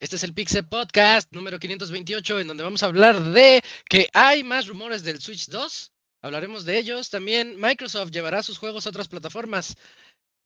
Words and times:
Este 0.00 0.16
es 0.16 0.22
el 0.22 0.32
Pixel 0.32 0.66
Podcast 0.66 1.30
número 1.32 1.58
528, 1.58 2.40
en 2.40 2.48
donde 2.48 2.62
vamos 2.64 2.82
a 2.82 2.86
hablar 2.86 3.20
de 3.20 3.62
que 3.88 4.08
hay 4.12 4.42
más 4.42 4.66
rumores 4.66 5.02
del 5.02 5.20
Switch 5.20 5.48
2. 5.48 5.92
Hablaremos 6.22 6.64
de 6.64 6.78
ellos. 6.78 7.10
También 7.10 7.60
Microsoft 7.60 8.10
llevará 8.10 8.42
sus 8.42 8.58
juegos 8.58 8.86
a 8.86 8.90
otras 8.90 9.08
plataformas. 9.08 9.76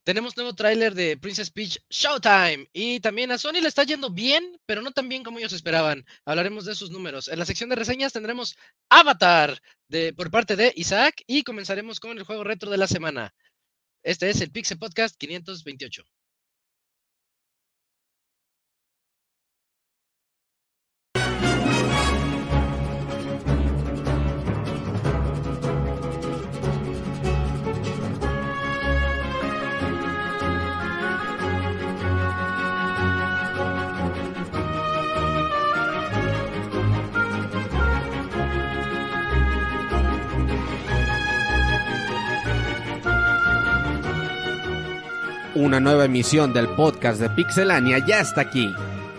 Tenemos 0.04 0.36
nuevo 0.36 0.52
tráiler 0.54 0.95
de 0.95 1.16
Princess 1.16 1.50
Peach 1.50 1.79
Showtime. 1.88 2.68
Y 2.72 3.00
también 3.00 3.30
a 3.30 3.38
Sony 3.38 3.61
le 3.62 3.68
está 3.68 3.84
yendo 3.84 4.11
bien, 4.11 4.59
pero 4.66 4.82
no 4.82 4.90
tan 4.90 5.09
bien 5.09 5.22
como 5.22 5.38
ellos 5.38 5.52
esperaban. 5.52 6.04
Hablaremos 6.24 6.64
de 6.64 6.74
sus 6.74 6.90
números. 6.90 7.29
En 7.29 7.38
la 7.38 7.45
sección 7.45 7.70
de 7.70 7.77
reseñas 7.77 8.12
tendremos 8.12 8.56
Avatar 8.88 9.61
de, 9.88 10.12
por 10.12 10.30
parte 10.30 10.56
de 10.56 10.72
Isaac 10.77 11.22
y 11.27 11.45
comenzaremos 11.45 12.00
con 12.00 12.18
el 12.18 12.24
juego 12.24 12.43
retro 12.43 12.70
de 12.70 12.79
la 12.79 12.88
semana. 12.88 13.32
Este 14.04 14.29
es 14.30 14.40
el 14.40 14.50
Pixel 14.50 14.79
Podcast 14.79 15.16
528. 15.16 16.04
Una 45.62 45.78
nueva 45.78 46.06
emisión 46.06 46.52
del 46.52 46.66
podcast 46.70 47.20
de 47.20 47.30
Pixelania 47.30 48.05
ya 48.05 48.18
está 48.18 48.41
aquí. 48.41 48.74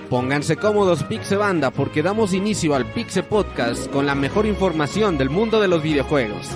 Pónganse 0.10 0.58
cómodos 0.58 1.02
Pixebanda 1.06 1.72
porque 1.72 2.04
damos 2.04 2.34
inicio 2.34 2.76
al 2.76 2.86
Pixel 2.86 3.24
Podcast 3.24 3.90
con 3.90 4.06
la 4.06 4.14
mejor 4.14 4.46
información 4.46 5.18
del 5.18 5.30
mundo 5.30 5.62
de 5.62 5.70
los 5.70 5.82
videojuegos. 5.82 6.50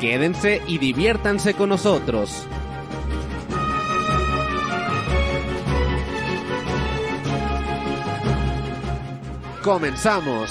Quédense 0.00 0.60
y 0.66 0.78
diviértanse 0.78 1.54
con 1.54 1.68
nosotros. 1.68 2.44
Comenzamos. 9.62 10.50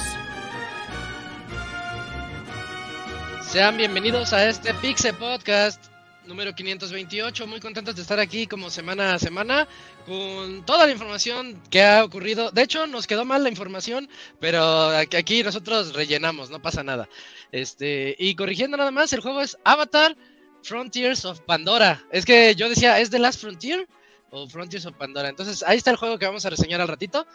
Sean 3.41 3.75
bienvenidos 3.75 4.31
a 4.31 4.47
este 4.47 4.73
Pixel 4.75 5.15
Podcast 5.15 5.88
número 6.29 6.53
528. 6.53 7.47
Muy 7.47 7.59
contentos 7.59 7.95
de 7.95 8.03
estar 8.03 8.19
aquí 8.19 8.47
como 8.47 8.69
semana 8.69 9.15
a 9.15 9.19
semana 9.19 9.67
con 10.05 10.63
toda 10.63 10.85
la 10.85 10.91
información 10.91 11.61
que 11.69 11.83
ha 11.83 12.05
ocurrido. 12.05 12.51
De 12.51 12.61
hecho, 12.61 12.87
nos 12.87 13.07
quedó 13.07 13.25
mal 13.25 13.43
la 13.43 13.49
información, 13.49 14.07
pero 14.39 14.89
aquí 14.89 15.43
nosotros 15.43 15.93
rellenamos, 15.93 16.51
no 16.51 16.61
pasa 16.61 16.83
nada. 16.83 17.09
Este, 17.51 18.15
y 18.17 18.35
corrigiendo 18.35 18.77
nada 18.77 18.91
más, 18.91 19.11
el 19.11 19.21
juego 19.21 19.41
es 19.41 19.57
Avatar 19.65 20.15
Frontiers 20.61 21.25
of 21.25 21.41
Pandora. 21.41 22.05
Es 22.11 22.25
que 22.25 22.53
yo 22.55 22.69
decía, 22.69 22.99
¿es 22.99 23.09
The 23.09 23.19
Last 23.19 23.41
Frontier? 23.41 23.87
o 24.31 24.47
Frontiers 24.47 24.85
of 24.85 24.95
Pandora. 24.95 25.27
Entonces, 25.27 25.63
ahí 25.63 25.77
está 25.77 25.89
el 25.89 25.97
juego 25.97 26.19
que 26.19 26.27
vamos 26.27 26.45
a 26.45 26.51
reseñar 26.51 26.79
al 26.79 26.87
ratito. 26.87 27.25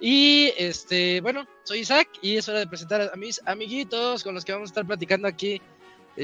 Y 0.00 0.52
este, 0.58 1.20
bueno, 1.20 1.46
soy 1.62 1.78
Isaac 1.80 2.08
y 2.22 2.36
es 2.36 2.48
hora 2.48 2.58
de 2.58 2.66
presentar 2.66 3.08
a 3.12 3.16
mis 3.16 3.40
amiguitos 3.46 4.24
con 4.24 4.34
los 4.34 4.44
que 4.44 4.52
vamos 4.52 4.70
a 4.70 4.72
estar 4.72 4.84
platicando 4.84 5.28
aquí 5.28 5.62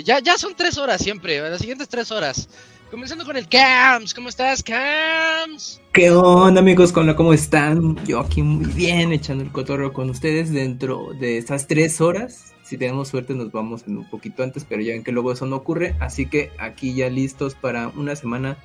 ya, 0.03 0.21
ya 0.21 0.37
son 0.39 0.55
tres 0.55 0.79
horas 0.79 1.03
siempre, 1.03 1.41
las 1.41 1.61
siguientes 1.61 1.89
tres 1.89 2.11
horas. 2.11 2.49
Comenzando 2.91 3.25
con 3.25 3.37
el 3.37 3.49
Cams, 3.49 4.15
¿cómo 4.15 4.29
estás, 4.29 4.63
Cams? 4.63 5.81
¿Qué 5.93 6.11
onda, 6.11 6.61
amigos? 6.61 6.93
¿Cómo 6.93 7.33
están? 7.33 7.97
Yo 8.07 8.21
aquí 8.21 8.43
muy 8.43 8.73
bien, 8.73 9.13
echando 9.13 9.43
el 9.43 9.51
cotorro 9.51 9.93
con 9.93 10.09
ustedes 10.09 10.53
dentro 10.53 11.09
de 11.19 11.37
estas 11.39 11.67
tres 11.67 12.01
horas. 12.01 12.55
Si 12.63 12.79
tenemos 12.79 13.09
suerte, 13.09 13.35
nos 13.35 13.51
vamos 13.51 13.85
en 13.89 13.99
un 13.99 14.09
poquito 14.09 14.45
antes, 14.45 14.65
pero 14.65 14.83
ya 14.83 14.93
ven 14.93 15.03
que 15.03 15.13
luego 15.13 15.33
eso 15.33 15.47
no 15.47 15.57
ocurre. 15.57 15.97
Así 15.99 16.27
que 16.27 16.53
aquí 16.59 16.95
ya 16.95 17.11
listos 17.11 17.55
para 17.55 17.89
una 17.89 18.15
semana. 18.15 18.57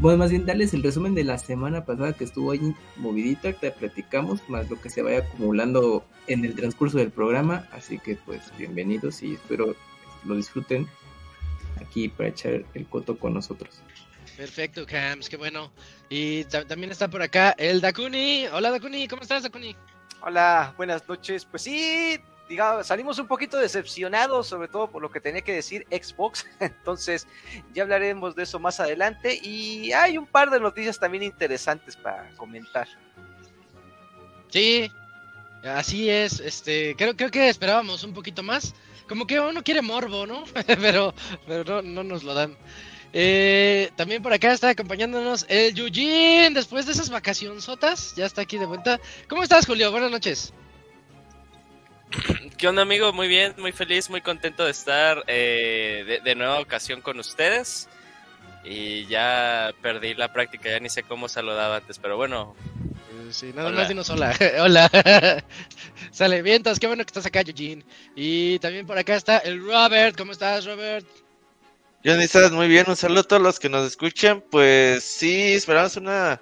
Bueno, 0.00 0.18
más 0.18 0.30
bien 0.30 0.44
darles 0.44 0.74
el 0.74 0.82
resumen 0.82 1.14
de 1.14 1.24
la 1.24 1.38
semana 1.38 1.86
pasada 1.86 2.12
que 2.12 2.24
estuvo 2.24 2.50
ahí 2.50 2.74
movidita, 2.96 3.54
que 3.54 3.70
platicamos, 3.70 4.40
más 4.48 4.68
lo 4.68 4.78
que 4.80 4.90
se 4.90 5.00
vaya 5.00 5.20
acumulando 5.20 6.04
en 6.26 6.44
el 6.44 6.54
transcurso 6.54 6.98
del 6.98 7.10
programa. 7.10 7.66
Así 7.72 7.98
que, 7.98 8.16
pues, 8.16 8.42
bienvenidos 8.58 9.22
y 9.22 9.34
espero 9.34 9.74
lo 10.26 10.36
disfruten 10.36 10.88
aquí 11.80 12.08
para 12.08 12.28
echar 12.28 12.64
el 12.74 12.86
coto 12.86 13.18
con 13.18 13.34
nosotros. 13.34 13.80
Perfecto, 14.36 14.84
Cams, 14.86 15.28
qué 15.28 15.36
bueno. 15.36 15.72
Y 16.10 16.44
también 16.44 16.90
está 16.90 17.08
por 17.08 17.22
acá 17.22 17.54
el 17.56 17.80
Dakuni. 17.80 18.46
Hola, 18.52 18.70
Dakuni, 18.70 19.08
¿cómo 19.08 19.22
estás, 19.22 19.42
Dakuni? 19.42 19.74
Hola, 20.20 20.74
buenas 20.76 21.08
noches. 21.08 21.46
Pues 21.46 21.62
sí, 21.62 22.20
digamos, 22.48 22.86
salimos 22.86 23.18
un 23.18 23.26
poquito 23.26 23.58
decepcionados, 23.58 24.46
sobre 24.46 24.68
todo 24.68 24.90
por 24.90 25.00
lo 25.00 25.10
que 25.10 25.20
tenía 25.20 25.40
que 25.40 25.54
decir 25.54 25.86
Xbox. 25.90 26.46
Entonces, 26.60 27.26
ya 27.72 27.84
hablaremos 27.84 28.36
de 28.36 28.42
eso 28.42 28.58
más 28.58 28.78
adelante. 28.78 29.40
Y 29.42 29.92
hay 29.92 30.18
un 30.18 30.26
par 30.26 30.50
de 30.50 30.60
noticias 30.60 30.98
también 30.98 31.22
interesantes 31.22 31.96
para 31.96 32.30
comentar. 32.36 32.88
Sí, 34.48 34.90
así 35.64 36.10
es. 36.10 36.40
Este, 36.40 36.94
creo, 36.96 37.16
creo 37.16 37.30
que 37.30 37.48
esperábamos 37.48 38.04
un 38.04 38.12
poquito 38.12 38.42
más. 38.42 38.74
Como 39.08 39.26
que 39.26 39.38
uno 39.40 39.62
quiere 39.62 39.82
morbo, 39.82 40.26
¿no? 40.26 40.44
pero 40.66 41.14
pero 41.46 41.82
no, 41.82 42.02
nos 42.02 42.24
lo 42.24 42.34
dan. 42.34 42.56
Eh, 43.12 43.90
también 43.96 44.22
por 44.22 44.32
acá 44.32 44.52
está 44.52 44.70
acompañándonos 44.70 45.46
el 45.48 45.74
Yujin 45.74 46.52
después 46.54 46.86
de 46.86 46.92
esas 46.92 47.10
vacacionzotas. 47.10 48.14
Ya 48.16 48.26
está 48.26 48.42
aquí 48.42 48.58
de 48.58 48.66
vuelta. 48.66 49.00
¿Cómo 49.28 49.42
estás, 49.42 49.66
Julio? 49.66 49.90
Buenas 49.90 50.10
noches. 50.10 50.52
¿Qué 52.56 52.68
onda, 52.68 52.82
amigo? 52.82 53.12
Muy 53.12 53.28
bien, 53.28 53.54
muy 53.58 53.72
feliz, 53.72 54.08
muy 54.08 54.22
contento 54.22 54.64
de 54.64 54.70
estar 54.70 55.24
eh, 55.26 56.20
de, 56.24 56.34
nueva 56.34 56.60
ocasión 56.60 57.00
con 57.00 57.18
ustedes. 57.18 57.88
Y 58.64 59.06
ya 59.06 59.72
perdí 59.82 60.14
la 60.14 60.32
práctica, 60.32 60.70
ya 60.70 60.80
ni 60.80 60.88
sé 60.88 61.02
cómo 61.02 61.28
saludaba 61.28 61.76
antes, 61.76 61.98
pero 61.98 62.16
bueno, 62.16 62.56
Sí, 63.30 63.52
nada 63.54 63.70
más 63.70 63.88
dinos 63.88 64.08
hola. 64.10 64.34
hola. 64.60 64.90
Sale, 66.10 66.42
vientos, 66.42 66.78
qué 66.78 66.86
bueno 66.86 67.04
que 67.04 67.10
estás 67.10 67.26
acá, 67.26 67.40
Eugene. 67.40 67.84
Y 68.14 68.58
también 68.58 68.86
por 68.86 68.98
acá 68.98 69.16
está 69.16 69.38
el 69.38 69.62
Robert. 69.64 70.16
¿Cómo 70.16 70.32
estás, 70.32 70.64
Robert? 70.64 71.06
Johnny, 72.04 72.24
estás 72.24 72.52
muy 72.52 72.68
bien. 72.68 72.86
Un 72.88 72.96
saludo 72.96 73.20
a 73.20 73.24
todos 73.24 73.42
los 73.42 73.58
que 73.58 73.68
nos 73.68 73.86
escuchan. 73.86 74.42
Pues 74.50 75.04
sí, 75.04 75.54
esperamos 75.54 75.96
una 75.96 76.40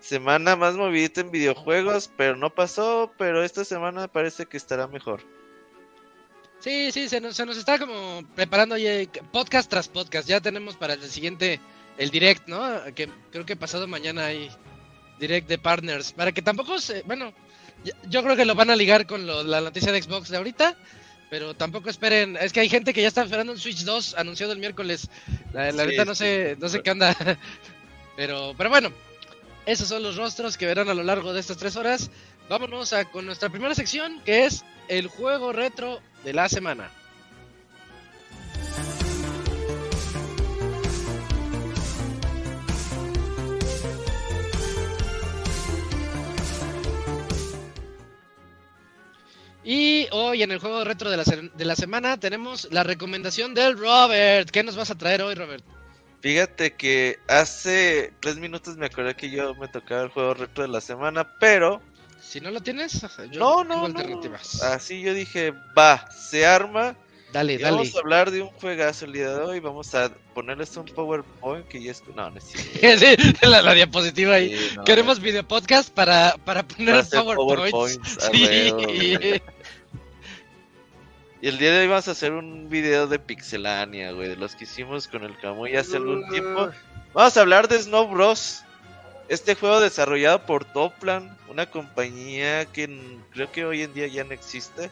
semana 0.00 0.56
más 0.56 0.74
movidita 0.74 1.20
en 1.20 1.30
videojuegos, 1.30 2.10
pero 2.16 2.36
no 2.36 2.54
pasó. 2.54 3.12
Pero 3.18 3.42
esta 3.42 3.64
semana 3.64 4.08
parece 4.08 4.46
que 4.46 4.56
estará 4.56 4.86
mejor. 4.86 5.22
Sí, 6.60 6.92
sí, 6.92 7.08
se 7.08 7.20
nos, 7.20 7.36
se 7.36 7.44
nos 7.44 7.56
está 7.56 7.78
como 7.78 8.22
preparando 8.34 8.76
ya 8.76 8.92
podcast 9.32 9.68
tras 9.68 9.88
podcast. 9.88 10.28
Ya 10.28 10.40
tenemos 10.40 10.76
para 10.76 10.94
el 10.94 11.02
siguiente 11.02 11.60
el 11.98 12.10
direct, 12.10 12.48
¿no? 12.48 12.62
Que 12.94 13.08
creo 13.30 13.44
que 13.44 13.56
pasado 13.56 13.86
mañana 13.86 14.26
hay 14.26 14.50
direct 15.22 15.48
de 15.48 15.58
partners. 15.58 16.12
Para 16.12 16.32
que 16.32 16.42
tampoco 16.42 16.78
se. 16.78 17.02
Bueno, 17.02 17.32
yo 18.08 18.22
creo 18.22 18.36
que 18.36 18.44
lo 18.44 18.54
van 18.54 18.70
a 18.70 18.76
ligar 18.76 19.06
con 19.06 19.26
la 19.26 19.60
noticia 19.60 19.92
de 19.92 20.02
Xbox 20.02 20.28
de 20.28 20.36
ahorita. 20.36 20.76
Pero 21.30 21.54
tampoco 21.54 21.88
esperen. 21.88 22.36
Es 22.36 22.52
que 22.52 22.60
hay 22.60 22.68
gente 22.68 22.92
que 22.92 23.00
ya 23.00 23.08
está 23.08 23.22
esperando 23.22 23.52
un 23.52 23.58
Switch 23.58 23.84
2 23.84 24.16
anunciado 24.18 24.52
el 24.52 24.58
miércoles. 24.58 25.08
La, 25.54 25.72
la 25.72 26.04
no 26.04 26.14
sé, 26.14 26.56
no 26.60 26.68
sé 26.68 26.82
qué 26.82 26.90
anda. 26.90 27.16
Pero, 28.14 28.52
pero 28.58 28.68
bueno, 28.68 28.92
esos 29.64 29.88
son 29.88 30.02
los 30.02 30.16
rostros 30.16 30.58
que 30.58 30.66
verán 30.66 30.90
a 30.90 30.94
lo 30.94 31.02
largo 31.02 31.32
de 31.32 31.40
estas 31.40 31.56
tres 31.56 31.76
horas. 31.76 32.10
Vámonos 32.50 32.92
a, 32.92 33.06
con 33.06 33.24
nuestra 33.24 33.48
primera 33.48 33.74
sección, 33.74 34.20
que 34.22 34.44
es 34.44 34.66
el 34.88 35.06
juego 35.06 35.50
retro 35.50 35.98
de 36.22 36.34
la 36.34 36.50
semana. 36.50 36.90
Y 49.64 50.08
hoy 50.10 50.42
en 50.42 50.50
el 50.50 50.58
juego 50.58 50.82
retro 50.84 51.10
de 51.10 51.16
la, 51.16 51.24
de 51.24 51.64
la 51.64 51.76
semana 51.76 52.18
tenemos 52.18 52.68
la 52.70 52.82
recomendación 52.82 53.54
del 53.54 53.78
Robert. 53.78 54.50
¿Qué 54.50 54.62
nos 54.64 54.76
vas 54.76 54.90
a 54.90 54.96
traer 54.96 55.22
hoy, 55.22 55.34
Robert? 55.34 55.64
Fíjate 56.20 56.74
que 56.74 57.18
hace 57.28 58.12
tres 58.20 58.36
minutos 58.36 58.76
me 58.76 58.86
acordé 58.86 59.14
que 59.14 59.30
yo 59.30 59.54
me 59.56 59.68
tocaba 59.68 60.02
el 60.02 60.08
juego 60.08 60.34
retro 60.34 60.62
de 60.62 60.68
la 60.68 60.80
semana, 60.80 61.36
pero... 61.38 61.80
Si 62.20 62.40
no 62.40 62.50
lo 62.50 62.60
tienes, 62.60 63.04
yo 63.30 63.40
no, 63.40 63.64
no, 63.64 63.86
alternativas. 63.86 64.62
Así 64.62 65.00
yo 65.00 65.12
dije, 65.14 65.52
va, 65.76 66.08
se 66.10 66.46
arma 66.46 66.96
Dale, 67.32 67.56
dale. 67.56 67.76
Vamos 67.76 67.96
a 67.96 67.98
hablar 68.00 68.30
de 68.30 68.42
un 68.42 68.48
juegazo 68.48 69.06
el 69.06 69.12
día 69.12 69.30
de 69.30 69.40
hoy. 69.40 69.60
Vamos 69.60 69.94
a 69.94 70.12
ponerles 70.34 70.76
un 70.76 70.84
PowerPoint 70.84 71.66
que 71.66 71.82
ya 71.82 71.92
es. 71.92 72.02
No, 72.14 72.30
no 72.30 72.38
es 72.38 72.44
sí, 72.44 73.16
la, 73.42 73.74
diapositiva 73.74 74.34
ahí. 74.34 74.54
Queremos 74.84 75.18
video 75.18 75.46
podcast 75.46 75.90
para, 75.92 76.36
para 76.44 76.62
poner 76.62 77.04
PowerPoint. 77.10 78.04
Sí. 78.04 79.40
Y 81.42 81.48
el 81.48 81.58
día 81.58 81.72
de 81.72 81.80
hoy 81.80 81.88
vamos 81.88 82.06
a 82.06 82.12
hacer 82.12 82.32
un 82.32 82.68
video 82.68 83.08
de 83.08 83.18
Pixelania, 83.18 84.12
güey, 84.12 84.28
de 84.28 84.36
los 84.36 84.54
que 84.54 84.62
hicimos 84.62 85.08
con 85.08 85.24
el 85.24 85.36
Camuy 85.38 85.74
hace 85.74 85.96
algún 85.96 86.28
tiempo. 86.28 86.70
Vamos 87.14 87.36
a 87.36 87.40
hablar 87.40 87.66
de 87.66 87.82
Snow 87.82 88.06
Bros. 88.06 88.62
Este 89.28 89.56
juego 89.56 89.80
desarrollado 89.80 90.46
por 90.46 90.64
Toplan, 90.64 91.36
una 91.48 91.66
compañía 91.66 92.66
que 92.66 92.88
creo 93.32 93.50
que 93.50 93.64
hoy 93.64 93.82
en 93.82 93.92
día 93.92 94.06
ya 94.06 94.22
no 94.22 94.32
existe, 94.32 94.90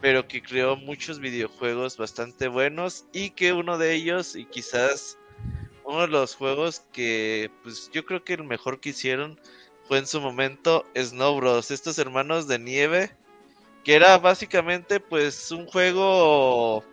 pero 0.00 0.26
que 0.26 0.42
creó 0.42 0.76
muchos 0.76 1.20
videojuegos 1.20 1.96
bastante 1.96 2.48
buenos 2.48 3.04
y 3.12 3.30
que 3.30 3.52
uno 3.52 3.78
de 3.78 3.94
ellos 3.94 4.34
y 4.34 4.46
quizás 4.46 5.18
uno 5.84 6.02
de 6.02 6.08
los 6.08 6.34
juegos 6.34 6.82
que 6.92 7.50
pues 7.62 7.90
yo 7.92 8.04
creo 8.04 8.24
que 8.24 8.34
el 8.34 8.44
mejor 8.44 8.80
que 8.80 8.90
hicieron 8.90 9.38
fue 9.86 9.98
en 9.98 10.06
su 10.06 10.20
momento 10.20 10.86
Snow 10.96 11.36
Bros. 11.36 11.70
Estos 11.70 11.98
hermanos 11.98 12.48
de 12.48 12.58
nieve 12.58 13.10
que 13.84 13.94
era 13.94 14.16
básicamente 14.18 15.00
pues 15.00 15.50
un 15.50 15.66
juego 15.66 16.84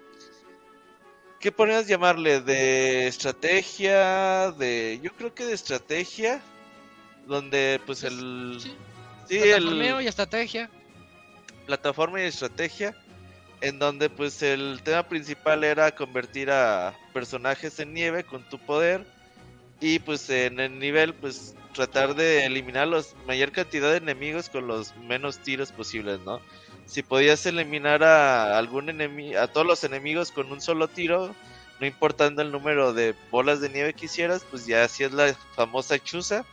¿qué 1.40 1.52
podrías 1.52 1.88
llamarle? 1.88 2.42
de 2.42 3.08
estrategia, 3.08 4.52
de 4.52 5.00
yo 5.02 5.12
creo 5.14 5.34
que 5.34 5.46
de 5.46 5.54
estrategia 5.54 6.42
donde 7.26 7.80
pues 7.86 8.04
el 8.04 8.60
Sí, 8.60 9.40
sí, 9.42 9.50
el 9.50 10.02
y 10.02 10.08
estrategia. 10.08 10.70
Plataforma 11.68 12.20
y 12.20 12.26
estrategia 12.26 12.96
en 13.62 13.78
donde 13.80 14.10
pues 14.10 14.42
el 14.42 14.82
tema 14.84 15.04
principal 15.04 15.64
era 15.64 15.92
convertir 15.92 16.50
a 16.50 16.94
personajes 17.14 17.80
en 17.80 17.94
nieve 17.94 18.24
con 18.24 18.44
tu 18.50 18.58
poder 18.58 19.06
y 19.80 20.00
pues 20.00 20.30
en 20.30 20.60
el 20.60 20.80
nivel 20.80 21.14
pues 21.14 21.56
tratar 21.74 22.16
de 22.16 22.46
eliminar 22.46 22.88
la 22.88 23.04
mayor 23.28 23.52
cantidad 23.52 23.92
de 23.92 23.98
enemigos 23.98 24.50
con 24.50 24.68
los 24.68 24.96
menos 24.98 25.40
tiros 25.40 25.72
posibles, 25.72 26.20
¿no? 26.22 26.40
Si 26.88 27.04
podías 27.04 27.46
eliminar 27.46 28.04
a 28.04 28.58
algún 28.58 28.90
enemigo, 28.90 29.40
a 29.40 29.48
todos 29.48 29.68
los 29.68 29.84
enemigos 29.84 30.32
con 30.32 30.52
un 30.52 30.62
solo 30.62 30.88
tiro, 30.88 31.36
no 31.80 31.86
importando 31.86 32.42
el 32.42 32.52
número 32.52 32.94
de 32.94 33.14
bolas 33.30 33.60
de 33.60 33.70
nieve 33.70 33.94
que 33.94 34.06
hicieras, 34.06 34.44
pues 34.50 34.66
ya 34.66 34.84
hacías 34.84 35.12
la 35.12 35.34
famosa 35.56 36.00
chuza 36.00 36.46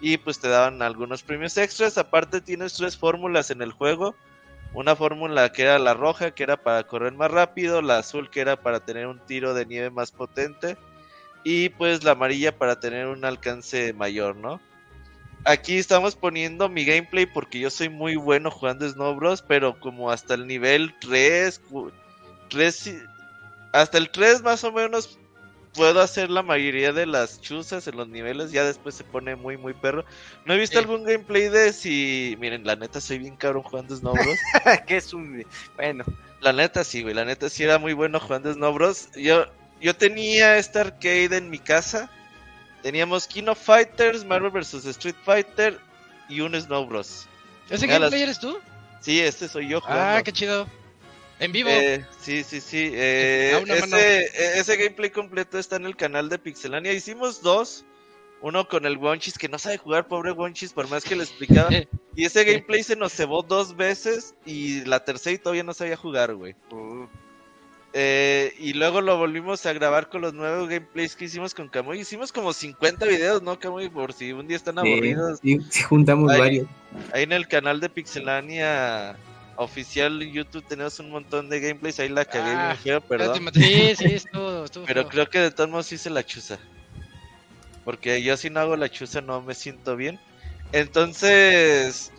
y 0.00 0.16
pues 0.16 0.38
te 0.38 0.48
daban 0.48 0.80
algunos 0.82 1.22
premios 1.22 1.56
extras. 1.58 1.98
Aparte 1.98 2.40
tienes 2.40 2.74
tres 2.74 2.96
fórmulas 2.96 3.50
en 3.50 3.60
el 3.60 3.72
juego. 3.72 4.14
Una 4.74 4.96
fórmula 4.96 5.50
que 5.52 5.62
era 5.62 5.78
la 5.78 5.92
roja, 5.94 6.30
que 6.30 6.42
era 6.42 6.56
para 6.56 6.82
correr 6.84 7.12
más 7.12 7.30
rápido, 7.30 7.82
la 7.82 7.98
azul 7.98 8.30
que 8.30 8.40
era 8.40 8.56
para 8.56 8.80
tener 8.80 9.06
un 9.06 9.18
tiro 9.26 9.52
de 9.52 9.66
nieve 9.66 9.90
más 9.90 10.12
potente 10.12 10.78
y 11.44 11.68
pues 11.70 12.04
la 12.04 12.12
amarilla 12.12 12.56
para 12.56 12.80
tener 12.80 13.06
un 13.06 13.24
alcance 13.24 13.92
mayor, 13.92 14.36
¿no? 14.36 14.60
Aquí 15.44 15.76
estamos 15.76 16.14
poniendo 16.14 16.68
mi 16.68 16.84
gameplay 16.84 17.26
porque 17.26 17.58
yo 17.58 17.68
soy 17.68 17.88
muy 17.88 18.16
bueno 18.16 18.50
jugando 18.50 18.88
Snow 18.88 19.14
Bros, 19.16 19.42
pero 19.42 19.78
como 19.78 20.10
hasta 20.10 20.34
el 20.34 20.46
nivel 20.46 20.94
3, 21.00 21.58
cu- 21.58 21.90
3 22.48 22.86
y- 22.86 23.02
hasta 23.72 23.98
el 23.98 24.08
3 24.10 24.40
más 24.42 24.62
o 24.64 24.72
menos 24.72 25.18
puedo 25.74 26.00
hacer 26.00 26.30
la 26.30 26.42
mayoría 26.42 26.92
de 26.92 27.06
las 27.06 27.40
chuzas 27.40 27.86
en 27.88 27.96
los 27.96 28.08
niveles, 28.08 28.52
ya 28.52 28.64
después 28.64 28.94
se 28.94 29.04
pone 29.04 29.36
muy 29.36 29.56
muy 29.56 29.72
perro. 29.74 30.04
No 30.44 30.54
he 30.54 30.58
visto 30.58 30.78
Sí. 30.78 30.84
algún 30.84 31.04
gameplay 31.04 31.48
de 31.48 31.72
si, 31.72 32.36
miren, 32.40 32.64
la 32.66 32.76
neta 32.76 33.00
soy 33.00 33.18
bien 33.18 33.36
cabrón 33.36 33.62
jugando 33.62 33.96
Snow 33.96 34.12
Bros. 34.14 34.38
que 34.86 34.96
es 34.98 35.12
un. 35.12 35.44
Bueno, 35.76 36.04
La 36.40 36.52
neta 36.52 36.82
sí, 36.84 37.02
güey, 37.02 37.14
la 37.14 37.24
neta 37.24 37.48
sí 37.48 37.62
era 37.64 37.78
muy 37.78 37.92
bueno 37.92 38.18
jugando 38.20 38.52
Snow 38.52 38.72
Bros. 38.74 39.08
Yo, 39.16 39.46
yo 39.80 39.94
tenía 39.96 40.58
este 40.58 40.80
arcade 40.80 41.36
en 41.36 41.48
mi 41.50 41.58
casa. 41.58 42.10
Teníamos 42.82 43.26
King 43.28 43.44
of 43.46 43.58
Fighters, 43.62 44.24
Marvel 44.24 44.50
vs. 44.50 44.84
Street 44.86 45.14
Fighter 45.24 45.78
y 46.28 46.40
un 46.40 46.60
Snow 46.60 46.84
Bros. 46.86 47.26
¿Ese 47.70 47.86
las- 47.86 47.98
gameplay 48.00 48.22
eres 48.22 48.40
tú? 48.40 48.58
Sí, 49.00 49.20
este 49.20 49.48
soy 49.48 49.68
yo 49.68 49.80
jugando. 49.80 50.02
Ah, 50.18 50.22
qué 50.24 50.32
chido. 50.32 50.66
En 51.42 51.50
vivo. 51.50 51.68
Eh, 51.70 52.04
sí, 52.20 52.44
sí, 52.44 52.60
sí. 52.60 52.92
eh, 52.94 53.60
ese, 53.66 54.58
ese 54.60 54.76
gameplay 54.76 55.10
completo 55.10 55.58
está 55.58 55.74
en 55.74 55.86
el 55.86 55.96
canal 55.96 56.28
de 56.28 56.38
Pixelania. 56.38 56.92
Hicimos 56.92 57.42
dos. 57.42 57.84
Uno 58.40 58.66
con 58.66 58.86
el 58.86 58.96
Wonchis, 58.96 59.38
que 59.38 59.48
no 59.48 59.58
sabe 59.58 59.78
jugar, 59.78 60.08
pobre 60.08 60.32
Wonchis, 60.32 60.72
por 60.72 60.88
más 60.88 61.04
que 61.04 61.16
le 61.16 61.24
explicaba. 61.24 61.68
Y 62.14 62.26
ese 62.26 62.44
gameplay 62.44 62.82
se 62.82 62.94
nos 62.94 63.12
cebó 63.12 63.42
dos 63.42 63.74
veces. 63.76 64.34
Y 64.44 64.84
la 64.84 65.04
tercera 65.04 65.34
y 65.34 65.38
todavía 65.38 65.64
no 65.64 65.74
sabía 65.74 65.96
jugar, 65.96 66.34
güey. 66.34 66.54
uh, 66.70 67.06
Eh, 67.94 68.54
y 68.58 68.74
luego 68.74 69.00
lo 69.00 69.16
volvimos 69.16 69.66
a 69.66 69.72
grabar 69.72 70.08
con 70.08 70.20
los 70.20 70.34
nuevos 70.34 70.68
gameplays 70.68 71.16
que 71.16 71.24
hicimos 71.24 71.54
con 71.54 71.68
Kamui. 71.68 72.00
Hicimos 72.00 72.30
como 72.30 72.52
50 72.52 73.04
videos, 73.06 73.42
¿no, 73.42 73.58
Kamui? 73.58 73.88
Por 73.88 74.12
si 74.12 74.32
un 74.32 74.46
día 74.46 74.56
están 74.56 74.78
aburridos. 74.78 75.40
Sí, 75.42 75.58
sí, 75.70 75.82
juntamos 75.82 76.36
varios. 76.38 76.66
Ahí 77.12 77.24
en 77.24 77.32
el 77.32 77.48
canal 77.48 77.80
de 77.80 77.88
Pixelania 77.88 79.16
oficial 79.62 80.20
en 80.22 80.32
YouTube 80.32 80.64
tenemos 80.68 80.98
un 81.00 81.10
montón 81.10 81.48
de 81.48 81.60
gameplays. 81.60 81.98
Ahí 82.00 82.08
la 82.08 82.24
cagué 82.24 82.50
Ah, 82.52 82.66
bien 82.66 82.78
feo, 82.78 82.98
Ya 82.98 83.00
te 83.00 83.08
perdón. 83.08 83.44
maté. 83.44 83.60
Sí, 83.60 83.96
sí, 83.96 84.04
estuvo, 84.14 84.64
estuvo 84.64 84.84
Pero 84.86 85.08
creo 85.08 85.28
que 85.28 85.38
de 85.38 85.50
todos 85.50 85.70
modos 85.70 85.92
hice 85.92 86.10
la 86.10 86.24
chuza. 86.24 86.58
Porque 87.84 88.22
yo 88.22 88.36
si 88.36 88.48
no 88.50 88.60
hago 88.60 88.76
la 88.76 88.88
chuza 88.88 89.20
no 89.20 89.42
me 89.42 89.54
siento 89.54 89.96
bien. 89.96 90.18
Entonces, 90.72 92.12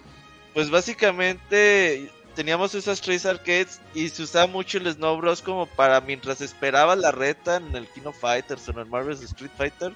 pues 0.54 0.70
básicamente 0.70 2.10
teníamos 2.36 2.74
esas 2.76 3.00
tres 3.02 3.26
arcades 3.26 3.80
y 3.94 4.10
se 4.10 4.24
usaba 4.24 4.48
mucho 4.48 4.78
el 4.78 4.92
Snow 4.92 5.18
Bros 5.18 5.42
como 5.42 5.66
para 5.68 6.02
mientras 6.02 6.42
esperaba 6.42 6.96
la 6.96 7.12
reta 7.12 7.58
en 7.58 7.76
el 7.76 7.88
King 7.88 8.04
of 8.06 8.20
Fighters 8.20 8.68
o 8.68 8.72
en 8.72 8.80
el 8.80 8.86
Marvel's 8.88 9.22
Street 9.22 9.52
Fighter. 9.58 9.94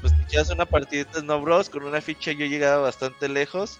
Pues 0.00 0.16
te 0.16 0.22
echabas 0.22 0.50
una 0.50 0.64
partidita 0.66 1.12
de 1.14 1.20
Snow 1.20 1.40
Bros 1.40 1.68
con 1.70 1.82
una 1.84 2.00
ficha 2.00 2.32
yo 2.32 2.46
llegaba 2.46 2.82
bastante 2.82 3.28
lejos. 3.28 3.78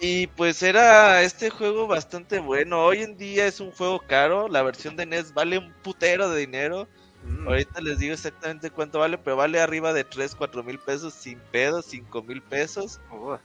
Y 0.00 0.28
pues 0.28 0.62
era 0.62 1.22
este 1.22 1.50
juego 1.50 1.86
bastante 1.86 2.38
bueno. 2.40 2.84
Hoy 2.84 3.02
en 3.02 3.16
día 3.18 3.46
es 3.46 3.60
un 3.60 3.70
juego 3.70 4.00
caro. 4.00 4.48
La 4.48 4.62
versión 4.62 4.96
de 4.96 5.04
NES 5.04 5.34
vale 5.34 5.58
un 5.58 5.72
putero 5.82 6.30
de 6.30 6.40
dinero. 6.40 6.88
mm, 7.22 7.46
Ahorita 7.48 7.80
les 7.82 7.98
digo 7.98 8.14
exactamente 8.14 8.70
cuánto 8.70 8.98
vale, 9.00 9.18
pero 9.18 9.36
vale 9.36 9.60
arriba 9.60 9.92
de 9.92 10.04
3, 10.04 10.34
4 10.34 10.62
mil 10.62 10.78
pesos 10.78 11.14
sin 11.14 11.38
pedos, 11.52 11.86
5 11.86 12.22
mil 12.22 12.40
pesos. 12.42 13.00
uh, 13.10 13.36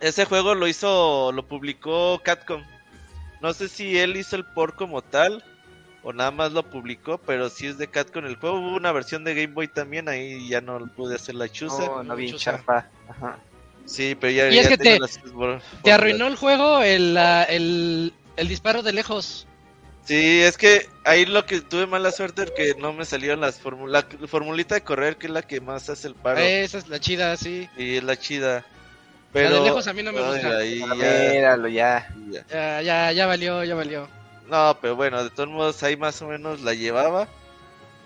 Ese 0.00 0.26
juego 0.26 0.54
lo 0.54 0.66
hizo, 0.68 1.32
lo 1.32 1.46
publicó 1.48 2.20
Capcom. 2.22 2.62
No 3.40 3.52
sé 3.54 3.68
si 3.68 3.98
él 3.98 4.16
hizo 4.16 4.36
el 4.36 4.44
port 4.44 4.76
como 4.76 5.02
tal 5.02 5.42
o 6.02 6.12
nada 6.12 6.30
más 6.30 6.52
lo 6.52 6.62
publicó, 6.70 7.18
pero 7.18 7.48
sí 7.50 7.66
es 7.66 7.78
de 7.78 7.88
Capcom 7.88 8.26
el 8.26 8.36
juego. 8.36 8.58
Hubo 8.60 8.76
una 8.76 8.92
versión 8.92 9.24
de 9.24 9.34
Game 9.34 9.54
Boy 9.54 9.68
también, 9.68 10.08
ahí 10.08 10.48
ya 10.48 10.60
no 10.60 10.78
pude 10.94 11.16
hacer 11.16 11.34
la 11.34 11.48
chuza. 11.48 11.90
no, 11.90 12.02
no 12.02 12.16
bien 12.16 12.32
Chuza. 12.32 12.36
chafa. 12.36 12.90
Ajá. 13.08 13.38
Sí, 13.88 14.14
pero 14.20 14.30
ya, 14.30 14.50
Y 14.50 14.58
es 14.58 14.64
ya 14.64 14.68
que 14.68 14.78
tengo 14.78 15.06
te- 15.06 15.12
las- 15.32 15.62
Te 15.82 15.92
arruinó 15.92 16.26
el 16.26 16.36
juego 16.36 16.82
el, 16.82 17.16
el, 17.48 18.12
el 18.36 18.48
disparo 18.48 18.82
de 18.82 18.92
lejos. 18.92 19.46
Sí, 20.04 20.40
es 20.42 20.56
que 20.58 20.86
ahí 21.04 21.26
lo 21.26 21.44
que 21.46 21.60
tuve 21.60 21.86
mala 21.86 22.10
suerte 22.12 22.42
es 22.44 22.50
que 22.50 22.74
no 22.78 22.92
me 22.92 23.04
salieron 23.04 23.40
las 23.40 23.58
fórmulas. 23.58 24.04
La 24.20 24.26
formulita 24.28 24.74
de 24.74 24.82
correr, 24.82 25.16
que 25.16 25.26
es 25.26 25.32
la 25.32 25.42
que 25.42 25.60
más 25.60 25.88
hace 25.88 26.08
el 26.08 26.14
paro. 26.14 26.38
Esa 26.40 26.78
es 26.78 26.88
la 26.88 27.00
chida, 27.00 27.36
sí. 27.36 27.68
Y 27.76 27.96
es 27.96 28.04
la 28.04 28.16
chida. 28.18 28.56
La 28.56 28.64
Pero. 29.32 29.56
de 29.56 29.60
lejos 29.62 29.86
a 29.86 29.92
mí 29.92 30.02
no 30.02 30.12
me 30.12 30.20
Ay, 30.20 30.32
gusta. 30.32 30.56
ahí 30.58 30.78
ya- 30.80 31.30
Míralo 31.32 31.68
ya. 31.68 32.08
ya. 32.30 32.44
Ya, 32.50 32.82
ya, 32.82 33.12
ya 33.12 33.26
valió, 33.26 33.64
ya 33.64 33.74
valió. 33.74 34.08
No, 34.48 34.78
pero 34.80 34.96
bueno, 34.96 35.22
de 35.24 35.30
todos 35.30 35.48
modos 35.50 35.82
ahí 35.82 35.96
más 35.96 36.20
o 36.22 36.28
menos 36.28 36.60
la 36.62 36.72
llevaba. 36.72 37.28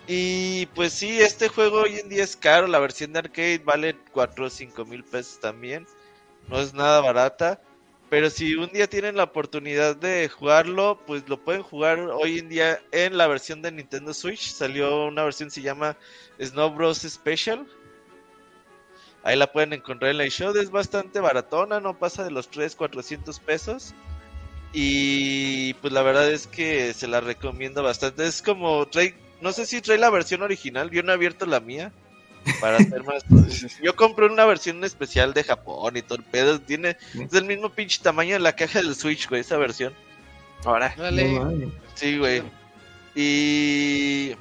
Y 0.06 0.66
pues 0.74 0.92
sí, 0.92 1.20
este 1.20 1.48
juego 1.48 1.82
hoy 1.82 1.98
en 1.98 2.08
día 2.08 2.24
es 2.24 2.36
caro. 2.36 2.66
La 2.66 2.78
versión 2.78 3.12
de 3.12 3.20
arcade 3.20 3.58
vale 3.64 3.96
4 4.12 4.46
o 4.46 4.50
5 4.50 4.84
mil 4.84 5.04
pesos 5.04 5.40
también. 5.40 5.86
No 6.48 6.60
es 6.60 6.74
nada 6.74 7.00
barata. 7.00 7.60
Pero 8.10 8.28
si 8.28 8.54
un 8.56 8.68
día 8.70 8.86
tienen 8.88 9.16
la 9.16 9.22
oportunidad 9.22 9.96
de 9.96 10.28
jugarlo, 10.28 11.00
pues 11.06 11.26
lo 11.28 11.42
pueden 11.42 11.62
jugar 11.62 11.98
hoy 11.98 12.40
en 12.40 12.50
día 12.50 12.78
en 12.90 13.16
la 13.16 13.26
versión 13.26 13.62
de 13.62 13.72
Nintendo 13.72 14.12
Switch. 14.12 14.52
Salió 14.52 15.06
una 15.06 15.24
versión 15.24 15.48
que 15.48 15.54
se 15.54 15.62
llama 15.62 15.96
Snow 16.38 16.74
Bros. 16.74 16.98
Special. 16.98 17.66
Ahí 19.22 19.36
la 19.36 19.50
pueden 19.50 19.72
encontrar 19.72 20.10
en 20.10 20.18
la 20.18 20.24
eShop. 20.24 20.56
Es 20.56 20.70
bastante 20.70 21.20
baratona, 21.20 21.80
no 21.80 21.98
pasa 21.98 22.24
de 22.24 22.32
los 22.32 22.48
3, 22.50 22.76
400 22.76 23.38
pesos. 23.40 23.94
Y 24.72 25.74
pues 25.74 25.92
la 25.92 26.02
verdad 26.02 26.30
es 26.30 26.46
que 26.46 26.92
se 26.92 27.06
la 27.06 27.20
recomiendo 27.20 27.82
bastante. 27.82 28.26
Es 28.26 28.42
como 28.42 28.86
trae, 28.88 29.14
no 29.42 29.52
sé 29.52 29.66
si 29.66 29.80
trae 29.82 29.98
la 29.98 30.08
versión 30.10 30.40
original, 30.42 30.90
yo 30.90 31.02
no 31.02 31.12
he 31.12 31.14
abierto 31.14 31.44
la 31.46 31.60
mía. 31.60 31.92
Para 32.60 32.78
hacer 32.78 33.04
más. 33.04 33.22
Yo 33.82 33.94
compré 33.94 34.26
una 34.26 34.44
versión 34.44 34.82
especial 34.84 35.32
de 35.34 35.44
Japón 35.44 35.96
y 35.96 36.02
pedo. 36.22 36.60
Tiene, 36.60 36.96
es 37.14 37.30
del 37.30 37.44
mismo 37.44 37.68
pinche 37.68 38.00
tamaño 38.02 38.32
de 38.34 38.40
la 38.40 38.54
caja 38.56 38.80
del 38.82 38.96
Switch, 38.96 39.28
güey, 39.28 39.42
esa 39.42 39.56
versión. 39.58 39.92
Ahora. 40.64 40.92
Dale. 40.96 41.32
No. 41.32 41.70
Sí, 41.94 42.18
güey. 42.18 42.42
Y. 43.14 44.34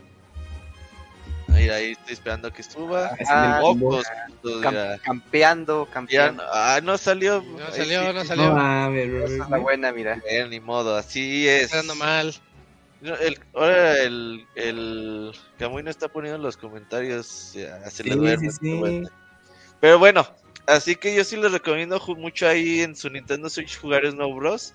Ahí, 1.53 1.69
ahí 1.69 1.91
estoy 1.91 2.13
esperando 2.13 2.51
que 2.51 2.63
suba. 2.63 3.11
Ah, 3.27 3.59
Cam- 3.61 4.71
mira. 4.71 4.97
campeando, 5.03 5.85
Ya 5.85 5.93
campeando. 5.93 6.43
no- 6.43 6.49
ah, 6.51 6.79
no 6.81 6.97
salió. 6.97 7.41
No 7.43 7.71
salió, 7.71 7.99
sí, 8.01 8.05
no 8.07 8.13
No 8.13 8.23
salió. 8.25 8.51
mames, 8.53 9.07
Esa 9.31 9.43
es 9.43 9.49
la 9.49 9.57
buena, 9.57 9.91
mira. 9.91 10.21
eh, 10.29 10.47
ni 10.49 10.59
modo, 10.59 10.95
así 10.95 11.47
es. 11.47 11.73
Está 11.73 11.93
mal. 11.95 12.33
El, 13.01 13.39
ahora 13.53 13.97
el, 14.03 14.45
el 14.55 15.31
Camuy 15.57 15.81
no 15.83 15.89
está 15.89 16.07
poniendo 16.07 16.37
los 16.39 16.55
comentarios, 16.57 17.53
ya 17.53 17.89
se 17.89 18.03
le 18.03 18.13
Sí, 18.13 18.15
duerme. 18.15 18.51
sí, 18.51 18.57
pero 18.61 18.77
bueno. 18.77 19.09
Pero 19.79 19.99
bueno, 19.99 20.27
así 20.67 20.95
que 20.95 21.15
yo 21.15 21.23
sí 21.23 21.35
les 21.37 21.51
recomiendo 21.51 21.99
mucho 22.17 22.47
ahí 22.47 22.81
en 22.81 22.95
su 22.95 23.09
Nintendo 23.09 23.49
Switch 23.49 23.79
jugar 23.79 24.05
Snow 24.05 24.33
Bros. 24.35 24.73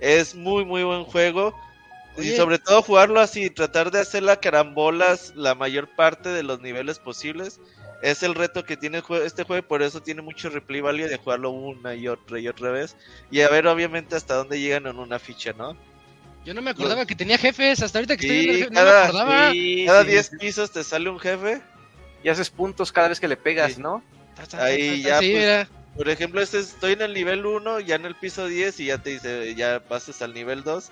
Es 0.00 0.34
muy 0.34 0.64
muy 0.64 0.82
buen 0.84 1.04
juego. 1.04 1.54
Y 2.16 2.32
sobre 2.32 2.58
todo 2.58 2.82
jugarlo 2.82 3.20
así, 3.20 3.48
tratar 3.50 3.90
de 3.92 4.00
hacer 4.00 4.24
la 4.24 4.40
carambolas 4.40 5.34
la 5.36 5.54
mayor 5.54 5.88
parte 5.94 6.30
de 6.30 6.42
los 6.42 6.60
niveles 6.60 6.98
posibles. 6.98 7.60
Es 8.02 8.22
el 8.22 8.34
reto 8.34 8.64
que 8.64 8.76
tiene 8.76 9.02
este 9.24 9.44
juego 9.44 9.58
y 9.64 9.68
por 9.68 9.82
eso 9.82 10.02
tiene 10.02 10.22
mucho 10.22 10.48
replay 10.50 10.80
value 10.80 11.08
de 11.08 11.16
jugarlo 11.18 11.50
una 11.50 11.94
y 11.94 12.08
otra 12.08 12.40
y 12.40 12.48
otra 12.48 12.70
vez. 12.70 12.96
Y 13.30 13.42
a 13.42 13.48
ver 13.50 13.66
obviamente 13.68 14.16
hasta 14.16 14.34
dónde 14.34 14.60
llegan 14.60 14.86
en 14.86 14.98
una 14.98 15.18
ficha, 15.18 15.52
¿no? 15.52 15.76
Yo 16.44 16.54
no 16.54 16.62
me 16.62 16.70
acordaba 16.70 17.04
que 17.04 17.14
tenía 17.14 17.36
jefes. 17.38 17.82
Hasta 17.82 17.98
ahorita 17.98 18.16
que 18.16 18.26
estoy 18.26 18.36
viendo 18.38 18.52
el 18.54 18.58
jefe, 18.64 18.70
no 18.74 18.80
me 18.80 18.86
cada- 18.86 19.04
acordaba. 19.04 19.50
Sí, 19.52 19.84
Cada 19.86 20.02
sí, 20.04 20.08
10 20.10 20.26
sí. 20.26 20.36
pisos 20.38 20.70
te 20.70 20.84
sale 20.84 21.10
un 21.10 21.18
jefe. 21.18 21.60
Y 22.24 22.28
haces 22.30 22.50
puntos 22.50 22.90
cada 22.90 23.08
vez 23.08 23.20
que 23.20 23.28
le 23.28 23.36
pegas, 23.36 23.74
Sí. 23.74 23.80
¿no? 23.82 24.02
Ahí 24.58 25.02
ya, 25.02 25.18
sí, 25.20 25.30
pues, 25.30 25.40
mira. 25.40 25.68
Por 25.96 26.08
ejemplo, 26.08 26.40
este 26.40 26.58
es- 26.60 26.68
estoy 26.70 26.92
en 26.92 27.02
el 27.02 27.12
nivel 27.14 27.44
1, 27.44 27.80
ya 27.80 27.96
en 27.96 28.04
el 28.06 28.14
piso 28.14 28.46
10 28.46 28.78
y 28.80 28.86
ya 28.86 28.98
te 28.98 29.10
dice, 29.10 29.54
ya 29.54 29.80
pasas 29.80 30.22
al 30.22 30.32
nivel 30.34 30.62
2. 30.64 30.90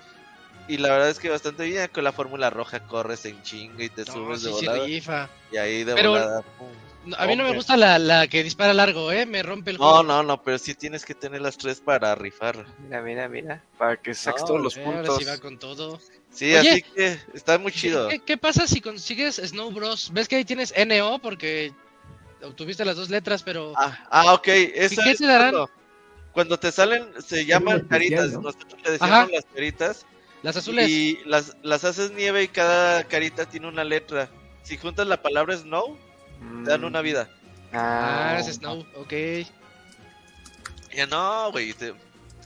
Y 0.69 0.77
la 0.79 0.89
verdad 0.89 1.09
es 1.09 1.17
que 1.19 1.29
bastante 1.29 1.63
bien, 1.63 1.89
con 1.93 2.03
la 2.03 2.11
fórmula 2.11 2.49
roja 2.49 2.81
corres 2.81 3.25
en 3.25 3.41
chinga 3.41 3.83
y 3.85 3.89
te 3.89 4.03
No, 4.03 4.13
subes 4.13 4.41
de 4.43 4.49
sí, 4.51 4.55
sí, 4.59 4.65
volada. 4.65 4.85
rifa. 4.85 5.29
y 5.51 5.57
ahí 5.57 5.83
de 5.85 5.93
Pero- 5.95 6.09
volada. 6.11 6.41
pum. 6.41 6.67
No, 7.07 7.15
A 7.17 7.25
mí 7.27 7.35
no 7.35 7.43
me 7.43 7.53
gusta 7.53 7.77
la, 7.77 7.97
la 7.99 8.27
que 8.27 8.43
dispara 8.43 8.73
largo, 8.73 9.11
¿eh? 9.11 9.25
Me 9.25 9.41
rompe 9.43 9.71
el 9.71 9.77
No, 9.77 9.83
juego. 9.89 10.03
no, 10.03 10.23
no, 10.23 10.43
pero 10.43 10.57
sí 10.57 10.73
tienes 10.75 11.05
que 11.05 11.15
tener 11.15 11.41
las 11.41 11.57
tres 11.57 11.79
para 11.79 12.13
rifar. 12.15 12.65
Mira, 12.79 13.01
mira, 13.01 13.29
mira. 13.29 13.63
Para 13.77 13.97
que 13.97 14.13
saques 14.13 14.41
No, 14.41 14.47
todos 14.47 14.61
los 14.61 14.77
Eh, 14.77 14.83
Ahora 14.85 14.97
puntos. 14.99 15.17
sí 15.17 15.25
va 15.25 15.37
con 15.37 15.57
todo. 15.57 15.99
Sí, 16.31 16.53
Oye. 16.55 16.69
así 16.71 16.81
que 16.83 17.17
está 17.33 17.57
muy 17.57 17.71
chido. 17.71 18.07
¿Qué, 18.09 18.19
qué 18.19 18.37
pasa 18.37 18.67
si 18.67 18.81
consigues 18.81 19.35
Snow 19.37 19.71
Bros? 19.71 20.11
¿Ves 20.13 20.27
que 20.27 20.35
ahí 20.35 20.45
tienes 20.45 20.73
NO? 20.75 21.19
Porque 21.19 21.73
obtuviste 22.43 22.85
las 22.85 22.95
dos 22.97 23.09
letras, 23.09 23.43
pero... 23.43 23.73
Ah, 23.77 23.97
ah, 24.11 24.33
ok. 24.33 24.47
Eso 24.47 25.01
qué 25.03 25.11
es 25.11 25.17
te 25.17 25.25
darán? 25.25 25.51
Cuando, 25.51 25.71
cuando 26.33 26.59
te 26.59 26.71
salen, 26.71 27.09
se 27.25 27.45
llaman 27.45 27.87
caritas. 27.87 28.31
¿no? 28.33 28.41
Nosotros 28.41 28.79
le 28.83 28.91
decíamos 28.91 29.17
Ajá. 29.23 29.29
las 29.31 29.45
caritas. 29.45 30.05
Las 30.43 30.55
azules. 30.57 30.87
Y 30.89 31.19
las, 31.25 31.55
las 31.63 31.83
haces 31.83 32.11
nieve 32.11 32.43
y 32.43 32.47
cada 32.47 33.03
carita 33.05 33.45
tiene 33.47 33.67
una 33.67 33.83
letra. 33.83 34.29
Si 34.63 34.77
juntas 34.77 35.07
la 35.07 35.21
palabra 35.21 35.55
snow, 35.57 35.97
te 36.63 36.69
dan 36.69 36.83
una 36.83 37.01
vida. 37.01 37.29
Ah, 37.73 38.35
Ah, 38.35 38.39
es 38.39 38.47
Snow, 38.55 38.85
ok. 38.95 39.13
Ya 40.95 41.05
no, 41.05 41.51
güey. 41.51 41.73
Te 41.73 41.93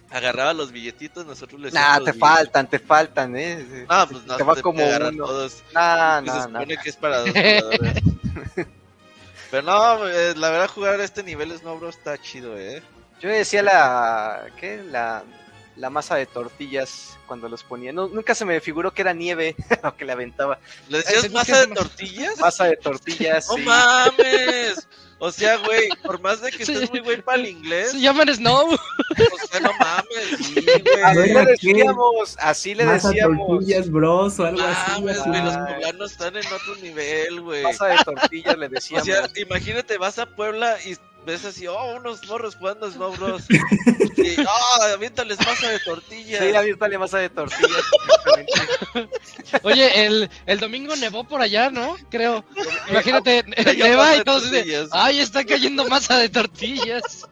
agarraba 0.10 0.54
los 0.54 0.72
billetitos, 0.72 1.26
nosotros 1.26 1.62
le 1.62 1.72
Nah, 1.72 2.00
te 2.00 2.14
faltan, 2.14 2.70
te 2.70 2.80
faltan, 2.80 3.36
¿eh? 3.38 3.86
No, 3.90 4.08
pues 4.08 4.26
no, 4.26 4.36
te 4.36 4.44
va 4.44 4.56
te 4.56 4.62
como 4.62 4.84
uno. 4.84 5.26
todos. 5.26 5.64
Nah, 5.74 6.20
se 6.20 6.26
nah, 6.26 6.34
nah. 6.34 6.44
supone 6.44 6.78
que 6.78 6.90
es 6.90 6.96
para 6.98 7.20
dos 7.20 7.30
jugadores. 7.30 8.04
Pero 9.52 9.64
no, 9.64 10.08
eh, 10.08 10.34
la 10.36 10.50
verdad 10.50 10.70
jugar 10.70 11.00
a 11.00 11.04
este 11.04 11.24
nivel 11.24 11.52
Snow 11.58 11.78
Bros 11.78 11.98
está 11.98 12.18
chido, 12.22 12.58
eh. 12.58 12.82
Yo 13.22 13.30
decía 13.30 13.62
la. 13.62 14.48
¿Qué? 14.60 14.82
La, 14.84 15.24
la 15.78 15.90
masa 15.90 16.16
de 16.16 16.26
tortillas 16.26 17.18
cuando 17.28 17.48
los 17.50 17.64
ponía. 17.64 17.92
No, 17.94 18.08
nunca 18.08 18.36
se 18.36 18.46
me 18.46 18.60
figuró 18.60 18.94
que 18.94 19.02
era 19.02 19.14
nieve 19.14 19.56
lo 19.84 19.96
que 19.96 20.06
le 20.06 20.12
aventaba. 20.12 20.60
¿Le 20.90 20.98
decías 21.00 21.32
masa 21.32 21.62
de 21.66 21.74
tortillas? 21.74 22.40
Masa 22.40 22.66
de 22.66 22.78
tortillas. 22.78 23.48
¡No 23.50 23.56
sí. 23.56 23.62
mames! 23.64 24.88
O 25.24 25.32
sea, 25.32 25.58
güey, 25.58 25.88
por 26.04 26.20
más 26.20 26.42
de 26.42 26.50
que 26.52 26.66
Sí. 26.66 26.74
estés 26.74 26.90
muy 26.90 27.00
güey 27.02 27.22
para 27.22 27.38
el 27.38 27.46
inglés, 27.48 27.92
Se 27.92 28.00
llaman 28.02 28.28
Snow. 28.34 28.72
o 28.74 29.48
sea, 29.52 29.60
no 29.60 29.72
mames, 29.80 30.48
sí, 30.48 30.66
A 31.04 31.14
güey. 31.14 31.32
Así 31.32 31.34
le 31.34 31.46
decíamos, 31.46 32.38
así 32.40 32.74
le 32.76 32.86
Masa 32.86 33.10
decíamos. 33.10 33.48
tortillas, 33.48 33.92
bros, 33.92 34.40
o 34.40 34.46
algo 34.46 34.64
así. 34.64 34.92
Mames, 35.02 35.24
güey, 35.24 35.42
los 35.44 35.58
poblanos 35.58 36.12
están 36.12 36.36
en 36.38 36.46
otro 36.48 36.76
nivel, 36.82 37.42
güey. 37.42 37.62
Masa 37.62 37.86
de 37.88 37.98
tortillas 38.04 38.58
le 38.58 38.66
O 38.66 38.70
decíamos. 38.70 39.06
sea, 39.06 39.30
imagínate, 39.36 40.00
vas 40.00 40.18
a 40.18 40.26
Puebla 40.26 40.76
y 40.86 40.96
ves 41.26 41.46
así, 41.46 41.68
oh, 41.68 41.96
unos 41.96 42.26
morros 42.28 42.56
jugando 42.56 42.90
Snow 42.90 43.16
Bros. 43.16 43.44
Y, 44.18 44.40
oh, 44.42 44.84
aviéntales 44.94 45.40
masa 45.40 45.70
de 45.70 45.80
tortilla. 45.80 46.40
Sí, 46.40 46.56
a 46.56 46.62
mí 46.62 46.74
dale 46.74 46.98
masa 47.00 47.18
de 47.18 47.30
tortillas. 47.30 47.84
exactamente. 48.38 49.20
Oye, 49.64 50.06
el, 50.06 50.30
el 50.46 50.60
domingo 50.60 50.96
nevó 50.96 51.24
por 51.24 51.42
allá, 51.42 51.72
¿no? 51.72 51.98
Creo. 52.12 52.46
Imagínate, 52.90 53.44
neva 53.78 54.18
y 54.18 54.24
todos 54.24 54.52
dicen, 54.52 54.88
ay, 54.92 55.20
está 55.20 55.44
cayendo 55.44 55.88
masa 55.88 56.20
de 56.20 56.30
tortillas. 56.30 57.28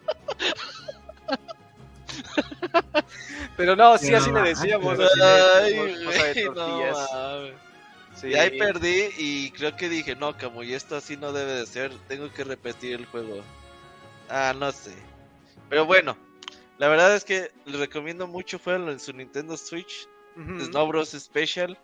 Pero 3.56 3.76
no, 3.76 3.98
sí, 3.98 4.10
No, 4.10 4.18
así 4.18 4.32
le 4.32 4.42
decíamos. 4.42 4.42
así 4.42 4.62
decíamos, 4.64 4.98
masa 4.98 5.60
de 5.60 5.74
güey, 5.74 5.94
no 6.04 6.54
tortillas. 6.56 6.98
Sí. 8.16 8.28
Y 8.30 8.34
ahí 8.36 8.58
perdí 8.58 9.10
y 9.18 9.52
creo 9.52 9.76
que 9.76 9.88
dije, 9.90 10.16
no, 10.16 10.38
como 10.38 10.64
y 10.64 10.74
esto 10.74 10.96
así 10.96 11.16
no 11.16 11.32
debe 11.32 11.54
de 11.54 11.66
ser, 11.66 11.92
tengo 12.08 12.32
que 12.34 12.44
repetir 12.44 12.96
el 12.96 13.06
juego. 13.06 13.44
Ah, 14.30 14.54
no 14.58 14.72
sé. 14.72 14.94
Pero 15.70 15.86
bueno, 15.86 16.18
la 16.78 16.88
verdad 16.88 17.16
es 17.16 17.24
que 17.24 17.52
le 17.66 17.78
recomiendo 17.78 18.28
mucho 18.28 18.60
jugarlo 18.60 18.92
en 18.92 19.00
su 19.00 19.14
Nintendo 19.14 19.58
Switch, 19.58 20.08
Ujú. 20.38 20.66
Snow 20.66 20.88
Bros. 20.88 21.10
Special. 21.10 21.78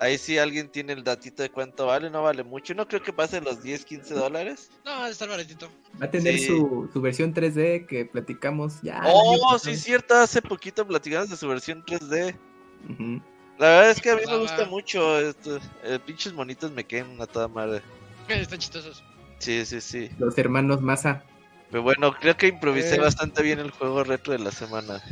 Ahí 0.00 0.16
sí 0.16 0.38
alguien 0.38 0.68
tiene 0.68 0.92
el 0.92 1.02
datito 1.02 1.42
de 1.42 1.50
cuánto 1.50 1.86
vale, 1.86 2.08
no 2.08 2.22
vale 2.22 2.44
mucho, 2.44 2.72
no 2.72 2.86
creo 2.86 3.02
que 3.02 3.12
pase 3.12 3.40
los 3.40 3.60
10, 3.64 3.84
15 3.84 4.14
dólares. 4.14 4.70
No, 4.84 5.04
estar 5.06 5.28
baratito. 5.28 5.68
Va 6.00 6.06
a 6.06 6.10
tener 6.10 6.38
Sí. 6.38 6.46
su, 6.46 6.88
su 6.92 7.00
versión 7.00 7.34
3D 7.34 7.84
que 7.86 8.04
platicamos 8.04 8.80
ya. 8.80 9.02
oh, 9.04 9.58
sí, 9.58 9.74
cierto, 9.76 10.14
hace 10.14 10.40
poquito 10.40 10.86
platicamos 10.86 11.30
de 11.30 11.36
su 11.36 11.48
versión 11.48 11.84
3D. 11.84 12.36
Ujú. 12.90 13.20
La 13.58 13.66
verdad 13.70 13.90
es 13.90 14.00
que 14.00 14.10
a 14.10 14.14
mí 14.14 14.22
me 14.24 14.34
Va, 14.34 14.38
gusta 14.38 14.66
mucho, 14.66 15.18
esto, 15.18 15.58
eh, 15.82 15.98
pinches 16.06 16.32
monitos 16.32 16.70
me 16.70 16.84
quedan 16.84 17.20
a 17.20 17.26
toda 17.26 17.48
madre. 17.48 17.82
Están 18.28 18.60
chistosos. 18.60 19.02
Sí, 19.40 19.66
sí, 19.66 19.80
sí. 19.80 20.10
Los 20.18 20.38
hermanos 20.38 20.80
Masa. 20.80 21.24
Pero 21.70 21.82
bueno, 21.82 22.14
creo 22.18 22.36
que 22.36 22.46
improvisé 22.48 22.94
Eh. 22.96 23.00
bastante 23.00 23.42
bien 23.42 23.58
el 23.58 23.70
juego 23.70 24.02
retro 24.04 24.32
de 24.32 24.38
la 24.38 24.50
semana. 24.50 25.02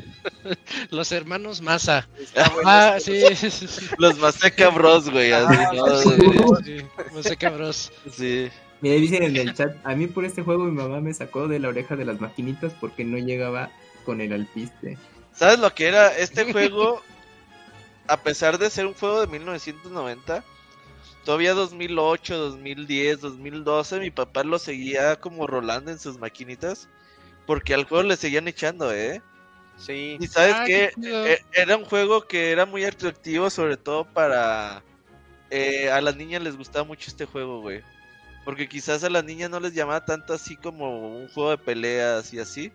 Los 0.91 1.13
hermanos 1.13 1.61
Masa. 1.61 2.09
Bueno, 2.55 2.61
Ah, 2.65 2.97
sí, 2.99 3.21
sí, 3.35 3.51
sí. 3.51 3.87
Los 3.99 4.19
Maseca 4.19 4.71
Bros, 4.71 5.11
güey. 5.11 5.33
Ah, 5.33 5.71
¿no? 5.75 6.01
Sí. 6.63 6.79
Masa 7.15 7.37
cabros. 7.37 7.93
sí. 8.11 8.49
Mira, 8.83 8.97
dicen 8.97 9.23
en 9.23 9.37
el 9.37 9.55
chat, 9.55 9.75
a 9.85 9.95
mí 9.95 10.07
por 10.07 10.25
este 10.27 10.43
juego 10.43 10.65
mi 10.65 10.73
mamá 10.73 11.01
me 11.01 11.13
sacó 11.15 11.49
de 11.49 11.59
la 11.59 11.69
oreja 11.69 11.97
de 11.97 12.05
las 12.05 12.21
maquinitas 12.21 12.75
porque 12.79 13.05
no 13.05 13.17
llegaba 13.17 13.71
con 14.05 14.21
el 14.21 14.33
alpiste. 14.35 14.99
¿Sabes 15.35 15.59
lo 15.59 15.75
que 15.75 15.87
era? 15.89 16.17
Este 16.17 16.51
juego, 16.53 17.03
a 18.07 18.19
pesar 18.19 18.59
de 18.59 18.69
ser 18.69 18.85
un 18.87 18.93
juego 18.95 19.23
de 19.23 19.27
1990, 19.29 20.45
todavía 21.27 21.53
2008, 21.53 22.39
2010, 22.39 23.21
2012, 23.21 24.01
mi 24.01 24.11
papá 24.11 24.45
lo 24.45 24.59
seguía 24.59 25.17
como 25.17 25.47
rolando 25.47 25.91
en 25.91 25.99
sus 25.99 26.19
maquinitas. 26.19 26.89
Porque 27.47 27.75
al 27.75 27.85
juego 27.85 28.05
le 28.05 28.17
seguían 28.17 28.49
echando, 28.49 28.93
¿eh? 28.93 29.21
Sí. 29.77 30.17
Y 30.19 30.27
sabes 30.29 30.55
Ah, 30.57 30.65
qué? 30.67 30.91
qué 30.95 31.01
chido. 31.03 31.27
E- 31.27 31.45
era 31.53 31.77
un 31.77 31.85
juego 31.85 32.23
que 32.27 32.51
era 32.51 32.65
muy 32.65 32.85
atractivo, 32.85 33.51
sobre 33.51 33.77
todo 33.77 34.05
para... 34.05 34.83
eh, 35.51 35.91
a 35.91 36.01
las 36.01 36.17
niñas 36.17 36.43
les 36.43 36.57
gustaba 36.57 36.85
mucho 36.85 37.11
este 37.11 37.27
juego, 37.27 37.61
güey. 37.61 37.83
Porque 38.45 38.69
quizás 38.69 39.05
a 39.05 39.11
las 39.11 39.25
niñas 39.25 39.51
no 39.51 39.61
les 39.61 39.75
llamaba 39.75 40.05
tanto 40.05 40.33
así 40.33 40.57
como 40.57 41.17
un 41.19 41.29
juego 41.29 41.51
de 41.51 41.59
peleas 41.59 42.33
y 42.33 42.39
así. 42.39 42.73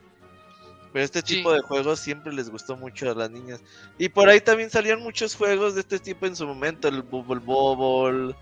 Pero 0.94 1.06
este 1.06 1.22
Sí. 1.22 1.36
tipo 1.36 1.54
de 1.54 1.62
juegos 1.62 2.00
siempre 2.00 2.34
les 2.34 2.50
gustó 2.50 2.76
mucho 2.76 3.10
a 3.10 3.16
las 3.16 3.32
niñas. 3.32 3.62
Y 3.98 4.10
por 4.10 4.28
ahí 4.30 4.42
también 4.42 4.70
salieron 4.70 5.02
muchos 5.04 5.36
juegos 5.36 5.76
de 5.76 5.82
este 5.82 6.00
tipo 6.00 6.26
en 6.26 6.36
su 6.36 6.46
momento. 6.46 6.88
El 6.88 7.02
Bubble 7.02 7.40
Bobble. 7.40 8.36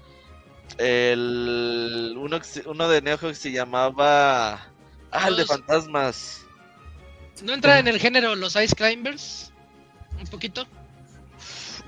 El... 0.78 2.16
Uno, 2.18 2.40
uno 2.66 2.90
de 2.90 3.02
Neo 3.02 3.18
que 3.20 3.36
se 3.36 3.52
llamaba... 3.52 4.66
Ah, 5.12 5.28
el 5.28 5.38
de 5.38 5.46
fantasmas. 5.46 6.46
¿No 7.44 7.54
entra 7.54 7.80
en 7.80 7.88
el 7.88 8.00
género 8.00 8.36
los 8.36 8.56
Ice 8.56 8.76
Climbers? 8.76 9.52
Un 10.20 10.28
poquito. 10.28 10.68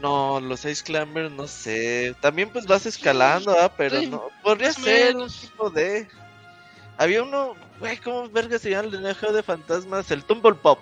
No, 0.02 0.40
los 0.40 0.66
Ice 0.66 0.84
Climbers, 0.84 1.32
no 1.32 1.48
sé. 1.48 2.16
También 2.22 2.50
pues 2.50 2.66
vas 2.66 2.86
escalando, 2.86 3.56
¿ah? 3.60 3.72
Pero 3.76 4.00
Sí, 4.00 4.08
no. 4.08 4.30
Podría 4.42 4.74
ser 4.74 5.16
un 5.16 5.30
tipo 5.30 5.70
de... 5.70 6.08
Había 6.98 7.24
uno, 7.24 7.56
güey, 7.82 7.98
¿cómo 7.98 8.30
verga 8.30 8.58
se 8.58 8.70
llama 8.70 8.88
el 8.88 9.16
Geo 9.16 9.34
de 9.34 9.44
fantasmas? 9.44 10.10
El 10.12 10.24
Tumble 10.24 10.54
Pop. 10.54 10.80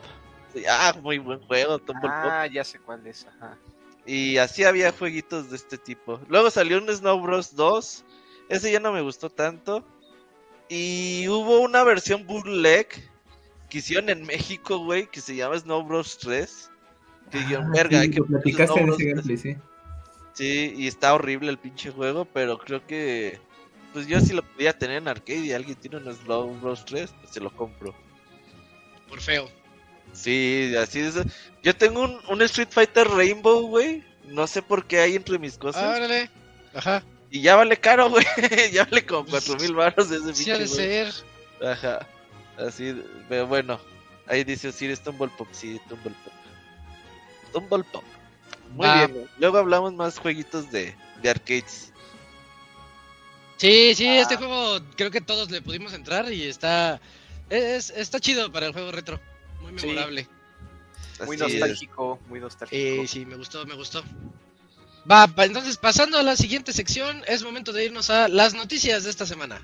Ah, 0.70 0.94
muy 1.02 1.18
buen 1.18 1.40
juego, 1.40 1.80
Tumble 1.80 2.10
Pop. 2.10 2.30
Ah, 2.32 2.46
ya 2.46 2.64
sé 2.64 2.80
cuál 2.80 3.06
es. 3.08 3.26
Ajá. 3.26 3.58
Y 4.06 4.38
así 4.38 4.64
había 4.64 4.92
jueguitos 4.92 5.50
de 5.50 5.56
este 5.56 5.78
tipo. 5.78 6.20
Luego 6.28 6.50
salió 6.50 6.78
un 6.78 6.88
Snow 6.88 7.20
Bros 7.22 7.56
2. 7.56 8.06
Ese 8.50 8.72
ya 8.72 8.80
no 8.80 8.92
me 8.92 9.02
gustó 9.02 9.30
tanto. 9.30 9.86
Y 10.68 11.28
hubo 11.28 11.60
una 11.60 11.84
versión 11.84 12.26
bootleg 12.26 12.88
que 13.70 13.78
hicieron 13.80 14.10
en 14.10 14.24
México, 14.24 14.80
güey, 14.80 15.08
que 15.08 15.22
se 15.22 15.36
llama 15.36 15.58
Snow 15.60 15.84
Bros 15.84 16.18
3. 16.20 16.72
Que 17.32 17.38
Ah, 17.38 17.70
verga, 17.72 17.98
sí, 17.98 18.04
hay 18.04 18.12
que 18.12 18.24
platicaste 18.24 18.74
Snow 18.74 18.78
en 18.80 18.86
Bros 18.88 19.00
ese 19.00 19.14
3". 19.14 19.26
gameplay, 19.26 19.38
sí. 19.38 19.62
Sí, 20.34 20.74
y 20.78 20.88
está 20.88 21.14
horrible 21.14 21.50
el 21.50 21.58
pinche 21.58 21.92
juego, 21.92 22.26
pero 22.26 22.58
creo 22.58 22.86
que 22.88 23.40
pues 23.94 24.08
yo 24.08 24.20
si 24.22 24.34
lo 24.34 24.44
podía 24.44 24.78
tener 24.78 24.98
en 24.98 25.08
arcade 25.08 25.40
y 25.40 25.52
alguien 25.54 25.76
tiene 25.76 25.98
un 25.98 26.14
Snow 26.14 26.50
Bros 26.60 26.86
3, 26.86 27.10
pues 27.22 27.34
se 27.34 27.40
lo 27.40 27.50
compro. 27.56 27.94
Por 29.08 29.22
feo. 29.22 29.50
Sí, 30.14 30.74
así 30.82 31.00
es. 31.00 31.16
Yo 31.64 31.76
tengo 31.76 32.02
un, 32.02 32.20
un 32.28 32.42
Street 32.44 32.70
Fighter 32.72 33.08
Rainbow, 33.08 33.68
güey. 33.68 34.04
No 34.26 34.48
sé 34.48 34.62
por 34.62 34.86
qué 34.86 35.00
hay 35.00 35.16
entre 35.16 35.38
mis 35.40 35.58
cosas. 35.58 35.84
Órale. 35.84 36.30
Ajá. 36.74 37.04
Y 37.32 37.42
ya 37.42 37.56
vale 37.56 37.78
caro, 37.78 38.10
güey. 38.10 38.26
ya 38.74 38.86
vale 38.86 39.06
como 39.06 39.26
cuatro 39.26 39.56
mil 39.58 39.74
baros 39.76 40.10
ese 40.12 40.34
Sí 40.34 40.46
juego. 40.46 40.66
ser. 40.68 41.14
Ajá. 41.64 42.08
Así, 42.58 42.96
pero 43.28 43.48
bueno. 43.48 43.80
Ahí 44.28 44.44
dice 44.44 44.68
Osiris 44.70 45.02
Tumble 45.02 45.32
Pop. 45.38 45.48
Sí, 45.52 45.80
Tumble 45.90 46.14
Pop. 46.24 46.34
Tumble 47.54 47.84
Pop. 47.92 48.04
Muy 48.74 48.86
Ah. 48.88 49.08
bien. 49.08 49.28
Luego 49.40 49.58
hablamos 49.58 49.94
más 49.94 50.20
jueguitos 50.20 50.70
de, 50.72 50.96
de 51.22 51.30
arcades. 51.30 51.92
Sí, 53.60 53.94
sí, 53.94 54.08
Ah. 54.08 54.22
este 54.22 54.38
juego 54.38 54.80
creo 54.96 55.12
que 55.12 55.22
todos 55.22 55.52
le 55.52 55.62
pudimos 55.62 55.94
entrar 55.94 56.32
y 56.34 56.44
está 56.46 57.00
es, 57.50 57.90
está 57.92 58.20
chido 58.20 58.52
para 58.52 58.66
el 58.68 58.74
juego 58.74 58.92
retro. 58.92 59.20
Muy 59.62 59.78
Sí. 59.80 59.86
memorable. 59.88 60.28
Muy 61.26 61.36
Así 61.36 61.46
es. 61.46 61.60
nostálgico, 61.60 62.20
muy 62.30 62.40
nostálgico. 62.40 63.04
Eh, 63.04 63.06
sí, 63.08 63.26
me 63.26 63.36
gustó, 63.36 63.66
me 63.66 63.76
gustó. 63.76 64.04
Va, 65.10 65.28
pa- 65.28 65.46
entonces 65.46 65.78
pasando 65.78 66.18
a 66.18 66.24
la 66.24 66.36
siguiente 66.36 66.72
sección, 66.74 67.24
es 67.28 67.44
momento 67.44 67.74
de 67.74 67.86
irnos 67.86 68.10
a 68.10 68.28
las 68.30 68.54
noticias 68.54 69.04
de 69.04 69.10
esta 69.10 69.26
semana. 69.26 69.62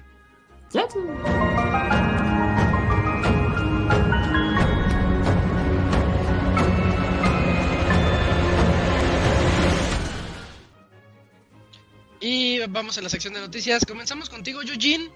Y 12.26 12.58
vamos 12.70 12.98
a 12.98 13.04
la 13.04 13.10
sección 13.10 13.36
de 13.36 13.40
noticias. 13.40 13.86
Comenzamos 13.86 14.32
contigo, 14.32 14.64
Eugene. 14.64 15.12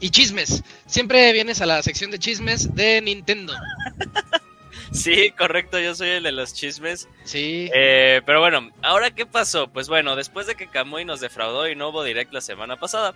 Y 0.00 0.10
chismes. 0.10 0.62
Siempre 0.84 1.32
vienes 1.32 1.62
a 1.62 1.66
la 1.66 1.82
sección 1.82 2.10
de 2.10 2.18
chismes 2.18 2.74
de 2.74 3.00
Nintendo. 3.00 3.54
Sí, 4.90 5.32
correcto, 5.32 5.78
yo 5.78 5.94
soy 5.94 6.08
el 6.08 6.22
de 6.22 6.32
los 6.32 6.54
chismes. 6.54 7.08
Sí. 7.24 7.68
Eh, 7.74 8.22
pero 8.24 8.40
bueno, 8.40 8.70
¿ahora 8.80 9.10
qué 9.10 9.26
pasó? 9.26 9.68
Pues 9.68 9.86
bueno, 9.86 10.16
después 10.16 10.46
de 10.46 10.54
que 10.54 10.66
Kamui 10.70 11.04
nos 11.04 11.20
defraudó 11.20 11.68
y 11.68 11.76
no 11.76 11.90
hubo 11.90 12.02
direct 12.02 12.32
la 12.32 12.40
semana 12.40 12.76
pasada, 12.76 13.12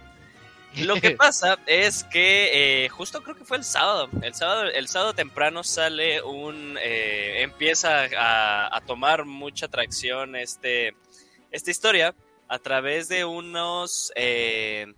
lo 0.76 1.00
que 1.00 1.11
pasa 1.17 1.59
es 1.64 2.05
que 2.05 2.85
eh, 2.85 2.88
justo 2.91 3.23
creo 3.23 3.37
que 3.37 3.47
fue 3.47 3.57
el 3.57 3.64
sábado. 3.64 4.11
El 4.21 4.35
sábado, 4.35 4.64
el 4.64 4.87
sábado 4.87 5.14
temprano 5.14 5.64
sale 5.64 6.21
un. 6.21 6.76
eh, 6.83 7.41
empieza 7.43 8.05
a, 8.19 8.76
a 8.76 8.81
tomar 8.83 9.25
mucha 9.25 9.64
atracción 9.64 10.37
este, 10.37 10.95
esta 11.52 11.71
historia 11.71 12.14
a 12.52 12.59
través 12.59 13.09
de 13.09 13.25
unos. 13.25 14.12
eh, 14.14 14.92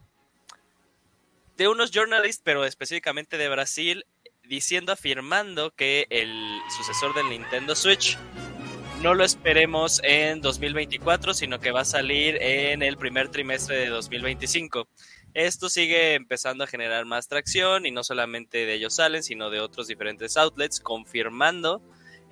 de 1.56 1.68
unos 1.68 1.92
journalists, 1.92 2.42
pero 2.44 2.64
específicamente 2.64 3.38
de 3.38 3.48
Brasil, 3.48 4.04
diciendo, 4.42 4.90
afirmando 4.90 5.70
que 5.70 6.08
el 6.10 6.58
sucesor 6.76 7.14
del 7.14 7.28
Nintendo 7.28 7.76
Switch 7.76 8.18
no 9.02 9.14
lo 9.14 9.22
esperemos 9.22 10.00
en 10.02 10.40
2024, 10.40 11.32
sino 11.32 11.60
que 11.60 11.70
va 11.70 11.82
a 11.82 11.84
salir 11.84 12.42
en 12.42 12.82
el 12.82 12.96
primer 12.96 13.28
trimestre 13.28 13.76
de 13.76 13.86
2025. 13.86 14.88
Esto 15.34 15.68
sigue 15.68 16.14
empezando 16.14 16.64
a 16.64 16.66
generar 16.66 17.04
más 17.04 17.28
tracción 17.28 17.86
y 17.86 17.92
no 17.92 18.02
solamente 18.02 18.66
de 18.66 18.74
ellos 18.74 18.96
salen, 18.96 19.22
sino 19.22 19.50
de 19.50 19.60
otros 19.60 19.86
diferentes 19.86 20.36
outlets, 20.36 20.80
confirmando 20.80 21.80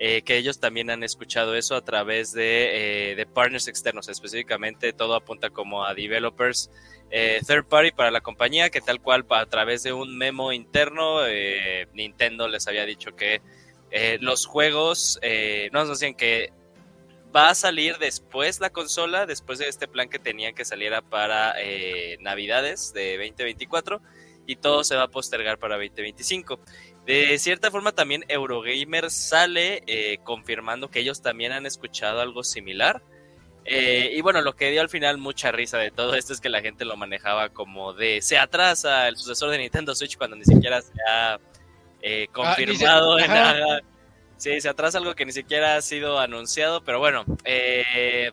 eh, 0.04 0.22
que 0.22 0.36
ellos 0.36 0.58
también 0.58 0.90
han 0.90 1.04
escuchado 1.04 1.54
eso 1.54 1.76
a 1.76 1.80
través 1.80 2.32
de, 2.32 3.12
eh, 3.12 3.14
de 3.14 3.24
partners 3.24 3.68
externos. 3.68 4.08
Específicamente 4.08 4.92
todo 4.92 5.14
apunta 5.14 5.50
como 5.50 5.84
a 5.84 5.94
developers 5.94 6.72
eh, 7.12 7.40
third 7.46 7.66
party 7.66 7.92
para 7.92 8.10
la 8.10 8.20
compañía, 8.20 8.68
que 8.68 8.80
tal 8.80 9.00
cual 9.00 9.24
a 9.30 9.46
través 9.46 9.84
de 9.84 9.92
un 9.92 10.18
memo 10.18 10.52
interno, 10.52 11.24
eh, 11.24 11.86
Nintendo 11.92 12.48
les 12.48 12.66
había 12.66 12.84
dicho 12.84 13.14
que 13.14 13.42
los 14.20 14.46
juegos, 14.46 15.20
no 15.70 15.80
nos 15.80 15.90
decían 15.90 16.14
que 16.14 16.50
va 17.36 17.50
a 17.50 17.54
salir 17.54 17.98
después 17.98 18.58
la 18.58 18.70
consola, 18.70 19.26
después 19.26 19.60
de 19.60 19.68
este 19.68 19.86
plan 19.86 20.08
que 20.08 20.18
tenían 20.18 20.54
que 20.54 20.64
saliera 20.64 21.02
para 21.02 21.54
Navidades 22.18 22.92
de 22.92 23.18
2024 23.18 24.00
y 24.46 24.56
todo 24.56 24.82
se 24.82 24.96
va 24.96 25.04
a 25.04 25.08
postergar 25.08 25.58
para 25.58 25.76
2025. 25.76 26.58
De 27.06 27.36
cierta 27.38 27.70
forma 27.70 27.92
también 27.92 28.24
Eurogamer 28.28 29.10
sale 29.10 29.82
eh, 29.86 30.18
confirmando 30.22 30.88
que 30.88 31.00
ellos 31.00 31.20
también 31.20 31.50
han 31.52 31.66
escuchado 31.66 32.20
algo 32.20 32.44
similar. 32.44 33.02
Eh, 33.64 34.12
y 34.16 34.20
bueno, 34.22 34.40
lo 34.40 34.54
que 34.56 34.70
dio 34.70 34.80
al 34.80 34.88
final 34.88 35.18
mucha 35.18 35.52
risa 35.52 35.78
de 35.78 35.90
todo 35.92 36.14
esto 36.14 36.32
es 36.32 36.40
que 36.40 36.48
la 36.48 36.60
gente 36.60 36.84
lo 36.84 36.96
manejaba 36.96 37.48
como 37.50 37.92
de 37.92 38.20
se 38.22 38.36
atrasa 38.38 39.06
el 39.08 39.16
sucesor 39.16 39.50
de 39.50 39.58
Nintendo 39.58 39.94
Switch 39.94 40.16
cuando 40.16 40.36
ni 40.36 40.44
siquiera 40.44 40.80
se 40.82 40.92
ha 41.08 41.38
eh, 42.00 42.26
confirmado 42.32 43.18
en 43.18 43.24
ajá. 43.30 43.34
nada. 43.54 43.80
Sí, 44.36 44.60
se 44.60 44.68
atrasa 44.68 44.98
algo 44.98 45.14
que 45.14 45.24
ni 45.24 45.30
siquiera 45.32 45.76
ha 45.76 45.82
sido 45.82 46.18
anunciado, 46.18 46.82
pero 46.82 46.98
bueno, 46.98 47.24
eh, 47.44 48.32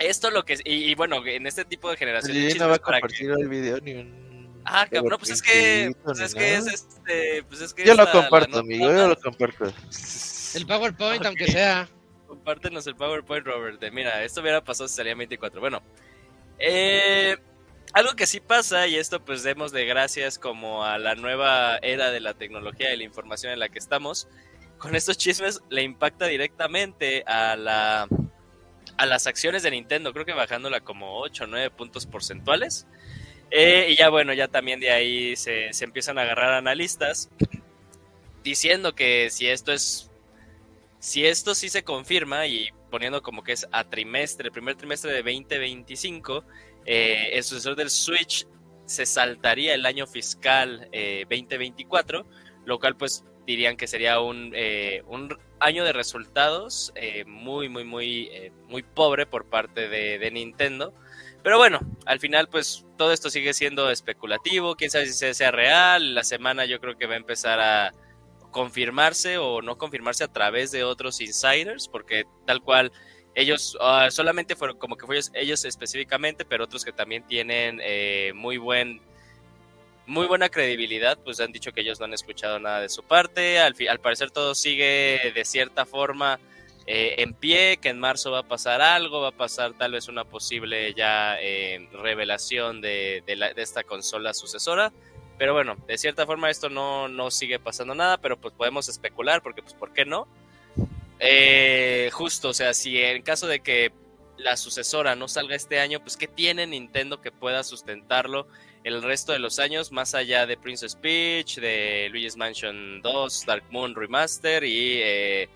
esto 0.00 0.30
lo 0.32 0.44
que 0.44 0.54
y, 0.64 0.90
y 0.90 0.94
bueno, 0.96 1.24
en 1.24 1.46
este 1.46 1.64
tipo 1.64 1.88
de 1.90 1.96
generación 1.96 2.36
no 2.58 2.68
va 2.68 2.74
a 2.74 2.78
que- 2.78 2.82
compartir 2.84 3.30
el 3.30 3.48
video 3.48 3.78
ni 3.80 3.94
un. 3.94 4.29
Ah, 4.72 4.86
cabrón, 4.90 5.18
pues 5.18 5.30
es 5.32 5.42
que 5.42 5.92
PowerPoint 6.02 6.04
pues 6.04 6.20
es 6.20 6.34
que 6.34 6.54
es 6.54 6.66
este, 6.66 7.42
pues 7.44 7.60
es 7.60 7.74
que 7.74 7.84
Yo 7.84 7.92
es 7.92 7.98
lo 7.98 8.04
la- 8.04 8.12
comparto, 8.12 8.52
la 8.52 8.58
amigo, 8.60 8.84
yo 8.92 9.08
lo 9.08 9.16
comparto. 9.20 9.64
El 10.54 10.66
PowerPoint, 10.66 11.20
Ok. 11.20 11.26
aunque 11.26 11.46
sea. 11.50 11.88
Compártenos 12.26 12.86
el 12.86 12.94
PowerPoint, 12.96 13.44
Robert. 13.46 13.80
de, 13.80 13.90
mira, 13.90 14.22
esto 14.24 14.40
hubiera 14.40 14.62
pasado 14.62 14.88
si 14.88 14.94
salía 14.96 15.12
en 15.12 15.18
24. 15.18 15.60
Bueno, 15.60 15.82
eh, 16.58 17.36
algo 17.92 18.14
que 18.14 18.26
sí 18.26 18.38
pasa, 18.40 18.86
y 18.86 18.96
esto 18.96 19.24
pues 19.24 19.42
demos 19.42 19.72
de 19.72 19.84
gracias 19.84 20.38
como 20.38 20.84
a 20.84 20.98
la 20.98 21.14
nueva 21.16 21.78
era 21.82 22.10
de 22.10 22.20
la 22.20 22.34
tecnología 22.34 22.92
y 22.94 22.96
la 22.98 23.04
información 23.04 23.52
en 23.52 23.58
la 23.58 23.68
que 23.68 23.78
estamos, 23.80 24.28
con 24.78 24.94
estos 24.94 25.18
chismes 25.18 25.60
le 25.70 25.82
impacta 25.82 26.26
directamente 26.26 27.24
a 27.26 27.56
la 27.56 28.06
a 28.96 29.06
las 29.06 29.26
acciones 29.26 29.62
de 29.62 29.70
Nintendo, 29.70 30.12
creo 30.12 30.26
que 30.26 30.32
bajándola 30.34 30.80
como 30.80 31.18
8 31.20 31.44
o 31.44 31.46
9 31.46 31.70
puntos 31.70 32.06
porcentuales. 32.06 32.86
Eh, 33.50 33.88
y 33.90 33.96
ya 33.96 34.08
bueno, 34.08 34.32
ya 34.32 34.48
también 34.48 34.80
de 34.80 34.90
ahí 34.90 35.36
se, 35.36 35.72
se 35.72 35.84
empiezan 35.84 36.18
a 36.18 36.22
agarrar 36.22 36.52
analistas 36.52 37.28
diciendo 38.44 38.94
que 38.94 39.28
si 39.30 39.48
esto 39.48 39.72
es 39.72 40.10
si 41.00 41.26
esto 41.26 41.54
sí 41.54 41.68
se 41.68 41.82
confirma 41.82 42.46
y 42.46 42.68
poniendo 42.90 43.22
como 43.22 43.42
que 43.42 43.52
es 43.52 43.66
a 43.72 43.84
trimestre, 43.84 44.48
el 44.48 44.52
primer 44.52 44.76
trimestre 44.76 45.12
de 45.12 45.22
2025, 45.22 46.44
eh, 46.84 47.30
el 47.32 47.42
sucesor 47.42 47.74
del 47.74 47.90
Switch 47.90 48.46
se 48.84 49.06
saltaría 49.06 49.74
el 49.74 49.86
año 49.86 50.06
fiscal 50.06 50.88
eh, 50.92 51.24
2024, 51.30 52.26
lo 52.66 52.78
cual 52.78 52.96
pues 52.96 53.24
dirían 53.46 53.76
que 53.76 53.86
sería 53.86 54.20
un, 54.20 54.52
eh, 54.54 55.02
un 55.06 55.36
año 55.58 55.84
de 55.84 55.92
resultados 55.92 56.92
eh, 56.96 57.24
muy, 57.24 57.68
muy, 57.68 57.84
muy, 57.84 58.28
eh, 58.32 58.52
muy 58.68 58.82
pobre 58.82 59.26
por 59.26 59.46
parte 59.46 59.88
de 59.88 60.30
Nintendo. 60.30 60.92
Pero 61.42 61.58
bueno, 61.58 61.80
al 62.06 62.20
final 62.20 62.48
pues 62.48 62.84
todo 62.98 63.12
esto 63.12 63.30
sigue 63.30 63.54
siendo 63.54 63.90
especulativo, 63.90 64.76
quién 64.76 64.90
sabe 64.90 65.06
si 65.06 65.34
sea- 65.34 65.50
real, 65.50 66.14
la 66.14 66.24
semana 66.24 66.66
yo 66.66 66.80
creo 66.80 66.98
que 66.98 67.06
va 67.06 67.14
a 67.14 67.18
empezar 67.18 67.60
a, 67.60 67.92
confirmarse 68.50 69.38
o 69.38 69.62
no 69.62 69.78
confirmarse 69.78 70.24
a 70.24 70.28
través 70.32 70.70
de 70.70 70.84
otros 70.84 71.20
insiders, 71.20 71.88
porque 71.88 72.24
tal 72.46 72.60
cual 72.62 72.92
ellos 73.34 73.76
ah, 73.80 74.08
solamente 74.10 74.56
fueron 74.56 74.76
como 74.78 74.96
que 74.96 75.06
fue 75.06 75.20
ellos, 75.34 75.64
específicamente, 75.64 76.44
pero 76.44 76.64
otros 76.64 76.84
que 76.84 76.92
también 76.92 77.24
tienen 77.26 77.80
eh, 77.82 78.32
muy 78.34 78.58
buen 78.58 79.00
muy 80.06 80.26
buena 80.26 80.48
credibilidad, 80.48 81.18
pues 81.22 81.38
han 81.38 81.52
dicho 81.52 81.70
que 81.70 81.82
ellos 81.82 82.00
no 82.00 82.06
han 82.06 82.14
escuchado 82.14 82.58
nada 82.58 82.80
de 82.80 82.88
su 82.88 83.04
parte. 83.04 83.60
Al, 83.60 83.76
al 83.88 84.00
parecer 84.00 84.32
todo 84.32 84.56
sigue 84.56 85.32
de 85.32 85.44
cierta 85.44 85.86
forma 85.86 86.40
eh, 86.92 87.22
en 87.22 87.34
pie, 87.34 87.76
que 87.76 87.88
en 87.88 88.00
marzo 88.00 88.32
va 88.32 88.40
a 88.40 88.48
pasar 88.48 88.80
algo, 88.80 89.20
va 89.20 89.28
a 89.28 89.30
pasar 89.30 89.74
tal 89.74 89.92
vez 89.92 90.08
una 90.08 90.24
posible 90.24 90.92
ya 90.92 91.36
eh, 91.40 91.88
revelación 91.92 92.80
de, 92.80 93.22
de 93.24 93.62
esta 93.62 93.84
consola 93.84 94.34
sucesora. 94.34 94.92
Pero 95.38 95.54
bueno, 95.54 95.76
de 95.86 95.96
cierta 95.98 96.26
forma 96.26 96.50
esto 96.50 96.68
no, 96.68 97.06
no 97.06 97.30
sigue 97.30 97.60
pasando 97.60 97.94
nada, 97.94 98.18
pero 98.18 98.40
pues 98.40 98.54
podemos 98.54 98.88
especular 98.88 99.40
porque 99.40 99.62
pues 99.62 99.72
¿por 99.72 99.92
qué 99.92 100.04
no? 100.04 100.26
Eh, 101.20 102.10
justo, 102.12 102.48
o 102.48 102.54
sea, 102.54 102.74
si 102.74 103.00
en 103.00 103.22
caso 103.22 103.46
de 103.46 103.60
que 103.60 103.92
la 104.36 104.56
sucesora 104.56 105.14
no 105.14 105.28
salga 105.28 105.54
este 105.54 105.78
año, 105.78 106.00
pues 106.00 106.16
¿qué 106.16 106.26
tiene 106.26 106.66
Nintendo 106.66 107.20
que 107.20 107.30
pueda 107.30 107.62
sustentarlo 107.62 108.48
el 108.82 109.00
resto 109.00 109.30
de 109.30 109.38
los 109.38 109.60
años, 109.60 109.92
más 109.92 110.16
allá 110.16 110.44
de 110.44 110.56
Princess 110.56 110.96
Peach, 110.96 111.60
de 111.60 112.08
Luigi's 112.10 112.36
Mansion 112.36 113.00
2, 113.00 113.46
Dark 113.46 113.62
Moon 113.70 113.94
Remaster 113.94 114.64
y 114.64 114.98
eh, 115.04 115.48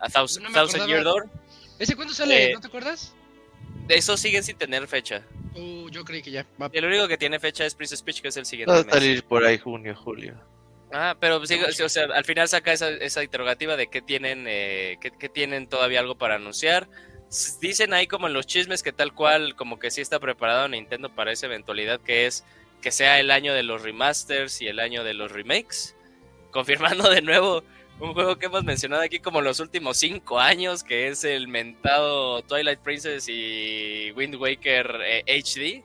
A 0.00 0.08
Thousand, 0.08 0.44
No 0.46 0.52
Thousand 0.52 0.86
Year. 0.86 1.02
Door? 1.02 1.28
¿Ese 1.78 1.96
cuándo 1.96 2.14
sale? 2.14 2.50
Eh, 2.50 2.54
¿No 2.54 2.60
te 2.60 2.66
acuerdas? 2.68 3.14
Eso 3.88 4.16
siguen 4.16 4.42
sin 4.42 4.56
tener 4.56 4.86
fecha. 4.88 5.22
Uh, 5.54 5.88
yo 5.90 6.04
creí 6.04 6.22
que 6.22 6.30
ya. 6.30 6.46
Va. 6.60 6.70
El 6.72 6.84
único 6.84 7.06
que 7.08 7.18
tiene 7.18 7.38
fecha 7.38 7.64
es 7.64 7.74
Princess 7.74 8.02
Peach, 8.02 8.20
que 8.20 8.28
es 8.28 8.36
el 8.36 8.46
siguiente 8.46 8.72
Va 8.72 8.80
a 8.80 8.84
mes. 8.84 8.94
salir 8.94 9.24
por 9.24 9.44
ahí 9.44 9.58
junio, 9.58 9.94
julio. 9.94 10.34
Ah, 10.92 11.16
pero 11.18 11.44
sí, 11.44 11.58
o 11.82 11.88
sea, 11.88 12.04
al 12.04 12.24
final 12.24 12.48
saca 12.48 12.72
esa, 12.72 12.88
esa 12.88 13.22
interrogativa 13.24 13.76
de 13.76 13.88
que 13.88 14.00
tienen, 14.00 14.44
eh, 14.46 14.96
que, 15.00 15.10
que 15.10 15.28
tienen 15.28 15.66
todavía 15.66 16.00
algo 16.00 16.16
para 16.16 16.36
anunciar. 16.36 16.88
Dicen 17.60 17.92
ahí 17.94 18.06
como 18.06 18.28
en 18.28 18.32
los 18.32 18.46
chismes 18.46 18.82
que 18.82 18.92
tal 18.92 19.12
cual, 19.12 19.56
como 19.56 19.78
que 19.80 19.90
sí 19.90 20.00
está 20.00 20.20
preparado 20.20 20.68
Nintendo 20.68 21.12
para 21.12 21.32
esa 21.32 21.46
eventualidad 21.46 22.00
que 22.00 22.26
es 22.26 22.44
que 22.80 22.92
sea 22.92 23.18
el 23.18 23.30
año 23.32 23.54
de 23.54 23.64
los 23.64 23.82
remasters 23.82 24.60
y 24.62 24.68
el 24.68 24.78
año 24.78 25.02
de 25.02 25.14
los 25.14 25.32
remakes. 25.32 25.96
Confirmando 26.52 27.10
de 27.10 27.22
nuevo 27.22 27.64
un 28.00 28.12
juego 28.12 28.36
que 28.36 28.46
hemos 28.46 28.64
mencionado 28.64 29.02
aquí 29.02 29.20
como 29.20 29.40
los 29.40 29.60
últimos 29.60 29.96
cinco 29.96 30.38
años, 30.40 30.82
que 30.82 31.08
es 31.08 31.24
el 31.24 31.48
mentado 31.48 32.42
Twilight 32.42 32.80
Princess 32.80 33.28
y 33.28 34.12
Wind 34.12 34.36
Waker 34.36 35.00
eh, 35.04 35.24
HD. 35.26 35.84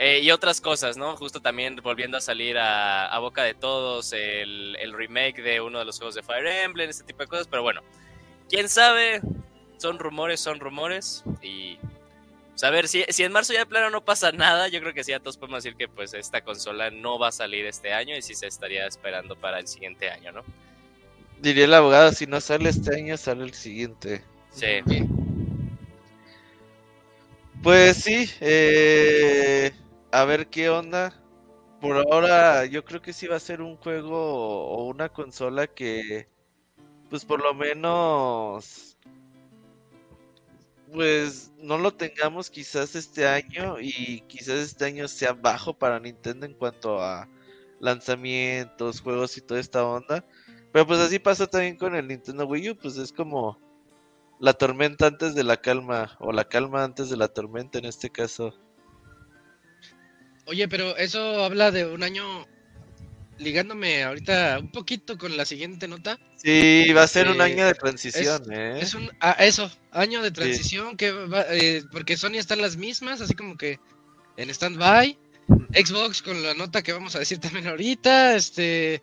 Eh, 0.00 0.20
y 0.20 0.30
otras 0.30 0.60
cosas, 0.60 0.96
¿no? 0.96 1.16
Justo 1.16 1.40
también 1.40 1.74
volviendo 1.82 2.16
a 2.16 2.20
salir 2.20 2.56
a, 2.56 3.06
a 3.06 3.18
boca 3.18 3.42
de 3.42 3.54
todos 3.54 4.12
el, 4.12 4.76
el 4.78 4.92
remake 4.92 5.42
de 5.42 5.60
uno 5.60 5.80
de 5.80 5.84
los 5.84 5.98
juegos 5.98 6.14
de 6.14 6.22
Fire 6.22 6.46
Emblem, 6.46 6.88
este 6.88 7.02
tipo 7.02 7.24
de 7.24 7.26
cosas, 7.26 7.48
pero 7.48 7.62
bueno, 7.62 7.82
quién 8.48 8.68
sabe, 8.68 9.20
son 9.78 9.98
rumores, 9.98 10.38
son 10.38 10.60
rumores. 10.60 11.24
Y 11.42 11.78
pues, 12.50 12.62
a 12.62 12.70
ver, 12.70 12.86
si, 12.86 13.04
si 13.08 13.24
en 13.24 13.32
marzo 13.32 13.52
ya 13.52 13.60
de 13.60 13.66
plano 13.66 13.90
no 13.90 14.04
pasa 14.04 14.30
nada, 14.30 14.68
yo 14.68 14.78
creo 14.80 14.94
que 14.94 15.02
sí, 15.02 15.12
a 15.12 15.18
todos 15.18 15.36
podemos 15.36 15.64
decir 15.64 15.76
que 15.76 15.88
pues 15.88 16.14
esta 16.14 16.42
consola 16.42 16.90
no 16.90 17.18
va 17.18 17.28
a 17.28 17.32
salir 17.32 17.66
este 17.66 17.92
año 17.92 18.16
y 18.16 18.22
sí 18.22 18.36
se 18.36 18.46
estaría 18.46 18.86
esperando 18.86 19.34
para 19.34 19.58
el 19.58 19.66
siguiente 19.66 20.10
año, 20.10 20.30
¿no? 20.30 20.44
Diría 21.40 21.64
el 21.64 21.74
abogado, 21.74 22.12
si 22.12 22.26
no 22.26 22.40
sale 22.40 22.70
este 22.70 22.96
año, 22.96 23.16
sale 23.16 23.44
el 23.44 23.54
siguiente. 23.54 24.22
Sí. 24.50 24.80
Pues 27.62 27.96
sí, 27.98 28.28
eh, 28.40 29.72
a 30.10 30.24
ver 30.24 30.48
qué 30.48 30.70
onda. 30.70 31.14
Por 31.80 31.96
ahora 31.96 32.66
yo 32.66 32.84
creo 32.84 33.00
que 33.00 33.12
sí 33.12 33.26
va 33.26 33.36
a 33.36 33.40
ser 33.40 33.62
un 33.62 33.76
juego 33.76 34.16
o 34.66 34.84
una 34.86 35.08
consola 35.08 35.66
que, 35.68 36.28
pues 37.08 37.24
por 37.24 37.40
lo 37.40 37.54
menos, 37.54 38.96
pues 40.92 41.52
no 41.58 41.78
lo 41.78 41.94
tengamos 41.94 42.50
quizás 42.50 42.94
este 42.96 43.28
año 43.28 43.78
y 43.80 44.22
quizás 44.22 44.56
este 44.58 44.86
año 44.86 45.06
sea 45.06 45.32
bajo 45.34 45.72
para 45.74 46.00
Nintendo 46.00 46.46
en 46.46 46.54
cuanto 46.54 47.00
a 47.00 47.28
lanzamientos, 47.80 49.00
juegos 49.00 49.36
y 49.36 49.40
toda 49.40 49.60
esta 49.60 49.84
onda. 49.84 50.24
Pero 50.72 50.86
pues 50.86 51.00
así 51.00 51.18
pasa 51.18 51.46
también 51.46 51.76
con 51.76 51.94
el 51.94 52.06
Nintendo 52.08 52.46
Wii 52.46 52.70
U, 52.70 52.76
pues 52.76 52.96
es 52.98 53.12
como 53.12 53.58
la 54.40 54.52
tormenta 54.52 55.06
antes 55.06 55.34
de 55.34 55.44
la 55.44 55.56
calma, 55.56 56.16
o 56.20 56.32
la 56.32 56.44
calma 56.44 56.84
antes 56.84 57.10
de 57.10 57.16
la 57.16 57.28
tormenta 57.28 57.78
en 57.78 57.86
este 57.86 58.10
caso. 58.10 58.54
Oye, 60.46 60.68
pero 60.68 60.96
eso 60.96 61.44
habla 61.44 61.70
de 61.70 61.86
un 61.86 62.02
año 62.02 62.46
ligándome 63.38 64.02
ahorita 64.02 64.58
un 64.58 64.70
poquito 64.70 65.16
con 65.16 65.36
la 65.36 65.44
siguiente 65.44 65.86
nota. 65.88 66.18
Sí, 66.36 66.92
va 66.92 67.02
a 67.02 67.08
ser 67.08 67.28
un 67.28 67.40
Eh, 67.40 67.44
año 67.44 67.66
de 67.66 67.74
transición, 67.74 68.52
¿eh? 68.52 68.78
Es 68.80 68.94
un 68.94 69.10
ah, 69.20 69.36
eso, 69.38 69.70
año 69.92 70.22
de 70.22 70.30
transición 70.30 70.96
que 70.96 71.12
va, 71.12 71.44
eh, 71.50 71.82
porque 71.92 72.16
Sony 72.16 72.36
están 72.36 72.60
las 72.60 72.76
mismas, 72.76 73.20
así 73.20 73.34
como 73.34 73.56
que 73.56 73.78
en 74.36 74.50
stand-by. 74.50 75.18
Xbox 75.72 76.22
con 76.22 76.42
la 76.42 76.54
nota 76.54 76.82
que 76.82 76.92
vamos 76.92 77.16
a 77.16 77.20
decir 77.20 77.38
también 77.38 77.66
ahorita, 77.66 78.36
este 78.36 79.02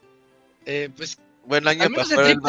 eh, 0.65 0.89
pues 0.95 1.17
Buen 1.47 1.67
año 1.67 1.89
para 1.91 2.05
jugar 2.05 2.25
el 2.27 2.39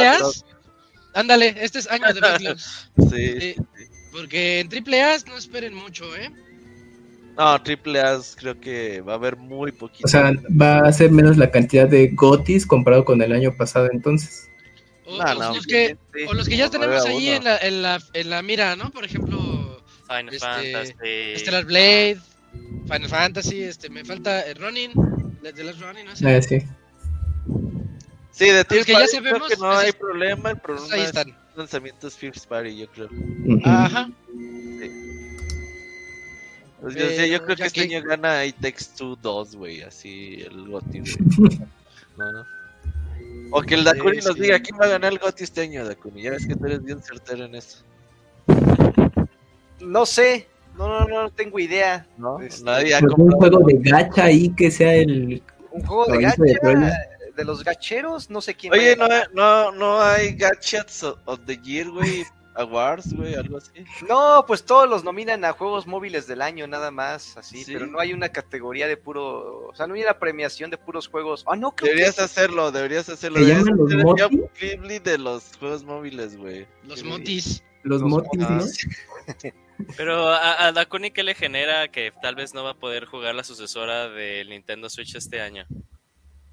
ándale, 1.15 1.55
este 1.59 1.79
es 1.79 1.91
año 1.91 2.13
de 2.13 2.21
backlog. 2.21 2.59
Sí. 3.11 3.17
Eh, 3.17 3.57
porque 4.13 4.61
en 4.61 4.69
triple 4.69 5.03
A 5.03 5.17
no 5.27 5.37
esperen 5.37 5.75
mucho, 5.75 6.05
¿eh? 6.17 6.31
No, 7.37 7.63
triple 7.63 8.01
A 8.01 8.19
creo 8.37 8.59
que 8.61 9.01
va 9.03 9.13
a 9.13 9.17
haber 9.17 9.37
muy 9.37 9.73
poquito. 9.73 10.07
O 10.07 10.09
sea, 10.09 10.33
va 10.61 10.79
a 10.79 10.93
ser 10.93 11.11
menos 11.11 11.37
la 11.37 11.51
cantidad 11.51 11.87
de 11.89 12.09
gotis 12.09 12.67
comparado 12.67 13.05
con 13.05 13.21
el 13.21 13.33
año 13.33 13.55
pasado 13.57 13.89
entonces. 13.93 14.49
O, 15.05 15.19
No, 15.19 15.25
o 15.25 15.35
no, 15.35 15.55
los 15.55 15.67
que, 15.67 15.97
Sí. 16.15 16.25
o 16.27 16.35
los 16.35 16.49
que 16.49 16.57
ya 16.57 16.71
tenemos 16.71 17.05
ahí 17.05 17.29
en 17.29 17.45
la, 17.45 17.59
en, 17.59 17.83
la, 17.83 18.01
en 18.15 18.31
la 18.31 18.43
mira, 18.43 18.75
¿no? 18.77 18.91
Por 18.91 19.05
ejemplo, 19.05 19.83
Final 20.09 20.35
Este, 20.35 20.39
Fantasy. 20.47 21.39
Stellar 21.39 21.65
Blade, 21.65 22.19
Final 22.85 23.09
Fantasy, 23.09 23.63
este, 23.63 23.91
me 23.91 24.05
falta 24.05 24.41
el 24.43 24.57
Running, 24.57 24.93
The 25.43 25.65
Last 25.65 25.81
Running, 25.81 26.07
¿no? 26.07 26.17
sé. 26.17 26.35
Ah, 26.35 26.43
sí. 26.43 26.63
Sí, 28.37 28.45
de 28.51 28.65
Los 28.69 28.85
que 28.85 28.93
ya 28.93 28.99
A 28.99 29.07
creo 29.07 29.09
sabemos, 29.09 29.49
que 29.49 29.57
no 29.57 29.71
hay 29.71 29.93
problema. 29.93 30.51
El 30.51 30.59
problema 30.59 30.95
ahí 30.95 31.03
es 31.05 31.13
lanzamientos 31.57 32.17
First 32.17 32.47
Party, 32.47 32.77
yo 32.77 32.87
creo. 32.89 33.09
Ajá. 33.65 34.11
Pues 36.83 36.95
yo, 36.95 37.01
sé, 37.09 37.31
yo 37.31 37.39
Pero 37.39 37.45
creo 37.45 37.57
que 37.57 37.63
este 37.65 37.89
que- 37.89 37.97
año 37.97 38.07
gana 38.07 38.45
It 38.45 38.57
Takes 38.61 38.85
Two 38.97 39.17
2, 39.17 39.57
güey, 39.57 39.81
así 39.83 40.43
el 40.47 40.69
GOTY, 40.69 41.01
güey. 41.01 41.17
No, 42.19 42.33
no. 42.33 42.45
O 43.53 43.63
que 43.63 43.75
el 43.75 43.85
Dakuni 43.85 44.21
Sí, 44.21 44.27
nos 44.27 44.37
sí. 44.37 44.43
diga 44.43 44.59
quién 44.61 44.79
va 44.81 44.85
a 44.85 44.89
ganar 44.89 45.13
el 45.13 45.19
GOTY 45.19 45.45
este 45.45 45.61
año, 45.63 45.87
Dakuni. 45.87 46.23
Ya 46.23 46.31
ves 46.33 46.47
que 46.47 46.55
tú 46.57 46.67
eres 46.67 46.83
bien 46.85 47.03
certero 47.03 47.45
en 47.47 47.55
eso. 47.55 47.79
No 49.81 50.05
sé, 50.07 50.47
no, 50.77 50.89
no, 50.89 51.07
no, 51.07 51.23
no 51.25 51.31
tengo 51.31 51.59
idea. 51.59 52.07
¿No? 52.19 52.41
Este, 52.41 52.65
Nadie 52.65 52.95
ha 52.95 53.01
Pues 53.01 53.13
un 53.17 53.31
comprado. 53.31 53.59
juego 53.59 53.69
de 53.83 53.91
gacha 53.91 54.25
ahí 54.25 54.51
que 54.51 54.71
sea 54.71 54.95
el. 54.95 55.43
Un 55.71 55.83
juego 55.85 56.07
de 56.13 56.23
gacha. 56.23 56.37
De 57.37 57.45
los 57.45 57.63
gacheros, 57.63 58.31
no 58.31 58.41
sé 58.41 58.55
quién. 58.55 58.73
Oye, 58.73 58.97
no, 58.97 59.07
no, 59.33 59.73
no 59.73 60.01
hay 60.01 60.35
Gadgets 60.35 61.03
of 61.03 61.41
the 61.47 61.57
Year, 61.59 61.89
güey. 61.91 62.25
Awards, 62.59 63.13
güey, 63.13 63.35
algo 63.35 63.59
así. 63.59 63.85
No, 64.09 64.43
pues 64.47 64.65
todos 64.65 64.89
los 64.89 65.05
nominan 65.05 65.45
a 65.45 65.53
juegos 65.53 65.87
móviles 65.87 66.27
del 66.27 66.41
año, 66.41 66.67
nada 66.67 66.91
más, 66.91 67.37
así, 67.37 67.63
Sí. 67.65 67.75
pero 67.75 67.87
no 67.87 68.01
hay 68.01 68.15
una 68.15 68.31
categoría 68.31 68.87
de 68.89 68.97
puro, 68.97 69.67
o 69.69 69.75
sea, 69.75 69.87
no 69.87 69.93
hay 69.93 70.01
una 70.03 70.19
premiación 70.19 70.71
de 70.71 70.79
puros 70.79 71.07
juegos. 71.07 71.45
Ah, 71.47 71.55
no, 71.55 71.73
creo 71.73 71.91
Deberías 71.91 72.17
que 72.17 72.23
hacerlo, 72.23 72.73
deberías 72.73 73.11
hacerlo. 73.11 73.41
¿Se 73.41 73.45
Deberías 73.45 73.65
llaman 73.67 73.79
los 73.79 73.93
hacer 74.55 74.81
el 74.91 75.03
de 75.03 75.19
los 75.19 75.45
juegos 75.59 75.85
móviles, 75.85 76.35
güey. 76.39 76.67
Los 76.85 77.05
motis. 77.05 77.63
Los 77.83 78.01
Los 78.01 78.11
motis, 78.11 78.49
¿no? 78.49 78.65
Pero 79.99 80.31
a, 80.31 80.67
a 80.67 80.73
Dakuni, 80.73 81.11
¿qué 81.11 81.23
le 81.23 81.35
genera 81.35 81.89
que 81.89 82.11
tal 82.23 82.37
vez 82.37 82.55
no 82.55 82.65
va 82.65 82.71
a 82.71 82.75
poder 82.75 83.05
jugar 83.05 83.35
la 83.35 83.45
sucesora 83.45 84.09
del 84.09 84.49
Nintendo 84.49 84.89
Switch 84.89 85.15
este 85.15 85.43
año? 85.43 85.67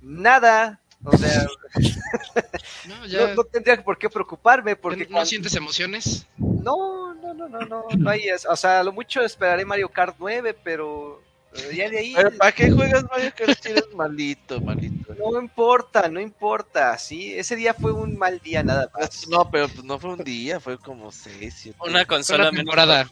Nada, 0.03 0.79
o 1.03 1.17
sea, 1.17 1.45
No, 2.87 3.05
ya. 3.05 3.27
no, 3.27 3.35
no 3.35 3.43
tendría 3.45 3.81
por 3.83 3.97
qué 3.97 4.09
preocuparme 4.09 4.75
porque 4.75 5.05
¿No 5.05 5.11
cuando- 5.11 5.25
sientes 5.25 5.55
emociones? 5.55 6.27
no, 6.37 7.13
no, 7.15 7.33
no, 7.33 7.47
no, 7.49 7.59
no, 7.61 7.83
no 7.97 8.09
hay, 8.09 8.25
o 8.29 8.55
sea, 8.55 8.79
a 8.79 8.83
lo 8.83 8.91
mucho 8.91 9.21
esperaré 9.21 9.65
Mario 9.65 9.89
Kart 9.89 10.15
9, 10.19 10.55
pero 10.63 11.21
eh, 11.53 11.75
ya 11.75 11.89
de 11.89 11.97
ahí 11.99 12.15
¿Para 12.37 12.51
qué 12.51 12.69
juegas 12.71 13.03
Mario 13.09 13.31
Kart 13.35 13.57
si 13.61 13.69
eres 13.69 13.85
malito, 13.95 14.59
malito? 14.61 15.13
no 15.15 15.39
importa, 15.41 16.09
no 16.09 16.19
importa, 16.19 16.97
sí, 16.97 17.33
ese 17.33 17.55
día 17.55 17.73
fue 17.73 17.91
un 17.93 18.17
mal 18.17 18.39
día 18.39 18.63
nada 18.63 18.89
más. 18.93 19.27
No, 19.27 19.49
pero 19.49 19.67
pues 19.69 19.83
no 19.83 19.97
fue 19.99 20.13
un 20.13 20.23
día, 20.23 20.59
fue 20.59 20.77
como 20.77 21.11
seis, 21.11 21.55
siete. 21.57 21.77
Una 21.85 22.05
consola 22.05 22.45
menos 22.45 22.57
temporada. 22.57 23.07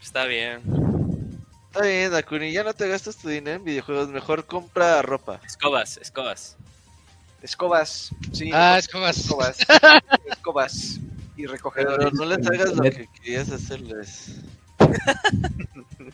Está 0.00 0.26
bien. 0.26 0.62
Está 1.74 1.86
bien, 1.86 2.10
Dakuni, 2.10 2.52
ya 2.52 2.62
no 2.64 2.74
te 2.74 2.86
gastas 2.86 3.16
tu 3.16 3.28
dinero 3.30 3.56
en 3.56 3.64
videojuegos, 3.64 4.08
mejor 4.08 4.44
compra 4.44 5.00
ropa. 5.00 5.40
Escobas, 5.46 5.96
escobas. 5.96 6.56
Escobas, 7.40 8.10
sí, 8.30 8.50
Ah, 8.52 8.76
escobas. 8.78 9.16
escobas, 9.16 9.56
escobas 10.30 10.84
y 11.36 11.42
Pero 11.42 11.52
recogedores. 11.52 12.12
no 12.12 12.26
les 12.26 12.46
hagas 12.46 12.74
lo 12.76 12.82
que 12.82 13.08
querías 13.22 13.50
hacerles. 13.50 14.32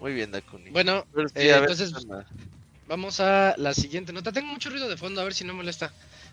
Muy 0.00 0.12
bien, 0.14 0.30
Dakuni. 0.30 0.70
Bueno, 0.70 1.04
sí, 1.16 1.22
eh, 1.34 1.52
a 1.54 1.58
entonces- 1.58 1.92
vamos 2.86 3.18
a 3.18 3.54
la 3.56 3.74
siguiente 3.74 4.12
nota. 4.12 4.30
Tengo 4.30 4.46
mucho 4.52 4.70
ruido 4.70 4.88
de 4.88 4.96
fondo, 4.96 5.20
a 5.20 5.24
ver 5.24 5.34
si 5.34 5.44
no 5.44 5.52
molesta. 5.52 5.92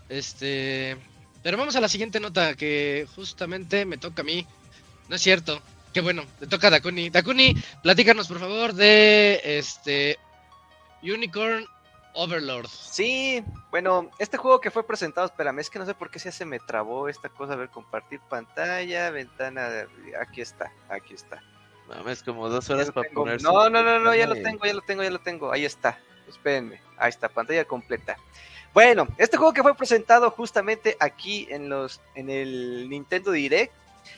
Este. 0.10 0.96
Pero 1.42 1.58
vamos 1.58 1.76
a 1.76 1.82
la 1.82 1.90
siguiente 1.90 2.20
nota 2.20 2.54
que 2.56 3.08
justamente 3.16 3.84
me 3.86 3.98
toca 3.98 4.22
a 4.22 4.26
mí. 4.26 4.46
No 5.10 5.16
es 5.16 5.22
cierto. 5.22 5.62
Qué 5.94 6.02
bueno, 6.02 6.24
le 6.40 6.48
toca 6.48 6.68
a 6.68 6.72
Dakuni. 6.72 7.10
Dakuni, 7.10 7.56
platícanos 7.82 8.28
por 8.28 8.40
favor 8.40 8.74
de 8.74 9.40
este 9.44 10.18
Unicorn 11.02 11.66
Overlord. 12.14 12.68
Sí, 12.68 13.44
bueno, 13.72 14.10
este 14.20 14.38
juego 14.38 14.60
que 14.60 14.72
fue 14.72 14.86
presentado, 14.86 15.28
espérame, 15.28 15.60
es 15.60 15.70
que 15.70 15.80
no 15.80 15.86
sé 15.86 15.94
por 15.94 16.10
qué 16.10 16.20
se 16.20 16.46
me 16.46 16.60
trabó 16.60 17.08
esta 17.10 17.30
cosa, 17.30 17.54
a 17.54 17.58
ver, 17.58 17.70
compartir 17.70 18.20
pantalla, 18.30 19.10
ventana, 19.12 19.70
de- 19.70 19.88
aquí 20.22 20.42
está, 20.42 20.72
aquí 20.90 21.14
está. 21.14 21.42
Mames, 21.88 22.24
como 22.24 22.50
dos 22.50 22.70
horas 22.70 22.90
para 22.92 23.08
tengo. 23.08 23.22
ponerse. 23.22 23.44
No, 23.46 23.70
no, 23.70 23.84
no, 23.84 24.00
no, 24.00 24.16
ya 24.16 24.28
lo 24.28 24.36
tengo, 24.36 24.66
ya 24.66 24.74
lo 24.74 24.82
tengo, 24.82 25.04
ya 25.04 25.12
lo 25.12 25.20
tengo, 25.20 25.52
ahí 25.52 25.66
está, 25.66 26.00
espérenme, 26.28 26.82
ahí 26.98 27.10
está, 27.10 27.30
pantalla 27.30 27.66
completa. 27.66 28.18
Bueno, 28.74 29.08
este 29.18 29.38
juego 29.38 29.54
que 29.54 29.62
fue 29.64 29.76
presentado 29.76 30.32
justamente 30.32 30.98
aquí 31.00 31.48
en 31.50 31.70
los, 31.70 32.02
en 32.16 32.30
el 32.30 32.90
Nintendo 32.90 33.32
Direct, 33.32 33.72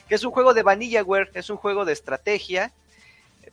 que 0.07 0.15
es 0.15 0.23
un 0.23 0.31
juego 0.31 0.53
de 0.53 0.63
VanillaWare, 0.63 1.31
es 1.33 1.49
un 1.49 1.57
juego 1.57 1.85
de 1.85 1.93
estrategia. 1.93 2.71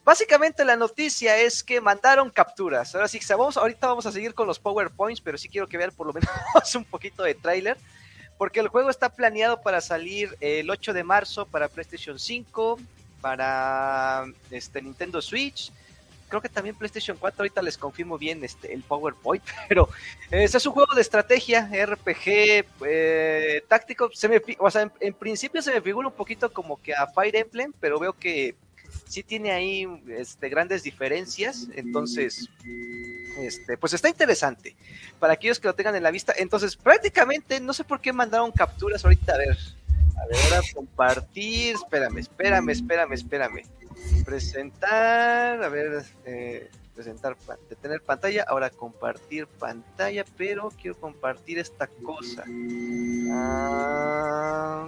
Básicamente 0.05 0.65
la 0.65 0.77
noticia 0.77 1.37
es 1.39 1.63
que 1.63 1.81
mandaron 1.81 2.31
capturas. 2.31 2.95
Ahora 2.95 3.09
sí, 3.09 3.21
vamos, 3.31 3.57
ahorita 3.57 3.87
vamos 3.87 4.07
a 4.07 4.13
seguir 4.13 4.35
con 4.35 4.47
los 4.47 4.59
PowerPoints, 4.59 5.21
pero 5.21 5.39
sí 5.39 5.49
quiero 5.49 5.67
que 5.67 5.79
vean 5.79 5.93
por 5.93 6.07
lo 6.07 6.13
menos 6.13 6.29
un 6.75 6.85
poquito 6.85 7.23
de 7.23 7.35
tráiler, 7.35 7.79
porque 8.37 8.61
el 8.61 8.69
juego 8.69 8.91
está 8.91 9.09
planeado 9.09 9.63
para 9.63 9.81
salir 9.81 10.37
el 10.41 10.69
8 10.69 10.93
de 10.93 11.05
marzo 11.05 11.47
para 11.47 11.69
PlayStation 11.69 12.19
5, 12.19 12.79
para 13.21 14.27
este 14.51 14.83
Nintendo 14.83 15.23
Switch, 15.23 15.73
creo 16.35 16.43
que 16.43 16.49
también 16.49 16.75
PlayStation 16.75 17.17
4, 17.17 17.43
ahorita 17.43 17.63
les 17.63 17.79
confirmo 17.79 18.19
bien 18.19 18.43
este 18.45 18.73
el 18.75 18.83
PowerPoint, 18.83 19.45
pero 19.69 19.89
eh, 20.31 20.45
es 20.45 20.67
un 20.67 20.73
juego 20.73 20.95
de 20.95 21.01
estrategia, 21.01 21.71
RPG, 21.71 22.65
eh, 22.87 23.65
táctico, 23.69 24.11
se 24.13 24.29
me, 24.29 24.43
o 24.59 24.71
sea, 24.71 24.83
en, 24.83 24.93
en 25.01 25.15
principio 25.15 25.63
se 25.63 25.73
me 25.73 25.81
figura 25.81 26.09
un 26.09 26.15
poquito 26.15 26.53
como 26.53 26.83
que 26.83 26.93
a 26.93 27.07
Fire 27.07 27.37
Emblem, 27.37 27.73
pero 27.81 28.01
veo 28.01 28.13
que 28.13 28.57
sí 29.07 29.23
tiene 29.23 29.53
ahí 29.53 29.87
este, 30.09 30.49
grandes 30.49 30.83
diferencias, 30.83 31.69
entonces, 31.75 32.49
este, 33.39 33.77
pues 33.77 33.93
está 33.95 34.09
interesante 34.09 34.75
para 35.19 35.35
aquellos 35.35 35.61
que 35.61 35.69
lo 35.69 35.75
tengan 35.75 35.95
en 35.95 36.03
la 36.03 36.11
vista. 36.11 36.35
Entonces, 36.37 36.77
prácticamente, 36.77 37.61
no 37.61 37.73
sé 37.73 37.85
por 37.85 38.01
qué 38.01 38.13
mandaron 38.13 38.51
capturas 38.53 39.05
ahorita, 39.05 39.35
a 39.35 39.39
ver, 39.39 39.59
a 40.17 40.27
ver, 40.27 40.39
ahora 40.45 40.61
compartir, 40.75 41.77
espérame, 41.77 42.19
espérame, 42.19 42.71
espérame, 42.71 43.13
espérame. 43.13 43.63
Presentar, 44.25 45.63
a 45.63 45.69
ver, 45.69 46.05
eh, 46.25 46.71
presentar, 46.95 47.37
pa- 47.37 47.59
de 47.69 47.77
tener 47.77 48.01
pantalla, 48.03 48.45
ahora 48.49 48.71
compartir 48.71 49.47
pantalla, 49.47 50.25
pero 50.37 50.71
quiero 50.81 50.97
compartir 50.99 51.59
esta 51.59 51.87
cosa. 51.87 52.45
Ah, 53.33 54.87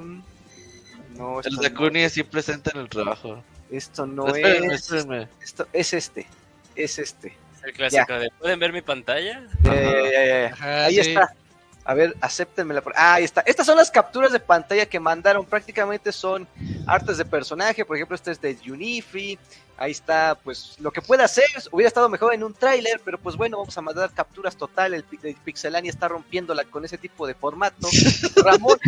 no, 1.16 1.40
El 1.40 1.46
esto 1.46 1.56
no, 1.56 1.62
Dakuni 1.62 2.04
así 2.04 2.22
presente 2.22 2.70
en 2.74 2.80
el 2.80 2.88
trabajo. 2.88 3.42
esto 3.70 4.06
no 4.06 4.26
espérenme, 4.28 4.74
es, 4.74 4.82
espérenme. 4.82 5.28
esto 5.42 5.66
es 5.72 5.92
este, 5.94 6.26
es 6.74 6.98
este. 6.98 7.36
El 7.64 7.72
clásico 7.72 8.12
de 8.14 8.30
¿pueden 8.38 8.60
ver 8.60 8.72
mi 8.72 8.80
pantalla? 8.82 9.42
Ya, 9.64 9.74
ya, 9.74 9.82
ya, 9.82 10.10
ya, 10.10 10.26
ya. 10.26 10.46
Ajá, 10.54 10.84
Ahí 10.84 10.94
sí. 10.94 11.00
está. 11.10 11.34
A 11.86 11.94
ver, 11.94 12.16
acéptenmela. 12.20 12.80
por- 12.82 12.92
Ah, 12.96 13.14
ahí 13.14 13.24
está. 13.24 13.42
Estas 13.42 13.64
son 13.66 13.76
las 13.76 13.90
capturas 13.90 14.32
de 14.32 14.40
pantalla 14.40 14.86
que 14.86 14.98
mandaron. 14.98 15.46
Prácticamente 15.46 16.10
son 16.10 16.46
artes 16.86 17.16
de 17.18 17.24
personaje. 17.24 17.84
Por 17.84 17.96
ejemplo, 17.96 18.16
este 18.16 18.32
es 18.32 18.40
de 18.40 18.58
Unifi. 18.68 19.38
Ahí 19.78 19.92
está, 19.92 20.34
pues, 20.42 20.74
lo 20.80 20.90
que 20.90 21.00
puede 21.02 21.22
hacer. 21.22 21.44
Hubiera 21.70 21.88
estado 21.88 22.08
mejor 22.08 22.34
en 22.34 22.42
un 22.42 22.54
tráiler, 22.54 23.00
pero 23.04 23.18
pues 23.18 23.36
bueno, 23.36 23.58
vamos 23.58 23.76
a 23.78 23.82
mandar 23.82 24.10
capturas 24.10 24.56
total. 24.56 24.94
El, 24.94 25.04
el 25.22 25.34
Pixelania 25.36 25.90
está 25.90 26.08
rompiéndola 26.08 26.64
con 26.64 26.84
ese 26.84 26.98
tipo 26.98 27.26
de 27.26 27.34
formato. 27.34 27.86
Ramón. 28.42 28.78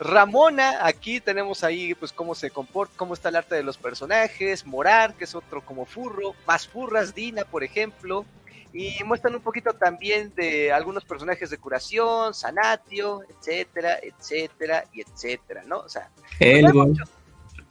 Ramona, 0.00 0.84
aquí 0.84 1.20
tenemos 1.20 1.62
ahí 1.62 1.94
pues 1.94 2.12
cómo 2.12 2.34
se 2.34 2.50
comporta, 2.50 2.92
cómo 2.96 3.14
está 3.14 3.28
el 3.28 3.36
arte 3.36 3.54
de 3.54 3.62
los 3.62 3.78
personajes, 3.78 4.66
Morar, 4.66 5.14
que 5.14 5.22
es 5.24 5.34
otro 5.36 5.64
como 5.64 5.86
furro, 5.86 6.34
más 6.46 6.66
furras, 6.66 7.14
Dina, 7.14 7.44
por 7.44 7.62
ejemplo, 7.62 8.24
y 8.74 9.04
muestran 9.04 9.36
un 9.36 9.40
poquito 9.40 9.72
también 9.72 10.34
de 10.34 10.72
algunos 10.72 11.04
personajes 11.04 11.48
de 11.48 11.58
curación, 11.58 12.34
Sanatio, 12.34 13.22
etcétera, 13.28 14.00
etcétera, 14.02 14.84
y 14.92 15.02
etcétera, 15.02 15.62
¿no? 15.64 15.78
O 15.78 15.88
sea, 15.88 16.10
Elgo. 16.40 16.88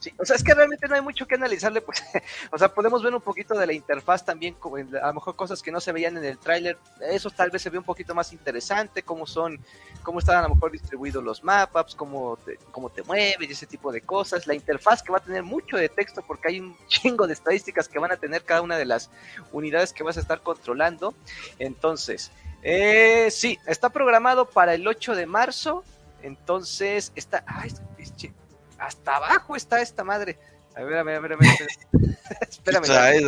Sí, 0.04 0.12
o 0.18 0.24
sea, 0.26 0.36
es 0.36 0.44
que 0.44 0.52
realmente 0.52 0.86
no 0.86 0.96
hay 0.96 1.00
mucho 1.00 1.26
que 1.26 1.34
analizarle, 1.36 1.80
pues, 1.80 2.04
o 2.52 2.58
sea, 2.58 2.68
podemos 2.68 3.02
ver 3.02 3.14
un 3.14 3.22
poquito 3.22 3.54
de 3.54 3.66
la 3.66 3.72
interfaz 3.72 4.22
también, 4.22 4.54
a 5.02 5.06
lo 5.06 5.14
mejor 5.14 5.34
cosas 5.34 5.62
que 5.62 5.72
no 5.72 5.80
se 5.80 5.92
veían 5.92 6.18
en 6.18 6.26
el 6.26 6.36
tráiler, 6.36 6.76
eso 7.10 7.30
tal 7.30 7.48
vez 7.50 7.62
se 7.62 7.70
ve 7.70 7.78
un 7.78 7.84
poquito 7.84 8.14
más 8.14 8.30
interesante, 8.34 9.02
cómo 9.02 9.26
son, 9.26 9.58
cómo 10.02 10.18
están 10.18 10.36
a 10.36 10.42
lo 10.46 10.54
mejor 10.54 10.72
distribuidos 10.72 11.24
los 11.24 11.42
mapas, 11.42 11.94
cómo 11.94 12.36
te, 12.44 12.58
cómo 12.70 12.90
te 12.90 13.02
mueves 13.02 13.48
y 13.48 13.52
ese 13.52 13.64
tipo 13.66 13.90
de 13.92 14.02
cosas, 14.02 14.46
la 14.46 14.52
interfaz 14.54 15.02
que 15.02 15.10
va 15.10 15.16
a 15.16 15.22
tener 15.22 15.42
mucho 15.42 15.78
de 15.78 15.88
texto 15.88 16.20
porque 16.20 16.48
hay 16.48 16.60
un 16.60 16.76
chingo 16.86 17.26
de 17.26 17.32
estadísticas 17.32 17.88
que 17.88 17.98
van 17.98 18.12
a 18.12 18.18
tener 18.18 18.44
cada 18.44 18.60
una 18.60 18.76
de 18.76 18.84
las 18.84 19.08
unidades 19.52 19.94
que 19.94 20.02
vas 20.02 20.18
a 20.18 20.20
estar 20.20 20.42
controlando, 20.42 21.14
entonces, 21.58 22.30
eh, 22.62 23.30
sí, 23.30 23.58
está 23.66 23.88
programado 23.88 24.44
para 24.50 24.74
el 24.74 24.86
8 24.86 25.14
de 25.14 25.24
marzo, 25.24 25.82
entonces 26.22 27.10
está, 27.14 27.42
ay, 27.46 27.72
es- 27.96 28.12
es- 28.22 28.30
hasta 28.86 29.16
abajo 29.16 29.56
está 29.56 29.80
esta 29.80 30.04
madre. 30.04 30.38
A 30.76 30.82
ver, 30.82 30.98
a 30.98 31.02
ver, 31.02 31.16
a 31.16 31.20
ver, 31.20 31.32
a 31.34 31.36
ver. 31.36 31.48
Espérame. 32.50 32.84
Ay, 32.90 33.24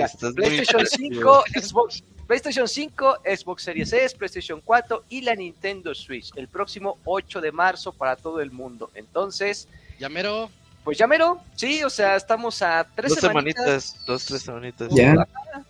estás 0.00 0.34
PlayStation 0.34 0.80
agresivo. 0.80 1.42
5, 1.52 1.60
Xbox, 1.60 2.04
PlayStation 2.26 2.68
5, 2.68 3.18
Xbox 3.24 3.62
Series 3.62 3.92
S, 3.92 4.16
PlayStation 4.16 4.60
4 4.64 5.04
y 5.08 5.20
la 5.22 5.34
Nintendo 5.34 5.94
Switch 5.94 6.30
el 6.36 6.48
próximo 6.48 6.98
8 7.04 7.40
de 7.40 7.52
marzo 7.52 7.92
para 7.92 8.14
todo 8.16 8.40
el 8.40 8.50
mundo. 8.52 8.90
Entonces, 8.94 9.68
Llamero. 9.98 10.50
pues 10.84 10.98
ya 10.98 11.06
mero, 11.06 11.40
sí, 11.56 11.82
o 11.82 11.90
sea, 11.90 12.14
estamos 12.16 12.62
a 12.62 12.86
tres 12.94 13.10
Dos 13.12 13.20
semanitas, 13.20 13.64
semanitas, 13.64 14.06
dos, 14.06 14.24
tres 14.26 14.42
semanitas. 14.42 14.88
Ya. 14.92 15.26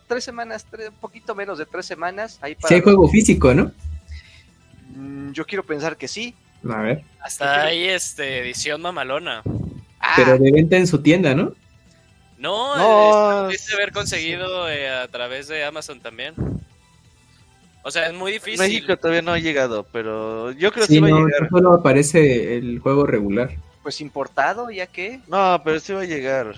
tres 0.07 0.23
semanas, 0.23 0.65
tres- 0.69 0.89
un 0.89 0.95
poquito 0.95 1.33
menos 1.33 1.57
de 1.57 1.65
tres 1.65 1.85
semanas. 1.85 2.37
Ahí 2.41 2.53
para 2.55 2.67
Sí 2.69 2.75
hay 2.75 2.81
juego 2.81 3.07
físico, 3.07 3.53
¿no? 3.53 3.71
Mm, 4.95 5.31
yo 5.31 5.45
quiero 5.45 5.65
pensar 5.65 5.97
que 5.97 6.07
sí. 6.07 6.35
A 6.69 6.81
ver. 6.81 7.03
Hasta 7.21 7.63
ahí, 7.63 7.87
este, 7.87 8.39
edición 8.39 8.81
mamalona. 8.81 9.41
Ah, 9.99 10.13
Pero 10.15 10.37
de 10.37 10.51
venta 10.51 10.77
en 10.77 10.87
su 10.87 11.01
tienda, 11.01 11.33
¿no? 11.35 11.53
No, 12.37 12.75
No, 12.77 13.49
haber 13.73 13.91
conseguido 13.91 14.69
eh, 14.69 14.89
a 14.89 15.07
través 15.07 15.47
de 15.47 15.63
Amazon 15.63 15.99
también. 15.99 16.35
O 17.83 17.89
sea, 17.91 18.07
es 18.07 18.13
muy 18.13 18.33
difícil. 18.33 18.59
México 18.59 18.95
todavía 18.97 19.21
no 19.21 19.31
ha 19.31 19.39
llegado, 19.39 19.85
pero 19.91 20.51
yo 20.51 20.71
creo 20.71 20.85
que 20.85 20.93
Sí, 20.93 20.95
sí 20.95 20.99
va 20.99 21.07
a 21.07 21.11
no, 21.11 21.25
llegar. 21.25 21.49
solo 21.49 21.73
aparece 21.73 22.57
el 22.57 22.79
juego 22.79 23.05
regular. 23.05 23.55
pues 23.81 24.01
importado, 24.01 24.69
ya 24.69 24.85
que. 24.87 25.21
No, 25.27 25.61
pero 25.63 25.79
sí 25.79 25.93
va 25.93 26.01
a 26.01 26.05
llegar. 26.05 26.55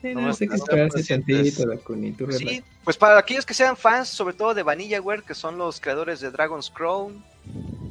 Sí, 0.00 0.14
No, 0.14 0.30
esperarse 0.30 0.98
pacientes. 0.98 1.54
tantito, 1.54 1.68
Dakuni, 1.68 2.12
tú 2.12 2.24
relaja. 2.26 2.38
Sí, 2.48 2.64
pues 2.82 2.96
para 2.96 3.18
aquellos 3.18 3.44
que 3.44 3.52
sean 3.52 3.76
fans, 3.76 4.08
sobre 4.08 4.34
todo 4.34 4.54
de 4.54 4.62
Vanillaware, 4.62 5.22
que 5.22 5.34
son 5.34 5.58
los 5.58 5.78
creadores 5.78 6.20
de 6.20 6.30
Dragon's 6.30 6.70
Crown. 6.70 7.22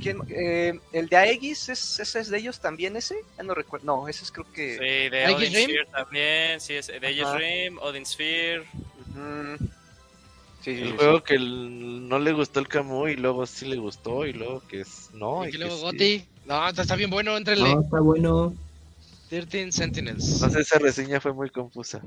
¿Quién, 0.01 0.19
eh, 0.29 0.79
el 0.93 1.07
de 1.09 1.15
Aegis, 1.17 1.69
¿es, 1.69 1.99
ese 1.99 2.19
es 2.19 2.29
de 2.29 2.37
ellos 2.37 2.59
también 2.59 2.95
ese? 2.95 3.15
Ya 3.37 3.43
no 3.43 3.53
recuerdo. 3.53 3.85
No, 3.85 4.07
ese 4.07 4.23
es 4.23 4.31
creo 4.31 4.45
que. 4.53 4.73
Sí, 4.73 5.09
de 5.09 5.25
¿Aegis 5.25 5.35
Odin 5.49 5.53
Rim? 5.53 5.63
Sphere 5.65 5.85
también. 5.91 6.59
Sí, 6.61 6.73
es 6.75 6.87
de 6.87 6.99
Aegis. 7.07 7.31
Rim, 7.33 7.77
Odin 7.81 8.05
Sphere. 8.05 8.63
Mm, 9.13 9.55
sí, 10.61 10.75
sí, 10.75 10.81
El 10.81 10.89
sí, 10.89 10.95
juego 10.95 11.23
que 11.23 11.35
el- 11.35 12.07
no 12.07 12.19
le 12.19 12.31
gustó 12.33 12.59
el 12.59 12.67
Camus 12.67 13.11
y 13.11 13.15
luego 13.15 13.45
sí 13.45 13.65
le 13.65 13.77
gustó 13.77 14.25
y 14.25 14.33
luego 14.33 14.61
que 14.67 14.81
es 14.81 15.09
no. 15.13 15.43
y 15.43 15.47
y 15.47 15.51
que 15.51 15.57
que 15.57 15.63
luego 15.65 15.77
sí. 15.77 15.83
Goti. 15.83 16.29
No, 16.45 16.67
está 16.67 16.81
está 16.83 16.95
bien 16.95 17.09
bueno, 17.09 17.35
entrenle. 17.37 17.75
No, 17.75 17.81
está 17.81 17.99
bueno. 17.99 18.53
13 19.29 19.71
Sentinels. 19.71 20.41
No 20.41 20.49
sé, 20.49 20.61
esa 20.61 20.79
reseña 20.79 21.19
fue 21.21 21.33
muy 21.33 21.49
confusa. 21.49 22.01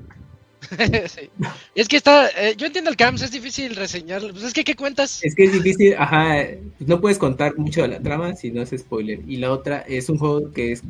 Sí. 1.07 1.29
Es 1.75 1.87
que 1.87 1.97
está, 1.97 2.27
eh, 2.29 2.55
yo 2.57 2.65
entiendo 2.67 2.89
el 2.89 2.95
CAMS, 2.97 3.21
es 3.23 3.31
difícil 3.31 3.75
reseñarlo. 3.75 4.31
Pues 4.33 4.43
es 4.45 4.53
que, 4.53 4.63
¿qué 4.63 4.75
cuentas? 4.75 5.23
Es 5.23 5.35
que 5.35 5.45
es 5.45 5.53
difícil, 5.53 5.95
ajá, 5.97 6.45
pues 6.77 6.87
no 6.87 6.99
puedes 7.01 7.17
contar 7.17 7.57
mucho 7.57 7.81
de 7.81 7.87
la 7.89 7.99
trama 7.99 8.35
si 8.35 8.51
no 8.51 8.61
es 8.61 8.69
spoiler. 8.77 9.19
Y 9.27 9.37
la 9.37 9.51
otra 9.51 9.79
es 9.87 10.09
un 10.09 10.17
juego 10.17 10.51
que 10.51 10.71
es 10.73 10.81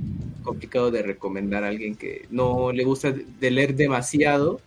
complicado 0.44 0.92
de 0.92 1.02
recomendar 1.04 1.64
a 1.64 1.68
alguien 1.70 1.96
que 1.96 2.26
no 2.30 2.72
le 2.72 2.84
gusta 2.84 3.12
de 3.14 3.52
leer 3.52 3.76
demasiado 3.76 4.60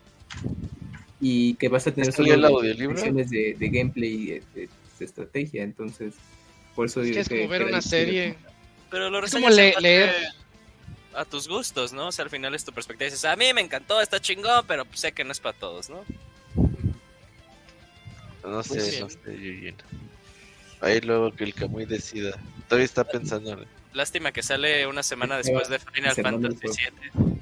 y 1.21 1.55
que 1.55 1.69
vas 1.69 1.87
a 1.87 1.93
tener 1.95 2.13
¿Salió 2.13 2.35
el 2.35 2.43
solo 2.43 2.61
de, 2.61 3.57
de 3.59 3.69
gameplay 3.69 4.13
y 4.13 4.27
de, 4.27 4.43
de- 4.55 4.69
de 4.99 5.05
estrategia. 5.05 5.63
Entonces, 5.63 6.15
por 6.75 6.87
eso 6.87 7.03
Es 7.03 7.07
que 7.07 7.11
digo 7.11 7.21
es 7.21 7.29
como 7.29 7.49
ver 7.51 7.63
que 7.63 7.69
una 7.69 7.77
difícil 7.79 7.99
de 8.01 8.07
serie. 8.07 8.35
Pero 8.91 9.11
lo 9.11 9.25
Es 9.25 9.33
como 9.33 9.51
le- 9.51 9.75
leer. 9.81 10.11
A 11.17 11.25
tus 11.25 11.49
gustos, 11.49 11.93
¿no? 11.93 12.09
O 12.09 12.13
sea, 12.13 12.25
al 12.25 12.31
final 12.31 12.55
es 12.55 12.65
tu 12.65 12.73
perspectiva. 12.73 13.07
Dices, 13.07 13.25
a 13.25 13.37
mí 13.37 13.53
me 13.55 13.61
encantó, 13.61 14.01
está 14.01 14.21
chingón, 14.21 14.65
pero 14.67 14.85
pues 14.85 15.01
sé 15.01 15.13
que 15.13 15.25
no 15.25 15.33
es 15.33 15.41
para 15.41 15.57
todos, 15.59 15.89
¿no? 15.89 16.05
No 18.45 18.63
sé, 18.63 18.75
Pues 18.75 19.01
no 19.01 19.09
sé, 19.09 19.19
Yuyin. 19.27 19.77
Ahí 20.81 21.01
luego 21.01 21.33
que 21.35 21.45
el 21.45 21.55
Camuy 21.55 21.87
decida. 21.87 22.39
Todavía 22.69 22.85
está 22.85 23.05
pensando 23.05 23.53
en 23.53 23.67
Lástima 23.93 24.31
que 24.31 24.43
sale 24.43 24.87
una 24.87 25.03
semana 25.03 25.39
después 25.39 25.69
de 25.69 25.79
Final 25.79 26.15
Fantasy. 26.15 26.69
VII. 27.15 27.39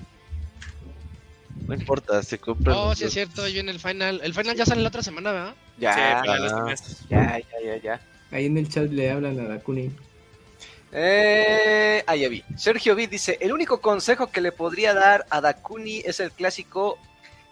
No 1.66 1.74
importa, 1.74 2.22
se 2.22 2.38
compra. 2.38 2.76
Oh, 2.76 2.94
sí 2.94 3.04
es 3.04 3.12
cierto, 3.12 3.48
yo 3.48 3.60
en 3.60 3.68
el 3.68 3.80
final. 3.80 4.20
El 4.22 4.34
final 4.34 4.56
ya 4.56 4.64
sale 4.66 4.82
la 4.82 4.88
otra 4.88 5.02
semana, 5.02 5.32
¿verdad? 5.32 5.54
Ya, 5.78 5.94
Sí, 5.94 6.00
ah. 6.28 6.64
mes. 6.64 7.00
ya, 7.08 7.38
ya, 7.38 7.66
ya, 7.66 7.76
ya. 7.82 8.00
Ahí 8.30 8.46
en 8.46 8.58
el 8.58 8.68
chat 8.68 8.90
le 8.90 9.10
hablan 9.10 9.40
a 9.40 9.44
Dakuni. 9.48 9.90
Eh, 10.96 12.04
ah, 12.06 12.14
ya 12.16 12.28
vi. 12.28 12.44
Sergio 12.56 12.94
V 12.94 13.06
dice: 13.08 13.36
El 13.40 13.52
único 13.52 13.80
consejo 13.80 14.28
que 14.28 14.40
le 14.40 14.52
podría 14.52 14.94
dar 14.94 15.26
a 15.28 15.40
Dakuni 15.40 15.98
es 16.04 16.20
el 16.20 16.30
clásico: 16.30 16.98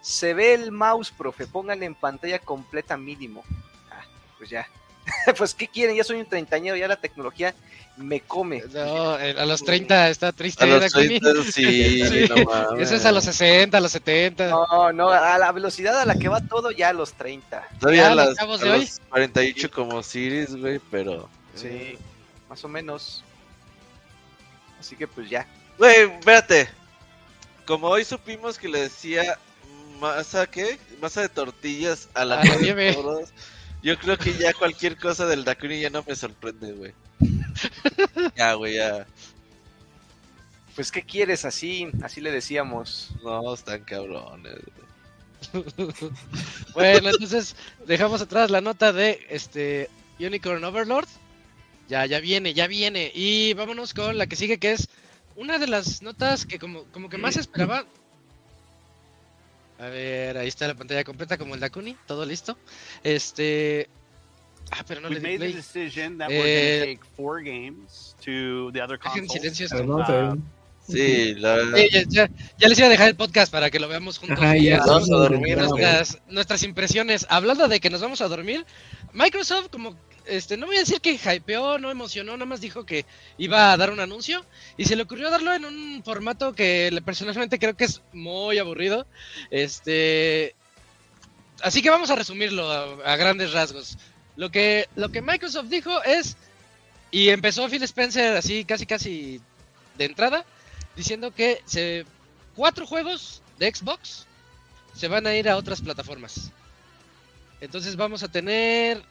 Se 0.01 0.33
ve 0.33 0.53
el 0.53 0.71
mouse, 0.71 1.11
profe, 1.11 1.45
pónganle 1.45 1.85
en 1.85 1.95
pantalla 1.95 2.39
completa 2.39 2.95
mínimo. 2.97 3.43
Ah, 3.91 4.03
pues 4.37 4.49
ya. 4.49 4.65
pues, 5.37 5.53
¿qué 5.53 5.67
quieren? 5.67 5.97
Ya 5.97 6.05
soy 6.05 6.19
un 6.21 6.25
treintañero, 6.25 6.77
ya 6.77 6.87
la 6.87 6.95
tecnología 6.95 7.53
me 7.97 8.21
come. 8.21 8.63
No, 8.73 9.11
a 9.15 9.45
los 9.45 9.61
30 9.61 10.09
está 10.09 10.31
triste. 10.31 10.63
A 10.63 10.67
los 10.67 10.79
Dakuni. 10.93 11.19
30, 11.19 11.43
sí, 11.51 12.03
Sí. 12.07 12.25
no 12.29 12.43
mames. 12.45 12.83
Eso 12.87 12.95
es 12.95 13.05
a 13.05 13.11
los 13.11 13.25
60, 13.25 13.77
a 13.77 13.81
los 13.81 13.91
70. 13.91 14.47
No, 14.49 14.93
no, 14.93 15.09
a 15.09 15.37
la 15.37 15.51
velocidad 15.51 15.99
a 15.99 16.05
la 16.05 16.15
que 16.15 16.29
va 16.29 16.39
todo, 16.39 16.71
ya 16.71 16.89
a 16.89 16.93
los 16.93 17.11
30. 17.13 17.67
Todavía 17.81 18.03
Ya, 18.03 18.11
a 18.13 18.15
los 18.15 18.27
las, 18.29 18.39
a 18.39 18.45
de 18.65 18.71
hoy. 18.71 18.79
los 18.79 19.01
48 19.09 19.69
como 19.69 20.01
Series, 20.01 20.55
güey, 20.55 20.79
pero. 20.89 21.27
Sí, 21.55 21.97
más 22.49 22.63
o 22.63 22.69
menos. 22.69 23.23
Así 24.83 24.97
que, 24.97 25.07
pues 25.07 25.29
ya. 25.29 25.47
Güey, 25.77 26.11
espérate. 26.11 26.67
Como 27.65 27.87
hoy 27.87 28.03
supimos 28.03 28.57
que 28.59 28.67
le 28.67 28.81
decía 28.81 29.39
masa, 30.01 30.45
¿qué? 30.45 30.77
Masa 31.01 31.21
de 31.21 31.29
tortillas 31.29 32.09
a 32.13 32.25
la, 32.25 32.41
A 32.41 32.43
la 32.43 32.57
nieve 32.57 32.93
toros, 32.93 33.29
Yo 33.81 33.97
creo 33.97 34.17
que 34.17 34.33
ya 34.33 34.53
cualquier 34.53 34.97
cosa 34.97 35.25
del 35.25 35.45
Dakuni 35.45 35.79
ya 35.79 35.89
no 35.89 36.03
me 36.05 36.17
sorprende, 36.17 36.73
güey. 36.73 36.93
ya, 38.35 38.55
güey, 38.55 38.75
ya. 38.75 39.07
Pues, 40.75 40.91
¿qué 40.91 41.01
quieres? 41.03 41.45
Así, 41.45 41.87
así 42.03 42.19
le 42.19 42.31
decíamos. 42.31 43.11
No, 43.23 43.53
están 43.53 43.85
cabrones. 43.85 44.57
güey. 45.53 45.93
Bueno, 46.73 47.09
entonces 47.09 47.55
dejamos 47.85 48.21
atrás 48.21 48.49
la 48.51 48.59
nota 48.59 48.91
de 48.91 49.25
este 49.29 49.89
Unicorn 50.19 50.61
Overlord. 50.65 51.07
Ya, 51.89 52.05
ya 52.05 52.19
viene, 52.19 52.53
ya 52.53 52.67
viene. 52.67 53.11
Y 53.13 53.53
vámonos 53.53 53.93
con 53.93 54.17
la 54.17 54.27
que 54.27 54.35
sigue, 54.35 54.57
que 54.57 54.71
es 54.71 54.87
una 55.35 55.57
de 55.59 55.67
las 55.67 56.01
notas 56.01 56.45
que 56.45 56.59
como, 56.59 56.83
como 56.85 57.09
que 57.09 57.17
más 57.17 57.37
esperaba. 57.37 57.85
A 59.79 59.87
ver, 59.87 60.37
ahí 60.37 60.47
está 60.47 60.67
la 60.67 60.75
pantalla 60.75 61.03
completa 61.03 61.37
como 61.37 61.55
el 61.55 61.59
Dakuni, 61.59 61.97
todo 62.07 62.25
listo. 62.25 62.57
Este. 63.03 63.89
Ah, 64.71 64.83
pero 64.87 65.01
no 65.01 65.09
le 65.09 65.15
We've 65.19 65.27
di 65.31 65.37
made 65.37 65.45
the 65.45 65.51
play. 65.51 65.53
decision 65.83 66.17
that 66.19 66.29
Eh, 66.31 66.39
we're 66.39 66.85
going 66.85 66.95
to 66.97 67.01
take 67.03 67.15
four 67.17 67.41
games 67.43 68.15
to 68.23 68.71
the 68.71 68.81
other 68.81 68.97
silencio 69.27 69.65
esto. 69.65 70.01
Ah, 70.03 70.35
Sí, 70.87 71.33
la 71.35 71.55
verdad. 71.55 71.77
Sí, 71.77 71.89
ya, 71.91 72.03
ya- 72.09 72.29
ya 72.57 72.67
les 72.67 72.77
iba 72.77 72.87
a 72.87 72.91
dejar 72.91 73.07
el 73.07 73.15
podcast 73.15 73.49
para 73.51 73.69
que 73.69 73.79
lo 73.79 73.87
veamos 73.87 74.17
juntos. 74.19 74.37
Ajá, 74.39 74.55
ya. 74.57 74.77
ya 74.79 74.85
vamos 74.85 75.09
a 75.11 75.15
dormir, 75.15 75.57
nuestras, 75.57 76.17
nuestras 76.27 76.63
impresiones. 76.63 77.25
Hablando 77.29 77.69
de 77.69 77.79
que 77.79 77.89
nos 77.89 78.01
vamos 78.01 78.19
a 78.21 78.27
dormir, 78.27 78.65
Microsoft, 79.13 79.69
como 79.69 79.95
este, 80.25 80.57
no 80.57 80.65
voy 80.65 80.77
a 80.77 80.79
decir 80.79 81.01
que 81.01 81.13
hypeó, 81.13 81.77
no 81.77 81.91
emocionó, 81.91 82.33
nada 82.33 82.45
más 82.45 82.61
dijo 82.61 82.85
que 82.85 83.05
iba 83.37 83.71
a 83.71 83.77
dar 83.77 83.91
un 83.91 83.99
anuncio 83.99 84.45
y 84.77 84.85
se 84.85 84.95
le 84.95 85.03
ocurrió 85.03 85.29
darlo 85.29 85.53
en 85.53 85.65
un 85.65 86.03
formato 86.03 86.53
que 86.53 87.01
personalmente 87.05 87.59
creo 87.59 87.75
que 87.75 87.85
es 87.85 88.01
muy 88.11 88.57
aburrido. 88.57 89.05
Este, 89.51 90.55
así 91.61 91.81
que 91.81 91.89
vamos 91.89 92.09
a 92.09 92.15
resumirlo 92.15 92.71
a, 92.71 93.13
a 93.13 93.15
grandes 93.15 93.53
rasgos. 93.53 93.97
Lo 94.35 94.49
que, 94.49 94.87
lo 94.95 95.09
que 95.09 95.21
Microsoft 95.21 95.67
dijo 95.69 96.03
es, 96.03 96.37
y 97.11 97.29
empezó 97.29 97.69
Phil 97.69 97.83
Spencer 97.83 98.35
así 98.35 98.65
casi 98.65 98.85
casi 98.85 99.41
de 99.97 100.05
entrada, 100.05 100.45
diciendo 100.95 101.31
que 101.31 101.61
se, 101.65 102.05
cuatro 102.55 102.85
juegos 102.85 103.41
de 103.59 103.73
Xbox 103.73 104.25
se 104.95 105.07
van 105.07 105.27
a 105.27 105.35
ir 105.35 105.49
a 105.49 105.57
otras 105.57 105.81
plataformas. 105.81 106.51
Entonces 107.61 107.95
vamos 107.95 108.23
a 108.23 108.27
tener, 108.27 109.01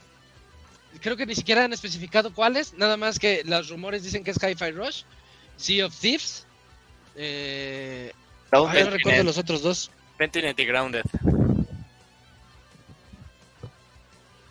creo 1.02 1.16
que 1.16 1.26
ni 1.26 1.34
siquiera 1.34 1.64
han 1.64 1.72
especificado 1.72 2.32
cuáles, 2.32 2.72
nada 2.74 2.96
más 2.96 3.18
que 3.18 3.42
los 3.44 3.68
rumores 3.68 4.02
dicen 4.02 4.24
que 4.24 4.30
es 4.30 4.38
Hi-Fi 4.42 4.70
Rush, 4.70 5.02
Sea 5.56 5.86
of 5.86 5.98
Thieves, 5.98 6.46
eh, 7.16 8.12
ay, 8.52 8.84
no 8.84 8.90
recuerdo 8.90 9.24
los 9.24 9.38
otros 9.38 9.62
dos. 9.62 9.90
Pentiment 10.16 10.58
y 10.58 10.64
Grounded. 10.64 11.02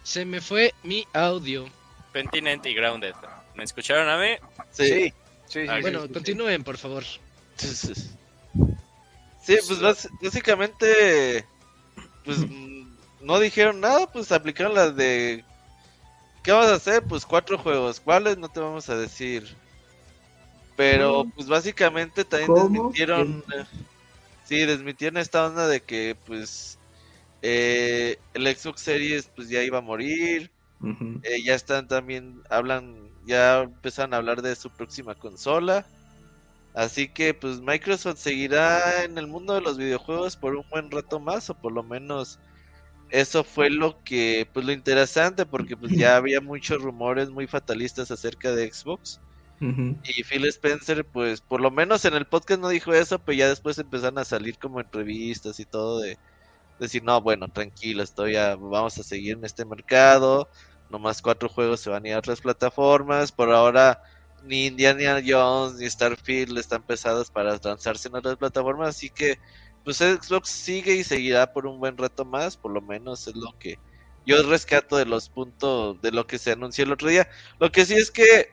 Se 0.03 0.25
me 0.25 0.41
fue 0.41 0.73
mi 0.83 1.07
audio. 1.13 1.69
Pentiment 2.11 2.65
y 2.65 2.73
Grounded. 2.73 3.13
¿Me 3.55 3.63
escucharon 3.63 4.09
a 4.09 4.17
mí? 4.17 4.35
Sí. 4.71 4.87
Sí, 4.87 5.13
sí, 5.47 5.47
sí, 5.47 5.59
Ah, 5.69 5.75
sí, 5.75 5.81
Bueno, 5.81 6.01
sí, 6.01 6.07
sí. 6.07 6.13
continúen, 6.13 6.63
por 6.63 6.77
favor. 6.77 7.03
Sí, 7.57 8.03
pues 9.67 9.79
básicamente, 10.21 11.45
pues 12.25 12.39
no 13.21 13.39
dijeron 13.39 13.79
nada, 13.79 14.11
pues 14.11 14.31
aplicaron 14.31 14.73
las 14.75 14.95
de... 14.95 15.43
¿Qué 16.43 16.51
vas 16.51 16.67
a 16.67 16.75
hacer? 16.75 17.03
Pues 17.03 17.25
cuatro 17.25 17.57
juegos. 17.57 17.99
¿Cuáles? 17.99 18.37
No 18.37 18.49
te 18.49 18.59
vamos 18.59 18.89
a 18.89 18.97
decir. 18.97 19.55
Pero, 20.75 21.25
pues 21.35 21.47
básicamente 21.47 22.25
también 22.25 22.47
¿Cómo? 22.47 22.63
desmintieron... 22.63 23.43
eh, 23.53 23.65
sí, 24.45 24.65
desmintieron 24.65 25.17
esta 25.17 25.45
onda 25.45 25.67
de 25.67 25.81
que, 25.81 26.15
pues, 26.25 26.79
eh, 27.41 28.17
el 28.33 28.47
Xbox 28.55 28.81
Series, 28.81 29.29
pues 29.35 29.49
ya 29.49 29.61
iba 29.63 29.79
a 29.79 29.81
morir. 29.81 30.49
Eh, 31.23 31.43
ya 31.43 31.53
están 31.53 31.87
también, 31.87 32.41
hablan, 32.49 32.95
ya 33.27 33.59
empezaron 33.59 34.15
a 34.15 34.17
hablar 34.17 34.41
de 34.41 34.55
su 34.55 34.71
próxima 34.71 35.13
consola. 35.13 35.85
Así 36.73 37.07
que 37.07 37.33
pues 37.33 37.59
Microsoft 37.59 38.17
seguirá 38.17 39.03
en 39.03 39.17
el 39.17 39.27
mundo 39.27 39.53
de 39.53 39.61
los 39.61 39.77
videojuegos 39.77 40.37
por 40.37 40.55
un 40.55 40.65
buen 40.71 40.89
rato 40.89 41.19
más, 41.19 41.49
o 41.49 41.53
por 41.53 41.71
lo 41.71 41.83
menos 41.83 42.39
eso 43.11 43.43
fue 43.43 43.69
lo 43.69 44.01
que, 44.03 44.47
pues 44.53 44.65
lo 44.65 44.71
interesante, 44.71 45.45
porque 45.45 45.77
pues 45.77 45.91
ya 45.91 46.15
había 46.17 46.41
muchos 46.41 46.81
rumores 46.81 47.29
muy 47.29 47.45
fatalistas 47.45 48.09
acerca 48.09 48.51
de 48.53 48.71
Xbox. 48.71 49.19
Y 49.63 50.23
Phil 50.23 50.45
Spencer, 50.45 51.05
pues 51.05 51.39
por 51.39 51.61
lo 51.61 51.69
menos 51.69 52.03
en 52.05 52.15
el 52.15 52.25
podcast 52.25 52.59
no 52.59 52.69
dijo 52.69 52.95
eso, 52.95 53.19
pero 53.19 53.37
ya 53.37 53.47
después 53.47 53.77
empezaron 53.77 54.17
a 54.17 54.25
salir 54.25 54.57
como 54.57 54.79
en 54.79 54.87
revistas 54.91 55.59
y 55.59 55.65
todo 55.65 55.99
de 55.99 56.17
decir, 56.79 57.03
no, 57.03 57.21
bueno, 57.21 57.47
tranquilo, 57.47 58.01
estoy 58.01 58.33
ya, 58.33 58.55
vamos 58.55 58.97
a 58.97 59.03
seguir 59.03 59.37
en 59.37 59.45
este 59.45 59.63
mercado, 59.63 60.49
nomás 60.89 61.21
cuatro 61.21 61.47
juegos 61.47 61.79
se 61.79 61.91
van 61.91 62.03
a 62.03 62.07
ir 62.07 62.13
a 62.15 62.17
otras 62.17 62.41
plataformas, 62.41 63.31
por 63.31 63.51
ahora 63.51 64.01
ni 64.43 64.65
Indiana 64.65 65.21
Jones 65.23 65.75
ni 65.75 65.87
Starfield 65.87 66.57
están 66.57 66.81
pesados 66.81 67.29
para 67.29 67.59
lanzarse 67.63 68.07
en 68.07 68.15
otras 68.15 68.37
plataformas, 68.37 68.89
así 68.89 69.11
que 69.11 69.37
pues 69.83 69.97
Xbox 69.97 70.49
sigue 70.49 70.95
y 70.95 71.03
seguirá 71.03 71.51
por 71.53 71.65
un 71.65 71.79
buen 71.79 71.97
rato 71.97 72.25
más, 72.25 72.57
por 72.57 72.71
lo 72.71 72.81
menos 72.81 73.27
es 73.27 73.35
lo 73.35 73.57
que 73.57 73.79
yo 74.25 74.41
rescato 74.43 74.97
de 74.97 75.05
los 75.05 75.29
puntos 75.29 76.01
de 76.01 76.11
lo 76.11 76.27
que 76.27 76.37
se 76.37 76.51
anunció 76.51 76.83
el 76.83 76.91
otro 76.91 77.09
día. 77.09 77.27
Lo 77.59 77.71
que 77.71 77.85
sí 77.85 77.95
es 77.95 78.11
que 78.11 78.51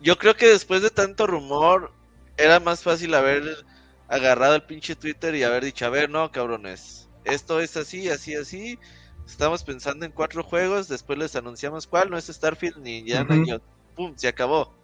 yo 0.00 0.18
creo 0.18 0.36
que 0.36 0.48
después 0.48 0.82
de 0.82 0.90
tanto 0.90 1.26
rumor, 1.26 1.92
era 2.36 2.60
más 2.60 2.82
fácil 2.82 3.14
haber 3.14 3.64
agarrado 4.08 4.54
el 4.54 4.62
pinche 4.62 4.96
Twitter 4.96 5.34
y 5.34 5.42
haber 5.42 5.64
dicho, 5.64 5.86
a 5.86 5.90
ver, 5.90 6.10
no, 6.10 6.30
cabrones, 6.32 7.08
esto 7.24 7.60
es 7.60 7.76
así, 7.76 8.08
así, 8.08 8.34
así. 8.34 8.78
Estamos 9.26 9.62
pensando 9.62 10.04
en 10.04 10.12
cuatro 10.12 10.42
juegos, 10.42 10.88
después 10.88 11.18
les 11.18 11.36
anunciamos 11.36 11.86
cuál, 11.86 12.10
no 12.10 12.18
es 12.18 12.26
Starfield 12.26 12.78
ni 12.78 12.98
Indiana. 12.98 13.36
Jones. 13.36 13.60
Pum, 13.94 14.14
se 14.16 14.28
acabó. 14.28 14.74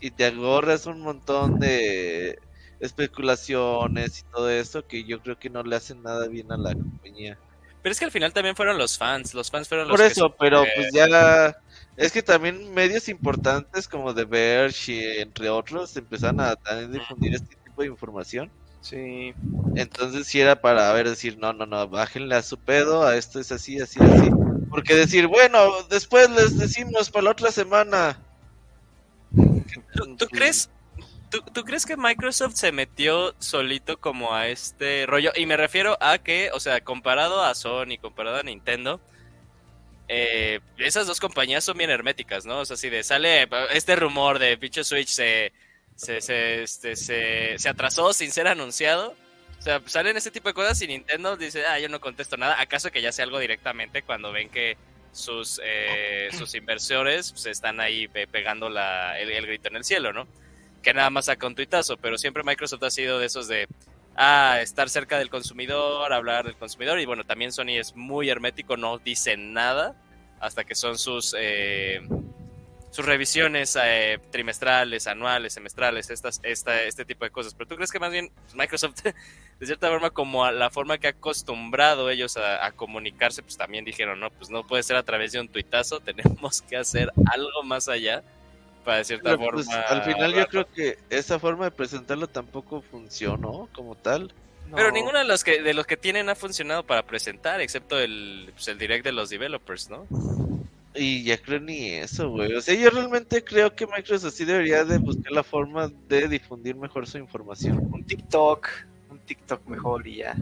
Y 0.00 0.10
te 0.12 0.26
ahorras 0.26 0.86
un 0.86 1.00
montón 1.00 1.58
de 1.58 2.38
especulaciones 2.80 4.20
y 4.20 4.32
todo 4.32 4.50
eso 4.50 4.86
que 4.86 5.04
yo 5.04 5.20
creo 5.20 5.38
que 5.38 5.50
no 5.50 5.62
le 5.62 5.76
hacen 5.76 6.02
nada 6.02 6.28
bien 6.28 6.52
a 6.52 6.56
la 6.56 6.72
compañía. 6.72 7.38
Pero 7.82 7.92
es 7.92 7.98
que 7.98 8.04
al 8.04 8.10
final 8.10 8.32
también 8.32 8.56
fueron 8.56 8.76
los 8.76 8.98
fans. 8.98 9.34
Los 9.34 9.50
fans 9.50 9.68
fueron 9.68 9.88
los 9.88 9.96
Por 9.96 10.04
eso, 10.04 10.34
pero 10.38 10.64
pues 10.74 10.92
ya 10.92 11.56
es 11.96 12.12
que 12.12 12.22
también 12.22 12.72
medios 12.74 13.08
importantes 13.08 13.88
como 13.88 14.14
The 14.14 14.24
Verge 14.24 14.92
y 14.92 15.20
entre 15.20 15.48
otros 15.48 15.96
empezaron 15.96 16.40
a 16.40 16.56
difundir 16.90 17.34
este 17.34 17.56
tipo 17.56 17.82
de 17.82 17.88
información. 17.88 18.50
Sí. 18.80 19.34
Entonces 19.74 20.26
sí 20.26 20.40
era 20.40 20.60
para 20.60 20.92
ver 20.92 21.08
decir, 21.08 21.38
no, 21.38 21.52
no, 21.52 21.66
no, 21.66 21.88
bájenle 21.88 22.34
a 22.34 22.42
su 22.42 22.58
pedo, 22.58 23.06
a 23.06 23.16
esto 23.16 23.40
es 23.40 23.52
así, 23.52 23.80
así, 23.80 23.98
así. 24.00 24.30
Porque 24.70 24.94
decir, 24.94 25.26
bueno, 25.26 25.82
después 25.90 26.30
les 26.30 26.58
decimos 26.58 27.10
para 27.10 27.24
la 27.24 27.30
otra 27.30 27.50
semana. 27.50 28.18
¿Tú, 29.94 30.16
tú 30.16 30.26
crees? 30.26 30.70
¿Tú, 31.30 31.40
tú 31.52 31.64
crees 31.64 31.86
que 31.86 31.96
Microsoft 31.96 32.54
se 32.54 32.72
metió 32.72 33.34
solito 33.38 34.00
como 34.00 34.34
a 34.34 34.48
este 34.48 35.06
rollo? 35.06 35.32
Y 35.36 35.46
me 35.46 35.56
refiero 35.56 35.96
a 36.00 36.18
que, 36.18 36.50
o 36.52 36.60
sea, 36.60 36.80
comparado 36.82 37.42
a 37.42 37.54
Sony, 37.54 37.98
comparado 38.00 38.36
a 38.38 38.42
Nintendo, 38.42 39.00
eh, 40.08 40.60
esas 40.78 41.06
dos 41.06 41.20
compañías 41.20 41.64
son 41.64 41.76
bien 41.76 41.90
herméticas, 41.90 42.46
¿no? 42.46 42.60
O 42.60 42.64
sea, 42.64 42.76
si 42.76 42.88
de 42.88 43.02
sale 43.02 43.48
este 43.72 43.94
rumor 43.96 44.38
de 44.38 44.56
pinche 44.56 44.82
Switch 44.84 45.08
se, 45.08 45.52
se, 45.96 46.20
se, 46.20 46.62
este, 46.62 46.96
se, 46.96 47.58
se 47.58 47.68
atrasó 47.68 48.12
sin 48.12 48.30
ser 48.32 48.48
anunciado. 48.48 49.14
O 49.58 49.62
sea, 49.62 49.82
salen 49.86 50.16
ese 50.16 50.30
tipo 50.30 50.48
de 50.48 50.54
cosas 50.54 50.80
y 50.82 50.86
Nintendo 50.86 51.36
dice, 51.36 51.66
ah, 51.66 51.78
yo 51.78 51.88
no 51.88 52.00
contesto 52.00 52.36
nada. 52.36 52.60
¿Acaso 52.60 52.90
que 52.90 53.02
ya 53.02 53.12
sea 53.12 53.24
algo 53.24 53.38
directamente 53.38 54.02
cuando 54.02 54.32
ven 54.32 54.48
que 54.50 54.76
sus, 55.12 55.60
eh, 55.64 56.28
sus 56.32 56.54
inversores 56.54 57.32
pues, 57.32 57.46
están 57.46 57.80
ahí 57.80 58.06
pe- 58.08 58.28
pegando 58.28 58.68
el 58.68 59.46
grito 59.46 59.68
en 59.68 59.76
el 59.76 59.84
cielo, 59.84 60.12
¿no? 60.12 60.26
Que 60.82 60.94
nada 60.94 61.10
más 61.10 61.26
saca 61.26 61.46
un 61.46 61.54
tuitazo, 61.54 61.96
pero 61.96 62.18
siempre 62.18 62.42
Microsoft 62.44 62.82
ha 62.84 62.90
sido 62.90 63.18
de 63.18 63.26
esos 63.26 63.48
de, 63.48 63.66
ah, 64.16 64.58
estar 64.60 64.88
cerca 64.88 65.18
del 65.18 65.30
consumidor, 65.30 66.12
hablar 66.12 66.44
del 66.44 66.56
consumidor, 66.56 67.00
y 67.00 67.06
bueno, 67.06 67.24
también 67.24 67.52
Sony 67.52 67.78
es 67.78 67.96
muy 67.96 68.28
hermético, 68.28 68.76
no 68.76 68.98
dice 68.98 69.36
nada 69.36 69.96
hasta 70.40 70.64
que 70.64 70.74
son 70.74 70.98
sus, 70.98 71.34
eh, 71.38 72.00
sus 72.90 73.04
revisiones 73.04 73.76
eh, 73.82 74.18
trimestrales, 74.30 75.06
anuales, 75.06 75.52
semestrales, 75.52 76.10
estas, 76.10 76.40
esta, 76.42 76.82
este 76.82 77.04
tipo 77.04 77.24
de 77.24 77.30
cosas. 77.30 77.54
Pero 77.54 77.68
tú 77.68 77.76
crees 77.76 77.90
que 77.90 77.98
más 77.98 78.12
bien 78.12 78.30
Microsoft, 78.54 79.02
de 79.60 79.66
cierta 79.66 79.88
forma, 79.88 80.10
como 80.10 80.50
la 80.50 80.70
forma 80.70 80.98
que 80.98 81.08
ha 81.08 81.10
acostumbrado 81.10 82.10
ellos 82.10 82.36
a, 82.36 82.64
a 82.64 82.72
comunicarse, 82.72 83.42
pues 83.42 83.56
también 83.56 83.84
dijeron, 83.84 84.20
no, 84.20 84.30
pues 84.30 84.50
no 84.50 84.66
puede 84.66 84.82
ser 84.82 84.96
a 84.96 85.02
través 85.02 85.32
de 85.32 85.40
un 85.40 85.48
tuitazo, 85.48 86.00
tenemos 86.04 86.62
que 86.62 86.76
hacer 86.76 87.10
algo 87.32 87.62
más 87.64 87.88
allá 87.88 88.22
de 88.96 89.04
cierta 89.04 89.24
Pero, 89.36 89.38
forma. 89.38 89.62
pues, 89.62 89.68
al 89.68 90.02
final 90.02 90.34
yo 90.34 90.46
creo 90.48 90.66
que 90.72 90.98
esa 91.10 91.38
forma 91.38 91.66
de 91.66 91.70
presentarlo 91.70 92.26
tampoco 92.26 92.80
funcionó 92.82 93.68
como 93.74 93.94
tal. 93.94 94.32
Pero 94.74 94.88
No. 94.88 94.94
ninguno 94.94 95.18
de 95.18 95.24
los 95.24 95.44
que 95.44 95.62
de 95.62 95.72
los 95.74 95.86
que 95.86 95.96
tienen 95.96 96.28
ha 96.28 96.34
funcionado 96.34 96.84
para 96.84 97.02
presentar, 97.02 97.60
excepto 97.60 97.98
el, 97.98 98.50
pues, 98.54 98.68
el 98.68 98.78
direct 98.78 99.04
de 99.04 99.12
los 99.12 99.30
developers, 99.30 99.88
¿no? 99.88 100.06
Y 100.94 101.22
ya 101.22 101.38
creo 101.38 101.60
ni 101.60 101.90
eso, 101.90 102.28
güey. 102.30 102.52
O 102.54 102.60
sea, 102.60 102.74
yo 102.74 102.90
realmente 102.90 103.44
creo 103.44 103.74
que 103.74 103.86
Microsoft 103.86 104.34
sí 104.34 104.44
debería 104.44 104.84
de 104.84 104.98
buscar 104.98 105.30
la 105.32 105.42
forma 105.44 105.90
de 106.08 106.26
difundir 106.28 106.74
mejor 106.76 107.06
su 107.06 107.18
información. 107.18 107.78
Un 107.92 108.04
TikTok. 108.04 108.68
Un 109.10 109.18
TikTok 109.20 109.64
mejor 109.68 110.06
y 110.08 110.16
ya. 110.16 110.34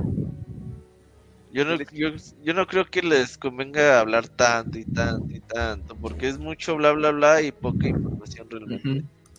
Yo 1.56 1.64
no, 1.64 1.78
yo, 1.90 2.08
yo 2.42 2.52
no 2.52 2.66
creo 2.66 2.84
que 2.84 3.00
les 3.00 3.38
convenga 3.38 3.98
hablar 4.00 4.28
tanto 4.28 4.78
y 4.78 4.84
tanto 4.84 5.34
y 5.34 5.40
tanto, 5.40 5.96
porque 5.96 6.28
es 6.28 6.36
mucho 6.36 6.76
bla 6.76 6.92
bla 6.92 7.12
bla 7.12 7.40
y 7.40 7.50
poca 7.50 7.88
información 7.88 8.46
realmente. 8.50 8.86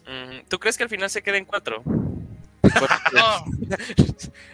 Mm, 0.08 0.48
¿Tú 0.50 0.58
crees 0.58 0.78
que 0.78 0.84
al 0.84 0.90
final 0.90 1.12
se 1.12 1.22
queden 1.22 1.46
cuatro? 1.46 1.84
No. 3.14 3.46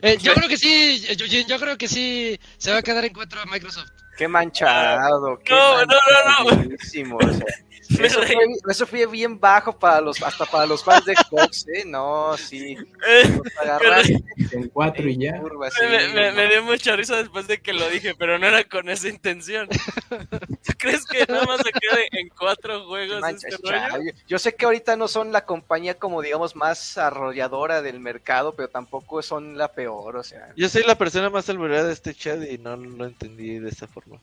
Eh, 0.00 0.16
yo 0.20 0.32
creo 0.32 0.48
que 0.48 0.56
sí, 0.56 1.00
yo, 1.16 1.26
yo- 1.26 1.58
creo 1.58 1.76
que 1.76 1.88
sí 1.88 2.38
se 2.56 2.70
va 2.70 2.78
a 2.78 2.82
quedar 2.82 3.04
en 3.04 3.12
cuatro 3.12 3.40
Microsoft. 3.50 3.90
Qué 4.16 4.28
manchado. 4.28 5.38
Qué 5.44 5.52
No, 5.52 5.84
no, 5.84 5.86
no, 5.86 6.50
no. 6.50 6.56
manchadísimo, 6.56 7.16
o 7.16 7.32
sea, 7.32 7.44
Me 7.67 7.67
Eso 7.98 8.22
fue, 8.22 8.36
eso 8.68 8.86
fue 8.86 9.06
bien 9.06 9.40
bajo 9.40 9.72
para 9.76 10.00
los, 10.00 10.22
hasta 10.22 10.44
para 10.44 10.66
los 10.66 10.84
fans 10.84 11.04
de 11.06 11.14
Xbox, 11.16 11.66
¿eh? 11.68 11.84
No, 11.86 12.36
sí. 12.36 12.76
Eh, 13.08 13.40
agarraste 13.62 14.22
En 14.52 14.68
cuatro 14.68 15.08
y 15.08 15.16
ya. 15.16 15.30
en 15.30 15.40
curva, 15.42 15.70
sí, 15.70 15.80
me, 15.82 16.08
me- 16.08 16.30
no. 16.30 16.36
me 16.36 16.48
dio 16.48 16.62
mucha 16.64 16.94
risa 16.96 17.16
después 17.16 17.46
de 17.48 17.60
que 17.62 17.72
lo 17.72 17.88
dije, 17.88 18.14
pero 18.14 18.38
no 18.38 18.46
era 18.46 18.62
con 18.64 18.88
esa 18.90 19.08
intención. 19.08 19.68
¿Tú 20.10 20.72
crees 20.76 21.06
que 21.06 21.24
nada 21.28 21.44
más 21.46 21.58
se 21.62 21.72
quede 21.72 22.08
en 22.12 22.28
cuatro 22.28 22.86
juegos 22.86 23.20
Mancha, 23.20 23.48
este 23.48 23.62
rollo? 23.72 24.12
Yo 24.26 24.38
sé 24.38 24.54
que 24.54 24.66
ahorita 24.66 24.96
no 24.96 25.08
son 25.08 25.32
la 25.32 25.44
compañía 25.46 25.94
como 25.98 26.20
digamos 26.20 26.54
más 26.56 26.98
arrolladora 26.98 27.80
del 27.80 28.00
mercado, 28.00 28.54
pero 28.54 28.68
tampoco 28.68 29.22
son 29.22 29.56
la 29.56 29.72
peor, 29.72 30.16
o 30.16 30.22
sea. 30.22 30.52
Yo 30.56 30.68
soy 30.68 30.82
la 30.84 30.96
persona 30.98 31.30
más 31.30 31.48
alburada 31.48 31.84
de 31.84 31.94
este 31.94 32.14
chat 32.14 32.38
y 32.50 32.58
no 32.58 32.76
lo 32.76 33.06
entendí 33.06 33.58
de 33.58 33.70
esa 33.70 33.86
forma. 33.86 34.18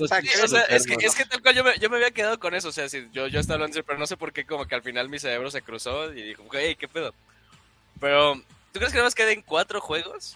O 0.00 0.08
sea, 0.48 0.62
es 0.68 0.86
que, 0.86 0.94
es 1.04 1.14
que 1.14 1.24
tal 1.24 1.42
cual 1.42 1.54
yo 1.54 1.64
me, 1.64 1.78
yo 1.78 1.90
me 1.90 1.96
había 1.96 2.10
quedado 2.10 2.38
con 2.38 2.54
eso, 2.54 2.68
o 2.68 2.72
sea, 2.72 2.88
sí, 2.88 3.06
yo, 3.12 3.26
yo 3.26 3.40
estaba 3.40 3.56
hablando, 3.56 3.82
pero 3.84 3.98
no 3.98 4.06
sé 4.06 4.16
por 4.16 4.32
qué 4.32 4.44
como 4.44 4.66
que 4.66 4.74
al 4.74 4.82
final 4.82 5.08
mi 5.08 5.18
cerebro 5.18 5.50
se 5.50 5.62
cruzó 5.62 6.12
y 6.12 6.22
dijo, 6.22 6.44
hey, 6.52 6.76
¿qué 6.78 6.88
pedo? 6.88 7.14
Pero, 8.00 8.34
¿tú 8.72 8.78
crees 8.78 8.90
que 8.92 8.96
nada 8.98 9.06
más 9.06 9.14
queden 9.14 9.42
cuatro 9.42 9.80
juegos? 9.80 10.34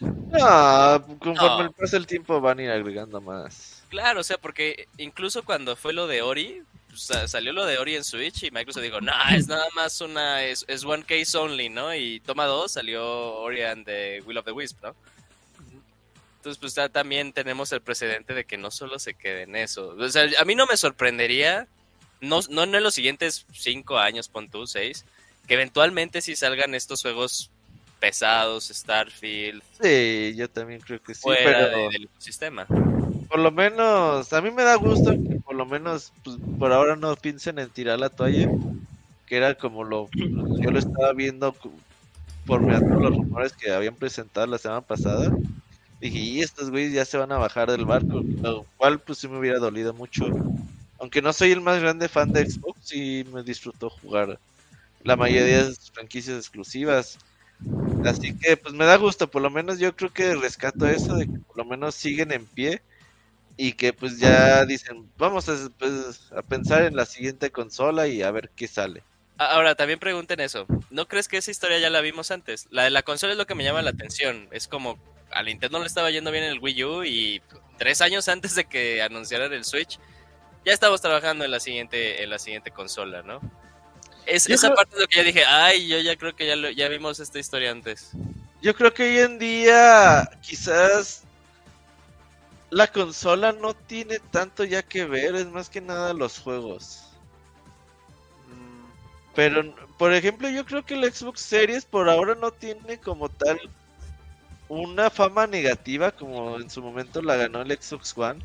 No, 0.00 1.06
conforme 1.18 1.64
No. 1.64 1.72
pasa 1.72 1.96
el 1.96 2.06
tiempo 2.06 2.40
van 2.40 2.58
a 2.58 2.62
ir 2.64 2.70
agregando 2.70 3.20
más. 3.20 3.82
Claro, 3.88 4.20
o 4.20 4.24
sea, 4.24 4.36
porque 4.38 4.88
incluso 4.98 5.42
cuando 5.44 5.76
fue 5.76 5.92
lo 5.92 6.06
de 6.06 6.20
Ori, 6.22 6.62
pues, 6.88 7.02
sa- 7.02 7.28
salió 7.28 7.52
lo 7.52 7.64
de 7.64 7.78
Ori 7.78 7.94
en 7.96 8.04
Switch 8.04 8.42
y 8.42 8.50
Microsoft 8.50 8.82
dijo, 8.82 9.00
no, 9.00 9.12
es 9.34 9.48
nada 9.48 9.66
más 9.74 10.00
una, 10.00 10.42
es, 10.44 10.64
es 10.68 10.84
one 10.84 11.04
case 11.04 11.36
only, 11.38 11.68
¿no? 11.68 11.94
Y 11.94 12.20
toma 12.20 12.44
dos, 12.46 12.72
salió 12.72 13.04
Ori 13.36 13.62
and 13.62 13.86
the 13.86 14.22
Will 14.26 14.38
of 14.38 14.44
the 14.44 14.52
Wisp, 14.52 14.82
¿no? 14.82 14.94
Entonces, 16.46 16.60
pues 16.60 16.74
ya 16.76 16.88
también 16.88 17.32
tenemos 17.32 17.72
el 17.72 17.80
precedente 17.80 18.32
de 18.32 18.44
que 18.44 18.56
no 18.56 18.70
solo 18.70 19.00
se 19.00 19.14
quede 19.14 19.42
en 19.42 19.56
eso. 19.56 19.96
O 19.98 20.08
sea, 20.08 20.28
a 20.40 20.44
mí 20.44 20.54
no 20.54 20.64
me 20.66 20.76
sorprendería, 20.76 21.66
no, 22.20 22.38
no 22.50 22.62
en 22.62 22.82
los 22.84 22.94
siguientes 22.94 23.44
cinco 23.52 23.98
años, 23.98 24.28
pon 24.28 24.48
tú, 24.48 24.64
seis, 24.68 25.04
que 25.48 25.54
eventualmente 25.54 26.20
sí 26.20 26.36
salgan 26.36 26.76
estos 26.76 27.02
juegos 27.02 27.50
pesados, 27.98 28.68
Starfield, 28.68 29.60
Sí, 29.82 30.34
yo 30.36 30.48
también 30.48 30.78
creo 30.78 31.02
que 31.02 31.14
sí, 31.14 31.22
fuera 31.22 31.44
pero 31.44 31.68
de- 31.68 31.88
del 31.94 32.04
ecosistema. 32.04 32.64
por 33.28 33.40
lo 33.40 33.50
menos, 33.50 34.32
a 34.32 34.40
mí 34.40 34.52
me 34.52 34.62
da 34.62 34.76
gusto 34.76 35.10
que 35.10 35.36
por 35.44 35.56
lo 35.56 35.66
menos 35.66 36.12
pues, 36.22 36.36
por 36.60 36.72
ahora 36.72 36.94
no 36.94 37.16
piensen 37.16 37.58
en 37.58 37.70
tirar 37.70 37.98
la 37.98 38.08
toalla, 38.08 38.46
que 39.26 39.36
era 39.36 39.56
como 39.56 39.82
lo, 39.82 40.08
yo 40.62 40.70
lo 40.70 40.78
estaba 40.78 41.12
viendo 41.12 41.52
por 42.46 42.62
los 42.62 43.16
rumores 43.16 43.52
que 43.54 43.72
habían 43.72 43.96
presentado 43.96 44.46
la 44.46 44.58
semana 44.58 44.82
pasada. 44.82 45.32
Dije, 46.06 46.18
y 46.20 46.40
estos 46.40 46.70
güeyes 46.70 46.92
ya 46.92 47.04
se 47.04 47.18
van 47.18 47.32
a 47.32 47.38
bajar 47.38 47.68
del 47.68 47.84
barco, 47.84 48.22
lo 48.40 48.64
cual 48.76 49.00
pues 49.00 49.18
sí 49.18 49.26
me 49.26 49.38
hubiera 49.40 49.58
dolido 49.58 49.92
mucho. 49.92 50.26
Aunque 51.00 51.20
no 51.20 51.32
soy 51.32 51.50
el 51.50 51.60
más 51.60 51.80
grande 51.80 52.08
fan 52.08 52.32
de 52.32 52.48
Xbox, 52.48 52.78
sí 52.80 53.26
me 53.32 53.42
disfrutó 53.42 53.90
jugar 53.90 54.38
la 55.02 55.16
mayoría 55.16 55.64
de 55.64 55.74
sus 55.74 55.90
franquicias 55.90 56.38
exclusivas. 56.38 57.18
Así 58.04 58.32
que 58.38 58.56
pues 58.56 58.72
me 58.72 58.84
da 58.84 58.94
gusto, 58.98 59.28
por 59.28 59.42
lo 59.42 59.50
menos 59.50 59.80
yo 59.80 59.96
creo 59.96 60.12
que 60.12 60.36
rescato 60.36 60.86
eso 60.86 61.16
de 61.16 61.26
que 61.26 61.40
por 61.40 61.56
lo 61.56 61.64
menos 61.64 61.96
siguen 61.96 62.30
en 62.30 62.46
pie 62.46 62.82
y 63.56 63.72
que 63.72 63.92
pues 63.92 64.20
ya 64.20 64.64
dicen, 64.64 65.10
vamos 65.18 65.48
a, 65.48 65.56
pues, 65.76 66.30
a 66.30 66.42
pensar 66.42 66.84
en 66.84 66.94
la 66.94 67.06
siguiente 67.06 67.50
consola 67.50 68.06
y 68.06 68.22
a 68.22 68.30
ver 68.30 68.50
qué 68.54 68.68
sale. 68.68 69.02
Ahora, 69.38 69.74
también 69.74 69.98
pregunten 69.98 70.38
eso. 70.38 70.66
¿No 70.90 71.08
crees 71.08 71.26
que 71.26 71.38
esa 71.38 71.50
historia 71.50 71.80
ya 71.80 71.90
la 71.90 72.00
vimos 72.00 72.30
antes? 72.30 72.68
La 72.70 72.84
de 72.84 72.90
la 72.90 73.02
consola 73.02 73.32
es 73.32 73.38
lo 73.38 73.46
que 73.46 73.56
me 73.56 73.64
llama 73.64 73.82
la 73.82 73.90
atención. 73.90 74.48
Es 74.52 74.68
como 74.68 74.98
a 75.32 75.42
Nintendo 75.42 75.78
le 75.80 75.86
estaba 75.86 76.10
yendo 76.10 76.30
bien 76.30 76.44
en 76.44 76.52
el 76.52 76.58
Wii 76.60 76.84
U 76.84 77.04
y 77.04 77.42
tres 77.78 78.00
años 78.00 78.28
antes 78.28 78.54
de 78.54 78.64
que 78.64 79.02
anunciaran 79.02 79.52
el 79.52 79.64
Switch, 79.64 79.98
ya 80.64 80.72
estábamos 80.72 81.00
trabajando 81.00 81.44
en 81.44 81.50
la 81.50 81.60
siguiente, 81.60 82.22
en 82.22 82.30
la 82.30 82.38
siguiente 82.38 82.70
consola, 82.70 83.22
¿no? 83.22 83.40
Es, 84.24 84.48
esa 84.48 84.68
creo- 84.68 84.76
parte 84.76 84.94
es 84.96 85.00
lo 85.02 85.06
que 85.06 85.16
yo 85.18 85.24
dije, 85.24 85.44
ay, 85.44 85.86
yo 85.86 85.98
ya 86.00 86.16
creo 86.16 86.34
que 86.34 86.46
ya, 86.46 86.56
lo- 86.56 86.70
ya 86.70 86.88
vimos 86.88 87.20
esta 87.20 87.38
historia 87.38 87.70
antes. 87.70 88.10
Yo 88.62 88.74
creo 88.74 88.92
que 88.92 89.04
hoy 89.04 89.18
en 89.18 89.38
día 89.38 90.28
quizás 90.42 91.22
la 92.70 92.88
consola 92.88 93.52
no 93.52 93.74
tiene 93.74 94.18
tanto 94.18 94.64
ya 94.64 94.82
que 94.82 95.04
ver, 95.04 95.36
es 95.36 95.46
más 95.46 95.68
que 95.68 95.80
nada 95.80 96.12
los 96.12 96.38
juegos. 96.40 97.02
Mm, 98.48 98.86
Pero, 99.36 99.74
por 99.98 100.12
ejemplo, 100.12 100.48
yo 100.48 100.64
creo 100.64 100.84
que 100.84 100.94
el 100.94 101.12
Xbox 101.12 101.40
Series 101.40 101.84
por 101.84 102.08
ahora 102.10 102.34
no 102.34 102.50
tiene 102.50 102.98
como 102.98 103.28
tal 103.28 103.60
una 104.68 105.10
fama 105.10 105.46
negativa 105.46 106.10
como 106.10 106.56
en 106.56 106.70
su 106.70 106.82
momento 106.82 107.22
la 107.22 107.36
ganó 107.36 107.62
el 107.62 107.70
Xbox 107.70 108.16
One. 108.16 108.40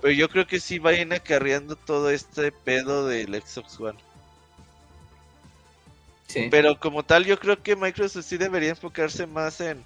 Pero 0.00 0.12
yo 0.12 0.28
creo 0.28 0.46
que 0.46 0.60
sí 0.60 0.78
va 0.78 0.90
a 0.90 0.94
ir 0.94 1.12
acarreando 1.12 1.76
todo 1.76 2.10
este 2.10 2.52
pedo 2.52 3.06
del 3.06 3.40
Xbox 3.40 3.78
One. 3.80 3.98
Sí. 6.26 6.48
Pero 6.50 6.78
como 6.78 7.02
tal, 7.02 7.24
yo 7.24 7.38
creo 7.38 7.60
que 7.62 7.76
Microsoft 7.76 8.24
sí 8.24 8.36
debería 8.36 8.70
enfocarse 8.70 9.26
más 9.26 9.60
en 9.60 9.84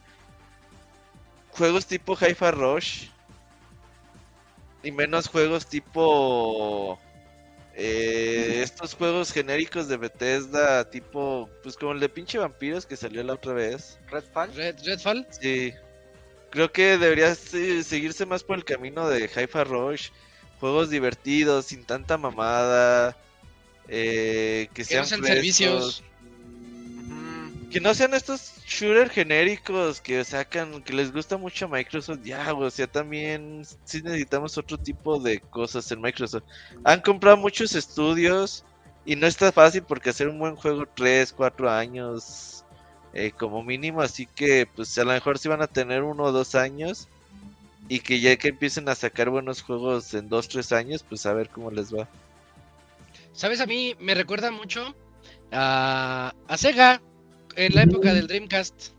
juegos 1.52 1.86
tipo 1.86 2.14
Hi-Fi 2.14 2.50
Rush 2.50 3.06
y 4.82 4.90
menos 4.90 5.28
juegos 5.28 5.66
tipo 5.66 6.98
eh, 7.76 8.60
estos 8.62 8.94
juegos 8.94 9.32
genéricos 9.32 9.88
de 9.88 9.96
Bethesda, 9.96 10.88
tipo, 10.90 11.48
pues 11.62 11.76
como 11.76 11.92
el 11.92 12.00
de 12.00 12.08
pinche 12.08 12.38
vampiros 12.38 12.86
que 12.86 12.96
salió 12.96 13.22
la 13.22 13.34
otra 13.34 13.52
vez. 13.52 13.98
Redfall. 14.10 14.54
Red, 14.54 14.76
Redfall. 14.84 15.26
Sí, 15.40 15.72
creo 16.50 16.70
que 16.70 16.98
debería 16.98 17.34
se- 17.34 17.82
seguirse 17.82 18.26
más 18.26 18.44
por 18.44 18.56
el 18.56 18.64
camino 18.64 19.08
de 19.08 19.24
Hi-Fi 19.24 19.64
Rush, 19.64 20.10
juegos 20.60 20.88
divertidos, 20.90 21.66
sin 21.66 21.84
tanta 21.84 22.16
mamada, 22.16 23.16
eh, 23.88 24.68
que 24.72 24.82
Que 24.82 24.84
sean 24.84 25.00
no 25.02 25.06
sean 25.08 25.20
frescos. 25.20 25.34
servicios. 25.36 26.04
Que 27.74 27.80
no 27.80 27.92
sean 27.92 28.14
estos 28.14 28.52
shooters 28.64 29.10
genéricos 29.10 30.00
que 30.00 30.22
sacan, 30.22 30.80
que 30.84 30.92
les 30.92 31.12
gusta 31.12 31.36
mucho 31.36 31.64
a 31.64 31.68
Microsoft. 31.68 32.20
Ya, 32.22 32.54
o 32.54 32.70
sea, 32.70 32.86
también 32.86 33.66
sí 33.82 34.00
necesitamos 34.00 34.56
otro 34.56 34.78
tipo 34.78 35.18
de 35.18 35.40
cosas 35.40 35.90
en 35.90 36.00
Microsoft. 36.00 36.44
Han 36.84 37.00
comprado 37.00 37.36
muchos 37.36 37.74
estudios 37.74 38.64
y 39.04 39.16
no 39.16 39.26
está 39.26 39.50
fácil 39.50 39.82
porque 39.82 40.10
hacer 40.10 40.28
un 40.28 40.38
buen 40.38 40.54
juego 40.54 40.86
3, 40.86 41.32
4 41.32 41.68
años 41.68 42.64
eh, 43.12 43.32
como 43.32 43.64
mínimo. 43.64 44.02
Así 44.02 44.26
que, 44.26 44.68
pues 44.72 44.96
a 44.96 45.02
lo 45.02 45.10
mejor 45.10 45.40
sí 45.40 45.48
van 45.48 45.62
a 45.62 45.66
tener 45.66 46.04
uno 46.04 46.22
o 46.22 46.30
dos 46.30 46.54
años. 46.54 47.08
Y 47.88 47.98
que 47.98 48.20
ya 48.20 48.36
que 48.36 48.50
empiecen 48.50 48.88
a 48.88 48.94
sacar 48.94 49.30
buenos 49.30 49.62
juegos 49.62 50.14
en 50.14 50.28
2, 50.28 50.48
3 50.48 50.70
años, 50.70 51.02
pues 51.02 51.26
a 51.26 51.32
ver 51.32 51.48
cómo 51.48 51.72
les 51.72 51.92
va. 51.92 52.06
¿Sabes? 53.32 53.60
A 53.60 53.66
mí 53.66 53.96
me 53.98 54.14
recuerda 54.14 54.52
mucho 54.52 54.94
a, 55.50 56.32
a 56.46 56.56
Sega 56.56 57.02
en 57.56 57.74
la 57.74 57.82
época 57.82 58.14
del 58.14 58.26
Dreamcast. 58.26 58.92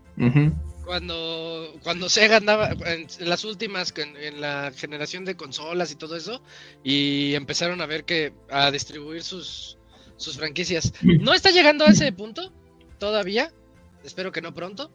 Cuando, 0.84 1.74
cuando 1.82 2.08
Sega 2.08 2.36
andaba 2.36 2.70
en, 2.70 3.08
en 3.18 3.28
las 3.28 3.44
últimas, 3.44 3.92
en, 3.96 4.16
en 4.16 4.40
la 4.40 4.70
generación 4.76 5.24
de 5.24 5.36
consolas 5.36 5.90
y 5.90 5.96
todo 5.96 6.14
eso, 6.14 6.40
y 6.84 7.34
empezaron 7.34 7.80
a 7.80 7.86
ver 7.86 8.04
que 8.04 8.32
a 8.50 8.70
distribuir 8.70 9.24
sus, 9.24 9.78
sus 10.16 10.36
franquicias. 10.36 10.92
No 11.02 11.34
está 11.34 11.50
llegando 11.50 11.84
a 11.84 11.88
ese 11.88 12.12
punto 12.12 12.52
todavía, 12.98 13.52
espero 14.04 14.30
que 14.30 14.40
no 14.40 14.54
pronto, 14.54 14.92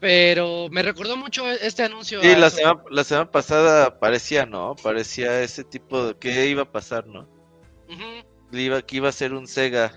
pero 0.00 0.68
me 0.70 0.82
recordó 0.82 1.16
mucho 1.16 1.50
este 1.50 1.82
anuncio. 1.82 2.20
Sí, 2.20 2.36
la 2.36 2.50
semana, 2.50 2.82
la 2.90 3.02
semana 3.02 3.30
pasada 3.30 3.98
parecía, 3.98 4.44
¿no? 4.44 4.76
Parecía 4.82 5.40
ese 5.40 5.64
tipo 5.64 6.08
de... 6.08 6.14
¿Qué 6.18 6.46
iba 6.48 6.64
a 6.64 6.70
pasar, 6.72 7.06
no? 7.06 7.26
Iba, 8.52 8.82
que 8.82 8.96
iba 8.96 9.08
a 9.08 9.12
ser 9.12 9.32
un 9.32 9.46
Sega. 9.48 9.94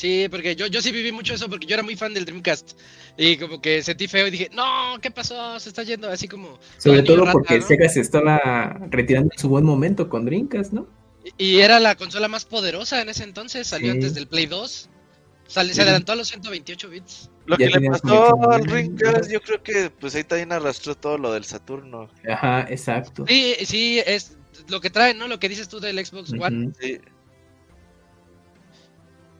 Sí, 0.00 0.28
porque 0.30 0.56
yo, 0.56 0.66
yo 0.66 0.80
sí 0.80 0.92
viví 0.92 1.12
mucho 1.12 1.34
eso 1.34 1.46
porque 1.50 1.66
yo 1.66 1.74
era 1.74 1.82
muy 1.82 1.94
fan 1.94 2.14
del 2.14 2.24
Dreamcast. 2.24 2.72
Y 3.18 3.36
como 3.36 3.60
que 3.60 3.82
sentí 3.82 4.08
feo 4.08 4.26
y 4.26 4.30
dije, 4.30 4.48
no, 4.54 4.94
¿qué 5.02 5.10
pasó? 5.10 5.60
Se 5.60 5.68
está 5.68 5.82
yendo 5.82 6.08
así 6.08 6.26
como... 6.26 6.58
Sobre 6.78 7.02
todo 7.02 7.18
rata, 7.18 7.32
porque 7.32 7.58
¿no? 7.58 7.66
Sega 7.66 7.86
se 7.90 8.00
estaba 8.00 8.80
retirando 8.88 9.28
en 9.30 9.38
su 9.38 9.50
buen 9.50 9.62
momento 9.66 10.08
con 10.08 10.24
Dreamcast, 10.24 10.72
¿no? 10.72 10.86
Y 11.36 11.56
y 11.56 11.60
era 11.60 11.78
la 11.80 11.96
consola 11.96 12.28
más 12.28 12.46
poderosa 12.46 13.02
en 13.02 13.10
ese 13.10 13.24
entonces, 13.24 13.66
salió 13.66 13.88
Sí. 13.92 13.98
antes 13.98 14.14
del 14.14 14.26
Play 14.26 14.46
2. 14.46 14.88
Sale- 15.46 15.68
Sí. 15.68 15.74
Se 15.74 15.82
adelantó 15.82 16.12
a 16.12 16.16
los 16.16 16.28
128 16.28 16.88
bits. 16.88 17.28
Lo 17.44 17.58
Ya 17.58 17.68
que 17.68 17.80
le 17.80 17.90
pasó 17.90 18.50
al 18.52 18.62
Dreamcast, 18.64 19.30
yo 19.30 19.42
creo 19.42 19.62
que 19.62 19.90
pues 19.90 20.14
ahí 20.14 20.24
también 20.24 20.50
arrastró 20.52 20.94
todo 20.94 21.18
lo 21.18 21.30
del 21.34 21.44
Saturno. 21.44 22.08
Ajá, 22.26 22.62
exacto. 22.70 23.26
Sí, 23.28 23.54
sí, 23.66 24.00
es 24.06 24.38
lo 24.68 24.80
que 24.80 24.88
trae, 24.88 25.12
¿no? 25.12 25.28
Lo 25.28 25.38
que 25.38 25.50
dices 25.50 25.68
tú 25.68 25.78
del 25.78 26.02
Xbox 26.06 26.32
One. 26.32 26.70
Sí. 26.80 26.98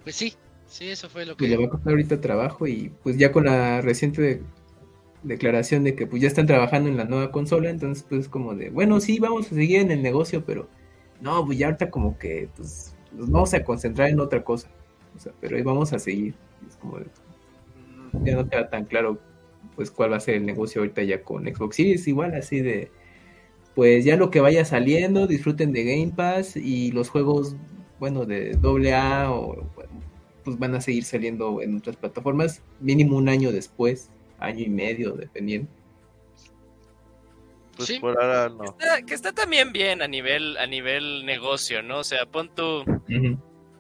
Pues 0.04 0.16
sí, 0.16 0.34
sí, 0.70 0.88
eso 0.90 1.08
fue 1.10 1.26
lo 1.26 1.36
Pues 1.36 1.50
le 1.50 1.56
va 1.56 1.64
que... 1.64 1.66
a 1.66 1.70
costar 1.70 1.90
ahorita 1.92 2.20
trabajo 2.20 2.66
y 2.66 2.90
pues 3.02 3.16
ya 3.16 3.32
con 3.32 3.44
la 3.46 3.80
reciente 3.80 4.22
de- 4.22 4.42
declaración 5.22 5.84
de 5.84 5.94
que 5.96 6.06
pues 6.06 6.22
ya 6.22 6.28
están 6.28 6.46
trabajando 6.46 6.88
en 6.90 6.96
la 6.98 7.04
nueva 7.04 7.32
consola, 7.32 7.70
entonces 7.70 8.04
pues 8.08 8.28
como 8.28 8.54
de, 8.54 8.70
bueno, 8.70 9.00
sí, 9.00 9.18
vamos 9.20 9.46
a 9.52 9.54
seguir 9.56 9.80
en 9.82 9.90
el 9.92 10.02
negocio, 10.02 10.44
pero 10.46 10.68
no, 11.20 11.44
pues 11.46 11.58
ya 11.58 11.66
ahorita 11.68 11.90
como 11.90 12.18
que 12.18 12.50
pues 12.56 12.96
nos 13.12 13.30
vamos 13.30 13.54
a 13.54 13.64
concentrar 13.64 14.10
en 14.10 14.20
otra 14.20 14.44
cosa. 14.44 14.70
O 15.16 15.20
sea, 15.20 15.32
pero 15.40 15.56
ahí 15.56 15.62
vamos 15.62 15.92
a 15.92 15.98
seguir. 15.98 16.34
Es 16.68 16.76
como 16.76 16.98
de- 17.00 17.06
ya 18.24 18.34
no 18.36 18.48
queda 18.48 18.68
tan 18.70 18.84
claro 18.86 19.18
pues 19.76 19.90
cuál 19.90 20.12
va 20.12 20.16
a 20.16 20.20
ser 20.20 20.36
el 20.36 20.46
negocio 20.46 20.80
ahorita 20.82 21.02
ya 21.04 21.22
con 21.22 21.44
Xbox 21.46 21.76
Series, 21.76 22.08
igual 22.08 22.34
así 22.34 22.60
de 22.60 22.90
pues 23.74 24.04
ya 24.04 24.16
lo 24.16 24.30
que 24.30 24.40
vaya 24.40 24.64
saliendo, 24.64 25.26
disfruten 25.26 25.72
de 25.72 25.84
Game 25.84 26.12
Pass 26.16 26.56
y 26.56 26.92
los 26.92 27.10
juegos, 27.10 27.56
bueno, 28.00 28.26
de 28.26 28.58
AA 28.62 29.32
o 29.32 29.56
pues 30.44 30.58
van 30.58 30.74
a 30.74 30.80
seguir 30.80 31.04
saliendo 31.04 31.62
en 31.62 31.76
otras 31.78 31.96
plataformas, 31.96 32.62
mínimo 32.80 33.16
un 33.16 33.28
año 33.28 33.52
después, 33.52 34.10
año 34.38 34.60
y 34.60 34.68
medio, 34.70 35.12
dependiendo. 35.12 35.68
Pues 37.76 37.88
Sí. 37.88 37.98
por 37.98 38.20
ahora 38.22 38.48
no. 38.48 38.64
Está- 38.64 39.02
que 39.02 39.14
está 39.14 39.32
también 39.32 39.72
bien 39.72 40.02
a 40.02 40.08
nivel, 40.08 40.56
a 40.58 40.66
nivel 40.66 41.24
negocio, 41.24 41.82
¿no? 41.82 41.98
O 42.00 42.04
sea, 42.04 42.26
pon 42.26 42.50
tú 42.54 42.84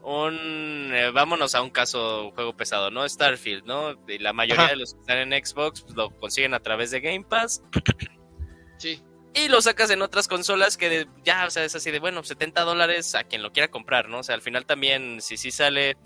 un... 0.02 0.90
eh, 0.94 1.10
vámonos 1.12 1.54
a 1.54 1.60
un 1.62 1.70
caso, 1.70 2.30
juego 2.34 2.56
pesado, 2.56 2.90
¿no? 2.90 3.06
Starfield, 3.06 3.64
¿no? 3.66 3.92
Y 4.08 4.18
la 4.18 4.32
mayoría 4.32 4.64
Ajá. 4.64 4.72
de 4.72 4.78
los 4.78 4.94
que 4.94 5.00
están 5.00 5.18
en 5.32 5.44
Xbox 5.44 5.82
pues, 5.82 5.94
lo 5.96 6.10
consiguen 6.18 6.54
a 6.54 6.60
través 6.60 6.90
de 6.90 7.00
Game 7.00 7.24
Pass. 7.28 7.62
Sí. 8.78 9.02
Y 9.34 9.48
lo 9.48 9.60
sacas 9.60 9.90
en 9.90 10.00
otras 10.02 10.26
consolas 10.26 10.76
que 10.78 10.88
de- 10.88 11.06
ya, 11.24 11.46
o 11.46 11.50
sea, 11.50 11.64
es 11.64 11.74
así 11.76 11.90
de, 11.90 11.98
bueno, 12.00 12.22
70 12.24 12.62
dólares 12.62 13.14
a 13.14 13.24
quien 13.24 13.42
lo 13.42 13.52
quiera 13.52 13.68
comprar, 13.68 14.08
¿no? 14.08 14.20
O 14.20 14.22
sea, 14.22 14.34
al 14.34 14.40
final 14.42 14.64
también, 14.64 15.20
si 15.20 15.36
sí 15.36 15.50
sale 15.50 15.96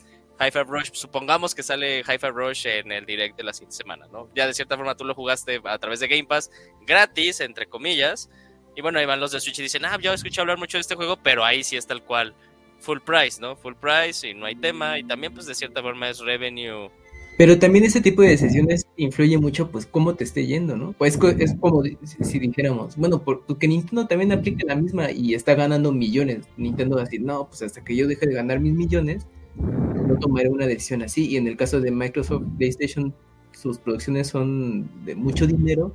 Hi-Fi 0.41 0.63
Rush, 0.67 0.91
supongamos 0.93 1.55
que 1.55 1.63
sale 1.63 2.01
Hi-Fi 2.01 2.29
Rush 2.35 2.67
en 2.67 2.91
el 2.93 3.07
direct 3.07 3.37
de 3.37 3.45
la 3.45 3.53
siguiente 3.53 3.77
semana, 3.77 4.07
¿no? 4.13 4.29
Ya 4.35 4.47
de 4.47 4.55
cierta 4.55 4.77
forma 4.77 4.97
tú 4.97 5.05
lo 5.05 5.15
jugaste 5.15 5.61
a 5.65 5.79
través 5.79 6.01
de 6.01 6.09
Game 6.09 6.25
Pass, 6.25 6.51
gratis, 6.87 7.41
entre 7.41 7.67
comillas. 7.67 8.29
Y 8.77 8.83
bueno, 8.83 8.99
ahí 8.99 9.07
van 9.07 9.21
los 9.21 9.31
de 9.31 9.39
Switch 9.41 9.61
y 9.61 9.63
dicen, 9.63 9.85
ah, 9.85 9.97
yo 10.01 10.13
escuché 10.13 10.41
hablar 10.41 10.59
mucho 10.59 10.77
de 10.77 10.81
este 10.83 10.97
juego, 10.97 11.17
pero 11.23 11.45
ahí 11.45 11.63
sí 11.63 11.77
es 11.77 11.87
tal 11.87 12.03
cual, 12.03 12.35
full 12.81 12.99
price, 12.99 13.41
¿no? 13.41 13.55
Full 13.55 13.75
price 13.75 14.29
y 14.29 14.35
no 14.35 14.47
hay 14.47 14.57
tema. 14.57 14.99
Y 14.99 15.05
también, 15.05 15.33
pues, 15.33 15.47
de 15.47 15.55
cierta 15.55 15.81
forma 15.81 16.11
es 16.11 16.19
revenue. 16.19 16.91
Pero 17.39 17.59
también 17.59 17.85
ese 17.85 18.01
tipo 18.01 18.23
de 18.23 18.29
decisiones 18.31 18.87
influye 18.97 19.39
mucho, 19.39 19.71
pues, 19.71 19.87
cómo 19.87 20.15
te 20.17 20.25
esté 20.25 20.47
yendo, 20.47 20.77
¿no? 20.77 20.93
Pues 20.93 21.17
es 21.39 21.55
como 21.61 21.83
si, 22.23 22.39
dijéramos, 22.41 22.97
bueno, 22.97 23.23
por- 23.23 23.45
porque 23.47 23.69
Nintendo 23.69 24.07
también 24.09 24.33
aplica 24.33 24.65
la 24.67 24.75
misma 24.75 25.11
y 25.13 25.35
está 25.35 25.55
ganando 25.55 25.93
millones. 25.93 26.47
Nintendo 26.57 26.97
va 26.97 27.03
a 27.03 27.05
decir, 27.05 27.21
no, 27.23 27.47
pues 27.49 27.63
hasta 27.63 27.85
que 27.85 27.95
yo 27.97 28.07
deje 28.09 28.27
de 28.27 28.35
ganar 28.35 28.59
mis 28.61 28.73
millones, 28.75 29.27
no 29.57 30.19
tomaré 30.19 30.49
una 30.49 30.67
decisión 30.67 31.03
así. 31.03 31.29
Y 31.29 31.37
en 31.37 31.47
el 31.47 31.57
caso 31.57 31.81
de 31.81 31.91
Microsoft, 31.91 32.45
PlayStation, 32.59 33.15
sus 33.53 33.79
producciones 33.79 34.29
son 34.29 34.89
de 35.05 35.15
mucho 35.15 35.47
dinero 35.47 35.95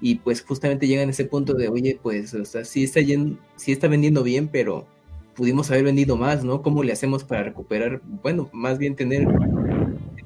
y 0.00 0.16
pues 0.16 0.42
justamente 0.42 0.86
llegan 0.86 1.08
a 1.08 1.12
ese 1.12 1.24
punto 1.24 1.54
de, 1.54 1.68
oye, 1.68 1.98
pues, 2.02 2.36
sí 2.64 2.84
está, 2.84 3.00
yen- 3.00 3.38
sí 3.56 3.72
está 3.72 3.88
vendiendo 3.88 4.22
bien, 4.22 4.48
pero 4.48 4.86
pudimos 5.34 5.70
haber 5.70 5.84
vendido 5.84 6.16
más, 6.16 6.44
¿no? 6.44 6.62
¿Cómo 6.62 6.82
le 6.82 6.92
hacemos 6.92 7.24
para 7.24 7.42
recuperar? 7.44 8.02
Bueno, 8.22 8.48
más 8.52 8.78
bien 8.78 8.94
tener 8.96 9.26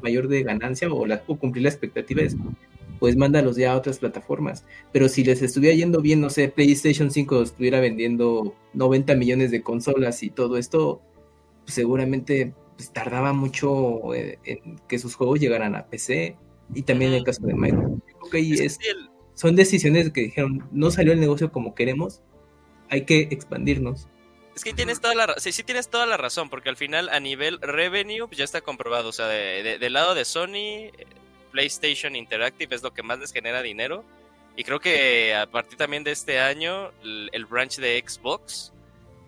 mayor 0.03 0.29
de 0.29 0.43
ganancia 0.43 0.93
o, 0.93 1.07
la- 1.07 1.21
cumplir 1.23 1.65
las 1.65 1.75
expectativas, 1.75 2.37
pues 2.99 3.17
mándalos 3.17 3.57
ya 3.57 3.73
a 3.73 3.77
otras 3.77 3.99
plataformas. 3.99 4.65
Pero 4.93 5.09
si 5.09 5.25
les 5.25 5.43
estuviera 5.43 5.75
yendo 5.75 6.01
bien, 6.01 6.21
no 6.21 6.31
sé, 6.31 6.49
PlayStation 6.49 7.11
5 7.11 7.43
estuviera 7.43 7.81
vendiendo 7.81 8.55
90 8.75 9.15
millones 9.15 9.51
de 9.51 9.63
consolas 9.63 10.23
y 10.23 10.31
todo 10.31 10.57
esto, 10.57 11.01
pues 11.71 11.75
seguramente 11.77 12.53
pues, 12.77 12.93
tardaba 12.93 13.33
mucho 13.33 14.13
eh, 14.13 14.41
en 14.45 14.81
que 14.89 14.99
sus 14.99 15.15
juegos 15.15 15.39
llegaran 15.39 15.77
a 15.77 15.87
PC. 15.87 16.37
Y 16.75 16.83
también 16.83 17.13
en 17.13 17.19
el 17.19 17.25
caso 17.25 17.47
de 17.47 17.55
Microsoft. 17.55 18.01
Creo 18.07 18.31
que 18.31 18.39
ahí 18.39 18.53
Es 18.55 18.79
son 19.35 19.55
decisiones 19.57 20.11
que 20.11 20.23
dijeron, 20.23 20.69
no 20.73 20.91
salió 20.91 21.13
el 21.13 21.21
negocio 21.21 21.51
como 21.53 21.75
queremos, 21.75 22.21
hay 22.89 23.05
que 23.05 23.21
expandirnos. 23.31 24.09
Es 24.57 24.65
que 24.65 24.73
tienes 24.75 25.01
toda 25.01 25.15
la 25.15 25.35
sí, 25.39 25.53
sí 25.53 25.63
tienes 25.63 25.89
toda 25.89 26.07
la 26.07 26.17
razón, 26.17 26.51
porque 26.51 26.69
al 26.69 26.77
final 26.77 27.09
a 27.09 27.21
nivel 27.21 27.59
revenue 27.61 28.27
pues, 28.27 28.37
ya 28.39 28.45
está 28.45 28.61
comprobado. 28.61 29.09
O 29.09 29.13
sea, 29.13 29.29
de- 29.29 29.63
de- 29.63 29.79
del 29.79 29.93
lado 29.93 30.15
de 30.17 30.25
Sony, 30.25 30.91
PlayStation 31.53 32.17
Interactive 32.17 32.75
es 32.75 32.83
lo 32.83 32.93
que 32.93 33.03
más 33.05 33.19
les 33.21 33.33
genera 33.33 33.63
dinero. 33.63 34.05
Y 34.57 34.65
creo 34.65 34.81
que 34.81 35.35
a 35.35 35.47
partir 35.51 35.79
también 35.79 36.03
de 36.05 36.11
este 36.11 36.41
año, 36.41 36.91
el, 37.03 37.31
el 37.33 37.47
branch 37.47 37.77
de 37.79 38.03
Xbox 38.07 38.73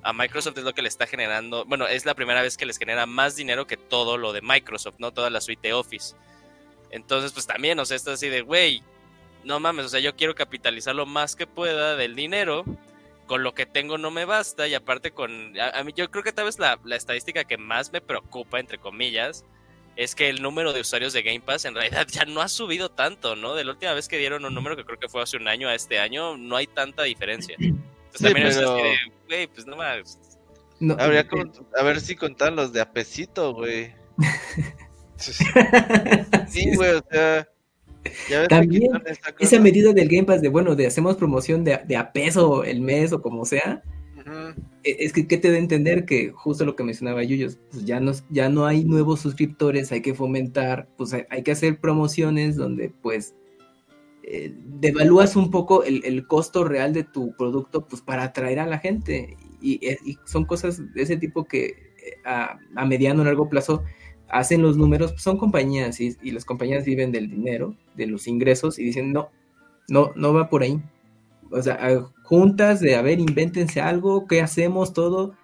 a 0.02 0.12
Microsoft 0.12 0.58
es 0.58 0.64
lo 0.64 0.74
que 0.74 0.82
le 0.82 0.88
está 0.88 1.06
generando. 1.06 1.64
Bueno, 1.64 1.86
es 1.86 2.04
la 2.04 2.14
primera 2.14 2.42
vez 2.42 2.56
que 2.56 2.66
les 2.66 2.78
genera 2.78 3.06
más 3.06 3.36
dinero 3.36 3.66
que 3.66 3.76
todo 3.76 4.18
lo 4.18 4.32
de 4.32 4.42
Microsoft, 4.42 4.96
¿no? 4.98 5.12
Toda 5.12 5.30
la 5.30 5.40
suite 5.40 5.68
de 5.68 5.74
Office. 5.74 6.14
Entonces, 6.90 7.32
pues 7.32 7.46
también, 7.46 7.78
o 7.78 7.84
sea, 7.84 7.96
está 7.96 8.12
así 8.12 8.28
de, 8.28 8.42
güey, 8.42 8.82
no 9.44 9.60
mames, 9.60 9.86
o 9.86 9.88
sea, 9.88 10.00
yo 10.00 10.14
quiero 10.14 10.34
capitalizar 10.34 10.94
lo 10.94 11.06
más 11.06 11.36
que 11.36 11.46
pueda 11.46 11.96
del 11.96 12.14
dinero 12.14 12.64
con 13.26 13.42
lo 13.42 13.54
que 13.54 13.66
tengo 13.66 13.98
no 13.98 14.10
me 14.10 14.24
basta 14.24 14.68
y 14.68 14.74
aparte 14.74 15.12
con 15.12 15.58
a, 15.58 15.78
a 15.78 15.84
mí 15.84 15.92
yo 15.96 16.10
creo 16.10 16.24
que 16.24 16.32
tal 16.32 16.46
vez 16.46 16.58
la, 16.58 16.78
la 16.84 16.96
estadística 16.96 17.44
que 17.44 17.56
más 17.56 17.92
me 17.92 18.00
preocupa 18.00 18.60
entre 18.60 18.78
comillas 18.78 19.44
es 19.96 20.14
que 20.14 20.28
el 20.28 20.42
número 20.42 20.72
de 20.72 20.80
usuarios 20.80 21.12
de 21.12 21.22
Game 21.22 21.40
Pass 21.40 21.64
en 21.64 21.74
realidad 21.74 22.06
ya 22.10 22.24
no 22.24 22.40
ha 22.40 22.48
subido 22.48 22.90
tanto, 22.90 23.36
¿no? 23.36 23.54
De 23.54 23.64
la 23.64 23.72
última 23.72 23.92
vez 23.92 24.08
que 24.08 24.18
dieron 24.18 24.44
un 24.44 24.54
número 24.54 24.76
que 24.76 24.84
creo 24.84 24.98
que 24.98 25.08
fue 25.08 25.22
hace 25.22 25.36
un 25.36 25.48
año 25.48 25.68
a 25.68 25.74
este 25.74 25.98
año, 25.98 26.36
no 26.36 26.56
hay 26.56 26.66
tanta 26.66 27.02
diferencia. 27.02 27.56
Entonces 28.14 28.18
Sí, 28.18 28.24
también 28.24 28.46
es 28.48 28.56
pero- 28.56 28.74
así 28.74 28.82
de, 28.82 28.94
güey, 29.28 29.46
pues 29.48 29.66
no 29.66 29.76
más. 29.76 30.18
No, 30.80 30.96
Habría 30.98 31.20
eh, 31.20 31.28
que 31.28 31.50
a 31.78 31.82
ver 31.84 32.00
si 32.00 32.16
contan 32.16 32.56
los 32.56 32.72
de 32.72 32.80
apesito, 32.80 33.54
güey. 33.54 33.92
sí, 36.48 36.74
güey, 36.76 36.90
o 36.94 37.04
sea. 37.10 37.48
Ya 38.28 38.40
ves 38.40 38.48
que 38.48 38.54
También, 38.56 38.90
esa 39.38 39.60
medida 39.60 39.92
del 39.92 40.08
Game 40.08 40.24
Pass 40.24 40.42
de, 40.42 40.48
bueno, 40.48 40.74
de 40.74 40.88
hacemos 40.88 41.16
promoción 41.16 41.62
de, 41.62 41.78
de 41.86 41.96
a 41.96 42.12
peso 42.12 42.64
el 42.64 42.80
mes 42.80 43.12
o 43.12 43.22
como 43.22 43.44
sea, 43.44 43.80
e- 44.82 44.96
es 44.98 45.12
que 45.12 45.28
¿qué 45.28 45.36
te 45.36 45.50
da 45.50 45.54
a 45.54 45.60
entender 45.60 46.04
que 46.04 46.30
justo 46.30 46.64
lo 46.64 46.74
que 46.74 46.82
mencionaba 46.82 47.22
Yuyos, 47.22 47.60
pues 47.70 47.84
ya 47.84 48.00
no, 48.00 48.10
ya 48.28 48.48
no 48.48 48.66
hay 48.66 48.82
nuevos 48.84 49.20
suscriptores, 49.20 49.92
hay 49.92 50.02
que 50.02 50.14
fomentar, 50.14 50.88
pues 50.98 51.12
hay, 51.12 51.26
hay 51.30 51.44
que 51.44 51.52
hacer 51.52 51.78
promociones 51.78 52.56
donde 52.56 52.88
pues 52.90 53.36
eh, 54.24 54.54
devalúas 54.54 55.34
un 55.34 55.50
poco 55.50 55.82
el, 55.82 56.26
costo 56.28 56.64
real 56.64 56.92
de 56.92 57.02
tu 57.02 57.34
producto 57.36 57.88
pues 57.88 58.02
para 58.02 58.22
atraer 58.22 58.60
a 58.60 58.66
la 58.66 58.78
gente 58.78 59.36
y, 59.60 59.80
son 60.24 60.44
cosas 60.44 60.80
de 60.94 61.02
ese 61.02 61.16
tipo 61.16 61.44
que 61.44 61.66
eh, 61.66 62.20
a, 62.24 62.58
mediano 62.86 63.22
o 63.22 63.24
largo 63.24 63.48
plazo 63.48 63.82
hacen 64.28 64.62
los 64.62 64.76
números, 64.76 65.12
pues 65.12 65.22
son 65.22 65.38
compañías 65.38 66.00
y, 66.00 66.16
las 66.30 66.44
compañías 66.44 66.84
viven 66.84 67.10
del 67.10 67.28
dinero, 67.30 67.76
de 67.96 68.06
los 68.06 68.28
ingresos 68.28 68.78
y 68.78 68.84
dicen 68.84 69.12
no, 69.12 69.30
no, 69.88 70.12
no 70.14 70.32
va 70.32 70.48
por 70.48 70.62
ahí. 70.62 70.80
O 71.50 71.60
sea, 71.60 72.00
juntas 72.22 72.80
de, 72.80 72.94
a 72.94 73.02
ver, 73.02 73.20
invéntense 73.20 73.80
algo, 73.80 74.26
¿qué 74.26 74.40
hacemos? 74.40 74.94
Todo. 74.94 75.34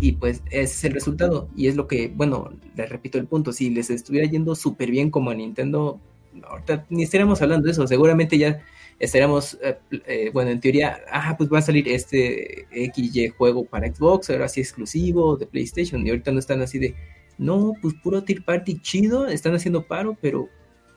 Y 0.00 0.12
pues 0.12 0.42
es 0.50 0.84
el 0.84 0.92
resultado. 0.92 1.48
Y 1.56 1.68
es 1.68 1.76
lo 1.76 1.86
que, 1.86 2.08
bueno, 2.08 2.50
les 2.76 2.88
repito 2.88 3.18
el 3.18 3.26
punto, 3.26 3.52
si 3.52 3.70
les 3.70 3.88
estuviera 3.88 4.28
yendo 4.28 4.54
súper 4.54 4.90
bien 4.90 5.10
como 5.10 5.30
a 5.30 5.34
Nintendo, 5.34 5.98
ahorita 6.44 6.86
ni 6.88 7.02
estaríamos 7.02 7.40
hablando 7.42 7.66
de 7.66 7.72
eso, 7.72 7.86
seguramente 7.86 8.38
ya 8.38 8.62
estaríamos, 8.98 9.58
eh, 9.62 9.78
eh, 10.06 10.30
bueno, 10.32 10.50
en 10.50 10.60
teoría, 10.60 11.00
ah, 11.10 11.34
pues 11.36 11.50
va 11.50 11.58
a 11.58 11.62
salir 11.62 11.88
este 11.88 12.66
XY 12.70 13.30
juego 13.30 13.64
para 13.64 13.92
Xbox, 13.92 14.30
ahora 14.30 14.48
sí 14.48 14.60
exclusivo 14.60 15.36
de 15.36 15.46
PlayStation, 15.46 16.06
y 16.06 16.10
ahorita 16.10 16.30
no 16.32 16.38
están 16.38 16.60
así 16.60 16.78
de, 16.78 16.94
no, 17.38 17.72
pues 17.80 17.94
puro 17.94 18.22
tier 18.22 18.44
party 18.44 18.78
chido, 18.80 19.26
están 19.26 19.54
haciendo 19.54 19.86
paro, 19.86 20.16
pero 20.20 20.48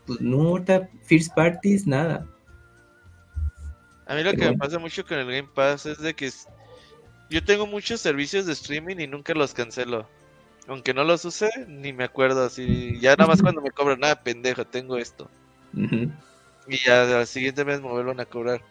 pues 0.05 0.19
no, 0.19 0.41
ahorita 0.49 0.89
first 1.03 1.33
parties, 1.33 1.87
nada. 1.87 2.27
A 4.05 4.15
mí 4.15 4.23
lo 4.23 4.33
que 4.33 4.49
me 4.49 4.57
pasa 4.57 4.79
mucho 4.79 5.05
con 5.05 5.17
el 5.17 5.25
Game 5.25 5.49
Pass 5.55 5.85
es 5.85 5.97
de 5.99 6.13
que 6.13 6.29
yo 7.29 7.43
tengo 7.43 7.65
muchos 7.65 8.01
servicios 8.01 8.45
de 8.45 8.53
streaming 8.53 8.97
y 8.97 9.07
nunca 9.07 9.33
los 9.33 9.53
cancelo. 9.53 10.07
Aunque 10.67 10.93
no 10.93 11.03
los 11.03 11.25
use, 11.25 11.49
ni 11.67 11.91
me 11.93 12.05
acuerdo 12.05 12.45
así. 12.45 12.97
Ya 12.99 13.15
nada 13.15 13.27
más 13.27 13.41
cuando 13.41 13.61
me 13.61 13.71
cobran, 13.71 13.99
nada, 13.99 14.23
pendejo, 14.23 14.65
tengo 14.65 14.97
esto. 14.97 15.29
Y 16.67 16.77
ya 16.85 17.19
al 17.19 17.27
siguiente 17.27 17.65
mes 17.65 17.81
me 17.81 17.89
vuelven 17.89 18.19
a 18.19 18.25
cobrar. 18.25 18.61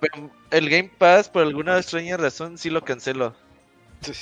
Pero 0.00 0.30
el 0.50 0.68
Game 0.68 0.90
Pass, 0.98 1.28
por 1.28 1.42
alguna 1.42 1.78
extraña 1.78 2.16
razón, 2.16 2.58
sí 2.58 2.70
lo 2.70 2.84
cancelo. 2.84 3.34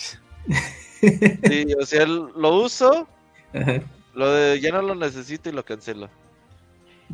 Sí, 1.42 1.66
o 1.78 1.84
sea, 1.84 2.06
lo 2.06 2.62
uso, 2.62 3.06
Ajá. 3.52 3.82
lo 4.14 4.32
de, 4.32 4.58
ya 4.58 4.70
no 4.70 4.80
lo 4.80 4.94
necesito 4.94 5.50
y 5.50 5.52
lo 5.52 5.62
cancelo. 5.62 6.08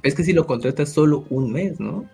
Es 0.04 0.14
que 0.14 0.22
si 0.22 0.32
lo 0.32 0.46
contratas 0.46 0.92
solo 0.92 1.26
un 1.28 1.50
mes, 1.50 1.80
¿no? 1.80 2.08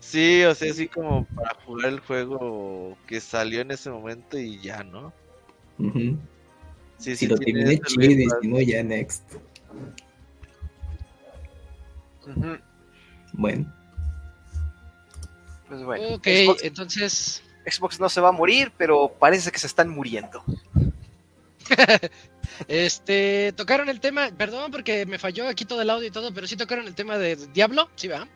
Sí, 0.00 0.42
o 0.44 0.54
sea, 0.54 0.70
así 0.70 0.88
como 0.88 1.24
para 1.24 1.54
jugar 1.64 1.88
el 1.88 2.00
juego 2.00 2.98
que 3.06 3.20
salió 3.20 3.62
en 3.62 3.70
ese 3.70 3.90
momento 3.90 4.38
y 4.38 4.60
ya, 4.60 4.82
¿no? 4.82 5.12
Ujú. 5.78 6.18
Sí, 7.00 7.12
Si 7.12 7.16
sí 7.16 7.26
lo 7.26 7.36
tiene 7.38 7.78
terminé 7.78 7.80
chido 7.86 8.36
y 8.36 8.42
si 8.42 8.48
no, 8.48 8.60
ya 8.60 8.82
next. 8.82 9.22
Bueno, 13.32 13.72
Pues 15.68 15.82
bueno, 15.82 16.14
Ok, 16.14 16.26
Xbox, 16.26 16.64
entonces. 16.64 17.42
Xbox 17.66 18.00
no 18.00 18.08
se 18.08 18.20
va 18.20 18.28
a 18.28 18.32
morir, 18.32 18.70
pero 18.76 19.14
parece 19.18 19.50
que 19.50 19.58
se 19.58 19.66
están 19.66 19.88
muriendo. 19.88 20.44
Este, 22.68 23.52
tocaron 23.56 23.88
el 23.88 24.00
tema, 24.00 24.30
perdón 24.36 24.70
porque 24.70 25.06
me 25.06 25.18
falló 25.18 25.48
aquí 25.48 25.64
todo 25.64 25.80
el 25.80 25.88
audio 25.88 26.08
y 26.08 26.10
todo, 26.10 26.34
pero 26.34 26.46
sí 26.46 26.56
tocaron 26.56 26.86
el 26.86 26.94
tema 26.94 27.16
de 27.16 27.36
Diablo, 27.36 27.88
sí 27.96 28.08
va. 28.08 28.28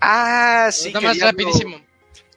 Ah, 0.00 0.70
sí, 0.72 0.90
Nada 0.90 1.08
más 1.08 1.16
Diablo 1.16 1.32
rapidísimo. 1.32 1.80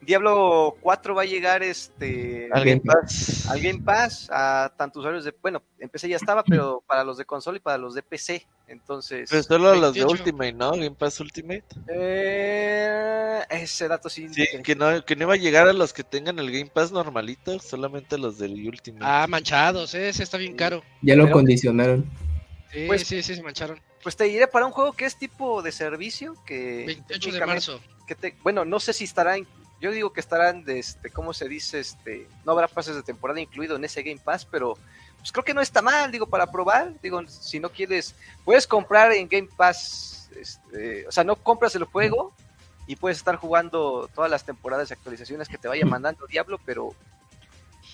Diablo 0.06 0.76
4 0.82 1.16
va 1.16 1.24
a 1.24 1.26
llegar 1.26 1.64
este 1.64 2.50
Al 2.52 2.64
Game 2.64 2.82
Pass. 2.82 3.48
al 3.50 3.60
Game 3.60 3.82
Pass 3.82 4.28
a 4.32 4.72
tantos 4.78 5.00
usuarios 5.02 5.26
de, 5.26 5.34
bueno, 5.42 5.62
en 5.80 5.90
PC 5.90 6.08
ya 6.10 6.16
estaba, 6.18 6.44
pero 6.44 6.84
para 6.88 7.04
los 7.04 7.18
de 7.18 7.26
consola 7.26 7.58
y 7.58 7.62
para 7.62 7.78
los 7.78 7.96
de 7.96 8.04
PC. 8.04 8.46
Entonces, 8.68 9.30
Pero 9.30 9.44
solo 9.44 9.76
los 9.76 9.94
de 9.94 10.00
28. 10.02 10.12
Ultimate, 10.24 10.54
¿no? 10.54 10.72
Game 10.72 10.92
Pass 10.92 11.20
Ultimate. 11.20 11.64
eh, 11.88 13.42
ese 13.50 13.88
dato 13.88 14.10
sí. 14.10 14.28
Sí, 14.34 14.46
que 14.64 14.76
no, 14.76 15.04
que 15.06 15.16
no 15.16 15.24
iba 15.24 15.34
a 15.34 15.38
llegar 15.38 15.68
a 15.68 15.74
los 15.74 15.94
que 15.94 16.04
tengan 16.04 16.40
el 16.40 16.52
Game 16.52 16.70
Pass 16.74 16.92
normalito, 16.92 17.60
solamente 17.60 18.18
los 18.18 18.38
del 18.38 18.54
Ultimate. 18.68 19.06
Ah, 19.08 19.26
manchados, 19.30 19.94
eh, 19.94 20.10
ese 20.10 20.24
está 20.24 20.38
bien 20.38 20.56
caro. 20.56 20.84
Ya 21.02 21.16
lo 21.16 21.24
Pero- 21.26 21.34
condicionaron. 21.36 22.10
Sí, 22.72 22.86
Pues- 22.88 23.04
sí, 23.08 23.22
sí, 23.24 23.36
se 23.36 23.44
mancharon. 23.44 23.80
Pues 24.04 24.16
te 24.16 24.26
diré 24.26 24.48
para 24.48 24.66
un 24.66 24.72
juego 24.72 24.94
que 24.94 25.06
es 25.06 25.18
tipo 25.18 25.62
de 25.62 25.72
servicio 25.72 26.36
que 26.46 26.84
28 26.88 27.32
de 27.32 27.46
marzo. 27.46 27.80
que 28.08 28.14
te- 28.16 28.36
bueno, 28.44 28.66
no 28.66 28.80
sé 28.80 28.94
si 28.94 29.04
estarán, 29.06 29.48
yo 29.86 29.92
digo 29.92 30.12
que 30.12 30.20
estarán 30.20 30.64
de 30.64 30.80
este, 30.80 31.12
¿cómo 31.12 31.32
se 31.32 31.48
dice? 31.48 31.80
Este, 31.80 32.28
no 32.44 32.54
habrá 32.54 32.68
pases 32.68 32.96
de 32.96 33.04
temporada 33.04 33.40
incluido 33.40 33.76
en 33.76 33.84
ese 33.86 34.02
Game 34.02 34.20
Pass, 34.24 34.44
pero 34.44 34.80
pues 35.20 35.32
creo 35.32 35.46
que 35.46 35.54
no 35.54 35.62
está 35.62 35.84
mal, 35.84 36.12
digo, 36.12 36.26
para 36.26 36.52
probar, 36.52 37.00
digo, 37.02 37.22
si 37.28 37.60
no 37.60 37.70
quieres, 37.70 38.16
puedes 38.44 38.66
comprar 38.66 39.12
en 39.12 39.30
Game 39.30 39.48
Pass, 39.56 40.32
este, 40.36 41.08
o 41.08 41.12
sea, 41.12 41.24
no 41.24 41.36
compras 41.36 41.76
el 41.76 41.84
juego 41.84 42.34
y 42.88 42.96
puedes 42.96 43.20
estar 43.20 43.36
jugando 43.36 44.10
todas 44.16 44.32
las 44.32 44.44
temporadas 44.44 44.90
y 44.90 44.94
actualizaciones 44.94 45.48
que 45.48 45.60
te 45.60 45.68
vaya 45.68 45.86
mandando 45.86 46.26
Diablo, 46.26 46.60
pero 46.66 46.96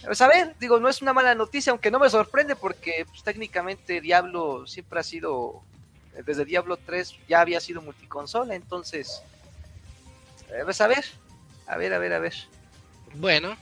pues 0.06 0.22
a 0.22 0.30
ver, 0.30 0.56
digo, 0.62 0.80
no 0.80 0.88
es 0.88 1.02
una 1.02 1.12
mala 1.12 1.36
noticia, 1.36 1.72
aunque 1.72 1.92
no 1.92 2.00
me 2.00 2.10
sorprende 2.10 2.56
porque 2.56 3.06
pues, 3.06 3.22
técnicamente 3.22 4.00
Diablo 4.00 4.66
siempre 4.66 5.02
ha 5.02 5.04
sido, 5.04 5.62
desde 6.26 6.46
Diablo 6.46 6.78
3 6.78 7.20
ya 7.28 7.42
había 7.42 7.60
sido 7.60 7.82
multiconsola, 7.82 8.56
entonces, 8.56 9.22
eh, 10.48 10.62
pues 10.64 10.80
a 10.80 10.88
ver, 10.88 11.04
a 11.74 11.78
ver, 11.78 11.94
a 11.94 12.00
ver, 12.00 12.14
a 12.14 12.20
ver. 12.20 12.34
Bueno, 13.16 13.56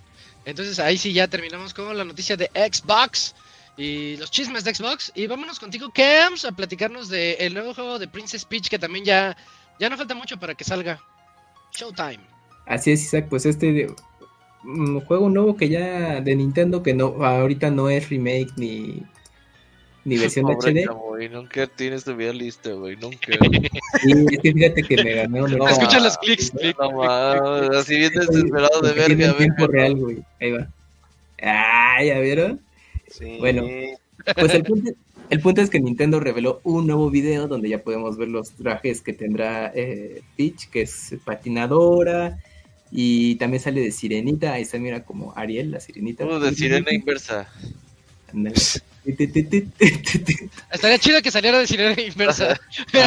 entonces 0.46 0.80
ahí 0.80 0.98
sí 0.98 1.14
ya 1.14 1.28
terminamos 1.28 1.74
con 1.74 1.98
la 1.98 2.04
noticia 2.04 2.36
de 2.38 2.50
Xbox 2.54 3.36
y 3.78 4.18
los 4.18 4.30
chismes 4.32 4.64
de 4.64 4.74
Xbox. 4.76 5.12
Y 5.16 5.28
vámonos 5.28 5.60
contigo, 5.60 5.92
Cams, 5.94 6.46
a 6.46 6.52
platicarnos 6.52 7.10
del 7.10 7.54
nuevo 7.54 7.74
juego 7.74 8.00
de 8.00 8.08
Princess 8.08 8.46
Peach 8.46 8.68
que 8.70 8.80
también 8.80 9.06
ya, 9.06 9.36
ya 9.80 9.90
no 9.90 9.98
falta 9.98 10.16
mucho 10.16 10.38
para 10.38 10.56
que 10.56 10.64
salga. 10.64 11.00
Showtime. 11.72 12.20
Así 12.66 12.92
es, 12.92 13.04
Isaac, 13.04 13.28
pues 13.30 13.46
este 13.46 13.72
de- 13.72 13.96
mm, 14.64 15.00
juego 15.02 15.30
nuevo 15.30 15.56
que 15.56 15.70
ya 15.70 16.20
de 16.22 16.36
Nintendo 16.36 16.84
que 16.84 16.94
no 16.94 17.24
ahorita 17.26 17.70
no 17.72 17.90
es 17.90 18.10
remake 18.10 18.52
ni 18.58 19.04
ni 20.06 20.18
versión 20.18 20.46
Pobre 20.46 20.72
HD. 20.72 20.86
chavo, 20.86 21.08
güey, 21.10 21.30
nunca 21.30 21.68
tienes 21.68 22.04
tu 22.04 22.16
vida 22.16 22.34
lista, 22.34 22.72
güey, 22.72 22.96
nunca. 22.96 23.34
Sí, 24.02 24.12
es 24.12 24.40
que 24.40 24.54
fíjate 24.54 24.84
que 24.84 25.04
me 25.04 25.28
No. 25.28 25.68
Escucha 25.68 26.00
los 26.00 26.18
clics, 26.18 26.52
clic, 26.52 26.78
No, 26.80 27.02
así 27.78 27.98
bien 27.98 28.14
desesperado 28.14 28.82
de 28.82 28.94
tiene 28.94 29.16
verga, 29.16 29.38
tiempo 29.38 29.68
real, 29.68 29.96
güey. 29.96 30.18
Ahí 30.40 30.52
va. 30.52 30.68
Ah, 31.42 32.04
¿ya 32.04 32.20
vieron? 32.20 32.62
Sí. 33.10 33.38
Bueno. 33.40 33.64
Pues 34.36 34.54
el 34.54 34.64
punto, 34.64 34.92
el 35.30 35.40
punto 35.42 35.62
es 35.62 35.70
que 35.70 35.80
Nintendo 35.80 36.20
reveló 36.20 36.60
un 36.64 36.88
nuevo 36.88 37.10
video 37.10 37.48
donde 37.48 37.70
ya 37.70 37.84
podemos 37.84 38.18
ver 38.18 38.30
los 38.30 38.52
trajes 38.52 39.02
que 39.02 39.14
tendrá 39.14 39.72
eh, 39.74 40.22
Peach, 40.36 40.70
que 40.70 40.82
es 40.82 41.16
patinadora, 41.24 42.40
y 42.92 43.36
también 43.36 43.62
sale 43.62 43.82
de 43.82 43.92
Sirenita, 43.92 44.54
ahí 44.54 44.64
está, 44.64 44.80
mira, 44.80 45.04
como 45.04 45.34
Ariel, 45.36 45.72
la 45.72 45.80
Sirenita. 45.80 46.26
Uh, 46.26 46.40
de 46.40 46.56
sirena 46.56 46.92
inversa. 46.92 47.48
Estaría 50.72 50.98
chido 51.00 51.22
que 51.22 51.32
saliera 51.32 51.60
de 51.60 51.68
sirena 51.68 52.02
inversa. 52.02 52.60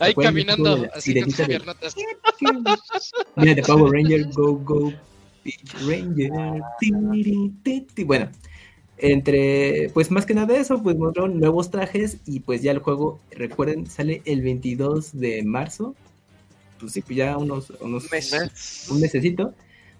Ahí 0.00 0.12
¿Te 0.14 0.20
acuerdas 0.20 0.32
caminando, 0.32 0.88
así 0.94 1.20
con 1.20 1.30
sus 1.30 1.46
piernotas. 1.46 1.94
Mira, 3.36 3.54
de 3.54 3.62
Power 3.62 3.92
Ranger, 3.92 4.26
go, 4.32 4.56
go, 4.58 4.92
Peach 5.42 5.74
Ranger. 5.86 6.30
Bueno, 8.04 8.30
entre, 8.98 9.90
pues 9.94 10.10
más 10.10 10.26
que 10.26 10.34
nada 10.34 10.56
eso, 10.56 10.82
pues 10.82 10.96
mostraron 10.96 11.38
nuevos 11.38 11.70
trajes 11.70 12.18
y 12.26 12.40
pues 12.40 12.62
ya 12.62 12.72
el 12.72 12.80
juego, 12.80 13.20
recuerden, 13.30 13.86
sale 13.86 14.22
el 14.24 14.42
22 14.42 15.18
de 15.18 15.42
marzo. 15.44 15.94
Pues 16.78 16.92
sí, 16.92 17.02
pues 17.02 17.16
ya 17.16 17.36
unos, 17.36 17.70
unos 17.80 18.10
Mes. 18.10 18.86
un 18.90 19.00
mesecito. 19.00 19.54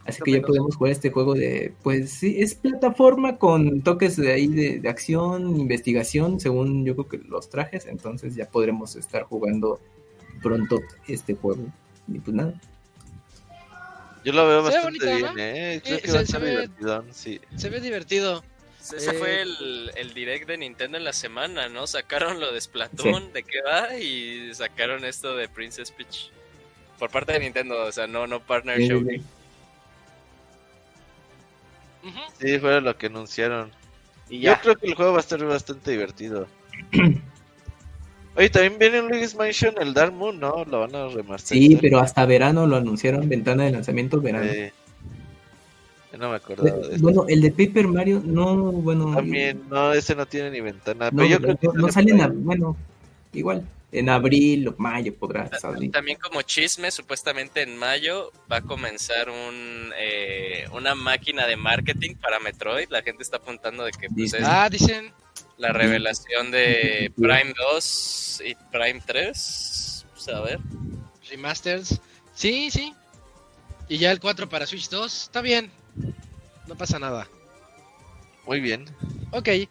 Así 0.09 0.23
que 0.23 0.33
ya 0.33 0.41
podemos 0.43 0.75
jugar 0.77 0.93
este 0.93 1.11
juego 1.11 1.35
de, 1.35 1.73
pues 1.83 2.11
sí, 2.11 2.37
es 2.41 2.55
plataforma 2.55 3.37
con 3.37 3.83
toques 3.83 4.17
de 4.17 4.33
ahí 4.33 4.47
de, 4.47 4.79
de 4.81 4.89
acción, 4.89 5.57
investigación, 5.61 6.41
según 6.41 6.85
yo 6.85 6.95
creo 6.97 7.09
que 7.09 7.19
los 7.29 7.51
trajes. 7.51 7.87
Entonces 7.87 8.35
ya 8.35 8.49
podremos 8.49 8.97
estar 8.97 9.25
jugando 9.25 9.81
pronto 10.43 10.81
este 11.07 11.35
juego. 11.35 11.67
Y 12.11 12.19
pues 12.21 12.35
nada. 12.35 12.55
Yo 14.25 14.33
lo 14.33 14.47
veo 14.49 14.63
bastante 14.63 14.87
bonito, 14.87 15.07
bien, 15.07 15.23
¿no? 15.23 15.33
eh. 15.43 15.81
Creo 15.85 15.97
Sí, 15.97 16.03
que 16.03 16.09
se- 16.09 16.15
va 16.15 16.21
a 16.21 16.27
se 16.27 16.37
estar 16.37 16.43
ve- 16.43 17.13
sí. 17.13 17.41
Se 17.57 17.69
ve 17.71 17.81
divertido. 17.81 18.43
Ese 18.81 19.11
Eh, 19.11 19.15
fue 19.15 19.43
el, 19.43 19.91
el 19.97 20.15
direct 20.15 20.49
de 20.49 20.57
Nintendo 20.57 20.97
en 20.97 21.05
la 21.05 21.13
semana, 21.13 21.69
¿no? 21.69 21.87
Sacaron 21.87 22.41
lo 22.41 22.53
de 22.53 22.61
Splatoon, 22.61 23.33
de 23.35 23.43
qué 23.43 23.61
va, 23.61 23.95
y 23.99 24.55
sacaron 24.55 25.05
esto 25.05 25.37
de 25.37 25.47
Princess 25.49 25.91
Peach. 25.91 26.31
Por 26.99 27.11
parte 27.11 27.33
de 27.35 27.41
Nintendo, 27.41 27.85
o 27.85 27.93
sea, 27.93 28.07
no, 28.07 28.27
no 28.27 28.41
Partner 28.41 28.79
Sí, 28.79 28.89
Show. 32.13 32.23
sí, 32.41 32.49
sí. 32.49 32.59
Fue 32.59 32.81
lo 32.81 32.97
que 32.97 33.07
anunciaron. 33.07 33.71
Y 34.29 34.41
Yo 34.41 34.53
ya. 34.53 34.61
creo 34.61 34.77
que 34.77 34.87
el 34.89 34.95
juego 34.95 35.13
va 35.13 35.19
a 35.19 35.21
estar 35.21 35.43
bastante 35.45 35.91
divertido. 35.91 36.47
Oye, 38.37 38.51
también 38.51 38.79
viene 38.79 38.99
en 38.99 39.09
Luigi's 39.09 39.35
Mansion 39.35 39.75
el 39.81 39.95
Dark 39.95 40.13
Moon, 40.13 40.39
¿no? 40.39 40.65
Lo 40.65 40.81
van 40.81 40.95
a 40.95 41.09
remasterizar. 41.09 41.69
Sí, 41.71 41.77
pero 41.81 41.99
hasta 41.99 42.25
verano 42.25 42.69
lo 42.69 42.77
anunciaron, 42.77 43.29
ventana 43.29 43.65
de 43.65 43.73
lanzamiento 43.73 44.21
verano. 44.21 44.49
Yo 46.13 46.19
no 46.19 46.31
me 46.31 46.37
acordaba 46.37 46.71
de 46.87 46.95
eso. 46.95 47.03
bueno, 47.03 47.25
el 47.29 47.41
de 47.41 47.51
Paper 47.51 47.89
Mario, 47.89 48.23
no, 48.25 48.55
bueno. 48.73 49.13
También, 49.15 49.63
no, 49.69 49.93
ese 49.93 50.15
no 50.15 50.25
tiene 50.27 50.51
ni 50.53 50.61
ventana. 50.61 51.11
no, 51.11 51.17
pero 51.17 51.29
yo 51.29 51.39
no, 51.41 51.47
creo 51.47 51.73
que 51.73 51.79
no 51.79 51.91
sale 51.91 52.13
en, 52.13 52.45
bueno, 52.45 52.77
igual, 53.33 53.67
en 53.91 54.09
abril 54.11 54.69
o 54.69 54.75
mayo 54.79 55.15
podrá 55.15 55.49
salir. 55.59 55.91
También 55.91 56.19
como 56.19 56.43
chisme, 56.43 56.91
supuestamente 56.91 57.63
en 57.63 57.77
mayo 57.77 58.33
va 58.51 58.57
a 58.59 58.63
comenzar 58.63 59.31
un, 59.31 59.93
eh, 59.99 60.67
una 60.73 60.95
máquina 60.95 61.47
de 61.47 61.57
marketing 61.57 62.15
para 62.17 62.39
Metroid. 62.41 62.89
La 62.91 63.03
gente 63.03 63.23
está 63.23 63.39
apuntando 63.39 63.85
de 63.85 63.93
que 63.93 64.09
pues, 64.11 64.35
Ah, 64.43 64.69
dicen. 64.71 65.13
la 65.57 65.73
revelación 65.73 66.51
de 66.51 67.13
Prime 67.17 67.55
2 67.73 68.43
y 68.45 68.55
Prime 68.71 69.01
3. 69.07 70.07
Pues, 70.13 70.29
a 70.29 70.41
ver. 70.43 70.59
Remasters. 71.31 72.01
Sí, 72.35 72.71
sí. 72.71 72.93
Y 73.89 73.97
ya 73.99 74.11
el 74.13 74.21
4 74.21 74.49
para 74.49 74.67
Switch 74.67 74.89
2. 74.91 75.23
Está 75.25 75.41
bien. 75.41 75.71
No 76.67 76.77
pasa 76.77 76.99
nada. 76.99 77.27
Muy 78.49 78.61
bien. 78.61 78.87
Ok, 79.31 79.47
eh, 79.49 79.69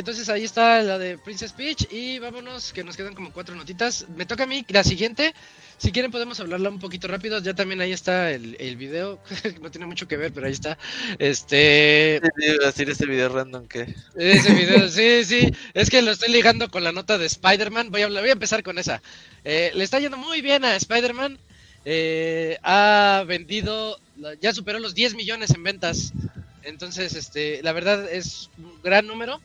entonces 0.00 0.28
ahí 0.28 0.44
está 0.44 0.82
la 0.82 0.98
de 0.98 1.16
Princess 1.16 1.54
Peach 1.54 1.86
y 1.90 2.18
vámonos, 2.18 2.74
que 2.74 2.84
nos 2.84 2.94
quedan 2.94 3.14
como 3.14 3.32
cuatro 3.32 3.54
notitas. 3.54 4.06
Me 4.14 4.26
toca 4.26 4.42
a 4.44 4.46
mí 4.46 4.66
la 4.68 4.84
siguiente. 4.84 5.32
Si 5.78 5.92
quieren 5.92 6.10
podemos 6.10 6.38
hablarla 6.38 6.68
un 6.68 6.78
poquito 6.78 7.08
rápido. 7.08 7.38
Ya 7.40 7.54
también 7.54 7.80
ahí 7.80 7.92
está 7.92 8.30
el, 8.32 8.54
el 8.60 8.76
video. 8.76 9.18
no 9.62 9.70
tiene 9.70 9.86
mucho 9.86 10.06
que 10.06 10.18
ver, 10.18 10.30
pero 10.34 10.46
ahí 10.46 10.52
está. 10.52 10.76
Este, 11.18 12.20
a 12.62 12.66
decir 12.66 12.90
ese 12.90 13.06
video 13.06 13.30
random 13.30 13.66
que. 13.66 13.94
ese 14.14 14.52
video, 14.52 14.86
sí, 14.90 15.24
sí. 15.24 15.50
Es 15.72 15.88
que 15.88 16.02
lo 16.02 16.10
estoy 16.10 16.30
ligando 16.30 16.70
con 16.70 16.84
la 16.84 16.92
nota 16.92 17.16
de 17.16 17.24
Spider-Man. 17.26 17.90
Voy 17.90 18.02
a, 18.02 18.04
hablar- 18.06 18.22
voy 18.24 18.30
a 18.30 18.34
empezar 18.34 18.62
con 18.62 18.76
esa. 18.78 19.00
Eh, 19.42 19.72
le 19.74 19.84
está 19.84 20.00
yendo 20.00 20.18
muy 20.18 20.42
bien 20.42 20.66
a 20.66 20.76
Spider-Man. 20.76 21.38
Eh, 21.86 22.58
ha 22.62 23.24
vendido, 23.26 23.98
ya 24.40 24.52
superó 24.52 24.78
los 24.80 24.94
10 24.94 25.14
millones 25.14 25.50
en 25.50 25.62
ventas. 25.62 26.12
Entonces, 26.62 27.14
este, 27.14 27.62
la 27.62 27.72
verdad 27.72 28.10
es 28.10 28.50
un 28.58 28.80
gran 28.82 29.06
número. 29.06 29.40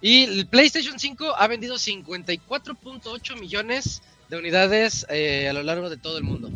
Y 0.00 0.24
el 0.24 0.46
PlayStation 0.46 0.98
5 0.98 1.34
ha 1.38 1.46
vendido 1.46 1.76
54.8 1.76 3.40
millones 3.40 4.02
de 4.28 4.36
unidades 4.36 5.06
eh, 5.08 5.48
a 5.48 5.52
lo 5.52 5.62
largo 5.62 5.88
de 5.88 5.96
todo 5.96 6.18
el 6.18 6.24
mundo. 6.24 6.50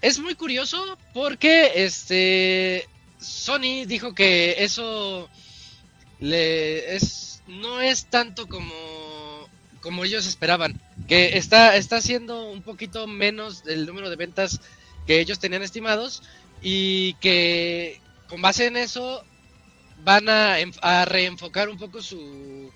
Es 0.00 0.18
muy 0.18 0.34
curioso 0.34 0.98
porque 1.14 1.84
este 1.84 2.88
Sony 3.20 3.86
dijo 3.86 4.14
que 4.14 4.56
eso 4.58 5.28
le 6.18 6.96
es 6.96 7.42
no 7.46 7.80
es 7.80 8.06
tanto 8.06 8.48
como 8.48 8.72
como 9.80 10.04
ellos 10.04 10.26
esperaban, 10.26 10.80
que 11.08 11.38
está 11.38 11.76
está 11.76 12.00
siendo 12.00 12.50
un 12.50 12.62
poquito 12.62 13.06
menos 13.06 13.64
del 13.64 13.86
número 13.86 14.10
de 14.10 14.16
ventas 14.16 14.60
que 15.06 15.20
ellos 15.20 15.38
tenían 15.38 15.62
estimados 15.62 16.22
y 16.62 17.14
que 17.14 18.01
con 18.32 18.40
base 18.40 18.64
en 18.64 18.78
eso 18.78 19.22
van 20.04 20.26
a, 20.30 20.56
a 20.80 21.04
reenfocar 21.04 21.68
un 21.68 21.76
poco 21.76 22.00
su, 22.00 22.72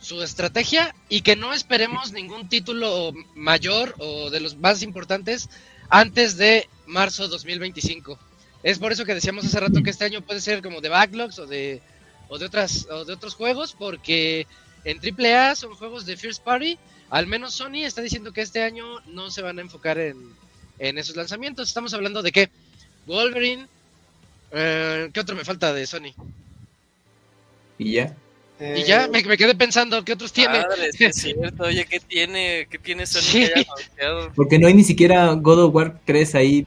su 0.00 0.20
estrategia 0.24 0.92
y 1.08 1.20
que 1.20 1.36
no 1.36 1.54
esperemos 1.54 2.10
ningún 2.10 2.48
título 2.48 3.12
mayor 3.36 3.94
o 3.98 4.28
de 4.30 4.40
los 4.40 4.56
más 4.56 4.82
importantes 4.82 5.50
antes 5.88 6.36
de 6.36 6.68
marzo 6.88 7.28
2025. 7.28 8.18
Es 8.64 8.80
por 8.80 8.90
eso 8.90 9.04
que 9.04 9.14
decíamos 9.14 9.44
hace 9.44 9.60
rato 9.60 9.84
que 9.84 9.90
este 9.90 10.04
año 10.04 10.20
puede 10.20 10.40
ser 10.40 10.62
como 10.62 10.80
de 10.80 10.88
backlogs 10.88 11.38
o 11.38 11.46
de 11.46 11.80
o 12.28 12.36
de 12.38 12.46
otras 12.46 12.88
o 12.90 13.04
de 13.04 13.12
otros 13.12 13.36
juegos 13.36 13.76
porque 13.78 14.48
en 14.82 14.98
AAA 14.98 15.54
son 15.54 15.76
juegos 15.76 16.06
de 16.06 16.16
first 16.16 16.42
party. 16.42 16.76
Al 17.08 17.28
menos 17.28 17.54
Sony 17.54 17.84
está 17.84 18.02
diciendo 18.02 18.32
que 18.32 18.40
este 18.40 18.64
año 18.64 18.84
no 19.06 19.30
se 19.30 19.42
van 19.42 19.60
a 19.60 19.62
enfocar 19.62 19.96
en, 20.00 20.34
en 20.80 20.98
esos 20.98 21.14
lanzamientos. 21.14 21.68
Estamos 21.68 21.94
hablando 21.94 22.20
de 22.20 22.32
que 22.32 22.50
Wolverine, 23.06 23.68
eh, 24.52 25.10
¿qué 25.12 25.20
otro 25.20 25.36
me 25.36 25.44
falta 25.44 25.72
de 25.72 25.86
Sony? 25.86 26.12
Y 27.78 27.92
ya. 27.92 28.14
Y 28.60 28.82
ya 28.82 29.06
me, 29.06 29.22
me 29.22 29.36
quedé 29.36 29.54
pensando, 29.54 30.04
¿qué 30.04 30.14
otros 30.14 30.32
tiene? 30.32 30.58
Madre, 30.60 30.90
es 30.98 31.14
cierto. 31.16 31.62
Oye, 31.62 31.84
¿qué 31.86 32.00
tiene? 32.00 32.66
¿Qué 32.68 32.78
tiene 32.78 33.06
Sony 33.06 33.20
Sí. 33.20 33.46
que 33.46 33.52
haya? 34.04 34.30
Porque 34.34 34.58
no 34.58 34.66
hay 34.66 34.74
ni 34.74 34.82
siquiera 34.82 35.32
God 35.34 35.64
of 35.66 35.74
War 35.74 36.00
3 36.04 36.34
ahí 36.34 36.66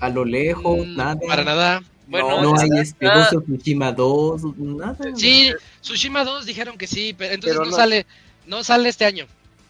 a 0.00 0.08
lo 0.08 0.24
lejos, 0.24 0.86
Mm, 0.86 0.96
nada. 0.96 1.16
Para 1.26 1.44
nada. 1.44 1.82
Bueno, 2.08 2.42
No 2.42 2.58
hay 2.58 2.66
está- 2.66 2.80
este 2.80 3.06
Ghost 3.06 3.32
of 3.34 3.44
Tsushima 3.44 3.92
2, 3.92 4.42
nada. 4.58 4.96
Sí, 5.14 5.52
Tsushima 5.80 6.24
2 6.24 6.46
dijeron 6.46 6.76
que 6.76 6.88
sí, 6.88 7.14
pero 7.16 7.32
entonces 7.34 7.56
Pero 7.56 7.64
no, 7.64 7.70
no. 7.70 7.76
sale, 7.76 8.06
no 8.46 8.64
sale 8.64 8.88
este 8.88 9.04
año. 9.04 9.26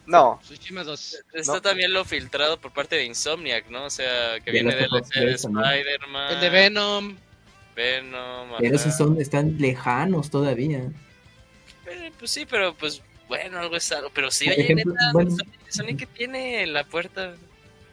No, 0.07 0.39
Tsushima 0.43 0.83
2. 0.83 1.17
Está 1.31 1.53
No. 1.53 1.61
también 1.61 1.93
lo 1.93 2.03
filtrado 2.05 2.59
por 2.59 2.71
parte 2.71 2.95
de 2.95 3.05
Insomniac, 3.05 3.69
¿no? 3.69 3.85
O 3.85 3.89
sea, 3.91 4.39
que 4.39 4.45
De 4.45 4.51
viene 4.53 4.75
del 4.75 4.89
de 4.89 5.01
3 5.01 5.43
también. 5.43 5.65
Spider-Man. 5.75 6.33
El 6.33 6.39
de 6.41 6.49
Venom. 6.49 7.15
Venom. 7.75 8.49
Pero 8.59 8.75
ajá. 8.75 8.87
esos 8.87 8.97
son, 8.97 9.19
están 9.21 9.57
lejanos 9.57 10.29
todavía. 10.29 10.79
Eh, 11.87 12.11
Pues 12.17 12.31
sí, 12.31 12.45
pero 12.49 12.73
pues 12.75 13.01
bueno, 13.27 13.59
algo 13.59 13.75
es 13.75 13.91
algo. 13.91 14.09
Pero 14.13 14.31
sí, 14.31 14.45
Por 14.45 14.53
oye, 14.53 14.63
ejemplo, 14.63 14.93
neta, 14.93 15.09
bueno. 15.13 15.31
Sony, 15.31 15.45
Sony 15.69 15.97
que 15.97 16.05
tiene 16.05 16.63
en 16.63 16.73
la 16.73 16.83
puerta. 16.83 17.33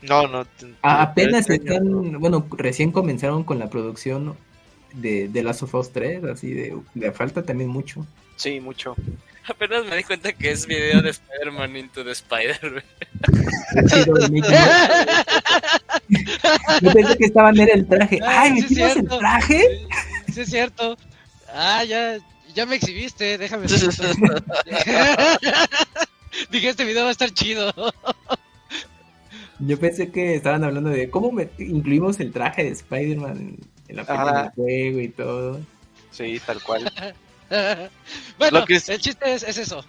No, 0.03 0.29
no. 0.29 0.47
apenas 0.83 1.51
este 1.51 1.55
están, 1.57 2.21
bueno, 2.21 2.47
recién 2.53 2.93
comenzaron 2.93 3.43
con 3.43 3.59
la 3.59 3.69
producción 3.69 4.37
de, 4.93 5.29
de 5.29 5.43
Last 5.43 5.65
of 5.65 5.75
Us 5.75 5.91
3, 5.93 6.23
así 6.25 6.53
de, 6.55 6.79
le 6.95 7.11
falta 7.13 7.43
también 7.43 7.69
mucho. 7.69 8.07
sí, 8.37 8.61
mucho. 8.61 8.95
Apenas 9.49 9.87
me 9.87 9.97
di 9.97 10.05
cuenta 10.05 10.33
que 10.35 10.51
es 10.51 10.67
video 10.67 11.01
de 11.03 11.11
Spider-Man 11.11 11.75
Into 11.77 12.05
the 12.05 12.13
Spider. 12.13 12.85
Sí. 16.09 16.25
Yo 16.83 16.93
pensé 16.93 17.17
que 17.19 17.25
estaban 17.27 17.59
era 17.59 17.75
el 17.75 17.87
traje. 17.87 18.19
¡Ay, 18.27 18.63
sí, 18.63 18.75
metimos 18.77 18.97
el 18.97 19.09
traje! 19.19 19.65
Sí, 20.33 20.41
es 20.41 20.51
cierto. 20.51 20.97
Ah, 21.53 21.83
ya, 21.85 22.19
ya 22.55 22.67
me 22.67 22.77
exhibiste, 22.77 23.39
déjame. 23.39 23.67
Dije, 26.51 26.69
este 26.69 26.85
video 26.85 27.03
va 27.05 27.09
a 27.09 27.13
estar 27.13 27.31
chido. 27.31 27.73
Yo 29.61 29.79
pensé 29.79 30.11
que 30.11 30.35
estaban 30.37 30.63
hablando 30.65 30.91
de 30.91 31.11
cómo 31.11 31.33
me- 31.33 31.49
incluimos 31.59 32.21
el 32.21 32.33
traje 32.33 32.65
de 32.65 32.71
Spider-Man 32.71 33.37
en, 33.37 33.59
en 33.89 33.97
la 33.97 34.05
película 34.05 34.31
Ajá. 34.31 34.43
del 34.43 34.51
juego 34.53 35.01
y 35.01 35.09
todo. 35.09 35.61
Sí, 36.13 36.41
tal 36.45 36.63
cual. 36.63 36.93
bueno, 38.39 38.61
Lo 38.61 38.67
que 38.67 38.75
es- 38.77 38.89
el 38.89 39.01
chiste 39.01 39.33
es, 39.33 39.43
es 39.43 39.59
eso. 39.59 39.85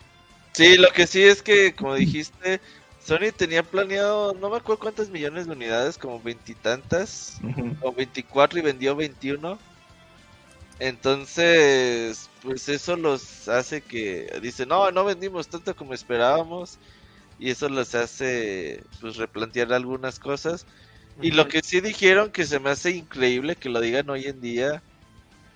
Sí, 0.53 0.75
lo 0.77 0.89
que 0.89 1.05
sí 1.05 1.21
es 1.21 1.43
que, 1.43 1.73
como 1.75 1.93
dijiste, 1.95 2.59
Sony 3.09 3.31
tenía 3.35 3.63
planeado, 3.63 4.35
no 4.35 4.51
me 4.51 4.57
acuerdo 4.57 4.81
cuántas 4.81 5.09
millones 5.09 5.47
de 5.47 5.53
unidades, 5.53 5.97
como 5.97 6.21
veintitantas, 6.21 7.41
o 7.81 7.91
24 7.91 8.59
y 8.59 8.61
vendió 8.61 8.95
21. 8.95 9.57
Entonces, 10.77 12.29
pues 12.43 12.69
eso 12.69 12.95
los 12.95 13.49
hace 13.49 13.81
que 13.81 14.31
dicen, 14.43 14.69
no, 14.69 14.91
no 14.91 15.03
vendimos 15.05 15.47
tanto 15.47 15.75
como 15.75 15.95
esperábamos. 15.95 16.77
Y 17.39 17.49
eso 17.49 17.67
los 17.67 17.95
hace, 17.95 18.83
pues, 19.01 19.15
replantear 19.15 19.73
algunas 19.73 20.19
cosas. 20.19 20.67
Y 21.19 21.31
lo 21.31 21.47
que 21.47 21.61
sí 21.63 21.81
dijeron 21.81 22.29
que 22.29 22.45
se 22.45 22.59
me 22.59 22.69
hace 22.69 22.91
increíble 22.91 23.55
que 23.55 23.69
lo 23.69 23.81
digan 23.81 24.07
hoy 24.11 24.25
en 24.25 24.39
día, 24.39 24.83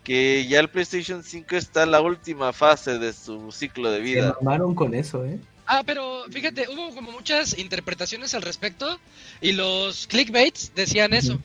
que 0.04 0.48
ya 0.48 0.60
el 0.60 0.70
PlayStation 0.70 1.22
5 1.22 1.56
está 1.56 1.84
en 1.84 1.92
la 1.92 2.02
última 2.02 2.52
fase 2.52 2.98
de 2.98 3.14
su 3.14 3.52
ciclo 3.52 3.92
de 3.92 3.98
Se 3.98 4.04
vida. 4.04 4.38
mamaron 4.42 4.74
con 4.74 4.96
eso, 4.96 5.24
¿eh? 5.24 5.40
Ah, 5.66 5.84
pero 5.86 6.26
fíjate, 6.30 6.68
hubo 6.70 6.94
como 6.94 7.12
muchas 7.12 7.58
interpretaciones 7.58 8.34
al 8.34 8.42
respecto 8.42 9.00
y 9.42 9.54
los 9.54 10.08
clickbaits 10.08 10.74
decían 10.76 11.14
eso. 11.14 11.40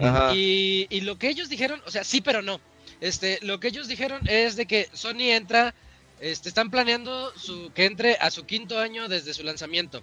Ajá. 0.00 0.34
Y, 0.34 0.86
y 0.90 1.02
lo 1.02 1.18
que 1.18 1.28
ellos 1.28 1.48
dijeron, 1.48 1.80
o 1.86 1.90
sea, 1.90 2.04
sí, 2.04 2.20
pero 2.20 2.42
no. 2.42 2.60
Este, 3.00 3.38
lo 3.42 3.60
que 3.60 3.68
ellos 3.68 3.88
dijeron 3.88 4.20
es 4.28 4.56
de 4.56 4.66
que 4.66 4.88
Sony 4.92 5.30
entra, 5.30 5.74
este, 6.20 6.48
están 6.48 6.70
planeando 6.70 7.32
su, 7.36 7.72
que 7.72 7.86
entre 7.86 8.16
a 8.16 8.30
su 8.30 8.44
quinto 8.44 8.78
año 8.78 9.08
desde 9.08 9.34
su 9.34 9.42
lanzamiento. 9.42 10.02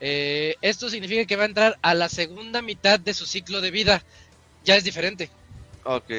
Eh, 0.00 0.56
esto 0.62 0.88
significa 0.88 1.24
que 1.26 1.36
va 1.36 1.44
a 1.44 1.46
entrar 1.46 1.78
a 1.82 1.94
la 1.94 2.08
segunda 2.08 2.62
mitad 2.62 2.98
de 2.98 3.14
su 3.14 3.26
ciclo 3.26 3.60
de 3.60 3.70
vida. 3.70 4.02
Ya 4.64 4.76
es 4.76 4.84
diferente, 4.84 5.28
Ok. 5.84 6.10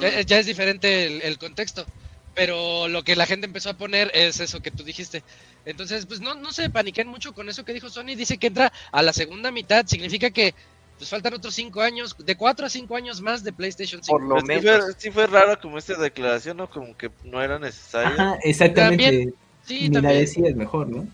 Ya, 0.00 0.20
ya 0.22 0.38
es 0.38 0.46
diferente 0.46 1.06
el, 1.06 1.22
el 1.22 1.38
contexto. 1.38 1.86
Pero 2.34 2.88
lo 2.88 3.02
que 3.04 3.14
la 3.16 3.26
gente 3.26 3.46
empezó 3.46 3.70
a 3.70 3.74
poner 3.76 4.10
es 4.14 4.40
eso 4.40 4.60
que 4.60 4.70
tú 4.70 4.82
dijiste. 4.82 5.22
Entonces, 5.64 6.04
pues 6.06 6.20
no, 6.20 6.34
no 6.34 6.52
se 6.52 6.68
paniquen 6.70 7.06
mucho 7.08 7.32
con 7.32 7.48
eso 7.48 7.64
que 7.64 7.72
dijo 7.72 7.88
Sony. 7.88 8.16
Dice 8.16 8.38
que 8.38 8.48
entra 8.48 8.72
a 8.90 9.02
la 9.02 9.12
segunda 9.12 9.50
mitad. 9.52 9.86
Significa 9.86 10.30
que 10.30 10.54
pues 10.98 11.10
faltan 11.10 11.34
otros 11.34 11.54
cinco 11.54 11.80
años, 11.80 12.14
de 12.18 12.36
cuatro 12.36 12.66
a 12.66 12.70
cinco 12.70 12.96
años 12.96 13.20
más 13.20 13.42
de 13.42 13.52
PlayStation 13.52 14.02
5. 14.02 14.16
por 14.18 14.28
lo 14.28 14.40
sí, 14.40 14.46
menos. 14.46 14.62
fue, 14.62 14.94
sí 14.98 15.10
fue 15.10 15.26
raro 15.26 15.60
como 15.60 15.78
esta 15.78 15.94
declaración, 15.94 16.56
¿no? 16.56 16.70
Como 16.70 16.96
que 16.96 17.10
no 17.24 17.42
era 17.42 17.58
necesario. 17.58 18.12
Ajá, 18.12 18.38
exactamente. 18.42 19.04
También, 19.04 19.34
Sí, 19.66 19.88
Ni 19.88 19.94
la 19.96 20.02
también. 20.02 20.20
decías 20.20 20.54
mejor, 20.54 20.88
¿no? 20.88 21.06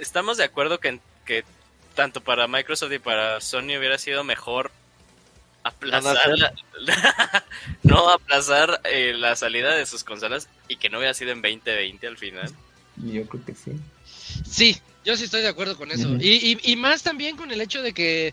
Estamos 0.00 0.36
de 0.36 0.44
acuerdo 0.44 0.78
que, 0.78 1.00
que 1.24 1.42
tanto 1.94 2.20
para 2.20 2.46
Microsoft 2.46 2.92
y 2.92 2.98
para 2.98 3.40
Sony 3.40 3.76
hubiera 3.78 3.98
sido 3.98 4.22
mejor 4.24 4.70
aplazar 5.68 6.28
No 6.28 6.36
la- 6.36 7.44
no 7.82 8.08
aplazar 8.10 8.80
eh, 8.84 9.14
la 9.16 9.36
salida 9.36 9.74
de 9.74 9.86
sus 9.86 10.04
consolas 10.04 10.48
y 10.68 10.76
que 10.76 10.88
no 10.90 10.98
hubiera 10.98 11.14
sido 11.14 11.32
en 11.32 11.42
2020 11.42 12.06
al 12.06 12.16
final. 12.18 12.50
Yo 12.96 13.26
creo 13.26 13.44
que 13.44 13.54
sí. 13.54 13.72
Sí, 14.48 14.80
yo 15.04 15.16
sí 15.16 15.24
estoy 15.24 15.42
de 15.42 15.48
acuerdo 15.48 15.76
con 15.76 15.90
eso. 15.90 16.08
Y, 16.20 16.58
y, 16.62 16.72
y 16.72 16.76
más 16.76 17.02
también 17.02 17.36
con 17.36 17.50
el 17.50 17.60
hecho 17.60 17.82
de 17.82 17.92
que, 17.92 18.28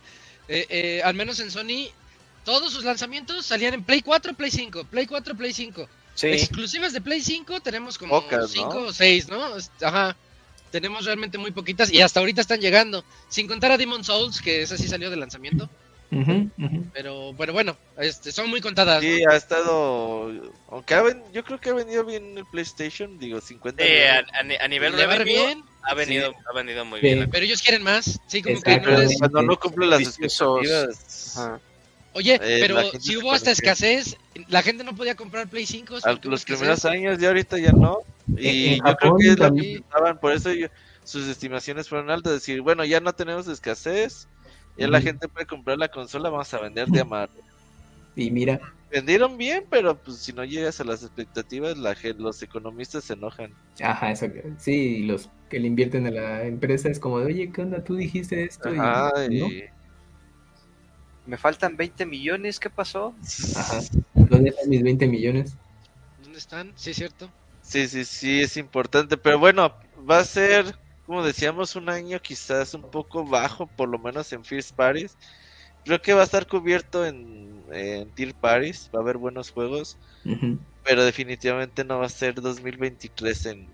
eh, 0.47 0.65
eh, 0.69 1.01
al 1.03 1.13
menos 1.13 1.39
en 1.39 1.51
Sony, 1.51 1.89
todos 2.45 2.73
sus 2.73 2.83
lanzamientos 2.83 3.45
salían 3.45 3.73
en 3.73 3.83
Play 3.83 4.01
4, 4.01 4.33
Play 4.33 4.51
5, 4.51 4.85
Play 4.85 5.05
4, 5.05 5.35
Play 5.35 5.53
5. 5.53 5.87
Sí, 6.15 6.27
Exclusivas 6.27 6.93
de 6.93 7.01
Play 7.01 7.21
5 7.21 7.61
tenemos 7.61 7.97
como 7.97 8.21
Pocas, 8.21 8.51
5 8.51 8.73
¿no? 8.73 8.79
o 8.87 8.93
6, 8.93 9.27
¿no? 9.29 9.43
Ajá. 9.81 10.15
Tenemos 10.71 11.05
realmente 11.05 11.37
muy 11.37 11.51
poquitas 11.51 11.91
y 11.91 12.01
hasta 12.01 12.19
ahorita 12.19 12.41
están 12.41 12.59
llegando. 12.59 13.03
Sin 13.29 13.47
contar 13.47 13.71
a 13.71 13.77
Demon 13.77 14.03
Souls, 14.03 14.41
que 14.41 14.61
esa 14.63 14.77
sí 14.77 14.87
salió 14.87 15.09
de 15.09 15.17
lanzamiento. 15.17 15.69
Pero, 16.93 17.33
pero 17.37 17.53
bueno, 17.53 17.75
este, 17.97 18.31
son 18.31 18.49
muy 18.49 18.61
contadas. 18.61 19.01
¿no? 19.03 19.09
Sí, 19.09 19.23
ha 19.29 19.35
estado. 19.35 20.31
Aunque 20.69 20.93
ha 20.95 21.01
ven- 21.01 21.23
yo 21.33 21.43
creo 21.43 21.59
que 21.59 21.69
ha 21.69 21.73
venido 21.73 22.03
bien 22.05 22.37
el 22.37 22.45
PlayStation, 22.45 23.17
digo, 23.19 23.41
50 23.41 23.83
Eh, 23.83 24.07
a, 24.09 24.67
nivel 24.67 24.93
revenue, 24.93 25.23
bien, 25.25 25.63
ha 25.83 25.93
venido, 25.93 26.33
ha 26.49 26.55
venido 26.55 26.85
muy 26.85 26.99
Sí. 26.99 27.07
bien. 27.07 27.29
pero 27.31 27.45
ellos 27.45 27.61
quieren 27.61 27.83
más. 27.83 28.19
Sí, 28.27 28.41
como 28.41 28.61
que 28.61 28.79
no 28.79 28.97
les... 28.97 29.17
Cuando 29.19 29.41
no 29.43 29.59
cumple 29.59 29.87
las 29.87 30.01
expectativas, 30.01 31.37
Ajá. 31.37 31.59
Oye, 32.15 32.35
Eh, 32.35 32.59
pero 32.61 32.79
si 32.99 33.17
hubo 33.17 33.31
hasta 33.31 33.49
escasez, 33.49 34.17
la 34.47 34.61
gente 34.61 34.83
no 34.83 34.95
podía 34.95 35.15
comprar 35.15 35.47
Play 35.47 35.65
5. 35.65 35.97
a 36.03 36.19
los 36.23 36.45
primeros 36.45 36.85
años 36.85 37.19
y 37.19 37.25
ahorita 37.25 37.57
ya 37.57 37.71
no. 37.71 37.99
Y 38.37 38.75
En 38.75 38.85
yo 38.85 38.95
creo 38.97 39.15
que 39.17 39.23
es 39.23 39.29
lo 39.31 39.35
que 39.35 39.41
también. 39.41 39.81
pensaban, 39.83 40.19
por 40.19 40.31
eso 40.31 40.53
yo- 40.53 40.67
sus 41.03 41.27
estimaciones 41.27 41.89
fueron 41.89 42.11
altas. 42.11 42.33
Decir, 42.33 42.61
bueno, 42.61 42.85
ya 42.85 42.99
no 42.99 43.13
tenemos 43.13 43.47
escasez, 43.47 44.27
ya 44.77 44.87
la 44.87 45.01
gente 45.01 45.27
puede 45.27 45.45
comprar 45.45 45.77
la 45.77 45.89
consola, 45.89 46.29
vamos 46.29 46.53
a 46.53 46.59
vender 46.61 46.87
de 46.89 47.01
amar. 47.01 47.29
Y 48.15 48.29
mira, 48.31 48.61
Vendieron 48.91 49.37
bien, 49.37 49.65
pero 49.71 49.97
pues 49.97 50.19
si 50.19 50.33
no 50.33 50.43
llegas 50.45 50.79
a 50.79 50.83
las 50.83 51.01
expectativas, 51.01 51.77
la 51.77 51.95
los 52.17 52.43
economistas 52.43 53.03
se 53.05 53.13
enojan. 53.13 53.51
ajá, 53.81 54.11
eso, 54.11 54.27
sí, 54.59 55.03
los 55.03 55.29
que 55.49 55.59
le 55.59 55.67
invierten 55.67 56.05
a 56.05 56.11
la 56.11 56.43
empresa 56.43 56.89
es 56.89 56.99
como 56.99 57.19
de, 57.19 57.25
oye, 57.25 57.51
¿qué 57.51 57.61
onda? 57.63 57.83
Tú 57.83 57.95
dijiste 57.95 58.43
esto 58.43 58.73
y 58.73 58.77
Ajá, 58.77 59.11
no. 59.31 59.47
y- 59.47 59.63
Me 61.25 61.37
faltan 61.37 61.75
20 61.77 62.05
millones, 62.05 62.59
¿qué 62.59 62.69
pasó? 62.69 63.15
Ajá. 63.55 63.79
¿Dónde 64.13 64.49
están 64.49 64.69
mis 64.69 64.83
20 64.83 65.07
millones? 65.07 65.55
¿Dónde 66.21 66.37
están? 66.39 66.71
Sí, 66.75 66.91
es 66.91 66.97
cierto. 66.97 67.29
Sí, 67.61 67.87
sí, 67.87 68.05
sí, 68.05 68.41
es 68.41 68.57
importante. 68.57 69.17
Pero 69.17 69.39
bueno, 69.39 69.73
va 70.09 70.19
a 70.19 70.23
ser, 70.25 70.75
como 71.05 71.23
decíamos, 71.23 71.75
un 71.75 71.89
año 71.89 72.19
quizás 72.21 72.73
un 72.73 72.89
poco 72.89 73.25
bajo, 73.25 73.67
por 73.67 73.89
lo 73.89 73.99
menos 73.99 74.31
en 74.31 74.45
First 74.45 74.73
Paris. 74.73 75.17
Creo 75.83 76.01
que 76.01 76.13
va 76.13 76.21
a 76.21 76.25
estar 76.25 76.47
cubierto 76.47 77.05
en, 77.05 77.61
en 77.71 78.09
Tier 78.11 78.33
Paris, 78.33 78.89
va 78.93 78.99
a 78.99 79.01
haber 79.01 79.17
buenos 79.17 79.51
juegos, 79.51 79.97
pero 80.83 81.03
definitivamente 81.03 81.83
no 81.83 81.99
va 81.99 82.05
a 82.05 82.09
ser 82.09 82.35
2023 82.35 83.45
en, 83.47 83.67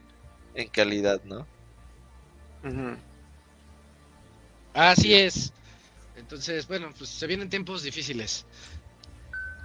en 0.56 0.68
calidad, 0.70 1.22
¿no? 1.24 1.46
Así 4.74 5.14
es. 5.14 5.54
Entonces, 6.16 6.68
bueno, 6.68 6.92
pues 6.98 7.10
se 7.12 7.28
vienen 7.28 7.50
tiempos 7.50 7.84
difíciles. 7.84 8.46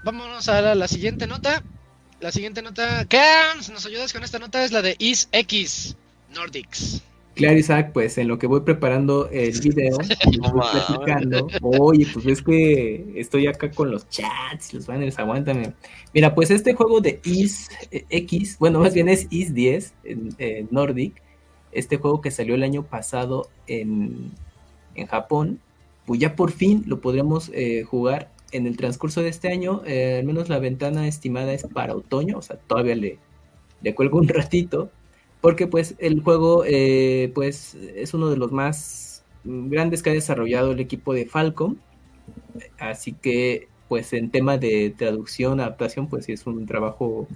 Vámonos 0.05 0.49
a 0.49 0.61
la, 0.61 0.75
la 0.75 0.89
siguiente 0.89 1.27
nota. 1.27 1.63
La 2.21 2.31
siguiente 2.31 2.61
nota. 2.61 3.07
Cams, 3.07 3.71
¿nos 3.71 3.87
ayudas 3.87 4.13
con 4.13 4.23
esta 4.23 4.39
nota? 4.39 4.63
Es 4.65 4.71
la 4.71 4.83
de 4.83 4.97
Is 4.99 5.29
X 5.33 5.97
Nordics. 6.35 7.03
Claro, 7.35 7.59
Isaac, 7.59 7.91
pues 7.93 8.17
en 8.19 8.29
lo 8.29 8.39
que 8.39 8.47
voy 8.47 8.61
preparando 8.61 9.29
el 9.31 9.59
video, 9.61 9.99
les 10.31 10.53
voy 10.53 10.63
platicando. 10.87 11.49
Oye, 11.63 12.07
pues 12.13 12.27
es 12.27 12.43
que 12.43 13.13
estoy 13.17 13.49
acá 13.49 13.71
con 13.73 13.91
los 13.91 14.09
chats, 14.09 14.73
los 14.73 14.87
banners, 14.87 15.19
aguántame. 15.19 15.75
Mira, 16.13 16.35
pues 16.35 16.51
este 16.53 16.75
juego 16.75 17.01
de 17.01 17.21
Is 17.25 17.71
eh, 17.91 18.05
X, 18.09 18.57
bueno, 18.59 18.79
más 18.79 18.95
bien 18.95 19.09
es 19.09 19.27
Is 19.31 19.53
10 19.53 19.95
en, 20.05 20.29
en 20.39 20.69
Nordic, 20.71 21.21
este 21.73 21.97
juego 21.97 22.21
que 22.21 22.31
salió 22.31 22.55
el 22.55 22.63
año 22.63 22.85
pasado 22.85 23.49
en, 23.67 24.31
en 24.95 25.07
Japón, 25.09 25.59
pues 26.07 26.21
ya 26.21 26.37
por 26.37 26.53
fin 26.53 26.85
lo 26.87 27.01
podremos 27.01 27.51
eh, 27.53 27.83
jugar 27.83 28.31
en 28.53 28.67
el 28.69 28.77
transcurso 28.77 29.23
de 29.23 29.31
este 29.31 29.49
año. 29.49 29.83
eh, 29.87 30.19
al 30.21 30.25
menos 30.25 30.49
la 30.49 30.61
ventana 30.61 31.09
estimada 31.09 31.53
es 31.53 31.65
para 31.65 31.97
otoño, 31.97 32.39
o 32.39 32.43
sea, 32.43 32.57
todavía 32.59 32.95
le, 32.95 33.19
le 33.83 33.95
cuelgo 33.95 34.19
un 34.19 34.29
ratito, 34.29 34.91
porque 35.45 35.67
pues 35.67 35.95
el 35.99 36.23
juego 36.23 36.65
eh, 36.67 37.31
pues 37.35 37.75
es 37.75 38.15
uno 38.15 38.31
de 38.31 38.39
los 38.39 38.51
más 38.51 39.27
grandes 39.45 40.03
que 40.03 40.09
ha 40.09 40.15
desarrollado 40.15 40.73
el 40.73 40.81
equipo 40.81 41.13
de 41.13 41.27
Falcom. 41.27 41.77
Así 42.79 43.13
que 43.13 43.69
pues 43.87 44.15
en 44.15 44.31
tema 44.31 44.57
de 44.57 44.95
traducción, 44.97 45.61
adaptación, 45.61 46.09
pues 46.09 46.25
sí 46.25 46.33
es 46.33 46.47
un 46.47 46.65
trabajo 46.65 47.29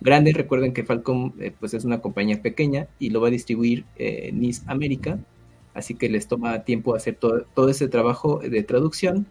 grande. 0.00 0.32
Recuerden 0.32 0.72
que 0.72 0.84
Falcom 0.84 1.32
eh, 1.40 1.52
pues 1.58 1.74
es 1.74 1.84
una 1.84 2.00
compañía 2.00 2.40
pequeña 2.40 2.86
y 3.00 3.10
lo 3.10 3.20
va 3.20 3.26
a 3.26 3.32
distribuir 3.32 3.84
eh, 3.96 4.30
NIS 4.32 4.62
América. 4.68 5.18
Así 5.74 5.96
que 5.96 6.08
les 6.08 6.28
toma 6.28 6.62
tiempo 6.62 6.94
hacer 6.94 7.16
todo 7.16 7.68
ese 7.68 7.88
trabajo 7.88 8.38
de 8.38 8.62
traducción. 8.62 9.26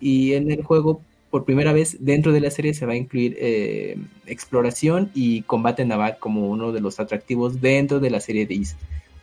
Y 0.00 0.34
en 0.34 0.50
el 0.50 0.62
juego, 0.62 1.00
por 1.34 1.44
primera 1.44 1.72
vez 1.72 1.96
dentro 1.98 2.30
de 2.30 2.38
la 2.38 2.48
serie, 2.52 2.74
se 2.74 2.86
va 2.86 2.92
a 2.92 2.96
incluir 2.96 3.36
eh, 3.40 3.96
exploración 4.24 5.10
y 5.14 5.42
combate 5.42 5.84
naval 5.84 6.18
como 6.20 6.48
uno 6.48 6.70
de 6.70 6.80
los 6.80 7.00
atractivos 7.00 7.60
dentro 7.60 7.98
de 7.98 8.08
la 8.08 8.20
serie 8.20 8.46
de 8.46 8.54
Is. 8.54 8.76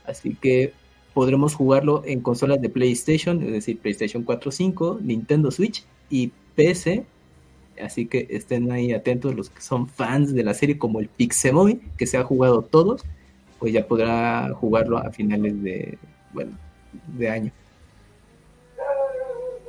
Así 0.05 0.36
que 0.36 0.74
podremos 1.14 1.55
jugarlo 1.55 2.03
en 2.05 2.20
consolas 2.20 2.62
de 2.62 2.68
PlayStation, 2.68 3.41
es 3.41 3.53
decir, 3.53 3.80
PlayStation 3.80 4.24
4, 4.24 4.51
5, 4.51 4.99
Nintendo 5.01 5.51
Switch 5.51 5.86
y 6.09 6.34
PC. 6.53 7.05
Así 7.82 8.07
que 8.07 8.28
estén 8.30 8.74
ahí 8.74 8.91
atentos 8.91 9.34
los 9.34 9.49
que 9.49 9.62
son 9.62 9.88
fans 9.88 10.34
de 10.34 10.43
la 10.43 10.53
serie, 10.53 10.78
como 10.78 10.99
el 10.99 11.07
Pixemoy, 11.07 11.80
que 11.97 12.07
se 12.07 12.18
ha 12.18 12.26
jugado 12.26 12.62
todos, 12.62 13.05
pues 13.57 13.72
ya 13.72 13.88
podrá 13.88 14.53
jugarlo 14.53 14.97
a 14.97 15.12
finales 15.12 15.64
de, 15.64 15.97
bueno, 16.34 16.51
de 17.18 17.30
año. 17.30 17.51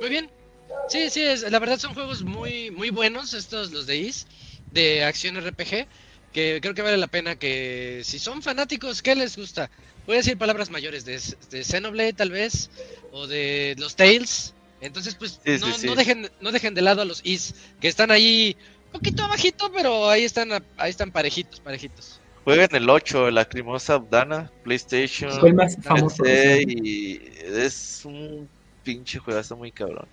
Muy 0.01 0.09
bien. 0.09 0.42
Sí, 0.89 1.09
sí, 1.09 1.21
es, 1.21 1.49
la 1.49 1.59
verdad 1.59 1.79
son 1.79 1.93
juegos 1.93 2.23
muy, 2.23 2.71
muy 2.71 2.89
buenos 2.89 3.33
estos, 3.33 3.71
los 3.71 3.87
de 3.87 3.97
Is, 3.97 4.27
de 4.71 5.03
acción 5.03 5.37
RPG, 5.39 5.87
que 6.33 6.59
creo 6.61 6.73
que 6.73 6.81
vale 6.81 6.97
la 6.97 7.07
pena 7.07 7.35
que 7.35 8.01
si 8.03 8.19
son 8.19 8.41
fanáticos, 8.41 9.01
¿qué 9.01 9.15
les 9.15 9.37
gusta? 9.37 9.69
Voy 10.05 10.15
a 10.15 10.17
decir 10.17 10.37
palabras 10.37 10.69
mayores, 10.69 11.05
de, 11.05 11.19
de 11.49 11.63
Xenoblade 11.63 12.13
tal 12.13 12.31
vez, 12.31 12.69
o 13.11 13.27
de 13.27 13.75
los 13.77 13.95
Tales. 13.95 14.53
Entonces, 14.81 15.15
pues 15.15 15.39
Sí, 15.45 15.57
no, 15.61 15.73
sí. 15.73 15.87
no 15.87 15.95
dejen, 15.95 16.29
no 16.41 16.51
dejen 16.51 16.73
de 16.73 16.81
lado 16.81 17.01
a 17.01 17.05
los 17.05 17.21
Is, 17.23 17.55
que 17.79 17.87
están 17.87 18.11
ahí 18.11 18.57
un 18.87 18.99
poquito 18.99 19.23
abajito, 19.23 19.71
pero 19.71 20.09
ahí 20.09 20.25
están, 20.25 20.51
ahí 20.77 20.89
están 20.89 21.11
parejitos, 21.11 21.61
parejitos. 21.61 22.19
Jueguen 22.43 22.67
el 22.73 22.89
8, 22.89 23.31
la 23.31 23.45
Crimosa 23.45 23.93
Abdana, 23.93 24.51
PlayStation, 24.63 25.31
Fue 25.39 25.49
el 25.49 25.55
más 25.55 25.77
famoso. 25.81 26.23
PC, 26.23 26.63
y 26.67 27.21
es 27.45 28.01
un 28.03 28.49
pinche 28.83 29.19
juegazo 29.19 29.55
muy 29.55 29.71
cabrón. 29.71 30.05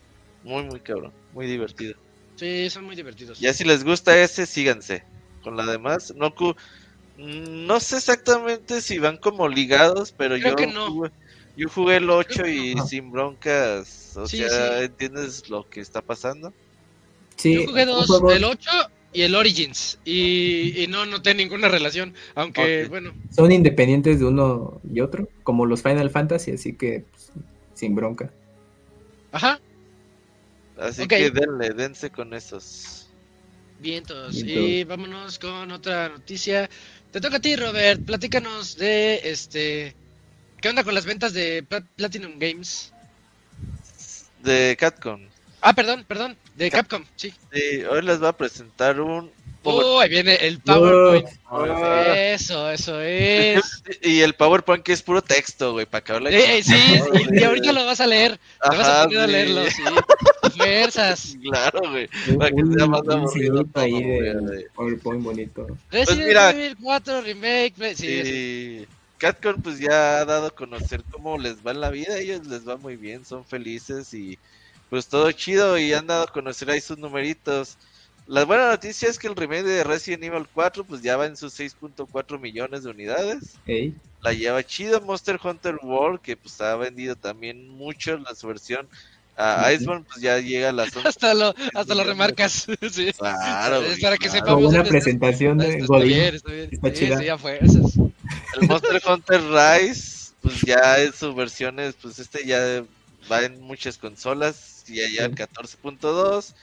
Muy, 0.45 0.65
muy 0.65 0.81
cabrón. 0.81 1.13
Muy 1.33 1.47
divertido. 1.47 1.95
Sí, 2.37 2.71
son 2.71 2.85
muy 2.85 2.97
divertidos. 2.97 3.39
Ya 3.39 3.53
si 3.53 3.65
les 3.65 3.85
gusta 3.85 4.19
ese, 4.21 4.47
síganse. 4.47 5.03
Con 5.43 5.57
la 5.57 5.65
demás, 5.67 6.15
no 7.17 7.81
sé 7.81 7.97
exactamente 7.97 8.81
si 8.81 8.99
van 8.99 9.17
como 9.19 9.49
ligados, 9.49 10.13
pero 10.13 10.37
Creo 10.37 10.51
yo 10.51 10.57
que 10.57 10.67
no. 10.67 10.91
jugué, 10.91 11.11
yo 11.57 11.69
jugué 11.69 11.97
el 11.97 12.11
8 12.11 12.47
y 12.47 12.75
no. 12.75 12.87
sin 12.87 13.11
broncas, 13.11 14.17
o 14.17 14.27
Sí, 14.27 14.39
sea, 14.39 14.49
sí. 14.79 14.85
entiendes 14.85 15.49
lo 15.51 15.69
que 15.69 15.81
está 15.81 16.01
pasando. 16.01 16.53
Sí, 17.37 17.55
Yo 17.55 17.67
jugué 17.67 17.85
dos, 17.87 18.09
el 18.35 18.45
8 18.45 18.71
y 19.13 19.23
el 19.23 19.35
Origins, 19.35 19.99
y, 20.05 20.83
y 20.83 20.87
no 20.87 21.05
noté 21.05 21.35
ninguna 21.35 21.69
relación, 21.69 22.15
aunque 22.35 22.87
bueno, 22.89 23.13
son 23.31 23.51
independientes 23.51 24.21
de 24.21 24.27
uno 24.27 24.81
y 24.93 25.01
otro, 25.01 25.29
como 25.43 25.67
los 25.67 25.83
Final 25.83 26.11
Fantasy, 26.11 26.53
así 26.53 26.75
que 26.77 27.05
pues, 27.11 27.33
sin 27.75 27.95
bronca. 27.95 28.31
ajá, 29.33 29.61
Así 30.81 31.07
que 31.07 31.31
denle, 31.31 31.71
dense 31.71 32.11
con 32.11 32.33
esos. 32.35 33.11
vientos. 33.79 34.37
Y 34.45 34.85
vámonos 34.85 35.39
con 35.39 35.71
otra 35.73 36.09
noticia. 36.09 36.69
Te 37.11 37.21
toca 37.21 37.37
a 37.37 37.41
ti, 37.41 37.57
Robert, 37.57 38.03
platícanos 38.05 38.77
de 38.77 39.21
este... 39.25 39.95
¿Qué 40.61 40.69
onda 40.69 40.85
con 40.85 40.95
las 40.95 41.07
ventas 41.07 41.33
de 41.33 41.63
Pla- 41.63 41.85
Platinum 41.97 42.39
Games? 42.39 42.93
De 44.43 44.77
Catcom. 44.79 45.21
Ah, 45.63 45.75
perdón, 45.75 46.05
perdón, 46.09 46.37
de 46.55 46.71
Capcom, 46.71 47.05
sí. 47.17 47.33
Sí, 47.53 47.85
hoy 47.85 48.03
les 48.03 48.19
voy 48.19 48.29
a 48.29 48.33
presentar 48.33 49.01
un 49.01 49.33
Oh, 49.63 50.01
ahí 50.01 50.09
viene 50.09 50.35
el 50.37 50.59
PowerPoint. 50.61 51.29
Ah. 51.51 52.15
Eso, 52.17 52.71
eso 52.71 53.01
es. 53.01 53.83
Y 54.03 54.21
el 54.21 54.35
PowerPoint 54.35 54.83
que 54.83 54.93
es 54.93 55.03
puro 55.03 55.21
texto, 55.23 55.73
güey, 55.73 55.85
para 55.87 56.03
que 56.03 56.13
hable. 56.13 56.31
Eh, 56.35 56.59
eh, 56.59 56.63
sí, 56.63 56.75
y, 57.33 57.41
y 57.41 57.45
ahorita 57.45 57.73
lo 57.73 57.85
vas 57.85 58.01
a 58.01 58.07
leer. 58.07 58.39
Te 58.39 58.77
vas 58.77 58.87
a 58.87 59.01
Ajá, 59.01 59.05
poner 59.05 59.21
a 59.21 59.27
sí. 59.27 59.33
leerlo, 59.33 59.65
sí. 59.71 59.83
Fuerzas. 60.57 61.37
Claro, 61.43 61.81
güey. 61.91 62.09
Para 62.39 62.51
que 62.51 62.63
sea 62.77 62.87
más 62.87 63.03
aburrido 63.09 63.67
ahí 63.75 63.91
todo, 63.91 64.01
güey, 64.01 64.21
de 64.59 64.67
PowerPoint 64.75 65.23
bonito. 65.23 65.67
Resident 65.91 66.27
mira- 66.29 66.51
Evil 66.51 66.77
4 66.81 67.21
Remake. 67.23 67.95
Sí, 67.97 68.23
Sí. 68.25 68.87
Catcom 69.19 69.61
pues 69.61 69.79
ya 69.79 70.21
ha 70.21 70.25
dado 70.25 70.47
a 70.47 70.51
conocer 70.51 71.03
cómo 71.11 71.37
les 71.37 71.57
va 71.65 71.73
en 71.73 71.81
la 71.83 71.91
vida, 71.91 72.15
a 72.15 72.19
ellos 72.19 72.47
les 72.47 72.67
va 72.67 72.79
muy 72.79 72.97
bien, 72.97 73.23
son 73.27 73.45
felices 73.45 74.15
y 74.15 74.39
pues 74.89 75.09
todo 75.09 75.31
chido 75.33 75.77
y 75.79 75.93
han 75.93 76.07
dado 76.07 76.23
a 76.25 76.33
conocer 76.33 76.71
ahí 76.71 76.81
sus 76.81 76.97
numeritos. 76.97 77.77
La 78.31 78.45
buena 78.45 78.69
noticia 78.69 79.09
es 79.09 79.19
que 79.19 79.27
el 79.27 79.35
remake 79.35 79.65
de 79.65 79.83
Resident 79.83 80.23
Evil 80.23 80.47
4 80.55 80.85
pues 80.85 81.03
ya 81.03 81.17
va 81.17 81.27
en 81.27 81.37
sus 81.37 81.59
6.4 81.59 82.39
millones 82.39 82.85
de 82.85 82.91
unidades. 82.91 83.57
La 84.23 84.33
lleva 84.33 84.63
chido 84.63 85.01
Monster 85.01 85.39
Hunter 85.43 85.77
World 85.83 86.21
que 86.21 86.37
pues 86.37 86.61
ha 86.61 86.77
vendido 86.77 87.17
también 87.17 87.69
mucho 87.69 88.17
la 88.19 88.35
su 88.37 88.47
versión. 88.47 88.89
A. 89.37 89.73
Iceborne 89.73 90.05
pues 90.07 90.21
ya 90.23 90.39
llega 90.39 90.69
a 90.69 90.73
las 90.73 90.95
11 90.97 91.09
Hasta 91.09 91.35
lo, 91.35 91.53
hasta 91.75 91.95
lo 91.95 92.05
remarcas. 92.05 92.67
Sí. 92.93 93.11
Claro, 93.19 93.83
Es 93.83 93.99
para 94.01 94.17
que 94.17 94.29
claro. 94.29 94.39
Sepamos. 94.47 94.65
una 94.67 94.79
Está- 94.79 94.91
presentación 94.91 95.59
de 95.59 95.69
está 95.75 95.87
Godín. 95.87 96.09
bien, 96.09 96.35
está 96.37 96.53
bien. 96.53 96.69
Está 96.71 96.89
Sí, 96.91 96.95
chida. 96.95 97.39
El 98.61 98.69
Monster 98.69 99.03
Hunter 99.09 99.41
Rise, 99.43 100.33
pues 100.41 100.61
ya 100.61 101.01
en 101.03 101.13
sus 101.13 101.35
versiones, 101.35 101.95
pues 102.01 102.21
este 102.21 102.45
ya 102.47 102.85
va 103.31 103.43
en 103.43 103.61
muchas 103.61 103.99
consolas, 103.99 104.85
y 104.89 104.97
ya 105.17 105.25
el 105.25 105.35
14.2. 105.35 106.55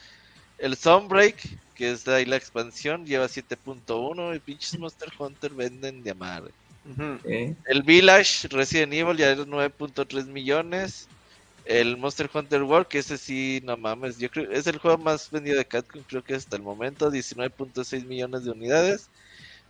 El 0.58 0.76
Sunbreak, 0.76 1.36
que 1.74 1.92
es 1.92 2.06
ahí 2.08 2.24
la 2.24 2.36
expansión, 2.36 3.06
lleva 3.06 3.28
7.1 3.28 4.34
y 4.34 4.40
pinches 4.40 4.78
Monster 4.78 5.10
Hunter 5.18 5.52
venden 5.52 6.02
de 6.02 6.10
amar. 6.10 6.44
Ujú. 6.84 7.18
Eh, 7.24 7.54
El 7.66 7.82
Village 7.82 8.48
Resident 8.48 8.92
Evil 8.92 9.16
ya 9.16 9.32
es 9.32 9.38
9.3 9.38 10.26
millones. 10.26 11.08
El 11.64 11.98
Monster 11.98 12.30
Hunter 12.32 12.62
World, 12.62 12.88
que 12.88 12.98
ese 12.98 13.18
sí, 13.18 13.60
no 13.62 13.76
mames, 13.76 14.18
yo 14.18 14.30
creo 14.30 14.50
es 14.50 14.66
el 14.66 14.78
juego 14.78 14.96
más 14.96 15.30
vendido 15.30 15.58
de 15.58 15.66
Capcom, 15.66 16.02
creo 16.08 16.24
que 16.24 16.34
hasta 16.34 16.56
el 16.56 16.62
momento, 16.62 17.10
19.6 17.10 18.06
millones 18.06 18.44
de 18.44 18.50
unidades. 18.50 19.10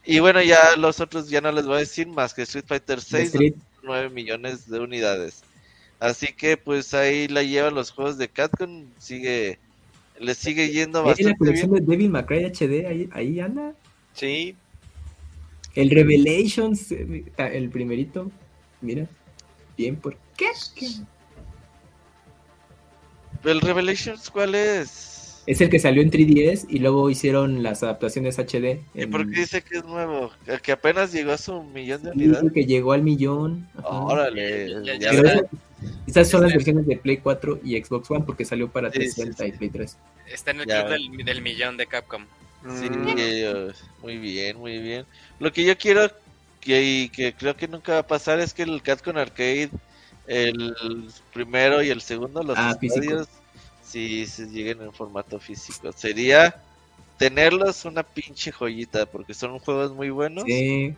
Y 0.04 0.20
bueno, 0.20 0.40
ya 0.40 0.76
los 0.76 1.00
otros 1.00 1.28
ya 1.28 1.40
no 1.40 1.50
les 1.50 1.66
voy 1.66 1.76
a 1.76 1.80
decir 1.80 2.06
más 2.06 2.32
que 2.32 2.42
Street 2.42 2.66
Fighter 2.68 2.98
de 2.98 3.04
6, 3.04 3.28
Street, 3.28 3.54
9 3.82 4.10
millones 4.10 4.70
de 4.70 4.78
unidades. 4.78 5.42
Así 5.98 6.28
que 6.28 6.56
pues 6.56 6.94
ahí 6.94 7.26
la 7.26 7.42
llevan 7.42 7.74
los 7.74 7.90
juegos 7.90 8.16
de 8.16 8.28
Capcom, 8.28 8.86
sigue, 8.98 9.58
le 10.20 10.34
sigue 10.34 10.70
yendo 10.70 11.00
eh, 11.00 11.02
la 11.02 11.08
bastante 11.08 11.38
colección 11.38 11.70
bien. 11.70 11.84
de 11.84 11.90
Devil 11.90 12.10
May 12.10 12.24
Cry 12.24 12.44
HD, 12.44 12.86
ahí, 12.86 13.08
ahí 13.12 13.40
anda. 13.40 13.74
Sí, 14.12 14.56
El 15.74 15.90
Revelations, 15.90 16.90
eh, 16.92 17.24
el 17.36 17.70
primerito, 17.70 18.30
mira, 18.80 19.06
bien, 19.76 19.96
¿por 19.96 20.16
qué? 20.36 20.46
¿El 23.44 23.60
Revelations 23.60 24.30
cuál 24.30 24.54
es? 24.54 25.17
Es 25.50 25.62
el 25.62 25.70
que 25.70 25.78
salió 25.78 26.02
en 26.02 26.10
3DS 26.10 26.66
y 26.68 26.78
luego 26.78 27.08
hicieron 27.08 27.62
las 27.62 27.82
adaptaciones 27.82 28.38
HD. 28.38 28.82
¿Y 28.94 29.06
por 29.06 29.28
qué 29.30 29.40
dice 29.40 29.62
que 29.62 29.78
es 29.78 29.84
nuevo? 29.84 30.30
Que 30.62 30.72
apenas 30.72 31.10
llegó 31.10 31.32
a 31.32 31.38
su 31.38 31.62
millón 31.62 32.02
de 32.02 32.12
Sí, 32.12 32.18
unidades. 32.18 32.52
que 32.52 32.66
llegó 32.66 32.92
al 32.92 33.02
millón. 33.02 33.66
ajá. 33.78 33.88
Órale, 33.88 34.84
Ya- 34.84 34.96
ya 34.96 35.10
Pero 35.10 35.22
ves. 35.22 35.32
esas, 35.32 35.44
esas 36.06 36.28
son 36.28 36.42
las 36.42 36.52
versiones 36.52 36.86
de 36.86 36.96
Play 36.98 37.16
4 37.16 37.60
y 37.64 37.82
Xbox 37.82 38.10
One 38.10 38.24
porque 38.26 38.44
salió 38.44 38.68
para 38.68 38.90
Sí, 38.92 39.00
sí, 39.10 39.22
360 39.22 39.46
y. 39.46 39.52
Play 39.58 39.70
3. 39.70 39.96
Está 40.30 40.50
en 40.50 40.60
el 40.60 40.66
Ya. 40.66 40.84
club 40.86 40.90
del, 41.16 41.24
del 41.24 41.40
millón 41.42 41.76
de 41.78 41.86
Capcom. 41.86 42.26
Sí, 42.78 42.90
Mm. 42.90 43.02
muy 44.02 44.18
bien, 44.18 44.58
muy 44.58 44.78
bien. 44.80 45.06
Lo 45.40 45.50
que 45.50 45.64
yo 45.64 45.78
quiero 45.78 46.10
que, 46.60 46.82
y 46.82 47.08
que 47.08 47.32
creo 47.32 47.56
que 47.56 47.68
nunca 47.68 47.92
va 47.94 47.98
a 48.00 48.06
pasar 48.06 48.38
es 48.40 48.52
que 48.52 48.64
el 48.64 48.82
Capcom 48.82 49.16
Arcade, 49.16 49.70
el 50.26 50.74
primero 51.32 51.82
y 51.82 51.88
el 51.88 52.02
segundo, 52.02 52.42
los 52.42 52.58
Ah, 52.58 52.76
físico. 52.78 53.24
Sí, 53.88 54.26
se 54.26 54.46
lleguen 54.46 54.82
en 54.82 54.92
formato 54.92 55.38
físico. 55.40 55.90
Sería 55.92 56.62
tenerlos 57.18 57.84
una 57.84 58.02
pinche 58.02 58.52
joyita, 58.52 59.06
porque 59.06 59.34
son 59.34 59.58
juegos 59.58 59.92
muy 59.92 60.10
buenos 60.10 60.44
Sí, 60.44 60.94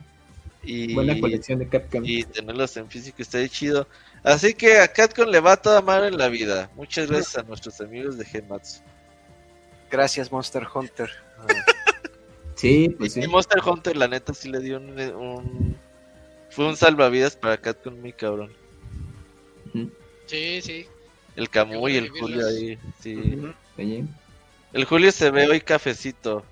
y, 0.63 0.93
buena 0.93 1.19
colección 1.19 1.59
de 1.61 1.69
Capcom. 1.69 2.03
y 2.05 2.25
tenerlos 2.25 2.77
en 2.77 2.89
físico 2.91 3.17
está 3.23 3.47
chido. 3.49 3.87
Así 4.23 4.53
que 4.53 4.79
a 4.79 4.89
Capcom 4.93 5.29
le 5.29 5.41
va 5.41 5.57
toda 5.57 5.81
madre 5.81 6.09
en 6.09 6.19
la 6.19 6.29
vida. 6.29 6.71
Muchas 6.77 7.11
gracias 7.11 7.39
a 7.39 7.43
nuestros 7.43 7.81
amigos 7.81 8.19
de 8.19 8.25
Gematsu. 8.27 8.81
Gracias, 9.91 10.31
Monster 10.31 10.67
Hunter. 10.73 11.11
Sí, 12.55 12.95
pues 12.99 13.15
sí. 13.15 13.23
Y 13.23 13.27
Monster 13.27 13.59
Hunter, 13.65 13.97
la 13.97 14.07
neta, 14.07 14.35
sí 14.35 14.51
le 14.51 14.61
dio 14.61 14.77
un, 14.77 14.91
un- 15.01 15.77
Fue 16.51 16.67
un 16.67 16.77
salvavidas 16.77 17.35
para 17.37 17.57
Capcom, 17.57 17.99
muy 17.99 18.13
cabrón. 18.13 18.53
Sí, 20.27 20.61
sí. 20.63 20.87
El 21.41 21.49
Camu 21.51 21.89
y 21.89 21.97
el 21.97 22.11
Julio 22.11 22.47
ahí. 22.47 22.79
Sí. 23.01 23.15
Ujú. 23.17 23.53
Oye, 23.79 24.05
El 24.73 24.85
Julio 24.85 25.11
se 25.11 25.31
ve 25.31 25.49
hoy 25.49 25.61
cafecito. 25.61 26.45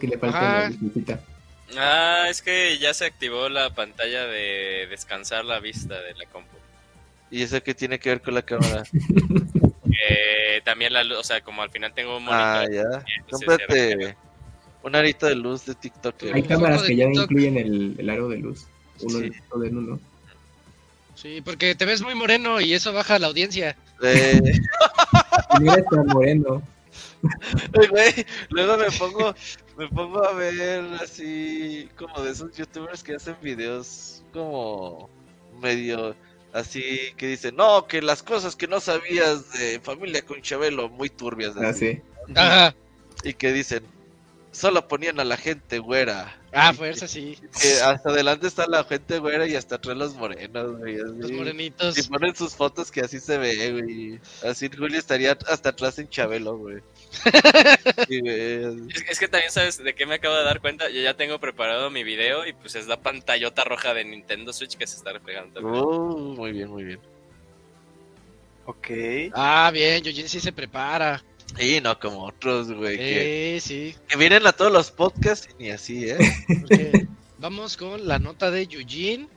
que 0.00 0.06
le 0.08 0.18
falta 0.18 0.66
Ajá. 0.66 0.70
la. 1.06 1.20
Ah, 1.76 2.26
es 2.28 2.42
que 2.42 2.76
ya 2.78 2.92
se 2.94 3.04
activó 3.06 3.48
la 3.48 3.70
pantalla 3.74 4.26
de 4.26 4.86
descansar 4.90 5.44
la 5.44 5.60
vista 5.60 6.00
de 6.00 6.14
la 6.14 6.26
compu. 6.26 6.56
¿Y 7.30 7.42
eso 7.42 7.62
qué 7.62 7.74
tiene 7.74 7.98
que 7.98 8.08
ver 8.10 8.20
con 8.22 8.34
la 8.34 8.42
cámara? 8.42 8.82
Eh, 10.10 10.60
también 10.64 10.92
la 10.92 11.02
luz, 11.02 11.18
o 11.18 11.24
sea, 11.24 11.40
como 11.40 11.60
al 11.62 11.70
final 11.70 11.92
tengo 11.92 12.18
un 12.18 12.24
monitor. 12.24 12.46
ah, 12.46 12.66
ya. 12.70 13.04
Cómprate 13.30 14.16
un 14.82 14.94
arito 14.94 15.26
de 15.26 15.34
luz 15.34 15.64
de 15.66 15.74
TikTok. 15.74 16.14
Hay 16.32 16.42
cámaras 16.44 16.82
de 16.82 16.88
que 16.88 16.96
ya 16.96 17.06
TikTok. 17.06 17.22
incluyen 17.24 17.56
el, 17.56 17.94
el 17.98 18.10
aro 18.10 18.28
de 18.28 18.38
luz. 18.38 18.66
Uno 19.00 19.18
Sí. 19.18 19.30
todo 19.50 19.64
en 19.64 19.76
uno. 19.76 20.00
Sí, 21.20 21.40
porque 21.40 21.74
te 21.74 21.84
ves 21.84 22.00
muy 22.00 22.14
moreno 22.14 22.60
y 22.60 22.74
eso 22.74 22.92
baja 22.92 23.18
la 23.18 23.26
audiencia. 23.26 23.76
Eh, 24.02 24.40
Mira, 25.60 25.74
está 25.74 26.02
moreno. 26.04 26.62
güey, 27.90 28.26
luego 28.50 28.76
me 28.76 28.90
pongo, 28.92 29.34
me 29.76 29.88
pongo 29.88 30.24
a 30.24 30.32
ver 30.34 30.84
así 31.02 31.88
como 31.96 32.22
de 32.22 32.30
esos 32.30 32.56
youtubers 32.56 33.02
que 33.02 33.16
hacen 33.16 33.34
videos 33.42 34.22
como 34.32 35.10
medio 35.60 36.14
así 36.52 37.12
que 37.16 37.26
dicen, 37.26 37.56
no, 37.56 37.88
que 37.88 38.00
las 38.00 38.22
cosas 38.22 38.54
que 38.54 38.68
no 38.68 38.78
sabías 38.78 39.52
de 39.54 39.80
familia 39.80 40.22
con 40.22 40.40
Chabelo, 40.40 40.88
muy 40.88 41.10
turbias. 41.10 41.56
Ah, 41.56 41.70
así. 41.70 41.94
sí. 41.94 42.32
Ajá. 42.36 42.76
Y 43.24 43.34
que 43.34 43.52
dicen, 43.52 43.82
solo 44.52 44.88
ponían 44.88 45.20
a 45.20 45.24
la 45.24 45.36
gente 45.36 45.78
güera. 45.78 46.34
Ah, 46.52 46.72
fuerza, 46.72 47.06
sí. 47.06 47.38
Que 47.60 47.74
hasta 47.82 48.08
adelante 48.08 48.46
está 48.46 48.66
la 48.66 48.82
gente 48.84 49.18
güera 49.18 49.46
y 49.46 49.54
hasta 49.54 49.76
atrás 49.76 49.96
los 49.96 50.14
morenos, 50.14 50.78
güey. 50.78 50.96
así. 50.96 51.12
Los 51.18 51.30
morenitos. 51.32 51.94
Si 51.94 52.02
ponen 52.04 52.34
sus 52.34 52.54
fotos 52.54 52.90
que 52.90 53.02
así 53.02 53.20
se 53.20 53.36
ve, 53.36 53.72
güey. 53.72 54.20
Así 54.42 54.70
Julio 54.74 54.98
estaría 54.98 55.36
hasta 55.46 55.68
atrás 55.70 55.98
en 55.98 56.08
Chabelo, 56.08 56.56
güey. 56.56 56.78
Sí, 58.08 58.20
güey, 58.20 58.64
así. 58.64 58.86
Es, 58.94 59.10
es 59.10 59.18
que 59.18 59.28
también 59.28 59.52
sabes 59.52 59.82
de 59.82 59.94
qué 59.94 60.06
me 60.06 60.14
acabo 60.14 60.34
de 60.36 60.44
dar 60.44 60.60
cuenta. 60.60 60.88
Yo 60.88 61.00
ya 61.00 61.14
tengo 61.14 61.38
preparado 61.38 61.90
mi 61.90 62.02
video 62.04 62.46
y 62.46 62.52
pues 62.54 62.74
es 62.74 62.86
la 62.86 63.00
pantallota 63.00 63.64
roja 63.64 63.92
de 63.94 64.04
Nintendo 64.04 64.52
Switch 64.52 64.76
que 64.76 64.86
se 64.86 64.96
está 64.96 65.12
reflejando. 65.12 65.60
también. 65.60 65.84
Uh, 65.84 66.34
muy 66.34 66.52
bien, 66.52 66.68
muy 66.70 66.84
bien. 66.84 67.00
Ok. 68.64 68.88
Ah, 69.34 69.70
bien, 69.72 70.02
Yojin 70.02 70.28
sí 70.28 70.40
se 70.40 70.52
prepara. 70.52 71.22
Y 71.58 71.80
no 71.80 71.98
como 71.98 72.24
otros, 72.26 72.70
güey. 72.72 72.96
Que, 72.98 73.58
Sí, 73.62 73.92
sí. 73.92 73.96
que 74.08 74.16
vienen 74.16 74.46
a 74.46 74.52
todos 74.52 74.70
los 74.72 74.90
podcasts 74.90 75.48
y 75.58 75.62
ni 75.64 75.70
así, 75.70 76.08
¿eh? 76.10 76.18
porque 76.46 77.06
vamos 77.38 77.76
con 77.76 78.06
la 78.06 78.18
nota 78.18 78.50
de 78.50 78.66
Yujin, 78.66 79.28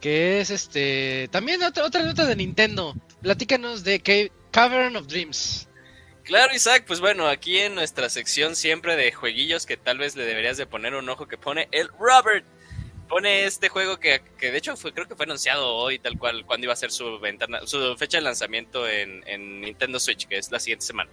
que 0.00 0.40
es 0.40 0.50
este. 0.50 1.28
También 1.32 1.62
otra, 1.62 1.84
otra 1.84 2.02
nota 2.02 2.26
de 2.26 2.36
Nintendo. 2.36 2.94
Platícanos 3.22 3.82
de 3.84 4.00
Ca- 4.00 4.32
Cavern 4.50 4.96
of 4.96 5.06
Dreams. 5.06 5.68
Claro, 6.22 6.54
Isaac, 6.54 6.84
pues 6.86 7.00
bueno, 7.00 7.26
aquí 7.28 7.58
en 7.58 7.74
nuestra 7.74 8.08
sección 8.08 8.56
siempre 8.56 8.96
de 8.96 9.12
jueguillos 9.12 9.66
que 9.66 9.76
tal 9.76 9.98
vez 9.98 10.16
le 10.16 10.24
deberías 10.24 10.56
de 10.56 10.66
poner 10.66 10.94
un 10.94 11.08
ojo 11.08 11.26
que 11.26 11.36
pone 11.38 11.68
el 11.72 11.88
Robert. 11.98 12.44
Pone 13.08 13.44
este 13.44 13.68
juego 13.68 13.98
que, 14.00 14.22
que 14.38 14.50
de 14.50 14.56
hecho 14.56 14.76
fue, 14.78 14.94
creo 14.94 15.06
que 15.06 15.14
fue 15.14 15.26
anunciado 15.26 15.74
hoy, 15.74 15.98
tal 15.98 16.18
cual, 16.18 16.46
cuando 16.46 16.64
iba 16.64 16.72
a 16.72 16.76
ser 16.76 16.90
su 16.90 17.18
ventana, 17.20 17.60
su 17.66 17.94
fecha 17.98 18.16
de 18.16 18.22
lanzamiento 18.22 18.88
en, 18.88 19.22
en 19.26 19.60
Nintendo 19.60 20.00
Switch, 20.00 20.26
que 20.26 20.38
es 20.38 20.50
la 20.50 20.58
siguiente 20.58 20.86
semana. 20.86 21.10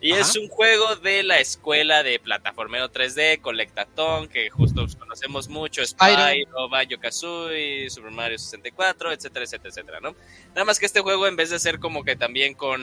Y 0.00 0.12
Ajá. 0.12 0.20
es 0.20 0.36
un 0.36 0.48
juego 0.48 0.94
de 0.96 1.24
la 1.24 1.40
escuela 1.40 2.04
de 2.04 2.20
plataformero 2.20 2.90
3D, 2.90 3.40
Colectatón, 3.40 4.28
que 4.28 4.48
justo 4.48 4.86
conocemos 4.98 5.48
mucho, 5.48 5.84
Spyro. 5.84 6.68
Banjo 6.68 7.00
Kazooie, 7.00 7.90
Super 7.90 8.12
Mario 8.12 8.38
64, 8.38 9.12
etcétera, 9.12 9.44
etcétera, 9.44 9.70
etcétera, 9.70 10.00
¿no? 10.00 10.14
Nada 10.50 10.64
más 10.64 10.78
que 10.78 10.86
este 10.86 11.00
juego, 11.00 11.26
en 11.26 11.34
vez 11.34 11.50
de 11.50 11.58
ser 11.58 11.80
como 11.80 12.04
que 12.04 12.14
también 12.14 12.54
con 12.54 12.80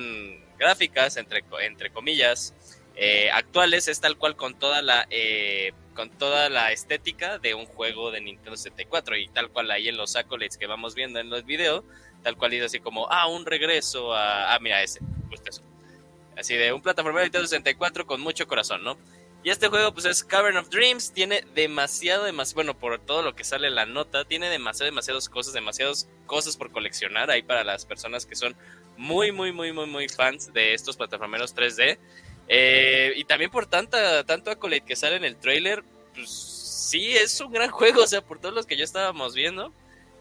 gráficas, 0.58 1.16
entre, 1.16 1.46
entre 1.62 1.90
comillas, 1.90 2.54
eh, 2.98 3.30
actuales, 3.32 3.88
es 3.88 4.02
tal 4.02 4.18
cual 4.18 4.36
con 4.36 4.58
toda 4.58 4.82
la 4.82 5.06
eh, 5.10 5.74
con 5.96 6.10
toda 6.10 6.50
la 6.50 6.72
estética 6.72 7.40
de 7.40 7.54
un 7.54 7.66
juego 7.66 8.12
de 8.12 8.22
Nintendo 8.22 8.58
64 8.58 9.18
y 9.18 9.28
tal 9.30 9.50
cual 9.50 9.72
ahí 9.72 9.88
en 9.88 9.98
los 9.98 10.16
accolades 10.16 10.58
que 10.58 10.68
vamos 10.68 10.94
viendo 10.94 11.20
en 11.20 11.30
los 11.30 11.46
videos, 11.46 11.84
tal 12.22 12.38
cual 12.38 12.52
dice 12.52 12.66
así 12.66 12.80
como, 12.80 13.08
ah, 13.10 13.28
un 13.28 13.46
regreso 13.46 14.14
a... 14.14 14.54
Ah, 14.54 14.60
mira 14.60 14.84
ese, 14.84 15.00
justo 15.30 15.50
eso. 15.50 15.62
Así 16.38 16.56
de 16.56 16.74
un 16.74 16.82
plataforma 16.82 17.20
de 17.20 17.26
Nintendo 17.26 17.48
64 17.48 18.06
con 18.06 18.22
mucho 18.22 18.48
corazón, 18.48 18.84
¿no? 18.84 18.98
Y 19.46 19.52
este 19.52 19.68
juego, 19.68 19.94
pues 19.94 20.06
es 20.06 20.24
Cavern 20.24 20.58
of 20.58 20.70
Dreams. 20.70 21.14
Tiene 21.14 21.44
demasiado, 21.54 22.24
demasiado. 22.24 22.56
Bueno, 22.56 22.80
por 22.80 23.00
todo 23.00 23.22
lo 23.22 23.36
que 23.36 23.44
sale 23.44 23.68
en 23.68 23.76
la 23.76 23.86
nota, 23.86 24.26
tiene 24.26 24.50
demasiado, 24.50 24.86
demasiadas 24.86 25.30
cosas, 25.30 25.54
demasiadas 25.54 26.10
cosas 26.26 26.58
por 26.58 26.72
coleccionar 26.72 27.30
ahí 27.30 27.44
para 27.44 27.64
las 27.64 27.86
personas 27.86 28.26
que 28.26 28.36
son 28.36 28.56
muy, 28.98 29.32
muy, 29.32 29.52
muy, 29.52 29.72
muy, 29.72 29.86
muy 29.86 30.10
fans 30.10 30.52
de 30.52 30.74
estos 30.74 30.98
plataformeros 30.98 31.56
3D. 31.56 32.00
Eh, 32.48 33.14
y 33.16 33.24
también 33.26 33.52
por 33.52 33.68
tanta, 33.68 34.24
tanto 34.24 34.50
accolade 34.50 34.82
que 34.82 34.96
sale 34.96 35.16
en 35.16 35.26
el 35.26 35.36
trailer, 35.36 35.84
pues 36.16 36.32
sí, 36.32 37.16
es 37.16 37.40
un 37.40 37.52
gran 37.52 37.70
juego, 37.72 38.02
o 38.02 38.08
sea, 38.08 38.22
por 38.22 38.40
todos 38.40 38.56
los 38.56 38.66
que 38.66 38.78
ya 38.78 38.84
estábamos 38.84 39.36
viendo. 39.36 39.72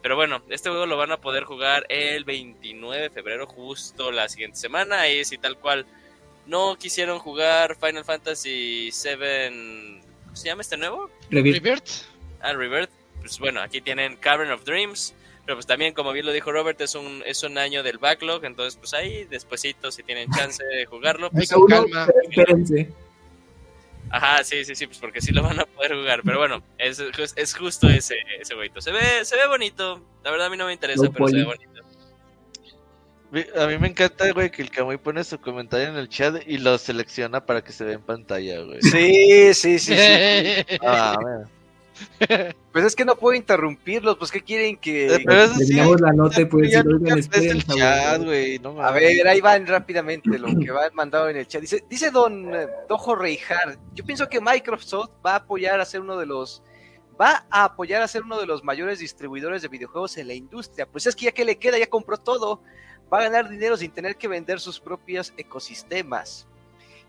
Pero 0.02 0.16
bueno, 0.16 0.42
este 0.50 0.68
juego 0.68 0.84
lo 0.84 0.98
van 0.98 1.12
a 1.12 1.22
poder 1.22 1.44
jugar 1.44 1.86
el 1.88 2.24
29 2.24 3.04
de 3.04 3.08
febrero, 3.08 3.46
justo 3.46 4.12
la 4.12 4.28
siguiente 4.28 4.58
semana. 4.58 5.08
Y 5.08 5.24
si 5.24 5.38
tal 5.38 5.56
cual 5.58 5.86
no 6.46 6.76
quisieron 6.76 7.18
jugar 7.18 7.76
Final 7.76 8.04
Fantasy 8.04 8.90
VII, 8.90 10.00
¿cómo 10.24 10.36
se 10.36 10.46
llama 10.46 10.62
este 10.62 10.76
nuevo? 10.76 11.10
Rebirth. 11.30 12.06
Ah, 12.40 12.52
Rebirth. 12.52 12.90
Pues 13.20 13.38
bueno, 13.38 13.60
aquí 13.60 13.80
tienen 13.80 14.16
Cavern 14.16 14.50
of 14.50 14.64
Dreams. 14.64 15.14
Pero 15.46 15.56
pues 15.56 15.66
también, 15.66 15.92
como 15.92 16.12
bien 16.12 16.24
lo 16.24 16.32
dijo 16.32 16.52
Robert, 16.52 16.80
es 16.80 16.94
un, 16.94 17.22
es 17.26 17.42
un 17.42 17.58
año 17.58 17.82
del 17.82 17.98
backlog. 17.98 18.44
Entonces, 18.44 18.76
pues 18.76 18.94
ahí, 18.94 19.24
despuesito, 19.24 19.90
si 19.90 20.02
tienen 20.02 20.30
chance 20.30 20.64
de 20.64 20.86
jugarlo, 20.86 21.30
pues 21.32 21.52
con 21.52 21.66
calma. 21.66 22.08
espérense. 22.30 22.90
Ajá, 24.10 24.44
sí, 24.44 24.64
sí, 24.64 24.74
sí, 24.74 24.86
pues 24.86 24.98
porque 24.98 25.20
sí 25.20 25.32
lo 25.32 25.42
van 25.42 25.60
a 25.60 25.66
poder 25.66 25.94
jugar. 25.96 26.22
Pero 26.24 26.38
bueno, 26.38 26.62
es, 26.78 27.02
es 27.36 27.54
justo 27.54 27.88
ese, 27.88 28.16
ese 28.40 28.54
jueguito. 28.54 28.80
Se 28.80 28.92
ve, 28.92 29.24
se 29.24 29.36
ve 29.36 29.46
bonito. 29.46 30.00
La 30.22 30.30
verdad 30.30 30.46
a 30.46 30.50
mí 30.50 30.56
no 30.56 30.66
me 30.66 30.72
interesa, 30.72 31.10
pero 31.10 31.28
se 31.28 31.36
ve 31.36 31.44
bonito. 31.44 31.73
A 33.56 33.66
mí 33.66 33.78
me 33.78 33.88
encanta, 33.88 34.30
güey, 34.32 34.50
que 34.50 34.62
el 34.62 34.70
Camuy 34.70 34.96
pone 34.96 35.24
su 35.24 35.40
comentario 35.40 35.88
en 35.88 35.96
el 35.96 36.08
chat 36.08 36.42
y 36.46 36.58
lo 36.58 36.78
selecciona 36.78 37.44
para 37.44 37.62
que 37.62 37.72
se 37.72 37.84
vea 37.84 37.94
en 37.94 38.02
pantalla, 38.02 38.60
güey. 38.60 38.80
Sí, 38.82 39.54
sí, 39.54 39.78
sí, 39.78 39.96
sí. 39.96 40.76
Ah. 40.82 41.16
Pues 42.72 42.84
es 42.84 42.96
que 42.96 43.04
no 43.04 43.14
puedo 43.14 43.36
interrumpirlos, 43.36 44.16
pues 44.18 44.32
¿qué 44.32 44.42
quieren 44.42 44.76
que...? 44.76 45.14
Eh, 45.14 45.22
Pero 45.24 45.44
eso 45.44 45.54
sí, 45.54 45.74
la 45.74 46.12
nota 46.12 46.40
y 46.40 46.44
puedes 46.44 46.72
decir, 46.72 46.88
oigan, 46.88 47.18
el 47.18 47.62
favor". 47.62 47.80
chat, 47.80 48.24
güey, 48.24 48.58
no 48.58 48.82
A 48.82 48.90
ver, 48.90 49.28
ahí 49.28 49.40
van 49.40 49.64
rápidamente 49.64 50.36
lo 50.36 50.48
que 50.58 50.72
va 50.72 50.90
mandado 50.92 51.28
en 51.28 51.36
el 51.36 51.46
chat. 51.46 51.60
Dice, 51.60 51.84
dice 51.88 52.10
don 52.10 52.52
eh, 52.52 52.66
Dojo 52.88 53.14
Reijar, 53.14 53.78
yo 53.94 54.04
pienso 54.04 54.28
que 54.28 54.40
Microsoft 54.40 55.10
va 55.24 55.34
a 55.34 55.36
apoyar 55.36 55.78
a 55.78 55.84
ser 55.84 56.00
uno 56.00 56.18
de 56.18 56.26
los 56.26 56.64
va 57.20 57.46
a 57.48 57.64
apoyar 57.64 58.02
a 58.02 58.08
ser 58.08 58.22
uno 58.22 58.40
de 58.40 58.46
los 58.46 58.64
mayores 58.64 58.98
distribuidores 58.98 59.62
de 59.62 59.68
videojuegos 59.68 60.16
en 60.16 60.26
la 60.26 60.34
industria. 60.34 60.86
Pues 60.86 61.06
es 61.06 61.14
que 61.14 61.26
ya 61.26 61.32
que 61.32 61.44
le 61.44 61.58
queda, 61.58 61.78
ya 61.78 61.86
compró 61.86 62.18
todo, 62.18 62.60
va 63.12 63.18
a 63.18 63.22
ganar 63.24 63.48
dinero 63.48 63.76
sin 63.76 63.90
tener 63.90 64.16
que 64.16 64.28
vender 64.28 64.60
sus 64.60 64.80
propios 64.80 65.32
ecosistemas. 65.36 66.46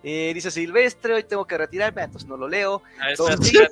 Eh, 0.03 0.31
dice 0.35 0.51
Silvestre, 0.51 1.15
hoy 1.15 1.23
tengo 1.23 1.45
que 1.45 1.57
retirarme, 1.57 2.03
entonces 2.03 2.29
no 2.29 2.37
lo 2.37 2.47
leo. 2.47 2.83
Ah. 2.99 3.11
¿Este- 3.11 3.69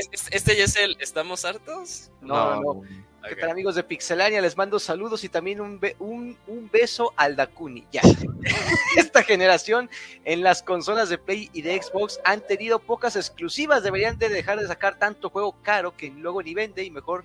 este- 0.00 0.36
¿Este 0.36 0.56
ya 0.56 0.64
es 0.64 0.76
el 0.76 0.96
¿Estamos 1.00 1.44
hartos? 1.44 2.10
No, 2.20 2.60
no. 2.60 2.82
¿Qué 3.26 3.34
Ok. 3.34 3.40
tal 3.40 3.50
amigos 3.50 3.76
de 3.76 3.84
Pixelania? 3.84 4.40
Les 4.42 4.56
mando 4.56 4.78
saludos 4.80 5.22
y 5.22 5.28
también 5.28 5.60
un, 5.60 5.78
be- 5.78 5.94
un, 6.00 6.36
un 6.48 6.68
beso 6.70 7.12
al 7.16 7.36
Dakuni. 7.36 7.86
Ya. 7.92 8.02
Esta 8.96 9.22
generación 9.22 9.88
en 10.24 10.42
las 10.42 10.62
consolas 10.62 11.08
de 11.08 11.18
Play 11.18 11.48
y 11.52 11.62
de 11.62 11.80
Xbox 11.80 12.18
han 12.24 12.40
tenido 12.40 12.80
pocas 12.80 13.14
exclusivas. 13.16 13.84
Deberían 13.84 14.18
de 14.18 14.28
dejar 14.28 14.58
de 14.60 14.66
sacar 14.66 14.98
tanto 14.98 15.30
juego 15.30 15.56
caro 15.62 15.96
que 15.96 16.10
luego 16.10 16.42
ni 16.42 16.52
vende 16.52 16.82
y 16.84 16.90
mejor 16.90 17.24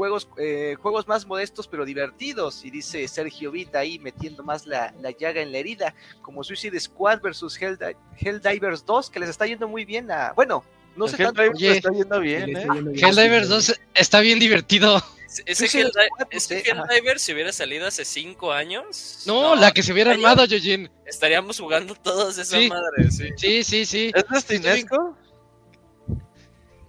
juegos, 0.00 0.28
eh, 0.38 0.76
juegos 0.80 1.06
más 1.06 1.26
modestos 1.26 1.68
pero 1.68 1.84
divertidos. 1.84 2.64
Y 2.64 2.70
dice 2.70 3.06
Sergio 3.06 3.50
Vita 3.50 3.80
ahí 3.80 3.98
metiendo 3.98 4.42
más 4.42 4.66
la, 4.66 4.94
la 5.02 5.10
llaga 5.10 5.42
en 5.42 5.52
la 5.52 5.58
herida, 5.58 5.94
como 6.22 6.42
Suicide 6.42 6.80
Squad 6.80 7.20
versus 7.20 7.60
Helldi- 7.60 7.94
Helldivers 8.16 8.86
2, 8.86 9.10
que 9.10 9.20
les 9.20 9.28
está 9.28 9.46
yendo 9.46 9.68
muy 9.68 9.84
bien 9.84 10.10
a... 10.10 10.32
Bueno, 10.32 10.64
no 10.96 11.06
sé 11.06 11.18
tanto... 11.18 11.42
Oye. 11.42 11.76
está 11.76 11.90
yendo 11.90 12.18
bien, 12.18 12.56
¿eh? 12.56 12.66
Helldivers 12.94 13.48
2 13.50 13.78
está 13.94 14.20
bien 14.20 14.38
divertido. 14.38 15.02
Ese 15.44 15.66
Helldi- 15.66 15.90
Squad, 15.90 16.26
ese 16.30 16.54
no 16.56 16.60
sé, 16.64 16.70
ajá. 16.72 16.82
Helldiver, 16.88 17.18
si 17.20 17.32
hubiera 17.34 17.52
salido 17.52 17.86
hace 17.86 18.06
5 18.06 18.52
años, 18.52 19.24
No, 19.26 19.54
la 19.54 19.70
que 19.72 19.82
se 19.82 19.92
hubiera 19.92 20.12
armado, 20.12 20.46
Yojin. 20.46 20.90
estaríamos 21.04 21.60
jugando 21.60 21.94
todos 21.94 22.38
esa 22.38 22.58
Sí. 22.58 22.68
madre, 22.70 23.10
sí. 23.10 23.28
Sí, 23.36 23.62
sí, 23.64 23.84
sí. 23.84 24.12
¿Es 24.14 24.24
Destinesco? 24.28 25.14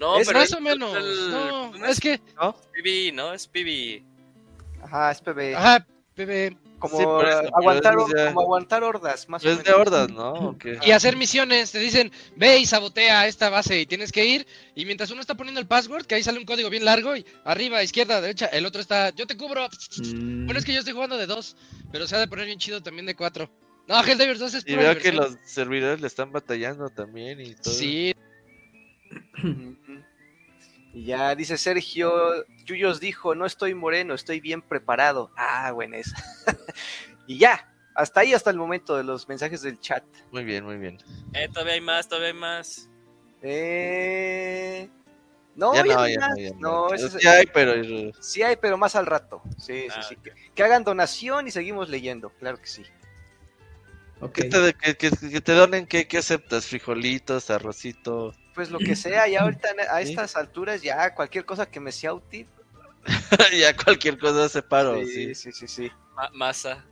No, 0.02 0.18
Es 0.18 0.28
pero 0.28 0.40
Más 0.40 0.52
o 0.54 0.60
menos. 0.62 0.98
el- 0.98 1.30
No, 1.32 1.72
¿no 1.78 1.86
es 1.86 2.00
que. 2.00 2.18
PB, 2.18 3.14
¿no? 3.14 3.34
Es 3.36 3.48
PB. 3.48 4.04
Ajá, 4.84 5.12
es 5.12 5.22
PB. 5.22 5.56
Ajá, 5.56 5.86
bebé. 6.18 6.58
Como, 6.80 6.98
Sí, 6.98 7.04
eso, 7.04 7.56
aguantar, 7.56 7.94
ya- 8.18 8.28
como 8.30 8.42
aguantar 8.42 8.84
hordas, 8.84 9.30
más 9.30 9.46
o 9.46 9.48
Es 9.48 9.58
menos. 9.60 9.66
de 9.66 9.74
hordas, 9.74 10.10
¿no? 10.10 10.32
¿O 10.34 10.58
qué? 10.58 10.80
Y 10.82 10.90
hacer 10.90 11.16
misiones, 11.16 11.72
te 11.72 11.78
dicen, 11.78 12.12
ve 12.36 12.58
y 12.58 12.66
sabotea 12.66 13.28
esta 13.28 13.52
base 13.52 13.80
y 13.80 13.86
tienes 13.86 14.12
que 14.12 14.26
ir. 14.26 14.48
Y 14.74 14.86
mientras 14.86 15.12
uno 15.12 15.22
está 15.22 15.36
poniendo 15.36 15.62
el 15.62 15.68
password, 15.68 16.08
que 16.08 16.16
ahí 16.16 16.24
sale 16.24 16.40
un 16.40 16.46
código 16.46 16.72
bien 16.72 16.84
largo, 16.84 17.16
y 17.16 17.24
arriba, 17.46 17.84
izquierda, 17.84 18.20
derecha, 18.20 18.48
el 18.48 18.66
otro 18.66 18.82
está, 18.82 19.12
yo 19.12 19.28
te 19.28 19.38
cubro. 19.38 19.68
Mm, 19.98 20.46
Bueno, 20.46 20.58
es 20.60 20.66
que 20.66 20.74
yo 20.74 20.80
estoy 20.80 20.96
jugando 20.96 21.18
de 21.20 21.28
dos, 21.28 21.56
pero 21.92 22.08
se 22.08 22.16
ha 22.16 22.20
de 22.20 22.28
poner 22.28 22.48
bien 22.48 22.58
chido 22.58 22.82
también 22.82 23.06
de 23.06 23.16
cuatro. 23.16 23.48
No, 23.88 24.04
Helldivers 24.04 24.40
2 24.40 24.54
es 24.56 24.64
Y 24.66 24.76
veo 24.76 24.98
que 24.98 25.12
los 25.12 25.38
servidores 25.46 26.02
le 26.02 26.08
están 26.08 26.32
batallando 26.32 26.90
también 26.90 27.40
y 27.42 27.54
todo. 27.54 27.74
Sí. 27.76 28.16
Y 30.94 31.06
ya 31.06 31.34
dice 31.36 31.58
Sergio, 31.58 32.12
Yuyos 32.66 33.00
dijo, 33.00 33.34
no 33.34 33.46
estoy 33.46 33.74
moreno, 33.74 34.14
estoy 34.14 34.42
bien 34.42 34.62
preparado. 34.62 35.32
Ah, 35.38 35.72
buena 35.72 35.98
esa. 35.98 36.16
y 37.28 37.38
ya, 37.38 37.74
hasta 37.96 38.20
ahí, 38.22 38.34
hasta 38.34 38.50
el 38.50 38.58
momento 38.58 38.98
de 38.98 39.04
los 39.04 39.28
mensajes 39.30 39.62
del 39.62 39.80
chat. 39.80 40.04
Muy 40.32 40.44
bien, 40.44 40.66
muy 40.66 40.78
bien. 40.78 40.98
Eh, 41.34 41.48
todavía 41.48 41.74
hay 41.76 41.82
más, 41.82 42.08
todavía 42.10 42.30
hay 42.30 42.34
más. 42.34 42.90
Eh... 43.42 44.90
No, 45.56 45.74
ya 45.74 45.84
ya 45.86 45.86
no, 45.86 45.94
no 45.96 46.02
hay 46.02 46.14
ya 46.14 46.20
más. 46.20 46.30
no, 46.30 46.38
ya 46.38 46.50
no. 46.52 46.60
No, 46.60 46.94
ese 46.94 47.06
es- 47.08 47.14
Sí 47.14 47.28
hay, 47.28 47.46
pero 47.54 47.74
Sí 48.22 48.44
hay, 48.44 48.56
pero 48.58 48.78
más 48.78 48.96
al 48.96 49.06
rato. 49.06 49.42
Sí, 49.58 49.84
sí, 49.84 49.88
Ah, 49.96 50.04
sí. 50.04 50.16
Que, 50.18 50.34
que 50.54 50.64
hagan 50.64 50.84
donación 50.84 51.48
y 51.48 51.52
seguimos 51.52 51.90
leyendo, 51.90 52.30
claro 52.32 52.58
que 52.58 52.68
sí. 52.68 52.84
Ok. 54.22 54.32
¿qué 54.34 54.44
te, 54.46 54.74
que, 54.98 55.42
te 55.42 55.54
donen? 55.54 55.86
¿qué, 55.86 56.08
¿Qué 56.08 56.18
aceptas? 56.18 56.68
¿Frijolitos, 56.68 57.50
arrocito? 57.50 58.34
Pues 58.54 58.70
lo 58.70 58.80
que 58.80 58.96
sea, 58.96 59.28
ya 59.28 59.42
ahorita 59.42 59.70
a 59.90 60.02
Sí. 60.04 60.10
estas 60.10 60.36
alturas, 60.36 60.82
ya 60.82 61.14
cualquier 61.14 61.46
cosa 61.46 61.66
que 61.66 61.80
me 61.80 61.92
sea 61.92 62.14
útil. 62.14 62.48
ya 63.60 63.76
cualquier 63.76 64.18
cosa 64.20 64.48
separo, 64.48 64.96
sí, 65.00 65.34
sí. 65.34 65.36
sí, 65.36 65.52
sí, 65.52 65.68
sí. 65.68 65.92
Ma- 66.16 66.30
masa. 66.34 66.86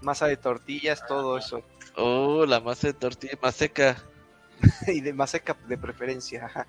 Masa 0.00 0.26
de 0.26 0.36
tortillas, 0.36 1.06
todo 1.06 1.38
eso. 1.38 1.62
Oh, 1.96 2.44
la 2.46 2.60
masa 2.60 2.88
de 2.88 2.92
tortilla, 2.94 3.38
más 3.42 3.54
seca. 3.54 3.96
y 4.86 5.00
de 5.00 5.12
más 5.12 5.30
seca 5.30 5.56
de 5.66 5.78
preferencia. 5.78 6.46
ajá. 6.46 6.66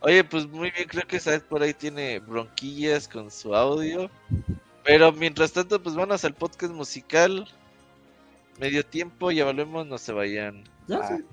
Oye, 0.00 0.22
pues 0.22 0.46
muy 0.46 0.70
bien, 0.70 0.88
creo 0.88 1.06
que 1.06 1.18
Saed 1.18 1.42
por 1.42 1.62
ahí 1.62 1.74
tiene 1.74 2.20
bronquillas 2.20 3.08
con 3.08 3.30
su 3.30 3.54
audio. 3.54 4.08
Pero 4.84 5.12
mientras 5.12 5.52
tanto, 5.52 5.82
pues 5.82 5.96
vamos 5.96 6.24
al 6.24 6.34
podcast 6.34 6.72
musical. 6.72 7.46
Medio 8.58 8.84
tiempo 8.84 9.30
y 9.30 9.40
volvemos, 9.40 9.86
no 9.86 9.98
se 9.98 10.12
vayan. 10.12 10.64
Ya, 10.86 10.98
Ah. 10.98 11.16
sí, 11.16 11.24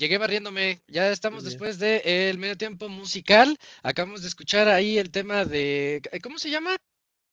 Llegué 0.00 0.16
barriéndome. 0.16 0.80
Ya 0.88 1.12
estamos 1.12 1.42
bien. 1.42 1.50
después 1.50 1.78
del 1.78 2.00
el 2.06 2.38
medio 2.38 2.56
tiempo 2.56 2.88
musical. 2.88 3.54
Acabamos 3.82 4.22
de 4.22 4.28
escuchar 4.28 4.66
ahí 4.66 4.96
el 4.96 5.10
tema 5.10 5.44
de. 5.44 6.00
¿Cómo 6.22 6.38
se 6.38 6.48
llama? 6.48 6.74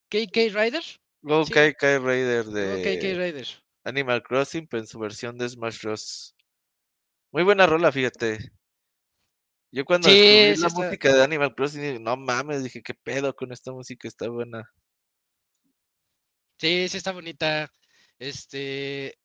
KK 0.10 0.35
Rider. 0.53 0.84
Go 1.22 1.45
Sí. 1.45 1.53
Raider 1.53 2.45
Oh, 2.45 2.52
de 2.52 2.81
KK 2.84 3.03
Rider. 3.18 3.48
Animal 3.85 4.22
Crossing, 4.22 4.68
pero 4.68 4.81
en 4.81 4.88
su 4.88 4.99
versión 4.99 5.38
de 5.38 5.48
Smash 5.48 5.81
Bros. 5.81 6.35
Muy 7.31 7.44
buena 7.44 7.65
rola, 7.68 7.89
fíjate. 7.89 8.52
Yo 9.72 9.85
cuando 9.85 10.10
Sí, 10.10 10.15
descubrí 10.15 10.56
sí 10.56 10.61
la 10.61 10.68
está- 10.68 10.80
música 10.81 11.14
de 11.15 11.23
Animal 11.23 11.56
Crossing, 11.56 11.81
dije, 11.81 11.99
no 11.99 12.18
mames, 12.18 12.65
dije, 12.65 12.81
qué 12.84 12.94
pedo 12.94 13.34
con 13.34 13.53
esta 13.53 13.72
música, 13.72 14.10
está 14.10 14.27
buena. 14.27 14.69
Sí, 16.60 16.89
sí 16.89 16.98
está 16.98 17.14
bonita. 17.14 17.72
Este, 18.19 19.18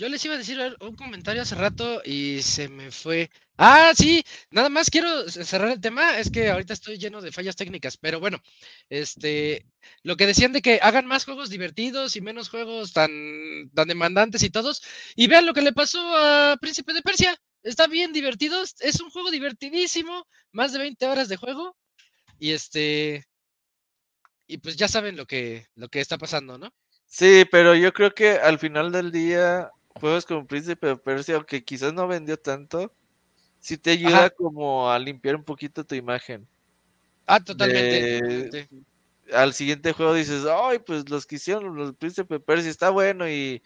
yo 0.00 0.08
les 0.08 0.24
iba 0.24 0.34
a 0.34 0.38
decir 0.38 0.58
un 0.80 0.96
comentario 0.96 1.42
hace 1.42 1.54
rato 1.54 2.00
y 2.02 2.40
se 2.40 2.70
me 2.70 2.90
fue. 2.90 3.30
Ah, 3.58 3.92
sí, 3.94 4.24
nada 4.50 4.70
más 4.70 4.88
quiero 4.88 5.28
cerrar 5.28 5.68
el 5.68 5.80
tema, 5.82 6.18
es 6.18 6.30
que 6.30 6.48
ahorita 6.48 6.72
estoy 6.72 6.96
lleno 6.96 7.20
de 7.20 7.30
fallas 7.30 7.54
técnicas, 7.54 7.98
pero 7.98 8.18
bueno, 8.18 8.42
este, 8.88 9.66
lo 10.02 10.16
que 10.16 10.26
decían 10.26 10.54
de 10.54 10.62
que 10.62 10.78
hagan 10.80 11.04
más 11.04 11.26
juegos 11.26 11.50
divertidos 11.50 12.16
y 12.16 12.22
menos 12.22 12.48
juegos 12.48 12.94
tan, 12.94 13.10
tan 13.74 13.88
demandantes 13.88 14.42
y 14.42 14.48
todos, 14.48 14.82
y 15.16 15.26
vean 15.26 15.44
lo 15.44 15.52
que 15.52 15.60
le 15.60 15.74
pasó 15.74 16.00
a 16.16 16.56
Príncipe 16.58 16.94
de 16.94 17.02
Persia. 17.02 17.36
Está 17.62 17.86
bien 17.86 18.14
divertido, 18.14 18.62
es 18.62 19.00
un 19.02 19.10
juego 19.10 19.30
divertidísimo, 19.30 20.26
más 20.50 20.72
de 20.72 20.78
20 20.78 21.06
horas 21.08 21.28
de 21.28 21.36
juego, 21.36 21.76
y 22.38 22.52
este, 22.52 23.26
y 24.46 24.56
pues 24.56 24.76
ya 24.76 24.88
saben 24.88 25.18
lo 25.18 25.26
que, 25.26 25.66
lo 25.74 25.90
que 25.90 26.00
está 26.00 26.16
pasando, 26.16 26.56
¿no? 26.56 26.72
Sí, 27.04 27.44
pero 27.50 27.74
yo 27.74 27.92
creo 27.92 28.12
que 28.14 28.30
al 28.30 28.58
final 28.60 28.92
del 28.92 29.10
día, 29.10 29.68
juegos 29.94 30.24
como 30.24 30.46
Príncipe 30.46 30.86
de 30.86 30.96
Persia, 30.96 31.36
aunque 31.36 31.64
quizás 31.64 31.92
no 31.92 32.06
vendió 32.08 32.36
tanto, 32.36 32.92
sí 33.58 33.76
te 33.76 33.90
ayuda 33.90 34.26
Ajá. 34.26 34.30
como 34.30 34.90
a 34.90 34.98
limpiar 34.98 35.36
un 35.36 35.44
poquito 35.44 35.84
tu 35.84 35.94
imagen. 35.94 36.46
Ah, 37.26 37.40
totalmente. 37.40 38.22
De-. 38.50 38.68
Al 39.32 39.52
siguiente 39.52 39.92
juego 39.92 40.14
dices, 40.14 40.44
ay, 40.46 40.80
pues 40.80 41.08
los 41.08 41.26
que 41.26 41.36
hicieron 41.36 41.76
los 41.76 41.94
Príncipe 41.94 42.34
de 42.34 42.40
Persia 42.40 42.70
está 42.70 42.90
bueno 42.90 43.28
y... 43.28 43.62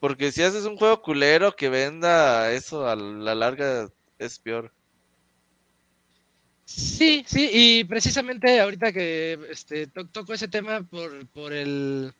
Porque 0.00 0.30
si 0.30 0.42
haces 0.42 0.64
un 0.64 0.76
juego 0.76 1.02
culero 1.02 1.56
que 1.56 1.68
venda 1.68 2.52
eso 2.52 2.86
a 2.86 2.94
la 2.94 3.34
larga 3.34 3.88
es 4.18 4.38
peor. 4.38 4.72
Sí, 6.64 7.24
sí, 7.26 7.50
y 7.52 7.84
precisamente 7.84 8.60
ahorita 8.60 8.92
que 8.92 9.38
este, 9.50 9.86
to- 9.88 10.06
toco 10.06 10.34
ese 10.34 10.46
tema 10.46 10.82
por, 10.82 11.26
por 11.28 11.52
el 11.52 12.12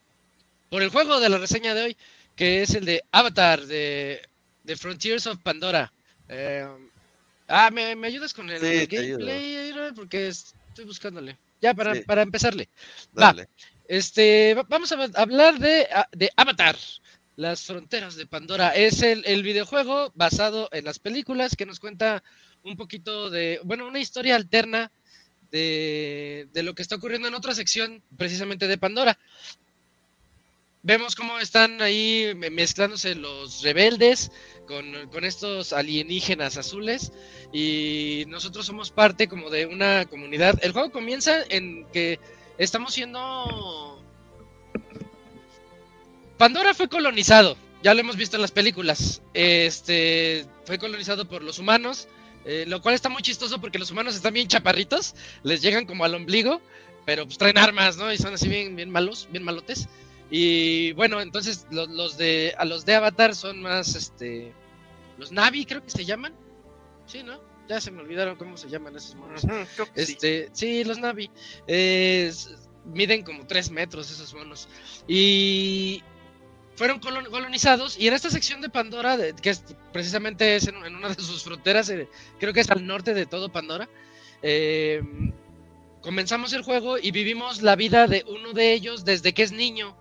por 0.71 0.83
el 0.83 0.89
juego 0.89 1.21
de 1.21 1.29
la 1.29 1.39
reseña 1.39 1.75
de 1.75 1.83
hoy, 1.85 1.97
que 2.39 2.63
es 2.63 2.73
el 2.77 2.85
de 2.85 3.03
Avatar 3.11 3.67
de, 3.67 4.23
de 4.63 4.77
Frontiers 4.77 5.27
of 5.27 5.41
Pandora. 5.43 5.93
Eh, 6.29 6.65
ah, 7.49 7.69
¿me, 7.73 7.97
me 7.97 8.07
ayudas 8.07 8.33
con 8.33 8.49
el 8.49 8.61
Sí, 8.61 8.87
gameplay? 8.87 9.73
Porque 9.97 10.29
estoy 10.29 10.85
buscándole. 10.85 11.37
Ya, 11.61 11.75
para, 11.75 11.97
Sí. 11.97 12.03
para 12.03 12.23
empezarle. 12.23 12.69
Va. 13.19 13.33
Dale. 13.33 13.49
Este, 13.89 14.55
va- 14.55 14.65
vamos 14.69 14.93
a 14.93 15.09
hablar 15.17 15.59
de, 15.59 15.89
a- 15.93 16.09
de 16.13 16.31
Avatar, 16.37 16.77
las 17.35 17.63
fronteras 17.63 18.15
de 18.15 18.27
Pandora. 18.27 18.69
Es 18.69 19.03
el, 19.03 19.25
el 19.27 19.43
videojuego 19.43 20.13
basado 20.15 20.69
en 20.71 20.85
las 20.85 21.01
películas 21.01 21.57
que 21.57 21.67
nos 21.67 21.81
cuenta 21.81 22.23
un 22.63 22.77
poquito 22.77 23.31
de, 23.31 23.61
bueno, 23.65 23.89
una 23.89 23.99
historia 23.99 24.37
alterna 24.37 24.93
de, 25.51 26.47
de 26.53 26.63
lo 26.63 26.75
que 26.77 26.83
está 26.83 26.95
ocurriendo 26.95 27.27
en 27.27 27.35
otra 27.35 27.53
sección 27.55 28.01
precisamente 28.17 28.69
de 28.69 28.79
Pandora. 28.79 29.19
Vemos 30.89 31.15
cómo 31.15 31.39
están 31.39 31.83
ahí 31.83 32.33
me- 32.35 32.49
mezclándose 32.49 33.15
los 33.15 33.61
rebeldes 33.61 34.33
con, 34.67 35.11
con 35.13 35.27
estos 35.27 35.75
alienígenas 35.75 36.57
azules 36.57 37.13
y 37.53 38.25
nosotros 38.29 38.65
somos 38.65 38.91
parte 38.91 39.29
como 39.29 39.51
de 39.51 39.67
una 39.67 40.07
comunidad. 40.07 40.59
El 40.63 40.73
juego 40.73 40.91
comienza 40.91 41.43
en 41.51 41.85
que 41.93 42.19
estamos 42.57 42.95
siendo... 42.95 44.03
Pandora 46.39 46.73
fue 46.73 46.89
colonizado, 46.89 47.59
ya 47.83 47.93
lo 47.93 48.01
hemos 48.01 48.17
visto 48.17 48.37
en 48.37 48.43
las 48.43 48.53
películas. 48.53 49.21
Este 49.35 50.47
fue 50.65 50.79
colonizado 50.79 51.29
por 51.29 51.43
los 51.43 51.59
humanos, 51.59 52.09
eh, 52.47 52.65
lo 52.67 52.81
cual 52.81 52.95
está 52.95 53.11
muy 53.11 53.21
chistoso 53.21 53.61
porque 53.61 53.79
los 53.79 53.91
humanos 53.91 54.15
están 54.15 54.33
bien 54.33 54.49
chaparritos, 54.49 55.15
les 55.43 55.61
llegan 55.61 55.85
como 55.85 56.07
al 56.07 56.15
ombligo, 56.15 56.63
pero 57.05 57.27
pues 57.27 57.37
traen 57.37 57.59
armas, 57.59 57.99
¿no? 57.99 58.11
Y 58.11 58.17
son 58.17 58.33
así 58.33 58.49
bien, 58.49 58.75
bien 58.75 58.89
malos, 58.89 59.29
bien 59.31 59.45
malotes. 59.45 59.87
Y 60.31 60.93
bueno, 60.93 61.21
entonces 61.21 61.67
los, 61.71 61.89
los 61.89 62.19
de 62.19 62.55
a 62.59 62.65
los 62.65 62.85
de 62.85 62.95
Avatar 62.95 63.35
son 63.35 63.63
más 63.63 63.95
este 63.95 64.53
los 65.17 65.33
Navi, 65.33 65.65
creo 65.65 65.83
que 65.83 65.91
se 65.91 66.05
llaman. 66.05 66.35
Sí, 67.07 67.23
¿no? 67.23 67.41
Ya 67.69 67.81
se 67.81 67.91
me 67.91 68.01
olvidaron 68.03 68.37
cómo 68.37 68.57
se 68.57 68.69
llaman 68.69 68.97
esos 68.97 69.15
monos. 69.15 69.43
Sí. 69.77 69.83
Este, 69.95 70.49
sí, 70.53 70.85
los 70.85 70.99
Navi. 70.99 71.31
Eh, 71.67 72.33
miden 72.85 73.23
como 73.23 73.47
3 73.47 73.71
metros 73.71 74.11
esos 74.11 74.33
monos. 74.35 74.69
Y 75.07 76.03
fueron 76.77 77.01
colon- 77.01 77.29
colonizados. 77.31 77.99
Y 77.99 78.07
en 78.09 78.15
esta 78.15 78.31
sección 78.31 78.61
de 78.61 78.69
Pandora, 78.71 79.19
que 79.43 79.51
es, 79.51 79.65
precisamente 79.93 80.57
es 80.57 80.69
en, 80.69 80.77
en 80.85 80.95
una 80.95 81.09
de 81.09 81.23
sus 81.23 81.43
fronteras, 81.43 81.89
eh, 81.91 82.09
creo 82.39 82.53
que 82.53 82.61
es 82.61 82.71
al 82.71 82.87
norte 82.87 83.13
de 83.15 83.27
todo 83.27 83.51
Pandora, 83.51 83.89
eh, 84.43 85.03
comenzamos 86.01 86.53
el 86.53 86.63
juego 86.63 86.97
y 86.99 87.11
vivimos 87.11 87.63
la 87.63 87.77
vida 87.77 88.07
de 88.07 88.25
uno 88.29 88.53
de 88.53 88.73
ellos 88.73 89.05
desde 89.05 89.33
que 89.35 89.43
es 89.43 89.53
niño. 89.53 89.97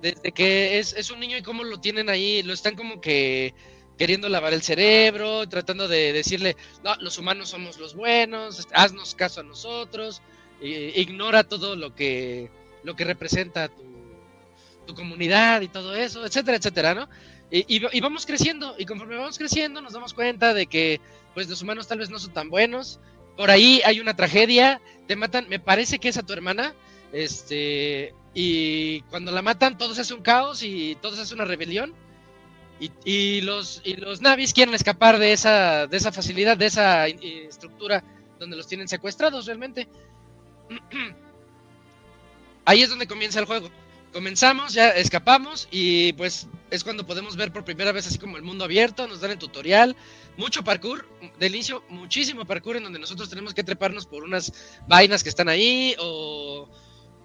Desde 0.00 0.32
que 0.32 0.78
es, 0.78 0.92
es 0.92 1.10
un 1.10 1.20
niño 1.20 1.36
y 1.36 1.42
cómo 1.42 1.64
lo 1.64 1.80
tienen 1.80 2.08
ahí, 2.08 2.42
lo 2.42 2.52
están 2.52 2.76
como 2.76 3.00
que 3.00 3.54
queriendo 3.98 4.28
lavar 4.28 4.54
el 4.54 4.62
cerebro, 4.62 5.48
tratando 5.48 5.88
de 5.88 6.12
decirle, 6.12 6.56
no, 6.84 6.94
los 6.96 7.18
humanos 7.18 7.50
somos 7.50 7.78
los 7.78 7.94
buenos, 7.94 8.68
haznos 8.72 9.14
caso 9.16 9.40
a 9.40 9.44
nosotros, 9.44 10.22
ignora 10.60 11.44
todo 11.44 11.74
lo 11.74 11.94
que, 11.94 12.48
lo 12.84 12.94
que 12.94 13.04
representa 13.04 13.68
tu, 13.68 13.82
tu 14.86 14.94
comunidad 14.94 15.62
y 15.62 15.68
todo 15.68 15.96
eso, 15.96 16.24
etcétera, 16.24 16.56
etcétera, 16.56 16.94
¿no? 16.94 17.08
Y, 17.50 17.64
y 17.68 18.00
vamos 18.00 18.24
creciendo, 18.24 18.74
y 18.78 18.84
conforme 18.84 19.16
vamos 19.16 19.38
creciendo 19.38 19.80
nos 19.80 19.94
damos 19.94 20.14
cuenta 20.14 20.54
de 20.54 20.66
que 20.66 21.00
pues 21.34 21.48
los 21.48 21.62
humanos 21.62 21.88
tal 21.88 21.98
vez 21.98 22.10
no 22.10 22.18
son 22.18 22.32
tan 22.32 22.50
buenos, 22.50 23.00
por 23.36 23.50
ahí 23.50 23.80
hay 23.84 24.00
una 24.00 24.14
tragedia, 24.14 24.80
te 25.06 25.16
matan, 25.16 25.48
me 25.48 25.58
parece 25.58 25.98
que 25.98 26.08
es 26.08 26.18
a 26.18 26.24
tu 26.24 26.32
hermana, 26.32 26.74
este, 27.12 28.14
y 28.34 29.00
cuando 29.02 29.32
la 29.32 29.42
matan 29.42 29.78
todo 29.78 29.94
se 29.94 30.02
hace 30.02 30.14
un 30.14 30.22
caos 30.22 30.62
y 30.62 30.96
todo 31.00 31.16
se 31.16 31.22
hace 31.22 31.34
una 31.34 31.44
rebelión. 31.44 31.94
Y, 32.80 32.92
y 33.04 33.40
los, 33.40 33.82
y 33.84 33.96
los 33.96 34.20
navis 34.20 34.54
quieren 34.54 34.74
escapar 34.74 35.18
de 35.18 35.32
esa, 35.32 35.88
de 35.88 35.96
esa 35.96 36.12
facilidad, 36.12 36.56
de 36.56 36.66
esa 36.66 37.08
eh, 37.08 37.46
estructura 37.48 38.04
donde 38.38 38.56
los 38.56 38.68
tienen 38.68 38.86
secuestrados 38.86 39.46
realmente. 39.46 39.88
Ahí 42.64 42.82
es 42.82 42.90
donde 42.90 43.08
comienza 43.08 43.40
el 43.40 43.46
juego. 43.46 43.70
Comenzamos, 44.12 44.72
ya 44.72 44.90
escapamos 44.90 45.68
y 45.70 46.12
pues 46.14 46.48
es 46.70 46.84
cuando 46.84 47.06
podemos 47.06 47.36
ver 47.36 47.52
por 47.52 47.64
primera 47.64 47.92
vez 47.92 48.06
así 48.06 48.18
como 48.18 48.36
el 48.36 48.42
mundo 48.42 48.64
abierto, 48.64 49.06
nos 49.06 49.20
dan 49.20 49.32
el 49.32 49.38
tutorial, 49.38 49.96
mucho 50.36 50.64
parkour, 50.64 51.06
del 51.38 51.54
inicio 51.54 51.82
muchísimo 51.88 52.44
parkour 52.44 52.76
en 52.76 52.84
donde 52.84 52.98
nosotros 52.98 53.28
tenemos 53.28 53.54
que 53.54 53.64
treparnos 53.64 54.06
por 54.06 54.24
unas 54.24 54.52
vainas 54.86 55.22
que 55.22 55.28
están 55.28 55.48
ahí 55.48 55.94
o, 55.98 56.68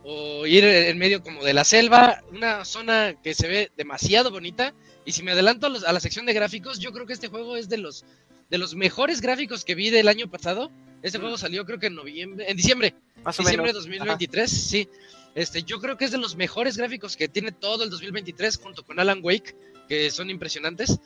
o 0.04 0.46
ir 0.46 0.64
en 0.66 0.98
medio 0.98 1.22
como 1.24 1.44
de 1.44 1.54
la 1.54 1.64
selva, 1.64 2.22
una 2.32 2.66
zona 2.66 3.16
que 3.24 3.34
se 3.34 3.48
ve 3.48 3.72
demasiado 3.78 4.32
bonita 4.32 4.74
y 5.06 5.12
si 5.14 5.24
me 5.24 5.32
adelanto 5.32 5.68
a, 5.68 5.70
los- 5.70 5.84
a 5.86 5.94
la 5.94 6.00
sección 6.00 6.26
de 6.26 6.34
gráficos, 6.34 6.80
yo 6.80 6.92
creo 6.92 7.06
que 7.06 7.14
este 7.14 7.28
juego 7.30 7.56
es 7.58 7.70
de 7.70 7.78
los 7.78 8.06
de 8.50 8.58
los 8.60 8.76
mejores 8.76 9.22
gráficos 9.22 9.66
que 9.66 9.74
vi 9.74 9.90
del 9.90 10.08
año 10.08 10.30
pasado. 10.30 10.70
Este 11.02 11.18
Mm. 11.18 11.22
juego 11.22 11.38
salió 11.38 11.66
creo 11.66 11.80
que 11.80 11.88
en 11.88 11.96
noviembre, 11.96 12.46
en 12.48 12.56
diciembre, 12.58 12.94
Más 13.24 13.40
o 13.40 13.44
diciembre 13.44 13.70
de 13.70 13.74
menos. 13.74 13.84
2023, 13.86 14.52
sí. 14.52 14.88
Este, 15.34 15.64
yo 15.64 15.80
creo 15.80 15.98
que 15.98 16.06
es 16.06 16.12
de 16.12 16.20
los 16.20 16.36
mejores 16.36 16.78
gráficos 16.78 17.18
que 17.18 17.28
tiene 17.28 17.52
todo 17.52 17.84
el 17.84 17.90
2023 17.90 18.58
junto 18.58 18.84
con 18.86 19.00
Alan 19.00 19.22
Wake, 19.24 19.56
que 19.88 20.12
son 20.12 20.30
impresionantes. 20.30 21.00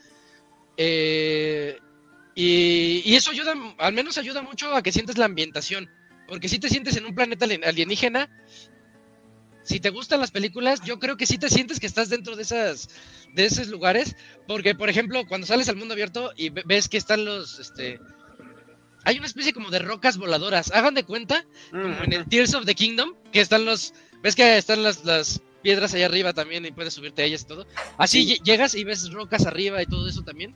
Eh, 0.75 1.77
y, 2.35 3.01
y 3.05 3.15
eso 3.15 3.31
ayuda, 3.31 3.53
al 3.77 3.93
menos 3.93 4.17
ayuda 4.17 4.41
mucho 4.41 4.75
a 4.75 4.81
que 4.83 4.91
sientes 4.91 5.17
la 5.17 5.25
ambientación, 5.25 5.89
porque 6.27 6.49
si 6.49 6.59
te 6.59 6.69
sientes 6.69 6.97
en 6.97 7.05
un 7.05 7.15
planeta 7.15 7.45
alien- 7.45 7.63
alienígena, 7.65 8.29
si 9.67 9.79
te 9.79 9.89
gustan 9.91 10.19
las 10.19 10.31
películas, 10.31 10.81
yo 10.83 10.97
creo 10.97 11.17
que 11.17 11.25
sí 11.25 11.37
te 11.37 11.49
sientes 11.49 11.79
que 11.79 11.85
estás 11.87 12.09
dentro 12.09 12.35
de 12.35 12.43
esas 12.43 12.89
de 13.33 13.45
esos 13.45 13.67
lugares, 13.67 14.15
porque 14.47 14.73
por 14.73 14.89
ejemplo, 14.89 15.25
cuando 15.27 15.45
sales 15.45 15.69
al 15.69 15.75
mundo 15.75 15.93
abierto 15.93 16.31
y 16.35 16.49
ve- 16.49 16.63
ves 16.65 16.87
que 16.89 16.97
están 16.97 17.25
los 17.25 17.59
este 17.59 17.99
hay 19.03 19.17
una 19.17 19.27
especie 19.27 19.53
como 19.53 19.69
de 19.69 19.79
rocas 19.79 20.17
voladoras. 20.17 20.71
Hagan 20.71 20.93
de 20.93 21.03
cuenta 21.03 21.45
como 21.71 22.03
en 22.03 22.13
el 22.13 22.25
Tears 22.27 22.53
of 22.55 22.65
the 22.65 22.75
Kingdom, 22.75 23.13
que 23.31 23.39
están 23.39 23.63
los, 23.63 23.93
ves 24.21 24.35
que 24.35 24.57
están 24.57 24.83
las, 24.83 25.05
las 25.05 25.41
piedras 25.63 25.93
allá 25.93 26.07
arriba 26.07 26.33
también 26.33 26.65
y 26.65 26.71
puedes 26.71 26.93
subirte 26.93 27.21
a 27.21 27.25
ellas 27.25 27.43
y 27.43 27.45
todo. 27.47 27.65
Así 27.97 28.25
lle- 28.27 28.43
llegas 28.43 28.75
y 28.75 28.83
ves 28.83 29.09
rocas 29.11 29.45
arriba 29.45 29.81
y 29.81 29.85
todo 29.85 30.09
eso 30.09 30.23
también. 30.23 30.55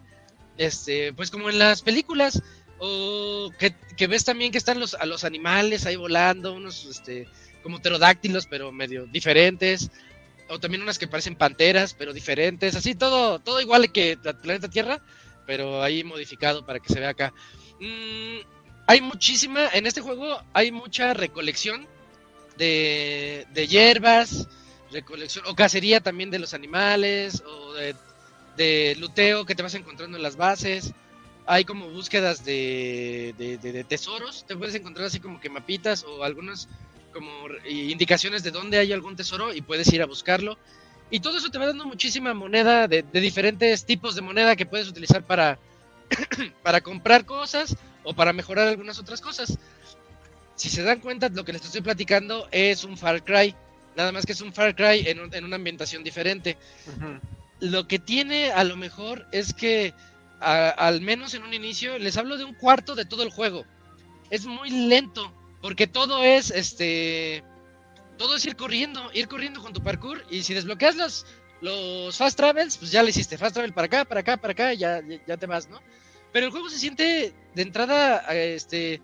Este, 0.58 1.14
pues 1.14 1.32
como 1.32 1.50
en 1.50 1.60
las 1.60 1.82
películas, 1.82 2.42
o 2.78 3.52
que, 3.58 3.74
que 3.96 4.08
ves 4.08 4.26
también 4.26 4.52
que 4.52 4.58
están 4.58 4.80
los, 4.82 4.96
a 4.96 5.06
los 5.06 5.24
animales 5.24 5.86
ahí 5.86 5.96
volando, 5.96 6.54
unos 6.54 6.84
este, 6.86 7.28
como 7.62 7.80
pterodáctilos, 7.80 8.48
pero 8.48 8.72
medio 8.72 9.06
diferentes. 9.08 9.90
O 10.50 10.60
también 10.60 10.82
unas 10.84 11.00
que 11.00 11.08
parecen 11.08 11.36
panteras, 11.36 11.94
pero 11.94 12.14
diferentes. 12.14 12.76
Así 12.76 12.96
todo, 12.96 13.40
todo 13.40 13.62
igual 13.62 13.92
que 13.92 14.12
el 14.24 14.36
planeta 14.38 14.70
Tierra. 14.70 15.02
pero 15.46 15.82
ahí 15.82 16.04
modificado 16.04 16.66
para 16.66 16.80
que 16.80 16.94
se 16.94 17.00
vea 17.00 17.10
acá. 17.10 17.34
Mm, 17.80 18.40
hay 18.88 19.02
muchísima, 19.02 19.68
en 19.74 19.86
este 19.88 20.02
juego 20.02 20.42
hay 20.54 20.72
mucha 20.72 21.14
recolección 21.14 21.88
de, 22.58 23.46
de 23.54 23.68
hierbas, 23.68 24.48
recolección 24.92 25.46
o 25.48 25.56
cacería 25.56 26.02
también 26.02 26.30
de 26.32 26.40
los 26.40 26.54
animales 26.54 27.42
o 27.46 27.74
de, 27.74 27.96
de 28.58 28.96
luteo 29.00 29.46
que 29.46 29.56
te 29.56 29.64
vas 29.64 29.74
encontrando 29.76 30.18
en 30.18 30.24
las 30.24 30.36
bases. 30.36 30.94
Hay 31.48 31.66
como 31.66 31.90
búsquedas 31.90 32.46
de, 32.46 33.34
de, 33.38 33.58
de- 33.58 33.72
de 33.72 33.84
tesoros, 33.84 34.46
te 34.48 34.56
puedes 34.56 34.76
encontrar 34.76 35.08
así 35.08 35.20
como 35.20 35.40
que 35.42 35.50
mapitas 35.50 36.04
o 36.04 36.24
algunas 36.24 36.68
como 37.14 37.30
indicaciones 37.68 38.44
de 38.44 38.52
dónde 38.52 38.78
hay 38.78 38.94
algún 38.94 39.16
tesoro 39.16 39.54
y 39.54 39.62
puedes 39.62 39.92
ir 39.94 40.02
a 40.02 40.06
buscarlo. 40.06 40.58
Y 41.10 41.20
todo 41.20 41.38
eso 41.38 41.50
te 41.50 41.58
va 41.58 41.66
dando 41.68 41.86
muchísima 41.86 42.34
moneda 42.34 42.88
de, 42.88 43.04
de 43.04 43.20
diferentes 43.20 43.86
tipos 43.86 44.16
de 44.16 44.22
moneda 44.22 44.56
que 44.56 44.66
puedes 44.66 44.88
utilizar 44.88 45.24
para, 45.24 45.60
para 46.64 46.82
comprar 46.82 47.26
cosas 47.26 47.76
o 48.04 48.14
para 48.14 48.34
mejorar 48.34 48.68
algunas 48.68 48.98
otras 49.00 49.20
cosas. 49.22 49.58
Si 50.56 50.70
se 50.70 50.84
dan 50.84 51.00
cuenta, 51.00 51.30
lo 51.30 51.44
que 51.44 51.54
les 51.54 51.64
estoy 51.66 51.82
platicando 51.82 52.48
es 52.52 52.84
un 52.84 52.98
Far 52.98 53.24
Cry. 53.24 53.56
Nada 53.96 54.12
más 54.12 54.26
que 54.26 54.32
es 54.32 54.42
un 54.42 54.54
Far 54.54 54.76
Cry 54.76 55.04
en, 55.08 55.20
un- 55.20 55.34
en 55.34 55.44
una 55.44 55.58
ambientación 55.58 56.04
diferente. 56.04 56.58
Lo 57.60 57.88
que 57.88 58.00
tiene 58.00 58.52
a 58.52 58.64
lo 58.64 58.76
mejor 58.78 59.28
es 59.32 59.54
que, 59.54 59.94
a- 60.40 60.70
al 60.70 61.02
menos 61.02 61.34
en 61.34 61.44
un 61.44 61.54
inicio, 61.54 61.98
les 62.00 62.16
hablo 62.18 62.38
de 62.38 62.46
un 62.46 62.54
cuarto 62.54 62.96
de 62.96 63.06
todo 63.06 63.24
el 63.24 63.32
juego. 63.32 63.66
Es 64.30 64.46
muy 64.46 64.70
lento, 64.70 65.34
porque 65.62 65.88
todo 65.88 66.24
es, 66.24 66.52
este, 66.52 67.44
todo 68.18 68.36
es 68.36 68.46
ir 68.46 68.56
corriendo, 68.56 69.10
ir 69.14 69.28
corriendo 69.28 69.62
con 69.62 69.74
tu 69.74 69.82
parkour. 69.82 70.24
Y 70.30 70.44
si 70.44 70.54
desbloqueas 70.54 70.96
los, 70.96 71.26
los 71.62 72.18
fast 72.18 72.38
travels, 72.38 72.78
pues 72.78 72.92
ya 72.92 73.04
le 73.04 73.12
hiciste 73.12 73.38
fast 73.38 73.54
travel 73.54 73.74
para 73.74 73.86
acá, 73.86 74.06
para 74.06 74.22
acá, 74.22 74.38
para 74.38 74.52
acá, 74.52 74.74
y 74.74 74.78
ya, 74.78 75.02
ya, 75.28 75.38
te 75.38 75.46
vas, 75.46 75.70
¿no? 75.70 75.80
Pero 76.34 76.46
el 76.46 76.52
juego 76.52 76.70
se 76.70 76.80
siente 76.80 77.34
de 77.54 77.62
entrada, 77.62 78.20
este, 78.34 79.02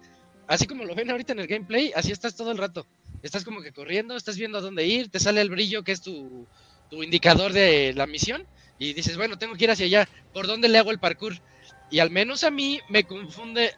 así 0.48 0.66
como 0.66 0.86
lo 0.86 0.96
ven 0.96 1.12
ahorita 1.12 1.34
en 1.34 1.40
el 1.40 1.48
gameplay, 1.48 1.92
así 1.96 2.12
estás 2.12 2.36
todo 2.36 2.52
el 2.52 2.58
rato. 2.58 2.88
Estás 3.22 3.44
como 3.44 3.62
que 3.62 3.72
corriendo, 3.72 4.16
estás 4.16 4.38
viendo 4.38 4.60
a 4.60 4.62
dónde 4.62 4.86
ir, 4.86 5.10
te 5.10 5.20
sale 5.20 5.42
el 5.42 5.50
brillo 5.50 5.84
que 5.84 5.92
es 5.92 6.02
tu, 6.02 6.48
tu 6.90 7.04
indicador 7.04 7.54
de 7.54 7.94
la 7.96 8.08
misión 8.08 8.46
y 8.80 8.94
dices, 8.94 9.18
bueno, 9.18 9.38
tengo 9.38 9.56
que 9.56 9.66
ir 9.66 9.72
hacia 9.72 9.86
allá, 9.86 10.10
¿por 10.34 10.48
dónde 10.48 10.70
le 10.70 10.78
hago 10.78 10.92
el 10.92 11.00
parkour? 11.00 11.42
Y 11.90 12.00
al 12.00 12.12
menos 12.12 12.44
a 12.44 12.52
mí 12.52 12.80
me 12.90 13.04
confunde. 13.04 13.76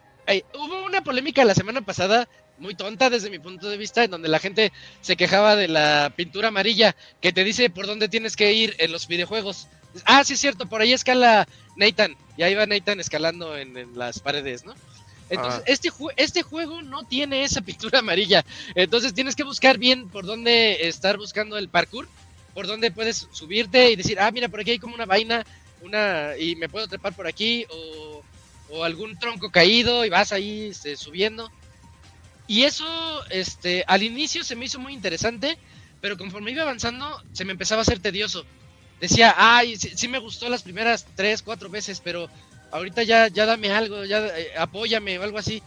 Hubo 0.54 0.84
una 0.84 1.02
polémica 1.02 1.44
la 1.44 1.54
semana 1.54 1.80
pasada, 1.80 2.28
muy 2.60 2.74
tonta 2.74 3.10
desde 3.10 3.30
mi 3.30 3.38
punto 3.38 3.68
de 3.68 3.76
vista, 3.76 4.04
en 4.04 4.10
donde 4.10 4.28
la 4.28 4.38
gente 4.38 4.72
se 5.00 5.16
quejaba 5.16 5.56
de 5.56 5.68
la 5.68 6.12
pintura 6.14 6.48
amarilla 6.48 6.94
que 7.20 7.32
te 7.32 7.42
dice 7.42 7.70
por 7.70 7.86
dónde 7.86 8.08
tienes 8.08 8.36
que 8.36 8.52
ir 8.52 8.76
en 8.78 8.92
los 8.92 9.08
videojuegos. 9.08 9.68
Ah, 10.04 10.22
sí 10.22 10.34
es 10.34 10.40
cierto, 10.40 10.66
por 10.66 10.80
ahí 10.80 10.92
escala 10.92 11.48
Nathan, 11.76 12.14
y 12.36 12.42
ahí 12.42 12.54
va 12.54 12.66
Nathan 12.66 13.00
escalando 13.00 13.56
en, 13.56 13.76
en 13.76 13.98
las 13.98 14.20
paredes, 14.20 14.64
¿no? 14.64 14.74
Entonces, 15.30 15.60
Ah. 15.60 15.64
este, 15.66 15.90
este 16.16 16.42
juego 16.42 16.82
no 16.82 17.04
tiene 17.04 17.44
esa 17.44 17.60
pintura 17.60 18.00
amarilla. 18.00 18.44
Entonces 18.74 19.14
tienes 19.14 19.34
que 19.36 19.44
buscar 19.44 19.78
bien 19.78 20.08
por 20.08 20.26
dónde 20.26 20.88
estar 20.88 21.16
buscando 21.16 21.56
el 21.56 21.68
parkour, 21.68 22.08
por 22.52 22.66
dónde 22.66 22.90
puedes 22.90 23.28
subirte 23.32 23.90
y 23.90 23.96
decir, 23.96 24.18
ah, 24.20 24.30
mira, 24.32 24.48
por 24.48 24.60
aquí 24.60 24.72
hay 24.72 24.78
como 24.78 24.94
una 24.94 25.06
vaina, 25.06 25.44
una 25.82 26.36
y 26.38 26.56
me 26.56 26.68
puedo 26.68 26.88
trepar 26.88 27.14
por 27.14 27.26
aquí, 27.26 27.64
o, 27.70 28.22
o 28.70 28.84
algún 28.84 29.18
tronco 29.18 29.50
caído 29.50 30.04
y 30.04 30.08
vas 30.10 30.32
ahí 30.32 30.68
este, 30.70 30.96
subiendo. 30.96 31.50
Y 32.50 32.64
eso, 32.64 32.84
este, 33.30 33.84
al 33.86 34.02
inicio 34.02 34.42
se 34.42 34.56
me 34.56 34.64
hizo 34.64 34.80
muy 34.80 34.92
interesante, 34.92 35.56
pero 36.00 36.18
conforme 36.18 36.50
iba 36.50 36.62
avanzando, 36.62 37.22
se 37.32 37.44
me 37.44 37.52
empezaba 37.52 37.78
a 37.78 37.82
hacer 37.82 38.00
tedioso. 38.00 38.44
Decía, 39.00 39.36
ay, 39.38 39.76
sí, 39.76 39.92
sí 39.94 40.08
me 40.08 40.18
gustó 40.18 40.48
las 40.48 40.64
primeras 40.64 41.06
tres, 41.14 41.42
cuatro 41.42 41.68
veces, 41.70 42.00
pero 42.02 42.28
ahorita 42.72 43.04
ya, 43.04 43.28
ya 43.28 43.46
dame 43.46 43.70
algo, 43.70 44.04
ya 44.04 44.36
eh, 44.36 44.48
apóyame 44.58 45.16
o 45.20 45.22
algo 45.22 45.38
así. 45.38 45.62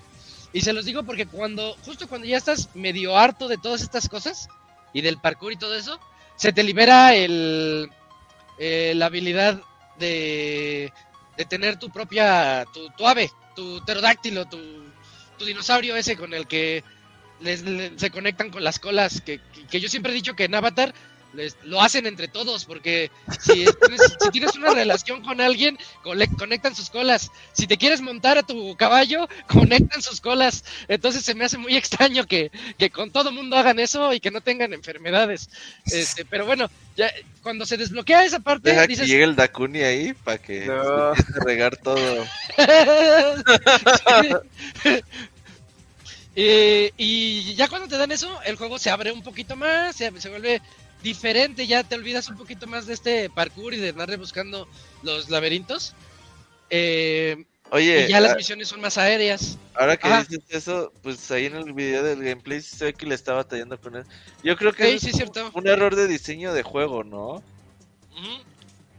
Y 0.52 0.60
se 0.60 0.74
los 0.74 0.84
digo 0.84 1.04
porque 1.04 1.26
cuando, 1.26 1.78
justo 1.86 2.10
cuando 2.10 2.28
ya 2.28 2.36
estás 2.36 2.68
medio 2.76 3.18
harto 3.18 3.48
de 3.48 3.58
todas 3.58 3.82
estas 3.82 4.10
cosas 4.10 4.50
y 4.92 5.00
del 5.00 5.22
parkour 5.22 5.54
y 5.54 5.58
todo 5.58 5.78
eso, 5.78 6.02
se 6.36 6.52
te 6.52 6.64
libera 6.64 7.16
el, 7.16 7.90
eh, 8.60 8.92
la 8.98 9.06
habilidad 9.06 9.62
de, 10.00 10.92
de 11.38 11.46
tener 11.46 11.80
tu 11.80 11.90
propia, 11.92 12.66
tu, 12.74 12.90
tu 12.98 13.08
ave, 13.08 13.32
tu 13.56 13.82
pterodáctilo, 13.86 14.44
tu, 14.50 14.60
tu 15.38 15.46
dinosaurio 15.46 15.96
ese 15.96 16.16
con 16.18 16.34
el 16.34 16.48
que 16.48 16.84
les, 17.40 17.64
le- 17.64 17.98
se 18.00 18.12
conectan 18.12 18.50
con 18.52 18.64
las 18.64 18.80
colas, 18.80 19.22
que, 19.22 19.40
que- 19.54 19.66
que 19.68 19.80
yo 19.80 19.90
siempre 19.90 20.12
he 20.12 20.16
dicho 20.16 20.36
que 20.36 20.46
en 20.46 20.56
Avatar 20.56 20.94
les, 21.34 21.56
lo 21.64 21.82
hacen 21.82 22.06
entre 22.06 22.28
todos, 22.28 22.66
porque 22.66 23.10
si 23.40 23.66
tienes, 23.66 24.02
si 24.20 24.30
tienes 24.32 24.56
una 24.56 24.74
relación 24.74 25.22
con 25.24 25.42
alguien, 25.42 25.78
cole- 26.04 26.30
conectan 26.38 26.76
sus 26.76 26.90
colas. 26.90 27.30
Si 27.54 27.68
te 27.68 27.78
quieres 27.78 28.02
montar 28.02 28.38
a 28.38 28.44
tu 28.44 28.76
caballo, 28.76 29.28
conectan 29.48 30.02
sus 30.02 30.22
colas. 30.22 30.64
Entonces 30.88 31.24
se 31.24 31.36
me 31.36 31.46
hace 31.46 31.58
muy 31.58 31.76
extraño 31.76 32.26
que, 32.26 32.52
que 32.78 32.90
con 32.90 33.12
todo 33.12 33.32
mundo 33.32 33.58
hagan 33.58 33.80
eso 33.80 34.14
y 34.14 34.20
que 34.20 34.32
no 34.32 34.42
tengan 34.42 34.74
enfermedades. 34.74 35.50
Este, 35.86 36.26
pero 36.26 36.46
bueno, 36.46 36.70
ya 36.96 37.12
cuando 37.42 37.66
se 37.66 37.78
desbloquea 37.78 38.24
esa 38.26 38.40
parte, 38.40 38.70
Deja 38.70 38.84
que 38.84 38.88
dices, 38.88 39.08
llegue 39.08 39.24
el 39.24 39.36
Dakuni 39.36 39.82
ahí 39.82 40.14
para 40.14 40.38
que 40.38 40.66
No. 40.66 41.14
regar 41.46 41.78
todo. 41.78 42.26
Eh, 46.36 46.92
y 46.98 47.54
ya 47.54 47.68
cuando 47.68 47.88
te 47.88 47.98
dan 47.98 48.12
eso, 48.12 48.42
el 48.44 48.56
juego 48.56 48.80
se 48.80 48.90
abre 48.90 49.12
un 49.12 49.22
poquito 49.22 49.56
más, 49.56 49.96
se, 49.96 50.20
se 50.20 50.30
vuelve 50.30 50.62
diferente, 51.04 51.68
ya 51.68 51.84
te 51.84 51.96
olvidas 51.96 52.28
un 52.30 52.38
poquito 52.38 52.66
más 52.66 52.88
de 52.88 52.94
este 52.96 53.30
parkour 53.30 53.74
y 53.74 53.78
de 53.78 53.90
andar 53.90 54.18
buscando 54.18 54.68
los 55.04 55.30
laberintos. 55.30 55.94
Eh, 56.70 57.46
Oye, 57.70 58.06
y 58.06 58.10
ya 58.10 58.20
las 58.20 58.32
a- 58.32 58.36
misiones 58.36 58.68
son 58.68 58.82
más 58.82 58.98
aéreas. 58.98 59.58
ahora 59.76 59.98
que 59.98 60.08
Ajá. 60.08 60.24
dices 60.24 60.44
eso, 60.50 60.92
pues 61.04 61.30
ahí 61.32 61.46
en 61.48 61.56
el 61.56 61.74
video 61.74 62.04
del 62.04 62.24
gameplay 62.24 62.62
se 62.62 62.86
ve 62.86 62.94
que 62.94 63.06
le 63.06 63.16
está 63.16 63.34
batallando 63.34 63.80
con 63.80 63.96
él. 63.96 64.06
Yo 64.44 64.56
creo 64.56 64.74
que 64.74 64.84
Sí, 64.90 64.96
es 64.96 65.02
sí, 65.02 65.10
es 65.10 65.16
cierto. 65.18 65.52
un 65.54 65.68
error 65.68 65.96
de 65.96 66.08
diseño 66.08 66.54
de 66.54 66.64
juego, 66.64 67.04
¿no? 67.04 67.44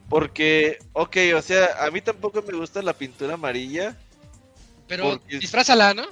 Porque, 0.09 0.79
ok, 0.93 1.17
o 1.37 1.43
sea, 1.43 1.85
a 1.85 1.91
mí 1.91 2.01
tampoco 2.01 2.43
me 2.43 2.53
gusta 2.57 2.83
la 2.83 2.93
pintura 2.93 3.35
amarilla, 3.35 3.97
Pero 4.87 5.05
Porque- 5.19 5.39
disfrázala, 5.39 5.95
¿no? 5.95 6.05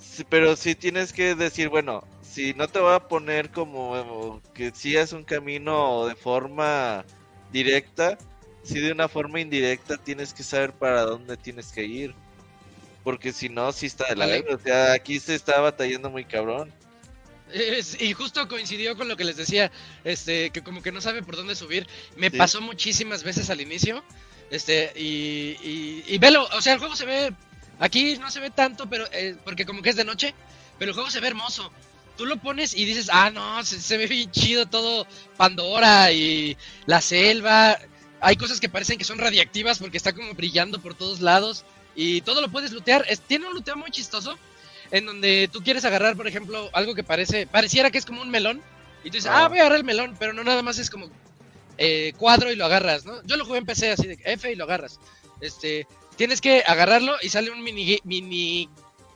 sí, 0.00 0.24
pero 0.28 0.56
sí 0.56 0.74
tienes 0.74 1.12
que 1.12 1.36
decir, 1.36 1.68
bueno, 1.68 2.02
si 2.30 2.54
no 2.54 2.68
te 2.68 2.78
voy 2.78 2.94
a 2.94 3.00
poner 3.08 3.50
como 3.50 4.40
que 4.54 4.70
sigas 4.74 5.12
un 5.12 5.24
camino 5.24 6.06
de 6.06 6.14
forma 6.14 7.04
directa, 7.52 8.16
si 8.62 8.78
de 8.78 8.92
una 8.92 9.08
forma 9.08 9.40
indirecta 9.40 9.96
tienes 9.96 10.32
que 10.32 10.42
saber 10.42 10.72
para 10.72 11.02
dónde 11.02 11.36
tienes 11.36 11.72
que 11.72 11.84
ir. 11.84 12.14
Porque 13.02 13.32
si 13.32 13.48
no, 13.48 13.72
sí 13.72 13.86
está 13.86 14.06
de 14.08 14.16
la 14.16 14.26
verga. 14.26 14.54
O 14.54 14.58
sea, 14.58 14.92
aquí 14.92 15.18
se 15.18 15.34
está 15.34 15.58
batallando 15.60 16.10
muy 16.10 16.24
cabrón. 16.24 16.70
Es- 17.52 18.00
y 18.00 18.12
justo 18.12 18.46
coincidió 18.46 18.96
con 18.96 19.08
lo 19.08 19.16
que 19.16 19.24
les 19.24 19.36
decía, 19.36 19.72
este, 20.04 20.50
que 20.50 20.62
como 20.62 20.82
que 20.82 20.92
no 20.92 21.00
sabe 21.00 21.22
por 21.22 21.34
dónde 21.36 21.56
subir. 21.56 21.86
Me 22.16 22.30
Sí. 22.30 22.36
pasó 22.36 22.60
muchísimas 22.60 23.22
veces 23.24 23.48
al 23.50 23.60
inicio. 23.60 24.04
Este, 24.50 24.92
y, 24.94 25.56
y, 25.62 26.04
y 26.06 26.18
velo, 26.18 26.46
o 26.56 26.60
sea, 26.60 26.74
el 26.74 26.78
juego 26.78 26.94
se 26.94 27.06
ve, 27.06 27.32
aquí 27.78 28.18
no 28.18 28.30
se 28.30 28.40
ve 28.40 28.50
tanto, 28.50 28.88
pero 28.88 29.06
eh, 29.12 29.34
porque 29.44 29.64
como 29.64 29.80
que 29.82 29.90
es 29.90 29.96
de 29.96 30.04
noche, 30.04 30.34
pero 30.78 30.90
el 30.90 30.94
juego 30.94 31.10
se 31.10 31.20
ve 31.20 31.28
hermoso. 31.28 31.72
Tú 32.20 32.26
lo 32.26 32.36
pones 32.36 32.74
y 32.76 32.84
dices, 32.84 33.08
ah, 33.10 33.30
no, 33.30 33.64
se, 33.64 33.80
se 33.80 33.96
ve 33.96 34.06
bien 34.06 34.30
chido 34.30 34.66
todo, 34.66 35.06
Pandora 35.38 36.12
y 36.12 36.54
la 36.84 37.00
selva. 37.00 37.78
Hay 38.20 38.36
cosas 38.36 38.60
que 38.60 38.68
parecen 38.68 38.98
que 38.98 39.04
son 39.04 39.16
radiactivas 39.16 39.78
porque 39.78 39.96
está 39.96 40.12
como 40.12 40.34
brillando 40.34 40.82
por 40.82 40.94
todos 40.94 41.22
lados 41.22 41.64
y 41.96 42.20
todo 42.20 42.42
lo 42.42 42.50
puedes 42.50 42.72
lootear. 42.72 43.06
Es- 43.08 43.22
tiene 43.22 43.46
un 43.46 43.54
looteo 43.54 43.76
muy 43.78 43.90
chistoso 43.90 44.36
en 44.90 45.06
donde 45.06 45.48
tú 45.50 45.62
quieres 45.62 45.86
agarrar, 45.86 46.14
por 46.14 46.28
ejemplo, 46.28 46.68
algo 46.74 46.94
que 46.94 47.02
parece, 47.02 47.46
pareciera 47.46 47.90
que 47.90 47.96
es 47.96 48.04
como 48.04 48.20
un 48.20 48.28
melón, 48.28 48.60
y 49.02 49.08
tú 49.08 49.16
dices, 49.16 49.30
ah, 49.30 49.46
Ah. 49.46 49.48
voy 49.48 49.56
a 49.56 49.60
agarrar 49.62 49.78
el 49.78 49.84
melón, 49.84 50.14
pero 50.18 50.34
no 50.34 50.44
nada 50.44 50.60
más 50.62 50.78
es 50.78 50.90
como 50.90 51.08
eh, 51.78 52.12
cuadro 52.18 52.52
y 52.52 52.56
lo 52.56 52.66
agarras, 52.66 53.06
¿no? 53.06 53.22
Yo 53.24 53.38
lo 53.38 53.46
jugué 53.46 53.60
en 53.60 53.64
PC 53.64 53.92
así 53.92 54.06
de 54.06 54.18
F 54.26 54.52
y 54.52 54.56
lo 54.56 54.64
agarras. 54.64 55.00
Este, 55.40 55.86
tienes 56.16 56.42
que 56.42 56.62
agarrarlo 56.66 57.16
y 57.22 57.30
sale 57.30 57.50
un 57.50 57.62
mini, 57.62 57.98
mini, 58.04 58.68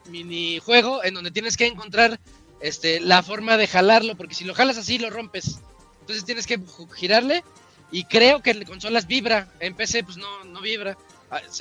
mini 0.09 0.59
juego 0.61 1.05
en 1.05 1.13
donde 1.13 1.31
tienes 1.31 1.59
que 1.59 1.67
encontrar 1.67 2.19
este, 2.65 2.99
la 3.01 3.23
forma 3.23 3.59
de 3.59 3.67
jalarlo, 3.67 4.17
porque 4.17 4.35
si 4.35 4.45
lo 4.45 4.55
jalas 4.55 4.79
así 4.79 4.97
lo 4.99 5.11
rompes. 5.11 5.61
Entonces 6.01 6.25
tienes 6.25 6.47
que 6.47 6.59
girarle 6.95 7.45
y 7.93 8.05
creo 8.05 8.41
que 8.43 8.53
en 8.53 8.65
consolas 8.65 9.07
vibra, 9.07 9.53
en 9.61 9.75
PC 9.75 10.03
pues 10.03 10.17
no, 10.17 10.45
no 10.45 10.63
vibra, 10.63 10.97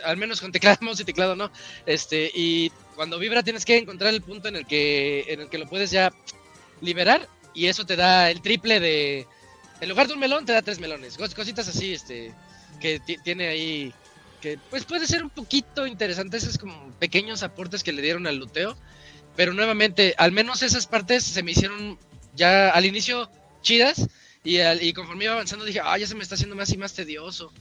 al 0.06 0.16
menos 0.16 0.40
con 0.40 0.54
teclado, 0.54 0.78
mouse 0.82 1.02
y 1.02 1.04
teclado 1.04 1.36
no. 1.36 1.52
Este, 1.86 2.32
y 2.34 2.70
cuando 2.96 3.20
vibra 3.20 3.44
tienes 3.44 3.66
que 3.66 3.78
encontrar 3.78 4.14
el 4.14 4.22
punto 4.22 4.48
en 4.48 4.56
el 4.56 4.66
que, 4.66 5.26
en 5.28 5.42
el 5.42 5.50
que 5.50 5.58
lo 5.58 5.68
puedes 5.68 5.92
ya 5.92 6.14
liberar 6.80 7.28
y 7.54 7.68
eso 7.68 7.86
te 7.86 7.98
da 7.98 8.32
el 8.32 8.42
triple 8.42 8.80
de... 8.80 9.28
En 9.82 9.90
lugar 9.90 10.08
de 10.08 10.14
un 10.14 10.20
melón 10.20 10.46
te 10.46 10.54
da 10.54 10.62
tres 10.62 10.80
melones, 10.80 11.20
cos- 11.20 11.36
cositas 11.36 11.68
así, 11.68 11.94
este, 11.94 12.34
que 12.80 13.02
ti- 13.02 13.18
tiene 13.22 13.48
ahí, 13.50 13.94
que 14.40 14.58
pues 14.70 14.86
puede 14.86 15.06
ser 15.06 15.22
un 15.24 15.30
poquito 15.30 15.86
interesante, 15.86 16.38
esos 16.38 16.58
como 16.58 16.90
pequeños 17.00 17.44
aportes 17.44 17.84
que 17.84 17.92
le 17.92 18.02
dieron 18.02 18.26
al 18.26 18.38
luteo, 18.38 18.78
pero 19.36 19.54
nuevamente, 19.54 20.14
al 20.18 20.32
menos 20.32 20.62
esas 20.62 20.88
partes 20.88 21.24
se 21.24 21.44
me 21.44 21.52
hicieron 21.52 21.98
ya 22.36 22.70
al 22.70 22.86
inicio 22.86 23.30
chidas 23.62 24.08
y, 24.44 24.60
al- 24.60 24.82
conforme 24.94 25.26
iba 25.26 25.34
avanzando 25.34 25.66
dije, 25.66 25.82
ah, 25.84 25.98
ya 25.98 26.08
se 26.08 26.16
me 26.16 26.24
está 26.24 26.36
haciendo 26.36 26.56
más 26.56 26.72
y 26.72 26.78
más 26.78 26.94
tedioso. 26.94 27.52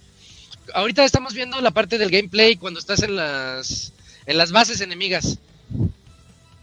ahorita 0.74 1.04
estamos 1.04 1.34
viendo 1.34 1.60
la 1.60 1.70
parte 1.70 1.98
del 1.98 2.10
gameplay 2.10 2.56
cuando 2.56 2.80
estás 2.80 3.02
en 3.02 3.16
las 3.16 3.92
en 4.26 4.38
las 4.38 4.52
bases 4.52 4.80
enemigas. 4.80 5.38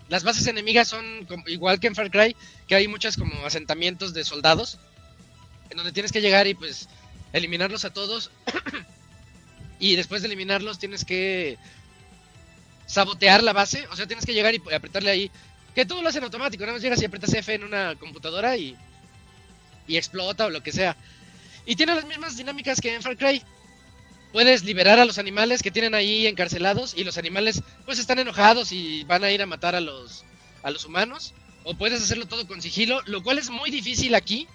Las 0.07 0.23
bases 0.23 0.47
enemigas 0.47 0.87
son 0.87 1.27
igual 1.47 1.79
que 1.79 1.87
en 1.87 1.95
Far 1.95 2.09
Cry, 2.09 2.35
que 2.67 2.75
hay 2.75 2.87
muchas 2.87 3.15
como 3.17 3.45
asentamientos 3.45 4.13
de 4.13 4.23
soldados, 4.23 4.79
en 5.69 5.77
donde 5.77 5.91
tienes 5.91 6.11
que 6.11 6.21
llegar 6.21 6.47
y 6.47 6.55
pues 6.55 6.87
eliminarlos 7.33 7.85
a 7.85 7.93
todos. 7.93 8.31
y 9.79 9.95
después 9.95 10.21
de 10.21 10.27
eliminarlos 10.27 10.79
tienes 10.79 11.05
que 11.05 11.57
sabotear 12.89 13.43
la 13.43 13.53
base, 13.53 13.87
o 13.91 13.95
sea, 13.95 14.07
tienes 14.07 14.25
que 14.25 14.33
llegar 14.33 14.55
y 14.55 14.61
apretarle 14.73 15.11
ahí. 15.11 15.31
Que 15.75 15.85
todo 15.85 16.01
lo 16.01 16.09
hacen 16.09 16.23
automático, 16.23 16.63
nada 16.63 16.73
más 16.73 16.81
llegas 16.81 17.01
y 17.01 17.05
apretas 17.05 17.33
F 17.33 17.53
en 17.53 17.63
una 17.63 17.95
computadora 17.95 18.57
y, 18.57 18.75
y 19.87 19.95
explota 19.95 20.47
o 20.47 20.49
lo 20.49 20.63
que 20.63 20.71
sea. 20.71 20.97
Y 21.65 21.75
tiene 21.75 21.93
las 21.93 22.05
mismas 22.05 22.35
dinámicas 22.35 22.81
que 22.81 22.93
en 22.95 23.03
Far 23.03 23.15
Cry. 23.15 23.43
Puedes 24.33 24.63
liberar 24.63 24.99
a 24.99 25.05
los 25.05 25.17
animales 25.17 25.63
que 25.63 25.71
tienen 25.71 25.95
ahí 25.95 26.27
encarcelados 26.27 26.93
y 26.95 27.03
los 27.03 27.17
animales 27.17 27.63
pues 27.85 27.97
están 27.97 28.19
enojados 28.19 28.71
y 28.71 29.03
van 29.05 29.23
a 29.23 29.31
ir 29.31 29.41
a 29.41 29.47
matar 29.47 29.75
a 29.75 29.81
los, 29.81 30.23
a 30.63 30.71
los 30.71 30.85
humanos. 30.85 31.33
O 31.63 31.75
puedes 31.75 32.01
hacerlo 32.01 32.27
todo 32.27 32.47
con 32.47 32.61
sigilo, 32.61 33.01
lo 33.05 33.23
cual 33.23 33.37
es 33.37 33.49
muy 33.49 33.69
difícil 33.69 34.15
aquí. 34.15 34.47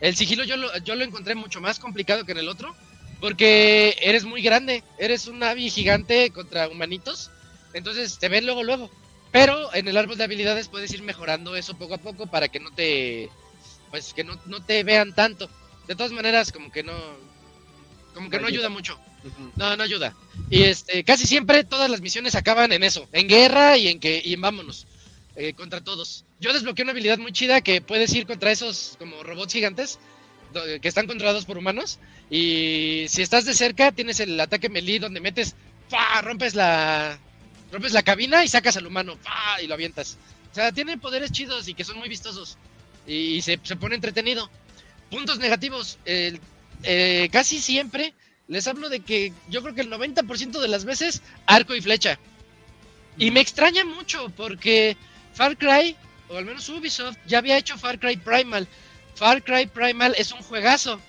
El 0.00 0.16
sigilo 0.16 0.44
yo 0.44 0.56
lo, 0.56 0.76
yo 0.78 0.94
lo 0.94 1.04
encontré 1.04 1.34
mucho 1.34 1.60
más 1.60 1.78
complicado 1.78 2.24
que 2.24 2.32
en 2.32 2.38
el 2.38 2.48
otro. 2.48 2.74
Porque 3.20 3.96
eres 4.00 4.24
muy 4.24 4.42
grande, 4.42 4.84
eres 4.98 5.26
un 5.26 5.42
avi 5.42 5.70
gigante 5.70 6.30
contra 6.30 6.68
humanitos. 6.68 7.30
Entonces 7.72 8.18
te 8.18 8.28
ven 8.28 8.46
luego, 8.46 8.62
luego. 8.64 8.90
Pero 9.30 9.74
en 9.74 9.86
el 9.88 9.96
árbol 9.96 10.16
de 10.16 10.24
habilidades 10.24 10.68
puedes 10.68 10.92
ir 10.92 11.02
mejorando 11.02 11.54
eso 11.54 11.76
poco 11.76 11.94
a 11.94 11.98
poco 11.98 12.26
para 12.26 12.48
que 12.48 12.60
no 12.60 12.70
te. 12.70 13.28
Pues 13.90 14.14
que 14.14 14.24
no, 14.24 14.38
no 14.46 14.62
te 14.64 14.82
vean 14.84 15.14
tanto. 15.14 15.48
De 15.86 15.94
todas 15.94 16.12
maneras, 16.12 16.50
como 16.52 16.70
que 16.72 16.82
no. 16.82 16.94
Como 18.14 18.30
que 18.30 18.36
no, 18.36 18.42
No 18.42 18.48
ayuda. 18.48 18.66
ayuda 18.66 18.68
mucho. 18.70 18.98
No, 19.56 19.76
no 19.76 19.82
ayuda. 19.82 20.14
Y 20.48 20.62
este, 20.62 21.04
casi 21.04 21.26
siempre 21.26 21.64
todas 21.64 21.90
las 21.90 22.00
misiones 22.00 22.34
acaban 22.34 22.72
en 22.72 22.82
eso, 22.84 23.06
en 23.12 23.28
guerra 23.28 23.76
y 23.76 23.88
en 23.88 24.00
que 24.00 24.22
y 24.24 24.32
en 24.34 24.40
vámonos 24.40 24.86
eh, 25.36 25.52
contra 25.54 25.82
todos. 25.82 26.24
Yo 26.40 26.52
desbloqueé 26.52 26.84
una 26.84 26.92
habilidad 26.92 27.18
muy 27.18 27.32
chida 27.32 27.60
que 27.60 27.80
puedes 27.80 28.12
ir 28.14 28.26
contra 28.26 28.50
esos 28.52 28.94
como 28.98 29.22
robots 29.24 29.52
gigantes 29.52 29.98
do- 30.54 30.62
que 30.80 30.88
están 30.88 31.06
controlados 31.06 31.44
por 31.44 31.58
humanos 31.58 31.98
y 32.30 33.06
si 33.08 33.22
estás 33.22 33.44
de 33.44 33.54
cerca 33.54 33.92
tienes 33.92 34.20
el 34.20 34.38
ataque 34.40 34.68
melee 34.68 35.00
donde 35.00 35.20
metes, 35.20 35.54
¡fa! 35.88 36.22
rompes 36.22 36.54
la 36.54 37.18
rompes 37.72 37.92
la 37.92 38.02
cabina 38.02 38.44
y 38.44 38.48
sacas 38.48 38.76
al 38.76 38.86
humano, 38.86 39.18
y 39.62 39.66
lo 39.66 39.74
avientas. 39.74 40.16
O 40.50 40.54
sea, 40.54 40.72
tiene 40.72 40.98
poderes 40.98 41.32
chidos 41.32 41.68
y 41.68 41.74
que 41.74 41.84
son 41.84 41.98
muy 41.98 42.08
vistosos 42.08 42.56
y 43.06 43.40
se, 43.42 43.58
se 43.62 43.76
pone 43.76 43.94
entretenido. 43.94 44.50
Puntos 45.10 45.38
negativos, 45.38 45.98
eh, 46.04 47.28
casi 47.32 47.60
siempre 47.60 48.14
les 48.46 48.66
hablo 48.66 48.88
de 48.88 49.00
que 49.00 49.32
yo 49.48 49.62
creo 49.62 49.74
que 49.74 49.82
el 49.82 49.90
90% 49.90 50.60
de 50.60 50.68
las 50.68 50.84
veces 50.84 51.22
arco 51.46 51.74
y 51.74 51.80
flecha. 51.80 52.18
Y 53.16 53.30
me 53.30 53.40
extraña 53.40 53.84
mucho 53.84 54.30
porque 54.36 54.96
Far 55.34 55.56
Cry, 55.56 55.96
o 56.28 56.36
al 56.36 56.44
menos 56.44 56.68
Ubisoft, 56.68 57.16
ya 57.26 57.38
había 57.38 57.58
hecho 57.58 57.78
Far 57.78 57.98
Cry 57.98 58.16
Primal. 58.16 58.68
Far 59.14 59.42
Cry 59.42 59.66
Primal 59.66 60.14
es 60.16 60.32
un 60.32 60.40
juegazo 60.40 61.00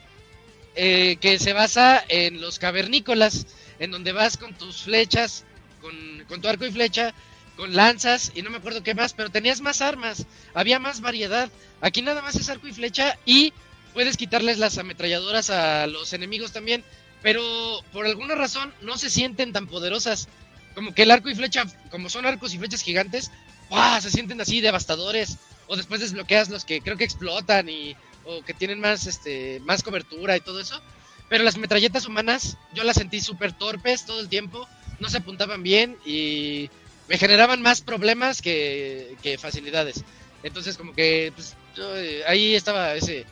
eh, 0.76 1.18
que 1.22 1.40
se 1.40 1.54
basa 1.54 2.04
en 2.08 2.42
los 2.42 2.58
cavernícolas, 2.58 3.48
en 3.80 3.92
donde 3.92 4.12
vas 4.12 4.38
con 4.38 4.54
tus 4.54 4.84
flechas, 4.84 5.46
con, 5.82 6.42
tu 6.42 6.48
arco 6.48 6.66
y 6.66 6.72
flecha, 6.72 7.14
con 7.56 7.76
lanzas 7.76 8.32
y 8.36 8.42
no 8.42 8.50
me 8.50 8.58
acuerdo 8.58 8.84
qué 8.84 8.94
más, 8.94 9.14
pero 9.14 9.30
tenías 9.30 9.62
más 9.62 9.82
armas, 9.82 10.26
había 10.54 10.80
más 10.80 11.02
variedad. 11.02 11.50
Aquí 11.82 12.02
nada 12.02 12.22
más 12.22 12.36
es 12.36 12.50
arco 12.50 12.68
y 12.68 12.74
flecha 12.74 13.18
y 13.26 13.54
puedes 13.94 14.18
quitarles 14.18 14.58
las 14.58 14.78
ametralladoras 14.78 15.50
a 15.50 15.88
los 15.88 16.14
enemigos 16.14 16.52
también, 16.52 16.84
pero 17.22 17.44
por 17.92 18.06
alguna 18.06 18.36
razón 18.36 18.74
no 18.82 18.98
se 18.98 19.10
sienten 19.10 19.54
tan 19.54 19.68
poderosas. 19.68 20.28
Como 20.76 20.94
que 20.94 21.04
el 21.04 21.12
arco 21.12 21.30
y 21.30 21.36
flecha, 21.36 21.66
como 21.90 22.10
son 22.10 22.26
arcos 22.26 22.54
y 22.54 22.58
flechas 22.58 22.82
gigantes, 22.82 23.32
¡guau! 23.70 24.02
se 24.02 24.12
sienten 24.12 24.40
así 24.40 24.62
devastadores. 24.62 25.38
O 25.68 25.76
después 25.76 26.02
desbloqueas 26.02 26.50
los 26.50 26.66
que 26.66 26.82
creo 26.82 26.98
que 26.98 27.04
explotan 27.04 27.70
y 27.70 27.96
o 28.26 28.42
que 28.44 28.54
tienen 28.54 28.80
más 28.80 29.08
este 29.08 29.60
más 29.66 29.84
cobertura 29.84 30.36
y 30.36 30.42
todo 30.42 30.60
eso. 30.60 30.82
Pero 31.30 31.44
las 31.44 31.58
metralletas 31.58 32.06
humanas 32.06 32.58
yo 32.74 32.84
las 32.84 32.98
sentí 32.98 33.22
súper 33.22 33.54
torpes 33.54 34.06
todo 34.06 34.20
el 34.20 34.30
tiempo, 34.30 34.68
no 35.00 35.10
se 35.10 35.18
apuntaban 35.18 35.64
bien 35.64 35.98
y 36.06 36.70
me 37.08 37.18
generaban 37.18 37.62
más 37.62 37.82
problemas 37.82 38.42
que, 38.42 39.18
que 39.22 39.38
facilidades. 39.38 40.04
Entonces 40.44 40.78
como 40.78 40.94
que 40.94 41.32
pues, 41.36 41.56
yo, 41.76 41.96
eh, 41.98 42.24
ahí 42.28 42.56
estaba 42.56 42.94
ese, 42.96 43.26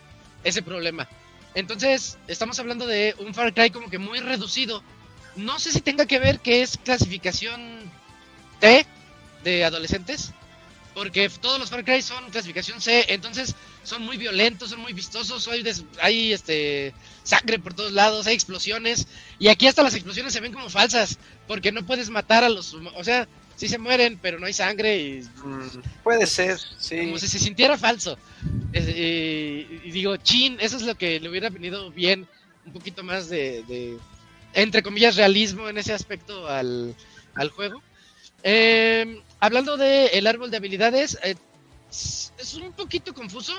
ese 0.43 0.61
problema. 0.61 1.07
Entonces 1.53 2.17
estamos 2.27 2.59
hablando 2.59 2.85
de 2.85 3.15
un 3.19 3.33
Far 3.33 3.53
Cry 3.53 3.69
como 3.69 3.89
que 3.89 3.97
muy 3.97 4.19
reducido. 4.19 4.83
No 5.35 5.59
sé 5.59 5.71
si 5.71 5.81
tenga 5.81 6.05
que 6.05 6.19
ver 6.19 6.39
que 6.39 6.61
es 6.61 6.77
clasificación 6.83 7.91
T 8.59 8.85
de 9.43 9.63
adolescentes. 9.63 10.33
Porque 10.93 11.29
todos 11.29 11.59
los 11.59 11.69
Far 11.69 11.85
Cry 11.85 12.01
son 12.01 12.31
clasificación 12.31 12.81
C, 12.81 13.05
entonces 13.09 13.55
son 13.87 14.03
muy 14.03 14.17
violentos, 14.17 14.69
son 14.71 14.81
muy 14.81 14.91
vistosos, 14.91 15.47
hay, 15.47 15.63
des- 15.63 15.85
hay 16.01 16.33
este 16.33 16.93
sangre 17.23 17.57
por 17.57 17.73
todos 17.73 17.93
lados, 17.93 18.27
hay 18.27 18.35
explosiones, 18.35 19.07
y 19.39 19.47
aquí 19.47 19.65
hasta 19.65 19.81
las 19.81 19.93
explosiones 19.95 20.33
se 20.33 20.41
ven 20.41 20.51
como 20.51 20.69
falsas, 20.69 21.17
porque 21.47 21.71
no 21.71 21.85
puedes 21.85 22.09
matar 22.09 22.43
a 22.43 22.49
los 22.49 22.73
o 22.73 23.03
sea, 23.03 23.29
sí 23.55 23.69
se 23.69 23.77
mueren, 23.77 24.19
pero 24.21 24.39
no 24.39 24.45
hay 24.45 24.53
sangre 24.53 24.97
y 24.97 25.21
Mm, 25.43 25.79
puede 26.03 26.25
ser, 26.25 26.59
sí. 26.77 26.97
como 26.99 27.17
si 27.17 27.29
se 27.29 27.39
sintiera 27.39 27.77
falso. 27.77 28.17
Eh, 28.73 29.81
y 29.85 29.91
digo, 29.91 30.17
chin, 30.17 30.57
eso 30.59 30.75
es 30.75 30.83
lo 30.83 30.95
que 30.95 31.19
le 31.21 31.29
hubiera 31.29 31.49
venido 31.49 31.89
bien, 31.89 32.27
un 32.65 32.73
poquito 32.73 33.03
más 33.03 33.29
de, 33.29 33.63
de, 33.69 33.97
entre 34.53 34.83
comillas, 34.83 35.15
realismo 35.15 35.69
en 35.69 35.77
ese 35.77 35.93
aspecto 35.93 36.47
al, 36.49 36.93
al 37.35 37.49
juego. 37.51 37.81
Eh, 38.43 39.21
hablando 39.39 39.77
de 39.77 40.07
el 40.07 40.27
árbol 40.27 40.51
de 40.51 40.57
habilidades, 40.57 41.17
eh, 41.23 41.35
es 41.89 42.53
un 42.55 42.73
poquito 42.73 43.13
confuso 43.13 43.53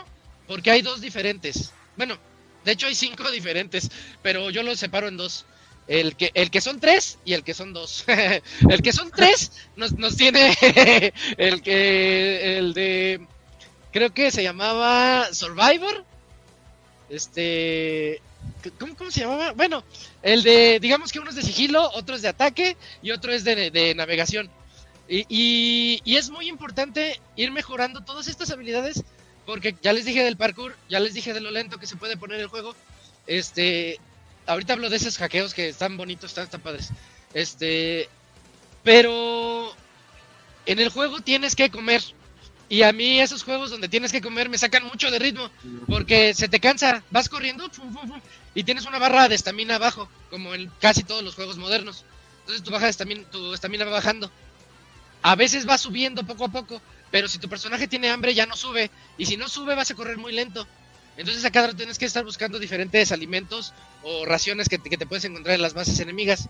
porque 0.48 0.70
hay 0.72 0.82
dos 0.82 1.00
diferentes. 1.00 1.72
Bueno, 1.96 2.18
de 2.64 2.72
hecho 2.72 2.88
hay 2.88 2.94
cinco 2.96 3.30
diferentes, 3.30 3.90
pero 4.22 4.50
yo 4.50 4.64
los 4.64 4.80
separo 4.80 5.06
en 5.06 5.16
dos. 5.16 5.44
El 5.86 6.16
que, 6.16 6.30
el 6.34 6.50
que 6.50 6.60
son 6.60 6.80
tres 6.80 7.18
y 7.24 7.34
el 7.34 7.44
que 7.44 7.54
son 7.54 7.72
dos. 7.72 8.04
el 8.70 8.82
que 8.82 8.92
son 8.92 9.10
tres 9.10 9.52
nos, 9.76 9.92
nos 9.92 10.16
tiene 10.16 10.56
el 11.38 11.62
que 11.62 12.58
el 12.58 12.74
de 12.74 13.26
creo 13.92 14.12
que 14.12 14.30
se 14.30 14.42
llamaba 14.42 15.32
Survivor. 15.32 16.04
Este 17.08 18.20
¿cómo, 18.78 18.96
cómo 18.96 19.10
se 19.10 19.20
llamaba? 19.20 19.52
Bueno, 19.52 19.82
el 20.22 20.42
de 20.42 20.78
digamos 20.80 21.10
que 21.12 21.20
uno 21.20 21.30
es 21.30 21.36
de 21.36 21.42
sigilo, 21.42 21.90
otro 21.94 22.14
es 22.16 22.22
de 22.22 22.28
ataque 22.28 22.76
y 23.02 23.10
otro 23.12 23.32
es 23.32 23.44
de, 23.44 23.70
de 23.70 23.94
navegación. 23.94 24.50
Y, 25.08 25.24
y, 25.30 26.02
y 26.04 26.16
es 26.16 26.28
muy 26.28 26.48
importante 26.48 27.18
ir 27.34 27.50
mejorando 27.50 28.04
todas 28.04 28.28
estas 28.28 28.50
habilidades 28.50 29.04
porque 29.48 29.74
ya 29.80 29.94
les 29.94 30.04
dije 30.04 30.22
del 30.22 30.36
parkour, 30.36 30.76
ya 30.90 31.00
les 31.00 31.14
dije 31.14 31.32
de 31.32 31.40
lo 31.40 31.50
lento 31.50 31.78
que 31.78 31.86
se 31.86 31.96
puede 31.96 32.18
poner 32.18 32.38
el 32.38 32.48
juego. 32.48 32.76
Este, 33.26 33.98
ahorita 34.46 34.74
hablo 34.74 34.90
de 34.90 34.96
esos 34.96 35.16
hackeos 35.16 35.54
que 35.54 35.70
están 35.70 35.96
bonitos, 35.96 36.32
están, 36.32 36.44
están 36.44 36.60
padres. 36.60 36.90
Este, 37.32 38.10
pero 38.82 39.74
en 40.66 40.80
el 40.80 40.90
juego 40.90 41.20
tienes 41.20 41.56
que 41.56 41.70
comer. 41.70 42.02
Y 42.68 42.82
a 42.82 42.92
mí 42.92 43.20
esos 43.20 43.42
juegos 43.42 43.70
donde 43.70 43.88
tienes 43.88 44.12
que 44.12 44.20
comer 44.20 44.50
me 44.50 44.58
sacan 44.58 44.84
mucho 44.84 45.10
de 45.10 45.18
ritmo. 45.18 45.48
Porque 45.86 46.34
se 46.34 46.48
te 46.48 46.60
cansa. 46.60 47.02
Vas 47.10 47.30
corriendo 47.30 47.70
y 48.54 48.64
tienes 48.64 48.84
una 48.84 48.98
barra 48.98 49.30
de 49.30 49.34
estamina 49.34 49.76
abajo. 49.76 50.10
Como 50.28 50.54
en 50.54 50.70
casi 50.78 51.04
todos 51.04 51.24
los 51.24 51.34
juegos 51.34 51.56
modernos. 51.56 52.04
Entonces 52.40 52.62
tu, 52.62 52.70
baja 52.70 52.90
tu 53.30 53.54
estamina 53.54 53.86
va 53.86 53.92
bajando. 53.92 54.30
A 55.22 55.36
veces 55.36 55.66
va 55.66 55.78
subiendo 55.78 56.22
poco 56.24 56.44
a 56.44 56.48
poco. 56.48 56.82
Pero 57.10 57.28
si 57.28 57.38
tu 57.38 57.48
personaje 57.48 57.88
tiene 57.88 58.10
hambre 58.10 58.34
ya 58.34 58.46
no 58.46 58.56
sube. 58.56 58.90
Y 59.16 59.26
si 59.26 59.36
no 59.36 59.48
sube 59.48 59.74
vas 59.74 59.90
a 59.90 59.94
correr 59.94 60.18
muy 60.18 60.32
lento. 60.32 60.66
Entonces 61.16 61.44
a 61.44 61.50
cada 61.50 61.68
rato 61.68 61.78
tienes 61.78 61.98
que 61.98 62.04
estar 62.04 62.24
buscando 62.24 62.58
diferentes 62.58 63.10
alimentos 63.10 63.74
o 64.02 64.24
raciones 64.24 64.68
que 64.68 64.78
te, 64.78 64.88
que 64.88 64.96
te 64.96 65.06
puedes 65.06 65.24
encontrar 65.24 65.56
en 65.56 65.62
las 65.62 65.74
bases 65.74 65.98
enemigas. 66.00 66.48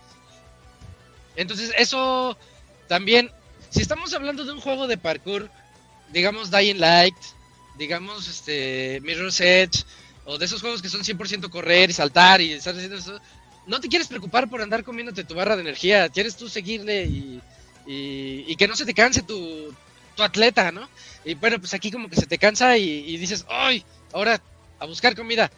Entonces 1.35 1.73
eso 1.77 2.37
también, 2.87 3.31
si 3.69 3.81
estamos 3.81 4.13
hablando 4.13 4.45
de 4.45 4.51
un 4.51 4.61
juego 4.61 4.85
de 4.87 4.97
parkour, 4.97 5.49
digamos 6.11 6.51
Dying 6.51 6.79
Light, 6.79 7.15
digamos 7.77 8.27
este 8.27 8.99
Mirror's 9.01 9.41
Edge, 9.41 9.85
o 10.25 10.37
de 10.37 10.45
esos 10.45 10.61
juegos 10.61 10.81
que 10.81 10.89
son 10.89 11.01
100% 11.01 11.49
correr 11.49 11.89
y 11.89 11.93
saltar 11.93 12.39
y 12.41 12.53
estar 12.53 12.75
haciendo 12.75 12.97
eso, 12.97 13.19
no 13.65 13.79
te 13.79 13.87
quieres 13.87 14.07
preocupar 14.07 14.49
por 14.49 14.61
andar 14.61 14.83
comiéndote 14.83 15.23
tu 15.23 15.33
barra 15.33 15.55
de 15.55 15.61
energía, 15.61 16.09
quieres 16.09 16.35
tú 16.35 16.47
seguirle 16.47 17.05
y, 17.05 17.41
y, 17.87 18.45
y 18.47 18.55
que 18.55 18.67
no 18.67 18.75
se 18.75 18.85
te 18.85 18.93
canse 18.93 19.23
tu, 19.23 19.73
tu 20.15 20.23
atleta, 20.23 20.71
¿no? 20.71 20.89
Y 21.25 21.35
bueno, 21.35 21.59
pues 21.59 21.73
aquí 21.73 21.91
como 21.91 22.09
que 22.09 22.15
se 22.15 22.25
te 22.25 22.37
cansa 22.37 22.77
y, 22.77 23.17
dices, 23.17 23.45
¡ay! 23.49 23.83
Ahora 24.13 24.41
a 24.79 24.85
buscar 24.85 25.15
comida. 25.15 25.51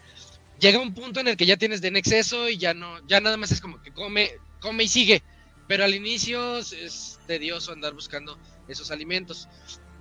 Llega 0.59 0.79
un 0.79 0.93
punto 0.93 1.19
en 1.19 1.27
el 1.27 1.37
que 1.37 1.45
ya 1.45 1.57
tienes 1.57 1.81
de 1.81 1.87
en 1.89 1.95
exceso 1.95 2.49
y 2.49 2.57
ya 2.57 2.73
no, 2.73 3.05
ya 3.07 3.19
nada 3.19 3.37
más 3.37 3.51
es 3.51 3.61
como 3.61 3.81
que 3.81 3.91
come, 3.91 4.31
come 4.59 4.83
y 4.83 4.87
sigue. 4.87 5.23
Pero 5.67 5.83
al 5.83 5.95
inicio 5.95 6.57
es, 6.57 7.19
tedioso 7.27 7.71
andar 7.71 7.93
buscando 7.93 8.37
esos 8.67 8.91
alimentos. 8.91 9.47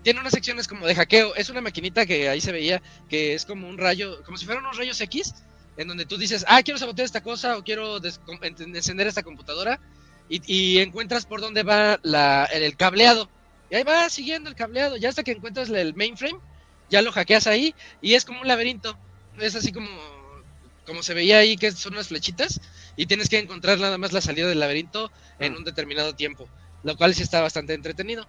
Tiene 0.02 0.20
unas 0.20 0.32
secciones 0.32 0.66
como 0.66 0.86
de 0.86 0.94
hackeo. 0.94 1.34
Es 1.34 1.50
una 1.50 1.60
maquinita 1.60 2.06
que 2.06 2.28
ahí 2.28 2.40
se 2.40 2.52
veía 2.52 2.82
que 3.08 3.34
es 3.34 3.44
como 3.44 3.68
un 3.68 3.78
rayo, 3.78 4.22
como 4.24 4.36
si 4.36 4.46
fueran 4.46 4.64
unos 4.64 4.78
rayos 4.78 5.00
X, 5.00 5.34
en 5.76 5.88
donde 5.88 6.06
tú 6.06 6.16
dices, 6.16 6.44
ah, 6.48 6.62
quiero 6.62 6.78
sabotear 6.78 7.06
esta 7.06 7.22
cosa 7.22 7.56
o 7.56 7.64
quiero 7.64 8.00
encender 8.42 9.06
esta 9.06 9.22
computadora 9.22 9.80
y, 10.30 10.78
encuentras 10.78 11.26
por 11.26 11.40
dónde 11.40 11.62
va 11.62 11.98
la, 12.02 12.44
el 12.44 12.76
cableado. 12.76 13.28
Y 13.70 13.76
ahí 13.76 13.84
vas 13.84 14.12
siguiendo 14.12 14.50
el 14.50 14.56
cableado, 14.56 14.96
ya 14.98 15.08
hasta 15.10 15.22
que 15.24 15.32
encuentras 15.32 15.70
el 15.70 15.94
mainframe, 15.94 16.40
ya 16.88 17.02
lo 17.02 17.12
hackeas 17.12 17.46
ahí 17.46 17.74
y 18.00 18.14
es 18.14 18.24
como 18.24 18.40
un 18.42 18.48
laberinto. 18.48 19.00
Es 19.38 19.54
así 19.56 19.72
como, 19.72 19.88
como 20.84 21.02
se 21.02 21.14
veía 21.14 21.38
ahí, 21.38 21.56
que 21.56 21.72
son 21.72 21.94
unas 21.94 22.08
flechitas 22.08 22.60
y 22.96 23.06
tienes 23.06 23.28
que 23.28 23.38
encontrar 23.38 23.78
nada 23.78 23.98
más 23.98 24.12
la 24.12 24.20
salida 24.20 24.48
del 24.48 24.60
laberinto 24.60 25.12
en 25.38 25.56
un 25.56 25.64
determinado 25.64 26.14
tiempo, 26.14 26.50
lo 26.82 26.96
cual 26.96 27.14
sí 27.14 27.22
está 27.22 27.40
bastante 27.40 27.74
entretenido. 27.74 28.28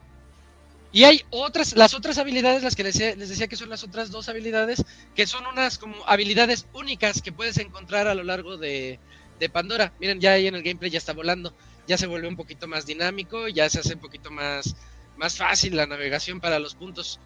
Y 0.93 1.05
hay 1.05 1.21
otras, 1.29 1.73
las 1.75 1.93
otras 1.93 2.17
habilidades, 2.17 2.63
las 2.63 2.75
que 2.75 2.83
les, 2.83 2.95
decía- 2.95 3.15
les 3.15 3.29
decía 3.29 3.47
que 3.47 3.55
son 3.55 3.69
las 3.69 3.83
otras 3.83 4.11
dos 4.11 4.27
habilidades, 4.29 4.83
que 5.15 5.25
son 5.27 5.45
unas 5.47 5.77
como 5.77 5.95
habilidades 6.07 6.67
únicas 6.73 7.21
que 7.21 7.31
puedes 7.31 7.57
encontrar 7.59 8.07
a 8.07 8.15
lo 8.15 8.23
largo 8.23 8.57
de, 8.57 8.99
de 9.39 9.49
Pandora. 9.49 9.93
Miren, 9.99 10.19
ya 10.19 10.33
ahí 10.33 10.47
en 10.47 10.55
el 10.55 10.63
gameplay 10.63 10.91
ya 10.91 10.97
está 10.97 11.13
volando, 11.13 11.55
ya 11.87 11.97
se 11.97 12.07
vuelve 12.07 12.27
un 12.27 12.35
poquito 12.35 12.67
más 12.67 12.85
dinámico, 12.85 13.47
ya 13.47 13.69
se 13.69 13.79
hace 13.79 13.93
un 13.93 14.01
poquito 14.01 14.31
más, 14.31 14.75
más 15.21 15.37
fácil 15.37 15.75
la 15.75 15.85
navegación 15.85 16.41
para 16.41 16.57
los 16.57 16.73
puntos. 16.73 17.19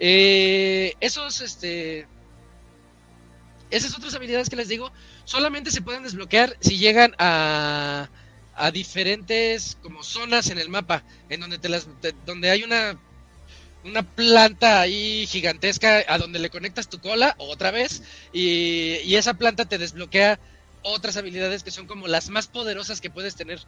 Eh, 0.00 0.94
esos, 1.00 1.40
este, 1.40 2.08
esas 3.70 3.96
otras 3.96 4.14
habilidades 4.16 4.50
que 4.50 4.56
les 4.56 4.66
digo, 4.68 4.92
solamente 5.24 5.70
se 5.70 5.80
pueden 5.80 6.02
desbloquear 6.02 6.56
si 6.60 6.76
llegan 6.76 7.14
a, 7.18 8.10
a 8.56 8.70
diferentes 8.72 9.78
como 9.80 10.02
zonas 10.02 10.50
en 10.50 10.58
el 10.58 10.68
mapa, 10.68 11.04
en 11.28 11.40
donde 11.40 11.58
te 11.58 11.68
las, 11.68 11.86
donde 12.26 12.50
hay 12.50 12.64
una 12.64 12.98
una 13.82 14.02
planta 14.02 14.80
ahí 14.82 15.26
gigantesca 15.26 16.04
a 16.06 16.18
donde 16.18 16.38
le 16.38 16.50
conectas 16.50 16.90
tu 16.90 17.00
cola 17.00 17.34
otra 17.38 17.70
vez 17.70 18.02
y, 18.30 18.96
y 19.04 19.16
esa 19.16 19.32
planta 19.32 19.64
te 19.64 19.78
desbloquea 19.78 20.38
otras 20.82 21.16
habilidades 21.16 21.62
que 21.62 21.70
son 21.70 21.86
como 21.86 22.06
las 22.06 22.28
más 22.28 22.46
poderosas 22.46 23.00
que 23.00 23.08
puedes 23.08 23.36
tener. 23.36 23.60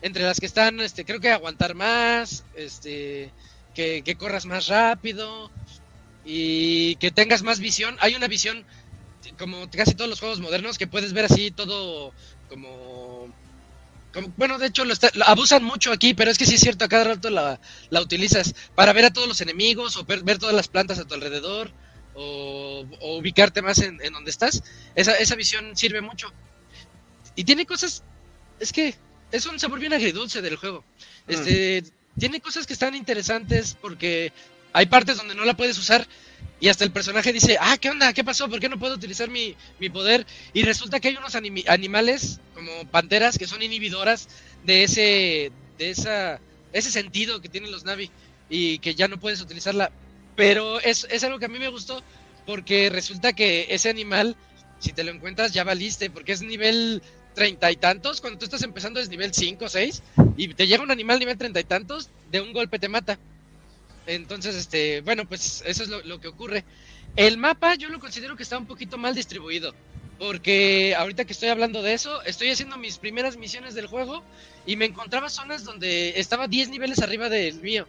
Entre 0.00 0.22
las 0.24 0.40
que 0.40 0.46
están, 0.46 0.80
este, 0.80 1.04
creo 1.04 1.20
que 1.20 1.30
aguantar 1.30 1.74
más, 1.74 2.46
este, 2.52 3.34
que, 3.74 4.02
que 4.04 4.16
corras 4.16 4.46
más 4.46 4.66
rápido 4.68 5.52
y 6.22 6.96
que 6.96 7.10
tengas 7.12 7.42
más 7.42 7.60
visión. 7.60 7.96
Hay 8.00 8.14
una 8.16 8.28
visión 8.28 8.66
como 9.38 9.68
casi 9.70 9.94
todos 9.96 10.10
los 10.10 10.20
juegos 10.20 10.40
modernos 10.40 10.78
que 10.78 10.88
puedes 10.88 11.12
ver 11.14 11.26
así 11.26 11.50
todo 11.52 12.14
como 12.46 13.34
bueno, 14.36 14.58
de 14.58 14.66
hecho 14.66 14.84
lo, 14.84 14.92
está- 14.92 15.10
lo 15.14 15.24
abusan 15.26 15.62
mucho 15.64 15.92
aquí, 15.92 16.14
pero 16.14 16.30
es 16.30 16.38
que 16.38 16.46
sí 16.46 16.54
es 16.54 16.60
cierto, 16.60 16.84
a 16.84 16.88
cada 16.88 17.04
rato 17.04 17.30
la, 17.30 17.60
la 17.90 18.00
utilizas 18.00 18.52
para 18.74 18.92
ver 18.92 19.04
a 19.04 19.10
todos 19.12 19.28
los 19.28 19.40
enemigos 19.40 19.96
o 19.96 20.04
ver, 20.04 20.24
ver 20.24 20.38
todas 20.38 20.54
las 20.54 20.68
plantas 20.68 20.98
a 20.98 21.04
tu 21.04 21.14
alrededor 21.14 21.74
o, 22.12 22.84
o 23.00 23.18
ubicarte 23.18 23.62
más 23.62 23.78
en, 23.78 23.98
en 24.02 24.12
donde 24.12 24.30
estás. 24.32 24.62
Esa, 24.94 25.14
esa 25.16 25.36
visión 25.36 25.76
sirve 25.76 26.00
mucho. 26.00 26.34
Y 27.34 27.44
tiene 27.44 27.66
cosas, 27.66 28.04
es 28.58 28.72
que 28.72 28.96
es 29.32 29.46
un 29.46 29.58
sabor 29.58 29.78
bien 29.78 29.92
agridulce 29.92 30.42
del 30.42 30.56
juego. 30.56 30.84
Este, 31.26 31.84
Tiene 32.18 32.40
cosas 32.40 32.66
que 32.66 32.72
están 32.72 32.94
interesantes 32.94 33.76
porque 33.80 34.32
hay 34.72 34.86
partes 34.86 35.16
donde 35.16 35.34
no 35.34 35.44
la 35.44 35.56
puedes 35.56 35.78
usar 35.78 36.06
y 36.60 36.68
hasta 36.68 36.84
el 36.84 36.90
personaje 36.90 37.32
dice, 37.32 37.56
ah, 37.60 37.76
¿qué 37.78 37.90
onda? 37.90 38.12
¿Qué 38.12 38.22
pasó? 38.22 38.48
¿Por 38.48 38.60
qué 38.60 38.68
no 38.68 38.78
puedo 38.78 38.94
utilizar 38.94 39.30
mi, 39.30 39.56
mi 39.78 39.88
poder? 39.88 40.26
Y 40.52 40.62
resulta 40.62 41.00
que 41.00 41.08
hay 41.08 41.16
unos 41.16 41.34
animales 41.34 42.40
como 42.54 42.84
panteras 42.90 43.38
que 43.38 43.46
son 43.46 43.62
inhibidoras 43.62 44.28
de 44.64 44.84
ese, 44.84 45.52
de 45.78 45.90
esa, 45.90 46.40
ese 46.72 46.90
sentido 46.90 47.40
que 47.40 47.48
tienen 47.48 47.72
los 47.72 47.84
Navi 47.84 48.10
y 48.50 48.78
que 48.80 48.94
ya 48.94 49.08
no 49.08 49.18
puedes 49.18 49.40
utilizarla. 49.40 49.90
Pero 50.36 50.80
es, 50.80 51.06
es 51.10 51.24
algo 51.24 51.38
que 51.38 51.46
a 51.46 51.48
mí 51.48 51.58
me 51.58 51.68
gustó 51.68 52.02
porque 52.46 52.90
resulta 52.90 53.32
que 53.32 53.66
ese 53.70 53.88
animal, 53.88 54.36
si 54.80 54.92
te 54.92 55.04
lo 55.04 55.12
encuentras, 55.12 55.52
ya 55.52 55.64
valiste, 55.64 56.10
porque 56.10 56.32
es 56.32 56.42
nivel 56.42 57.02
treinta 57.34 57.70
y 57.70 57.76
tantos, 57.76 58.20
cuando 58.20 58.38
tú 58.38 58.44
estás 58.44 58.62
empezando 58.62 59.00
es 59.00 59.08
nivel 59.08 59.32
5 59.32 59.64
o 59.64 59.68
6, 59.68 60.02
y 60.36 60.54
te 60.54 60.66
llega 60.66 60.82
un 60.82 60.90
animal 60.90 61.18
nivel 61.18 61.38
treinta 61.38 61.60
y 61.60 61.64
tantos, 61.64 62.10
de 62.30 62.40
un 62.40 62.52
golpe 62.52 62.78
te 62.78 62.88
mata. 62.88 63.18
Entonces, 64.06 64.56
este, 64.56 65.02
bueno, 65.02 65.26
pues 65.26 65.62
eso 65.66 65.82
es 65.82 65.88
lo, 65.88 66.20
que 66.20 66.28
ocurre. 66.28 66.64
El 67.16 67.38
mapa 67.38 67.74
yo 67.74 67.88
lo 67.88 68.00
considero 68.00 68.36
que 68.36 68.42
está 68.42 68.58
un 68.58 68.66
poquito 68.66 68.98
mal 68.98 69.14
distribuido. 69.14 69.74
Porque 70.18 70.94
ahorita 70.98 71.24
que 71.24 71.32
estoy 71.32 71.48
hablando 71.48 71.80
de 71.80 71.94
eso, 71.94 72.22
estoy 72.24 72.50
haciendo 72.50 72.76
mis 72.76 72.98
primeras 72.98 73.38
misiones 73.38 73.74
del 73.74 73.86
juego 73.86 74.22
y 74.66 74.76
me 74.76 74.84
encontraba 74.84 75.30
zonas 75.30 75.64
donde 75.64 76.20
estaba 76.20 76.46
10 76.46 76.68
niveles 76.68 76.98
arriba 76.98 77.30
del 77.30 77.60
mío. 77.62 77.86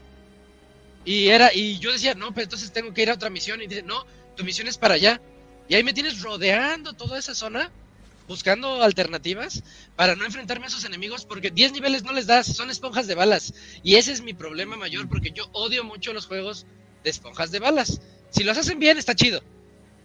Y 1.04 1.28
era, 1.28 1.54
y 1.54 1.78
yo 1.80 1.92
decía, 1.92 2.14
no, 2.14 2.34
pero 2.34 2.46
entonces 2.46 2.72
tengo 2.72 2.94
que 2.94 3.02
ir 3.02 3.10
a 3.10 3.16
otra 3.16 3.30
misión. 3.30 3.62
Y 3.62 3.68
dice, 3.68 3.84
no, 3.84 4.06
tu 4.38 4.46
misión 4.46 4.68
es 4.68 4.78
para 4.78 4.94
allá. 4.94 5.20
Y 5.68 5.76
ahí 5.76 5.84
me 5.84 5.94
tienes 5.94 6.22
rodeando 6.22 6.94
toda 6.94 7.20
esa 7.20 7.36
zona, 7.36 7.70
buscando 8.32 8.84
alternativas 8.84 9.64
para 9.96 10.16
no 10.16 10.26
enfrentarme 10.26 10.66
a 10.66 10.70
esos 10.70 10.86
enemigos, 10.86 11.26
porque 11.26 11.52
10 11.52 11.72
niveles 11.74 12.04
no 12.04 12.14
les 12.14 12.28
das, 12.28 12.48
son 12.48 12.70
esponjas 12.72 13.08
de 13.08 13.16
balas. 13.16 13.54
Y 13.84 13.96
ese 13.96 14.12
es 14.14 14.22
mi 14.22 14.34
problema 14.34 14.78
mayor, 14.78 15.08
porque 15.10 15.32
yo 15.34 15.46
odio 15.54 15.84
mucho 15.84 16.14
los 16.14 16.28
juegos 16.28 16.68
de 17.04 17.10
esponjas 17.12 17.52
de 17.52 17.60
balas. 17.60 18.02
Si 18.30 18.44
los 18.44 18.58
hacen 18.58 18.80
bien, 18.80 18.98
está 18.98 19.16
chido. 19.16 19.42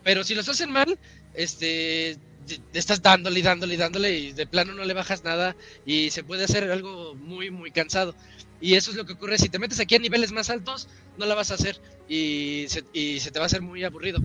Pero 0.02 0.24
si 0.24 0.34
los 0.34 0.48
hacen 0.48 0.70
mal, 0.70 0.98
este 1.32 2.20
te- 2.46 2.60
te 2.60 2.78
estás 2.78 3.02
dándole 3.02 3.40
y 3.40 3.42
dándole 3.42 3.74
y 3.74 3.76
dándole 3.76 4.18
y 4.18 4.32
de 4.32 4.46
plano 4.46 4.72
no 4.74 4.84
le 4.84 4.94
bajas 4.94 5.24
nada 5.24 5.56
y 5.84 6.10
se 6.10 6.22
puede 6.24 6.44
hacer 6.44 6.70
algo 6.70 7.16
muy 7.16 7.50
muy 7.50 7.72
cansado 7.72 8.16
y 8.60 8.74
eso 8.74 8.90
es 8.92 8.96
lo 8.96 9.04
que 9.04 9.14
ocurre 9.14 9.36
si 9.38 9.48
te 9.48 9.58
metes 9.58 9.80
aquí 9.80 9.96
a 9.96 9.98
niveles 9.98 10.30
más 10.32 10.48
altos 10.50 10.88
no 11.16 11.26
la 11.26 11.34
vas 11.34 11.50
a 11.50 11.54
hacer 11.54 11.80
y 12.06 12.66
se, 12.68 12.84
y 12.92 13.18
se 13.20 13.32
te 13.32 13.40
va 13.40 13.46
a 13.46 13.48
hacer 13.48 13.62
muy 13.62 13.82
aburrido 13.84 14.20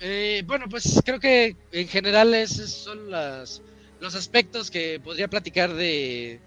Eh, 0.00 0.42
bueno 0.46 0.66
pues 0.68 1.00
creo 1.04 1.18
que 1.18 1.56
en 1.72 1.88
general 1.88 2.34
esos 2.34 2.70
son 2.70 3.10
los 3.10 4.14
aspectos 4.14 4.70
que 4.70 5.00
podría 5.00 5.28
platicar 5.28 5.72
de, 5.72 6.38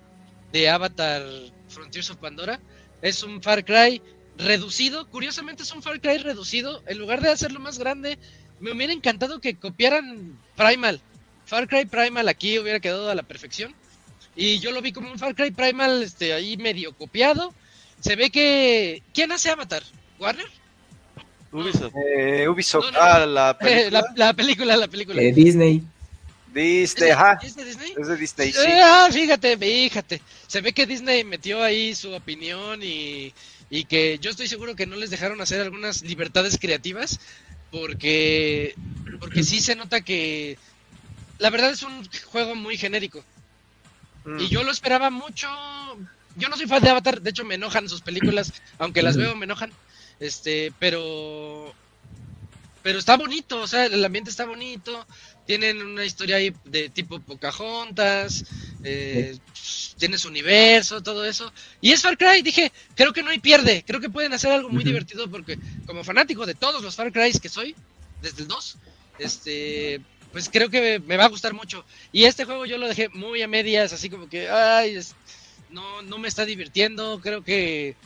de 0.52 0.70
Avatar 0.70 1.24
Frontiers 1.68 2.12
of 2.12 2.18
Pandora 2.18 2.60
es 3.02 3.24
un 3.24 3.42
Far 3.42 3.64
Cry 3.66 4.02
reducido. 4.38 5.10
Curiosamente 5.10 5.64
es 5.64 5.72
un 5.72 5.82
Far 5.82 6.02
Cry 6.02 6.18
reducido. 6.18 6.84
En 6.88 6.98
lugar 6.98 7.22
de 7.22 7.30
hacerlo 7.30 7.60
más 7.60 7.80
grande, 7.80 8.18
me 8.60 8.72
hubiera 8.72 8.94
encantado 8.94 9.40
que 9.40 9.56
copiaran 9.56 10.38
Primal. 10.56 11.02
Far 11.46 11.68
Cry 11.68 11.86
Primal 11.86 12.28
aquí 12.28 12.60
hubiera 12.60 12.80
quedado 12.80 13.10
a 13.10 13.16
la 13.16 13.24
perfección. 13.24 13.74
Y 14.36 14.60
yo 14.60 14.72
lo 14.72 14.82
vi 14.82 14.92
como 14.92 15.12
un 15.12 15.20
Far 15.20 15.36
Cry 15.36 15.52
Primal 15.52 16.04
este, 16.04 16.34
ahí 16.34 16.58
medio 16.58 16.94
copiado. 16.96 17.54
Se 18.00 18.16
ve 18.16 18.30
que... 18.30 19.04
¿Quién 19.14 19.32
hace 19.32 19.50
Avatar? 19.50 19.84
¿Warner? 20.20 20.48
Ubisoft. 21.52 21.94
Eh, 22.18 22.48
Ubisoft, 22.48 22.86
No, 22.86 22.92
no. 22.92 23.00
Ah, 23.02 23.26
la 23.26 23.58
película. 23.60 24.02
la, 24.02 24.14
la 24.16 24.34
película, 24.34 24.78
la 24.78 24.88
película. 24.88 25.22
Eh, 25.22 25.32
Disney. 25.32 25.84
Disney, 26.54 27.10
¿Es, 27.10 27.16
ajá, 27.16 27.40
¿Es 27.44 27.56
de 27.56 27.64
Disney? 27.66 27.94
es 27.96 28.08
de 28.08 28.18
Disney, 28.18 28.52
sí. 28.52 28.60
Ah, 28.84 29.08
fíjate, 29.12 29.56
fíjate. 29.58 30.22
Se 30.48 30.62
ve 30.62 30.74
que 30.74 30.86
Disney 30.88 31.24
metió 31.24 31.62
ahí 31.62 31.94
su 31.94 32.12
opinión 32.14 32.82
y, 32.82 33.34
y 33.70 33.86
que 33.86 34.18
yo 34.20 34.32
estoy 34.32 34.48
seguro 34.48 34.76
que 34.76 34.88
no 34.88 34.96
les 34.96 35.12
dejaron 35.12 35.40
hacer 35.42 35.62
algunas 35.62 36.02
libertades 36.02 36.58
creativas 36.60 37.20
porque, 37.72 38.74
porque 39.20 39.44
sí 39.44 39.60
se 39.62 39.76
nota 39.76 40.02
que 40.02 40.58
la 41.38 41.52
verdad 41.52 41.70
es 41.70 41.84
un 41.84 42.08
juego 42.32 42.56
muy 42.56 42.78
genérico. 42.78 43.24
Mm. 44.26 44.40
Y 44.40 44.50
yo 44.50 44.64
lo 44.64 44.72
esperaba 44.72 45.12
mucho. 45.12 45.48
Yo 46.36 46.50
no 46.50 46.58
soy 46.58 46.66
fan 46.68 46.82
de 46.82 46.90
Avatar, 46.90 47.22
de 47.22 47.30
hecho 47.30 47.46
me 47.46 47.56
enojan 47.56 47.88
sus 47.90 48.02
películas, 48.02 48.54
aunque 48.80 49.02
las 49.04 49.18
veo 49.18 49.36
me 49.36 49.46
enojan. 49.46 49.72
Este, 50.20 50.74
pero 50.80 51.76
pero 52.82 53.00
está 53.00 53.18
bonito, 53.18 53.60
o 53.62 53.68
sea, 53.68 53.86
el 53.88 54.04
ambiente 54.06 54.30
está 54.32 54.46
bonito, 54.46 55.06
tienen 55.44 55.82
una 55.82 56.06
historia 56.06 56.38
ahí 56.38 56.56
de 56.64 56.90
tipo 56.90 57.20
Pocahontas, 57.22 58.46
eh, 58.82 59.38
tiene 59.98 60.18
su 60.18 60.30
universo, 60.30 61.04
todo 61.04 61.26
eso. 61.26 61.52
Y 61.82 61.92
es 61.92 62.02
Far 62.02 62.18
Cry, 62.18 62.42
dije, 62.42 62.72
creo 62.96 63.12
que 63.12 63.22
no 63.24 63.32
hay 63.32 63.40
pierde, 63.40 63.84
creo 63.86 64.00
que 64.00 64.10
pueden 64.10 64.32
hacer 64.34 64.52
algo 64.52 64.70
muy 64.70 64.84
divertido 64.86 65.30
porque 65.30 65.60
como 65.86 66.04
fanático 66.06 66.46
de 66.46 66.56
todos 66.56 66.82
los 66.82 66.96
Far 66.96 67.12
Cry 67.12 67.34
que 67.40 67.50
soy, 67.50 67.78
desde 68.18 68.44
el 68.44 68.48
2, 68.48 68.80
este, 69.18 70.06
pues 70.32 70.50
creo 70.50 70.70
que 70.70 71.00
me 71.02 71.18
va 71.18 71.26
a 71.26 71.30
gustar 71.30 71.54
mucho. 71.54 71.86
Y 72.12 72.24
este 72.26 72.46
juego 72.46 72.66
yo 72.66 72.78
lo 72.78 72.88
dejé 72.88 73.10
muy 73.10 73.42
a 73.42 73.48
medias, 73.50 73.92
así 73.94 74.10
como 74.10 74.30
que, 74.30 74.50
ay, 74.50 74.96
es- 74.96 75.18
no, 75.68 76.02
no 76.02 76.18
me 76.18 76.28
está 76.30 76.46
divirtiendo, 76.46 77.20
creo 77.22 77.44
que 77.44 77.98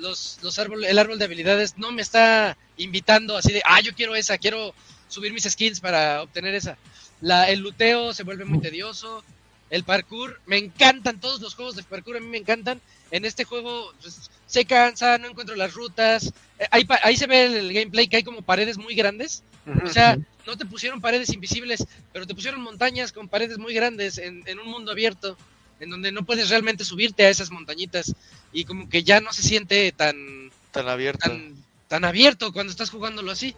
los, 0.00 0.38
los 0.42 0.58
árbol, 0.58 0.84
el 0.84 0.98
árbol 0.98 1.18
de 1.18 1.24
habilidades 1.26 1.78
no 1.78 1.92
me 1.92 2.02
está 2.02 2.56
invitando 2.76 3.36
así 3.36 3.52
de, 3.52 3.62
ah, 3.64 3.80
yo 3.80 3.94
quiero 3.94 4.16
esa, 4.16 4.38
quiero 4.38 4.74
subir 5.08 5.32
mis 5.32 5.44
skins 5.44 5.80
para 5.80 6.22
obtener 6.22 6.54
esa. 6.54 6.76
La, 7.20 7.50
el 7.50 7.60
luteo 7.60 8.12
se 8.14 8.22
vuelve 8.22 8.44
muy 8.44 8.60
tedioso, 8.60 9.22
el 9.70 9.84
parkour, 9.84 10.40
me 10.46 10.58
encantan 10.58 11.20
todos 11.20 11.40
los 11.40 11.54
juegos 11.54 11.76
de 11.76 11.82
parkour, 11.82 12.16
a 12.16 12.20
mí 12.20 12.26
me 12.26 12.38
encantan. 12.38 12.80
En 13.10 13.24
este 13.24 13.44
juego 13.44 13.92
pues, 14.00 14.30
se 14.46 14.64
cansa, 14.64 15.18
no 15.18 15.28
encuentro 15.28 15.54
las 15.54 15.74
rutas. 15.74 16.32
Eh, 16.58 16.66
ahí, 16.70 16.86
ahí 17.02 17.16
se 17.16 17.26
ve 17.26 17.44
el, 17.44 17.54
el 17.54 17.72
gameplay 17.72 18.08
que 18.08 18.16
hay 18.16 18.22
como 18.22 18.42
paredes 18.42 18.78
muy 18.78 18.94
grandes. 18.94 19.42
O 19.84 19.88
sea, 19.88 20.18
no 20.46 20.56
te 20.56 20.64
pusieron 20.64 21.00
paredes 21.00 21.32
invisibles, 21.32 21.86
pero 22.12 22.26
te 22.26 22.34
pusieron 22.34 22.60
montañas 22.60 23.12
con 23.12 23.28
paredes 23.28 23.58
muy 23.58 23.74
grandes 23.74 24.18
en, 24.18 24.42
en 24.46 24.58
un 24.58 24.68
mundo 24.68 24.90
abierto, 24.90 25.36
en 25.80 25.90
donde 25.90 26.12
no 26.12 26.24
puedes 26.24 26.50
realmente 26.50 26.84
subirte 26.84 27.24
a 27.24 27.30
esas 27.30 27.50
montañitas 27.50 28.14
y 28.52 28.64
como 28.64 28.88
que 28.88 29.02
ya 29.02 29.20
no 29.20 29.32
se 29.32 29.42
siente 29.42 29.90
tan 29.92 30.50
Tan 30.72 30.88
abierto. 30.88 31.28
tan, 31.28 31.54
tan 31.88 32.04
abierto 32.04 32.52
cuando 32.52 32.70
estás 32.70 32.90
jugándolo 32.90 33.32
así. 33.32 33.56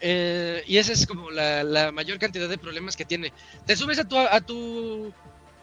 Eh, 0.00 0.64
y 0.66 0.78
esa 0.78 0.92
es 0.92 1.06
como 1.06 1.30
la, 1.30 1.62
la, 1.62 1.92
mayor 1.92 2.18
cantidad 2.18 2.48
de 2.48 2.58
problemas 2.58 2.96
que 2.96 3.04
tiene. 3.04 3.32
Te 3.66 3.76
subes 3.76 3.98
a 4.00 4.04
tu, 4.04 4.18
a 4.18 4.40
tu, 4.40 5.12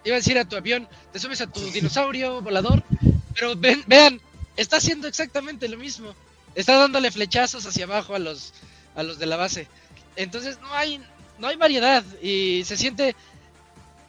iba 0.05 0.15
a 0.15 0.19
decir 0.19 0.37
a 0.37 0.45
tu 0.45 0.55
avión, 0.55 0.87
te 1.11 1.19
subes 1.19 1.41
a 1.41 1.47
tu 1.47 1.59
dinosaurio 1.71 2.41
volador, 2.41 2.83
pero 3.35 3.55
ven, 3.57 3.83
vean, 3.85 4.21
está 4.55 4.77
haciendo 4.77 5.07
exactamente 5.07 5.67
lo 5.67 5.77
mismo. 5.77 6.15
Está 6.55 6.77
dándole 6.77 7.11
flechazos 7.11 7.65
hacia 7.65 7.83
abajo 7.83 8.15
a 8.15 8.19
los, 8.19 8.53
a 8.95 9.03
los 9.03 9.19
de 9.19 9.25
la 9.25 9.35
base. 9.35 9.67
Entonces 10.15 10.59
no 10.61 10.73
hay, 10.73 11.01
no 11.37 11.47
hay 11.47 11.57
variedad 11.57 12.03
y 12.21 12.63
se 12.63 12.77
siente, 12.77 13.15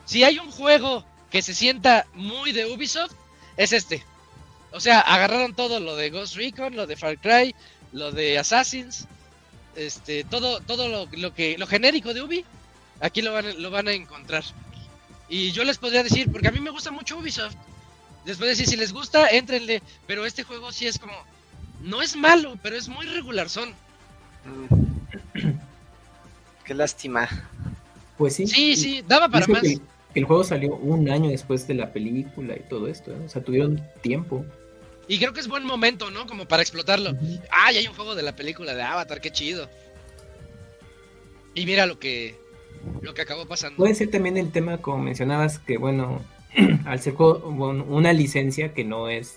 si 0.06 0.22
hay 0.22 0.38
un 0.38 0.50
juego 0.50 1.04
que 1.30 1.42
se 1.42 1.54
sienta 1.54 2.06
muy 2.14 2.52
de 2.52 2.66
Ubisoft, 2.66 3.14
es 3.56 3.72
este. 3.72 4.04
O 4.72 4.80
sea, 4.80 5.00
agarraron 5.00 5.54
todo 5.54 5.80
lo 5.80 5.96
de 5.96 6.10
Ghost 6.10 6.36
Recon, 6.36 6.76
lo 6.76 6.86
de 6.86 6.96
Far 6.96 7.18
Cry, 7.18 7.54
lo 7.92 8.12
de 8.12 8.38
Assassins, 8.38 9.06
este, 9.76 10.24
todo, 10.24 10.60
todo 10.60 10.88
lo, 10.88 11.34
que, 11.34 11.58
lo 11.58 11.66
genérico 11.66 12.14
de 12.14 12.22
Ubi, 12.22 12.44
aquí 13.00 13.22
lo 13.22 13.32
van, 13.32 13.62
lo 13.62 13.70
van 13.70 13.88
a 13.88 13.92
encontrar. 13.92 14.44
Y 15.28 15.52
yo 15.52 15.64
les 15.64 15.78
podría 15.78 16.02
decir, 16.02 16.30
porque 16.30 16.48
a 16.48 16.52
mí 16.52 16.60
me 16.60 16.70
gusta 16.70 16.90
mucho 16.90 17.18
Ubisoft, 17.18 17.56
les 18.24 18.36
podría 18.36 18.50
decir, 18.50 18.66
si 18.66 18.76
les 18.76 18.92
gusta, 18.92 19.28
entrenle, 19.28 19.82
pero 20.06 20.26
este 20.26 20.42
juego 20.42 20.72
sí 20.72 20.86
es 20.86 20.98
como, 20.98 21.14
no 21.80 22.02
es 22.02 22.16
malo, 22.16 22.58
pero 22.62 22.76
es 22.76 22.88
muy 22.88 23.06
regular 23.06 23.48
son. 23.48 23.74
Qué 26.64 26.74
lástima. 26.74 27.28
Pues 28.18 28.36
sí. 28.36 28.46
Sí, 28.46 28.76
sí, 28.76 29.04
daba 29.06 29.28
para 29.28 29.46
más. 29.46 29.62
El 30.14 30.24
juego 30.24 30.44
salió 30.44 30.74
un 30.76 31.08
año 31.10 31.30
después 31.30 31.66
de 31.66 31.74
la 31.74 31.92
película 31.92 32.56
y 32.56 32.68
todo 32.68 32.88
esto, 32.88 33.12
¿eh? 33.12 33.18
o 33.24 33.28
sea, 33.28 33.42
tuvieron 33.42 33.80
tiempo. 34.00 34.44
Y 35.08 35.18
creo 35.18 35.32
que 35.32 35.40
es 35.40 35.48
buen 35.48 35.64
momento, 35.64 36.10
¿no? 36.10 36.26
Como 36.26 36.46
para 36.46 36.62
explotarlo. 36.62 37.16
¡Ay, 37.50 37.78
hay 37.78 37.86
un 37.86 37.94
juego 37.94 38.14
de 38.14 38.22
la 38.22 38.36
película 38.36 38.74
de 38.74 38.82
Avatar, 38.82 39.20
qué 39.20 39.30
chido! 39.30 39.68
Y 41.54 41.66
mira 41.66 41.86
lo 41.86 41.98
que, 41.98 42.36
lo 43.02 43.12
que 43.12 43.22
acabó 43.22 43.46
pasando. 43.46 43.76
Puede 43.76 43.94
ser 43.94 44.10
también 44.10 44.36
el 44.36 44.52
tema, 44.52 44.78
como 44.78 44.98
mencionabas, 44.98 45.58
que 45.58 45.78
bueno, 45.78 46.20
al 46.84 47.00
ser 47.00 47.14
una 47.16 48.12
licencia 48.12 48.72
que 48.72 48.84
no 48.84 49.08
es 49.08 49.36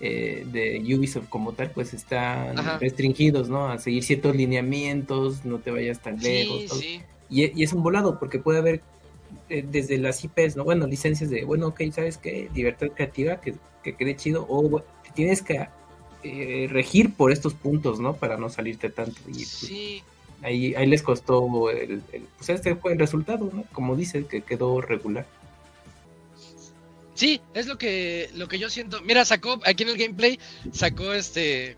eh, 0.00 0.44
de 0.46 0.80
Ubisoft 0.94 1.28
como 1.28 1.52
tal, 1.52 1.70
pues 1.70 1.94
están 1.94 2.56
restringidos, 2.78 3.48
¿no? 3.48 3.68
A 3.68 3.78
seguir 3.78 4.04
ciertos 4.04 4.36
lineamientos, 4.36 5.44
no 5.44 5.58
te 5.58 5.70
vayas 5.70 6.00
tan 6.00 6.18
lejos. 6.18 6.82
Y, 6.82 7.00
y, 7.30 7.62
es 7.62 7.72
un 7.72 7.82
volado, 7.82 8.18
porque 8.18 8.38
puede 8.38 8.58
haber 8.58 8.82
eh, 9.48 9.64
desde 9.68 9.98
las 9.98 10.22
IPs, 10.24 10.56
¿no? 10.56 10.64
Bueno, 10.64 10.86
licencias 10.86 11.30
de, 11.30 11.44
bueno, 11.44 11.68
ok, 11.68 11.82
¿sabes 11.92 12.18
qué? 12.18 12.48
Libertad 12.54 12.88
creativa, 12.94 13.40
que 13.40 13.54
que 13.84 13.94
quede 13.94 14.16
chido, 14.16 14.44
o 14.48 14.82
tienes 15.14 15.42
que 15.42 15.68
eh, 16.24 16.66
regir 16.70 17.14
por 17.14 17.30
estos 17.30 17.54
puntos, 17.54 18.00
¿no? 18.00 18.14
Para 18.16 18.36
no 18.36 18.48
salirte 18.48 18.90
tanto. 18.90 19.20
Y, 19.28 19.34
pues, 19.34 19.48
sí. 19.48 20.02
Ahí, 20.42 20.74
ahí 20.74 20.86
les 20.86 21.02
costó 21.02 21.70
el, 21.70 22.02
pues 22.36 22.50
este 22.50 22.74
fue 22.74 22.92
el 22.92 22.98
resultado, 22.98 23.50
¿no? 23.52 23.64
Como 23.72 23.94
dices, 23.94 24.26
que 24.26 24.42
quedó 24.42 24.80
regular. 24.80 25.26
Sí, 27.14 27.40
es 27.54 27.66
lo 27.66 27.78
que, 27.78 28.28
lo 28.34 28.48
que 28.48 28.58
yo 28.58 28.68
siento. 28.68 29.00
Mira, 29.02 29.24
sacó 29.24 29.60
aquí 29.64 29.84
en 29.84 29.90
el 29.90 29.96
gameplay, 29.96 30.38
sacó 30.72 31.12
este, 31.12 31.76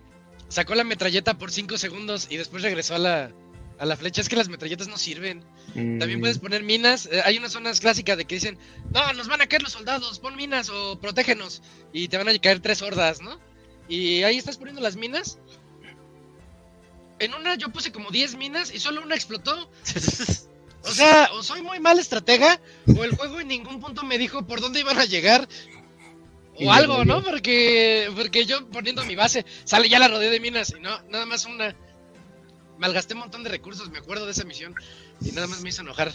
sacó 0.49 0.75
la 0.75 0.83
metralleta 0.83 1.37
por 1.37 1.53
5 1.53 1.77
segundos 1.77 2.27
y 2.31 2.39
después 2.39 2.63
regresó 2.63 2.95
a 2.95 2.99
la, 2.99 3.31
a 3.79 3.87
la 3.87 3.97
flecha. 3.97 4.23
Es 4.23 4.29
que 4.29 4.37
las 4.37 4.49
metralletas 4.49 4.89
no 4.89 4.97
sirven. 4.97 5.43
También 5.77 6.21
puedes 6.21 6.39
mm. 6.39 6.41
poner 6.41 6.63
minas. 6.63 7.07
Eh, 7.13 7.21
hay 7.25 7.37
unas 7.37 7.53
zonas 7.53 7.81
clásicas 7.81 8.17
de 8.17 8.25
que 8.25 8.37
dicen, 8.37 8.59
no, 8.93 9.13
nos 9.13 9.29
van 9.29 9.43
a 9.43 9.47
caer 9.47 9.63
los 9.63 9.73
soldados, 9.73 10.19
pon 10.19 10.35
minas 10.35 10.71
o 10.71 10.99
protégenos. 10.99 11.63
Y 11.93 12.09
te 12.09 12.17
van 12.17 12.29
a 12.29 12.39
caer 12.39 12.61
tres 12.61 12.81
hordas, 12.83 13.21
¿no? 13.21 13.39
Y 13.89 14.23
ahí 14.23 14.39
estás 14.39 14.57
poniendo 14.57 14.81
las 14.81 14.97
minas. 14.97 15.39
En 17.19 17.35
una 17.35 17.55
yo 17.57 17.71
puse 17.71 17.93
como 17.93 18.11
10 18.11 18.37
minas 18.37 18.75
y 18.75 18.81
solo 18.81 19.03
una 19.03 19.15
explotó. 19.15 19.71
o 20.83 20.91
sea, 20.91 21.31
o 21.33 21.43
soy 21.43 21.63
muy 21.63 21.79
mal 21.79 21.99
estratega, 21.99 22.61
o 22.97 23.05
el 23.05 23.17
juego 23.17 23.41
en 23.41 23.49
ningún 23.49 23.81
punto 23.81 24.03
me 24.03 24.19
dijo 24.19 24.47
por 24.47 24.61
dónde 24.61 24.81
iban 24.81 24.99
a 24.99 25.05
llegar. 25.05 25.49
O 26.59 26.73
algo, 26.73 27.05
¿no? 27.05 27.23
Porque, 27.23 28.11
porque 28.17 28.47
yo 28.47 28.67
poniendo 28.71 29.05
mi 29.05 29.15
base, 29.15 29.45
sale 29.65 29.91
ya 29.91 29.99
la 29.99 30.09
rodea 30.09 30.31
de 30.31 30.41
minas 30.41 30.75
y 30.77 30.81
no, 30.81 31.03
nada 31.03 31.27
más 31.27 31.45
una 31.45 31.77
malgasté 32.79 33.15
un 33.15 33.21
montón 33.21 33.43
de 33.43 33.51
recursos, 33.51 33.91
me 33.91 33.99
acuerdo 33.99 34.27
de 34.27 34.33
esa 34.33 34.45
misión 34.45 34.75
y 35.21 35.33
nada 35.33 35.47
más 35.47 35.61
me 35.63 35.69
hizo 35.69 35.83
enojar. 35.83 36.13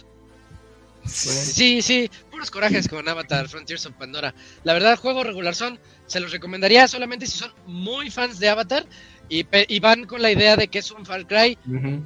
Sí, 1.05 1.81
sí, 1.81 2.11
puros 2.29 2.51
corajes 2.51 2.87
con 2.87 3.07
Avatar 3.07 3.49
Frontiers 3.49 3.85
of 3.87 3.93
Pandora. 3.93 4.35
La 4.63 4.73
verdad, 4.73 4.97
juego 4.97 5.23
regular 5.23 5.55
son, 5.55 5.79
se 6.05 6.19
los 6.19 6.31
recomendaría 6.31 6.87
solamente 6.87 7.25
si 7.25 7.37
son 7.39 7.51
muy 7.65 8.11
fans 8.11 8.39
de 8.39 8.49
Avatar 8.49 8.85
y, 9.31 9.79
van 9.79 10.05
con 10.05 10.21
la 10.21 10.29
idea 10.29 10.57
de 10.57 10.67
que 10.67 10.79
es 10.79 10.91
un 10.91 11.05
Far 11.05 11.25
Cry 11.25 11.57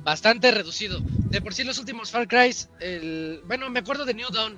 bastante 0.03 0.51
reducido. 0.51 0.99
De 1.01 1.41
por 1.41 1.55
sí 1.55 1.63
los 1.63 1.79
últimos 1.79 2.11
Far 2.11 2.27
Crys, 2.27 2.69
el, 2.79 3.41
bueno, 3.45 3.69
me 3.69 3.79
acuerdo 3.79 4.05
de 4.05 4.13
New 4.13 4.29
Dawn. 4.29 4.57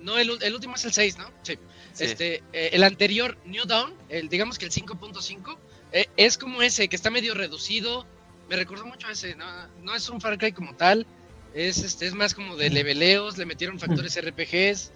No, 0.00 0.18
el, 0.18 0.30
último 0.30 0.74
es 0.74 0.84
el 0.84 0.92
6, 0.92 1.18
¿no? 1.18 1.30
Sí. 1.42 1.56
Este, 1.98 2.42
eh, 2.52 2.70
el 2.72 2.82
anterior, 2.82 3.38
New 3.44 3.64
Dawn, 3.66 3.94
el, 4.08 4.28
digamos 4.28 4.58
que 4.58 4.64
el 4.64 4.72
5.5, 4.72 5.56
eh, 5.92 6.06
es 6.16 6.36
como 6.38 6.60
ese, 6.60 6.88
que 6.88 6.96
está 6.96 7.08
medio 7.08 7.34
reducido, 7.34 8.04
me 8.48 8.56
recordó 8.56 8.84
mucho 8.84 9.06
a 9.06 9.12
ese, 9.12 9.36
no, 9.36 9.94
es 9.94 10.08
un 10.08 10.20
Far 10.20 10.38
Cry 10.38 10.50
como 10.50 10.74
tal, 10.74 11.06
es 11.54 11.78
este 11.78 12.06
es 12.06 12.14
más 12.14 12.34
como 12.34 12.56
de 12.56 12.70
leveleos, 12.70 13.38
le 13.38 13.46
metieron 13.46 13.78
factores 13.78 14.18
RPGs. 14.20 14.92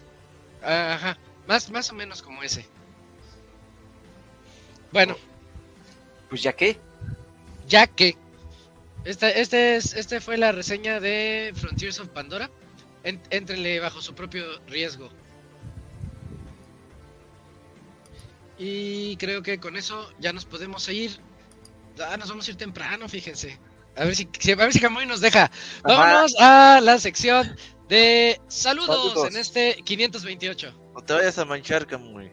Ajá, 0.62 1.18
más, 1.46 1.70
más 1.70 1.90
o 1.90 1.94
menos 1.94 2.22
como 2.22 2.42
ese. 2.42 2.66
Bueno. 4.92 5.16
Pues 6.28 6.42
ya 6.42 6.52
que. 6.52 6.78
Ya 7.68 7.86
que. 7.86 8.16
Este, 9.04 9.40
este, 9.40 9.76
es, 9.76 9.94
este 9.94 10.20
fue 10.20 10.36
la 10.36 10.52
reseña 10.52 11.00
de 11.00 11.52
Frontiers 11.54 12.00
of 12.00 12.08
Pandora. 12.08 12.50
Entrenle 13.04 13.78
bajo 13.78 14.02
su 14.02 14.14
propio 14.14 14.44
riesgo. 14.66 15.10
Y 18.58 19.16
creo 19.18 19.42
que 19.42 19.60
con 19.60 19.76
eso 19.76 20.10
ya 20.18 20.32
nos 20.32 20.44
podemos 20.44 20.88
ir 20.88 21.20
Ah, 22.00 22.16
nos 22.16 22.28
vamos 22.28 22.46
a 22.46 22.50
ir 22.50 22.56
temprano, 22.56 23.08
fíjense. 23.08 23.58
A 23.96 24.04
ver 24.04 24.14
si, 24.14 24.28
a 24.52 24.56
ver 24.56 24.72
si 24.72 24.80
Camuy 24.80 25.06
nos 25.06 25.22
deja. 25.22 25.50
Vámonos 25.82 26.36
a 26.38 26.80
la 26.82 26.98
sección 26.98 27.56
de 27.88 28.38
saludos, 28.46 29.30
en 29.30 29.38
este 29.38 29.76
528. 29.84 30.74
No 30.94 31.00
te 31.02 31.14
vayas 31.14 31.38
a 31.38 31.46
manchar, 31.46 31.86
Camuy. 31.86 32.30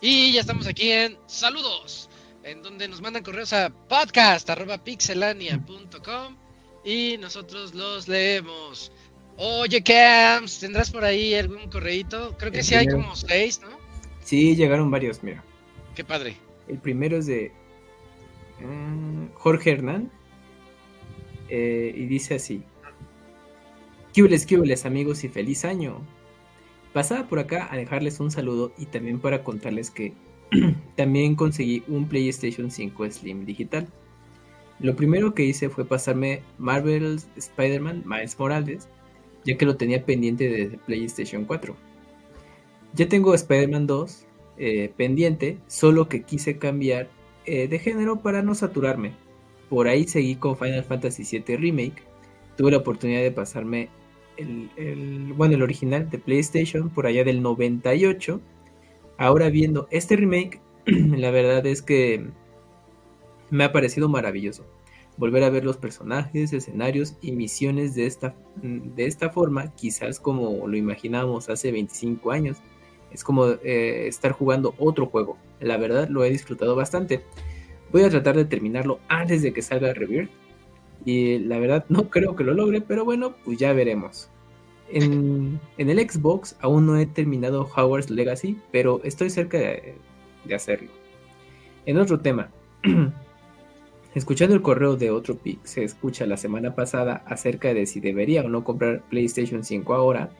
Y 0.00 0.32
ya 0.32 0.40
estamos 0.40 0.68
aquí 0.68 0.92
en 0.92 1.18
saludos 1.26 2.08
en 2.44 2.62
donde 2.62 2.86
nos 2.86 3.00
mandan 3.00 3.24
correos 3.24 3.52
a 3.52 3.70
podcast.pixelania.com 3.70 6.47
y 6.84 7.16
nosotros 7.18 7.74
los 7.74 8.08
leemos. 8.08 8.92
Oye, 9.36 9.82
Camps, 9.82 10.60
¿tendrás 10.60 10.90
por 10.90 11.04
ahí 11.04 11.34
algún 11.34 11.70
correíto? 11.70 12.34
Creo 12.38 12.50
que 12.50 12.62
sí 12.62 12.74
hay 12.74 12.88
como 12.88 13.14
seis, 13.14 13.60
¿no? 13.60 13.68
Sí, 14.24 14.56
llegaron 14.56 14.90
varios, 14.90 15.22
mira. 15.22 15.44
Qué 15.94 16.04
padre. 16.04 16.36
El 16.66 16.78
primero 16.78 17.18
es 17.18 17.26
de 17.26 17.52
mm, 18.60 19.34
Jorge 19.34 19.70
Hernán 19.70 20.10
eh, 21.48 21.92
y 21.96 22.06
dice 22.06 22.34
así. 22.34 22.62
Cubles, 24.14 24.46
cubles, 24.46 24.84
amigos 24.84 25.24
y 25.24 25.28
feliz 25.28 25.64
año. 25.64 26.00
Pasaba 26.92 27.28
por 27.28 27.38
acá 27.38 27.68
a 27.70 27.76
dejarles 27.76 28.18
un 28.20 28.30
saludo 28.30 28.72
y 28.76 28.86
también 28.86 29.20
para 29.20 29.44
contarles 29.44 29.90
que 29.90 30.14
también 30.96 31.36
conseguí 31.36 31.84
un 31.86 32.08
PlayStation 32.08 32.70
5 32.70 33.10
Slim 33.10 33.44
digital. 33.44 33.86
Lo 34.80 34.94
primero 34.94 35.34
que 35.34 35.44
hice 35.44 35.68
fue 35.68 35.84
pasarme 35.84 36.42
Marvel's 36.58 37.28
Spider-Man 37.36 38.04
Miles 38.06 38.38
Morales, 38.38 38.88
ya 39.44 39.56
que 39.56 39.66
lo 39.66 39.76
tenía 39.76 40.04
pendiente 40.04 40.48
de 40.48 40.78
PlayStation 40.86 41.44
4. 41.44 41.74
Ya 42.94 43.08
tengo 43.08 43.34
Spider-Man 43.34 43.86
2 43.86 44.26
eh, 44.58 44.92
pendiente, 44.96 45.58
solo 45.66 46.08
que 46.08 46.22
quise 46.22 46.58
cambiar 46.58 47.08
eh, 47.44 47.68
de 47.68 47.78
género 47.78 48.20
para 48.20 48.42
no 48.42 48.54
saturarme. 48.54 49.12
Por 49.68 49.88
ahí 49.88 50.06
seguí 50.06 50.36
con 50.36 50.56
Final 50.56 50.84
Fantasy 50.84 51.24
VII 51.24 51.56
Remake. 51.56 52.02
Tuve 52.56 52.70
la 52.70 52.78
oportunidad 52.78 53.20
de 53.20 53.30
pasarme 53.30 53.88
el, 54.36 54.70
el, 54.76 55.32
bueno, 55.34 55.54
el 55.54 55.62
original 55.62 56.08
de 56.08 56.18
PlayStation 56.18 56.88
por 56.90 57.06
allá 57.06 57.24
del 57.24 57.42
98 57.42 58.40
Ahora 59.18 59.50
viendo 59.50 59.88
este 59.90 60.14
remake, 60.14 60.60
la 60.86 61.32
verdad 61.32 61.66
es 61.66 61.82
que 61.82 62.24
me 63.50 63.64
ha 63.64 63.72
parecido 63.72 64.08
maravilloso. 64.08 64.66
Volver 65.16 65.42
a 65.42 65.50
ver 65.50 65.64
los 65.64 65.76
personajes, 65.76 66.52
escenarios 66.52 67.16
y 67.20 67.32
misiones 67.32 67.94
de 67.94 68.06
esta, 68.06 68.36
de 68.62 69.06
esta 69.06 69.30
forma, 69.30 69.74
quizás 69.74 70.20
como 70.20 70.68
lo 70.68 70.76
imaginábamos 70.76 71.48
hace 71.48 71.72
25 71.72 72.30
años, 72.30 72.58
es 73.10 73.24
como 73.24 73.46
eh, 73.46 74.06
estar 74.06 74.32
jugando 74.32 74.74
otro 74.78 75.06
juego. 75.06 75.36
La 75.60 75.76
verdad 75.76 76.08
lo 76.08 76.24
he 76.24 76.30
disfrutado 76.30 76.76
bastante. 76.76 77.22
Voy 77.90 78.02
a 78.02 78.10
tratar 78.10 78.36
de 78.36 78.44
terminarlo 78.44 79.00
antes 79.08 79.42
de 79.42 79.52
que 79.52 79.62
salga 79.62 79.92
Rebirth. 79.92 80.30
Y 81.04 81.38
la 81.38 81.58
verdad 81.58 81.84
no 81.88 82.10
creo 82.10 82.36
que 82.36 82.44
lo 82.44 82.54
logre, 82.54 82.80
pero 82.80 83.04
bueno, 83.04 83.34
pues 83.44 83.58
ya 83.58 83.72
veremos. 83.72 84.30
En, 84.90 85.60
en 85.78 85.90
el 85.90 85.98
Xbox 86.10 86.56
aún 86.60 86.86
no 86.86 86.96
he 86.96 87.06
terminado 87.06 87.68
Howard's 87.76 88.10
Legacy, 88.10 88.58
pero 88.72 89.00
estoy 89.04 89.30
cerca 89.30 89.58
de, 89.58 89.94
de 90.44 90.54
hacerlo. 90.54 90.90
En 91.86 91.98
otro 91.98 92.20
tema, 92.20 92.50
escuchando 94.14 94.54
el 94.54 94.62
correo 94.62 94.96
de 94.96 95.10
otro 95.10 95.36
pick, 95.36 95.64
se 95.64 95.84
escucha 95.84 96.26
la 96.26 96.36
semana 96.36 96.74
pasada 96.74 97.22
acerca 97.26 97.74
de 97.74 97.86
si 97.86 98.00
debería 98.00 98.42
o 98.42 98.48
no 98.48 98.64
comprar 98.64 99.02
PlayStation 99.08 99.64
5 99.64 99.94
ahora. 99.94 100.30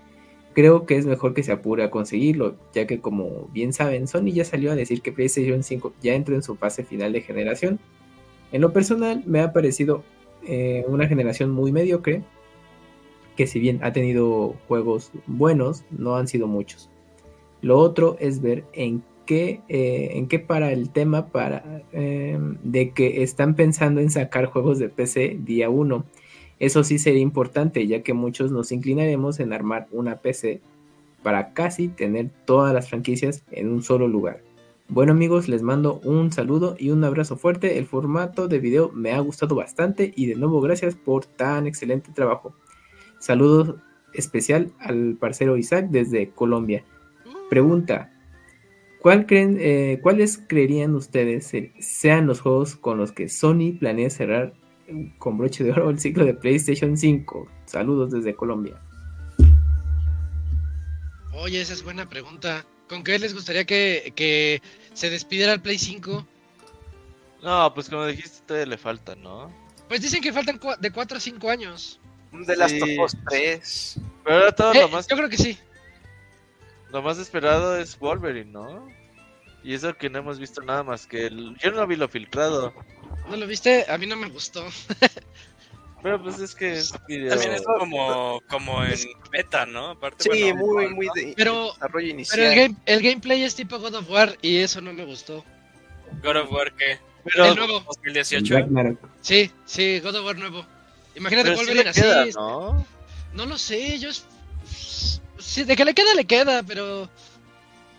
Creo 0.54 0.86
que 0.86 0.96
es 0.96 1.06
mejor 1.06 1.34
que 1.34 1.42
se 1.42 1.52
apure 1.52 1.84
a 1.84 1.90
conseguirlo, 1.90 2.56
ya 2.74 2.86
que 2.86 3.00
como 3.00 3.48
bien 3.52 3.72
saben, 3.72 4.08
Sony 4.08 4.32
ya 4.32 4.44
salió 4.44 4.72
a 4.72 4.76
decir 4.76 5.02
que 5.02 5.12
PlayStation 5.12 5.62
5 5.62 5.92
ya 6.00 6.14
entró 6.14 6.34
en 6.34 6.42
su 6.42 6.56
fase 6.56 6.84
final 6.84 7.12
de 7.12 7.20
generación. 7.20 7.78
En 8.50 8.62
lo 8.62 8.72
personal 8.72 9.22
me 9.26 9.40
ha 9.40 9.52
parecido 9.52 10.02
eh, 10.46 10.84
una 10.88 11.06
generación 11.06 11.50
muy 11.50 11.70
mediocre, 11.70 12.22
que 13.36 13.46
si 13.46 13.60
bien 13.60 13.78
ha 13.84 13.92
tenido 13.92 14.56
juegos 14.66 15.12
buenos, 15.26 15.84
no 15.90 16.16
han 16.16 16.26
sido 16.26 16.48
muchos. 16.48 16.90
Lo 17.60 17.78
otro 17.78 18.16
es 18.18 18.40
ver 18.40 18.64
en 18.72 19.02
eh, 19.30 20.10
en 20.14 20.26
qué 20.28 20.38
para 20.38 20.72
el 20.72 20.90
tema 20.90 21.26
para, 21.26 21.82
eh, 21.92 22.38
de 22.62 22.90
que 22.90 23.22
están 23.22 23.54
pensando 23.54 24.00
en 24.00 24.10
sacar 24.10 24.46
juegos 24.46 24.78
de 24.78 24.88
PC 24.88 25.38
día 25.44 25.70
1. 25.70 26.04
Eso 26.58 26.82
sí 26.82 26.98
sería 26.98 27.20
importante, 27.20 27.86
ya 27.86 28.02
que 28.02 28.14
muchos 28.14 28.50
nos 28.50 28.72
inclinaremos 28.72 29.38
en 29.40 29.52
armar 29.52 29.86
una 29.92 30.16
PC 30.16 30.60
para 31.22 31.52
casi 31.52 31.88
tener 31.88 32.30
todas 32.44 32.72
las 32.72 32.88
franquicias 32.88 33.44
en 33.50 33.68
un 33.68 33.82
solo 33.82 34.08
lugar. 34.08 34.42
Bueno 34.88 35.12
amigos, 35.12 35.48
les 35.48 35.62
mando 35.62 36.00
un 36.04 36.32
saludo 36.32 36.74
y 36.78 36.90
un 36.90 37.04
abrazo 37.04 37.36
fuerte. 37.36 37.78
El 37.78 37.84
formato 37.84 38.48
de 38.48 38.58
video 38.58 38.90
me 38.92 39.12
ha 39.12 39.20
gustado 39.20 39.54
bastante 39.54 40.12
y 40.16 40.26
de 40.26 40.36
nuevo 40.36 40.62
gracias 40.62 40.94
por 40.94 41.26
tan 41.26 41.66
excelente 41.66 42.10
trabajo. 42.12 42.54
Saludos 43.18 43.76
especial 44.14 44.72
al 44.78 45.16
parcero 45.20 45.58
Isaac 45.58 45.88
desde 45.90 46.30
Colombia. 46.30 46.84
Pregunta, 47.50 48.10
¿cuál 49.00 49.26
creen, 49.26 49.56
eh, 49.60 49.98
¿cuáles 50.02 50.38
creerían 50.48 50.94
ustedes 50.94 51.50
sean 51.80 52.26
los 52.26 52.40
juegos 52.40 52.76
con 52.76 52.98
los 52.98 53.12
que 53.12 53.28
Sony 53.28 53.72
planea 53.78 54.10
cerrar 54.10 54.54
con 55.18 55.36
broche 55.38 55.64
de 55.64 55.72
oro 55.72 55.90
el 55.90 55.98
ciclo 56.00 56.24
de 56.24 56.34
PlayStation 56.34 56.96
5? 56.96 57.48
Saludos 57.66 58.10
desde 58.12 58.34
Colombia. 58.34 58.76
Oye, 61.34 61.60
esa 61.60 61.72
es 61.72 61.82
buena 61.82 62.08
pregunta. 62.08 62.64
¿Con 62.88 63.04
qué 63.04 63.18
les 63.18 63.34
gustaría 63.34 63.64
que, 63.64 64.12
que 64.16 64.62
se 64.94 65.10
despidiera 65.10 65.52
el 65.52 65.60
Play 65.60 65.78
5? 65.78 66.26
No, 67.42 67.72
pues 67.74 67.88
como 67.88 68.06
dijiste, 68.06 68.38
todavía 68.46 68.66
le 68.66 68.78
falta, 68.78 69.14
¿no? 69.14 69.52
Pues 69.88 70.00
dicen 70.00 70.22
que 70.22 70.32
faltan 70.32 70.58
de 70.80 70.90
4 70.90 71.16
a 71.16 71.20
5 71.20 71.50
años. 71.50 72.00
The 72.46 72.56
Last 72.56 72.74
Sí. 72.74 72.98
of 72.98 73.04
Us 73.04 73.16
3. 73.28 74.00
Pero 74.24 74.36
ahora 74.36 74.52
todo 74.52 74.72
Eh, 74.72 74.80
lo 74.80 74.88
más 74.88 75.06
yo 75.06 75.16
creo 75.16 75.28
que 75.28 75.36
sí. 75.36 75.56
Lo 76.92 77.02
más 77.02 77.18
esperado 77.18 77.76
es 77.76 77.98
Wolverine, 77.98 78.50
¿no? 78.50 78.88
Y 79.64 79.74
eso 79.74 79.94
que 79.94 80.08
no 80.08 80.18
hemos 80.20 80.38
visto 80.38 80.62
nada 80.62 80.82
más 80.82 81.06
que 81.06 81.26
el... 81.26 81.56
Yo 81.58 81.70
no 81.72 81.86
vi 81.86 81.96
lo 81.96 82.08
filtrado. 82.08 82.72
¿No 83.28 83.36
lo 83.36 83.46
viste? 83.46 83.84
A 83.90 83.98
mí 83.98 84.06
no 84.06 84.16
me 84.16 84.28
gustó. 84.28 84.64
Pero 86.02 86.22
pues 86.22 86.38
es 86.38 86.54
que 86.54 86.72
es 86.72 86.94
video... 87.08 87.30
También 87.30 87.52
es 87.54 87.62
como, 87.62 88.40
como 88.48 88.84
en 88.84 88.96
beta, 89.32 89.66
¿no? 89.66 89.90
Aparte, 89.90 90.24
Sí, 90.30 90.52
bueno, 90.52 90.56
muy, 90.64 90.88
muy 90.94 91.06
¿no? 91.08 91.12
de 91.14 91.34
Pero- 91.36 91.72
desarrollo 91.72 91.90
Pero 91.92 92.00
inicial. 92.14 92.40
el, 92.40 92.54
game, 92.54 92.74
el 92.86 93.02
gameplay 93.02 93.42
es 93.42 93.54
tipo 93.56 93.78
God 93.78 93.94
of 93.96 94.08
War 94.10 94.38
y 94.40 94.58
eso 94.58 94.80
no 94.80 94.92
me 94.92 95.04
gustó. 95.04 95.44
God 96.22 96.36
of 96.36 96.52
War, 96.52 96.72
¿qué? 96.74 96.98
Pero, 97.24 97.46
el 97.46 97.56
nuevo. 97.56 97.80
2018. 97.80 98.54
Ragnarok. 98.54 98.98
Sí, 99.20 99.50
sí, 99.66 99.98
God 100.00 100.14
of 100.14 100.24
War 100.24 100.36
nuevo. 100.38 100.64
Imagínate 101.16 101.50
pero 101.50 101.60
sí 101.60 101.66
Wolverine 101.66 101.90
así. 101.90 102.00
queda, 102.00 102.24
¿no? 102.36 102.86
No 103.34 103.44
lo 103.46 103.58
sé, 103.58 103.98
yo... 103.98 104.08
Sí, 105.48 105.64
de 105.64 105.76
que 105.76 105.84
le 105.86 105.94
queda, 105.94 106.14
le 106.14 106.26
queda, 106.26 106.62
pero... 106.62 107.08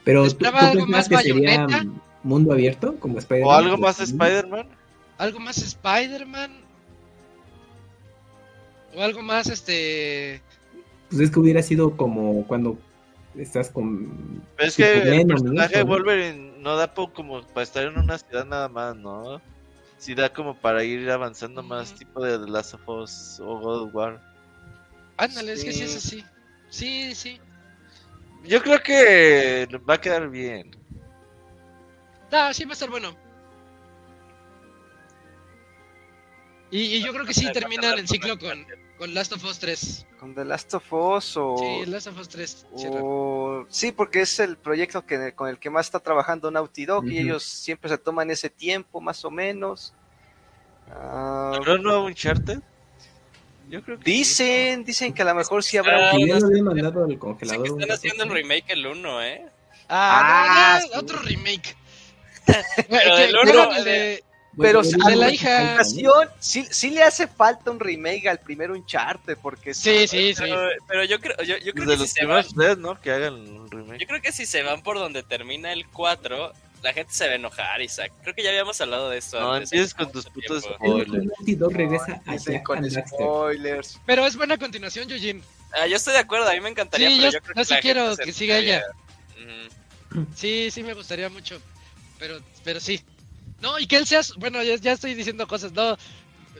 Pero 0.03 0.23
¿tú, 0.31 0.35
tú 0.35 0.45
algo 0.55 0.85
más 0.85 1.09
que 1.09 1.17
sería 1.17 1.67
mm, 1.67 1.99
mundo 2.21 2.53
abierto 2.53 2.95
como 2.99 3.17
Spider-Man? 3.17 3.49
O 3.49 3.57
algo 3.57 3.77
más 3.77 3.99
Spider-Man. 3.99 4.67
Algo 5.17 5.39
más 5.39 5.57
Spider-Man. 5.57 6.51
O 8.95 9.01
algo 9.01 9.23
más, 9.23 9.47
este... 9.47 10.43
Pues 11.09 11.21
es 11.21 11.31
que 11.31 11.39
hubiera 11.39 11.63
sido 11.63 11.97
como 11.97 12.45
cuando 12.45 12.77
estás 13.35 13.69
con... 13.69 14.43
Pero 14.55 14.69
es 14.69 14.75
que 14.75 15.19
el 15.19 15.25
personaje 15.25 15.77
de. 15.77 15.83
Wolverine 15.83 16.53
no 16.59 16.75
da 16.75 16.93
como 16.93 17.41
para 17.47 17.63
estar 17.63 17.83
en 17.83 17.97
una 17.97 18.19
ciudad 18.19 18.45
nada 18.45 18.69
más, 18.69 18.95
¿no? 18.95 19.41
Sí 19.97 20.13
da 20.13 20.31
como 20.31 20.55
para 20.55 20.83
ir 20.83 21.09
avanzando 21.09 21.63
más 21.63 21.89
Ujú. 21.89 21.97
tipo 21.97 22.23
de 22.23 22.37
The 22.37 22.51
Last 22.51 22.75
of 22.75 22.87
Us 22.87 23.39
o 23.39 23.57
God 23.59 23.81
of 23.87 23.95
War. 23.95 24.21
Ándale, 25.17 25.53
es 25.53 25.63
que 25.63 25.73
sí 25.73 25.81
es 25.81 25.93
Sí. 25.93 25.97
así. 25.97 26.25
Sí, 26.69 27.13
sí. 27.15 27.39
Yo 28.43 28.61
creo 28.61 28.81
que 28.81 29.67
va 29.89 29.95
a 29.95 30.01
quedar 30.01 30.29
bien. 30.29 30.71
No, 32.31 32.53
sí 32.53 32.63
va 32.65 32.71
a 32.71 32.73
estar 32.73 32.89
bueno. 32.89 33.15
Y, 36.71 36.81
y 36.97 37.03
yo 37.03 37.11
creo 37.13 37.25
que 37.25 37.33
sí 37.33 37.51
terminan 37.51 37.97
el 37.97 38.07
ciclo 38.07 38.37
con, 38.37 38.63
con 38.97 39.13
Last 39.13 39.33
of 39.33 39.43
Us 39.43 39.57
3. 39.59 40.05
Con 40.19 40.35
The 40.35 40.45
Last 40.45 40.73
of 40.75 40.93
Us 40.93 41.35
o... 41.37 41.55
Sí, 41.57 41.85
Last 41.89 42.07
of 42.07 42.19
Us 42.19 42.29
3. 42.29 42.67
cierra. 42.75 42.99
o- 43.01 43.65
Sí, 43.69 43.91
porque 43.91 44.21
es 44.21 44.39
el 44.39 44.55
proyecto 44.57 45.03
que, 45.05 45.33
con 45.33 45.49
el 45.49 45.57
que 45.57 45.69
más 45.71 45.87
está 45.87 45.99
trabajando 45.99 46.51
Naughty 46.51 46.85
Dog 46.85 47.07
y 47.07 47.17
ellos 47.17 47.43
siempre 47.43 47.89
se 47.89 47.97
toman 47.97 48.29
ese 48.29 48.49
tiempo, 48.51 49.01
más 49.01 49.25
o 49.25 49.31
menos. 49.31 49.93
Ah, 50.91 51.53
¿Habrá 51.55 51.73
un 51.75 51.83
nuevo 51.83 52.05
Uncharted? 52.05 52.59
Yo 53.69 53.83
creo 53.83 53.97
que 53.99 54.05
sí. 54.05 54.11
dicen, 54.11 54.83
dicen 54.83 55.13
que 55.13 55.21
a 55.21 55.25
lo 55.25 55.35
mejor 55.35 55.63
sí 55.63 55.77
habrá 55.77 56.09
Ah, 56.11 56.15
Y 56.17 56.23
un... 56.23 56.29
ya 56.29 56.39
lo 56.39 56.47
había 56.47 56.63
mandado 56.63 56.99
al 57.03 57.07
Dicen 57.09 57.19
congelador. 57.19 57.63
que 57.65 57.71
un 57.71 57.81
están 57.81 57.95
haciendo 57.95 58.23
el 58.23 58.29
remake 58.31 58.65
el 58.69 58.85
1, 58.87 59.23
¿eh? 59.23 59.45
Ah, 59.87 60.21
Ah, 60.21 60.79
no, 60.81 60.87
sí. 60.87 60.91
otro 60.97 61.19
remake. 61.19 61.75
Pero 62.89 63.15
del 63.15 63.31
que 63.31 63.49
uno, 63.51 63.61
hagan 63.61 63.77
el 63.77 63.83
de- 63.83 64.23
Pero 64.59 64.81
Bueno, 64.81 65.05
a 65.05 65.09
de 65.09 65.15
la 65.15 65.31
hija. 65.31 65.47
falta, 65.47 65.63
¿no? 65.67 65.73
ocasión, 65.75 66.29
sí, 66.39 66.65
sí 66.71 66.89
le 66.89 67.03
hace 67.03 67.27
falta 67.27 67.69
un 67.71 67.79
remake 67.79 68.27
al 68.27 68.39
primer 68.39 68.71
Uncharted, 68.71 69.37
porque 69.41 69.73
Sí, 69.73 70.07
sí, 70.07 70.33
sí. 70.33 70.41
Pero, 70.41 70.69
pero 70.87 71.03
yo 71.05 71.19
creo, 71.21 71.37
yo, 71.43 71.57
yo 71.57 71.71
creo 71.73 71.87
que 71.87 71.97
si 71.97 72.07
se 72.07 72.25
van, 72.25 72.43
¿no? 72.79 72.99
Que 72.99 73.11
hagan 73.11 73.35
un 73.35 73.69
remake. 73.71 73.99
yo 74.01 74.07
creo 74.07 74.21
que 74.21 74.31
si 74.31 74.45
se 74.47 74.63
van 74.63 74.81
por 74.81 74.97
donde 74.97 75.21
termina 75.23 75.71
el 75.71 75.87
4, 75.87 76.51
la 76.81 76.93
gente 76.93 77.11
se 77.13 77.25
va 77.27 77.31
a 77.33 77.35
enojar, 77.35 77.81
Isaac. 77.81 78.11
Creo 78.23 78.33
que 78.35 78.43
ya 78.43 78.49
habíamos 78.49 78.79
hablado 78.81 79.09
de 79.09 79.17
esto 79.17 79.39
No 79.39 79.53
antes. 79.53 79.71
empieces 79.71 79.93
con 79.93 80.11
tus 80.11 80.25
putos 80.25 80.63
spoilers. 80.63 81.11
Regresa 81.73 82.21
a 82.25 82.63
con. 82.63 82.81
Pero 84.05 84.25
es 84.25 84.35
buena 84.35 84.57
continuación, 84.57 85.07
Yujin. 85.07 85.41
Ah, 85.73 85.87
yo 85.87 85.97
estoy 85.97 86.13
de 86.13 86.19
acuerdo, 86.19 86.49
a 86.49 86.53
mí 86.53 86.61
me 86.61 86.69
encantaría, 86.69 87.09
Sí, 87.09 87.17
pero 87.19 87.31
yo- 87.31 87.37
yo, 87.37 87.41
creo 87.43 87.55
yo 87.55 87.59
que 87.61 87.65
sí 87.65 87.73
la 87.73 87.79
quiero 87.81 88.17
que 88.17 88.31
siga 88.31 88.57
ella. 88.57 88.83
Sí, 90.35 90.69
sí 90.71 90.83
me 90.83 90.93
gustaría 90.93 91.29
mucho. 91.29 91.59
Pero, 92.17 92.39
pero 92.63 92.79
sí. 92.79 93.01
No, 93.61 93.77
y 93.79 93.87
que 93.87 93.97
él 93.97 94.05
sea. 94.07 94.21
Bueno, 94.37 94.61
ya, 94.63 94.75
ya 94.77 94.93
estoy 94.93 95.13
diciendo 95.13 95.47
cosas, 95.47 95.71
no. 95.73 95.97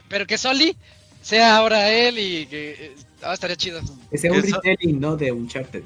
Pero 0.08 0.26
que 0.26 0.38
Soli 0.38 0.76
sea 1.22 1.56
ahora 1.56 1.90
él 1.90 2.18
y 2.18 2.46
que. 2.46 2.70
eh, 2.78 2.96
Ah, 3.22 3.34
estaría 3.34 3.56
chido. 3.56 3.80
Que 4.10 4.16
sea 4.16 4.32
un 4.32 4.42
retelling, 4.42 4.98
¿no? 4.98 5.14
De 5.16 5.30
Uncharted. 5.30 5.82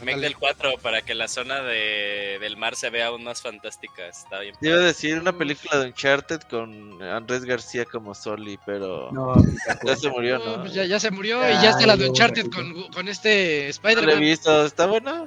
Remake 0.00 0.20
del 0.20 0.36
4 0.36 0.74
para 0.82 1.02
que 1.02 1.14
la 1.14 1.28
zona 1.28 1.60
de, 1.62 2.38
del 2.40 2.56
mar 2.56 2.76
se 2.76 2.90
vea 2.90 3.06
aún 3.08 3.24
más 3.24 3.42
fantástica. 3.42 4.06
Está 4.08 4.40
bien. 4.40 4.54
Iba 4.60 4.76
a 4.76 4.80
decir 4.80 5.18
una 5.18 5.32
película 5.36 5.78
de 5.78 5.86
Uncharted 5.86 6.40
con 6.42 7.02
Andrés 7.02 7.44
García 7.44 7.84
como 7.84 8.14
Soli, 8.14 8.58
pero 8.66 9.10
No, 9.12 9.34
ya 9.84 9.96
se 9.96 10.08
murió, 10.10 10.38
No, 10.38 10.56
¿no? 10.56 10.62
pues 10.62 10.74
ya, 10.74 10.84
ya 10.84 11.00
se 11.00 11.10
murió 11.10 11.38
y 11.48 11.52
Ya, 11.54 11.70
está 11.70 11.86
la 11.86 11.96
de 11.96 12.08
Uncharted 12.08 12.50
con, 12.50 12.90
con 12.92 13.08
este 13.08 13.60
lo 13.60 13.66
he 13.66 13.68
Spider-Man. 13.70 14.20
visto, 14.20 14.64
¿está 14.66 14.86
buena? 14.86 15.26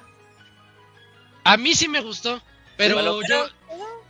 A 1.44 1.58
mí 1.58 1.74
sí 1.74 1.88
me 1.88 2.02
gustó, 2.02 2.42
pero 2.78 2.96
Bueno, 2.96 3.20
yo. 3.28 3.48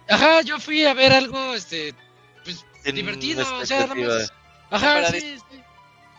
Ajá, 0.09 0.41
yo 0.41 0.59
fui 0.59 0.83
a 0.85 0.93
ver 0.93 1.13
algo, 1.13 1.53
este. 1.53 1.95
Pues 2.43 2.65
Sin 2.83 2.95
divertido, 2.95 3.45
o 3.59 3.65
sea, 3.65 3.88
nada 3.88 3.95
más. 3.95 4.33
Ajá, 4.69 4.93
Para 4.95 5.09
sí, 5.11 5.38
sí. 5.49 5.61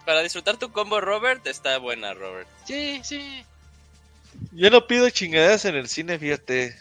Para 0.06 0.23
disfrutar 0.23 0.56
tu 0.56 0.73
combo, 0.73 1.01
Robert, 1.01 1.47
está 1.47 1.77
buena, 1.78 2.14
Robert. 2.14 2.48
Sí, 2.64 3.01
sí. 3.05 3.44
Yo 4.53 4.71
no 4.71 4.87
pido 4.87 5.09
chingaderas 5.11 5.65
en 5.65 5.75
el 5.77 5.89
cine, 5.89 6.19
fíjate. 6.19 6.75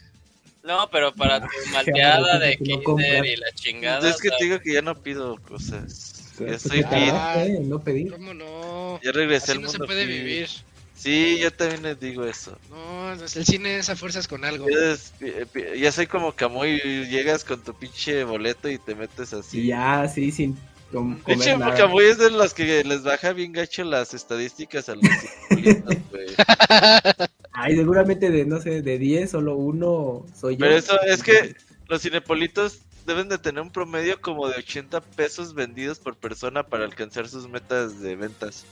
No, 0.64 0.90
pero 0.92 1.14
para 1.14 1.40
tu 1.42 1.48
ya, 1.66 1.72
malteada 1.72 2.40
de 2.40 2.58
Kinder 2.58 3.26
y 3.26 3.36
la 3.36 3.52
chingada. 3.54 4.10
es 4.10 4.18
que 4.22 4.30
te 4.30 4.44
digo 4.44 4.60
que 4.60 4.74
ya 4.74 4.82
no 4.82 4.96
pido 4.96 5.38
cosas. 5.42 6.32
Ya 6.40 6.46
Pues 6.48 6.66
estoy 6.66 6.84
te 6.84 6.88
fit. 6.88 6.90
tardaste 7.10 7.56
en 7.58 7.70
no 7.70 7.80
pedir. 7.80 8.12
¿Cómo 8.12 8.34
no? 8.34 9.00
Ya 9.04 9.12
regresé 9.12 9.44
Así 9.44 9.52
al 9.54 9.62
no 9.64 9.70
se 9.70 9.78
mundo 9.78 9.86
puede 9.88 10.06
fit. 10.06 10.14
vivir. 10.16 10.50
Sí, 10.96 11.40
yo 11.40 11.52
también 11.52 11.82
les 11.82 12.00
digo 12.00 12.26
eso. 12.26 12.56
No, 12.70 13.14
el 13.14 13.28
cine 13.46 13.78
es 13.78 13.90
a 13.90 13.96
fuerzas 13.96 14.28
con 14.28 14.46
algo. 14.46 14.70
Eres- 14.70 15.12
pi- 15.18 15.34
pi- 15.52 15.80
ya 15.80 15.92
soy 15.92 16.06
como 16.06 16.32
Camuy, 16.34 16.80
llegas 17.10 17.44
con 17.44 17.64
tu 17.64 17.74
pinche 17.74 18.24
boleto 18.24 18.70
y 18.70 18.78
te 18.78 18.94
metes 18.94 19.34
así. 19.34 19.66
Ya, 19.66 20.08
sí, 20.08 20.32
sin 20.32 20.56
com- 20.92 21.20
comer 21.20 21.60
nada. 21.60 21.76
Camuy 21.76 22.06
es 22.06 22.18
de 22.18 22.32
los 22.32 22.54
que 22.54 22.84
les 22.84 23.04
baja 23.04 23.34
bien 23.34 23.52
gacho 23.52 23.84
las 23.84 24.14
estadísticas 24.14 24.90
a 24.90 24.96
los 24.96 25.04
güey. 25.50 26.28
Ay, 27.54 27.76
seguramente 27.76 28.30
de, 28.32 28.46
no 28.46 28.62
sé, 28.62 28.82
de 28.82 28.98
10, 28.98 29.32
solo 29.32 29.56
uno 29.56 30.26
soy 30.40 30.56
yo. 30.56 30.62
Pero 30.62 30.76
eso 30.76 31.00
es 31.02 31.22
que 31.22 31.56
los 31.88 32.02
cinepolitos 32.02 32.82
deben 33.06 33.30
de 33.30 33.38
tener 33.38 33.62
un 33.62 33.72
promedio 33.72 34.22
como 34.22 34.48
de 34.48 34.56
80 34.58 35.02
pesos 35.02 35.54
vendidos 35.54 36.00
por 36.00 36.16
persona 36.16 36.64
para 36.64 36.86
alcanzar 36.86 37.28
sus 37.28 37.48
metas 37.50 38.00
de 38.02 38.16
ventas. 38.16 38.66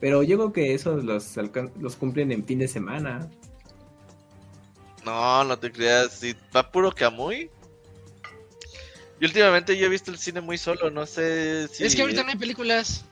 Pero 0.00 0.22
yo 0.22 0.36
creo 0.36 0.52
que 0.52 0.74
esos 0.74 1.04
los, 1.04 1.34
los 1.80 1.96
cumplen 1.96 2.32
en 2.32 2.44
fin 2.44 2.58
de 2.58 2.68
semana. 2.68 3.28
No, 5.04 5.44
no 5.44 5.58
te 5.58 5.70
creas, 5.70 6.12
si 6.12 6.34
va 6.54 6.70
puro 6.70 6.92
Camuy. 6.92 7.50
Y 9.24 9.26
últimamente 9.26 9.74
yo 9.78 9.86
he 9.86 9.88
visto 9.88 10.10
el 10.10 10.18
cine 10.18 10.42
muy 10.42 10.58
solo, 10.58 10.90
no 10.90 11.06
sé 11.06 11.66
si... 11.68 11.82
Es 11.82 11.96
que 11.96 12.02
ahorita 12.02 12.24
no 12.24 12.28
hay 12.28 12.36
películas. 12.36 13.06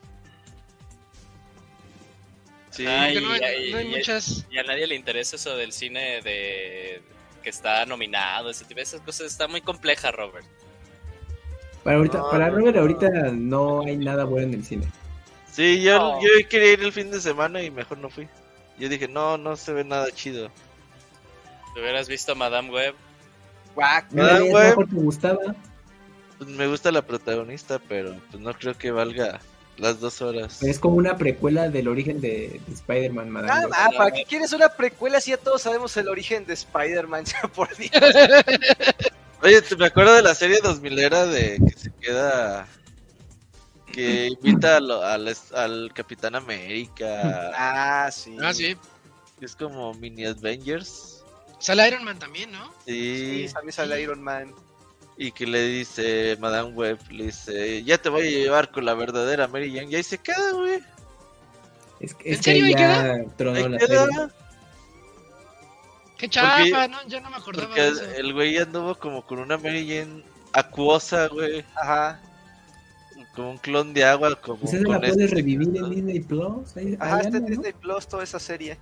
Sí, 2.68 2.86
Ay, 2.86 3.14
porque 3.14 3.26
no 3.26 3.32
hay, 3.32 3.40
ay, 3.42 3.70
no 3.72 3.78
hay 3.78 3.86
ay. 3.86 3.90
muchas. 3.96 4.44
Y 4.50 4.58
a 4.58 4.62
nadie 4.62 4.86
le 4.86 4.94
interesa 4.94 5.36
eso 5.36 5.56
del 5.56 5.72
cine 5.72 6.20
de 6.20 7.00
que 7.42 7.48
está 7.48 7.86
nominado, 7.86 8.50
ese 8.50 8.66
tipo 8.66 8.76
de 8.76 8.82
esas 8.82 9.00
cosas. 9.00 9.28
Está 9.28 9.48
muy 9.48 9.62
compleja, 9.62 10.10
Robert. 10.10 10.44
Para 11.82 11.96
ahorita, 11.96 12.18
No, 12.18 12.30
para 12.30 12.50
Robert 12.50 12.74
no. 12.76 12.82
ahorita 12.82 13.08
no 13.32 13.80
hay 13.80 13.96
nada 13.96 14.24
bueno 14.24 14.48
en 14.48 14.54
el 14.56 14.64
cine. 14.66 14.86
sí 15.50 15.80
yo, 15.80 15.96
No. 15.98 16.20
yo 16.20 16.28
quería 16.46 16.74
ir 16.74 16.82
el 16.82 16.92
fin 16.92 17.10
de 17.10 17.22
semana 17.22 17.62
y 17.62 17.70
mejor 17.70 17.96
no 17.96 18.10
fui. 18.10 18.28
Yo 18.78 18.90
dije, 18.90 19.08
no, 19.08 19.38
no 19.38 19.56
se 19.56 19.72
ve 19.72 19.82
nada 19.82 20.10
chido. 20.12 20.50
Te 21.72 21.80
hubieras 21.80 22.06
visto 22.06 22.34
Madame 22.34 22.68
Web. 22.68 22.94
Guac. 23.74 24.08
Ah, 24.18 24.38
güey. 24.40 24.52
mejor 24.52 24.86
te 24.90 24.94
gustaba. 24.96 25.38
Pues 26.44 26.56
me 26.56 26.66
gusta 26.66 26.90
la 26.90 27.02
protagonista, 27.02 27.78
pero 27.88 28.16
pues 28.30 28.42
no 28.42 28.52
creo 28.54 28.76
que 28.76 28.90
valga 28.90 29.40
las 29.76 30.00
dos 30.00 30.20
horas. 30.22 30.62
Es 30.62 30.78
como 30.78 30.96
una 30.96 31.16
precuela 31.16 31.68
del 31.68 31.88
origen 31.88 32.20
de, 32.20 32.60
de 32.66 32.74
Spider-Man, 32.74 33.30
Madame 33.30 33.68
Ah, 33.72 33.86
ah, 33.86 33.90
¿para 33.96 34.10
qué 34.10 34.24
quieres 34.24 34.52
una 34.52 34.68
precuela 34.70 35.20
si 35.20 35.30
ya 35.30 35.36
todos 35.36 35.62
sabemos 35.62 35.96
el 35.96 36.08
origen 36.08 36.44
de 36.46 36.54
Spider-Man? 36.54 37.24
Ya 37.42 37.48
por 37.48 37.74
Dios. 37.76 37.92
Oye, 39.42 39.62
¿te- 39.62 39.76
me 39.76 39.86
acuerdo 39.86 40.14
de 40.14 40.22
la 40.22 40.34
serie 40.34 40.58
2000 40.62 40.98
era 40.98 41.26
de 41.26 41.58
que 41.66 41.78
se 41.78 41.92
queda... 41.94 42.66
Que 43.92 44.28
invita 44.28 44.78
a 44.78 44.80
lo- 44.80 45.02
al, 45.04 45.36
al 45.54 45.92
Capitán 45.94 46.34
América. 46.34 47.50
Ah, 47.54 48.10
sí. 48.10 48.36
Ah, 48.40 48.54
sí. 48.54 48.74
Es 49.40 49.54
como 49.54 49.92
mini 49.94 50.24
Avengers. 50.24 51.22
Sale 51.58 51.86
Iron 51.88 52.02
Man 52.04 52.18
también, 52.18 52.50
¿no? 52.52 52.72
Sí. 52.86 53.46
Sí, 53.46 53.52
también 53.52 53.72
sale 53.72 54.00
Iron 54.00 54.22
Man. 54.22 54.54
Y 55.16 55.32
que 55.32 55.46
le 55.46 55.66
dice 55.68 56.36
Madame 56.40 56.70
Web, 56.70 56.98
le 57.10 57.26
dice, 57.26 57.84
ya 57.84 57.98
te 57.98 58.08
voy 58.08 58.26
a 58.26 58.30
llevar 58.30 58.70
con 58.70 58.84
la 58.84 58.94
verdadera 58.94 59.46
Mary 59.46 59.72
Jane. 59.74 59.90
Y 59.90 59.96
ahí 59.96 60.02
se 60.02 60.18
queda, 60.18 60.52
güey. 60.52 60.80
Es, 62.00 62.12
¿En 62.12 62.32
es 62.32 62.38
que 62.38 62.42
serio 62.42 62.64
ahí 62.66 62.72
ya 62.74 63.24
tronó 63.36 63.56
Ahí 63.56 63.68
la 63.68 63.78
queda. 63.78 64.30
Qué 66.18 66.28
chafa, 66.28 66.88
no, 66.88 67.06
yo 67.08 67.20
no 67.20 67.30
me 67.30 67.36
acordaba 67.36 67.66
Porque 67.66 67.82
de 67.82 67.88
eso. 67.90 68.04
el 68.16 68.32
güey 68.32 68.56
anduvo 68.56 68.94
como 68.94 69.26
con 69.26 69.40
una 69.40 69.58
Mary 69.58 69.86
Jane 69.86 70.22
acuosa, 70.52 71.28
güey. 71.28 71.64
Ajá. 71.74 72.20
Como 73.34 73.50
un 73.52 73.58
clon 73.58 73.92
de 73.94 74.04
agua, 74.04 74.34
como 74.36 74.58
Pues 74.60 74.74
esa 74.74 74.84
con 74.84 74.92
la 74.92 75.00
puedes 75.00 75.16
este 75.16 75.34
revivir 75.36 75.76
en. 75.76 75.90
Disney 75.90 76.20
Plus. 76.20 76.76
Ahí, 76.76 76.96
Ajá, 77.00 77.20
está 77.20 77.38
en. 77.38 77.46
Disney 77.46 77.72
Plus 77.72 78.06
toda 78.06 78.22
esa 78.24 78.38
serie. 78.38 78.78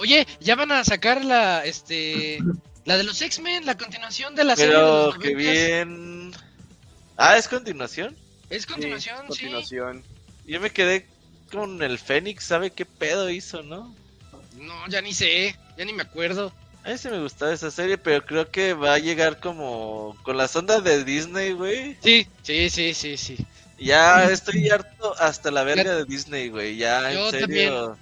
Oye, 0.00 0.26
ya 0.40 0.56
van 0.56 0.72
a 0.72 0.82
sacar 0.84 1.24
la, 1.24 1.64
este, 1.64 2.38
la 2.84 2.96
de 2.96 3.04
los 3.04 3.20
X-Men, 3.20 3.66
la 3.66 3.76
continuación 3.76 4.34
de 4.34 4.44
la 4.44 4.56
serie 4.56 4.74
de 4.74 4.80
Pero 4.80 5.12
90s. 5.14 5.36
bien. 5.36 6.32
Ah, 7.16 7.36
es 7.36 7.48
continuación. 7.48 8.16
Es 8.48 8.66
continuación, 8.66 9.18
sí. 9.22 9.26
continuación. 9.28 10.02
Yo 10.46 10.60
me 10.60 10.70
quedé 10.70 11.06
con 11.52 11.82
el 11.82 11.98
Fénix, 11.98 12.44
¿sabe 12.44 12.70
qué 12.70 12.84
pedo 12.86 13.28
hizo, 13.30 13.62
no? 13.62 13.94
No, 14.56 14.88
ya 14.88 15.00
ni 15.00 15.14
sé, 15.14 15.56
ya 15.76 15.84
ni 15.84 15.92
me 15.92 16.02
acuerdo. 16.02 16.52
A 16.82 16.88
mí 16.90 16.98
sí 16.98 17.08
me 17.08 17.20
gustaba 17.20 17.52
esa 17.52 17.70
serie, 17.70 17.98
pero 17.98 18.24
creo 18.24 18.50
que 18.50 18.72
va 18.72 18.94
a 18.94 18.98
llegar 18.98 19.38
como 19.38 20.16
con 20.22 20.36
las 20.36 20.56
ondas 20.56 20.82
de 20.82 21.04
Disney, 21.04 21.52
güey. 21.52 21.96
Sí, 22.02 22.26
sí, 22.42 22.70
sí, 22.70 22.94
sí, 22.94 23.16
sí. 23.16 23.36
Ya 23.78 24.24
estoy 24.24 24.68
harto 24.70 25.14
hasta 25.18 25.50
la 25.50 25.62
verga 25.62 25.94
de 25.96 26.04
Disney, 26.04 26.48
güey. 26.48 26.76
Ya, 26.76 27.12
Yo 27.12 27.26
en 27.26 27.30
serio. 27.30 27.98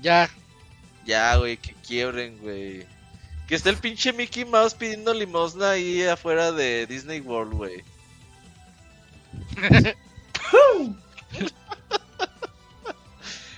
Ya. 0.00 0.30
Ya, 1.04 1.36
güey, 1.36 1.56
que 1.56 1.74
quiebren, 1.86 2.38
güey. 2.38 2.86
Que 3.48 3.54
está 3.54 3.70
el 3.70 3.78
pinche 3.78 4.12
Mickey 4.12 4.44
Mouse 4.44 4.74
pidiendo 4.74 5.12
limosna 5.14 5.70
ahí 5.70 6.02
afuera 6.04 6.52
de 6.52 6.86
Disney 6.86 7.20
World, 7.20 7.54
güey. 7.54 7.82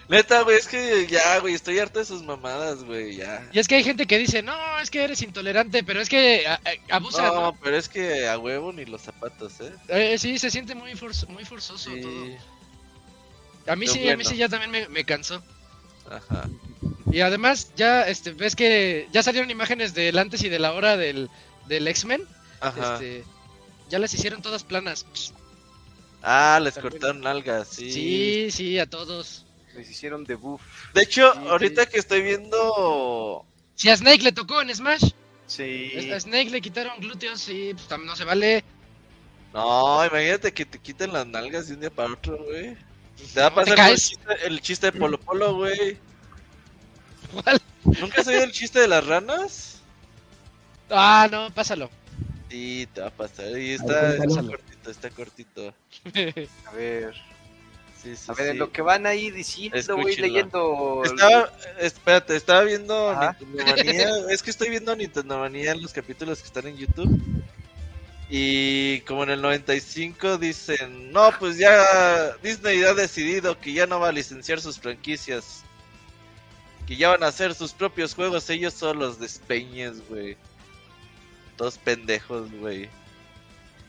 Neta, 0.08 0.42
güey, 0.42 0.56
es 0.56 0.66
que 0.66 1.06
ya, 1.06 1.38
güey, 1.38 1.54
estoy 1.54 1.78
harto 1.78 2.00
de 2.00 2.04
sus 2.04 2.24
mamadas, 2.24 2.82
güey, 2.82 3.14
ya. 3.16 3.48
Y 3.52 3.60
es 3.60 3.68
que 3.68 3.76
hay 3.76 3.84
gente 3.84 4.06
que 4.08 4.18
dice, 4.18 4.42
no, 4.42 4.54
es 4.80 4.90
que 4.90 5.04
eres 5.04 5.22
intolerante, 5.22 5.84
pero 5.84 6.00
es 6.00 6.08
que 6.08 6.48
a- 6.48 6.54
a- 6.90 6.96
abusa, 6.96 7.22
No, 7.28 7.34
¿no? 7.40 7.58
pero 7.62 7.76
es 7.76 7.88
que 7.88 8.26
a 8.28 8.36
huevo 8.36 8.72
ni 8.72 8.84
los 8.86 9.02
zapatos, 9.02 9.60
¿eh? 9.60 9.72
Eh, 9.86 10.18
sí, 10.18 10.36
se 10.40 10.50
siente 10.50 10.74
muy, 10.74 10.92
forz- 10.94 11.28
muy 11.28 11.44
forzoso 11.44 11.90
Sí, 11.94 12.00
todo. 12.00 13.72
A 13.72 13.76
mí 13.76 13.86
sí, 13.86 14.08
a 14.08 14.16
mí 14.16 14.24
sí 14.24 14.36
ya 14.36 14.48
también 14.48 14.72
me, 14.72 14.88
me 14.88 15.04
cansó. 15.04 15.42
ajá. 16.10 16.48
Y 17.10 17.20
además, 17.20 17.72
ya, 17.76 18.02
este, 18.08 18.32
ves 18.32 18.54
que 18.56 19.08
ya 19.12 19.22
salieron 19.22 19.50
imágenes 19.50 19.94
del 19.94 20.18
antes 20.18 20.42
y 20.42 20.48
de 20.48 20.58
la 20.58 20.72
hora 20.72 20.96
del, 20.96 21.30
del 21.66 21.86
X-Men. 21.88 22.22
Ajá. 22.60 22.94
Este, 22.94 23.24
ya 23.88 23.98
las 23.98 24.12
hicieron 24.14 24.42
todas 24.42 24.64
planas. 24.64 25.06
Ah, 26.22 26.60
les 26.62 26.74
También. 26.74 26.92
cortaron 26.92 27.26
algas, 27.26 27.68
sí. 27.68 27.90
Sí, 27.92 28.50
sí, 28.50 28.78
a 28.78 28.86
todos. 28.88 29.46
Les 29.74 29.88
hicieron 29.90 30.24
debuff. 30.24 30.60
De 30.92 31.02
hecho, 31.02 31.32
Sí, 31.32 31.38
ahorita 31.48 31.84
sí. 31.84 31.88
que 31.92 31.98
estoy 31.98 32.22
viendo. 32.22 33.44
Si 33.74 33.88
a 33.88 33.96
Snake 33.96 34.22
le 34.22 34.32
tocó 34.32 34.60
en 34.60 34.74
Smash, 34.74 35.10
Sí. 35.46 36.10
a 36.12 36.20
Snake 36.20 36.50
le 36.50 36.60
quitaron 36.60 37.00
glúteos 37.00 37.48
y 37.48 37.74
pues, 37.74 38.00
no 38.00 38.14
se 38.14 38.24
vale. 38.24 38.62
No, 39.52 40.04
imagínate 40.06 40.52
que 40.52 40.64
te 40.66 40.78
quiten 40.78 41.12
las 41.12 41.26
nalgas 41.26 41.66
de 41.68 41.74
un 41.74 41.80
día 41.80 41.90
para 41.90 42.12
otro, 42.12 42.38
güey. 42.44 42.76
Te 43.34 43.40
va 43.40 43.46
a 43.46 43.54
pasar 43.54 43.78
el 43.90 43.96
chiste, 43.96 44.24
el 44.44 44.60
chiste 44.60 44.90
de 44.90 44.98
Polo 44.98 45.18
Polo, 45.18 45.54
güey. 45.56 45.98
¿Cuál? 47.32 47.60
¿Nunca 47.84 48.20
has 48.20 48.26
oído 48.26 48.42
el 48.44 48.52
chiste 48.52 48.80
de 48.80 48.88
las 48.88 49.06
ranas? 49.06 49.80
Ah, 50.90 51.28
no, 51.30 51.50
pásalo. 51.52 51.90
Sí, 52.50 52.88
te 52.92 53.00
va 53.00 53.08
a 53.08 53.10
pasar. 53.10 53.56
Y 53.58 53.72
está, 53.72 54.16
cortito, 54.18 54.90
está 54.90 55.10
cortito. 55.10 55.74
A 56.66 56.72
ver. 56.72 57.14
Sí, 58.02 58.16
sí, 58.16 58.24
A 58.28 58.32
ver, 58.34 58.46
sí. 58.46 58.50
en 58.52 58.58
lo 58.58 58.72
que 58.72 58.82
van 58.82 59.06
ahí 59.06 59.30
diciendo, 59.30 59.76
voy 59.96 60.12
Escúchenlo. 60.12 60.26
leyendo. 60.26 61.02
Estaba, 61.04 61.52
espérate, 61.78 62.36
estaba 62.36 62.62
viendo. 62.62 63.14
Nintendo 63.38 63.64
Manía. 63.76 64.08
es 64.30 64.42
que 64.42 64.50
estoy 64.50 64.70
viendo 64.70 64.96
Nintendo 64.96 65.38
Manía 65.38 65.72
en 65.72 65.82
los 65.82 65.92
capítulos 65.92 66.40
que 66.40 66.46
están 66.46 66.66
en 66.66 66.76
YouTube. 66.76 67.20
Y 68.28 69.00
como 69.02 69.24
en 69.24 69.30
el 69.30 69.42
95 69.42 70.38
dicen, 70.38 71.12
no, 71.12 71.30
pues 71.38 71.58
ya 71.58 72.36
Disney 72.42 72.82
ha 72.84 72.94
decidido 72.94 73.58
que 73.60 73.72
ya 73.72 73.86
no 73.86 73.98
va 74.00 74.08
a 74.08 74.12
licenciar 74.12 74.60
sus 74.60 74.78
franquicias. 74.78 75.62
Que 76.90 76.96
ya 76.96 77.10
van 77.10 77.22
a 77.22 77.28
hacer 77.28 77.54
sus 77.54 77.72
propios 77.72 78.16
juegos 78.16 78.50
ellos 78.50 78.74
solos, 78.74 79.20
despeñes, 79.20 80.04
güey. 80.08 80.36
Todos 81.56 81.78
pendejos, 81.78 82.50
güey. 82.54 82.88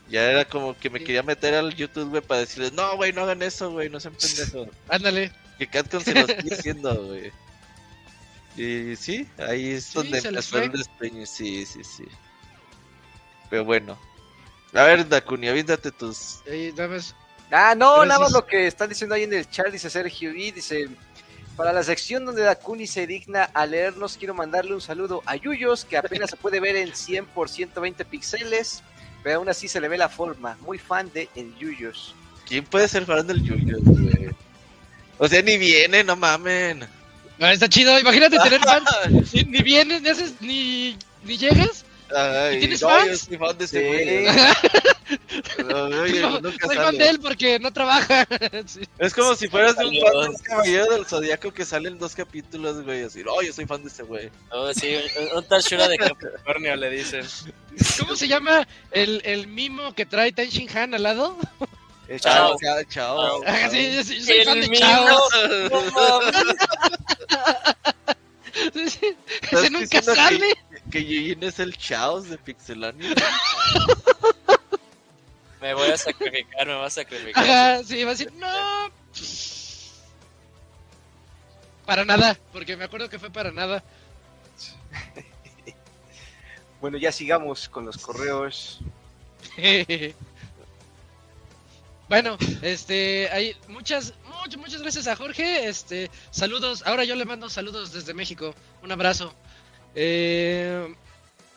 Ya 0.08 0.30
era 0.30 0.44
como 0.44 0.78
que 0.78 0.88
me 0.88 1.00
Sí. 1.00 1.06
quería 1.06 1.24
meter 1.24 1.52
al 1.54 1.74
YouTube, 1.74 2.10
güey, 2.10 2.22
para 2.22 2.42
decirles, 2.42 2.72
no, 2.74 2.94
güey, 2.96 3.12
no 3.12 3.22
hagan 3.22 3.42
eso, 3.42 3.72
güey, 3.72 3.88
no 3.88 3.98
sean 3.98 4.14
pendejos. 4.14 4.68
Ándale. 4.88 5.32
Que 5.58 5.66
Capcom 5.66 6.00
se 6.00 6.14
lo 6.14 6.28
sigue 6.28 6.54
haciendo, 6.54 6.94
güey. 7.06 7.32
Y 8.56 8.94
sí, 8.94 9.26
ahí 9.36 9.70
es 9.70 9.86
Sí, 9.86 9.94
donde 9.94 10.18
empezó 10.18 10.58
el 10.58 10.70
despeñe, 10.70 11.26
sí, 11.26 11.66
sí, 11.66 11.82
sí. 11.82 12.04
Pero 13.50 13.64
bueno. 13.64 13.98
A 14.74 14.84
ver, 14.84 15.08
Dakuni, 15.08 15.48
avíndate 15.48 15.90
tus... 15.90 16.38
Ahí, 16.48 16.72
nada 16.76 16.86
más. 16.90 17.16
Ah, 17.50 17.74
no, 17.76 17.94
Gracias. 17.94 18.08
nada 18.08 18.20
más 18.20 18.30
lo 18.32 18.46
que 18.46 18.68
están 18.68 18.88
diciendo 18.90 19.16
ahí 19.16 19.24
en 19.24 19.32
el 19.32 19.50
chat, 19.50 19.66
dice 19.72 19.90
Sergio 19.90 20.32
y 20.32 20.52
dice, 20.52 20.88
para 21.56 21.72
la 21.72 21.82
sección 21.82 22.24
donde 22.24 22.42
Dakuni 22.42 22.86
se 22.86 23.06
digna 23.06 23.44
a 23.44 23.66
leernos, 23.66 24.16
quiero 24.16 24.34
mandarle 24.34 24.74
un 24.74 24.80
saludo 24.80 25.22
a 25.26 25.36
Yuyos, 25.36 25.84
que 25.84 25.96
apenas 25.96 26.30
se 26.30 26.36
puede 26.36 26.60
ver 26.60 26.76
en 26.76 26.94
100 26.94 27.26
por 27.26 27.48
120 27.48 28.04
píxeles, 28.04 28.82
pero 29.22 29.38
aún 29.38 29.48
así 29.48 29.68
se 29.68 29.80
le 29.80 29.88
ve 29.88 29.98
la 29.98 30.08
forma, 30.08 30.56
muy 30.60 30.78
fan 30.78 31.10
de 31.12 31.28
el 31.36 31.54
Yuyos. 31.56 32.14
¿Quién 32.46 32.64
puede 32.64 32.88
ser 32.88 33.04
fan 33.04 33.26
del 33.26 33.42
Yuyo, 33.42 33.78
güey? 33.80 34.30
O 35.18 35.28
sea, 35.28 35.42
ni 35.42 35.56
viene, 35.56 36.02
no 36.02 36.16
mamen. 36.16 36.84
Ah, 37.40 37.52
está 37.52 37.68
chido, 37.68 37.98
imagínate 37.98 38.38
tener 38.38 38.60
fans. 38.60 38.88
Ni, 39.32 39.44
ni 39.44 39.62
vienes, 39.62 40.02
ni 40.02 40.08
haces, 40.08 40.34
ni, 40.40 40.96
ni 41.24 41.36
llegas. 41.38 41.84
Ay, 42.14 42.56
¿Y 42.56 42.60
tienes 42.60 42.82
no, 42.82 42.88
fans? 42.88 43.06
yo 43.10 43.16
soy 43.16 43.38
fan 43.38 43.58
de 43.58 43.64
ese 43.64 43.80
Sí. 43.80 43.86
güey. 43.86 44.26
No, 45.68 45.84
oye, 46.02 46.20
No, 46.20 46.40
nunca 46.40 46.66
soy 46.66 46.76
sale. 46.76 46.86
fan 46.86 46.98
de 46.98 47.08
él 47.08 47.20
porque 47.20 47.58
no 47.58 47.72
trabaja. 47.72 48.26
Sí. 48.66 48.80
Es 48.98 49.12
como 49.14 49.34
si 49.34 49.48
fueras 49.48 49.72
un 49.72 49.84
Salió. 49.84 50.04
fan 50.06 50.12
de 50.22 50.28
un 50.28 50.36
caballero 50.36 50.86
del 50.94 51.06
zodiaco 51.06 51.52
que 51.52 51.64
sale 51.64 51.88
en 51.88 51.98
dos 51.98 52.14
capítulos, 52.14 52.82
güey. 52.82 53.02
Así, 53.04 53.22
no, 53.22 53.40
yo 53.42 53.52
soy 53.52 53.66
fan 53.66 53.82
de 53.82 53.88
ese 53.88 54.02
güey. 54.04 54.30
Oh, 54.50 54.72
sí, 54.72 54.96
un, 55.32 55.38
un 55.38 55.44
Tashura 55.44 55.88
de 55.88 55.96
Capricornio 55.98 56.76
le 56.76 56.90
dicen. 56.90 57.26
¿Cómo 57.98 58.16
se 58.16 58.28
llama 58.28 58.66
el, 58.90 59.20
el 59.24 59.46
mimo 59.48 59.94
que 59.94 60.06
trae 60.06 60.32
Tenshin 60.32 60.68
Han 60.76 60.94
al 60.94 61.02
lado? 61.02 61.36
Eh, 62.08 62.18
Chao. 62.18 62.56
Chao, 62.62 62.82
chao. 62.84 63.16
Chao. 63.16 63.40
Ah, 63.46 63.68
sí, 63.70 64.02
sí, 64.04 64.18
yo 64.20 64.24
soy 64.26 64.36
El 64.38 64.44
fan 64.44 64.60
de 64.60 64.68
mimo. 64.68 64.80
Chao. 64.80 65.18
No 65.70 65.90
mames. 65.92 66.56
Sí, 68.74 68.88
sí. 68.90 69.16
¿Estás 69.42 69.60
Ese 69.60 69.70
nunca 69.70 69.80
diciendo 69.84 70.12
que- 70.12 70.20
sale. 70.20 70.54
Que 70.92 71.02
Yuyin 71.02 71.42
es 71.42 71.58
el 71.58 71.76
Chaos 71.76 72.28
de 72.28 72.36
Pixelania. 72.36 73.14
Me 75.60 75.72
voy 75.72 75.90
a 75.90 75.96
sacrificar, 75.96 76.66
me 76.66 76.74
voy 76.74 76.84
a 76.84 76.90
sacrificar. 76.90 77.42
Ajá, 77.42 77.82
sí, 77.82 78.04
va 78.04 78.10
a 78.10 78.14
decir, 78.14 78.30
no. 78.34 78.92
Para 81.86 82.04
nada, 82.04 82.38
porque 82.52 82.76
me 82.76 82.84
acuerdo 82.84 83.08
que 83.08 83.18
fue 83.18 83.30
para 83.30 83.50
nada. 83.50 83.82
Bueno, 86.80 86.98
ya 86.98 87.12
sigamos 87.12 87.68
con 87.68 87.86
los 87.86 87.96
correos. 87.96 88.80
bueno, 92.08 92.36
este, 92.60 93.30
hay 93.30 93.56
muchas, 93.68 94.14
muchas, 94.26 94.56
muchas 94.56 94.82
gracias 94.82 95.06
a 95.06 95.14
Jorge. 95.14 95.68
Este, 95.68 96.10
saludos. 96.32 96.82
Ahora 96.84 97.04
yo 97.04 97.14
le 97.14 97.24
mando 97.24 97.48
saludos 97.48 97.92
desde 97.92 98.14
México. 98.14 98.52
Un 98.82 98.90
abrazo. 98.90 99.32
Eh, 99.94 100.94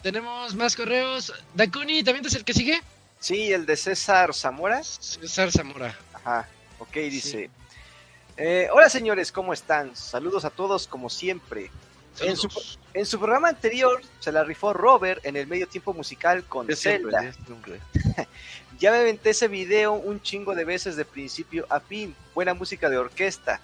tenemos 0.02 0.56
más 0.56 0.76
correos. 0.76 1.34
Dakuni, 1.54 2.04
¿también 2.04 2.26
es 2.26 2.36
el 2.36 2.44
que 2.44 2.54
sigue? 2.54 2.82
Sí, 3.20 3.52
el 3.52 3.66
de 3.66 3.76
César 3.76 4.34
Zamora. 4.34 4.84
César 4.84 5.52
Zamora. 5.52 5.98
Ajá, 6.14 6.48
ok, 6.80 6.94
dice. 6.94 7.50
Eh, 8.38 8.68
hola 8.74 8.90
señores, 8.90 9.32
¿cómo 9.32 9.54
están? 9.54 9.96
Saludos 9.96 10.44
a 10.46 10.50
todos 10.50 10.88
como 10.88 11.10
siempre. 11.10 11.72
En 12.20 12.36
su, 12.36 12.50
Saludos. 12.50 12.80
en 12.94 13.06
su 13.06 13.18
programa 13.18 13.50
anterior 13.50 14.02
se 14.20 14.32
la 14.32 14.44
rifó 14.44 14.74
Robert 14.74 15.26
en 15.26 15.36
el 15.36 15.48
medio 15.48 15.68
tiempo 15.68 15.94
musical 15.94 16.44
con 16.46 16.66
siempre, 16.76 17.12
Zelda. 17.12 17.34
siempre. 17.46 17.80
Ya 18.78 18.92
me 18.92 18.98
aventé 18.98 19.30
ese 19.30 19.48
video 19.48 19.94
un 19.94 20.22
chingo 20.22 20.54
de 20.54 20.66
veces 20.66 20.98
de 20.98 21.06
principio 21.06 21.66
a 21.70 21.80
fin. 21.80 22.14
Buena 22.34 22.54
música 22.54 22.90
de 22.90 22.98
orquesta. 22.98 23.62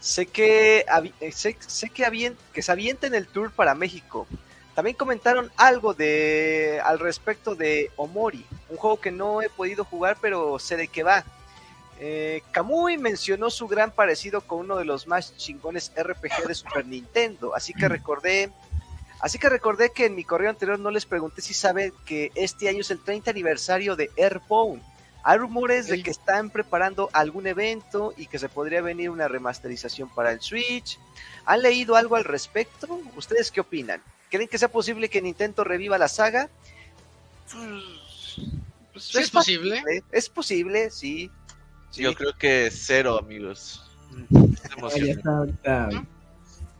Sé 0.00 0.26
que, 0.26 0.84
eh, 1.20 1.32
sé, 1.32 1.56
sé 1.66 1.90
que, 1.90 2.04
avien- 2.04 2.36
que 2.52 2.62
se 2.62 2.72
avienten 2.72 3.14
el 3.14 3.26
tour 3.26 3.50
para 3.52 3.74
México. 3.74 4.26
También 4.74 4.96
comentaron 4.96 5.50
algo 5.56 5.92
de 5.94 6.80
al 6.84 6.98
respecto 6.98 7.54
de 7.54 7.90
Omori, 7.96 8.46
un 8.70 8.76
juego 8.78 8.98
que 9.00 9.10
no 9.10 9.42
he 9.42 9.50
podido 9.50 9.84
jugar, 9.84 10.16
pero 10.20 10.58
sé 10.58 10.76
de 10.76 10.88
qué 10.88 11.02
va. 11.02 11.24
Eh, 11.98 12.42
Kamui 12.52 12.96
mencionó 12.96 13.50
su 13.50 13.68
gran 13.68 13.90
parecido 13.90 14.40
con 14.40 14.60
uno 14.60 14.76
de 14.76 14.86
los 14.86 15.06
más 15.06 15.36
chingones 15.36 15.92
RPG 15.94 16.46
de 16.48 16.54
Super 16.54 16.86
Nintendo, 16.86 17.54
así 17.54 17.74
que 17.74 17.88
recordé, 17.88 18.50
así 19.20 19.38
que 19.38 19.50
recordé 19.50 19.90
que 19.92 20.06
en 20.06 20.14
mi 20.14 20.24
correo 20.24 20.48
anterior 20.48 20.78
no 20.78 20.90
les 20.90 21.04
pregunté 21.04 21.42
si 21.42 21.52
saben 21.52 21.92
que 22.06 22.32
este 22.34 22.70
año 22.70 22.80
es 22.80 22.90
el 22.90 23.00
30 23.04 23.30
aniversario 23.32 23.96
de 23.96 24.10
Airborne. 24.16 24.80
Hay 25.22 25.38
rumores 25.38 25.86
de 25.88 26.02
que 26.02 26.10
están 26.10 26.50
preparando 26.50 27.10
algún 27.12 27.46
evento 27.46 28.14
y 28.16 28.26
que 28.26 28.38
se 28.38 28.48
podría 28.48 28.80
venir 28.80 29.10
una 29.10 29.28
remasterización 29.28 30.08
para 30.08 30.32
el 30.32 30.40
Switch. 30.40 30.98
¿Han 31.44 31.62
leído 31.62 31.96
algo 31.96 32.16
al 32.16 32.24
respecto? 32.24 33.00
¿Ustedes 33.16 33.50
qué 33.50 33.60
opinan? 33.60 34.02
¿Creen 34.30 34.48
que 34.48 34.58
sea 34.58 34.68
posible 34.68 35.08
que 35.10 35.20
Nintendo 35.20 35.62
reviva 35.64 35.98
la 35.98 36.08
saga? 36.08 36.48
Pues, 37.52 39.04
Sí, 39.04 39.18
es 39.18 39.30
posible. 39.30 39.80
posible, 39.80 40.02
Es 40.12 40.28
posible, 40.28 40.90
sí. 40.90 41.30
Sí. 41.90 42.02
Yo 42.02 42.14
creo 42.14 42.36
que 42.38 42.70
cero, 42.72 43.18
amigos. 43.18 43.84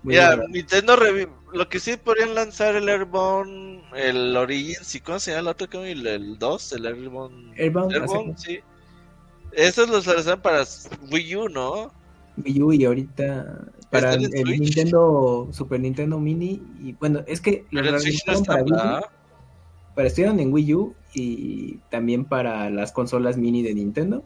Mira. 0.02 0.36
Nintendo 0.48 0.96
revi- 0.96 1.28
lo 1.52 1.68
que 1.68 1.78
sí 1.80 1.96
podrían 1.96 2.34
lanzar 2.34 2.74
el 2.76 2.88
Airborne, 2.88 3.79
el 3.94 4.36
Origins, 4.36 4.94
¿y 4.94 5.00
cómo 5.00 5.18
se 5.18 5.30
llama 5.32 5.40
el 5.40 5.48
otro? 5.48 5.68
¿Cómo? 5.70 5.84
El, 5.84 6.06
el 6.06 6.38
2, 6.38 6.72
el 6.72 6.86
Airborne. 6.86 7.52
Airborne, 7.56 7.98
hace 7.98 8.34
sí. 8.36 8.58
Esos 9.52 9.88
los 9.88 10.06
lanzaron 10.06 10.40
para 10.42 10.64
Wii 11.10 11.36
U, 11.36 11.48
¿no? 11.48 11.92
Wii 12.36 12.62
U 12.62 12.72
y 12.72 12.84
ahorita 12.84 13.66
para 13.90 14.14
¿Están 14.14 14.32
el? 14.32 14.60
Nintendo 14.60 15.48
Super 15.52 15.80
Nintendo 15.80 16.18
Mini 16.20 16.62
y 16.80 16.92
bueno 16.92 17.22
es 17.26 17.40
que 17.40 17.66
los 17.70 17.84
lanzaron 18.26 18.44
para 18.44 18.62
Wii 18.62 19.04
para 19.94 20.06
estuvieron 20.06 20.38
en 20.40 20.52
Wii 20.52 20.74
U 20.74 20.94
y 21.12 21.78
también 21.90 22.24
para 22.24 22.70
las 22.70 22.92
consolas 22.92 23.36
mini 23.36 23.62
de 23.62 23.74
Nintendo 23.74 24.24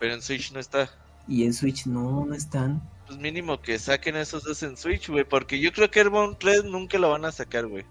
Pero 0.00 0.14
en 0.14 0.22
Switch 0.22 0.52
no 0.52 0.58
está. 0.60 0.90
y 1.28 1.44
en 1.44 1.54
Switch 1.54 1.86
no 1.86 2.26
no 2.26 2.34
están 2.34 2.82
Pues 3.06 3.18
mínimo 3.18 3.60
que 3.60 3.78
saquen 3.78 4.16
esos 4.16 4.42
dos 4.44 4.62
en 4.64 4.76
Switch, 4.76 5.08
güey, 5.08 5.24
porque 5.24 5.60
yo 5.60 5.72
creo 5.72 5.90
que 5.90 6.00
Airborne 6.00 6.36
3 6.38 6.64
nunca 6.64 6.98
lo 6.98 7.10
van 7.10 7.24
a 7.24 7.32
sacar, 7.32 7.66
güey. 7.68 7.84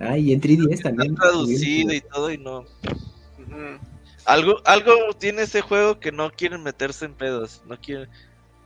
Ah 0.00 0.18
y 0.18 0.32
en 0.32 0.40
3DS 0.40 0.72
Está 0.74 0.88
también 0.90 1.14
traducido 1.14 1.92
y 1.92 2.00
todo 2.00 2.30
y 2.32 2.38
no. 2.38 2.64
Algo, 4.24 4.56
algo 4.64 4.92
tiene 5.18 5.42
ese 5.42 5.60
juego 5.62 5.98
que 5.98 6.12
no 6.12 6.30
quieren 6.30 6.62
meterse 6.62 7.04
en 7.06 7.14
pedos, 7.14 7.62
no 7.66 7.76
quieren. 7.78 8.08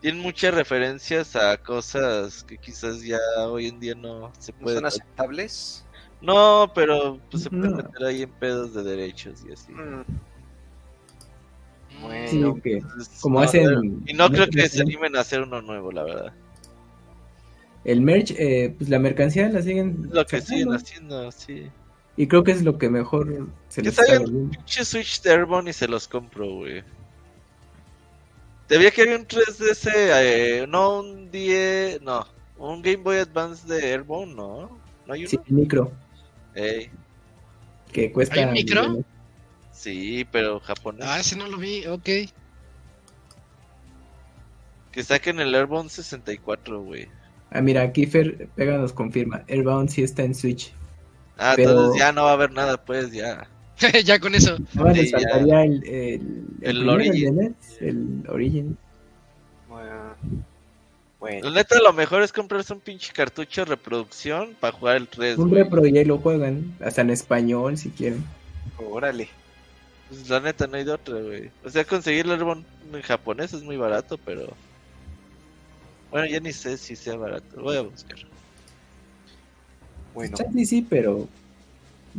Tienen 0.01 0.21
muchas 0.21 0.55
referencias 0.55 1.35
a 1.35 1.57
cosas 1.57 2.45
que 2.45 2.59
quizás 2.59 3.03
ya 3.03 3.19
hoy 3.49 3.69
en 3.69 3.81
día 3.81 3.95
no 3.95 4.31
se 4.39 4.53
¿No 4.53 4.59
pueden. 4.59 4.79
son 4.81 4.87
aceptables? 4.87 5.85
No, 6.21 6.71
pero 6.75 7.19
pues 7.31 7.45
se 7.45 7.51
pueden 7.51 7.71
No. 7.73 7.77
meter 7.79 8.07
ahí 8.07 8.23
en 8.23 8.31
pedos 8.33 8.75
de 8.75 8.83
derechos 8.83 9.43
y 9.49 9.53
así. 9.53 9.73
Mm, 9.73 10.05
Bueno. 12.03 12.55
Sí, 12.55 12.61
que 12.63 12.77
Entonces, 12.77 13.19
como 13.21 13.39
no, 13.41 13.45
hacen 13.47 14.03
Y 14.07 14.13
no 14.13 14.29
creo 14.29 14.45
no- 14.47 14.51
que 14.53 14.69
se 14.69 14.83
animen 14.83 15.17
a 15.17 15.21
hacer 15.21 15.41
uno 15.43 15.63
nuevo, 15.63 15.91
la 15.91 16.05
verdad. 16.05 16.33
El 17.87 18.01
merch 18.03 18.33
eh, 18.33 18.75
pues 18.77 18.91
la 18.91 18.99
mercancía 18.99 19.49
la 19.49 19.63
siguen 19.63 20.09
Lo 20.11 20.27
que 20.27 20.41
sacando, 20.41 20.47
siguen 20.47 20.73
haciendo, 20.75 21.33
sí. 21.33 21.71
y 22.17 22.27
creo 22.29 22.45
que 22.45 22.53
es 22.53 22.63
lo 22.63 22.79
que 22.79 22.91
mejor 22.91 23.49
se 23.69 23.83
Que 23.83 23.91
les 23.91 23.99
está 23.99 24.19
pinche 24.25 24.85
Switch 24.85 25.23
de 25.23 25.31
Airborne 25.33 25.71
y 25.71 25.73
se 25.73 25.89
los 25.89 26.09
compro, 26.09 26.47
güey. 26.57 26.85
Te 28.67 28.77
había 28.77 28.91
que 28.91 29.03
había 29.03 29.17
un 29.17 29.27
3DS, 29.29 29.91
eh, 29.95 30.67
no 30.69 31.01
un 31.01 31.31
10, 31.31 32.03
no, 32.03 32.27
un 32.57 32.83
Game 32.83 32.97
Boy 32.99 33.19
Advance 33.19 33.67
de 33.67 33.93
Airborne, 33.93 34.35
¿no? 34.35 34.81
¿No 35.07 35.15
hay 35.15 35.27
uno? 35.27 35.31
sí 35.31 35.39
el 35.47 35.55
micro 35.55 35.93
Ey, 36.55 36.91
que 37.93 38.13
cuesta 38.13 38.35
¿Hay 38.35 38.45
un 38.45 38.53
micro? 38.53 38.83
millones. 38.83 39.07
sí, 39.71 40.27
pero 40.33 40.61
japonés. 40.61 41.07
Ah, 41.09 41.21
ese 41.21 41.37
no 41.37 41.47
lo 41.49 41.59
vi, 41.59 41.87
ok. 41.87 42.09
Que 44.91 45.05
saquen 45.05 45.39
el 45.41 45.55
Airborne 45.55 45.91
64, 45.91 46.83
güey. 46.83 47.09
Ah 47.51 47.61
mira 47.61 47.93
Kiefer 47.93 48.49
Pega 48.57 48.77
nos 48.79 48.93
confirma 48.93 49.43
Airbound 49.49 49.89
sí 49.89 50.03
está 50.03 50.23
en 50.25 50.35
Switch 50.35 50.73
Ah, 51.39 51.53
Pero- 51.55 51.71
entonces 51.71 52.01
ya 52.01 52.13
no 52.13 52.25
va 52.25 52.31
a 52.31 52.33
haber 52.33 52.51
nada, 52.53 52.83
pues 52.83 53.13
ya. 53.13 53.47
ya 54.05 54.19
con 54.19 54.35
eso. 54.35 54.57
Ahora 54.75 54.95
Sí, 54.95 55.01
les 55.03 55.11
ya. 55.11 55.19
faltaría 55.21 55.65
el, 55.65 55.85
el, 55.85 56.47
El 56.63 56.89
Origin. 56.89 57.55
el 57.81 58.25
Origin. 58.29 58.79
bueno. 59.69 60.15
Bueno. 61.21 61.51
La 61.51 61.57
neta, 61.57 61.79
lo 61.83 61.93
mejor 61.93 62.23
es 62.23 62.33
comprarse 62.33 62.73
un 62.73 62.81
pinche 62.81 63.13
cartucho 63.13 63.63
de 63.63 63.71
reproducción 63.71 64.55
para 64.61 64.73
jugar 64.77 64.97
el 64.97 65.09
3. 65.09 65.37
Un 65.39 65.51
güey. 65.51 65.63
repro 65.63 65.87
y 65.87 65.99
ahí 65.99 66.05
lo 66.07 66.17
juegan, 66.19 66.75
hasta 66.81 67.03
en 67.03 67.11
español 67.11 67.77
si 67.77 67.91
quieren. 67.91 68.25
Órale. 68.79 69.29
Pues 70.09 70.29
la 70.31 70.41
neta, 70.41 70.67
no 70.67 70.77
hay 70.77 70.85
de 70.85 70.93
otra, 70.93 71.21
güey. 71.21 71.51
O 71.65 71.69
sea, 71.71 71.85
conseguir 71.85 72.25
el 72.27 72.33
Airborne 72.33 72.65
en 72.95 73.03
japonés 73.03 73.53
es 73.53 73.63
muy 73.63 73.77
barato, 73.77 74.19
pero. 74.25 74.55
Bueno, 76.11 76.27
ya 76.27 76.41
ni 76.41 76.53
sé 76.53 76.77
si 76.79 76.97
sea 76.97 77.17
barato. 77.17 77.61
Voy 77.61 77.77
a 77.77 77.83
buscar. 77.83 78.19
Bueno. 80.15 80.37
Sí, 80.65 80.83
pero 80.89 81.29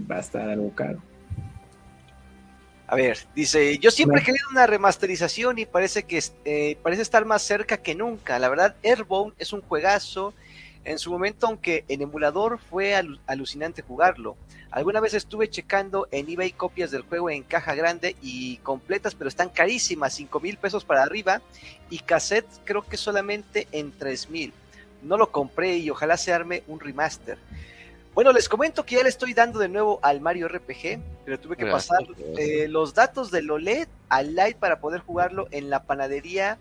va 0.10 0.18
a 0.18 0.20
estar 0.20 0.50
algo 0.50 0.72
caro. 0.76 1.02
A 2.90 2.96
ver, 2.96 3.18
dice, 3.36 3.78
yo 3.80 3.92
siempre 3.92 4.20
he 4.20 4.22
Bueno. 4.22 4.26
querido 4.26 4.50
una 4.52 4.68
remasterización 4.68 5.58
y 5.60 5.66
parece 5.66 6.04
que 6.04 6.24
eh, 6.46 6.78
parece 6.84 7.02
estar 7.02 7.26
más 7.26 7.42
cerca 7.42 7.78
que 7.78 7.96
nunca. 7.96 8.40
La 8.40 8.50
verdad, 8.50 8.76
Airborne 8.84 9.34
es 9.40 9.52
un 9.52 9.62
juegazo. 9.62 10.34
En 10.86 11.00
su 11.00 11.12
momento, 11.12 11.48
aunque 11.48 11.84
en 11.90 12.02
emulador 12.02 12.60
fue 12.60 12.94
alu- 12.94 13.20
alucinante 13.28 13.82
jugarlo. 13.82 14.38
Alguna 14.72 14.99
vez 14.99 15.14
estuve 15.14 15.49
checando 15.49 16.07
en 16.11 16.30
eBay 16.30 16.52
copias 16.52 16.91
del 16.91 17.03
juego 17.03 17.30
en 17.30 17.44
caja 17.44 17.73
grande 17.73 18.15
y 18.22 18.57
completas, 18.57 19.15
pero 19.15 19.30
están 19.30 19.49
carísimas, 19.49 20.14
5 20.14 20.39
mil 20.39 20.57
pesos 20.57 20.84
para 20.84 21.03
arriba. 21.03 21.41
Y 21.89 21.99
cassette 21.99 22.48
creo 22.65 22.81
que 22.84 22.98
solamente 22.98 23.68
en 23.72 23.91
3 23.91 24.30
mil. 24.30 24.53
No 25.03 25.18
lo 25.18 25.31
compré 25.31 25.77
y 25.77 25.89
ojalá 25.89 26.18
se 26.18 26.34
arme 26.34 26.64
un 26.68 26.80
remaster. 26.80 27.38
Bueno, 28.14 28.34
les 28.34 28.49
comento 28.49 28.84
que 28.84 28.95
ya 28.95 29.03
le 29.03 29.10
estoy 29.10 29.34
dando 29.34 29.60
de 29.60 29.69
nuevo 29.69 29.99
al 30.02 30.22
Mario 30.22 30.48
RPG, 30.48 30.99
pero 31.23 31.39
tuve 31.39 31.56
que 31.56 31.68
pasar 31.68 31.99
eh, 32.38 32.68
los 32.68 32.95
datos 32.95 33.30
del 33.30 33.49
OLED 33.52 33.88
al 34.10 34.35
Lite 34.35 34.56
para 34.56 34.80
poder 34.80 35.02
jugarlo 35.02 35.48
en 35.52 35.69
la 35.69 35.84
panadería 35.84 36.57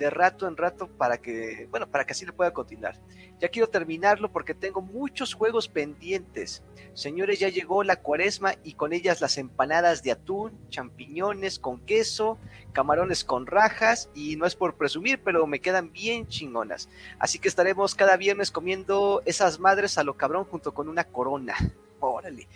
de 0.00 0.08
rato 0.08 0.48
en 0.48 0.56
rato 0.56 0.88
para 0.88 1.18
que, 1.18 1.68
bueno, 1.70 1.86
para 1.88 2.06
que 2.06 2.12
así 2.12 2.24
le 2.24 2.32
pueda 2.32 2.52
continuar. 2.52 2.98
Ya 3.38 3.50
quiero 3.50 3.68
terminarlo 3.68 4.32
porque 4.32 4.54
tengo 4.54 4.80
muchos 4.80 5.34
juegos 5.34 5.68
pendientes. 5.68 6.62
Señores, 6.94 7.38
ya 7.38 7.50
llegó 7.50 7.84
la 7.84 7.96
cuaresma 7.96 8.54
y 8.64 8.72
con 8.72 8.94
ellas 8.94 9.20
las 9.20 9.36
empanadas 9.36 10.02
de 10.02 10.12
atún, 10.12 10.58
champiñones 10.70 11.58
con 11.58 11.80
queso, 11.80 12.38
camarones 12.72 13.24
con 13.24 13.46
rajas 13.46 14.08
y 14.14 14.36
no 14.36 14.46
es 14.46 14.56
por 14.56 14.76
presumir, 14.76 15.20
pero 15.22 15.46
me 15.46 15.60
quedan 15.60 15.92
bien 15.92 16.26
chingonas. 16.26 16.88
Así 17.18 17.38
que 17.38 17.48
estaremos 17.48 17.94
cada 17.94 18.16
viernes 18.16 18.50
comiendo 18.50 19.22
esas 19.26 19.60
madres 19.60 19.98
a 19.98 20.04
lo 20.04 20.14
cabrón 20.14 20.44
junto 20.46 20.72
con 20.72 20.88
una 20.88 21.04
corona. 21.04 21.54
Órale. 22.00 22.48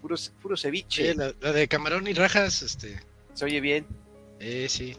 Puro, 0.00 0.16
puro 0.42 0.56
ceviche. 0.56 1.12
Sí, 1.12 1.16
la, 1.16 1.32
la 1.40 1.52
de 1.52 1.68
camarón 1.68 2.08
y 2.08 2.12
rajas, 2.12 2.62
este. 2.62 3.00
Se 3.34 3.44
oye 3.44 3.60
bien. 3.60 3.86
Eh, 4.40 4.66
sí. 4.68 4.96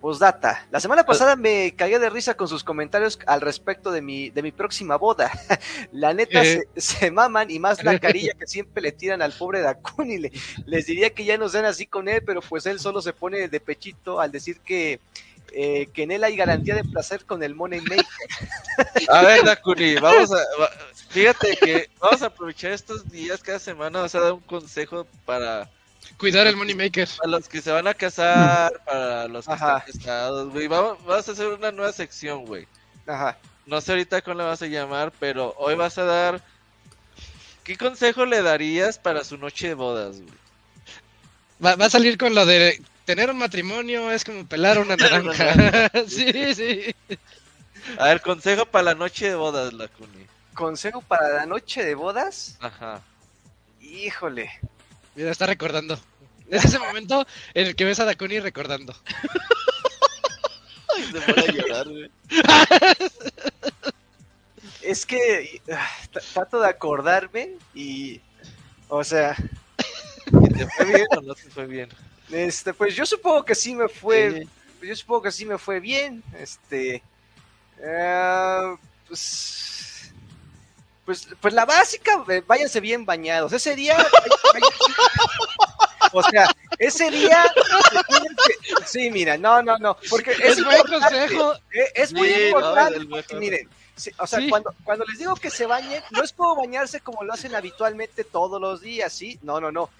Postdata. 0.00 0.66
La 0.70 0.80
semana 0.80 1.04
pasada 1.04 1.36
me 1.36 1.74
cagué 1.76 1.98
de 1.98 2.08
risa 2.10 2.34
con 2.34 2.48
sus 2.48 2.64
comentarios 2.64 3.18
al 3.26 3.40
respecto 3.40 3.90
de 3.90 4.00
mi, 4.00 4.30
de 4.30 4.42
mi 4.42 4.50
próxima 4.52 4.96
boda. 4.96 5.30
La 5.92 6.14
neta 6.14 6.42
Eh. 6.42 6.62
se, 6.76 6.80
se 6.98 7.10
maman 7.10 7.50
y 7.50 7.58
más 7.58 7.84
la 7.84 7.98
carilla 7.98 8.32
que 8.38 8.46
siempre 8.46 8.82
le 8.82 8.92
tiran 8.92 9.20
al 9.22 9.32
pobre 9.32 9.60
Dakuni. 9.60 10.18
Le, 10.18 10.32
les 10.66 10.86
diría 10.86 11.10
que 11.10 11.24
ya 11.24 11.36
nos 11.36 11.52
den 11.52 11.64
así 11.66 11.86
con 11.86 12.08
él, 12.08 12.22
pero 12.24 12.40
pues 12.40 12.64
él 12.66 12.80
solo 12.80 13.02
se 13.02 13.12
pone 13.12 13.48
de 13.48 13.60
pechito 13.60 14.20
al 14.20 14.32
decir 14.32 14.60
que, 14.60 15.00
eh, 15.52 15.88
que 15.92 16.04
en 16.04 16.12
él 16.12 16.24
hay 16.24 16.34
garantía 16.36 16.74
de 16.74 16.84
placer 16.84 17.24
con 17.26 17.42
el 17.42 17.54
Money 17.54 17.80
Maker. 17.82 18.06
A 19.08 19.22
ver, 19.22 19.44
Dakuni, 19.44 19.96
vamos 19.96 20.32
a. 20.32 20.36
va- 20.60 20.70
Fíjate 21.10 21.56
que 21.56 21.90
vamos 21.98 22.22
a 22.22 22.26
aprovechar 22.26 22.70
estos 22.72 23.10
días 23.10 23.42
cada 23.42 23.58
semana. 23.58 24.00
Vas 24.00 24.14
a 24.14 24.20
dar 24.20 24.32
un 24.32 24.40
consejo 24.40 25.06
para, 25.26 25.68
Cuidar 26.18 26.46
el 26.46 26.56
Moneymaker. 26.56 27.08
para 27.16 27.30
los 27.30 27.48
que 27.48 27.62
se 27.62 27.70
van 27.70 27.86
a 27.86 27.94
casar, 27.94 28.72
para 28.84 29.28
los 29.28 29.46
que 29.46 29.52
Ajá. 29.52 29.78
están 29.86 30.00
casados, 30.02 30.52
güey. 30.52 30.66
Vamos, 30.68 31.02
vas 31.04 31.28
a 31.28 31.32
hacer 31.32 31.46
una 31.48 31.70
nueva 31.72 31.92
sección, 31.92 32.44
güey. 32.44 32.66
Ajá. 33.06 33.38
No 33.66 33.80
sé 33.80 33.92
ahorita 33.92 34.20
cómo 34.22 34.36
la 34.38 34.44
vas 34.44 34.62
a 34.62 34.66
llamar, 34.66 35.12
pero 35.18 35.54
hoy 35.58 35.74
vas 35.74 35.96
a 35.98 36.04
dar. 36.04 36.42
¿Qué 37.64 37.76
consejo 37.76 38.26
le 38.26 38.42
darías 38.42 38.98
para 38.98 39.22
su 39.24 39.36
noche 39.38 39.68
de 39.68 39.74
bodas, 39.74 40.16
güey? 40.20 40.32
Va, 41.64 41.76
va 41.76 41.86
a 41.86 41.90
salir 41.90 42.16
con 42.18 42.34
lo 42.34 42.44
de 42.46 42.82
tener 43.04 43.30
un 43.30 43.38
matrimonio 43.38 44.10
es 44.10 44.24
como 44.24 44.46
pelar 44.46 44.78
una 44.78 44.96
naranja. 44.96 45.90
sí, 46.08 46.54
sí. 46.54 46.94
A 47.98 48.04
ver, 48.08 48.20
consejo 48.20 48.66
para 48.66 48.84
la 48.84 48.94
noche 48.94 49.28
de 49.28 49.34
bodas, 49.34 49.76
Dakuni. 49.76 50.26
Consejo 50.54 51.00
para 51.02 51.28
la 51.28 51.46
noche 51.46 51.84
de 51.84 51.94
bodas. 51.94 52.56
Ajá. 52.60 53.00
Híjole. 53.80 54.50
Mira, 55.14 55.30
está 55.30 55.46
recordando. 55.46 55.98
Es 56.50 56.64
ese 56.64 56.80
momento 56.80 57.24
en 57.54 57.68
el 57.68 57.76
que 57.76 57.84
ves 57.84 58.00
a 58.00 58.04
Dakuni 58.04 58.40
recordando. 58.40 58.92
Ay, 60.96 61.04
se 61.12 61.20
pone 61.20 61.42
a 61.42 61.52
llorar, 61.52 61.88
güey. 61.88 62.10
Es 64.82 65.06
que 65.06 65.60
ah, 65.72 65.88
trato 66.32 66.60
de 66.60 66.68
acordarme 66.68 67.50
y. 67.74 68.20
O 68.88 69.04
sea, 69.04 69.36
¿Y 70.26 70.48
¿Te 70.54 70.66
fue 70.66 70.86
bien 70.86 71.06
o 71.16 71.20
no 71.20 71.34
te 71.34 71.50
fue 71.50 71.66
bien? 71.66 71.88
este, 72.32 72.72
pues 72.74 72.94
yo 72.94 73.04
supongo 73.06 73.44
que 73.44 73.54
sí 73.54 73.74
me 73.74 73.88
fue. 73.88 74.42
Sí. 74.80 74.86
Yo 74.88 74.96
supongo 74.96 75.22
que 75.22 75.32
sí 75.32 75.44
me 75.44 75.58
fue 75.58 75.80
bien. 75.80 76.22
Este. 76.38 77.02
ah, 77.84 78.76
pues. 79.06 79.89
Pues, 81.10 81.26
pues 81.40 81.52
la 81.54 81.64
básica, 81.64 82.22
eh, 82.28 82.40
váyanse 82.46 82.78
bien 82.78 83.04
bañados. 83.04 83.52
Ese 83.52 83.74
día. 83.74 83.96
o 86.12 86.22
sea, 86.22 86.48
ese 86.78 87.10
día. 87.10 87.42
se 87.92 88.04
tienen 88.04 88.36
que- 88.46 88.86
Sí, 88.86 89.10
mira, 89.10 89.36
no, 89.36 89.60
no, 89.60 89.76
no. 89.78 89.96
Porque 90.08 90.30
es, 90.30 90.58
Es 90.58 90.64
buen 90.64 90.82
consejo. 90.84 91.54
Eh, 91.74 91.88
Es 91.96 92.12
muy 92.12 92.28
Sí, 92.28 92.46
importante. 92.46 93.34
miren, 93.34 93.68
sí, 93.96 94.12
o 94.18 94.26
sea, 94.26 94.38
Sí. 94.38 94.48
cuando, 94.48 94.72
cuando 94.84 95.04
les 95.06 95.18
digo 95.18 95.34
que 95.34 95.50
se 95.50 95.66
bañen, 95.66 96.00
no 96.12 96.22
es 96.22 96.32
como 96.32 96.54
bañarse 96.54 97.00
como 97.00 97.24
lo 97.24 97.32
hacen 97.32 97.56
habitualmente 97.56 98.22
todos 98.22 98.60
los 98.60 98.80
días, 98.80 99.12
¿sí? 99.12 99.36
No, 99.42 99.60
no, 99.60 99.72
no. 99.72 99.90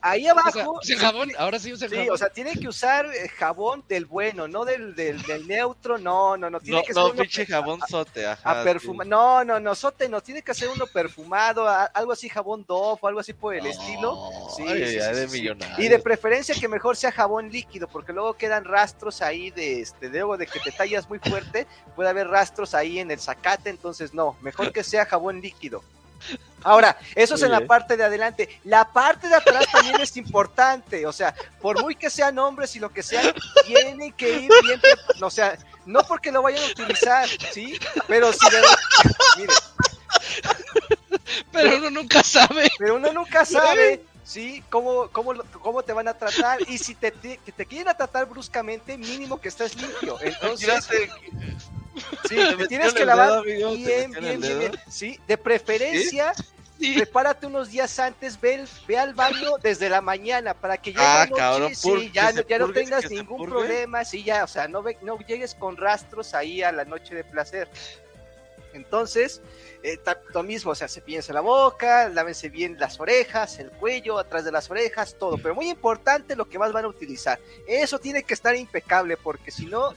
Ahí 0.00 0.26
O 0.28 0.32
abajo. 0.32 0.50
sea, 0.52 0.70
usen 0.70 0.98
jabón, 0.98 1.32
ahora 1.38 1.58
sí 1.58 1.76
Sí, 1.76 1.88
jabón. 1.88 2.10
o 2.10 2.16
sea, 2.16 2.28
tiene 2.30 2.52
que 2.54 2.68
usar 2.68 3.06
eh, 3.06 3.28
jabón 3.28 3.84
del 3.88 4.06
bueno, 4.06 4.46
no 4.48 4.64
del, 4.64 4.94
del, 4.94 5.20
del 5.22 5.46
neutro, 5.46 5.98
no, 5.98 6.36
no, 6.36 6.48
no. 6.50 6.60
Tiene 6.60 6.78
No, 6.80 6.84
que 6.84 6.92
no, 6.92 7.12
pinche 7.12 7.44
jabón 7.46 7.80
sote, 7.88 8.26
ajá. 8.26 8.60
a 8.60 8.64
perfuma- 8.64 9.04
No, 9.04 9.44
no, 9.44 9.58
no, 9.60 9.74
sote 9.74 10.08
no, 10.08 10.20
tiene 10.22 10.42
que 10.42 10.54
ser 10.54 10.68
uno 10.68 10.86
perfumado, 10.86 11.66
a- 11.68 11.84
algo 11.86 12.12
así 12.12 12.28
jabón 12.28 12.64
Dove 12.66 12.98
o 13.00 13.08
algo 13.08 13.20
así 13.20 13.32
por 13.32 13.54
el 13.54 13.66
estilo. 13.66 14.30
Sí, 14.56 14.64
Ay, 14.66 14.86
sí, 14.88 14.94
ya 14.96 15.12
sí, 15.14 15.20
de 15.20 15.28
millonario. 15.28 15.84
Y 15.84 15.88
de 15.88 15.98
preferencia 15.98 16.54
que 16.54 16.68
mejor 16.68 16.96
sea 16.96 17.12
jabón 17.12 17.50
líquido, 17.50 17.88
porque 17.88 18.12
luego 18.12 18.34
quedan 18.34 18.64
rastros 18.64 19.22
ahí 19.22 19.50
de 19.50 19.80
este, 19.80 20.08
luego 20.08 20.36
de 20.36 20.46
que 20.46 20.60
te 20.60 20.70
tallas 20.72 21.08
muy 21.08 21.18
fuerte, 21.18 21.66
puede 21.94 22.08
haber 22.10 22.28
rastros 22.28 22.74
ahí 22.74 22.98
en 22.98 23.10
el 23.10 23.20
zacate, 23.20 23.70
entonces 23.70 24.14
no, 24.14 24.36
mejor 24.40 24.72
que 24.72 24.82
sea 24.84 25.04
jabón 25.06 25.40
líquido. 25.40 25.82
Ahora, 26.62 26.98
eso 27.14 27.36
es 27.36 27.42
en 27.42 27.52
la 27.52 27.60
parte 27.66 27.96
de 27.96 28.02
adelante. 28.04 28.60
La 28.64 28.92
parte 28.92 29.28
de 29.28 29.36
atrás 29.36 29.66
también 29.70 30.00
es 30.00 30.16
importante. 30.16 31.06
O 31.06 31.12
sea, 31.12 31.32
por 31.60 31.80
muy 31.80 31.94
que 31.94 32.10
sean 32.10 32.38
hombres 32.40 32.74
y 32.74 32.80
lo 32.80 32.90
que 32.92 33.02
sea, 33.04 33.22
tienen 33.66 34.12
que 34.14 34.30
ir 34.40 34.50
bien. 34.62 34.80
O 35.22 35.30
sea, 35.30 35.56
no 35.84 36.00
porque 36.02 36.32
lo 36.32 36.42
vayan 36.42 36.64
a 36.64 36.66
utilizar, 36.66 37.28
¿sí? 37.52 37.78
Pero 38.08 38.32
si 38.32 38.50
de 38.50 38.62
Mire, 39.38 39.52
Pero 41.52 41.76
uno 41.76 41.90
nunca 41.90 42.22
sabe. 42.22 42.68
pero 42.78 42.96
uno 42.96 43.12
nunca 43.12 43.44
sabe, 43.44 44.04
¿sí? 44.24 44.64
Cómo, 44.70 45.08
cómo, 45.12 45.34
lo- 45.34 45.44
cómo 45.60 45.82
te 45.82 45.92
van 45.92 46.08
a 46.08 46.14
tratar. 46.14 46.58
Y 46.68 46.78
si 46.78 46.94
te, 46.96 47.10
te, 47.12 47.38
te 47.38 47.66
quieren 47.66 47.88
a 47.88 47.94
tratar 47.96 48.26
bruscamente, 48.26 48.98
mínimo 48.98 49.40
que 49.40 49.48
estés 49.48 49.76
limpio. 49.76 50.18
Entonces, 50.20 50.88
sí, 52.28 52.36
tienes 52.68 52.92
que 52.94 53.04
lavar 53.04 53.42
dedo, 53.42 53.72
bien, 53.72 54.10
bien, 54.12 54.40
bien, 54.40 54.58
bien, 54.58 54.72
¿sí? 54.88 55.20
De 55.26 55.36
preferencia, 55.38 56.32
Sí. 56.78 56.94
prepárate 56.94 57.46
unos 57.46 57.70
días 57.70 57.98
antes, 57.98 58.38
ve, 58.38 58.62
ve 58.86 58.98
al 58.98 59.14
baño 59.14 59.52
desde 59.62 59.88
la 59.88 60.02
mañana 60.02 60.52
para 60.52 60.76
que 60.76 60.92
ya 60.92 61.00
Ah, 61.00 61.18
la 61.20 61.26
noche, 61.30 61.40
cabrón, 61.40 61.74
sí, 61.74 62.10
ya, 62.12 62.32
no- 62.32 62.42
ya 62.42 62.58
no 62.58 62.70
tengas 62.70 63.10
ningún 63.10 63.38
problema, 63.48 64.04
sí, 64.04 64.22
ya, 64.22 64.44
o 64.44 64.46
sea, 64.46 64.68
no, 64.68 64.82
ve- 64.82 64.98
no 65.00 65.18
llegues 65.20 65.54
con 65.54 65.78
rastros 65.78 66.34
ahí 66.34 66.62
a 66.62 66.72
la 66.72 66.84
noche 66.84 67.14
de 67.14 67.24
placer. 67.24 67.66
Entonces, 68.74 69.40
eh, 69.82 69.98
lo 70.34 70.42
mismo, 70.42 70.72
o 70.72 70.74
sea, 70.74 70.86
se 70.86 71.00
piensa 71.00 71.32
la 71.32 71.40
boca, 71.40 72.10
lávense 72.10 72.50
bien 72.50 72.76
las 72.78 73.00
orejas, 73.00 73.58
el 73.58 73.70
cuello, 73.70 74.18
atrás 74.18 74.44
de 74.44 74.52
las 74.52 74.70
orejas, 74.70 75.16
todo. 75.18 75.38
Pero 75.38 75.54
muy 75.54 75.70
importante 75.70 76.36
lo 76.36 76.46
que 76.46 76.58
más 76.58 76.72
van 76.72 76.84
a 76.84 76.88
utilizar. 76.88 77.38
Eso 77.66 77.98
tiene 77.98 78.22
que 78.22 78.34
estar 78.34 78.54
impecable, 78.54 79.16
porque 79.16 79.50
si 79.50 79.64
no, 79.64 79.94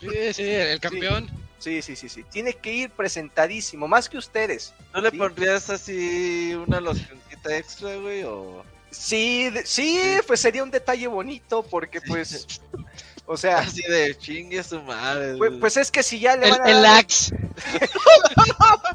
Sí, 0.00 0.32
sí, 0.32 0.42
el 0.50 0.80
campeón. 0.80 1.28
sí, 1.58 1.82
sí, 1.82 1.96
sí, 1.96 2.08
sí, 2.08 2.22
tiene 2.24 2.54
que 2.54 2.72
ir 2.72 2.90
presentadísimo, 2.90 3.86
más 3.88 4.08
que 4.08 4.18
ustedes. 4.18 4.72
¿No 4.94 5.00
le 5.00 5.10
Sí. 5.10 5.18
pondrías 5.18 5.68
así 5.70 6.54
una 6.66 6.80
locioncita 6.80 7.56
extra, 7.56 7.96
güey? 7.96 8.22
O... 8.24 8.64
Sí, 8.90 9.50
de- 9.50 9.66
sí, 9.66 10.00
pues 10.26 10.40
sería 10.40 10.62
un 10.62 10.70
detalle 10.70 11.06
bonito, 11.08 11.62
porque 11.62 12.00
pues, 12.00 12.46
o 13.26 13.36
sea, 13.36 13.58
Así 13.58 13.82
de 13.82 14.16
chingue 14.16 14.62
su 14.62 14.80
madre. 14.82 15.36
pues, 15.36 15.50
güey. 15.50 15.60
pues 15.60 15.76
es 15.76 15.90
que 15.90 16.02
si 16.02 16.20
ya 16.20 16.36
le 16.36 16.46
El, 16.46 16.52
van 16.52 16.62
a 16.62 16.70
el 16.70 16.82
dar, 16.82 16.98
Axe. 17.00 17.36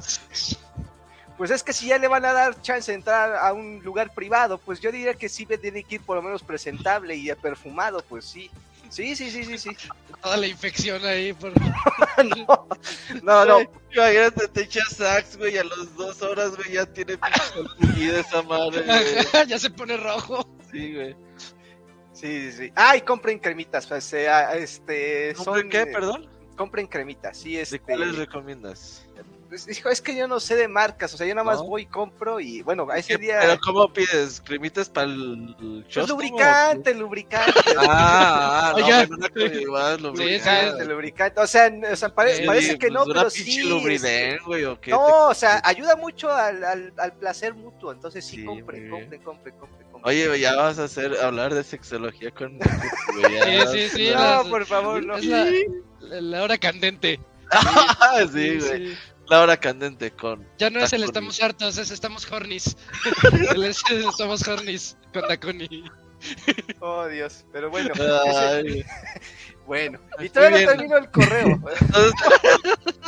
pues 1.38 1.52
es 1.52 1.64
que 1.64 1.74
si 1.74 1.88
ya 1.88 1.98
le 1.98 2.08
van 2.08 2.26
a 2.26 2.34
dar 2.34 2.62
chance 2.62 2.91
de 2.91 2.95
entrar 2.98 3.36
a 3.36 3.52
un 3.53 3.82
lugar 3.84 4.14
privado, 4.14 4.58
pues 4.60 4.80
yo 4.80 4.91
diría 4.91 5.14
que 5.16 5.28
sí 5.30 5.45
tiene 5.45 5.84
que 5.84 5.95
ir 5.95 6.02
por 6.02 6.16
lo 6.16 6.22
menos 6.22 6.44
presentable 6.44 7.16
y 7.16 7.34
perfumado, 7.36 8.03
pues 8.08 8.26
sí. 8.26 8.49
Sí, 8.91 9.15
sí, 9.15 9.31
sí, 9.31 9.45
sí, 9.45 9.57
sí. 9.57 9.69
Toda 10.22 10.35
la 10.35 10.47
infección 10.47 11.03
ahí. 11.05 11.31
Por... 11.31 11.53
no, 12.26 12.68
no, 13.23 13.45
no, 13.45 13.59
Imagínate, 13.93 14.47
te 14.49 14.63
echas 14.63 14.89
sax, 14.89 15.38
güey, 15.38 15.57
a 15.57 15.63
las 15.63 15.95
dos 15.95 16.22
horas, 16.22 16.55
güey, 16.57 16.73
ya 16.73 16.85
tiene 16.85 17.18
pinche 17.18 18.19
esa 18.19 18.41
madre, 18.43 18.84
güey. 18.84 19.47
ya 19.47 19.57
se 19.57 19.69
pone 19.69 19.95
rojo. 19.95 20.45
Sí, 20.72 20.93
güey. 20.93 21.15
sí, 22.11 22.51
sí, 22.51 22.51
sí. 22.51 22.73
Ah, 22.76 22.97
y 22.97 23.01
compren 23.01 23.39
cremitas, 23.39 23.88
pues, 23.88 24.11
eh, 24.13 24.27
este, 24.55 25.35
¿Sobre 25.35 25.61
son, 25.61 25.69
qué, 25.69 25.81
eh, 25.81 25.88
perdón? 25.88 26.30
compren 26.57 26.88
cremitas, 26.88 27.38
sí, 27.38 27.55
¿De 27.55 27.61
este. 27.61 27.80
cuáles 27.80 28.18
recomiendas? 28.18 29.07
Pues, 29.52 29.65
dijo, 29.65 29.90
es 29.90 30.02
que 30.02 30.15
yo 30.15 30.30
no 30.30 30.40
sé 30.40 30.56
de 30.56 30.69
marcas, 30.69 31.14
o 31.14 31.18
sea, 31.18 31.28
yo 31.28 31.36
nada 31.36 31.44
más 31.44 31.57
¿No? 31.57 31.65
voy 31.65 31.82
y 31.82 31.86
compro 31.86 32.40
y 32.40 32.61
bueno, 32.61 32.88
a 32.90 32.98
ese 32.98 33.15
¿Qué- 33.15 33.23
día... 33.23 33.40
¿Pero 33.41 33.60
cómo 33.60 33.91
pides? 33.91 34.40
¿Cremitas 34.45 34.88
para 34.88 35.07
el 35.07 35.84
Pues 35.94 36.07
lubricante, 36.07 36.94
lubricante. 36.95 37.52
Ah, 37.78 38.73
ah, 38.73 38.80
no, 38.80 38.86
sí. 38.88 39.64
lubricante, 40.02 40.86
lubricante. 40.86 41.41
O 41.41 41.48
sea, 41.48 41.69
o 41.91 41.95
sea, 41.98 42.15
pare- 42.15 42.38
Sí, 42.38 42.44
parece 42.45 42.80
que 42.80 42.88
pues, 42.88 42.94
no, 42.94 43.03
pero 43.14 43.30
sí. 43.30 43.64
Lubridén, 43.64 44.32
este, 44.36 44.44
güey, 44.45 44.64
o 44.64 44.80
qué. 44.80 44.91
No, 44.91 45.28
o 45.28 45.34
sea, 45.34 45.60
ayuda 45.65 45.98
mucho 45.98 46.32
al, 46.32 46.64
al, 46.64 46.94
al 46.98 47.11
placer 47.18 47.53
mutuo. 47.53 47.91
Entonces 47.91 48.23
sí, 48.23 48.32
Sí, 48.32 48.36
bien. 48.38 48.48
compren, 48.48 48.90
compren, 48.90 49.22
compren, 49.22 49.56
compren. 49.60 50.02
Oye, 50.06 50.40
ya 50.40 50.56
vas 50.56 50.80
a 50.80 50.86
hacer, 50.86 51.18
hablar 51.22 51.53
de 51.53 51.65
sexología 51.65 52.32
con... 52.32 52.57
Sí, 53.11 53.68
sí, 53.73 53.90
sí. 53.90 54.10
no, 54.14 54.19
las- 54.22 54.48
por 54.48 54.65
favor, 54.65 55.06
no. 55.06 55.18
Es 55.18 55.26
la, 55.26 55.45
la- 55.99 56.44
hora 56.44 56.57
candente. 56.57 57.19
Sí, 58.32 58.57
güey. 58.60 58.61
Sí. 58.61 58.98
La 59.32 59.40
hora 59.40 59.56
candente 59.56 60.12
con... 60.12 60.45
Ya 60.58 60.70
no 60.70 60.82
es 60.82 60.91
el 60.91 61.06
estamos 61.06 61.41
hartos, 61.41 61.78
es 61.78 61.90
estamos 61.90 62.30
hornis. 62.30 62.76
El 63.56 63.64
es 63.64 63.82
el 63.90 64.03
estamos 64.03 64.45
hornis 64.45 64.98
con 65.14 65.22
Dakuni. 65.22 65.86
Oh, 66.82 67.08
Dios. 67.08 67.45
Pero 67.53 67.70
bueno, 67.70 67.94
bueno. 69.66 70.02
Y 70.20 70.28
todavía 70.28 70.66
no 70.66 70.72
termino 70.74 70.98
el 70.98 71.10
correo. 71.12 71.48
Entonces, 71.80 72.14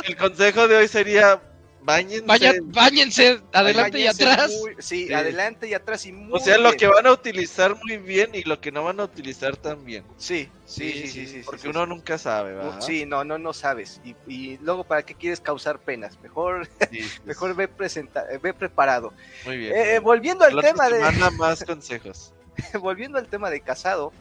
el 0.04 0.16
consejo 0.16 0.66
de 0.66 0.76
hoy 0.76 0.88
sería 0.88 1.42
bañense. 1.84 2.26
Vaya, 2.26 2.52
bañense 2.62 3.40
adelante 3.52 3.98
y 4.00 4.04
Báñense 4.06 4.24
atrás. 4.28 4.50
muy- 4.60 4.74
sí, 4.78 5.06
Sí. 5.06 5.12
adelante 5.12 5.68
y 5.68 5.74
atrás 5.74 6.06
y 6.06 6.12
muy 6.12 6.38
o 6.40 6.42
sea, 6.42 6.56
lo 6.56 6.70
bien. 6.70 6.76
que 6.78 6.86
van 6.88 7.06
a 7.06 7.12
utilizar 7.12 7.76
muy 7.84 7.98
bien 7.98 8.30
y 8.34 8.42
lo 8.42 8.60
que 8.60 8.72
no 8.72 8.82
van 8.84 8.98
a 9.00 9.04
utilizar 9.04 9.56
tan 9.56 9.84
bien. 9.84 10.04
Sí, 10.16 10.48
sí, 10.64 10.92
sí, 10.92 11.08
sí, 11.08 11.26
sí. 11.26 11.42
Porque 11.44 11.62
sí, 11.62 11.68
uno 11.68 11.84
sí. 11.84 11.88
nunca 11.90 12.18
sabe, 12.18 12.54
¿verdad? 12.54 12.80
Sí, 12.80 13.04
no, 13.06 13.24
no, 13.24 13.38
no 13.38 13.52
sabes. 13.52 14.00
Y, 14.04 14.14
y 14.26 14.58
luego, 14.58 14.84
¿para 14.84 15.02
qué 15.04 15.14
quieres 15.14 15.40
causar 15.40 15.78
penas? 15.78 16.18
Mejor, 16.22 16.66
Sí, 16.90 17.00
mejor 17.24 17.54
ve, 17.54 17.68
presenta, 17.68 18.24
ve 18.42 18.54
preparado. 18.54 19.12
Muy 19.44 19.58
bien. 19.58 19.72
Eh, 19.72 19.94
eh, 19.96 19.98
volviendo 19.98 20.44
al 20.44 20.56
La 20.56 20.62
tema 20.62 20.88
de... 20.88 21.00
más 21.36 21.62
consejos. 21.66 22.32
volviendo 22.80 23.18
al 23.18 23.28
tema 23.28 23.50
de 23.50 23.60
casado, 23.60 24.12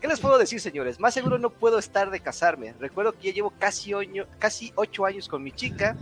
¿Qué 0.00 0.08
les 0.08 0.18
puedo 0.18 0.38
decir, 0.38 0.62
señores? 0.62 0.98
Más 0.98 1.12
seguro 1.12 1.38
no 1.38 1.50
puedo 1.50 1.78
estar 1.78 2.10
de 2.10 2.20
casarme. 2.20 2.72
Recuerdo 2.80 3.12
que 3.12 3.28
ya 3.28 3.34
llevo 3.34 3.50
casi, 3.58 3.92
oño, 3.92 4.26
casi 4.38 4.72
ocho 4.74 5.04
años 5.04 5.28
con 5.28 5.42
mi 5.42 5.52
chica 5.52 5.94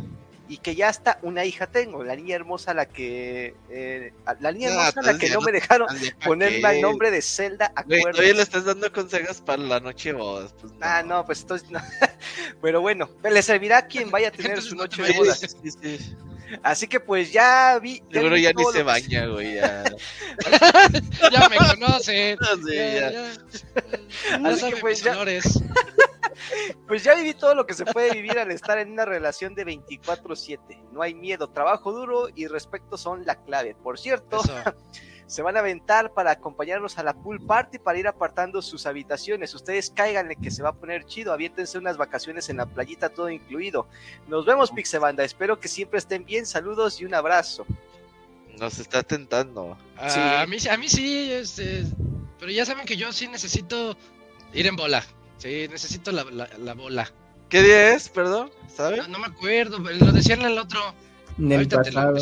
y 0.49 0.57
que 0.59 0.75
ya 0.75 0.89
hasta 0.89 1.19
una 1.23 1.45
hija 1.45 1.67
tengo, 1.67 2.03
la 2.05 2.17
niña 2.17 2.35
hermosa 2.37 2.71
a 2.71 2.75
la 2.75 2.87
que 2.87 3.55
eh, 3.71 4.13
la 4.41 4.51
niña 4.53 4.69
Ah, 4.71 4.89
hermosa 4.89 5.01
a 5.01 5.13
la 5.13 5.19
que 5.19 5.29
no 5.31 5.41
me 5.43 5.53
dejaron 5.53 5.89
Ande, 5.91 6.13
¿pa' 6.13 6.27
ponerle 6.27 6.61
qué? 6.63 6.71
el 6.77 6.81
nombre 6.81 7.11
de 7.11 7.21
Zelda 7.23 7.73
Güey, 7.85 8.01
Acuerdos. 8.01 8.13
todavía 8.17 8.35
le 8.35 8.43
estás 8.43 8.65
dando 8.65 8.93
consejos 8.93 9.41
para 9.43 9.63
la 9.63 9.81
noche 9.81 10.13
de 10.13 10.19
bodas. 10.19 10.55
Pues 10.61 10.73
no. 10.73 10.79
Ah, 10.81 11.03
no, 11.03 11.25
pues 11.27 11.41
entonces 11.43 11.71
no. 11.71 11.81
Pero 12.63 12.81
bueno, 12.81 13.11
le 13.23 13.43
servirá 13.43 13.79
a 13.79 13.87
quien 13.87 14.11
vaya 14.11 14.29
a 14.29 14.31
tener 14.31 14.53
Entonces 14.53 14.71
su 14.71 14.77
noche 14.77 15.03
de 15.03 15.13
bodas. 15.13 15.39
sí, 15.41 15.49
sí, 15.63 15.71
sí. 15.99 16.17
Así 16.63 16.87
que 16.89 16.99
pues 16.99 17.31
ya 17.31 17.79
vi. 17.79 18.03
Seguro 18.11 18.35
ya 18.39 18.53
ni 18.55 18.65
se 18.73 18.83
baña, 18.83 19.27
güey. 19.27 19.57
Ya. 19.57 19.85
Ya 21.31 21.49
me 21.51 21.57
conocen. 21.57 22.39
No 22.41 22.67
sé, 22.67 22.75
Ya, 22.97 23.11
ya. 23.11 24.49
Así 24.49 24.71
que 24.71 24.77
pues 24.81 25.03
ya-. 25.03 25.15
Pues 26.87 27.05
ya 27.05 27.15
viví 27.15 27.35
todo 27.35 27.55
lo 27.55 27.67
que 27.67 27.75
se 27.75 27.85
puede 27.85 28.13
vivir 28.13 28.39
al 28.39 28.51
estar 28.51 28.79
en 28.79 28.93
una 28.93 29.05
relación 29.05 29.55
de 29.55 29.65
24/7. 29.65 30.79
No 30.93 31.03
hay 31.03 31.15
miedo, 31.15 31.49
trabajo 31.49 31.93
duro 31.93 32.29
y 32.35 32.47
respeto 32.47 32.97
son 32.97 33.25
la 33.27 33.37
clave. 33.37 33.75
Por 33.75 33.99
cierto, 33.99 34.41
Eso. 34.43 34.55
se 35.27 35.43
van 35.43 35.57
a 35.57 35.61
aventar 35.61 36.15
para 36.15 36.31
acompañarnos 36.31 36.97
a 36.99 37.03
la 37.03 37.13
pool 37.13 37.41
party 37.45 37.79
para 37.79 37.99
ir 37.99 38.09
apartando 38.09 38.63
sus 38.63 38.87
habitaciones. 38.87 39.55
Ustedes 39.55 39.91
cáiganle 39.95 40.37
que 40.37 40.51
se 40.51 40.63
va 40.63 40.71
a 40.71 40.73
poner 40.73 41.05
chido. 41.05 41.33
Aviéntense 41.33 41.77
unas 41.77 41.99
vacaciones 41.99 42.49
en 42.49 42.57
la 42.57 42.67
playita, 42.67 43.11
todo 43.11 43.29
incluido. 43.29 43.87
Nos 44.27 44.47
vemos, 44.47 44.71
Pixebanda. 44.71 45.25
Espero 45.25 45.61
que 45.61 45.69
siempre 45.69 45.99
estén 45.99 46.25
bien. 46.25 46.47
Saludos 46.47 47.01
y 47.01 47.05
un 47.05 47.15
abrazo. 47.15 47.67
Nos 48.59 48.79
está 48.79 49.03
tentando. 49.03 49.77
Ah, 49.97 50.09
Sí. 50.11 50.21
A, 50.21 50.47
mí, 50.47 50.57
a 50.69 50.77
mí 50.79 50.89
sí, 50.89 51.31
este, 51.31 51.85
pero 52.41 52.51
ya 52.51 52.65
saben 52.65 52.87
que 52.87 52.97
yo 52.97 53.13
sí 53.13 53.29
necesito 53.29 53.97
ir 54.53 54.67
en 54.67 54.77
bola. 54.77 55.05
Sí, 55.39 55.67
necesito 55.71 56.13
la, 56.13 56.25
la, 56.25 56.49
la 56.59 56.75
bola. 56.75 57.11
¿Qué 57.49 57.63
día 57.63 57.95
es, 57.95 58.09
perdón? 58.09 58.51
No, 58.63 58.69
¿Sabes? 58.69 59.09
no 59.09 59.19
me 59.19 59.27
acuerdo, 59.27 59.79
lo 59.79 60.13
decían 60.13 60.41
en 60.41 60.49
el 60.49 60.59
otro. 60.59 60.81
En 61.39 61.53
el 61.53 61.59
Ahorita 61.59 61.83
te 61.83 61.93
lo. 61.93 62.15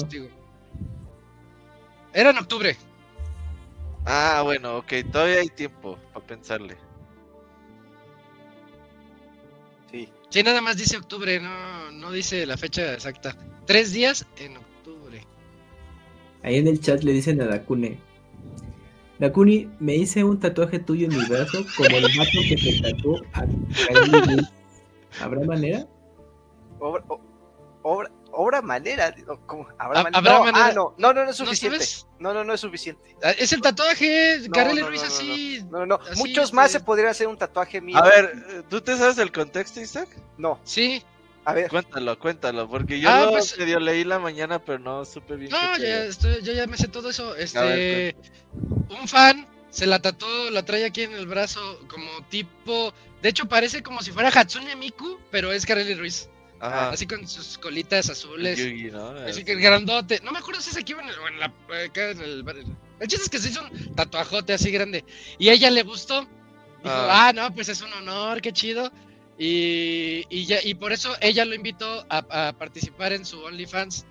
Era 2.13 2.31
en 2.31 2.39
octubre. 2.39 2.77
Ah, 4.05 4.43
bueno, 4.45 4.79
ok. 4.79 4.93
Todavía 5.11 5.41
hay 5.41 5.49
tiempo 5.49 5.99
para 6.15 6.27
pensarle. 6.27 6.77
Sí. 9.91 10.09
Sí, 10.31 10.43
nada 10.43 10.61
más 10.61 10.77
dice 10.77 10.97
octubre, 10.97 11.41
no, 11.41 11.91
no 11.93 12.13
dice 12.13 12.47
la 12.47 12.57
fecha 12.57 12.93
exacta. 12.95 13.37
Tres 13.67 13.93
días 13.93 14.27
en 14.39 14.57
octubre. 14.57 15.25
Ahí 16.43 16.57
en 16.57 16.69
el 16.69 16.81
chat 16.81 17.03
le 17.03 17.13
dicen 17.13 17.41
a 17.41 17.47
Dakune. 17.47 17.99
Dakuni, 19.19 19.69
me 19.81 19.95
hice 19.97 20.23
un 20.25 20.39
tatuaje 20.39 20.79
tuyo 20.79 21.07
en 21.07 21.17
mi 21.17 21.25
brazo 21.25 21.65
como 21.77 21.89
el 21.97 22.03
gato 22.03 22.31
que 22.49 22.59
se 22.59 22.83
tatuó 22.83 23.21
a 23.33 23.45
Kylie. 23.47 24.43
¿Habrá 25.21 25.41
manera? 25.47 25.87
Obra, 26.79 27.03
obra, 27.83 28.11
obra 28.33 28.61
manera. 28.63 29.15
¿cómo? 29.47 29.67
¿Habrá 29.79 30.01
Ha- 30.01 30.03
manera? 30.03 30.19
¿habrá 30.19 30.33
no, 30.35 30.41
manera? 30.45 30.67
ah, 30.67 30.73
no, 30.75 30.95
no, 30.99 31.13
no, 31.15 31.25
no 31.25 31.31
es 31.31 31.41
¿No 31.41 31.47
suficiente. 31.47 31.79
sabes? 31.79 32.07
No, 32.19 32.35
no, 32.35 32.45
no 32.45 32.53
es 32.53 32.61
suficiente. 32.61 33.17
Ah, 33.23 33.31
Es 33.31 33.53
el 33.55 33.63
tatuaje, 33.63 34.41
No, 34.43 34.53
Kareli 34.53 34.83
no, 34.83 34.89
Ruiz 34.89 35.01
no, 35.03 35.09
no, 35.09 35.15
así. 35.15 35.61
No, 35.71 35.79
no, 35.79 35.87
no. 35.87 35.95
Así, 36.11 36.19
Muchos 36.19 36.53
más 36.53 36.71
se 36.71 36.81
podría 36.81 37.11
hacer 37.11 37.27
un 37.29 37.39
tatuaje 37.39 37.81
mío. 37.81 37.97
A 37.97 38.03
ver, 38.05 38.65
¿tú 38.69 38.83
te 38.83 38.97
sabes 38.99 39.17
el 39.17 39.33
contexto, 39.33 39.81
Isaac? 39.81 40.09
No, 40.37 40.61
Sí. 40.65 41.03
A 41.47 41.53
ver. 41.55 41.71
Cuéntalo, 41.71 42.19
cuéntalo, 42.19 42.69
porque 42.69 43.01
yo 43.01 43.09
Ah, 43.09 43.25
lo 43.27 43.31
pues- 43.31 43.57
medio 43.59 43.81
leí 43.81 44.05
la 44.05 44.19
mañana, 44.19 44.59
pero 44.63 44.79
no 44.79 45.05
supe 45.05 45.37
bien. 45.37 45.51
No, 45.51 45.79
ya, 45.79 46.05
estoy- 46.05 46.43
yo 46.43 46.53
ya 46.53 46.67
me 46.67 46.77
sé 46.77 46.89
todo 46.89 47.09
eso. 47.11 47.35
Este, 47.37 47.59
ver, 47.61 48.17
un 49.01 49.09
fan 49.09 49.47
se 49.71 49.87
la 49.87 50.01
tatuó, 50.01 50.51
la 50.51 50.65
trae 50.65 50.85
aquí 50.85 51.03
en 51.03 51.13
el 51.13 51.27
brazo 51.27 51.61
como 51.89 52.11
tipo, 52.29 52.93
de 53.23 53.29
hecho 53.29 53.47
parece 53.47 53.83
como 53.83 54.03
si 54.03 54.11
fuera 54.13 54.29
Hatsune 54.31 54.77
Miku, 54.77 55.19
pero 55.31 55.53
es 55.53 55.65
Kareli 55.67 55.95
Ruiz, 55.95 56.29
Ajá. 56.61 56.91
así 56.91 57.07
con 57.07 57.27
sus 57.29 57.59
colitas 57.59 58.09
azules, 58.11 58.59
Yugi, 58.59 58.91
¿no? 58.91 59.11
así 59.11 59.45
que 59.45 59.55
grandote. 59.57 60.21
No 60.25 60.33
me 60.33 60.39
acuerdo 60.39 60.61
si 60.61 60.71
es 60.71 60.77
aquí 60.77 60.95
o 60.95 61.01
en, 61.01 61.09
el, 61.09 61.15
en 61.33 61.39
la, 61.41 61.47
acá 61.85 62.11
en 62.11 62.21
el, 62.23 62.45
el 63.01 63.09
chiste 63.09 63.25
es 63.25 63.29
que 63.31 63.39
se 63.39 63.51
hizo 63.51 63.63
un 63.63 63.95
tatuajote 63.95 64.53
así 64.55 64.71
grande 64.71 65.05
y 65.39 65.49
a 65.49 65.53
ella 65.53 65.71
le 65.71 65.83
gustó. 65.83 66.23
Dijo, 66.23 66.95
Ah. 66.95 67.29
ah, 67.29 67.33
no, 67.33 67.53
pues 67.55 67.69
es 67.69 67.81
un 67.83 67.93
honor, 67.93 68.41
qué 68.41 68.53
chido. 68.53 68.91
Y, 69.39 70.25
y, 70.31 70.47
ya, 70.47 70.59
y 70.63 70.75
por 70.75 70.93
eso 70.93 71.15
ella 71.21 71.45
lo 71.45 71.55
invitó 71.55 72.07
a, 72.09 72.49
a 72.49 72.53
participar 72.59 73.13
en 73.13 73.25
su 73.25 73.41
OnlyFans. 73.43 74.07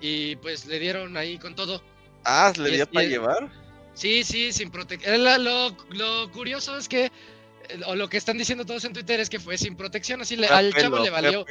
Y 0.00 0.36
pues 0.36 0.66
le 0.66 0.78
dieron 0.78 1.16
ahí 1.16 1.38
con 1.38 1.54
todo. 1.54 1.82
Ah, 2.24 2.52
¿le 2.56 2.70
dio 2.76 2.86
para 2.90 3.06
llevar? 3.06 3.52
Sí, 3.94 4.24
sí, 4.24 4.52
sin 4.52 4.70
protección. 4.70 5.22
Lo, 5.44 5.76
lo 5.90 6.30
curioso 6.32 6.76
es 6.76 6.88
que, 6.88 7.04
eh, 7.06 7.10
o 7.86 7.94
lo 7.94 8.08
que 8.08 8.16
están 8.16 8.36
diciendo 8.36 8.64
todos 8.66 8.84
en 8.84 8.92
Twitter 8.92 9.20
es 9.20 9.30
que 9.30 9.38
fue 9.38 9.56
sin 9.56 9.76
protección, 9.76 10.20
así 10.20 10.36
le- 10.36 10.48
al 10.48 10.72
chavo 10.82 10.96
le 11.04 11.10
valió. 11.10 11.44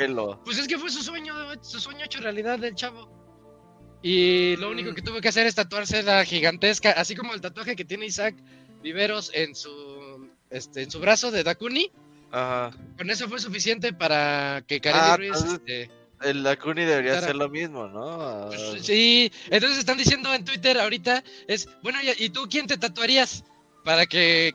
Pues 0.44 0.57
es 0.57 0.68
que 0.68 0.77
fue 0.77 0.90
su 0.90 1.02
sueño, 1.02 1.35
su 1.61 1.80
sueño 1.80 2.03
hecho 2.06 2.19
realidad 2.19 2.60
del 2.60 2.76
chavo. 2.76 3.10
Y 4.02 4.57
lo 4.57 4.69
único 4.69 4.94
que 4.94 5.02
tuvo 5.02 5.22
que 5.22 5.30
hacer 5.30 5.48
es 5.48 5.56
tatuarse 5.56 6.03
la 6.03 6.26
gigantesca, 6.26 6.91
así 6.91 7.15
como 7.15 7.34
el 7.34 7.40
tatuaje 7.41 7.76
que 7.76 7.85
tiene 7.85 8.06
Isaac 8.07 8.35
Viveros 8.81 9.31
en 9.34 9.56
su, 9.56 10.30
este, 10.49 10.84
en 10.84 10.91
su 10.91 10.99
brazo 10.99 11.31
de 11.31 11.44
Dakuni. 11.44 11.90
Ajá. 12.34 12.72
Con 12.97 13.10
eso 13.10 13.30
fue 13.30 13.39
suficiente 13.39 13.93
para 13.93 14.64
que 14.68 14.81
Kareli 14.81 15.01
Ah, 15.05 15.18
Ruiz. 15.18 15.31
entonces- 15.35 15.60
este, 15.60 15.89
El 16.30 16.41
Dakuni 16.43 16.84
debería 16.84 17.19
hacer 17.19 17.35
lo 17.35 17.49
mismo, 17.49 17.88
¿no? 17.88 18.47
pues, 18.47 18.85
sí, 18.85 19.31
entonces 19.49 19.77
están 19.77 19.97
diciendo 19.97 20.34
en 20.34 20.43
Twitter 20.45 20.80
ahorita: 20.80 21.23
es 21.47 21.68
bueno, 21.84 21.99
¿y, 22.01 22.23
y 22.26 22.30
tú 22.30 22.47
quién 22.49 22.65
te 22.65 22.77
tatuarías 22.77 23.43
para 23.84 24.05
que 24.05 24.53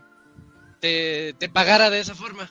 te, 0.80 1.34
te 1.38 1.48
pagara 1.50 1.90
de 1.90 2.00
esa 2.00 2.14
forma? 2.14 2.50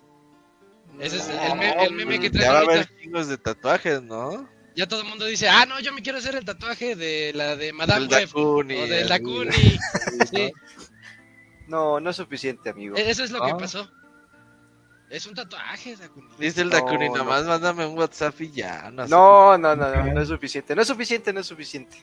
Ese 0.99 1.17
es 1.17 1.27
el, 1.29 1.37
el 1.39 1.55
me- 1.57 1.83
el 1.85 1.93
meme 1.93 2.19
que 2.19 2.29
Ya 2.29 2.39
trae 2.39 2.49
va 2.51 2.59
a 2.59 2.61
haber 2.61 2.89
chingos 3.01 3.27
de 3.27 3.37
tatuajes, 3.37 4.01
¿no? 4.03 4.47
Ya 4.75 4.87
todo 4.87 5.01
el 5.01 5.07
mundo 5.07 5.25
dice: 5.25 5.49
Ah, 5.49 5.65
no, 5.67 5.79
yo 5.79 5.91
me 5.93 6.01
quiero 6.03 6.19
hacer 6.19 6.35
el 6.35 6.45
tatuaje 6.45 6.95
de 6.95 7.33
la 7.33 7.55
de 7.55 7.73
Madame 7.73 8.05
El 8.05 8.11
Web 8.11 8.29
o 8.35 8.63
del 8.63 9.07
Dakuni. 9.09 9.49
Sí, 10.31 10.51
No, 11.67 11.99
no 11.99 12.09
es 12.11 12.15
suficiente, 12.15 12.69
amigo. 12.69 12.95
e- 12.95 13.09
eso 13.09 13.23
es 13.23 13.31
lo 13.31 13.41
que 13.43 13.51
Ah. 13.51 13.57
pasó. 13.57 13.89
Es 15.09 15.25
un 15.25 15.33
tatuaje, 15.33 15.95
Dakuni. 15.95 16.27
Dice 16.37 16.61
el 16.61 16.69
Dakuni, 16.69 17.07
no. 17.07 17.17
nomás 17.17 17.45
mándame 17.45 17.85
un 17.85 17.97
WhatsApp 17.97 18.39
y 18.41 18.51
ya. 18.51 18.91
No. 18.91 19.07
No, 19.07 19.57
no, 19.57 19.75
no, 19.75 19.95
no, 19.95 20.13
no 20.13 20.21
es 20.21 20.27
suficiente. 20.27 20.75
No 20.75 20.81
es 20.81 20.87
suficiente, 20.87 21.31
no 21.31 21.39
es 21.39 21.45
suficiente. 21.47 21.97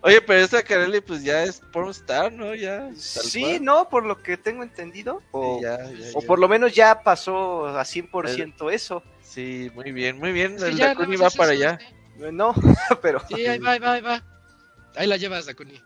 Oye, 0.04 0.20
pero 0.20 0.40
esa 0.40 0.64
Kareli 0.64 1.00
pues 1.00 1.24
ya 1.24 1.44
es 1.44 1.62
pornstar, 1.72 2.34
¿no? 2.34 2.56
Ya. 2.56 2.90
Sí, 2.96 3.42
cual. 3.42 3.64
no, 3.64 3.88
por 3.88 4.04
lo 4.06 4.22
que 4.22 4.36
tengo 4.36 4.64
entendido. 4.64 5.22
O, 5.32 5.58
Sí, 5.58 5.64
ya, 5.64 5.78
ya, 5.78 6.10
o 6.16 6.22
ya. 6.22 6.28
por 6.28 6.40
lo 6.40 6.50
menos 6.50 6.74
ya 6.74 7.04
pasó 7.04 7.68
a 7.68 7.84
100% 7.84 8.74
eso. 8.74 9.04
Sí, 9.22 9.72
muy 9.76 9.92
bien, 9.92 10.18
muy 10.18 10.32
bien. 10.32 10.58
Sí, 10.60 10.66
el 10.66 10.78
Dakuni 10.78 11.18
va 11.18 11.30
para 11.30 11.54
eso, 11.54 11.64
allá. 11.64 11.80
No, 12.32 12.54
pero 13.02 13.22
Sí, 13.28 13.46
ahí 13.46 13.60
va, 13.60 13.72
ahí 13.74 13.80
va, 13.80 13.94
ahí 13.94 14.02
va. 14.02 14.24
Ahí 14.96 15.08
la 15.08 15.18
llevas, 15.18 15.46
Dakuni. 15.46 15.80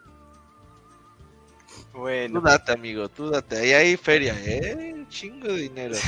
Tú 1.96 2.02
bueno. 2.02 2.42
date, 2.42 2.74
amigo, 2.74 3.10
tú 3.10 3.30
date. 3.30 3.58
Ahí 3.58 3.72
hay 3.72 3.98
feria, 3.98 4.36
¿eh? 4.44 4.94
Un 4.94 5.08
chingo 5.10 5.48
de 5.48 5.62
dinero. 5.62 5.96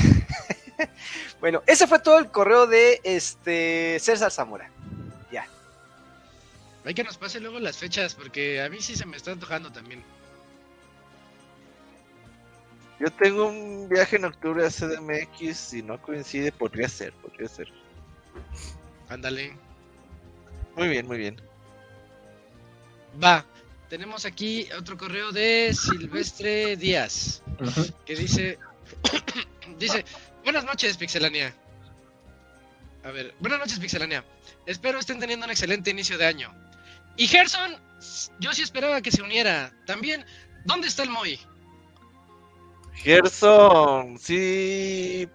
Bueno, 1.40 1.64
ese 1.66 1.88
fue 1.88 1.98
todo 1.98 2.20
el 2.20 2.30
correo 2.30 2.68
de 2.68 3.02
este 3.04 3.98
César 4.00 4.30
Zamora. 4.32 4.70
Hay 6.88 6.94
que 6.94 7.04
nos 7.04 7.18
pase 7.18 7.42
luego 7.42 7.60
las 7.60 7.78
fechas, 7.78 8.16
porque 8.16 8.62
a 8.62 8.70
mí 8.70 8.80
sí 8.80 8.96
se 8.96 9.06
me 9.06 9.18
está 9.18 9.34
antojando 9.34 9.70
también. 9.74 10.02
Yo 12.98 13.12
tengo 13.12 13.48
un 13.48 13.90
viaje 13.90 14.16
en 14.16 14.24
octubre 14.24 14.66
a 14.66 14.70
CDMX. 14.70 15.58
Si 15.58 15.84
no 15.84 16.02
coincide, 16.02 16.54
podría 16.54 16.88
ser, 16.88 17.12
podría 17.12 17.50
ser. 17.50 17.68
Ándale. 19.10 19.54
Muy 20.78 20.88
bien, 20.88 21.06
muy 21.08 21.18
bien. 21.18 21.36
Va. 23.22 23.46
Tenemos 23.90 24.26
aquí 24.26 24.68
otro 24.78 24.98
correo 24.98 25.32
de 25.32 25.74
Silvestre 25.74 26.76
Díaz, 26.76 27.42
que 28.06 28.16
dice... 28.16 28.60
dice, 29.80 30.04
buenas 30.44 30.66
noches, 30.66 30.98
Pixelania. 30.98 31.56
A 33.04 33.12
ver, 33.12 33.34
buenas 33.40 33.60
noches, 33.60 33.80
Pixelania. 33.80 34.26
Espero 34.66 35.00
estén 35.00 35.20
teniendo 35.20 35.46
un 35.46 35.52
excelente 35.52 35.90
inicio 35.90 36.18
de 36.18 36.26
año. 36.26 36.54
Y 37.16 37.28
Gerson, 37.28 37.78
yo 38.40 38.52
sí 38.54 38.62
esperaba 38.62 39.02
que 39.02 39.12
se 39.12 39.22
uniera. 39.22 39.72
También, 39.86 40.26
¿dónde 40.66 40.88
está 40.88 41.04
el 41.04 41.10
Moy? 41.10 41.40
Gerson, 42.96 44.18
sí 44.20 45.30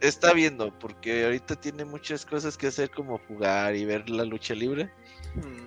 está 0.00 0.32
viendo, 0.32 0.76
porque 0.78 1.24
ahorita 1.24 1.56
tiene 1.56 1.84
muchas 1.84 2.24
cosas 2.24 2.56
que 2.56 2.68
hacer 2.68 2.90
como 2.90 3.18
jugar 3.18 3.76
y 3.76 3.84
ver 3.84 4.08
la 4.08 4.24
lucha 4.24 4.54
libre. 4.54 4.90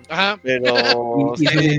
Ajá. 0.08 0.38
Pero 0.42 0.74
Y, 1.38 1.44
y 1.44 1.46
sí, 1.46 1.78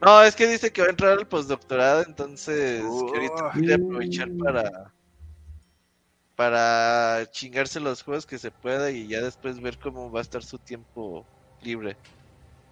no, 0.00 0.22
es 0.22 0.34
que 0.36 0.46
dice 0.46 0.70
que 0.72 0.82
va 0.82 0.88
a 0.88 0.90
entrar 0.90 1.12
al 1.18 1.26
postdoctorado, 1.26 2.02
entonces 2.06 2.82
que 2.82 3.18
ahorita 3.18 3.50
quiere 3.54 3.74
aprovechar 3.74 4.28
para 4.38 4.92
para 6.36 7.26
chingarse 7.30 7.78
los 7.80 8.02
juegos 8.02 8.26
que 8.26 8.38
se 8.38 8.50
pueda 8.50 8.90
y 8.90 9.06
ya 9.06 9.20
después 9.20 9.60
ver 9.60 9.78
cómo 9.78 10.10
va 10.10 10.18
a 10.18 10.22
estar 10.22 10.42
su 10.42 10.58
tiempo 10.58 11.24
libre. 11.62 11.96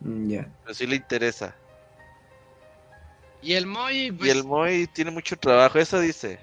Mm, 0.01 0.29
Ya. 0.31 0.49
Pero 0.63 0.75
sí 0.75 0.87
le 0.87 0.97
interesa. 0.97 1.55
Y 3.41 3.55
el 3.55 3.67
Moy, 3.67 4.07
Y 4.07 4.13
pues, 4.13 4.31
el 4.31 4.45
Moy 4.45 4.87
tiene 4.89 5.11
mucho 5.11 5.37
trabajo, 5.37 5.79
eso 5.79 6.01
dice. 6.01 6.39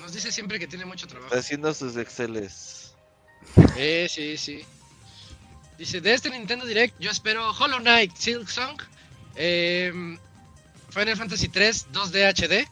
nos 0.00 0.12
dice 0.12 0.30
siempre 0.32 0.58
que 0.58 0.66
tiene 0.66 0.84
mucho 0.84 1.06
trabajo. 1.06 1.28
Está 1.28 1.38
haciendo 1.40 1.72
sus 1.74 1.96
exceles. 1.96 2.94
Eh, 3.76 4.06
sí, 4.10 4.36
sí. 4.36 4.64
Dice, 5.78 6.00
de 6.00 6.12
este 6.12 6.28
Nintendo 6.28 6.66
Direct 6.66 6.98
yo 6.98 7.08
espero 7.08 7.52
Hollow 7.52 7.78
Knight, 7.78 8.12
Silk 8.16 8.48
Song, 8.48 8.82
em, 9.36 10.18
Final 10.90 11.16
Fantasy 11.16 11.48
3 11.48 11.86
2D 11.92 12.24
HD. 12.26 12.68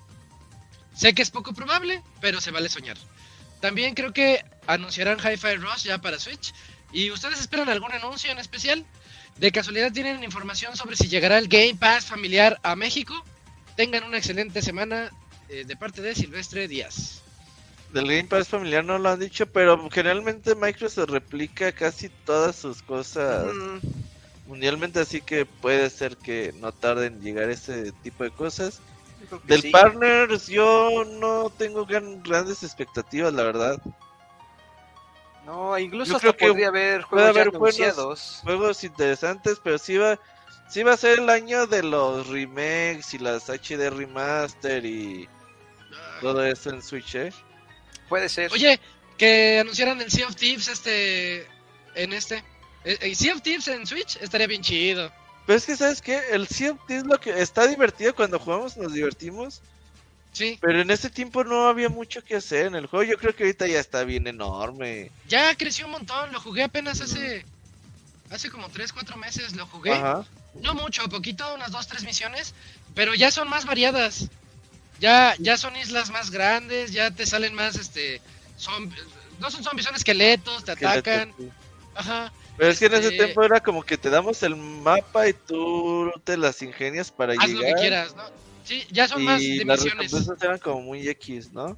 Sé 0.92 1.14
que 1.14 1.22
es 1.22 1.30
poco 1.30 1.52
probable, 1.52 2.02
pero 2.20 2.40
se 2.40 2.50
vale 2.50 2.68
soñar. 2.68 2.96
También 3.60 3.94
creo 3.94 4.12
que 4.12 4.44
anunciarán 4.66 5.18
Hi-Fi 5.18 5.56
Rush 5.56 5.84
ya 5.84 5.98
para 5.98 6.18
Switch. 6.18 6.52
¿Y 6.92 7.10
ustedes 7.12 7.40
esperan 7.40 7.68
algún 7.68 7.92
anuncio 7.92 8.30
en 8.32 8.38
especial? 8.38 8.84
¿De 9.36 9.52
casualidad 9.52 9.92
tienen 9.92 10.24
información 10.24 10.76
sobre 10.76 10.96
si 10.96 11.08
llegará 11.08 11.38
el 11.38 11.46
Game 11.46 11.76
Pass 11.76 12.06
familiar 12.06 12.58
a 12.64 12.74
México? 12.74 13.14
Tengan 13.76 14.02
una 14.02 14.18
excelente 14.18 14.62
semana 14.62 15.12
eh, 15.48 15.64
de 15.64 15.76
parte 15.76 16.02
de 16.02 16.14
Silvestre 16.14 16.66
Díaz. 16.66 17.22
Del 17.96 18.08
Game 18.08 18.24
Pass 18.28 18.48
familiar 18.50 18.84
no 18.84 18.98
lo 18.98 19.08
han 19.08 19.20
dicho, 19.20 19.46
pero 19.46 19.88
generalmente 19.90 20.54
Microsoft 20.54 21.08
replica 21.08 21.72
casi 21.72 22.10
todas 22.26 22.54
sus 22.54 22.82
cosas 22.82 23.46
Mm, 23.46 23.78
mundialmente, 24.46 25.00
así 25.00 25.22
que 25.22 25.46
puede 25.46 25.88
ser 25.88 26.18
que 26.18 26.52
no 26.60 26.72
tarden 26.72 27.14
en 27.14 27.20
llegar 27.22 27.48
ese 27.48 27.92
tipo 28.02 28.22
de 28.24 28.30
cosas. 28.32 28.82
Del 29.44 29.62
sí. 29.62 29.70
Partners 29.72 30.46
yo 30.46 31.04
no 31.06 31.48
tengo 31.48 31.86
gran- 31.86 32.22
grandes 32.22 32.62
expectativas, 32.62 33.32
la 33.32 33.44
verdad. 33.44 33.80
No, 35.46 35.78
incluso 35.78 36.10
Yo 36.10 36.16
hasta 36.16 36.32
creo 36.34 36.36
que 36.36 36.48
podría 36.48 36.68
haber 36.68 37.02
juegos 37.02 37.30
haber 37.30 37.48
anunciados. 37.48 38.40
Juegos 38.42 38.84
interesantes, 38.84 39.58
pero 39.64 39.78
sí 39.78 39.96
va, 39.96 40.18
sí 40.68 40.82
va 40.82 40.92
a 40.92 40.96
ser 40.98 41.20
el 41.20 41.30
año 41.30 41.66
de 41.66 41.82
los 41.82 42.26
remakes 42.28 43.14
y 43.14 43.18
las 43.18 43.48
HD 43.48 43.88
remaster 43.88 44.84
y 44.84 45.26
todo 46.20 46.44
eso 46.44 46.68
en 46.70 46.82
Switch, 46.82 47.14
¿eh? 47.14 47.32
Puede 48.08 48.28
ser. 48.28 48.52
Oye, 48.52 48.80
que 49.16 49.60
anunciaran 49.60 50.00
el 50.00 50.10
Sea 50.10 50.26
of 50.26 50.36
Thieves 50.36 50.68
este 50.68 51.46
en 51.94 52.12
este. 52.12 52.44
Eh, 52.84 52.98
eh, 53.00 53.14
sea 53.14 53.34
of 53.34 53.42
Thieves 53.42 53.68
en 53.68 53.86
Switch 53.86 54.16
estaría 54.20 54.46
bien 54.46 54.62
chido. 54.62 55.10
Pero 55.46 55.58
es 55.58 55.66
que, 55.66 55.76
¿sabes 55.76 56.02
qué? 56.02 56.20
El 56.30 56.46
Sea 56.48 56.72
of 56.72 56.86
Thieves 56.86 57.06
lo 57.06 57.18
que 57.18 57.40
está 57.40 57.66
divertido 57.66 58.14
cuando 58.14 58.38
jugamos, 58.38 58.76
nos 58.76 58.92
divertimos. 58.92 59.60
Sí, 60.32 60.58
Pero 60.60 60.82
en 60.82 60.90
ese 60.90 61.08
tiempo 61.08 61.44
no 61.44 61.66
había 61.66 61.88
mucho 61.88 62.22
que 62.22 62.36
hacer 62.36 62.66
en 62.66 62.74
el 62.74 62.86
juego. 62.86 63.10
Yo 63.10 63.16
creo 63.16 63.34
que 63.34 63.44
ahorita 63.44 63.66
ya 63.66 63.80
está 63.80 64.04
bien 64.04 64.26
enorme. 64.26 65.10
ya 65.26 65.54
creció 65.56 65.86
un 65.86 65.92
montón, 65.92 66.30
lo 66.30 66.40
jugué 66.40 66.62
apenas 66.64 67.00
hace 67.00 67.44
hace 68.30 68.50
como 68.50 68.68
3, 68.68 68.92
4 68.92 69.16
meses 69.16 69.54
lo 69.56 69.66
jugué. 69.66 69.92
Ajá. 69.92 70.24
No 70.60 70.74
mucho, 70.74 71.08
poquito, 71.08 71.54
unas 71.54 71.70
2, 71.70 71.86
3 71.86 72.04
misiones, 72.04 72.54
pero 72.94 73.14
ya 73.14 73.30
son 73.30 73.48
más 73.48 73.64
variadas. 73.64 74.28
Ya 75.00 75.34
ya 75.38 75.56
son 75.56 75.76
islas 75.76 76.10
más 76.10 76.30
grandes, 76.30 76.92
ya 76.92 77.10
te 77.10 77.26
salen 77.26 77.54
más 77.54 77.76
este 77.76 78.20
zomb- 78.58 78.92
no 79.40 79.50
son 79.50 79.62
zombies, 79.62 79.86
son 79.86 79.94
esqueletos, 79.94 80.64
te 80.64 80.72
atacan. 80.72 81.34
sí. 81.38 81.48
Ajá. 81.94 82.32
Pero 82.56 82.70
es 82.70 82.78
que 82.78 82.86
en 82.86 82.94
ese 82.94 83.08
Este- 83.08 83.24
tiempo 83.24 83.42
era 83.42 83.60
como 83.60 83.82
que 83.82 83.98
te 83.98 84.08
damos 84.10 84.42
el 84.42 84.56
mapa 84.56 85.28
y 85.28 85.32
tú 85.34 86.10
te 86.24 86.36
las 86.38 86.62
ingenias 86.62 87.10
para 87.10 87.34
Haz 87.34 87.50
lo 87.50 87.58
que 87.60 87.64
llegar. 87.66 87.80
quieras, 87.80 88.16
¿no? 88.16 88.22
Sí, 88.64 88.84
ya 88.90 89.06
son 89.08 89.22
más 89.24 89.40
y 89.42 89.58
de 89.58 89.64
las 89.64 89.82
misiones. 89.84 90.12
eran 90.42 90.58
como 90.58 90.80
muy 90.80 91.06
X, 91.08 91.52
¿no? 91.52 91.76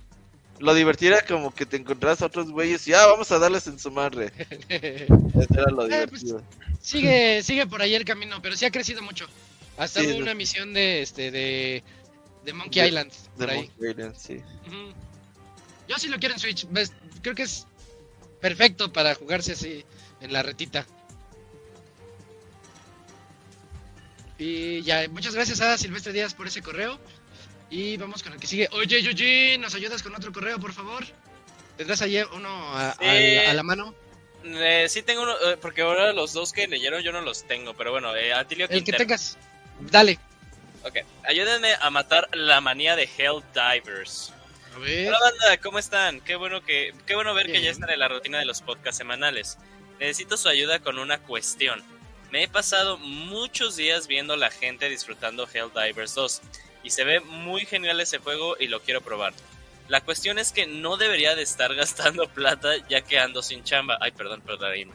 Lo 0.61 0.75
divertido 0.75 1.15
era 1.17 1.25
como 1.27 1.53
que 1.55 1.67
te 1.67 1.77
encontrabas 1.77 2.21
a 2.23 2.27
otros 2.27 2.51
güeyes 2.51 2.87
y 2.89 2.93
ah, 2.95 3.07
vamos 3.07 3.31
a 3.31 3.39
darles 3.39 3.67
en 3.69 3.79
su 3.79 3.91
madre. 3.91 4.33
Eso 4.69 5.47
era 5.55 5.71
lo 5.71 5.87
Eh, 5.89 6.07
pues, 6.09 6.23
divertido. 6.25 6.43
sigue, 6.81 7.43
sigue 7.43 7.67
por 7.67 7.83
ahí 7.83 7.95
el 7.95 8.05
camino, 8.05 8.41
pero 8.43 8.57
sí 8.57 8.65
ha 8.65 8.71
crecido 8.71 9.03
mucho. 9.03 9.27
Hasta 9.77 10.01
Sí, 10.01 10.07
hubo 10.09 10.17
una 10.19 10.35
misión 10.35 10.73
de 10.75 11.03
este 11.03 11.31
de, 11.31 11.83
de 12.49 12.55
Monkey 12.55 12.81
De- 12.83 12.89
Island 12.89 13.13
De 13.13 13.19
por 13.37 13.51
ahí. 13.51 13.59
Monkey 13.77 13.91
Island, 13.91 14.17
sí. 14.17 14.41
Yo 15.87 15.99
sí 15.99 16.09
lo 16.09 16.19
quiero 16.19 16.35
en 16.35 16.41
Switch. 16.41 16.67
ves, 16.71 16.93
Creo 17.23 17.35
que 17.35 17.43
es 17.43 17.67
perfecto 18.41 18.91
para 18.93 19.15
jugarse 19.15 19.53
así 19.53 19.85
en 20.23 20.33
la 20.33 20.43
retita. 20.43 20.87
Y 24.39 24.83
ya, 24.83 25.07
muchas 25.11 25.35
gracias 25.35 25.61
a 25.61 25.77
Silvestre 25.77 26.13
Díaz 26.13 26.33
por 26.35 26.47
ese 26.47 26.63
correo. 26.63 26.99
Y 27.71 27.97
vamos 27.99 28.23
con 28.23 28.33
el 28.33 28.41
que 28.41 28.47
sigue. 28.47 28.69
Oye, 28.73 29.03
Yuji, 29.03 29.59
¿nos 29.59 29.75
ayudas 29.75 30.03
con 30.03 30.15
otro 30.15 30.33
correo, 30.33 30.59
por 30.59 30.73
favor? 30.73 31.05
¿Tendrás 31.77 32.01
ahí 32.03 32.19
uno 32.35 32.49
a, 32.75 32.95
Sí. 32.99 33.05
al- 33.05 33.47
a 33.51 33.55
la 33.55 33.63
mano? 33.63 33.95
Eh, 34.45 34.87
sí 34.89 35.03
tengo 35.03 35.23
uno, 35.23 35.35
eh, 35.51 35.59
porque 35.61 35.83
ahora 35.83 36.13
los 36.15 36.33
dos 36.33 36.53
que 36.53 36.67
leyeron 36.67 37.03
yo 37.03 37.13
no 37.13 37.21
los 37.21 37.45
tengo, 37.47 37.75
pero 37.75 37.91
bueno, 37.91 38.15
eh, 38.17 38.33
Atilio 38.33 38.67
El 38.71 38.85
que 38.85 38.93
tengas. 38.93 39.37
Dale. 39.81 40.19
Ok, 40.85 40.99
ayúdenme 41.25 41.75
a 41.81 41.91
matar 41.91 42.29
la 42.33 42.61
manía 42.61 42.95
de 42.97 43.09
Hell 43.17 43.43
Divers. 43.53 44.33
A 44.75 44.79
ver. 44.79 45.09
Hola 45.09 45.19
banda, 45.21 45.61
¿cómo 45.61 45.79
están? 45.79 46.21
Qué 46.21 46.37
bueno 46.37 46.63
que 46.63 46.95
qué 47.07 47.15
bueno 47.15 47.35
ver 47.35 47.47
que 47.47 47.61
ya 47.61 47.71
están 47.71 47.91
en 47.91 47.99
la 47.99 48.09
rutina 48.09 48.39
de 48.39 48.45
los 48.45 48.63
podcasts 48.63 48.99
semanales. 48.99 49.59
Necesito 49.99 50.37
su 50.37 50.49
ayuda 50.49 50.79
con 50.79 50.99
una 50.99 51.19
cuestión. 51.19 51.83
Me 52.31 52.45
he 52.45 52.49
pasado 52.49 52.99
muchos 52.99 53.77
días 53.77 54.07
viendo 54.07 54.37
la 54.37 54.51
gente 54.51 54.89
disfrutando 54.89 55.49
Helldivers 55.53 56.15
2 56.15 56.43
y 56.85 56.91
se 56.91 57.05
ve 57.05 57.21
muy 57.21 57.67
genial 57.67 58.01
ese 58.01 58.19
juego 58.19 58.57
y 58.59 58.69
lo 58.69 58.81
quiero 58.81 59.01
probar. 59.01 59.33
La 59.89 60.03
cuestión 60.03 60.39
es 60.39 60.53
que 60.53 60.67
no 60.67 60.97
debería 60.97 61.35
de 61.35 61.43
estar 61.43 61.75
gastando 61.75 62.29
plata 62.29 62.77
ya 62.89 63.01
que 63.01 63.19
ando 63.19 63.43
sin 63.43 63.65
chamba. 63.65 63.99
Ay, 64.01 64.13
perdón, 64.13 64.43
perdón. 64.43 64.93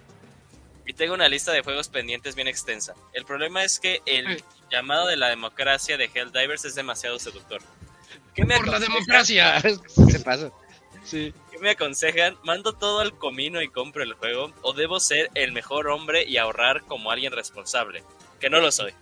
Y 0.85 0.93
tengo 0.93 1.13
una 1.13 1.29
lista 1.29 1.51
de 1.51 1.61
juegos 1.61 1.87
pendientes 1.87 2.35
bien 2.35 2.47
extensa. 2.47 2.93
El 3.13 3.25
problema 3.25 3.63
es 3.63 3.79
que 3.79 4.01
el 4.05 4.27
Ay. 4.27 4.43
llamado 4.69 5.07
de 5.07 5.15
la 5.15 5.29
democracia 5.29 5.97
de 5.97 6.09
Helldivers 6.13 6.65
es 6.65 6.75
demasiado 6.75 7.19
seductor. 7.19 7.61
¿Qué 8.33 8.45
me 8.45 8.57
Por 8.57 8.67
la 8.67 8.79
democracia. 8.79 9.61
Se 10.09 10.19
pasa. 10.19 10.51
Sí. 11.03 11.33
¿Qué 11.51 11.59
me 11.59 11.71
aconsejan? 11.71 12.37
¿Mando 12.43 12.73
todo 12.73 12.99
al 12.99 13.17
comino 13.17 13.61
y 13.61 13.69
compro 13.69 14.03
el 14.03 14.13
juego? 14.13 14.53
¿O 14.61 14.73
debo 14.73 14.99
ser 14.99 15.29
el 15.35 15.51
mejor 15.51 15.87
hombre 15.87 16.23
y 16.23 16.37
ahorrar 16.37 16.83
como 16.83 17.11
alguien 17.11 17.33
responsable? 17.33 18.03
Que 18.39 18.49
no 18.49 18.59
lo 18.59 18.71
soy. 18.71 18.93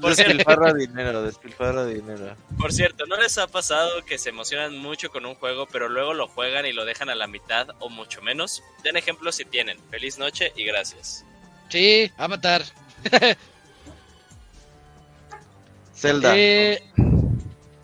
Por 0.00 0.14
cierto, 0.14 0.34
Despilfarra 0.34 0.74
dinero, 0.74 1.22
despilfarra 1.22 1.86
dinero. 1.86 2.36
por 2.58 2.72
cierto, 2.72 3.06
¿no 3.06 3.16
les 3.16 3.38
ha 3.38 3.46
pasado 3.46 4.04
que 4.04 4.18
se 4.18 4.28
emocionan 4.28 4.76
mucho 4.78 5.10
con 5.10 5.24
un 5.24 5.34
juego, 5.34 5.66
pero 5.66 5.88
luego 5.88 6.12
lo 6.14 6.28
juegan 6.28 6.66
y 6.66 6.72
lo 6.72 6.84
dejan 6.84 7.08
a 7.08 7.14
la 7.14 7.26
mitad 7.26 7.68
o 7.78 7.88
mucho 7.88 8.20
menos? 8.22 8.62
Den 8.84 8.96
ejemplos 8.96 9.36
si 9.36 9.44
tienen. 9.44 9.78
Feliz 9.90 10.18
noche 10.18 10.52
y 10.54 10.64
gracias. 10.64 11.24
Sí, 11.70 12.10
Avatar. 12.16 12.62
Zelda. 15.94 16.36
Eh, 16.36 16.82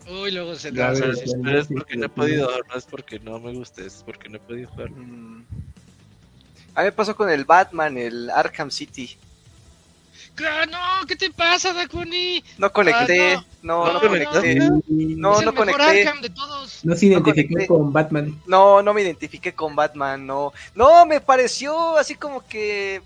Uy, 0.07 0.31
luego 0.31 0.51
a 0.51 0.55
ya. 0.55 0.93
Pero 0.93 1.59
es 1.59 1.67
porque 1.67 1.95
no 1.97 2.05
he 2.05 2.09
podido, 2.09 2.49
no 2.69 2.75
es 2.75 2.85
porque 2.85 3.19
no 3.19 3.39
me 3.39 3.53
guste, 3.53 3.85
es 3.85 4.03
porque 4.05 4.29
no 4.29 4.37
he 4.37 4.39
podido 4.39 4.69
jugar. 4.69 4.91
Mm. 4.91 5.45
A 6.75 6.81
mí 6.81 6.85
me 6.85 6.91
pasó 6.91 7.15
con 7.15 7.29
el 7.29 7.45
Batman, 7.45 7.97
el 7.97 8.29
Arkham 8.29 8.69
City. 8.69 9.17
No, 10.39 11.05
¿qué 11.07 11.15
te 11.15 11.29
pasa, 11.29 11.73
Dakuni? 11.73 12.43
No 12.57 12.73
conecté, 12.73 13.35
Ah, 13.35 13.45
no, 13.61 13.85
no. 13.85 13.85
no, 13.85 13.93
No 13.93 13.99
conecté. 14.01 14.55
No, 14.57 15.41
No, 15.41 15.53
conecté. 15.53 15.83
Arkham 15.83 16.21
de 16.21 16.29
todos. 16.31 16.83
no 16.83 16.95
se 16.95 17.05
identificó 17.05 17.67
con 17.67 17.93
Batman. 17.93 18.41
No, 18.47 18.81
no 18.81 18.93
me 18.93 19.03
identifiqué 19.03 19.53
con 19.53 19.75
Batman, 19.75 20.25
no. 20.25 20.51
No, 20.73 21.05
me 21.05 21.21
pareció 21.21 21.97
así 21.97 22.15
como 22.15 22.45
que. 22.45 23.01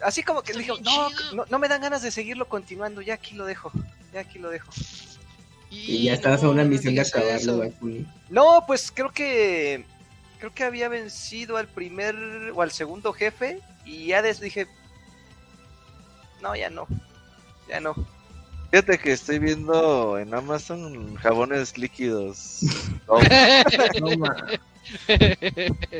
Así 0.00 0.22
como 0.22 0.42
que 0.42 0.52
dije, 0.52 0.72
no, 0.82 1.08
no, 1.32 1.44
no 1.48 1.58
me 1.58 1.66
dan 1.68 1.80
ganas 1.80 2.02
de 2.02 2.10
seguirlo 2.10 2.46
continuando, 2.46 3.00
ya 3.00 3.14
aquí 3.14 3.34
lo 3.34 3.44
dejo. 3.44 3.72
Ya 4.12 4.20
aquí 4.20 4.38
lo 4.38 4.50
dejo. 4.50 4.70
Y 5.70 6.04
ya 6.04 6.12
estabas 6.14 6.44
a 6.44 6.48
una 6.50 6.62
no 6.62 6.68
misión 6.68 6.94
de 6.94 7.00
acabarlo, 7.00 7.58
Bakuni. 7.58 8.06
No, 8.30 8.64
pues 8.66 8.92
creo 8.94 9.10
que. 9.10 9.84
Creo 10.38 10.54
que 10.54 10.64
había 10.64 10.88
vencido 10.88 11.56
al 11.56 11.66
primer 11.66 12.14
o 12.54 12.62
al 12.62 12.70
segundo 12.70 13.12
jefe. 13.12 13.60
Y 13.84 14.06
ya 14.06 14.22
dije. 14.22 14.68
No, 16.44 16.54
ya 16.54 16.68
no. 16.70 16.86
Ya 17.68 17.80
no. 17.80 17.94
Fíjate 18.70 18.98
que 18.98 19.12
estoy 19.12 19.38
viendo 19.38 20.18
en 20.18 20.34
Amazon 20.34 21.14
jabones 21.16 21.78
líquidos. 21.78 22.60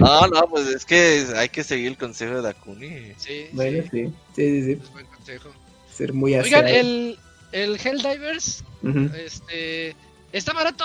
No, 0.00 0.26
No, 0.28 0.46
pues 0.50 0.66
es 0.68 0.84
que 0.84 1.26
hay 1.36 1.48
que 1.48 1.64
seguir 1.64 1.88
el 1.88 1.96
consejo 1.98 2.34
de 2.36 2.42
Dakuni. 2.42 3.12
Sí, 3.16 3.46
Bueno, 3.52 3.82
sí, 3.84 3.88
sí. 3.90 4.12
Sí, 4.36 4.62
sí, 4.64 4.72
es 4.82 4.92
buen 4.92 5.06
consejo. 5.06 5.48
Ser 5.90 6.12
muy 6.12 6.34
Oigan, 6.34 6.66
aseado. 6.66 6.80
el, 6.80 7.18
el 7.52 7.78
Helldivers, 7.82 8.62
Ujú. 8.82 9.10
este, 9.16 9.96
está 10.32 10.52
barato. 10.52 10.84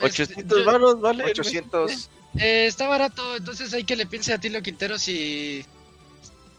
Este, 0.00 0.22
800 0.24 0.58
yo- 0.60 0.64
varos, 0.64 1.00
¿vale? 1.00 1.24
800. 1.24 2.10
eh, 2.38 2.66
está 2.66 2.86
barato, 2.86 3.36
entonces 3.36 3.72
hay 3.74 3.82
que 3.84 3.96
le 3.96 4.06
piense 4.06 4.32
a 4.32 4.38
Tilo 4.38 4.62
Quintero 4.62 4.98
si 4.98 5.64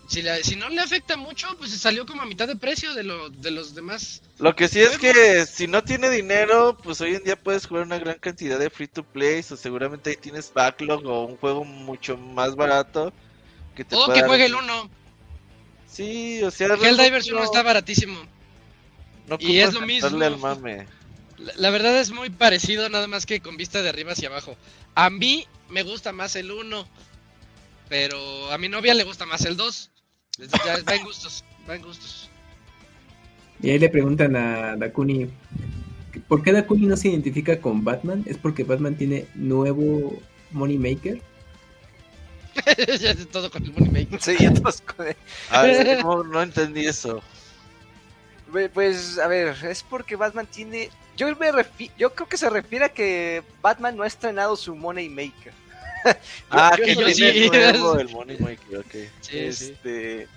si, 0.10 0.22
la- 0.24 0.44
si 0.44 0.56
no 0.56 0.68
le 0.70 0.82
afecta 0.82 1.16
mucho, 1.18 1.48
pues 1.58 1.72
salió 1.72 2.06
como 2.06 2.24
a 2.24 2.26
mitad 2.26 2.48
de 2.48 2.56
precio 2.56 2.94
de, 2.96 3.04
lo, 3.04 3.30
de 3.30 3.52
los 3.52 3.76
demás. 3.76 4.22
Lo 4.40 4.56
que 4.56 4.68
sí 4.68 4.80
es 4.82 4.98
que 4.98 5.46
si 5.46 5.68
no 5.68 5.84
tiene 5.84 6.10
dinero, 6.10 6.78
pues 6.84 7.00
hoy 7.02 7.16
en 7.16 7.24
día 7.24 7.36
puedes 7.36 7.66
jugar 7.68 7.84
una 7.86 8.00
gran 8.00 8.18
cantidad 8.20 8.58
de 8.60 8.70
free 8.70 8.88
to 8.88 9.04
play 9.04 9.40
o 9.50 9.56
seguramente 9.56 10.10
ahí 10.10 10.16
tienes 10.18 10.52
backlog 10.54 11.06
o 11.06 11.26
un 11.26 11.38
juego 11.38 11.64
mucho 11.64 12.18
más 12.18 12.56
barato 12.56 13.14
que 13.76 13.86
te 13.86 13.96
O 13.96 14.08
que 14.12 14.20
dar- 14.22 14.28
juegue 14.28 14.46
el 14.48 14.56
1. 14.56 14.90
Sí, 15.88 16.42
o 16.44 16.52
sea, 16.52 16.68
Helldivers 16.68 16.98
realmente 16.98 17.32
1 17.32 17.40
no- 17.40 17.46
está 17.46 17.62
baratísimo. 17.64 18.20
No 19.28 19.38
Y 19.40 19.60
es 19.60 19.74
lo 19.74 19.82
mismo. 19.82 20.08
al 20.24 20.38
mame. 20.38 20.88
La, 21.38 21.54
la 21.56 21.70
verdad 21.70 21.98
es 22.00 22.10
muy 22.12 22.30
parecido, 22.32 22.90
nada 22.90 23.08
más 23.08 23.26
que 23.26 23.42
con 23.42 23.58
vista 23.58 23.82
de 23.84 23.90
arriba 23.90 24.14
hacia 24.14 24.28
abajo. 24.30 24.58
A 24.96 25.10
mí 25.10 25.48
me 25.70 25.84
gusta 25.84 26.12
más 26.12 26.36
el 26.36 26.52
1, 26.52 26.88
pero 27.88 28.52
a 28.52 28.58
mi 28.58 28.70
novia 28.70 28.94
le 28.94 29.04
gusta 29.04 29.26
más 29.26 29.46
el 29.46 29.56
2. 29.58 29.90
Ya 30.66 30.78
va 30.88 30.96
en 30.96 31.04
gustos, 31.04 31.44
va 31.70 31.76
en 31.76 31.82
gustos. 31.82 32.30
Y 33.62 33.72
ahí 33.72 33.80
le 33.80 33.90
preguntan 33.90 34.36
a 34.36 34.76
Dakuni, 34.78 35.30
¿por 36.28 36.44
qué 36.44 36.54
Dakuni 36.54 36.86
no 36.88 36.96
se 36.96 37.10
identifica 37.10 37.60
con 37.60 37.84
Batman? 37.84 38.24
¿Es 38.26 38.38
porque 38.38 38.64
Batman 38.64 38.96
tiene 38.96 39.28
nuevo 39.36 40.22
Money 40.52 40.78
Maker? 40.78 41.22
ya 43.00 43.12
es 43.12 43.28
todo 43.30 43.52
con 43.52 43.64
el 43.64 43.74
Money 43.74 44.06
Maker. 44.06 44.22
Sí, 44.22 44.38
ya 44.40 44.54
todos 44.54 44.82
con- 44.82 45.06
A 45.50 45.62
ver, 45.64 46.04
no, 46.04 46.24
no 46.24 46.42
entendí 46.42 46.86
eso. 46.86 47.22
Pues, 48.74 49.20
a 49.20 49.28
ver, 49.28 49.56
es 49.66 49.84
porque 49.84 50.16
Batman 50.16 50.48
tiene. 50.48 50.90
Yo 51.16 51.28
me 51.36 51.52
refi- 51.52 51.92
yo 51.98 52.16
creo 52.16 52.28
que 52.30 52.38
se 52.38 52.50
refiere 52.50 52.86
a 52.86 52.90
que 52.90 53.44
Batman 53.62 53.96
no 53.98 54.04
ha 54.04 54.08
estrenado 54.08 54.56
su 54.56 54.74
Money 54.76 55.10
Maker. 55.10 55.54
Ah, 56.50 56.76
yo- 56.78 56.86
que 56.86 56.96
yo 56.96 57.10
sí. 57.10 57.50
nuevo 57.50 58.00
el 58.00 58.10
Money 58.10 58.38
Maker, 58.40 58.80
ok. 58.80 58.92
Sí, 59.22 59.22
sí. 59.22 59.38
Este. 59.72 60.28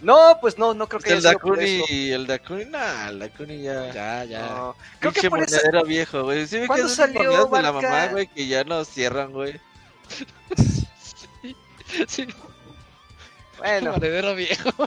No, 0.00 0.38
pues 0.40 0.56
no, 0.58 0.74
no 0.74 0.88
creo 0.88 1.00
que 1.00 1.12
el 1.12 1.22
sido 1.22 1.32
por 1.40 1.56
Dakuni, 1.58 2.10
el 2.10 2.26
Dakuni, 2.26 2.64
nah, 2.66 3.08
el 3.08 3.18
Dakuni 3.18 3.62
ya. 3.62 3.92
Ya, 3.92 4.24
ya. 4.24 4.46
No, 4.48 4.76
creo 5.00 5.12
que 5.12 5.20
Pinche 5.22 5.30
por 5.30 5.42
eso. 5.42 5.84
viejo, 5.84 6.22
güey. 6.22 6.46
Sí, 6.46 6.60
que 6.60 6.66
¿Cuándo 6.68 6.86
esas 6.86 6.96
salió, 7.12 7.46
de 7.46 7.62
la 7.62 7.72
mamá, 7.72 8.06
güey, 8.08 8.28
que 8.28 8.46
ya 8.46 8.62
no 8.64 8.84
cierran, 8.84 9.32
güey. 9.32 9.60
Sí, 12.06 12.26
Bueno, 13.56 13.92
monedero 13.92 14.34
viejo. 14.34 14.70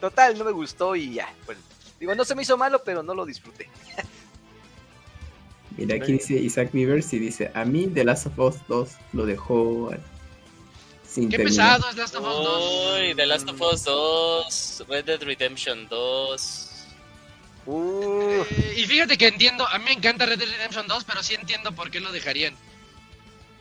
total, 0.00 0.38
no 0.38 0.44
me 0.44 0.50
gustó 0.52 0.94
y 0.94 1.14
ya. 1.14 1.28
Bueno, 1.46 1.60
digo, 1.98 2.14
no 2.14 2.24
se 2.24 2.34
me 2.34 2.42
hizo 2.42 2.56
malo, 2.56 2.82
pero 2.84 3.02
no 3.02 3.14
lo 3.14 3.24
disfruté. 3.24 3.68
Mira, 5.76 5.96
aquí 5.96 6.12
dice 6.12 6.34
Isaac 6.34 6.70
Beavers 6.72 7.12
y 7.12 7.18
dice, 7.18 7.50
a 7.54 7.64
mí 7.64 7.86
The 7.86 8.04
Last 8.04 8.26
of 8.26 8.38
Us 8.38 8.56
2 8.68 8.88
lo 9.12 9.26
dejó 9.26 9.90
sin 11.08 11.28
Qué 11.28 11.36
terminar. 11.38 11.78
pesado 11.78 11.90
es 11.90 11.96
Last 11.96 12.14
of 12.16 12.24
Us 12.24 12.44
2. 12.44 13.00
Uy, 13.00 13.14
The 13.14 13.26
Last 13.26 13.48
of 13.48 13.60
Us 13.60 13.84
2, 13.84 14.84
Red 14.88 15.04
Dead 15.04 15.22
Redemption 15.22 15.88
2. 15.88 16.68
Uh, 17.64 18.42
Eh, 18.50 18.74
y 18.78 18.86
fíjate 18.86 19.16
que 19.16 19.28
entiendo, 19.28 19.66
a 19.68 19.78
mí 19.78 19.84
me 19.84 19.92
encanta 19.92 20.26
Red 20.26 20.38
Dead 20.38 20.48
Redemption 20.48 20.86
2, 20.88 21.04
pero 21.04 21.22
sí 21.22 21.34
entiendo 21.34 21.72
por 21.72 21.90
qué 21.90 22.00
lo 22.00 22.10
dejarían. 22.12 22.54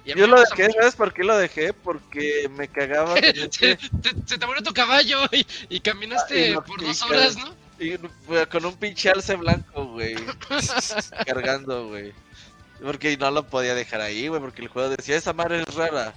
Y 0.03 0.15
Yo 0.15 0.25
lo 0.25 0.39
dejé, 0.39 0.63
mucho. 0.63 0.79
¿sabes 0.79 0.95
por 0.95 1.13
qué 1.13 1.23
lo 1.23 1.38
dejé? 1.38 1.73
Porque 1.73 2.49
me 2.57 2.67
cagaba. 2.67 3.13
se, 3.21 3.31
que- 3.49 3.75
te, 3.77 4.09
se 4.25 4.38
te 4.39 4.45
murió 4.47 4.63
tu 4.63 4.73
caballo 4.73 5.19
y, 5.31 5.45
y 5.69 5.79
caminaste 5.81 6.55
Ah, 6.55 6.63
y 6.65 6.67
por 6.67 6.81
dos 6.81 7.01
horas, 7.03 7.38
¿no? 7.38 7.53
Y, 7.81 7.97
con 8.47 8.65
un 8.65 8.75
pinche 8.75 9.09
alce 9.09 9.35
blanco, 9.35 9.85
güey. 9.87 10.15
cargando, 11.25 11.87
güey. 11.89 12.13
Porque 12.81 13.15
no 13.17 13.29
lo 13.31 13.43
podía 13.47 13.75
dejar 13.75 14.01
ahí, 14.01 14.27
güey, 14.27 14.41
porque 14.41 14.61
el 14.61 14.67
juego 14.67 14.89
decía, 14.89 15.15
esa 15.17 15.33
madre 15.33 15.61
es 15.67 15.73
rara. 15.75 16.13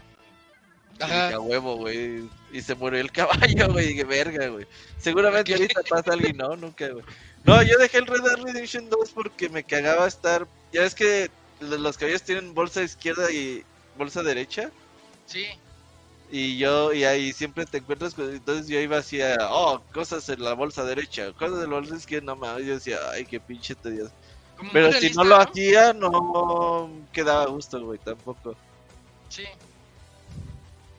Y 0.99 1.03
Ajá. 1.03 1.35
"A 1.35 1.41
huevo, 1.41 1.77
güey. 1.77 2.29
Y 2.53 2.63
se 2.63 2.75
murió 2.75 3.01
el 3.01 3.11
caballo, 3.13 3.73
güey. 3.73 3.91
Y 3.91 3.97
que 3.97 4.05
verga, 4.05 4.47
güey. 4.49 4.67
Seguramente 4.99 5.53
Ok. 5.55 5.61
ahorita 5.61 5.81
pasa 5.89 6.13
alguien, 6.13 6.37
no, 6.37 6.57
nunca, 6.57 6.89
güey. 6.89 7.05
No, 7.45 7.63
yo 7.63 7.77
dejé 7.79 7.99
el 7.99 8.07
Red 8.07 8.23
Dead 8.23 8.37
Redemption 8.43 8.89
2 8.89 9.11
porque 9.11 9.49
me 9.49 9.65
cagaba 9.65 10.07
estar. 10.07 10.47
Ya 10.73 10.81
ves 10.83 10.95
que 10.95 11.31
lo- 11.61 11.77
los 11.77 11.99
caballos 11.99 12.23
tienen 12.23 12.55
bolsa 12.55 12.83
izquierda 12.83 13.31
y 13.31 13.65
bolsa 13.99 14.23
derecha. 14.23 14.71
Sí. 15.27 15.47
Y 16.31 16.59
yo, 16.59 16.93
y 16.93 17.05
ahí 17.05 17.33
siempre 17.33 17.65
te 17.67 17.79
encuentras 17.79 18.15
con. 18.15 18.33
Entonces 18.33 18.67
yo 18.67 18.81
iba 18.81 18.99
así 18.99 19.21
a, 19.21 19.37
oh, 19.51 19.81
cosas 19.93 20.29
en 20.29 20.43
la 20.43 20.55
bolsa 20.55 20.85
derecha, 20.85 21.33
cosas 21.33 21.63
en 21.63 21.71
la 21.71 21.77
bolsa 21.77 21.97
izquierda, 21.97 22.27
no 22.27 22.37
mames. 22.37 22.67
Yo 22.67 22.75
decía, 22.75 22.99
ay, 23.13 23.25
qué 23.25 23.39
pinche 23.39 23.75
tedioso. 23.75 24.13
Como 24.57 24.73
Pero 24.73 24.87
si 24.87 24.93
realista, 24.93 25.23
no 25.23 25.29
lo 25.29 25.37
hacía, 25.37 25.93
no 25.93 26.91
quedaba 27.13 27.43
a 27.43 27.47
gusto, 27.47 27.85
güey, 27.85 27.99
tampoco. 27.99 28.57
Sí. 29.29 29.45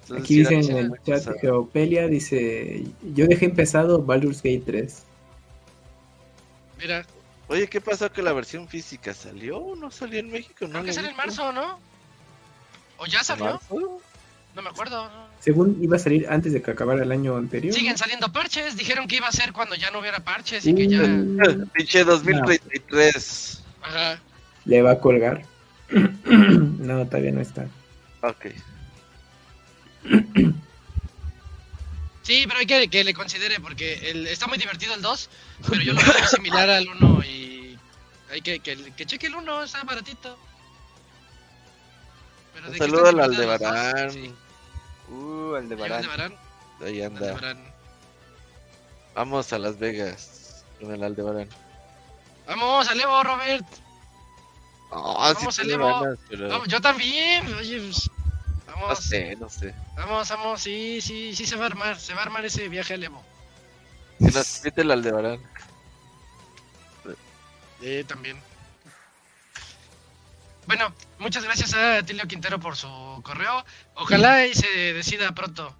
Entonces, 0.03 0.23
Aquí 0.23 0.38
dicen 0.39 0.77
en 0.77 0.77
el 0.77 1.03
chat. 1.03 1.39
Geopelia 1.41 2.07
dice, 2.07 2.85
yo 3.15 3.27
dejé 3.27 3.45
empezado 3.45 4.02
Baldur's 4.02 4.38
Gate 4.38 4.64
3. 4.65 5.03
Mira, 6.77 7.06
Oye, 7.47 7.68
¿qué 7.68 7.80
pasó 7.80 8.11
que 8.11 8.23
la 8.23 8.34
versión 8.34 8.68
física 8.68 9.14
salió 9.14 9.57
o 9.57 9.76
no 9.76 9.91
salió 9.91 10.19
en 10.19 10.31
México? 10.31 10.65
No 10.65 10.69
creo 10.69 10.84
que 10.85 10.93
sale 10.93 11.10
en 11.10 11.15
marzo, 11.15 11.52
¿no? 11.52 11.80
¿O 12.97 13.06
ya 13.06 13.19
¿En 13.19 13.26
salió? 13.26 13.45
marzo? 13.45 14.02
No 14.56 14.61
me 14.61 14.69
acuerdo. 14.69 15.10
Según 15.41 15.77
iba 15.82 15.98
a 15.98 15.99
salir 15.99 16.27
antes 16.30 16.53
de 16.53 16.61
que 16.61 16.72
acabara 16.72 17.03
el 17.03 17.11
año 17.11 17.36
anterior. 17.36 17.73
Siguen 17.73 17.98
saliendo 17.98 18.32
parches. 18.32 18.77
Dijeron 18.77 19.07
que 19.07 19.18
iba 19.18 19.27
a 19.27 19.32
ser 19.32 19.52
cuando 19.52 19.76
ya 19.76 19.91
no 19.91 19.99
hubiera 19.99 20.22
parches 20.23 20.65
y 20.65 20.73
que 20.73 20.88
ya. 20.88 21.02
Mm, 21.02 21.69
Pinche 21.73 22.03
2033. 22.03 23.61
Ajá. 23.82 24.19
Le 24.64 24.82
va 24.82 24.91
a 24.91 24.99
colgar. 24.99 25.44
no, 26.26 27.06
todavía 27.06 27.32
no 27.32 27.41
está. 27.41 27.68
Ok. 28.22 28.48
Sí, 32.23 32.45
pero 32.48 32.60
hay 32.60 32.65
que 32.65 32.88
que 32.88 33.03
le 33.03 33.14
considere 33.14 33.60
porque 33.60 34.10
el, 34.10 34.26
está 34.27 34.48
muy 34.48 34.57
divertido 34.57 34.95
el 34.95 35.02
2, 35.02 35.30
pero 35.69 35.82
yo 35.82 35.94
lo 35.94 36.02
veo 36.02 36.27
similar 36.27 36.69
al 36.69 36.88
1 36.88 37.23
y 37.23 37.77
hay 38.32 38.41
que, 38.41 38.60
que, 38.60 38.76
que 38.94 39.06
cheque 39.06 39.27
el 39.27 39.36
1, 39.36 39.64
está 39.64 39.84
baratito. 39.84 40.38
Pero 42.56 42.69
Un 42.69 42.77
saludo 42.77 43.07
al 43.10 43.19
Aldebarán. 43.19 44.11
sí. 44.11 44.34
Uh, 45.10 45.53
¿Y 45.53 45.57
Aldebarán. 45.57 45.98
Aldebarán? 45.99 46.36
Ahí 46.82 47.02
anda. 47.02 47.19
Aldebarán. 47.19 47.73
Vamos 49.14 49.53
a 49.53 49.60
Las 49.60 49.80
Vegas 49.80 50.65
con 50.80 50.94
el 50.94 51.03
Aldebarán. 51.03 51.49
Vamos, 52.48 52.90
Alevo, 52.90 53.23
Robert. 53.23 53.65
Ah, 54.91 55.34
Vamos, 55.36 55.56
sí 55.56 55.68
ganas, 55.68 56.19
pero 56.30 56.48
Vamos, 56.49 56.68
yo 56.68 56.80
también. 56.80 57.53
Oye, 57.56 57.80
pues, 57.80 58.10
no 58.68 58.73
vamos, 58.73 58.99
sé, 58.99 59.36
no 59.36 59.49
sé. 59.49 59.73
vamos, 59.95 60.30
vamos. 60.30 60.61
Sí, 60.61 61.02
sí, 61.02 61.36
sí 61.36 61.45
se 61.45 61.56
va 61.56 61.64
a 61.64 61.68
armar. 61.68 61.99
Se 61.99 62.14
va 62.14 62.22
a 62.22 62.23
armar 62.23 62.45
ese 62.45 62.69
viaje 62.69 62.94
a 62.94 62.95
Alevo. 62.98 63.23
Que 64.19 64.26
nos 64.26 64.65
el 64.65 64.91
Aldebarán. 64.91 65.40
Eh, 67.82 68.03
también. 68.07 68.38
Bueno, 70.67 70.93
muchas 71.19 71.43
gracias 71.43 71.73
a 71.73 72.03
Tilio 72.03 72.25
Quintero 72.27 72.59
por 72.59 72.75
su 72.75 72.87
correo. 73.23 73.63
Ojalá 73.95 74.45
y 74.47 74.53
se 74.53 74.67
decida 74.93 75.33
pronto. 75.33 75.75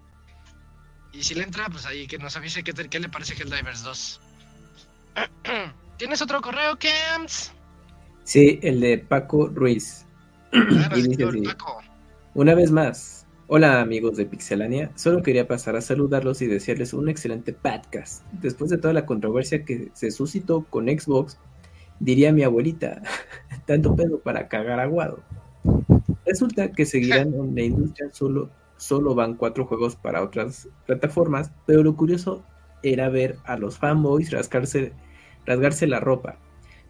Y 1.12 1.24
si 1.24 1.34
le 1.34 1.44
entra, 1.44 1.68
pues 1.70 1.86
ahí 1.86 2.08
que 2.08 2.18
nos 2.18 2.36
avise 2.36 2.64
qué, 2.64 2.74
te- 2.74 2.90
qué 2.90 3.00
le 3.00 3.10
parece 3.10 3.34
Helldivers 3.34 3.84
2. 3.84 4.22
¿Tienes 5.98 6.22
otro 6.22 6.42
correo, 6.42 6.78
Kems? 6.78 7.52
Sí, 8.24 8.60
el 8.62 8.80
de 8.82 8.98
Paco 8.98 9.48
Ruiz. 9.48 10.06
Ah, 10.54 10.90
señor. 10.94 11.42
Paco. 11.44 11.82
Una 12.34 12.54
vez 12.54 12.70
más, 12.70 13.26
hola 13.48 13.80
amigos 13.80 14.18
de 14.18 14.26
Pixelania, 14.26 14.92
solo 14.96 15.24
quería 15.24 15.48
pasar 15.48 15.78
a 15.78 15.82
saludarlos 15.82 16.42
y 16.42 16.48
desearles 16.48 16.94
un 16.94 17.08
excelente 17.08 17.54
podcast. 17.54 18.24
Después 18.34 18.70
de 18.70 18.78
toda 18.78 18.94
la 18.94 19.06
controversia 19.06 19.64
que 19.64 19.90
se 19.94 20.12
suscitó 20.12 20.66
con 20.66 20.86
Xbox, 20.88 21.38
diría 22.00 22.32
mi 22.32 22.44
abuelita, 22.44 23.02
tanto 23.66 23.96
pedo 23.96 24.20
para 24.20 24.48
cagar 24.48 24.80
aguado. 24.80 25.20
Resulta 26.26 26.72
que 26.72 26.86
seguirán 26.86 27.34
en 27.34 27.56
la 27.56 27.64
industria, 27.64 28.10
solo, 28.12 28.50
solo 28.78 29.16
van 29.16 29.36
cuatro 29.36 29.66
juegos 29.66 29.96
para 29.96 30.24
otras 30.24 30.68
plataformas, 30.86 31.52
pero 31.66 31.84
lo 31.84 31.96
curioso 31.96 32.44
era 32.84 33.10
ver 33.10 33.38
a 33.46 33.58
los 33.58 33.78
fanboys 33.78 34.32
rascarse, 34.32 34.94
rasgarse 35.46 35.88
la 35.88 36.00
ropa, 36.00 36.38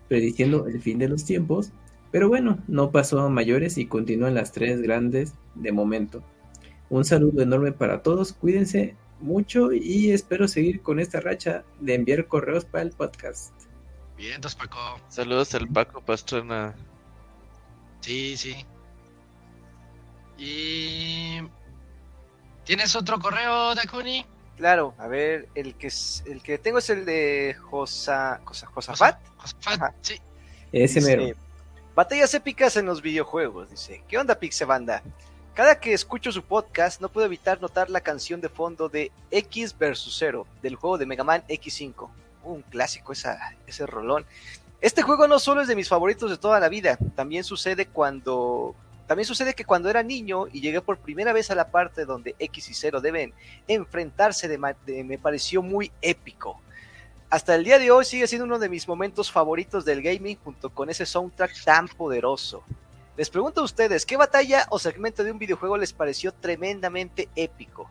prediciendo 0.08 0.68
el 0.68 0.82
fin 0.82 1.00
de 1.00 1.10
los 1.10 1.26
tiempos 1.26 1.72
pero 2.16 2.30
bueno, 2.30 2.60
no 2.70 2.92
pasó 2.92 3.20
a 3.20 3.30
mayores 3.30 3.78
y 3.78 3.88
continúan 3.88 4.36
las 4.36 4.54
tres 4.54 4.82
grandes 4.82 5.34
de 5.54 5.74
momento. 5.74 6.24
Un 6.90 7.04
saludo 7.04 7.42
enorme 7.42 7.74
para 7.74 8.04
todos, 8.04 8.32
cuídense 8.32 8.96
mucho 9.20 9.74
y 9.74 10.12
espero 10.12 10.48
seguir 10.48 10.80
con 10.82 11.02
esta 11.02 11.20
racha 11.20 11.66
de 11.82 11.94
enviar 11.94 12.28
correos 12.28 12.64
para 12.64 12.86
el 12.86 12.92
podcast. 12.92 13.54
Bien, 14.18 14.36
entonces 14.36 14.58
Paco. 14.58 15.00
Saludos 15.10 15.54
al 15.56 15.68
Paco 15.68 16.02
Pastrana. 16.02 16.74
Sí, 18.02 18.38
sí. 18.38 18.66
Y... 20.38 21.40
¿Tienes 22.64 22.96
otro 22.96 23.20
correo, 23.20 23.76
Dakuni? 23.76 24.26
Claro, 24.58 24.94
a 24.98 25.08
ver, 25.08 25.50
el 25.54 25.76
que 25.76 25.88
es, 25.88 26.24
el 26.26 26.42
que 26.42 26.58
tengo 26.58 26.78
es 26.80 26.90
el 26.90 27.06
de 27.06 27.56
Josa, 27.62 28.42
Josa, 28.46 28.68
Josafat. 28.68 29.20
Josafat, 29.38 29.82
Ajá. 29.82 29.94
sí. 30.02 30.20
Ese 30.72 31.00
Dice, 31.00 31.18
mero. 31.18 31.38
Batallas 31.94 32.34
épicas 32.34 32.76
en 32.78 32.86
los 32.86 33.02
videojuegos, 33.02 33.70
dice. 33.70 34.04
¿Qué 34.08 34.18
onda, 34.18 34.40
Pixebanda? 34.40 35.04
Cada 35.54 35.80
que 35.80 35.94
escucho 35.94 36.32
su 36.32 36.44
podcast, 36.44 37.00
no 37.00 37.10
puedo 37.10 37.26
evitar 37.26 37.62
notar 37.62 37.90
la 37.90 38.02
canción 38.02 38.42
de 38.42 38.50
fondo 38.50 38.90
de 38.90 39.12
X 39.32 39.78
vs 39.78 40.14
0 40.18 40.46
del 40.62 40.76
juego 40.76 40.98
de 40.98 41.06
Mega 41.06 41.24
Man 41.24 41.44
X5. 41.48 42.10
Un 42.46 42.62
clásico 42.62 43.12
ese 43.14 43.86
rolón. 43.86 44.26
Este 44.82 45.02
juego 45.02 45.28
no 45.28 45.40
solo 45.40 45.62
es 45.62 45.68
de 45.68 45.76
mis 45.76 45.90
favoritos 45.90 46.30
de 46.30 46.38
toda 46.38 46.60
la 46.60 46.70
vida, 46.70 46.98
también 47.16 47.44
sucede 47.44 47.88
cuando. 47.88 48.76
También 49.08 49.26
sucede 49.28 49.54
que 49.54 49.66
cuando 49.66 49.90
era 49.90 50.02
niño 50.02 50.48
y 50.48 50.62
llegué 50.62 50.82
por 50.82 50.98
primera 50.98 51.32
vez 51.34 51.52
a 51.52 51.56
la 51.56 51.70
parte 51.70 52.06
donde 52.06 52.36
X 52.40 52.70
y 52.70 52.74
0 52.74 53.02
deben 53.02 53.34
enfrentarse, 53.68 54.48
de- 54.48 55.04
me 55.04 55.18
pareció 55.18 55.62
muy 55.62 55.92
épico. 56.02 56.60
hasta 57.30 57.56
el 57.56 57.64
día 57.66 57.80
de 57.80 57.92
hoy 57.92 58.06
sigue 58.06 58.28
siendo 58.28 58.46
uno 58.46 58.60
de 58.60 58.70
mis 58.70 58.88
momentos 58.88 59.30
favoritos 59.32 59.84
del 59.84 60.02
gaming 60.02 60.38
junto 60.44 60.70
con 60.70 60.90
ese 60.90 61.06
soundtrack 61.06 61.64
tan 61.66 61.88
poderoso. 61.88 62.64
Les 63.18 63.30
pregunto 63.30 63.62
a 63.62 63.64
ustedes, 63.66 64.06
¿qué 64.06 64.16
batalla 64.16 64.66
o 64.70 64.80
segmento 64.80 65.24
de 65.24 65.32
un 65.32 65.40
videojuego 65.40 65.76
les 65.78 65.92
pareció 65.92 66.32
tremendamente 66.34 67.28
épico? 67.36 67.90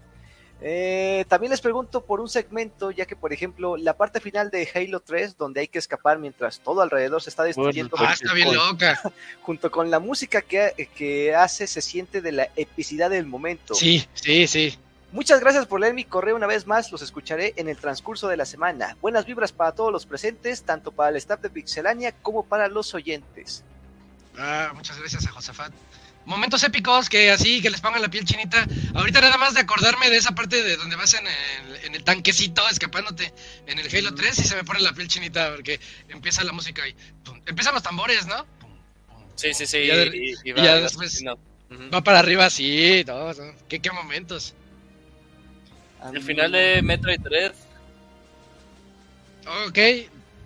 Eh, 0.60 1.24
también 1.28 1.50
les 1.50 1.60
pregunto 1.60 2.04
por 2.04 2.20
un 2.20 2.28
segmento, 2.28 2.90
ya 2.90 3.06
que 3.06 3.16
por 3.16 3.32
ejemplo 3.32 3.76
la 3.76 3.96
parte 3.96 4.20
final 4.20 4.50
de 4.50 4.68
Halo 4.74 5.00
3, 5.00 5.36
donde 5.36 5.60
hay 5.60 5.68
que 5.68 5.78
escapar 5.78 6.18
mientras 6.18 6.60
todo 6.60 6.80
alrededor 6.80 7.20
se 7.20 7.30
está 7.30 7.42
destruyendo, 7.42 7.96
Ah, 7.98 8.12
está 8.14 8.32
bien 8.32 8.54
loca. 8.54 9.00
junto 9.42 9.70
con 9.70 9.90
la 9.90 9.98
música 9.98 10.40
que, 10.40 10.88
que 10.94 11.34
hace, 11.34 11.66
se 11.66 11.82
siente 11.82 12.22
de 12.22 12.32
la 12.32 12.48
epicidad 12.56 13.10
del 13.10 13.26
momento. 13.26 13.74
Sí, 13.74 14.06
sí, 14.14 14.46
sí. 14.46 14.78
Muchas 15.12 15.38
gracias 15.40 15.66
por 15.66 15.80
leer 15.80 15.94
mi 15.94 16.04
correo 16.04 16.34
una 16.34 16.46
vez 16.48 16.66
más, 16.66 16.90
los 16.90 17.02
escucharé 17.02 17.52
en 17.56 17.68
el 17.68 17.76
transcurso 17.76 18.26
de 18.26 18.36
la 18.36 18.46
semana. 18.46 18.96
Buenas 19.00 19.26
vibras 19.26 19.52
para 19.52 19.72
todos 19.72 19.92
los 19.92 20.06
presentes, 20.06 20.62
tanto 20.62 20.90
para 20.90 21.10
el 21.10 21.16
staff 21.16 21.40
de 21.40 21.50
Pixelania 21.50 22.12
como 22.12 22.44
para 22.44 22.66
los 22.68 22.94
oyentes. 22.94 23.62
Ah, 24.36 24.72
muchas 24.74 24.98
gracias 24.98 25.24
a 25.26 25.30
Josafat. 25.30 25.72
Momentos 26.26 26.62
épicos 26.64 27.08
que 27.10 27.30
así, 27.30 27.60
que 27.60 27.68
les 27.70 27.80
pongan 27.82 28.00
la 28.00 28.08
piel 28.08 28.24
chinita. 28.24 28.66
Ahorita 28.94 29.20
nada 29.20 29.36
más 29.36 29.52
de 29.54 29.60
acordarme 29.60 30.08
de 30.08 30.16
esa 30.16 30.34
parte 30.34 30.62
de 30.62 30.76
donde 30.76 30.96
vas 30.96 31.12
en 31.14 31.26
el, 31.26 31.84
en 31.84 31.94
el 31.94 32.02
tanquecito 32.04 32.66
escapándote 32.68 33.32
en 33.66 33.78
el 33.78 33.94
Halo 33.94 34.14
3 34.14 34.38
y 34.38 34.44
se 34.44 34.56
me 34.56 34.64
pone 34.64 34.80
la 34.80 34.92
piel 34.94 35.06
chinita 35.08 35.52
porque 35.54 35.78
empieza 36.08 36.42
la 36.44 36.52
música 36.52 36.86
y 36.88 36.94
pum, 37.24 37.40
empiezan 37.46 37.74
los 37.74 37.82
tambores, 37.82 38.26
¿no? 38.26 38.46
Pum, 38.58 38.70
pum, 39.08 39.22
Sí, 39.36 39.52
sí, 39.52 39.66
sí. 39.66 39.78
Y 39.78 39.86
ya, 39.88 39.96
de- 39.96 40.16
y- 40.16 40.30
y 40.30 40.48
y 40.48 40.52
va- 40.52 40.64
ya 40.64 40.76
después 40.76 41.22
va 41.92 42.00
para 42.02 42.20
arriba 42.20 42.46
así, 42.46 43.04
no, 43.06 43.32
no, 43.34 43.54
¿Qué, 43.68 43.80
qué 43.80 43.90
momentos. 43.90 44.54
El 46.12 46.22
final 46.22 46.52
de 46.52 46.80
Metroid 46.82 47.20
3. 47.22 47.52
Ok, 49.66 49.78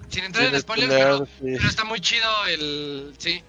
sin 0.08 0.24
entrar 0.24 0.46
en 0.52 0.60
spoilers, 0.60 0.92
pero, 0.92 1.28
pero 1.40 1.68
está 1.68 1.84
muy 1.84 2.00
chido 2.00 2.28
el... 2.46 3.14
Sí. 3.18 3.42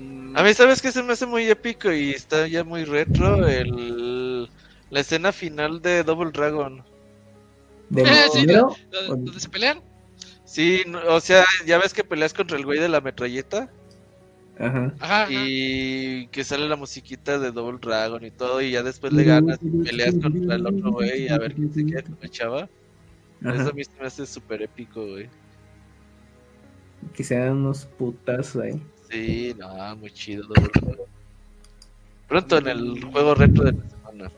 Mm, 0.00 0.36
A 0.36 0.42
mí, 0.42 0.54
¿sabes 0.54 0.80
qué 0.80 0.90
se 0.92 1.02
me 1.02 1.12
hace 1.12 1.26
muy 1.26 1.48
épico 1.48 1.92
y 1.92 2.10
está 2.10 2.46
ya 2.48 2.64
muy 2.64 2.84
retro? 2.84 3.46
El... 3.46 4.48
La 4.90 5.00
escena 5.00 5.30
final 5.32 5.80
de 5.82 6.02
Double 6.02 6.30
Dragon. 6.32 6.82
¿Del 7.90 8.06
Eh, 8.08 8.10
sí, 8.32 8.38
primero? 8.44 8.74
¿Dó- 8.90 9.06
¿Dónde 9.16 9.38
se 9.40 9.48
pelean? 9.48 9.80
Sí, 10.44 10.82
no- 10.86 11.00
o 11.14 11.20
sea, 11.20 11.44
ya 11.66 11.78
ves 11.78 11.92
que 11.94 12.02
peleas 12.04 12.34
contra 12.34 12.56
el 12.56 12.64
güey 12.64 12.80
de 12.80 12.88
la 12.88 13.00
metralleta 13.00 13.70
Ajá. 14.58 14.92
Ajá, 15.00 15.26
y 15.30 16.26
que 16.26 16.44
sale 16.44 16.68
la 16.68 16.76
musiquita 16.76 17.38
de 17.38 17.50
Double 17.50 17.78
Dragon 17.80 18.22
y 18.24 18.30
todo 18.30 18.60
y 18.60 18.72
ya 18.72 18.82
después 18.82 19.10
le 19.12 19.24
ganas 19.24 19.58
y 19.62 19.70
peleas 19.84 20.14
contra 20.20 20.56
el 20.56 20.66
otro 20.66 20.90
güey 20.92 21.28
a 21.28 21.38
ver 21.38 21.54
quién 21.54 21.72
se 21.72 21.86
queda 21.86 22.02
con 22.02 22.18
la 22.20 22.28
chava. 22.28 22.68
Ajá. 23.42 23.54
Eso 23.54 23.70
a 23.70 23.72
mí 23.72 23.82
se 23.84 23.92
me 23.98 24.06
hace 24.06 24.26
súper 24.26 24.60
épico, 24.60 25.06
güey. 25.06 25.28
Que 27.14 27.24
se 27.24 27.36
dan 27.38 27.56
unos 27.56 27.86
putazos 27.86 28.60
ahí. 28.62 28.82
Sí, 29.10 29.54
no, 29.58 29.96
muy 29.96 30.10
chido. 30.12 30.48
Pronto 32.28 32.58
en 32.58 32.68
el 32.68 33.04
juego 33.04 33.34
retro 33.34 33.64
de 33.64 33.72
la 33.72 33.88
semana. 33.90 34.30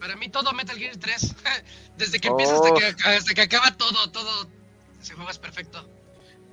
Para 0.00 0.16
mí 0.16 0.28
todo 0.28 0.52
Metal 0.52 0.76
Gear 0.76 0.96
3. 0.96 1.34
Desde 1.96 2.18
que 2.18 2.28
Oh. 2.28 2.32
empieza 2.32 2.54
hasta 2.56 2.74
que, 2.74 2.84
hasta 3.08 3.34
que 3.34 3.40
acaba 3.42 3.76
todo, 3.76 4.10
todo. 4.10 4.48
Ese 5.00 5.14
juego 5.14 5.30
es 5.30 5.38
perfecto. 5.38 5.86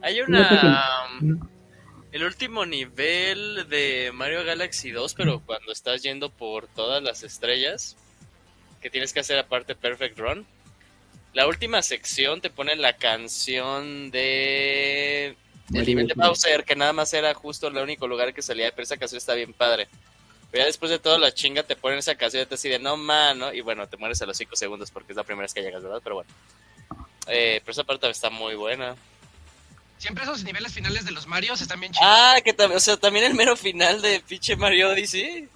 Hay 0.02 0.22
una. 0.22 1.08
No. 1.22 1.50
El 2.12 2.24
último 2.24 2.66
nivel 2.66 3.68
de 3.70 4.12
Mario 4.14 4.44
Galaxy 4.44 4.90
2, 4.92 5.14
pero 5.14 5.42
cuando 5.42 5.72
estás 5.72 6.02
yendo 6.02 6.32
por 6.32 6.68
todas 6.68 7.04
las 7.04 7.22
estrellas, 7.24 7.96
que 8.82 8.90
tienes 8.90 9.14
que 9.14 9.20
hacer 9.20 9.38
aparte 9.38 9.76
Perfect 9.76 10.18
Run. 10.18 10.46
La 11.34 11.46
última 11.48 11.84
sección 11.84 12.42
te 12.42 12.50
pone 12.50 12.76
la 12.76 12.94
canción 12.98 14.10
de. 14.10 15.36
El 15.74 15.86
nivel 15.86 16.08
de. 16.08 16.14
Bowser, 16.16 16.64
que 16.64 16.76
nada 16.76 16.94
más 16.94 17.14
era 17.14 17.34
justo 17.34 17.68
el 17.68 17.78
único 17.78 18.08
lugar 18.08 18.34
que 18.34 18.42
salía, 18.42 18.72
pero 18.72 18.84
esa 18.84 18.98
canción 18.98 19.18
está 19.18 19.34
bien 19.34 19.54
padre. 19.54 19.88
Pero 20.52 20.64
ya 20.64 20.66
después 20.66 20.90
de 20.90 20.98
toda 21.00 21.20
la 21.20 21.32
chinga 21.32 21.62
te 21.64 21.76
ponen 21.76 22.00
esa 22.00 22.16
canción 22.16 22.42
y 22.42 22.46
te 22.48 22.56
así 22.56 22.70
de 22.70 22.80
no 22.80 22.98
mano, 22.98 23.54
y 23.54 23.62
bueno, 23.62 23.88
te 23.88 23.98
mueres 23.98 24.20
a 24.22 24.26
los 24.26 24.36
5 24.36 24.56
segundos 24.56 24.90
porque 24.90 25.12
es 25.12 25.16
la 25.18 25.24
primera 25.24 25.44
vez 25.44 25.54
que 25.54 25.62
llegas, 25.62 25.84
¿verdad? 25.84 26.02
Pero 26.04 26.16
bueno. 26.16 26.30
Eh, 27.28 27.62
pero 27.64 27.72
esa 27.72 27.84
parte 27.84 28.10
está 28.10 28.30
muy 28.32 28.56
buena. 28.56 28.96
Siempre 30.00 30.24
esos 30.24 30.44
niveles 30.44 30.74
finales 30.74 31.06
de 31.06 31.12
los 31.12 31.28
Marios 31.28 31.62
están 31.62 31.80
bien 31.80 31.92
chidos. 31.94 32.08
Ah, 32.10 32.38
que 32.44 32.54
también, 32.54 32.78
o 32.78 32.80
sea, 32.80 32.98
también 32.98 33.26
el 33.26 33.36
mero 33.36 33.56
final 33.56 34.02
de 34.02 34.22
pinche 34.22 34.56
Mario 34.56 34.90
Odyssey. 34.90 35.48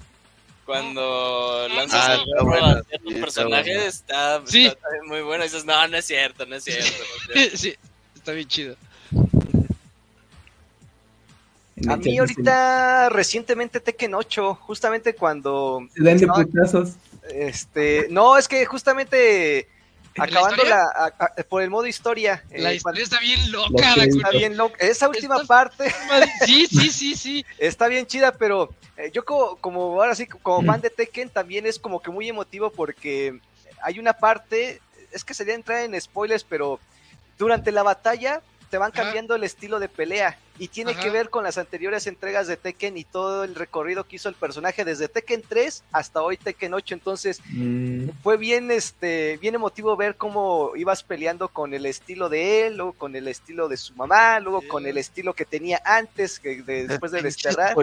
Cuando 0.65 1.67
lanzas 1.69 2.07
Ah, 2.09 2.13
el 2.13 2.19
está 2.21 2.31
gorro 2.39 2.45
bueno, 2.51 2.65
a 2.67 2.83
ciertos 2.83 3.01
sí, 3.01 3.07
está 3.09 3.19
personajes, 3.21 3.73
bueno. 3.75 3.87
está, 3.87 4.41
Sí. 4.45 4.65
está 4.67 4.87
muy 5.07 5.21
bueno. 5.21 5.43
Y 5.43 5.47
dices, 5.47 5.65
no, 5.65 5.87
no 5.87 5.97
es 5.97 6.05
cierto, 6.05 6.45
no 6.45 6.55
es 6.55 6.63
cierto. 6.63 7.03
no 7.27 7.33
es 7.33 7.41
cierto. 7.41 7.57
sí, 7.57 7.75
está 8.15 8.31
bien 8.33 8.47
chido. 8.47 8.75
A 11.89 11.97
mí 11.97 12.17
ahorita 12.17 13.09
recientemente 13.09 13.79
Tekken 13.79 14.13
8, 14.15 14.55
justamente 14.61 15.15
cuando 15.15 15.87
Se 15.95 16.03
dan 16.03 16.17
de 16.17 16.27
putazos. 16.27 16.93
este, 17.33 18.07
no, 18.09 18.37
es 18.37 18.47
que 18.47 18.65
justamente 18.65 19.67
¿La 20.15 20.25
acabando 20.25 20.63
la, 20.63 20.81
a- 20.95 21.05
a- 21.25 21.43
por 21.49 21.61
el 21.63 21.69
modo 21.69 21.87
historia, 21.87 22.43
eh, 22.51 22.61
La 22.61 22.69
cuando- 22.81 22.99
historia 22.99 23.03
está 23.03 23.19
bien 23.19 23.51
Lo 23.51 23.67
loca, 23.67 23.93
que- 23.95 23.99
Dakuni. 24.01 24.17
está 24.17 24.29
bien 24.29 24.57
loca. 24.57 24.75
Esa 24.79 25.09
última 25.09 25.43
parte 25.45 25.93
Sí, 26.45 26.67
sí, 26.71 26.89
sí, 26.91 27.15
sí. 27.15 27.45
está 27.57 27.87
bien 27.87 28.05
chida, 28.05 28.31
pero 28.33 28.69
eh, 28.97 29.09
yo 29.13 29.25
como, 29.25 29.55
como 29.57 29.81
ahora 30.01 30.13
sí, 30.15 30.27
como 30.27 30.65
fan 30.65 30.81
de 30.81 30.89
Tekken 30.91 31.29
también 31.29 31.65
es 31.65 31.79
como 31.79 31.99
que 32.01 32.11
muy 32.11 32.29
emotivo 32.29 32.71
porque 32.71 33.39
hay 33.81 33.97
una 33.99 34.13
parte, 34.13 34.79
es 35.11 35.23
que 35.23 35.33
sería 35.33 35.55
entrar 35.55 35.79
en 35.79 35.99
spoilers, 35.99 36.43
pero 36.43 36.79
durante 37.39 37.71
la 37.71 37.81
batalla 37.83 38.41
te 38.69 38.77
van 38.77 38.91
Ajá. 38.93 39.03
cambiando 39.03 39.35
el 39.35 39.43
estilo 39.43 39.79
de 39.79 39.89
pelea 39.89 40.37
y 40.59 40.67
tiene 40.67 40.91
Ajá. 40.91 41.01
que 41.01 41.09
ver 41.09 41.29
con 41.29 41.43
las 41.43 41.57
anteriores 41.57 42.05
entregas 42.07 42.47
de 42.47 42.57
Tekken 42.57 42.95
y 42.97 43.03
todo 43.03 43.43
el 43.43 43.55
recorrido 43.55 44.03
que 44.03 44.17
hizo 44.17 44.29
el 44.29 44.35
personaje 44.35 44.85
desde 44.85 45.07
Tekken 45.07 45.43
3 45.47 45.83
hasta 45.91 46.21
hoy 46.21 46.37
Tekken 46.37 46.73
8, 46.73 46.93
entonces 46.93 47.41
Mm, 47.49 48.09
fue 48.21 48.37
bien 48.37 48.69
este 48.71 49.37
bien 49.41 49.55
emotivo 49.55 49.95
ver 49.97 50.15
cómo 50.15 50.71
ibas 50.75 51.01
peleando 51.03 51.47
con 51.49 51.73
el 51.73 51.85
estilo 51.85 52.29
de 52.29 52.67
él, 52.67 52.77
luego 52.77 52.93
con 52.93 53.15
el 53.15 53.27
estilo 53.27 53.67
de 53.67 53.77
su 53.77 53.93
mamá, 53.95 54.39
luego 54.39 54.61
Sí. 54.61 54.67
con 54.67 54.85
el 54.85 54.97
estilo 54.97 55.33
que 55.33 55.45
tenía 55.45 55.81
antes 55.85 56.39
que 56.39 56.61
de- 56.61 56.87
después 56.87 57.11
de 57.11 57.21
desterrar. 57.21 57.75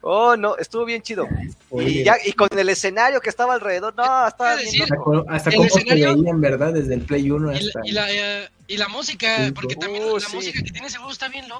Oh, 0.00 0.36
no, 0.36 0.56
estuvo 0.56 0.84
bien 0.84 1.02
chido. 1.02 1.26
Y 1.72 2.04
ya 2.04 2.16
y 2.24 2.32
con 2.32 2.48
el 2.58 2.68
escenario 2.68 3.20
que 3.20 3.30
estaba 3.30 3.54
alrededor, 3.54 3.94
no, 3.96 4.26
estaba 4.26 4.54
bien 4.56 4.64
decir, 4.66 4.84
loco. 4.90 5.24
hasta, 5.28 5.50
cómo 5.50 5.68
se 5.68 5.80
escenario- 5.80 6.14
veían, 6.16 6.40
¿verdad? 6.40 6.72
Desde 6.72 6.94
el 6.94 7.02
Play 7.02 7.30
1 7.30 7.52
Y 7.52 7.56
hasta... 7.56 7.80
la, 7.80 7.86
y 7.88 7.92
la, 7.92 8.12
eh, 8.12 8.48
y 8.66 8.76
la 8.76 8.88
música, 8.88 9.50
porque 9.54 9.74
no. 9.74 9.80
también 9.80 10.04
Oh, 10.06 10.18
la 10.18 10.26
sí. 10.26 10.36
música 10.36 10.62
que 10.62 10.70
tiene 10.70 10.86
ese 10.86 10.96
juego 10.98 11.12
está 11.12 11.28
bien 11.28 11.48
loca. 11.48 11.59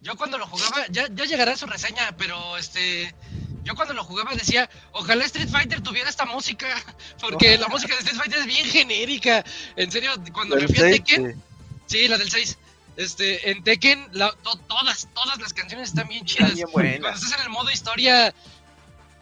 Yo 0.00 0.14
cuando 0.16 0.38
lo 0.38 0.46
jugaba, 0.46 0.86
ya, 0.90 1.06
ya 1.10 1.24
llegará 1.24 1.56
su 1.56 1.66
reseña, 1.66 2.16
pero 2.16 2.56
este. 2.56 3.14
Yo 3.64 3.74
cuando 3.74 3.94
lo 3.94 4.04
jugaba 4.04 4.32
decía, 4.34 4.70
ojalá 4.92 5.24
Street 5.24 5.48
Fighter 5.48 5.80
tuviera 5.80 6.08
esta 6.08 6.24
música, 6.24 6.68
porque 7.20 7.58
la 7.58 7.66
música 7.68 7.94
de 7.94 8.00
Street 8.00 8.18
Fighter 8.20 8.38
es 8.40 8.46
bien 8.46 8.66
genérica. 8.66 9.44
En 9.74 9.90
serio, 9.90 10.12
cuando 10.32 10.54
me 10.56 10.68
fui 10.68 10.78
a 10.78 10.90
Tekken, 10.90 11.34
sí. 11.34 11.98
sí, 12.02 12.08
la 12.08 12.16
del 12.18 12.30
6, 12.30 12.58
este, 12.96 13.50
en 13.50 13.64
Tekken, 13.64 14.08
la- 14.12 14.30
to- 14.42 14.56
todas, 14.68 15.08
todas 15.14 15.38
las 15.40 15.52
canciones 15.52 15.88
están 15.88 16.06
bien 16.06 16.24
chidas. 16.24 16.52
Están 16.52 16.54
bien 16.54 16.68
buenas. 16.72 17.00
Cuando 17.00 17.18
estás 17.18 17.40
en 17.40 17.42
el 17.44 17.50
modo 17.50 17.70
historia 17.72 18.32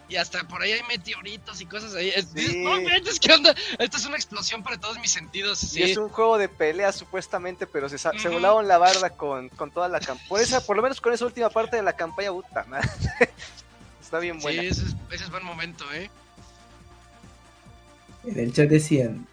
y 0.09 0.17
hasta 0.17 0.47
por 0.47 0.61
ahí 0.63 0.73
hay 0.73 0.83
meteoritos 0.89 1.61
y 1.61 1.67
cosas 1.67 1.95
ahí, 1.95 2.11
es- 2.11 2.29
Sí. 2.35 2.63
no 2.63 2.81
manches, 2.83 3.19
¿qué 3.19 3.33
onda? 3.33 3.55
Esta 3.79 3.97
es 3.97 4.05
una 4.07 4.17
explosión 4.17 4.63
para 4.63 4.79
todos 4.79 4.99
mis 4.99 5.11
sentidos. 5.13 5.59
Sí. 5.59 5.81
Y 5.81 5.83
es 5.85 5.97
un 5.97 6.09
juego 6.09 6.37
de 6.39 6.49
pelea 6.49 6.93
supuestamente, 6.93 7.67
pero 7.67 7.89
se, 7.89 7.97
sa- 7.99 8.13
se 8.13 8.29
Ujú. 8.29 8.35
volaron 8.37 8.69
la 8.69 8.79
barda 8.79 9.11
con, 9.11 9.49
con 9.51 9.71
toda 9.71 9.89
la 9.89 10.01
campaña. 10.01 10.29
Por, 10.29 10.41
esa- 10.41 10.61
por 10.65 10.77
lo 10.77 10.83
menos 10.83 11.01
con 11.01 11.13
esa 11.13 11.25
última 11.25 11.49
parte 11.51 11.77
de 11.77 11.83
la 11.83 11.95
campaña, 11.95 12.31
puta 12.33 12.65
madre. 12.65 12.89
Está 14.03 14.19
bien 14.19 14.39
buena. 14.41 14.63
Sí, 14.63 14.69
ese 14.69 14.83
es, 14.83 14.97
ese 15.11 15.25
es 15.25 15.31
buen 15.31 15.45
momento, 15.45 15.85
¿eh? 15.93 16.11
En 18.25 18.39
el 18.39 18.53
chat 18.53 18.69
decían 18.69 19.27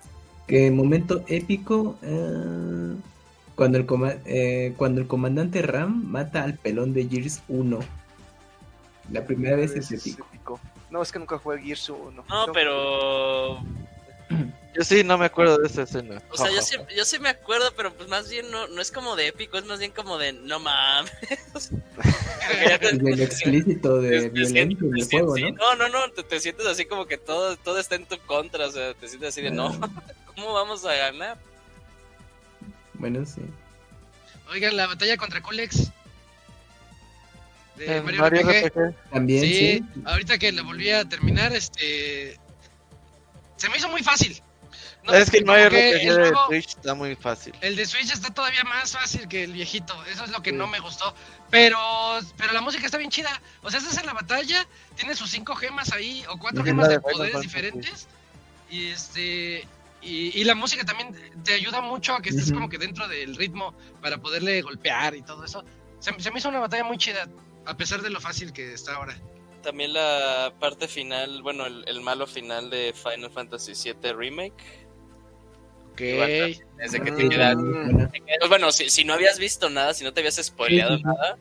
que 0.48 0.70
momento 0.72 1.24
épico 1.28 1.98
eh, 2.02 2.96
cuando, 3.56 3.78
el 3.78 3.86
eh, 4.26 4.74
cuando 4.78 5.00
el 5.02 5.08
comandante 5.08 5.62
Ram 5.62 6.04
mata 6.06 6.44
al 6.44 6.58
pelón 6.58 6.94
de 6.94 7.08
Gears 7.08 7.42
1. 7.48 7.80
La 9.12 9.26
primera 9.26 9.58
vez 9.58 9.72
es 9.72 9.92
Es 9.92 10.08
épico. 10.08 10.60
No, 10.90 11.02
es 11.02 11.12
que 11.12 11.20
nunca 11.20 11.38
jugué 11.38 11.62
Gears 11.62 11.90
1. 11.90 12.26
No, 12.28 12.46
pero. 12.54 13.62
Yo 14.74 14.84
sí 14.86 15.04
no 15.04 15.18
me 15.18 15.26
acuerdo 15.26 15.58
de 15.58 15.68
esa 15.68 15.84
escena. 15.84 16.22
O 16.30 16.38
sea, 16.38 16.50
yo 16.50 16.62
sí, 16.62 16.78
yo 16.96 17.04
sí 17.04 17.20
me 17.20 17.28
acuerdo, 17.28 17.74
pero 17.76 17.94
pues 17.94 18.08
más 18.08 18.30
bien 18.30 18.50
no, 18.50 18.70
no 18.70 18.82
es 18.82 18.90
como 18.90 19.18
de 19.18 19.28
épico, 19.28 19.58
es 19.58 19.66
más 19.66 19.80
bien 19.80 19.92
como 19.92 20.18
de 20.18 20.32
no 20.32 20.60
mames. 20.60 21.12
Del 22.94 23.22
explícito 23.22 24.02
de 24.02 24.30
violento 24.30 24.86
del 24.86 25.06
juego, 25.06 25.38
¿no? 25.38 25.52
No, 25.52 25.76
no, 25.76 25.90
no, 25.90 26.12
te, 26.12 26.24
te 26.24 26.40
sientes 26.40 26.66
así 26.66 26.86
como 26.86 27.06
que 27.06 27.18
todo, 27.18 27.58
todo 27.58 27.80
está 27.80 27.96
en 27.96 28.06
tu 28.06 28.18
contra, 28.20 28.68
o 28.68 28.72
sea, 28.72 28.94
te 28.94 29.10
sientes 29.10 29.30
así 29.30 29.42
de 29.42 29.52
no, 29.52 29.78
¿cómo 30.36 30.54
vamos 30.54 30.86
a 30.86 30.94
ganar? 30.94 31.38
Bueno, 32.94 33.26
sí. 33.26 33.42
Oigan, 34.52 34.78
la 34.78 34.88
batalla 34.88 35.18
contra 35.18 35.42
Colex. 35.42 35.92
De 37.86 37.98
En 37.98 38.04
Mario, 38.06 38.22
Mario 38.22 38.42
RPG. 38.42 38.66
RPG. 38.68 38.96
También, 39.12 39.42
Sí, 39.42 39.54
sí. 39.56 39.84
ahorita 40.06 40.38
que 40.38 40.52
la 40.52 40.62
volví 40.64 40.90
a 40.92 41.06
terminar, 41.06 41.54
este. 41.54 42.40
Se 43.58 43.70
me 43.70 43.78
hizo 43.78 43.90
muy 43.90 44.02
fácil. 44.04 44.42
No, 45.04 45.14
es 45.16 45.32
que 45.32 45.38
el 45.40 45.46
Mario 45.46 45.70
RPG 45.70 46.08
el 46.08 46.16
de 46.18 46.34
Switch 46.48 46.68
está 46.78 46.94
muy 46.94 47.16
fácil. 47.16 47.54
El 47.62 47.76
de 47.76 47.86
Switch 47.88 48.12
está 48.12 48.32
todavía 48.34 48.64
más 48.64 48.92
fácil 48.92 49.28
que 49.28 49.44
el 49.44 49.54
viejito. 49.54 49.94
Eso 50.06 50.24
es 50.26 50.30
lo 50.32 50.42
que 50.44 50.52
Sí. 50.52 50.56
no 50.56 50.68
me 50.68 50.80
gustó. 50.80 51.16
Pero, 51.50 51.78
pero 52.38 52.54
la 52.54 52.62
música 52.62 52.86
está 52.86 52.98
bien 52.98 53.10
chida. 53.10 53.42
O 53.64 53.70
sea, 53.72 53.80
estás 53.80 53.98
en 53.98 54.06
la 54.06 54.14
batalla, 54.14 54.66
tienes 54.96 55.18
sus 55.18 55.30
cinco 55.32 55.56
gemas 55.56 55.92
ahí, 55.92 56.24
o 56.30 56.38
cuatro 56.38 56.64
gemas 56.64 56.88
de 56.88 57.00
poderes 57.00 57.34
Fantasy. 57.34 57.48
diferentes. 57.48 58.08
Y 58.70 58.88
este. 58.90 59.68
Y, 60.04 60.40
y 60.40 60.44
la 60.46 60.56
música 60.56 60.84
también 60.84 61.16
te 61.44 61.54
ayuda 61.54 61.82
mucho 61.82 62.14
a 62.16 62.22
que 62.22 62.30
estés 62.30 62.52
como 62.52 62.70
que 62.70 62.78
dentro 62.80 63.08
del 63.08 63.36
ritmo 63.36 63.76
para 64.02 64.18
poderle 64.18 64.62
golpear 64.62 65.16
y 65.16 65.22
todo 65.24 65.44
eso. 65.46 65.64
Se, 66.00 66.12
se 66.20 66.32
me 66.32 66.40
hizo 66.40 66.50
una 66.50 66.60
batalla 66.60 66.84
muy 66.84 66.98
chida, 66.98 67.28
a 67.66 67.76
pesar 67.78 68.02
de 68.02 68.10
lo 68.10 68.20
fácil 68.20 68.54
que 68.54 68.74
está 68.74 68.96
ahora. 68.96 69.18
También 69.64 69.94
la 69.94 70.54
parte 70.60 70.88
final, 70.88 71.42
bueno, 71.44 71.66
el, 71.68 71.84
el 71.88 72.02
malo 72.02 72.26
final 72.28 72.70
de 72.70 72.94
Final 72.96 73.30
Fantasy 73.32 73.74
VII 73.74 74.14
Remake. 74.14 74.64
Ok. 75.92 75.98
Desde 76.78 77.02
que 77.04 77.12
Mm. 77.12 77.18
te 77.18 77.30
quedas. 77.30 77.56
Buena. 77.56 78.10
te 78.10 78.20
quedas- 78.22 78.50
Bueno, 78.50 78.72
si, 78.72 78.90
si 78.90 79.04
no 79.04 79.14
habías 79.14 79.38
visto 79.38 79.70
nada, 79.70 79.94
si 79.94 80.04
no 80.04 80.14
te 80.14 80.22
habías 80.22 80.36
spoileado 80.38 80.98
Sí, 80.98 81.04
nada. 81.04 81.38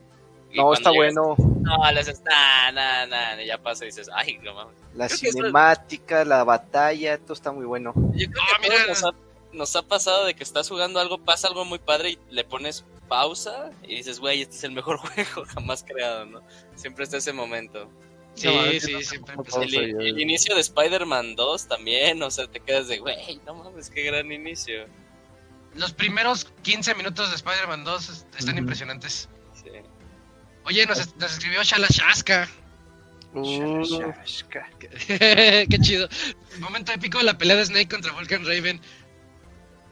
No, 0.52 0.72
está 0.74 0.90
llegas- 0.90 1.14
bueno. 1.14 1.36
No, 1.62 1.92
le 1.92 2.00
haces, 2.00 2.20
nah, 2.22 2.72
nah, 2.72 3.06
nah, 3.06 3.40
y 3.40 3.46
ya 3.46 3.58
pasa 3.62 3.84
y 3.84 3.88
dices, 3.88 4.10
ay, 4.12 4.38
no 4.42 4.52
mames. 4.54 4.74
La 4.94 5.06
Creo 5.06 5.18
cinemática, 5.18 6.24
la 6.24 6.42
batalla, 6.42 7.16
todo 7.18 7.34
está 7.34 7.52
muy 7.52 7.64
bueno. 7.64 7.92
Yo 8.14 8.28
creo 8.28 8.42
Ah, 8.42 8.60
que 8.60 8.68
mira. 8.70 8.86
nos 8.88 9.04
ha, 9.04 9.10
nos 9.52 9.76
ha 9.76 9.82
pasado 9.82 10.24
de 10.26 10.34
que 10.34 10.42
estás 10.42 10.68
jugando 10.68 10.98
algo, 10.98 11.18
pasa 11.18 11.46
algo 11.46 11.64
muy 11.64 11.78
padre 11.78 12.10
y 12.10 12.18
le 12.30 12.42
pones 12.44 12.84
pausa 13.10 13.70
y 13.82 13.96
dices, 13.96 14.18
güey, 14.20 14.40
este 14.40 14.56
es 14.56 14.64
el 14.64 14.72
mejor 14.72 14.96
juego 14.98 15.44
jamás 15.54 15.84
creado, 15.86 16.24
¿no? 16.24 16.40
Siempre 16.76 17.04
está 17.04 17.18
ese 17.18 17.34
momento. 17.34 17.90
Sí, 18.34 18.46
No, 18.46 18.80
sí, 18.80 18.92
no 18.94 19.00
siempre 19.00 19.34
empezó. 19.34 19.60
El, 19.60 19.74
el 20.00 20.18
inicio 20.20 20.54
de 20.54 20.62
Spider-Man 20.62 21.34
2 21.36 21.68
también, 21.68 22.22
o 22.22 22.30
sea, 22.30 22.46
te 22.46 22.60
quedas 22.60 22.88
de, 22.88 22.98
güey, 22.98 23.38
no 23.44 23.54
mames, 23.56 23.90
qué 23.90 24.02
gran 24.04 24.32
inicio. 24.32 24.86
Los 25.74 25.92
primeros 25.92 26.46
15 26.62 26.94
minutos 26.94 27.28
de 27.30 27.36
Spider-Man 27.36 27.84
2 27.84 28.08
est- 28.08 28.34
están 28.38 28.56
impresionantes. 28.56 29.28
Sí. 29.52 29.68
Oye, 30.64 30.86
nos, 30.86 31.14
nos 31.16 31.32
escribió 31.32 31.62
Shalashaska. 31.62 32.48
Uh, 33.34 33.82
Shashka. 33.84 34.68
Qué 35.06 35.78
chido. 35.82 36.08
Momento 36.58 36.90
épico 36.92 37.20
la 37.22 37.38
pelea 37.38 37.56
de 37.56 37.66
Snake 37.66 37.88
contra 37.88 38.12
Vulcan 38.12 38.44
Raven. 38.44 38.80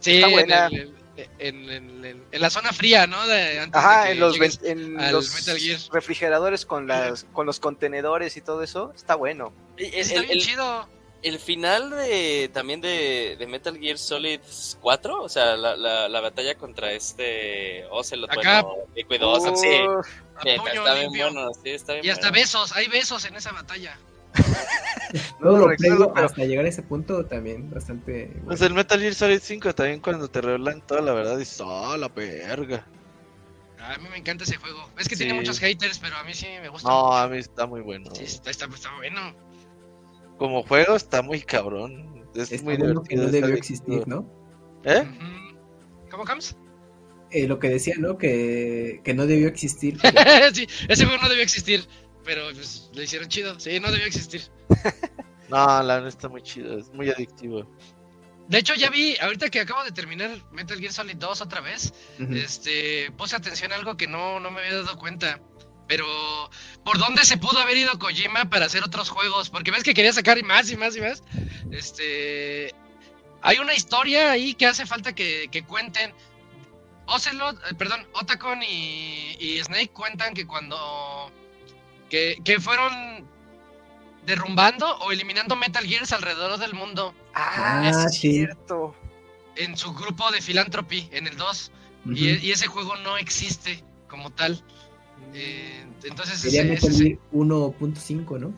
Sí, 0.00 0.14
Está 0.16 0.26
en, 0.26 0.32
buena. 0.32 0.66
el- 0.66 0.94
en- 1.38 1.70
en- 1.70 2.04
en- 2.04 2.24
en 2.30 2.40
la 2.40 2.50
zona 2.50 2.72
fría, 2.72 3.06
¿no? 3.06 3.26
De, 3.26 3.60
antes 3.60 3.78
Ajá, 3.78 4.10
en 4.10 4.20
los, 4.20 4.34
llegues- 4.38 4.60
ven- 4.60 4.94
en 4.94 5.00
al 5.00 5.12
los 5.12 5.34
Metal 5.34 5.58
Gear. 5.58 5.80
refrigeradores 5.92 6.64
con 6.66 6.86
las 6.86 7.24
con 7.32 7.46
los 7.46 7.60
contenedores 7.60 8.36
y 8.36 8.40
todo 8.40 8.62
eso, 8.62 8.92
está 8.94 9.14
bueno. 9.14 9.52
Está 9.76 10.14
el- 10.14 10.20
bien 10.22 10.32
el- 10.32 10.40
chido. 10.40 10.88
el 11.22 11.38
final 11.40 11.90
de 11.90 12.48
también 12.54 12.80
de, 12.80 13.34
de 13.38 13.46
Metal 13.48 13.76
Gear 13.76 13.98
Solid 13.98 14.40
4, 14.80 15.20
o 15.22 15.28
sea, 15.28 15.56
la, 15.56 15.76
la, 15.76 16.08
la 16.08 16.20
batalla 16.20 16.54
contra 16.56 16.92
este 16.92 17.84
Ocelot, 17.90 18.30
Acá. 18.30 18.62
bueno, 18.62 18.84
Liquid 18.94 19.24
Ocelot, 19.24 19.56
sí, 19.56 19.66
está 19.66 20.94
bien 20.94 21.10
bueno, 21.10 21.48
sí, 21.62 21.70
está 21.70 21.92
bien 21.94 22.04
Y 22.06 22.10
hasta 22.10 22.28
bueno. 22.28 22.40
besos, 22.40 22.72
hay 22.72 22.86
besos 22.86 23.24
en 23.24 23.34
esa 23.34 23.50
batalla. 23.52 23.98
No 25.40 25.52
lo 25.56 25.68
recuerdo, 25.68 26.12
pero- 26.12 26.26
hasta 26.26 26.44
llegar 26.44 26.66
a 26.66 26.68
ese 26.68 26.82
punto 26.82 27.24
también 27.24 27.70
bastante. 27.70 28.30
Pues 28.44 28.58
bueno. 28.60 28.66
el 28.66 28.74
Metal 28.74 29.00
Gear 29.00 29.14
Solid 29.14 29.40
5 29.42 29.74
también 29.74 30.00
cuando 30.00 30.28
te 30.28 30.40
revelan 30.42 30.82
toda 30.86 31.00
la 31.00 31.12
verdad 31.14 31.38
dices, 31.38 31.60
oh, 31.64 31.96
la 31.96 32.08
verga. 32.08 32.86
A 33.80 33.96
mí 33.98 34.06
me 34.10 34.18
encanta 34.18 34.44
ese 34.44 34.56
juego. 34.56 34.90
Es 34.98 35.08
que 35.08 35.16
Sí. 35.16 35.24
tiene 35.24 35.38
muchos 35.38 35.58
haters, 35.60 35.98
pero 35.98 36.16
a 36.16 36.24
mí 36.24 36.34
sí 36.34 36.46
me 36.60 36.68
gusta. 36.68 36.88
No, 36.88 37.12
a 37.16 37.26
mí 37.28 37.38
está 37.38 37.64
muy 37.66 37.80
bueno. 37.80 38.10
Sí, 38.14 38.24
está, 38.24 38.50
está, 38.50 38.66
está 38.66 38.94
bueno. 38.96 39.34
Como 40.36 40.62
juego 40.62 40.96
está 40.96 41.22
muy 41.22 41.40
cabrón. 41.40 42.24
Es 42.34 42.52
Está 42.52 42.64
muy 42.64 42.76
bueno 42.76 43.02
que 43.02 43.14
divertido. 43.14 43.24
no 43.24 43.30
debió 43.32 43.54
existir, 43.56 44.06
¿no? 44.06 44.28
¿Eh? 44.84 45.04
¿Cómo 46.10 46.24
comes? 46.24 46.56
Eh, 47.30 47.46
lo 47.48 47.58
que 47.58 47.68
decía, 47.70 47.94
¿no? 47.98 48.18
Que, 48.18 49.00
que 49.04 49.14
no 49.14 49.26
debió 49.26 49.48
existir. 49.48 49.98
pero- 50.02 50.14
sí, 50.54 50.66
ese 50.88 51.04
juego 51.06 51.22
no 51.22 51.28
debió 51.28 51.42
existir. 51.42 51.86
Pero 52.28 52.52
pues, 52.52 52.90
lo 52.92 53.02
hicieron 53.02 53.26
chido. 53.30 53.58
Sí, 53.58 53.80
no 53.80 53.90
debió 53.90 54.06
existir. 54.06 54.42
No, 55.48 55.82
la 55.82 55.94
verdad 55.94 56.08
está 56.08 56.28
muy 56.28 56.42
chido. 56.42 56.78
Es 56.78 56.92
muy 56.92 57.08
adictivo. 57.08 57.66
De 58.48 58.58
hecho, 58.58 58.74
ya 58.74 58.90
vi, 58.90 59.16
ahorita 59.16 59.48
que 59.48 59.60
acabo 59.60 59.82
de 59.82 59.92
terminar 59.92 60.30
Metal 60.52 60.78
Gear 60.78 60.92
Solid 60.92 61.16
2 61.16 61.40
otra 61.40 61.62
vez, 61.62 61.94
este, 62.18 63.10
puse 63.12 63.34
atención 63.34 63.72
a 63.72 63.76
algo 63.76 63.96
que 63.96 64.06
no, 64.06 64.40
no 64.40 64.50
me 64.50 64.60
había 64.60 64.74
dado 64.74 64.98
cuenta. 64.98 65.40
Pero, 65.86 66.04
¿por 66.84 66.98
dónde 66.98 67.24
se 67.24 67.38
pudo 67.38 67.60
haber 67.60 67.78
ido 67.78 67.98
Kojima 67.98 68.50
para 68.50 68.66
hacer 68.66 68.84
otros 68.84 69.08
juegos? 69.08 69.48
Porque 69.48 69.70
ves 69.70 69.84
que 69.84 69.94
quería 69.94 70.12
sacar 70.12 70.42
más 70.44 70.70
y 70.70 70.76
más 70.76 70.94
y 70.94 71.00
más. 71.00 71.22
Este, 71.70 72.74
hay 73.40 73.58
una 73.58 73.72
historia 73.72 74.32
ahí 74.32 74.52
que 74.52 74.66
hace 74.66 74.84
falta 74.84 75.14
que, 75.14 75.48
que 75.50 75.64
cuenten. 75.64 76.12
Ocelot, 77.06 77.56
eh, 77.70 77.74
perdón, 77.74 78.06
Otacon 78.12 78.62
y, 78.62 79.34
y 79.40 79.64
Snake 79.64 79.92
cuentan 79.94 80.34
que 80.34 80.46
cuando, 80.46 81.32
que, 82.08 82.38
que 82.44 82.60
fueron 82.60 83.26
derrumbando 84.26 84.86
o 84.98 85.12
eliminando 85.12 85.56
Metal 85.56 85.84
Gears 85.84 86.12
alrededor 86.12 86.58
del 86.58 86.74
mundo 86.74 87.14
Ah, 87.34 87.80
Ah, 87.84 87.88
es 88.08 88.14
sí. 88.14 88.32
cierto. 88.32 88.94
en 89.56 89.76
su 89.76 89.92
grupo 89.94 90.30
de 90.30 90.40
Philanthropy, 90.40 91.08
en 91.12 91.26
el 91.26 91.36
2. 91.36 91.72
Ujú. 92.04 92.12
y, 92.14 92.28
y 92.38 92.52
ese 92.52 92.66
juego 92.68 92.94
no 92.96 93.16
existe 93.18 93.82
como 94.08 94.30
tal. 94.30 94.62
Eh, 95.34 95.84
entonces, 96.04 96.38
Sería 96.38 96.62
ese, 96.62 96.70
Metal 96.72 96.90
ese- 96.90 97.04
Gear 97.04 97.18
1.5, 97.32 98.38
¿no? 98.38 98.54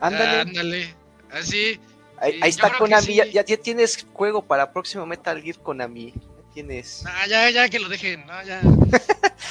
Ándale. 0.00 0.40
ándale. 0.40 0.94
Así. 1.32 1.80
ahí, 2.20 2.32
sí, 2.34 2.38
ahí 2.42 2.50
está 2.50 2.72
Konami. 2.78 3.04
sí. 3.06 3.14
Ya, 3.14 3.26
ya- 3.26 3.44
ya 3.44 3.56
tienes 3.56 4.06
juego 4.12 4.42
para 4.42 4.72
próximo 4.72 5.04
Metal 5.06 5.40
Gear 5.42 5.58
Konami. 5.58 6.14
Ya 6.54 6.62
tienes. 6.62 7.04
Ah, 7.06 7.26
ya, 7.28 7.50
ya 7.50 7.68
que 7.68 7.78
lo 7.80 7.88
dejen. 7.88 8.24
No, 8.26 8.42
ya. 8.46 8.60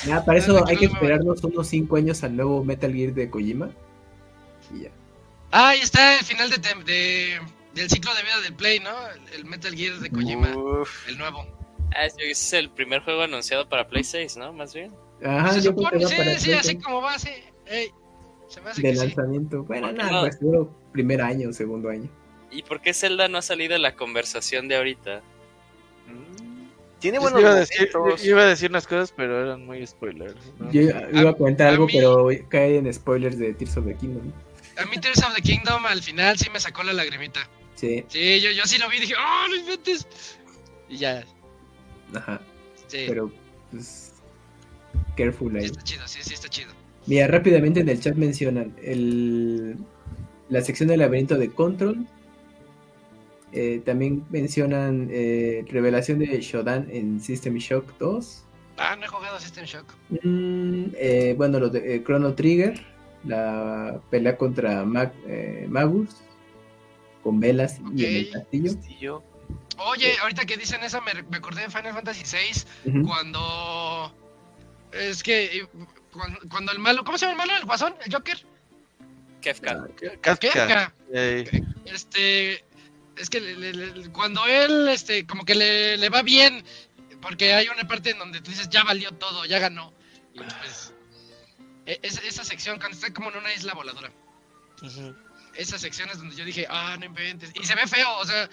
Ya, 0.07 0.23
para 0.25 0.37
Ah, 0.37 0.41
eso 0.41 0.65
hay 0.67 0.77
que 0.77 0.85
esperarnos 0.85 1.43
unos 1.43 1.67
5 1.67 1.95
años 1.97 2.23
al 2.23 2.35
nuevo 2.35 2.63
Metal 2.63 2.93
Gear 2.93 3.13
de 3.13 3.29
Kojima. 3.29 3.71
Y 4.73 4.83
ya. 4.83 4.89
Ah, 5.51 5.69
ahí 5.69 5.79
está 5.81 6.17
el 6.17 6.25
final 6.25 6.49
de, 6.49 6.57
de- 6.85 7.39
del 7.75 7.89
ciclo 7.89 8.13
de 8.15 8.23
vida 8.23 8.41
del 8.41 8.53
Play, 8.53 8.79
¿no? 8.79 8.91
El, 9.09 9.33
el 9.39 9.45
Metal 9.45 9.73
Gear 9.75 9.99
de 9.99 10.09
Kojima, 10.09 10.55
Uf. 10.55 11.07
el 11.07 11.17
nuevo. 11.17 11.45
Ah, 11.95 12.05
ese 12.05 12.31
es 12.31 12.53
el 12.53 12.69
primer 12.69 13.01
juego 13.01 13.21
anunciado 13.23 13.67
para 13.69 13.87
Play 13.87 14.03
6, 14.03 14.37
¿no? 14.37 14.51
Más 14.53 14.73
bien. 14.73 14.93
Ajá, 15.23 15.53
se 15.53 15.61
yo 15.61 15.75
creo 15.75 15.89
que 15.91 15.99
supone, 15.99 16.07
sí, 16.09 16.15
para 16.17 16.39
sí, 16.39 16.45
Play 16.47 16.57
así 16.59 16.77
como 16.77 17.01
va, 17.01 17.19
sí. 17.19 17.29
Ey, 17.67 17.91
se 18.47 18.61
me 18.61 18.69
hace 18.71 18.81
de 18.81 18.89
que 18.89 18.95
sí. 18.95 19.05
lanzamiento. 19.05 19.63
Bueno, 19.63 19.87
¿Por 19.87 19.95
qué 19.95 20.03
nada, 20.03 20.11
no? 20.11 20.21
pues 20.21 20.39
primer 20.91 21.21
año, 21.21 21.53
segundo 21.53 21.89
año. 21.89 22.09
¿Y 22.51 22.63
por 22.63 22.81
qué 22.81 22.93
Zelda 22.93 23.27
no 23.27 23.37
ha 23.39 23.41
salido 23.41 23.75
en 23.75 23.81
la 23.81 23.95
conversación 23.95 24.67
de 24.67 24.75
ahorita? 24.77 25.21
Tiene 27.03 27.17
Yo 27.17 27.21
buenos 27.23 27.41
iba, 27.41 27.49
a 27.51 27.55
decir, 27.55 27.89
iba 28.23 28.41
a 28.41 28.45
decir 28.45 28.69
unas 28.69 28.87
cosas, 28.87 29.13
pero 29.15 29.43
eran 29.43 29.65
muy 29.65 29.85
spoilers. 29.85 30.35
¿no? 30.57 30.71
Yo 30.71 30.81
iba 30.83 31.29
a 31.29 31.33
comentar 31.33 31.67
a 31.67 31.69
algo, 31.71 31.85
mí- 31.85 31.93
pero 31.93 32.27
cae 32.47 32.77
en 32.77 32.91
spoilers 32.93 33.37
de 33.37 33.53
Tears 33.53 33.75
of 33.75 33.85
the 33.85 33.93
Kingdom. 33.95 34.31
A 34.77 34.85
mí 34.85 34.97
Tears 34.99 35.19
of 35.21 35.35
the 35.35 35.41
Kingdom 35.41 35.85
al 35.85 36.01
final 36.01 36.37
sí 36.39 36.49
me 36.49 36.61
sacó 36.61 36.81
la 36.81 36.93
lagrimita. 36.93 37.41
Sí, 37.75 38.05
Sí, 38.07 38.39
yo, 38.39 38.51
yo 38.51 38.63
sí 38.65 38.77
lo 38.77 38.87
vi 38.89 38.97
y 38.97 38.99
dije, 39.01 39.15
¡oh, 39.19 39.47
no 39.49 39.55
inventes! 39.57 40.07
Y 40.87 40.95
ya, 40.97 41.25
ajá. 42.15 42.39
sí. 42.87 43.03
Pero, 43.07 43.29
pues, 43.69 44.13
careful 45.17 45.51
sí 45.51 45.57
ahí. 45.57 45.65
está 45.65 45.83
chido, 45.83 46.07
sí, 46.07 46.19
sí 46.23 46.33
está 46.35 46.47
chido. 46.47 46.71
Mira, 47.05 47.27
rápidamente 47.27 47.81
en 47.81 47.89
el 47.89 47.99
chat 47.99 48.15
mencionan 48.15 48.73
el, 48.81 49.75
la 50.47 50.61
sección 50.61 50.87
del 50.87 50.99
laberinto 51.01 51.35
de 51.37 51.49
Control. 51.49 52.07
Eh, 53.53 53.81
también 53.85 54.25
mencionan 54.29 55.09
eh, 55.11 55.63
revelación 55.69 56.19
de 56.19 56.41
Shodan 56.41 56.87
en 56.91 57.19
System 57.21 57.55
Shock 57.57 57.97
2. 57.99 58.43
Ah, 58.77 58.95
no 58.95 59.05
he 59.05 59.07
jugado 59.07 59.39
System 59.39 59.65
Shock. 59.65 59.85
Mm, 60.23 60.85
eh, 60.95 61.35
bueno, 61.37 61.59
lo 61.59 61.69
de 61.69 61.95
eh, 61.95 62.03
Chrono 62.03 62.33
Trigger, 62.33 62.83
la 63.25 63.99
pelea 64.09 64.35
contra 64.37 64.83
Mag- 64.83 65.13
eh, 65.27 65.67
Magus 65.69 66.09
con 67.21 67.39
velas 67.39 67.79
y 67.95 68.05
en 68.05 68.15
el 68.15 68.31
castillo. 68.31 68.73
Castillo. 68.75 69.23
Oye, 69.77 70.13
ahorita 70.21 70.45
que 70.45 70.57
dicen 70.57 70.83
eso, 70.83 70.99
me, 71.01 71.21
me 71.29 71.37
acordé 71.37 71.61
de 71.61 71.69
Final 71.69 71.93
Fantasy 71.93 72.23
VI 72.83 73.03
cuando. 73.03 74.13
Es 74.91 75.21
que. 75.23 75.67
Cuando, 76.11 76.39
cuando 76.49 76.71
el 76.71 76.79
malo. 76.79 77.03
¿Cómo 77.03 77.17
se 77.17 77.25
llama 77.27 77.43
el 77.43 77.47
malo? 77.49 77.59
¿El 77.59 77.65
guasón? 77.65 77.93
¿El 78.05 78.13
Joker? 78.13 78.37
Kefka. 79.41 79.87
Kefka. 80.21 80.93
Ey. 81.11 81.45
Este. 81.85 82.63
Es 83.17 83.29
que 83.29 83.39
le- 83.39 83.55
le- 83.55 83.73
le- 83.73 84.09
cuando 84.11 84.45
él, 84.45 84.87
este, 84.89 85.25
como 85.27 85.45
que 85.45 85.55
le, 85.55 85.97
le 85.97 86.09
va 86.09 86.21
bien, 86.23 86.63
porque 87.21 87.53
hay 87.53 87.67
una 87.67 87.87
parte 87.87 88.11
en 88.11 88.19
donde 88.19 88.41
tú 88.41 88.51
dices, 88.51 88.69
ya 88.69 88.83
valió 88.83 89.11
todo, 89.11 89.45
ya 89.45 89.59
ganó. 89.59 89.93
Y 90.33 90.39
pues. 90.39 90.93
e- 91.85 91.99
es- 92.01 92.23
esa 92.23 92.43
sección, 92.43 92.79
cuando 92.79 92.95
está 92.97 93.13
como 93.13 93.29
en 93.31 93.37
una 93.37 93.53
isla 93.53 93.73
voladora. 93.73 94.11
Ujú. 94.81 95.15
Esas 95.53 95.81
secciones 95.81 96.17
donde 96.17 96.35
yo 96.35 96.43
dije, 96.45 96.65
ah, 96.69 96.95
no 96.97 97.05
inventes. 97.05 97.51
Y 97.53 97.63
se 97.65 97.75
ve 97.75 97.85
feo, 97.87 98.17
o 98.17 98.25
sea, 98.25 98.49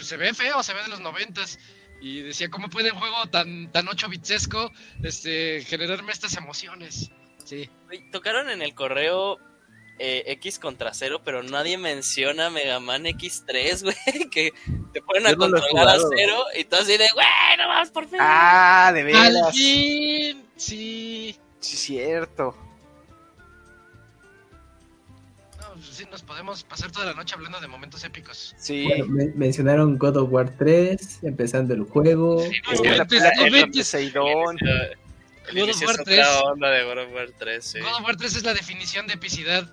se 0.00 0.16
ve 0.16 0.32
feo, 0.32 0.62
se 0.62 0.72
ve 0.72 0.82
de 0.82 0.88
los 0.88 1.00
noventas. 1.00 1.58
Y 2.00 2.22
decía, 2.22 2.48
¿cómo 2.48 2.70
puede 2.70 2.92
un 2.92 2.98
juego 2.98 3.26
tan, 3.26 3.70
tan 3.72 3.88
8 3.88 4.08
bitsesco 4.08 4.72
este, 5.02 5.64
generarme 5.64 6.12
estas 6.12 6.36
emociones? 6.36 7.10
Sí. 7.44 7.68
Tocaron 8.12 8.48
en 8.50 8.62
el 8.62 8.74
correo 8.74 9.38
eh, 9.98 10.24
X 10.26 10.58
contra 10.58 10.92
Cero, 10.94 11.20
pero 11.24 11.42
nadie 11.42 11.76
menciona 11.78 12.50
Mega 12.50 12.78
Man 12.80 13.04
X3, 13.04 13.82
güey, 13.82 14.28
que 14.30 14.52
te 14.92 15.02
ponen 15.02 15.26
a 15.26 15.32
no 15.32 15.38
controlar 15.38 15.88
a. 15.88 15.98
Cero 16.16 16.44
y 16.56 16.64
tú 16.64 16.76
así 16.76 16.92
de, 16.96 17.08
güey, 17.14 17.26
no 17.58 17.68
vamos 17.68 17.90
por 17.90 18.08
fin. 18.08 18.18
Ah, 18.20 18.90
de 18.94 19.00
Al 19.00 19.06
veras. 19.06 19.52
fin, 19.56 20.44
sí. 20.56 21.36
Sí, 21.60 21.76
cierto. 21.76 22.56
No, 25.60 25.72
pues 25.74 25.86
sí, 25.88 26.04
nos 26.10 26.22
podemos 26.22 26.62
pasar 26.64 26.90
toda 26.92 27.06
la 27.06 27.14
noche 27.14 27.34
hablando 27.34 27.60
de 27.60 27.66
momentos 27.66 28.04
épicos. 28.04 28.54
Sí. 28.58 28.84
Bueno, 28.84 29.06
men- 29.06 29.32
mencionaron 29.36 29.98
God 29.98 30.16
of 30.18 30.28
War 30.32 30.50
3, 30.56 31.20
empezando 31.24 31.74
el 31.74 31.82
juego. 31.82 32.40
Sí, 32.42 32.50
no, 32.64 32.70
Eh, 32.70 32.74
es 32.74 32.80
la. 32.80 33.04
El 35.48 35.60
God 35.60 35.70
of 35.70 35.82
War 35.82 35.96
es 35.96 36.04
3. 36.04 36.18
otra 36.28 36.42
onda 36.42 36.70
de 36.70 36.84
God 36.84 36.98
of 36.98 37.12
War 37.14 37.28
3, 37.38 37.64
sí. 37.64 37.80
God 37.80 37.94
of 37.94 38.02
War 38.02 38.16
3 38.16 38.36
es 38.36 38.44
la 38.44 38.54
definición 38.54 39.06
de 39.06 39.14
epicidad. 39.14 39.72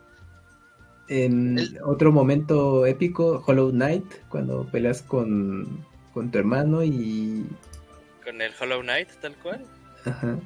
En 1.08 1.60
El- 1.60 1.80
otro 1.84 2.12
momento 2.12 2.86
épico, 2.86 3.44
Hollow 3.46 3.70
Knight, 3.72 4.06
cuando 4.30 4.66
peleas 4.66 5.02
con, 5.04 5.86
con 6.14 6.32
tu 6.32 6.38
hermano 6.40 6.84
y... 6.84 7.46
Con 8.24 8.42
el 8.42 8.52
Hollow 8.60 8.82
Knight, 8.82 9.10
tal 9.22 9.36
cual. 9.36 9.64
Ajá. 10.06 10.38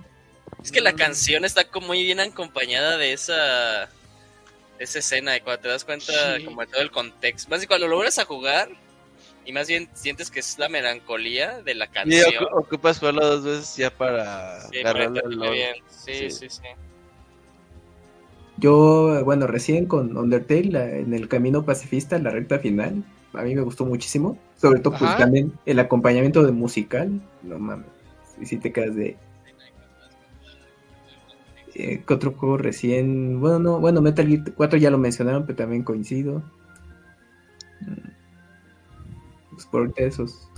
Es 0.64 0.72
que 0.72 0.82
la 0.82 0.94
canción 0.94 1.46
está 1.46 1.64
como 1.66 1.88
muy 1.88 2.04
bien 2.04 2.20
acompañada 2.20 2.98
de 2.98 3.14
esa 3.14 3.90
esa 4.80 5.00
escena 5.00 5.34
de 5.34 5.42
cuando 5.42 5.62
te 5.64 5.68
das 5.70 5.84
cuenta 5.86 6.38
Sí. 6.38 6.46
como 6.46 6.62
de 6.62 6.68
todo 6.68 6.82
el 6.82 6.90
contexto. 6.92 7.50
Más 7.50 7.60
bien 7.60 7.68
cuando 7.68 7.88
lo 7.88 7.96
logras 7.96 8.18
a 8.18 8.26
jugar 8.26 8.70
y 9.46 9.52
más 9.54 9.68
bien 9.68 9.90
sientes 9.94 10.32
que 10.32 10.40
es 10.40 10.58
la 10.58 10.70
melancolía 10.70 11.62
de 11.62 11.76
la 11.76 11.86
Y 11.86 11.90
canción. 11.90 12.32
ocu- 12.34 12.50
ocupas 12.64 12.98
jugarlo 13.00 13.26
dos 13.28 13.44
veces 13.44 13.76
ya 13.76 13.90
para 13.92 14.62
Sí, 14.70 14.80
para 14.82 15.08
bien. 15.10 15.76
Sí, 15.90 16.14
Sí. 16.14 16.32
sí, 16.32 16.50
sí. 16.50 16.62
Yo, 18.60 19.24
bueno, 19.24 19.48
recién 19.48 19.86
con 19.86 20.16
Undertale, 20.18 20.64
la- 20.72 20.96
en 20.96 21.14
el 21.14 21.28
camino 21.28 21.64
pacifista, 21.64 22.18
la 22.20 22.30
recta 22.32 22.60
final, 22.60 23.04
a 23.34 23.44
mí 23.44 23.56
me 23.56 23.62
gustó 23.62 23.86
muchísimo. 23.86 24.38
Sobre 24.58 24.80
todo, 24.80 24.98
pues 24.98 25.16
también 25.18 25.54
el 25.66 25.80
acompañamiento 25.80 26.44
de 26.44 26.52
musical, 26.52 27.22
no 27.44 27.60
mames. 27.60 27.88
Y 28.42 28.46
si 28.46 28.58
te 28.58 28.72
quedas 28.72 28.96
de... 28.96 29.18
Eh, 31.76 32.04
¿Qué 32.06 32.14
otro 32.14 32.32
juego 32.32 32.58
recién? 32.58 33.40
Bueno, 33.40 33.60
no, 33.60 33.80
bueno, 33.80 34.02
Metal 34.02 34.28
Gear 34.28 34.54
4 34.56 34.78
ya 34.80 34.90
lo 34.90 34.98
mencionaron, 34.98 35.46
pero 35.46 35.58
también 35.58 35.84
coincido. 35.84 36.44
Mm. 37.82 38.10
Pues 39.52 39.66
por 39.68 39.94
esos. 39.98 40.50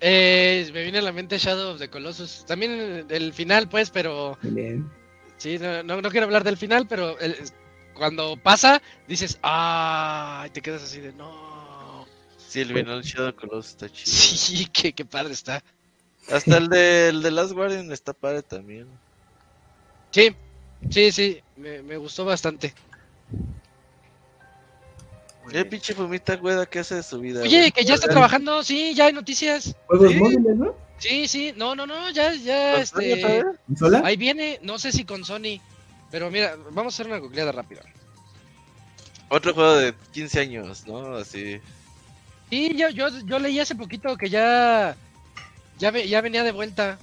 Eh, 0.00 0.68
me 0.72 0.82
viene 0.82 0.98
a 0.98 1.02
la 1.02 1.12
mente 1.12 1.38
Shadow 1.38 1.72
of 1.72 1.78
the 1.78 1.88
Colossus. 1.88 2.44
También 2.46 3.06
el 3.08 3.32
final, 3.32 3.68
pues, 3.68 3.90
pero. 3.90 4.38
Bien. 4.42 4.86
Sí, 5.38 5.58
no, 5.58 5.82
no, 5.82 6.02
no 6.02 6.10
quiero 6.10 6.26
hablar 6.26 6.44
del 6.44 6.56
final, 6.56 6.86
pero 6.86 7.18
el- 7.18 7.36
cuando 7.94 8.36
pasa, 8.36 8.80
dices, 9.08 9.38
¡ah! 9.42 10.44
Y 10.46 10.50
te 10.50 10.60
quedas 10.60 10.82
así 10.82 11.00
de, 11.00 11.12
no. 11.14 12.06
Sí, 12.48 12.60
el 12.60 12.72
final 12.72 13.02
Shadow 13.02 13.34
Colossus 13.34 13.72
está 13.72 13.88
chido. 13.90 14.12
Sí, 14.12 14.66
qué, 14.72 14.92
qué 14.92 15.04
padre 15.04 15.32
está. 15.32 15.62
Hasta 16.30 16.58
el 16.58 16.68
de, 16.68 17.08
el 17.08 17.22
de 17.22 17.30
Last 17.30 17.52
Guardian 17.52 17.90
está 17.90 18.12
padre 18.12 18.42
también. 18.42 18.86
Sí, 20.10 20.34
sí, 20.90 21.10
sí, 21.12 21.42
me, 21.56 21.82
me 21.82 21.96
gustó 21.96 22.24
bastante. 22.24 22.74
¿Qué 25.50 25.64
pinche 25.64 25.94
fumita 25.94 26.36
güeda 26.36 26.66
que 26.66 26.78
hace 26.80 26.96
de 26.96 27.02
su 27.02 27.18
vida? 27.20 27.40
Oye, 27.40 27.58
güey? 27.58 27.72
que 27.72 27.84
ya 27.84 27.94
está 27.94 28.08
trabajando, 28.08 28.62
sí, 28.62 28.94
ya 28.94 29.06
hay 29.06 29.14
noticias. 29.14 29.74
Juegos 29.86 30.10
¿Sí? 30.12 30.16
móviles, 30.18 30.56
¿no? 30.56 30.74
Sí, 30.98 31.28
sí, 31.28 31.52
no, 31.56 31.74
no, 31.74 31.86
no, 31.86 32.10
ya, 32.10 32.34
ya, 32.34 32.72
¿Con 32.74 32.86
Sony 32.86 33.12
otra 33.12 33.38
este. 33.38 33.44
¿Consola? 33.66 34.02
Ahí 34.04 34.16
viene, 34.16 34.58
no 34.62 34.78
sé 34.78 34.90
si 34.92 35.04
con 35.04 35.24
Sony, 35.24 35.60
pero 36.10 36.30
mira, 36.30 36.56
vamos 36.72 36.92
a 36.92 36.96
hacer 36.96 37.06
una 37.06 37.18
googleada 37.18 37.52
rápida. 37.52 37.82
Otro 39.28 39.54
juego 39.54 39.76
de 39.76 39.94
15 40.12 40.40
años, 40.40 40.86
¿no? 40.86 41.14
Así. 41.16 41.60
Sí, 42.50 42.74
yo, 42.76 42.88
yo, 42.88 43.08
yo 43.26 43.38
leí 43.38 43.60
hace 43.60 43.74
poquito 43.74 44.16
que 44.16 44.28
ya, 44.30 44.96
ya, 45.78 45.90
ve- 45.90 46.08
ya 46.08 46.20
venía 46.20 46.42
de 46.42 46.52
vuelta. 46.52 46.98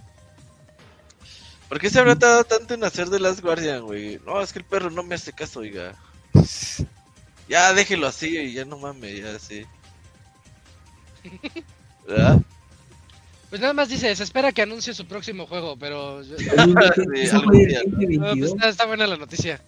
¿Por 1.70 1.80
qué 1.80 1.90
se 1.90 2.00
habrá 2.00 2.16
tardado 2.16 2.44
tanto 2.44 2.74
en 2.74 2.84
hacer 2.84 3.10
de 3.10 3.20
Last 3.20 3.42
Guardian, 3.42 3.82
güey? 3.84 4.20
No, 4.26 4.42
es 4.42 4.52
que 4.54 4.60
el 4.60 4.66
perro 4.66 4.90
no 4.92 5.04
me 5.04 5.16
hace 5.16 5.34
caso, 5.34 5.60
oiga. 5.62 5.94
Ya 7.48 7.74
déjelo 7.74 8.08
así 8.08 8.38
y 8.38 8.54
ya 8.54 8.66
no 8.66 8.78
mames, 8.78 9.20
ya 9.20 9.36
así. 9.36 9.66
¿Verdad? 12.08 12.40
Pues 13.56 13.62
nada 13.62 13.74
más 13.74 13.88
dice, 13.88 14.14
se 14.14 14.22
espera 14.22 14.52
que 14.52 14.62
anuncie 14.64 14.94
su 14.94 15.06
próximo 15.08 15.46
juego, 15.48 15.78
pero 15.80 16.22
yo- 16.24 16.36
Sí, 16.38 16.46
Eso 17.22 17.38
algún 17.38 17.54
fue 17.54 17.66
día, 17.68 17.80
el 17.80 17.90
¿no? 17.90 17.98
2022. 18.02 18.20
no, 18.20 18.36
pues 18.38 18.52
está, 18.52 18.68
está 18.68 18.86
buena 18.86 19.08
la 19.08 19.16
noticia. 19.16 19.62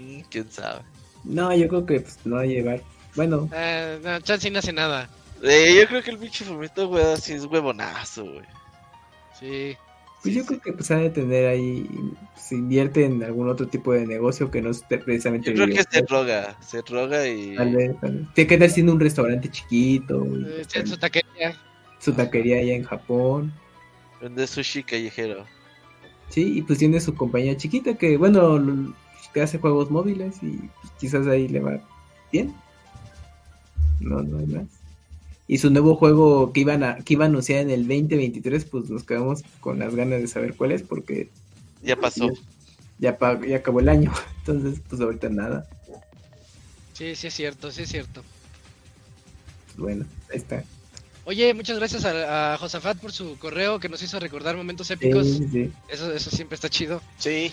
Mm, 0.00 0.20
¿Quién 0.30 0.50
sabe? 0.50 0.80
No, 1.24 1.54
yo 1.54 1.68
creo 1.68 1.84
que 1.84 2.00
pues, 2.00 2.16
no 2.24 2.36
va 2.36 2.42
a 2.42 2.46
llevar. 2.46 2.80
Bueno, 3.14 3.46
Eh, 3.54 4.00
no, 4.02 4.10
no 4.50 4.58
hace 4.58 4.72
nada. 4.72 5.10
Eh, 5.42 5.76
yo 5.78 5.86
creo 5.86 6.02
que 6.02 6.12
el 6.12 6.16
pinche 6.16 6.46
fumito, 6.46 6.88
güey, 6.88 7.04
así 7.04 7.34
es 7.34 7.44
huevonazo, 7.44 8.24
güey. 8.24 8.46
Sí. 9.38 9.76
pues 10.22 10.34
yo 10.34 10.46
creo 10.46 10.60
que 10.62 10.72
pues 10.72 10.90
ha 10.92 10.96
de 10.96 11.10
tener 11.10 11.46
ahí, 11.46 11.86
se 12.38 12.54
invierte 12.54 13.04
en 13.04 13.22
algún 13.22 13.50
otro 13.50 13.68
tipo 13.68 13.92
de 13.92 14.06
negocio 14.06 14.50
que 14.50 14.62
no 14.62 14.70
esté 14.70 14.96
precisamente 14.96 15.50
Yo 15.50 15.62
creo 15.66 15.76
que 15.76 15.82
se 15.82 16.06
roga, 16.08 16.56
se 16.66 16.80
roga 16.80 17.28
y... 17.28 17.54
Tal 17.54 17.76
vez, 17.76 18.00
tal 18.00 18.16
vez. 18.16 18.26
Tiene 18.34 18.48
que 18.48 18.54
estar 18.54 18.70
siendo 18.70 18.92
un 18.94 19.00
restaurante 19.00 19.50
chiquito, 19.50 20.24
y, 20.24 20.42
Eh, 20.44 20.62
pues, 20.64 20.76
en 20.76 20.86
su 20.86 20.96
taquería. 20.96 21.54
Su 22.02 22.12
taquería 22.12 22.58
allá 22.58 22.74
en 22.74 22.84
Japón. 22.84 23.52
Vende 24.20 24.46
sushi 24.46 24.82
callejero. 24.82 25.46
Sí, 26.28 26.58
y 26.58 26.62
pues 26.62 26.78
tiene 26.78 27.00
su 27.00 27.14
compañía 27.14 27.56
chiquita 27.56 27.94
que, 27.96 28.16
bueno, 28.16 28.94
que 29.32 29.40
hace 29.42 29.58
juegos 29.58 29.90
móviles 29.90 30.36
y 30.42 30.56
pues, 30.80 30.92
quizás 30.98 31.26
ahí 31.26 31.48
le 31.48 31.60
va 31.60 31.80
bien. 32.32 32.54
No, 34.00 34.22
no 34.22 34.38
hay 34.38 34.46
más. 34.46 34.64
Y 35.46 35.58
su 35.58 35.70
nuevo 35.70 35.96
juego 35.96 36.52
que 36.52 36.60
iban 36.60 36.82
a, 36.82 36.96
que 36.96 37.14
iba 37.14 37.24
a 37.24 37.28
anunciar 37.28 37.60
en 37.60 37.70
el 37.70 37.82
2023, 37.86 38.64
pues 38.64 38.88
nos 38.90 39.04
quedamos 39.04 39.42
con 39.60 39.78
las 39.78 39.94
ganas 39.94 40.20
de 40.20 40.26
saber 40.28 40.56
cuál 40.56 40.72
es 40.72 40.82
porque 40.82 41.30
Ya 41.82 41.96
pasó. 41.96 42.30
ya, 42.98 43.18
pa- 43.18 43.44
ya 43.46 43.58
acabó 43.58 43.80
el 43.80 43.88
año. 43.88 44.12
Entonces, 44.38 44.80
pues 44.88 45.00
ahorita 45.00 45.28
nada. 45.28 45.66
Sí, 46.94 47.14
sí 47.14 47.26
es 47.26 47.34
cierto, 47.34 47.70
sí 47.70 47.82
es 47.82 47.88
cierto. 47.90 48.22
Bueno, 49.76 50.04
ahí 50.30 50.38
está. 50.38 50.64
Oye, 51.24 51.54
muchas 51.54 51.78
gracias 51.78 52.04
a, 52.04 52.54
a 52.54 52.58
Josafat 52.58 52.98
por 52.98 53.12
su 53.12 53.38
correo 53.38 53.78
que 53.78 53.88
nos 53.88 54.02
hizo 54.02 54.18
recordar 54.18 54.56
momentos 54.56 54.90
épicos. 54.90 55.26
sí, 55.26 55.48
sí. 55.50 55.72
Eso, 55.88 56.12
eso 56.12 56.30
siempre 56.30 56.56
está 56.56 56.68
chido. 56.68 57.00
Sí. 57.18 57.52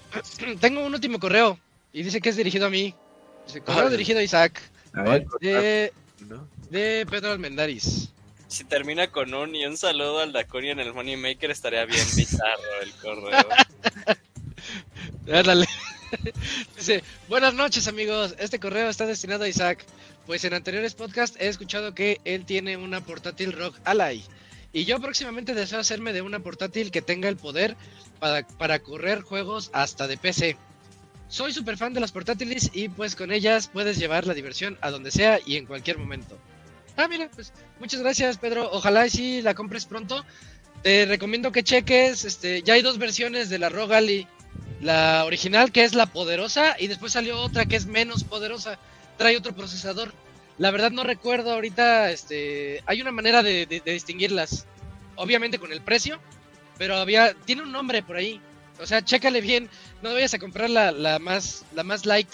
Tengo 0.60 0.84
un 0.84 0.94
último 0.94 1.18
correo 1.18 1.58
y 1.92 2.02
dice 2.02 2.20
que 2.20 2.28
es 2.28 2.36
dirigido 2.36 2.66
a 2.66 2.70
mí. 2.70 2.94
Dice, 3.46 3.60
correo 3.60 3.86
Ay. 3.86 3.90
dirigido 3.90 4.20
a 4.20 4.22
Isaac 4.22 4.60
A 4.92 5.02
ver, 5.02 5.26
de, 5.40 5.92
¿no? 6.28 6.46
de 6.70 7.06
Pedro 7.10 7.32
Almendaris. 7.32 8.10
Si 8.46 8.64
termina 8.64 9.10
con 9.10 9.32
un 9.34 9.54
y 9.54 9.64
un 9.64 9.76
saludo 9.76 10.20
al 10.20 10.32
Daconi 10.32 10.70
en 10.70 10.80
el 10.80 10.92
Money 10.92 11.16
Maker 11.16 11.50
estaría 11.50 11.84
bien 11.84 12.04
bizarro 12.16 12.82
el 12.82 12.92
correo. 12.94 13.46
Ándale. 15.32 15.66
Dice, 16.76 17.04
buenas 17.28 17.54
noches 17.54 17.86
amigos, 17.86 18.34
este 18.38 18.58
correo 18.58 18.88
está 18.88 19.06
destinado 19.06 19.44
a 19.44 19.48
Isaac, 19.48 19.84
pues 20.30 20.44
en 20.44 20.54
anteriores 20.54 20.94
podcasts 20.94 21.36
he 21.40 21.48
escuchado 21.48 21.92
que 21.92 22.20
él 22.24 22.44
tiene 22.44 22.76
una 22.76 23.00
portátil 23.00 23.52
Rock 23.52 23.80
Ally. 23.82 24.22
Y 24.72 24.84
yo 24.84 25.00
próximamente 25.00 25.54
deseo 25.54 25.80
hacerme 25.80 26.12
de 26.12 26.22
una 26.22 26.38
portátil 26.38 26.92
que 26.92 27.02
tenga 27.02 27.28
el 27.28 27.36
poder 27.36 27.76
para, 28.20 28.46
para 28.46 28.78
correr 28.78 29.22
juegos 29.22 29.70
hasta 29.72 30.06
de 30.06 30.16
PC. 30.16 30.56
Soy 31.26 31.52
súper 31.52 31.76
fan 31.76 31.94
de 31.94 32.00
las 32.00 32.12
portátiles 32.12 32.70
y 32.72 32.88
pues 32.88 33.16
con 33.16 33.32
ellas 33.32 33.70
puedes 33.72 33.98
llevar 33.98 34.24
la 34.24 34.34
diversión 34.34 34.78
a 34.82 34.92
donde 34.92 35.10
sea 35.10 35.40
y 35.44 35.56
en 35.56 35.66
cualquier 35.66 35.98
momento. 35.98 36.38
Ah, 36.96 37.08
mira, 37.08 37.28
pues 37.34 37.52
muchas 37.80 38.00
gracias 38.00 38.38
Pedro, 38.38 38.70
ojalá 38.70 39.08
y 39.08 39.10
sí 39.10 39.42
la 39.42 39.54
compres 39.54 39.84
pronto. 39.84 40.24
Te 40.84 41.06
recomiendo 41.06 41.50
que 41.50 41.64
cheques, 41.64 42.24
este, 42.24 42.62
ya 42.62 42.74
hay 42.74 42.82
dos 42.82 42.98
versiones 42.98 43.50
de 43.50 43.58
la 43.58 43.68
Rogue 43.68 43.96
Ally. 43.96 44.28
La 44.80 45.24
original 45.24 45.72
que 45.72 45.82
es 45.82 45.96
la 45.96 46.06
poderosa 46.06 46.76
y 46.78 46.86
después 46.86 47.14
salió 47.14 47.36
otra 47.40 47.66
que 47.66 47.74
es 47.74 47.86
menos 47.86 48.22
poderosa. 48.22 48.78
Trae 49.20 49.36
otro 49.36 49.54
procesador. 49.54 50.14
La 50.56 50.70
verdad 50.70 50.90
no 50.92 51.04
recuerdo 51.04 51.52
ahorita, 51.52 52.10
este, 52.10 52.82
hay 52.86 53.02
una 53.02 53.12
manera 53.12 53.42
de, 53.42 53.66
distinguirlas. 53.84 54.64
Obviamente 55.14 55.58
con 55.58 55.72
el 55.72 55.82
precio, 55.82 56.18
pero 56.78 56.96
había, 56.96 57.34
tiene 57.34 57.60
un 57.60 57.70
nombre 57.70 58.02
por 58.02 58.16
ahí. 58.16 58.40
O 58.80 58.86
sea, 58.86 59.04
chécale 59.04 59.42
bien, 59.42 59.68
no 60.00 60.14
vayas 60.14 60.32
a 60.32 60.38
comprar 60.38 60.70
la, 60.70 60.90
la 60.90 61.18
más, 61.18 61.66
la 61.74 61.82
más 61.82 62.06
light. 62.06 62.28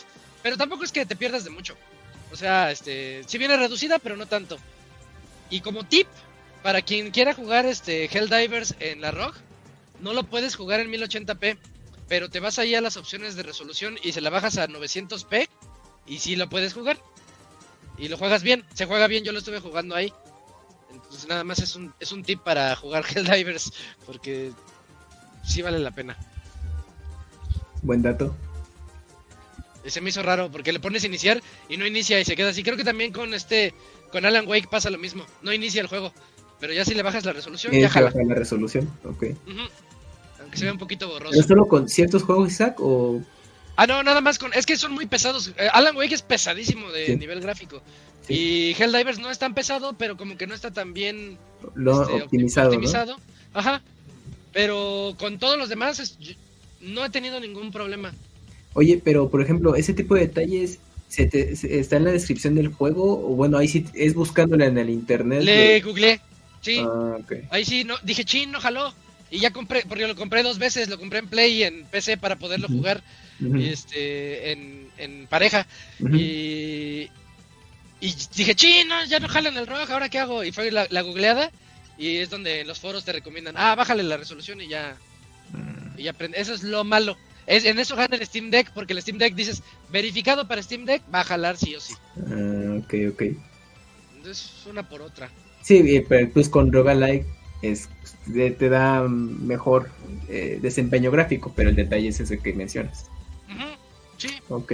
Pero 0.44 0.56
tampoco 0.56 0.84
es 0.84 0.92
que 0.92 1.04
te 1.04 1.16
pierdas 1.16 1.42
de 1.42 1.50
mucho. 1.50 1.74
O 2.30 2.36
sea, 2.36 2.70
este, 2.70 3.24
si 3.26 3.36
viene 3.36 3.56
reducida, 3.56 3.98
pero 3.98 4.16
no 4.16 4.26
tanto. 4.26 4.56
Y 5.50 5.62
como 5.62 5.82
tip, 5.82 6.06
para 6.62 6.82
quien 6.82 7.10
quiera 7.10 7.34
jugar 7.34 7.66
este 7.66 8.04
Helldivers 8.04 8.76
en 8.78 9.00
la 9.00 9.10
ROG, 9.10 9.34
no 9.98 10.12
lo 10.12 10.22
puedes 10.22 10.54
jugar 10.54 10.78
en 10.78 10.92
1080p, 10.92 11.58
pero 12.06 12.30
te 12.30 12.38
vas 12.38 12.60
ahí 12.60 12.76
a 12.76 12.80
las 12.80 12.96
opciones 12.96 13.34
de 13.34 13.42
resolución 13.42 13.98
y 14.04 14.12
se 14.12 14.20
la 14.20 14.30
bajas 14.30 14.56
a 14.58 14.68
900p 14.68 15.48
y 16.06 16.18
sí 16.18 16.36
lo 16.36 16.48
puedes 16.48 16.74
jugar. 16.74 16.98
Y 17.98 18.08
lo 18.08 18.16
juegas 18.18 18.42
bien, 18.42 18.64
se 18.74 18.84
juega 18.86 19.06
bien, 19.06 19.24
yo 19.24 19.32
lo 19.32 19.38
estuve 19.38 19.60
jugando 19.60 19.94
ahí. 19.94 20.12
Entonces 20.92 21.28
nada 21.28 21.44
más 21.44 21.58
es 21.60 21.74
un, 21.76 21.92
es 22.00 22.12
un 22.12 22.22
tip 22.22 22.40
para 22.42 22.74
jugar 22.76 23.04
Helldivers, 23.14 23.72
porque 24.04 24.52
sí 25.44 25.62
vale 25.62 25.78
la 25.78 25.90
pena. 25.90 26.16
Buen 27.82 28.02
dato. 28.02 28.34
Y 29.84 29.90
se 29.90 30.00
me 30.00 30.10
hizo 30.10 30.22
raro 30.22 30.50
porque 30.50 30.72
le 30.72 30.80
pones 30.80 31.04
iniciar 31.04 31.40
y 31.68 31.76
no 31.76 31.86
inicia 31.86 32.18
y 32.20 32.24
se 32.24 32.34
queda 32.34 32.50
así. 32.50 32.62
Creo 32.62 32.76
que 32.76 32.84
también 32.84 33.12
con 33.12 33.32
este, 33.34 33.72
con 34.10 34.26
Alan 34.26 34.46
Wake 34.48 34.68
pasa 34.68 34.90
lo 34.90 34.98
mismo. 34.98 35.24
No 35.42 35.52
inicia 35.52 35.80
el 35.80 35.86
juego. 35.86 36.12
Pero 36.58 36.72
ya 36.72 36.84
si 36.84 36.94
le 36.94 37.02
bajas 37.02 37.24
la 37.24 37.32
resolución, 37.32 37.70
ya 37.72 37.76
Tienes 37.78 37.92
que 37.92 38.00
jala. 38.00 38.24
la 38.24 38.34
resolución. 38.34 38.90
Ok. 39.04 39.26
Aunque 40.40 40.56
se 40.58 40.64
vea 40.64 40.72
un 40.72 40.78
poquito 40.78 41.08
borroso. 41.08 41.32
¿Pero 41.32 41.46
solo 41.46 41.66
con 41.68 41.88
ciertos 41.88 42.24
juegos, 42.24 42.50
Isaac? 42.50 42.76
¿O 42.80 43.20
Ah, 43.76 43.86
no, 43.86 44.02
nada 44.02 44.20
más 44.20 44.38
con. 44.38 44.52
Es 44.54 44.64
que 44.66 44.76
son 44.76 44.92
muy 44.92 45.06
pesados. 45.06 45.52
Eh, 45.58 45.68
Alan 45.72 45.96
Wake 45.96 46.14
es 46.14 46.22
pesadísimo 46.22 46.90
de 46.90 47.06
Sí. 47.06 47.16
nivel 47.16 47.40
gráfico. 47.40 47.82
Sí. 48.26 48.34
Y 48.34 48.82
Helldivers 48.82 49.18
no 49.18 49.30
es 49.30 49.38
tan 49.38 49.54
pesado, 49.54 49.92
pero 49.98 50.16
como 50.16 50.36
que 50.36 50.46
no 50.46 50.54
está 50.54 50.70
tan 50.72 50.94
bien 50.94 51.38
lo 51.74 52.02
este, 52.02 52.14
opti- 52.14 52.22
optimizado? 52.24 52.68
¿no? 52.70 52.74
optimizado. 52.76 53.16
Ajá. 53.54 53.82
Pero 54.52 55.14
con 55.18 55.38
todos 55.38 55.58
los 55.58 55.68
demás 55.68 56.00
es- 56.00 56.16
no 56.80 57.04
he 57.04 57.10
tenido 57.10 57.38
ningún 57.40 57.70
problema. 57.70 58.12
Oye, 58.74 59.00
pero 59.02 59.28
por 59.30 59.42
ejemplo, 59.42 59.74
ese 59.74 59.92
tipo 59.94 60.14
de 60.14 60.22
detalles 60.22 60.78
se 61.08 61.26
te- 61.26 61.54
se- 61.56 61.78
está 61.78 61.96
en 61.96 62.04
la 62.04 62.12
descripción 62.12 62.54
del 62.54 62.68
juego. 62.68 63.12
O 63.30 63.34
bueno, 63.36 63.58
ahí 63.58 63.68
sí 63.68 63.84
es 63.94 64.14
buscándola 64.14 64.66
en 64.66 64.78
el 64.78 64.90
internet. 64.90 65.42
Le 65.42 65.80
googleé. 65.80 66.20
Sí, 66.62 66.78
Ah, 66.80 67.16
ok. 67.20 67.32
ahí 67.50 67.64
sí, 67.64 67.84
no, 67.84 67.94
dije, 68.02 68.24
chin, 68.24 68.50
no 68.50 68.60
jaló. 68.60 68.92
Y 69.30 69.38
ya 69.40 69.52
compré, 69.52 69.84
porque 69.88 70.06
lo 70.06 70.16
compré 70.16 70.42
dos 70.42 70.58
veces, 70.58 70.88
lo 70.88 70.98
compré 70.98 71.18
en 71.20 71.28
Play 71.28 71.52
y 71.58 71.62
en 71.64 71.84
PC 71.84 72.16
para 72.16 72.36
poderlo 72.36 72.68
jugar 72.68 73.02
Y 73.40 73.68
este, 73.68 74.52
en, 74.52 74.88
en 74.98 75.26
pareja. 75.26 75.66
Y, 76.00 77.10
y 78.00 78.14
dije, 78.34 78.54
chin, 78.54 78.88
no, 78.88 79.04
ya 79.04 79.20
no 79.20 79.28
jalan 79.28 79.56
el 79.56 79.66
rojo, 79.66 79.92
¿ahora 79.92 80.08
qué 80.08 80.18
hago? 80.18 80.44
Y 80.44 80.52
fue 80.52 80.70
la, 80.70 80.86
la 80.90 81.02
googleada 81.02 81.50
y 81.98 82.18
es 82.18 82.30
donde 82.30 82.64
los 82.64 82.78
foros 82.78 83.04
te 83.04 83.12
recomiendan, 83.12 83.54
ah, 83.56 83.74
bájale 83.74 84.02
la 84.02 84.16
resolución 84.16 84.60
y 84.60 84.68
ya, 84.68 84.96
y 85.96 86.04
ya 86.04 86.10
aprende. 86.10 86.40
Eso 86.40 86.54
es 86.54 86.62
lo 86.62 86.84
malo. 86.84 87.16
Es, 87.46 87.64
en 87.64 87.78
eso 87.78 87.96
gana 87.96 88.16
el 88.16 88.26
Steam 88.26 88.50
Deck, 88.50 88.72
porque 88.74 88.92
el 88.92 89.00
Steam 89.00 89.18
Deck 89.18 89.34
dices, 89.34 89.62
verificado 89.90 90.46
para 90.46 90.62
Steam 90.62 90.84
Deck, 90.84 91.02
va 91.14 91.20
a 91.20 91.24
jalar 91.24 91.56
sí 91.56 91.74
o 91.74 91.80
sí. 91.80 91.94
ah, 92.28 92.78
ok, 92.78 92.94
ok. 93.12 93.22
Entonces, 94.16 94.66
una 94.68 94.88
por 94.88 95.00
otra. 95.00 95.30
Sí, 95.62 95.78
eh, 95.96 96.04
pero 96.06 96.28
pues 96.30 96.48
con 96.48 96.72
Roguelike 96.72 97.26
es, 97.62 97.88
te, 98.32 98.68
da 98.68 99.02
mejor 99.08 99.90
eh, 100.28 100.58
desempeño 100.60 101.10
gráfico, 101.10 101.52
pero 101.56 101.70
el 101.70 101.76
detalle 101.76 102.08
es 102.08 102.20
ese 102.20 102.38
que 102.38 102.52
mencionas. 102.52 103.06
Ujú, 103.48 103.64
Sí, 104.18 104.28
Ok. 104.48 104.72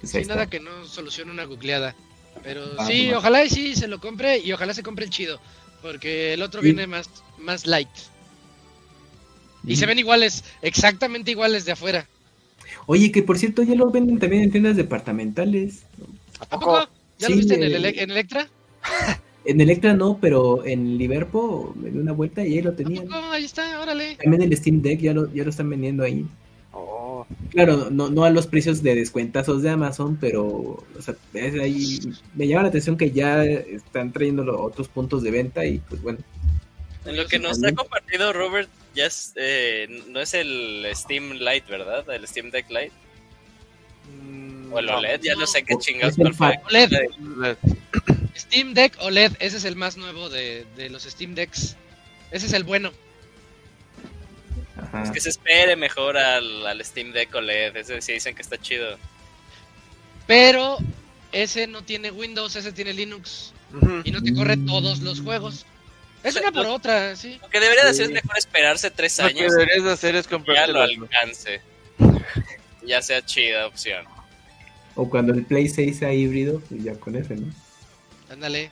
Pues 0.00 0.14
ahí 0.14 0.24
nada 0.24 0.46
que 0.48 0.60
no 0.60 0.84
solucione 0.86 1.30
una 1.30 1.44
googleada. 1.44 1.94
Pero 2.42 2.62
Ah, 2.78 2.86
sí, 2.86 3.12
ojalá 3.12 3.44
y 3.44 3.50
sí 3.50 3.74
se 3.76 3.86
lo 3.88 4.00
compre 4.00 4.38
y 4.38 4.52
ojalá 4.52 4.72
se 4.72 4.82
compre 4.82 5.04
el 5.04 5.10
chido. 5.10 5.40
Porque 5.82 6.34
el 6.34 6.42
otro 6.42 6.60
Sí. 6.60 6.66
viene 6.66 6.86
más, 6.86 7.08
más 7.38 7.66
light. 7.66 7.88
Y 9.66 9.76
se 9.76 9.84
ven 9.86 9.98
iguales, 9.98 10.44
exactamente 10.62 11.30
iguales 11.30 11.64
de 11.66 11.72
afuera. 11.72 12.06
Oye, 12.86 13.12
que 13.12 13.22
por 13.22 13.36
cierto 13.38 13.62
ya 13.62 13.74
lo 13.74 13.90
venden 13.90 14.18
también 14.18 14.44
en 14.44 14.50
tiendas 14.50 14.76
departamentales. 14.76 15.82
¿A 16.38 16.44
¿A 16.44 16.48
poco? 16.48 16.64
poco? 16.66 16.88
¿Ya 17.18 17.28
lo 17.28 17.36
viste 17.36 17.54
en, 17.54 17.62
el, 17.64 17.84
en 17.84 18.10
Electra? 18.10 18.48
En 19.46 19.58
Electra 19.58 19.94
no, 19.94 20.18
pero 20.20 20.66
en 20.66 20.98
Liverpool 20.98 21.72
me 21.74 21.88
di 21.90 21.96
una 21.98 22.12
vuelta 22.12 22.46
y 22.46 22.58
ahí 22.58 22.62
lo 22.62 22.70
¿A 22.72 22.76
tenían. 22.76 23.08
Ahí 23.10 23.46
está, 23.46 23.80
órale. 23.80 24.16
También 24.22 24.42
el 24.42 24.54
Steam 24.54 24.82
Deck 24.82 25.00
ya 25.00 25.14
lo, 25.14 25.32
ya 25.32 25.44
lo 25.44 25.50
están 25.50 25.70
vendiendo 25.70 26.04
ahí. 26.04 26.26
Claro, 27.50 27.88
no, 27.90 28.10
no 28.10 28.24
a 28.24 28.30
los 28.30 28.46
precios 28.46 28.82
de 28.82 28.94
descuentazos 28.94 29.62
de 29.62 29.70
Amazon, 29.70 30.16
pero 30.20 30.44
o 30.46 30.84
sea, 31.00 31.14
es 31.34 31.54
ahí, 31.60 31.98
me 32.34 32.46
llama 32.46 32.62
la 32.62 32.68
atención 32.68 32.96
que 32.96 33.10
ya 33.10 33.44
están 33.44 34.12
trayendo 34.12 34.44
los 34.44 34.56
otros 34.60 34.88
puntos 34.88 35.22
de 35.22 35.30
venta 35.30 35.64
y 35.64 35.78
pues 35.78 36.00
bueno. 36.02 36.18
En 37.04 37.16
lo 37.16 37.26
que 37.26 37.38
nos 37.38 37.62
ha 37.64 37.72
compartido 37.72 38.32
Robert, 38.32 38.68
ya 38.94 39.06
es, 39.06 39.32
eh, 39.36 40.02
no 40.08 40.20
es 40.20 40.34
el 40.34 40.86
Steam 40.94 41.32
Lite, 41.32 41.64
¿verdad? 41.70 42.08
El 42.10 42.26
Steam 42.28 42.50
Deck 42.50 42.68
Lite. 42.68 42.92
mm, 44.22 44.72
O 44.72 44.78
el 44.78 44.86
no. 44.86 44.98
OLED, 44.98 45.20
ya 45.22 45.34
no 45.34 45.46
sé 45.46 45.62
qué 45.64 45.74
Es 45.74 45.80
chingados. 45.80 46.16
fue. 46.36 46.54
OLED. 46.68 46.90
Steam 48.36 48.74
Deck 48.74 48.96
OLED, 49.00 49.32
ese 49.40 49.56
es 49.56 49.64
el 49.64 49.76
más 49.76 49.96
nuevo 49.96 50.28
de, 50.28 50.66
de 50.76 50.90
los 50.90 51.02
Steam 51.04 51.34
Decks. 51.34 51.76
Ese 52.30 52.46
es 52.46 52.52
el 52.52 52.64
bueno. 52.64 52.92
Ajá. 54.92 55.02
Es 55.04 55.10
que 55.10 55.20
se 55.20 55.28
espere 55.30 55.76
mejor 55.76 56.16
al, 56.18 56.66
al 56.66 56.84
Steam 56.84 57.12
Deck 57.12 57.34
OLED. 57.34 57.76
Ese 57.76 58.00
sí 58.02 58.12
dicen 58.14 58.34
que 58.34 58.42
está 58.42 58.58
chido. 58.58 58.98
Pero 60.26 60.78
ese 61.32 61.66
no 61.66 61.82
tiene 61.82 62.10
Windows, 62.10 62.56
ese 62.56 62.72
tiene 62.72 62.92
Linux. 62.92 63.52
Y 64.04 64.10
no 64.10 64.20
te 64.22 64.34
corre 64.34 64.56
todos 64.56 65.00
los 65.00 65.20
juegos. 65.20 65.64
Es 66.24 66.34
O 66.36 66.38
sea, 66.40 66.48
una 66.48 66.52
por 66.52 66.64
lo- 66.66 66.74
otra, 66.74 67.14
sí. 67.16 67.38
Lo 67.40 67.48
que 67.48 67.60
debería 67.60 67.84
de 67.84 67.94
Sí. 67.94 68.02
hacer 68.02 68.16
es 68.16 68.22
mejor 68.22 68.38
esperarse 68.38 68.90
tres 68.90 69.18
Lo 69.18 69.28
que 69.28 69.30
años 69.40 69.52
deberías 69.52 69.84
de 69.84 69.92
hacer 69.92 70.16
es 70.16 70.26
y 70.26 70.54
ya 70.54 70.66
lo 70.66 70.82
alcance. 70.82 71.62
Ya 72.84 73.00
sea 73.00 73.24
chida 73.24 73.66
opción. 73.66 74.04
O 74.96 75.08
cuando 75.08 75.32
el 75.32 75.44
Play 75.44 75.68
6 75.68 75.98
sea 76.00 76.12
híbrido, 76.12 76.60
pues 76.68 76.82
ya 76.82 76.94
con 76.94 77.14
ese, 77.16 77.36
¿no? 77.36 77.52
Ándale. 78.28 78.70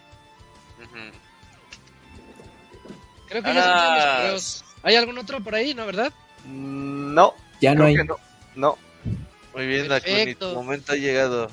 Creo 3.29 3.43
que 3.43 3.55
ya 3.55 3.63
son 3.63 3.73
todos 3.73 3.95
los 3.95 4.05
Ah. 4.05 4.17
correos. 4.23 4.65
¿Hay 4.83 4.97
algún 4.97 5.19
otro 5.19 5.41
por 5.43 5.55
ahí, 5.55 5.75
no, 5.75 5.87
verdad? 5.87 6.13
Mm, 6.45 7.15
No, 7.15 7.35
Ya 7.61 7.75
no 7.75 7.85
hay. 7.85 7.95
no. 7.97 8.17
No. 8.55 8.79
Muy 9.55 9.67
bien, 9.67 9.89
Dakuni, 9.89 10.35
tu 10.35 10.47
momento 10.53 10.93
ha 10.93 10.97
llegado. 10.97 11.47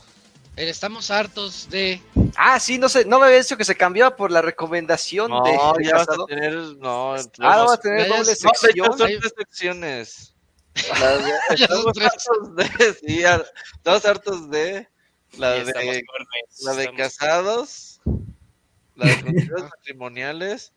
Eh, 0.57 0.69
Estamos 0.69 1.11
hartos 1.11 1.69
de. 1.69 2.01
Ah, 2.37 2.59
sí, 2.59 2.77
no 2.77 2.87
sé, 2.87 3.03
no 3.05 3.19
me 3.19 3.25
había 3.25 3.39
dicho 3.39 3.57
que 3.57 3.65
se 3.65 3.75
cambiaba 3.75 4.15
por 4.15 4.31
la 4.31 4.41
recomendación 4.41 5.29
No, 5.31 5.43
de, 5.43 5.57
ya 5.85 5.95
vas 5.95 6.07
a 6.09 6.25
tener. 6.27 6.53
No, 6.77 7.13
Ah, 7.15 7.21
no 7.39 7.65
va 7.67 7.73
a 7.73 7.77
tener 7.79 8.07
doble 8.07 8.19
No, 8.19 8.51
sección. 8.53 8.97
son 8.97 9.07
tres 9.07 9.33
secciones. 9.37 10.33
Estamos 11.49 11.97
hartos 11.97 12.55
de. 12.55 12.93
Sí, 13.05 13.23
estamos 13.75 14.05
hartos 14.05 14.49
de. 14.49 14.87
La 15.37 15.51
de, 15.51 16.03
la 16.63 16.73
de 16.75 16.93
casados. 16.95 17.99
La 18.95 19.05
de 19.07 19.49
matrimoniales. 19.71 20.71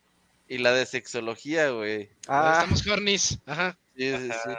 Y 0.48 0.58
la 0.58 0.72
de 0.72 0.86
sexología, 0.86 1.70
güey. 1.70 2.08
Ah, 2.26 2.60
Estamos 2.62 2.86
hornies. 2.86 3.38
Ajá. 3.46 3.76
Sí, 3.96 4.10
sí, 4.16 4.30
sí. 4.30 4.50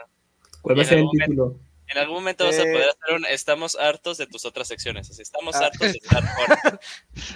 ¿Cuál 0.62 0.78
va 0.78 0.82
a 0.84 0.86
ser 0.86 1.00
el 1.00 1.04
algún 1.06 1.18
momento- 1.18 1.26
título? 1.50 1.60
En 1.88 1.98
algún 1.98 2.16
momento 2.18 2.46
vas 2.46 2.60
a 2.60 2.62
Eh. 2.62 2.72
poder 2.72 2.90
hacer 2.90 3.16
un 3.16 3.26
estamos 3.26 3.76
hartos 3.76 4.18
de 4.20 4.28
tus 4.28 4.46
otras 4.46 4.68
secciones. 4.68 5.10
Así, 5.10 5.24
estamos 5.24 5.56
Ah. 5.56 5.66
hartos 5.66 5.80
de 5.94 5.98
estar 5.98 6.24
horny. 6.40 6.80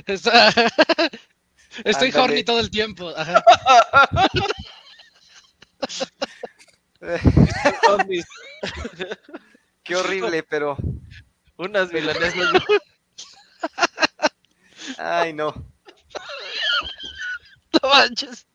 Estoy 1.85 2.09
Ándale. 2.09 2.19
horny 2.23 2.43
todo 2.43 2.59
el 2.59 2.69
tiempo. 2.69 3.09
Ajá. 3.17 3.43
Qué 9.83 9.95
horrible, 9.95 10.43
pero. 10.43 10.77
Unas 11.57 11.91
milanesas. 11.91 12.33
Ay, 14.97 15.33
no. 15.33 15.53
Manches. 17.93 18.45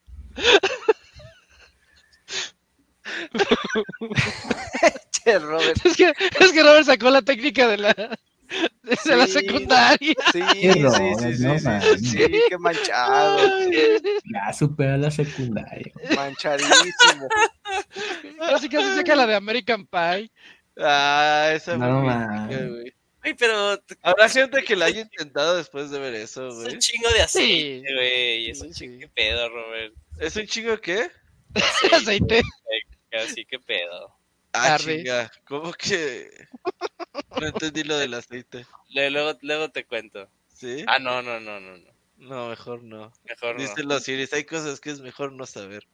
Che, 5.25 5.39
Robert. 5.39 5.85
Es 5.85 5.97
que, 5.97 6.13
es 6.41 6.53
que 6.53 6.63
Robert 6.63 6.85
sacó 6.87 7.11
la 7.11 7.23
técnica 7.23 7.67
de 7.69 7.79
la, 7.79 7.93
de 7.93 9.17
la 9.17 9.27
secundaria. 9.27 10.15
Sí, 10.33 10.43
Qué 10.61 10.73
sí, 10.73 10.83
Robert, 10.83 11.21
sí, 11.21 11.35
sí, 11.37 11.43
no 11.45 11.59
sí, 11.99 12.17
qué 12.49 12.59
manchado, 12.59 13.39
Ya 14.33 14.53
supera 14.53 14.97
la 14.97 15.11
secundaria. 15.11 15.93
manchadísimo. 16.17 17.29
Así 18.41 18.69
que 18.69 18.81
se 18.81 18.95
saca 18.97 19.17
la 19.17 19.27
de 19.27 19.35
American 19.35 19.87
Pie. 19.87 20.31
Ah, 20.79 21.51
esa 21.55 21.77
No, 21.77 22.03
man. 22.03 22.49
mítica, 22.49 22.93
güey. 23.33 23.37
Pero 23.39 23.83
Habrá 24.03 24.29
gente 24.29 24.63
que 24.65 24.77
la 24.77 24.87
haya 24.87 25.01
intentado 25.03 25.57
después 25.57 25.91
de 25.91 25.99
ver 25.99 26.15
eso, 26.15 26.49
es 26.49 26.55
un 26.55 26.63
güey. 26.65 26.79
chingo 26.79 27.09
de 27.11 27.21
aceite, 27.23 27.89
Sí. 27.89 27.95
güey. 27.95 28.51
Es 28.51 28.61
un 28.61 28.75
Sí. 28.75 28.81
chingo. 28.81 29.01
¿Qué 29.01 29.09
pedo, 29.09 29.49
Robert? 29.49 29.95
¿Es 30.21 30.37
un 30.37 30.47
chingo 30.47 30.81
qué? 30.81 31.11
Aceite. 31.93 32.43
Así 33.13 33.45
que 33.45 33.59
pedo. 33.59 34.15
Ah, 34.53 34.75
Arre. 34.75 34.99
chinga. 34.99 35.31
¿Cómo 35.47 35.73
que? 35.73 36.31
No 37.41 37.47
entendí 37.47 37.85
lo 37.85 37.97
del 37.99 38.15
aceite. 38.15 38.67
Le- 38.89 39.11
Luego, 39.11 39.39
luego 39.43 39.71
te 39.71 39.85
cuento. 39.85 40.29
¿Sí? 40.55 40.85
Ah, 40.87 40.99
no, 40.99 41.23
no, 41.23 41.39
no, 41.41 41.61
no. 41.61 41.77
no. 41.79 41.93
No, 42.17 42.49
mejor 42.49 42.83
no. 42.83 43.13
Mejor 43.25 43.55
no. 43.57 43.63
Díselo, 43.63 44.01
Siris. 44.01 44.33
Hay 44.33 44.45
cosas 44.45 44.81
que 44.81 44.91
es 44.91 45.01
mejor 45.01 45.33
no 45.33 45.47
saber. 45.47 45.87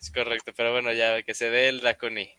Es 0.00 0.10
correcto, 0.12 0.52
pero 0.56 0.70
bueno, 0.72 0.92
ya 0.92 1.22
que 1.24 1.34
se 1.34 1.50
dé 1.50 1.68
el 1.68 1.80
Dakuni. 1.80 2.30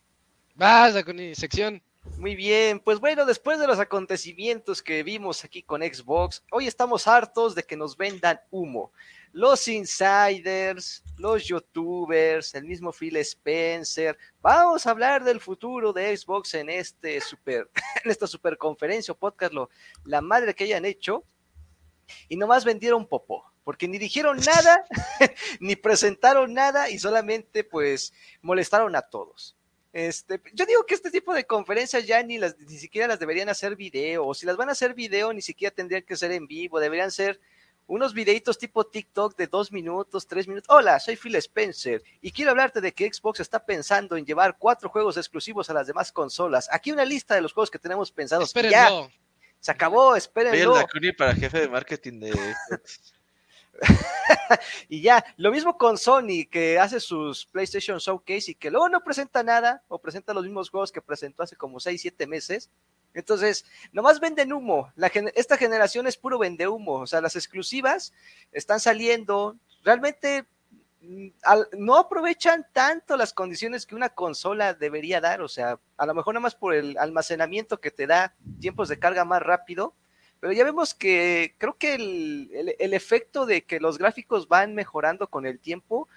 Vas, 0.56 0.96
mi 1.08 1.36
sección. 1.36 1.84
Muy 2.18 2.36
bien, 2.36 2.80
pues 2.80 3.00
bueno, 3.00 3.26
después 3.26 3.60
de 3.60 3.68
los 3.68 3.80
acontecimientos 3.80 4.82
que 4.82 5.04
vimos 5.04 5.44
aquí 5.44 5.62
con 5.62 5.82
Xbox, 5.82 6.44
hoy 6.52 6.68
estamos 6.68 7.08
hartos 7.08 7.54
de 7.54 7.64
que 7.64 7.78
nos 7.78 7.98
vendan 7.98 8.40
humo. 8.50 8.92
Los 9.34 9.68
insiders, 9.68 11.04
los 11.18 11.46
youtubers, 11.46 12.56
el 12.56 12.64
mismo 12.64 12.92
Phil 12.92 13.18
Spencer. 13.18 14.18
Vamos 14.42 14.88
a 14.88 14.92
hablar 14.92 15.24
del 15.24 15.40
futuro 15.40 15.94
de 15.94 16.16
Xbox 16.16 16.54
en 16.56 16.70
este 16.70 17.20
super, 17.22 17.70
en 18.04 18.12
esta 18.12 18.26
super 18.26 18.58
conferencia 18.58 19.12
o 19.12 19.18
podcast, 19.18 19.54
lo, 19.54 19.70
la 20.06 20.22
madre 20.22 20.56
que 20.56 20.64
hayan 20.64 20.86
hecho. 20.86 21.24
Y 22.30 22.38
nomás 22.38 22.64
vendieron 22.64 23.06
popó, 23.06 23.44
porque 23.64 23.88
ni 23.88 23.98
dijeron 23.98 24.38
nada, 24.38 24.86
ni 25.60 25.76
presentaron 25.76 26.54
nada 26.54 26.90
y 26.90 27.00
solamente 27.00 27.64
pues 27.66 28.14
molestaron 28.42 28.96
a 28.96 29.02
todos. 29.02 29.57
Este, 29.98 30.40
yo 30.54 30.68
digo 30.68 30.86
que 30.86 30.94
este 30.94 31.10
tipo 31.10 31.34
de 31.34 31.48
conferencias 31.48 32.06
ya 32.06 32.22
ni 32.22 32.38
las 32.38 32.56
ni 32.60 32.78
siquiera 32.78 33.08
las 33.08 33.18
deberían 33.18 33.50
hacer 33.50 33.76
video, 33.76 34.28
o 34.28 34.36
si 34.36 34.46
las 34.46 34.56
van 34.56 34.70
a 34.70 34.74
hacer 34.74 34.94
video, 34.94 35.34
ni 35.34 35.42
siquiera 35.42 35.74
tendrían 35.74 36.04
que 36.04 36.16
ser 36.16 36.32
en 36.34 36.46
vivo, 36.46 36.80
deberían 36.80 37.10
ser 37.10 37.42
unos 37.88 38.14
videitos 38.14 38.60
tipo 38.60 38.86
TikTok 38.86 39.36
de 39.36 39.48
dos 39.48 39.72
minutos, 39.72 40.28
tres 40.28 40.48
minutos. 40.48 40.70
Hola, 40.70 41.00
soy 41.00 41.16
Phil 41.16 41.36
Spencer 41.38 42.04
y 42.22 42.32
quiero 42.32 42.52
hablarte 42.52 42.80
de 42.80 42.94
que 42.94 43.12
Xbox 43.12 43.40
está 43.40 43.66
pensando 43.66 44.18
en 44.18 44.26
llevar 44.28 44.60
cuatro 44.60 44.88
juegos 44.88 45.18
exclusivos 45.18 45.68
a 45.72 45.74
las 45.74 45.88
demás 45.88 46.12
consolas. 46.12 46.70
Aquí 46.72 46.92
una 46.92 47.04
lista 47.04 47.34
de 47.34 47.42
los 47.42 47.52
juegos 47.52 47.72
que 47.72 47.80
tenemos 47.80 48.12
pensados. 48.12 48.54
Ya, 48.54 48.60
Espérenlo. 48.60 49.12
se 49.60 49.72
acabó, 49.72 50.16
espérenlo. 50.16 50.76
Para 51.18 51.34
jefe 51.34 51.62
de 51.62 51.70
marketing 51.70 52.20
de 52.20 52.34
Xbox. 52.34 53.17
y 54.90 55.02
ya, 55.02 55.24
lo 55.38 55.52
mismo 55.52 55.78
con 55.78 55.98
Sony, 55.98 56.46
que 56.50 56.80
hace 56.80 57.00
sus 57.00 57.46
PlayStation 57.46 57.98
Showcase 58.00 58.52
y 58.52 58.56
que 58.56 58.72
luego 58.72 58.90
no 58.90 59.04
presenta 59.04 59.44
nada, 59.44 59.84
o 59.88 60.00
presenta 60.00 60.34
los 60.34 60.44
mismos 60.44 60.70
juegos 60.70 60.92
que 60.92 61.02
presentó 61.02 61.44
hace 61.44 61.56
como 61.56 61.80
6, 61.80 62.02
7 62.02 62.28
meses. 62.28 62.70
Entonces, 63.14 63.66
nomás 63.92 64.20
venden 64.20 64.54
humo. 64.54 64.92
Esta 65.34 65.58
generación 65.58 66.06
es 66.08 66.18
puro 66.18 66.38
vende 66.38 66.68
humo. 66.68 66.94
O 66.94 67.08
sea, 67.08 67.20
las 67.22 67.36
exclusivas 67.36 68.14
están 68.52 68.80
saliendo. 68.80 69.56
Realmente 69.84 70.46
mm, 71.02 71.28
no 71.80 71.98
aprovechan 71.98 72.68
tanto 72.74 73.18
las 73.18 73.34
condiciones 73.34 73.88
que 73.88 73.96
una 73.96 74.10
consola 74.10 74.76
debería 74.76 75.20
dar. 75.20 75.42
O 75.42 75.48
sea, 75.48 75.80
a 75.98 76.06
lo 76.06 76.14
mejor 76.14 76.36
nada 76.36 76.44
más 76.44 76.54
por 76.54 76.76
el 76.76 76.96
almacenamiento 77.00 77.80
que 77.80 77.90
te 77.90 78.06
da 78.06 78.36
tiempos 78.60 78.88
de 78.88 79.00
carga 79.00 79.26
más 79.26 79.42
rápido. 79.42 79.96
Pero 80.40 80.54
ya 80.54 80.64
vemos 80.64 80.94
que 80.94 81.56
creo 81.58 81.74
que 81.78 81.96
el, 81.96 82.76
el- 82.80 82.94
efecto 82.94 83.46
de 83.46 83.64
que 83.64 83.80
los 83.80 83.98
gráficos 83.98 84.48
van 84.48 84.76
mejorando 84.76 85.28
con 85.28 85.46
el 85.46 85.60
tiempo 85.60 86.08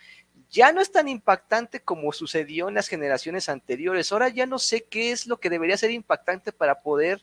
ya 0.50 0.72
no 0.72 0.80
es 0.80 0.90
tan 0.90 1.08
impactante 1.08 1.80
como 1.80 2.12
sucedió 2.12 2.68
en 2.68 2.74
las 2.74 2.88
generaciones 2.88 3.48
anteriores. 3.48 4.10
Ahora 4.12 4.28
ya 4.28 4.46
no 4.46 4.58
sé 4.58 4.82
qué 4.82 5.12
es 5.12 5.26
lo 5.26 5.38
que 5.38 5.48
debería 5.50 5.76
ser 5.76 5.90
impactante 5.90 6.52
para 6.52 6.80
poder 6.82 7.22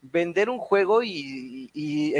vender 0.00 0.48
un 0.48 0.58
juego 0.58 1.02
y, 1.02 1.70
y, 1.74 2.14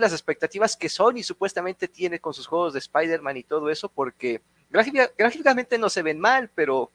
las 0.00 0.12
expectativas 0.12 0.76
que 0.76 0.88
Sony 0.88 1.22
supuestamente 1.22 1.86
tiene 1.88 2.18
con 2.18 2.34
sus 2.34 2.46
juegos 2.46 2.72
de 2.72 2.80
Spider-Man 2.80 3.36
y 3.36 3.44
todo 3.44 3.70
eso, 3.70 3.88
porque 3.88 4.40
gráfica- 4.68 5.10
gráficamente 5.16 5.78
no 5.78 5.88
se 5.88 6.02
ven 6.02 6.18
mal, 6.18 6.50
pero 6.54 6.90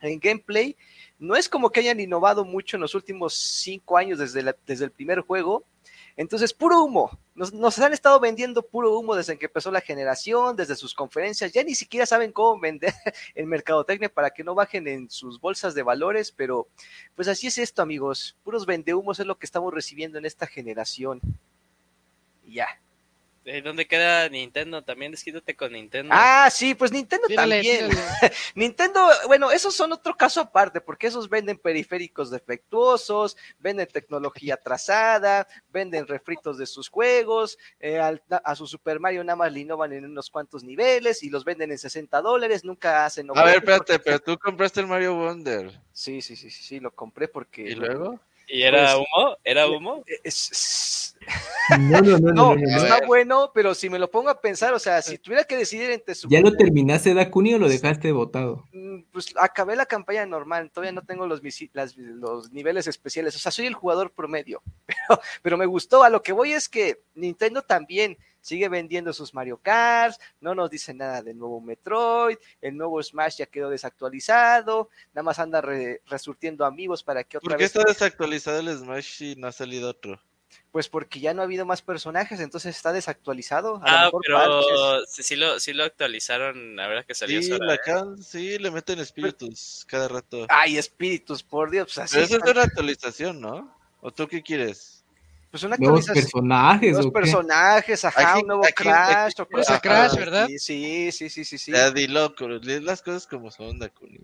en 0.00 0.18
gameplay 0.18 0.76
no 1.18 1.36
es 1.36 1.48
como 1.48 1.70
que 1.70 1.80
hayan 1.80 2.00
innovado 2.00 2.44
mucho 2.44 2.76
en 2.76 2.82
los 2.82 2.94
últimos 2.94 3.34
cinco 3.34 3.96
años 3.96 4.18
desde, 4.18 4.42
la- 4.42 4.56
desde 4.66 4.84
el 4.84 4.90
primer 4.90 5.20
juego. 5.20 5.64
Entonces, 6.16 6.52
puro 6.52 6.82
humo. 6.82 7.18
Nos, 7.34 7.78
han 7.78 7.92
estado 7.92 8.20
vendiendo 8.20 8.62
puro 8.62 8.98
humo 8.98 9.14
desde 9.14 9.38
que 9.38 9.46
empezó 9.46 9.70
la 9.70 9.80
generación, 9.80 10.56
desde 10.56 10.76
sus 10.76 10.94
conferencias. 10.94 11.52
Ya 11.52 11.64
ni 11.64 11.74
siquiera 11.74 12.04
saben 12.06 12.32
cómo 12.32 12.60
vender 12.60 12.92
en 13.34 13.48
mercadotecnia 13.48 14.12
para 14.12 14.30
que 14.30 14.44
no 14.44 14.54
bajen 14.54 14.86
en 14.88 15.10
sus 15.10 15.40
bolsas 15.40 15.74
de 15.74 15.82
valores, 15.82 16.32
pero 16.32 16.68
pues 17.14 17.28
así 17.28 17.46
es 17.46 17.58
esto, 17.58 17.82
amigos. 17.82 18.36
Puros 18.42 18.66
vendehumos 18.66 19.20
es 19.20 19.26
lo 19.26 19.38
que 19.38 19.46
estamos 19.46 19.72
recibiendo 19.72 20.18
en 20.18 20.26
esta 20.26 20.46
generación. 20.46 21.20
Ya. 22.46 22.66
Eh, 23.46 23.62
¿Dónde 23.62 23.86
queda 23.86 24.28
Nintendo? 24.28 24.82
También 24.82 25.12
desquítate 25.12 25.56
con 25.56 25.72
Nintendo. 25.72 26.12
Ah, 26.14 26.50
sí, 26.50 26.74
pues 26.74 26.92
Nintendo 26.92 27.26
Tírale, 27.26 27.56
también. 27.56 27.88
tírale. 27.88 28.34
Nintendo, 28.54 29.08
bueno, 29.28 29.50
esos 29.50 29.74
son 29.74 29.92
otro 29.92 30.14
caso 30.14 30.42
aparte, 30.42 30.82
porque 30.82 31.06
esos 31.06 31.28
venden 31.28 31.56
periféricos 31.56 32.30
defectuosos, 32.30 33.38
venden 33.58 33.86
tecnología 33.86 34.54
atrasada, 34.54 35.48
venden 35.72 36.06
refritos 36.06 36.58
de 36.58 36.66
sus 36.66 36.90
juegos, 36.90 37.58
eh, 37.80 37.98
al- 37.98 38.22
a 38.44 38.54
su 38.54 38.66
Super 38.66 39.00
Mario 39.00 39.24
nada 39.24 39.36
más 39.36 39.50
le 39.52 39.60
innovan 39.60 39.94
en 39.94 40.04
unos 40.04 40.28
cuantos 40.28 40.62
niveles 40.62 41.22
y 41.22 41.30
los 41.30 41.42
venden 41.44 41.70
en 41.72 41.78
60 41.78 42.20
dólares, 42.20 42.62
nunca 42.62 43.06
hacen... 43.06 43.28
A 43.34 43.42
ver, 43.42 43.56
espérate, 43.56 43.94
porque- 43.94 43.98
pero 44.04 44.18
tú 44.20 44.38
compraste 44.38 44.80
el 44.80 44.86
Mario 44.86 45.14
Wonder. 45.14 45.80
Sí, 45.94 46.20
sí, 46.20 46.36
sí, 46.36 46.50
sí, 46.50 46.62
sí, 46.62 46.78
lo 46.78 46.90
compré 46.90 47.26
porque... 47.26 47.62
¿Y 47.62 47.74
luego? 47.74 48.20
¿Y 48.52 48.62
era 48.64 48.96
pues, 48.96 49.06
humo? 49.16 49.36
¿Era 49.44 49.66
humo? 49.68 50.04
Es- 50.24 50.50
es- 50.52 51.16
No, 51.78 52.00
no, 52.00 52.18
no, 52.18 52.18
no, 52.18 52.32
no, 52.32 52.54
no, 52.56 52.56
no, 52.56 52.76
está 52.76 53.06
bueno, 53.06 53.52
pero 53.54 53.74
si 53.74 53.88
me 53.88 53.98
lo 53.98 54.10
pongo 54.10 54.28
a 54.30 54.40
pensar, 54.40 54.74
o 54.74 54.78
sea, 54.80 55.00
si 55.02 55.18
tuviera 55.18 55.44
que 55.44 55.56
decidir 55.56 55.90
entre 55.90 56.14
su... 56.16 56.28
¿Ya 56.28 56.40
lo 56.40 56.52
terminaste, 56.56 57.14
Dakuni, 57.14 57.54
o 57.54 57.58
lo 57.58 57.68
dejaste 57.68 58.10
votado? 58.10 58.64
Mm, 58.72 59.02
Pues 59.12 59.32
acabé 59.36 59.76
la 59.76 59.86
campaña 59.86 60.26
normal, 60.26 60.70
todavía 60.72 60.92
no 60.92 61.02
tengo 61.04 61.26
los, 61.28 61.42
visi- 61.42 61.70
las- 61.72 61.96
los 61.96 62.50
niveles 62.50 62.88
especiales, 62.88 63.36
o 63.36 63.38
sea, 63.38 63.52
soy 63.52 63.66
el 63.66 63.74
jugador 63.74 64.10
promedio, 64.12 64.62
pero, 64.86 65.20
pero 65.42 65.56
me 65.58 65.66
gustó, 65.66 66.02
a 66.02 66.10
lo 66.10 66.22
que 66.22 66.32
voy 66.32 66.52
es 66.52 66.68
que 66.68 67.02
Nintendo 67.14 67.62
también 67.62 68.18
sigue 68.40 68.68
vendiendo 68.68 69.12
sus 69.12 69.32
Mario 69.34 69.58
Kart, 69.62 70.18
no 70.40 70.54
nos 70.56 70.70
dice 70.70 70.92
nada 70.94 71.22
del 71.22 71.38
nuevo 71.38 71.60
Metroid, 71.60 72.38
el 72.62 72.76
nuevo 72.76 73.00
Smash 73.00 73.36
ya 73.36 73.46
quedó 73.46 73.70
desactualizado, 73.70 74.88
nada 75.12 75.22
más 75.22 75.38
anda 75.38 75.60
re- 75.60 76.00
resurtiendo 76.06 76.64
amigos 76.64 77.04
para 77.04 77.22
que 77.22 77.36
otra 77.36 77.50
¿Por 77.50 77.58
qué 77.58 77.64
vez, 77.64 77.76
está 77.76 77.84
desactualizado 77.88 78.58
el 78.58 78.76
Smash 78.76 79.22
y 79.22 79.36
no 79.36 79.46
ha 79.46 79.52
salido 79.52 79.90
otro? 79.90 80.20
Pues 80.72 80.88
porque 80.88 81.20
ya 81.20 81.34
no 81.34 81.42
ha 81.42 81.44
habido 81.44 81.66
más 81.66 81.82
personajes, 81.82 82.40
entonces 82.40 82.76
está 82.76 82.92
desactualizado. 82.92 83.76
A 83.76 83.78
lo 83.78 84.08
Ah, 84.08 84.10
parches. 84.10 84.20
pero 84.26 85.06
sí, 85.06 85.22
sí 85.22 85.36
lo, 85.36 85.58
sí 85.60 85.72
lo 85.72 85.84
actualizaron, 85.84 86.76
la 86.76 86.86
verdad 86.88 87.04
que 87.06 87.14
salió 87.14 87.40
Sí, 87.42 87.48
Sora, 87.48 87.66
la 87.66 87.74
¿eh? 87.74 87.78
sí, 88.22 88.58
le 88.58 88.70
meten 88.70 88.98
espíritus 89.00 89.84
cada 89.88 90.08
rato. 90.08 90.46
Ay, 90.48 90.78
espíritus, 90.78 91.42
por 91.42 91.70
Dios, 91.70 91.86
pues 91.86 91.98
así. 91.98 92.14
Pero 92.14 92.24
eso 92.26 92.36
es 92.44 92.50
una 92.52 92.62
actualización, 92.62 93.40
¿no? 93.40 93.76
¿O 94.00 94.10
tú 94.10 94.26
qué 94.28 94.42
quieres? 94.42 94.96
pues 95.50 95.64
una 95.64 95.76
Nuevos 95.76 96.08
actualización. 96.08 96.30
personajes, 96.44 96.96
Los 96.96 97.06
¿o 97.06 97.08
qué? 97.08 97.12
personajes, 97.20 98.04
ajá, 98.04 98.30
Aquí- 98.34 98.40
un 98.42 98.46
nuevo 98.46 98.64
aquí- 98.64 98.72
Crash. 98.84 99.32
aquí- 99.40 99.42
o 99.42 99.58
Usa 99.60 99.80
Crash. 99.80 100.14
¿verdad? 100.14 100.46
Sí, 100.46 101.10
sí, 101.10 101.28
sí, 101.28 101.44
sí, 101.44 101.58
sí. 101.58 101.72
Ya 101.72 101.90
di 101.90 102.06
loco, 102.06 102.46
lee 102.46 102.78
las 102.80 103.02
cosas 103.02 103.26
como 103.26 103.50
son, 103.50 103.76
Dakuni. 103.80 104.18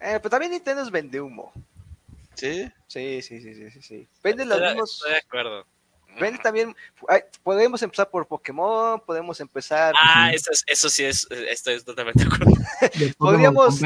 Eh, 0.00 0.18
pero 0.22 0.30
también 0.30 0.52
Nintendo 0.52 0.80
es 0.80 0.90
vende 0.90 1.20
humo. 1.20 1.52
¿Sí? 2.38 2.70
Sí, 2.86 3.22
sí, 3.22 3.40
sí, 3.40 3.54
sí, 3.54 3.70
sí, 3.70 3.82
sí. 3.82 4.08
Vende 4.22 4.44
los 4.46 4.60
mismos. 4.60 4.94
estoy 4.94 5.12
de 5.12 5.18
acuerdo. 5.18 5.66
Vende 6.20 6.40
también. 6.42 6.74
ay, 7.08 7.20
podemos 7.44 7.80
empezar 7.82 8.10
por 8.10 8.26
Pokémon, 8.26 9.00
podemos 9.04 9.40
empezar. 9.40 9.94
Ah, 9.96 10.32
eso, 10.32 10.50
es- 10.50 10.64
eso 10.66 10.88
sí 10.88 11.04
es, 11.04 11.26
estoy 11.30 11.80
totalmente 11.84 12.24
de 12.24 12.26
acuerdo. 12.34 12.54
Podríamos- 13.18 13.80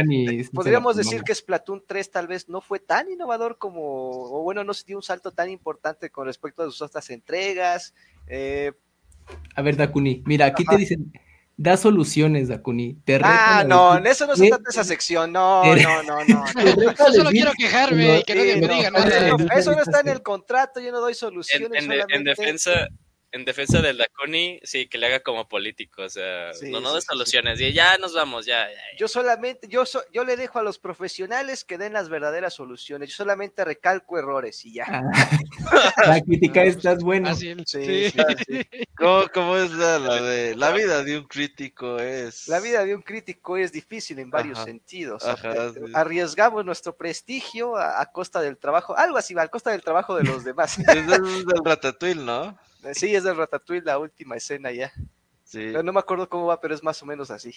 Podríamos 0.52 0.96
decir 0.96 1.22
que 1.24 1.34
Splatoon 1.34 1.82
3 1.86 2.10
tal 2.10 2.26
vez 2.28 2.48
no 2.48 2.60
fue 2.60 2.78
tan 2.78 3.10
innovador 3.10 3.58
como, 3.58 3.82
o 4.10 4.42
bueno, 4.42 4.64
no 4.64 4.72
se 4.72 4.84
dio 4.86 4.96
un 4.96 5.02
salto 5.02 5.32
tan 5.32 5.50
importante 5.50 6.10
con 6.10 6.26
respecto 6.26 6.62
a 6.62 6.66
sus 6.66 6.80
otras 6.82 7.10
entregas. 7.10 7.92
Eh, 8.26 8.72
A 9.54 9.62
ver, 9.62 9.76
Dakuni, 9.76 10.22
mira, 10.26 10.46
aquí 10.46 10.64
te 10.64 10.76
dicen, 10.76 11.12
da 11.56 11.76
soluciones, 11.76 12.48
Dakuni. 12.48 12.94
Te 13.04 13.20
ah, 13.22 13.64
no, 13.66 13.96
en 13.96 14.02
decir- 14.04 14.10
eso 14.12 14.26
no 14.26 14.36
se 14.36 14.48
trata 14.48 14.64
esa 14.70 14.84
sección. 14.84 15.32
No, 15.32 15.62
no, 15.76 16.02
no, 16.02 16.24
no. 16.24 16.44
Yo 16.96 17.12
solo 17.12 17.30
quiero 17.30 17.52
quejarme 17.56 18.18
y 18.20 18.22
que 18.24 18.34
nadie 18.34 18.56
me 18.56 18.68
diga 18.68 18.88
eso, 18.88 18.90
nada. 18.98 19.28
no- 19.36 19.46
eso 19.56 19.72
no 19.72 19.82
está 19.82 20.00
en 20.00 20.08
el 20.08 20.22
contrato, 20.22 20.80
yo 20.80 20.90
no 20.92 21.00
doy 21.00 21.12
En, 21.12 21.18
soluciones. 21.18 21.82
en 21.82 21.88
de- 21.88 21.94
en 21.96 22.02
solamente- 22.02 22.30
defensa 22.30 22.88
en 23.32 23.44
defensa 23.44 23.80
del 23.80 23.96
Dakuni, 23.98 24.60
sí, 24.62 24.86
que 24.88 24.98
le 24.98 25.06
haga 25.06 25.20
como 25.20 25.48
político, 25.48 26.02
o 26.02 26.08
sea, 26.08 26.52
Sí, 26.54 26.70
no, 26.70 26.80
no 26.80 26.90
sí, 26.90 26.94
de 26.96 27.00
sí, 27.00 27.06
soluciones, 27.08 27.60
y 27.60 27.72
ya 27.72 27.96
nos 27.98 28.14
vamos, 28.14 28.44
ya, 28.46 28.68
ya, 28.68 28.74
ya. 28.74 28.98
Yo 28.98 29.08
solamente, 29.08 29.66
yo, 29.68 29.84
so- 29.86 30.04
yo 30.12 30.24
le 30.24 30.36
dejo 30.36 30.58
a 30.58 30.62
los 30.62 30.78
profesionales 30.78 31.64
que 31.64 31.78
den 31.78 31.92
las 31.94 32.08
verdaderas 32.10 32.54
soluciones. 32.54 33.08
Yo 33.10 33.16
solamente 33.16 33.64
recalco 33.64 34.18
errores 34.18 34.64
y 34.64 34.74
ya. 34.74 34.86
Ah, 35.96 36.06
la 36.08 36.20
crítica 36.20 36.62
estás. 36.64 36.98
Fácil. 37.02 37.62
Sí, 37.66 38.10
Sí. 38.10 38.12
sí, 38.46 38.60
¿Cómo, 38.96 39.24
cómo 39.32 39.56
es 39.56 39.70
la, 39.72 39.98
la 39.98 40.20
de 40.20 40.54
la 40.56 40.70
vida 40.72 41.02
de 41.02 41.18
un 41.18 41.24
crítico? 41.26 41.98
Es 41.98 42.48
La 42.48 42.60
vida 42.60 42.84
de 42.84 42.94
un 42.94 43.02
crítico 43.02 43.56
es 43.56 43.72
difícil 43.72 44.18
en 44.18 44.30
varios 44.30 44.58
Ajá. 44.58 44.66
sentidos. 44.66 45.24
Ajá, 45.24 45.72
sí. 45.72 45.80
Arriesgamos 45.94 46.64
nuestro 46.64 46.96
prestigio 46.96 47.76
a, 47.76 48.00
a 48.00 48.06
costa 48.12 48.40
del 48.40 48.58
trabajo, 48.58 48.96
algo 48.96 49.16
así, 49.16 49.34
a 49.38 49.48
costa 49.48 49.70
del 49.70 49.82
trabajo 49.82 50.14
de 50.16 50.24
los 50.24 50.44
demás. 50.44 50.78
es 50.78 51.06
del, 51.06 51.06
del 51.46 51.64
Ratatouille, 51.64 52.20
¿no? 52.22 52.58
Sí, 52.94 53.14
es 53.14 53.24
de 53.24 53.34
Ratatouille 53.34 53.84
la 53.84 53.98
última 53.98 54.36
escena 54.36 54.70
ya. 54.72 54.92
Sí. 55.44 55.58
Pero 55.58 55.82
no 55.82 55.92
me 55.92 56.00
acuerdo 56.00 56.28
cómo 56.28 56.46
va, 56.46 56.60
pero 56.60 56.74
es 56.74 56.82
más 56.82 57.02
o 57.02 57.06
menos 57.06 57.30
así. 57.30 57.54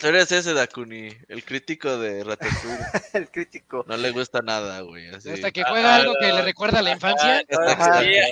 Tú 0.00 0.06
eres 0.06 0.32
ese 0.32 0.54
Dakuni, 0.54 1.10
el 1.28 1.44
crítico 1.44 1.98
de 1.98 2.24
Ratatouille. 2.24 2.78
El 3.12 3.28
crítico. 3.30 3.84
No 3.86 3.96
le 3.98 4.12
gusta 4.12 4.40
nada, 4.40 4.80
güey. 4.80 5.08
Así. 5.10 5.28
Hasta 5.28 5.50
que 5.50 5.62
juega 5.64 5.96
algo 5.96 6.14
que 6.18 6.26
le 6.32 6.40
recuerda 6.42 6.78
a 6.78 6.82
la 6.82 6.92
infancia. 6.92 7.44
Sí, 7.50 7.54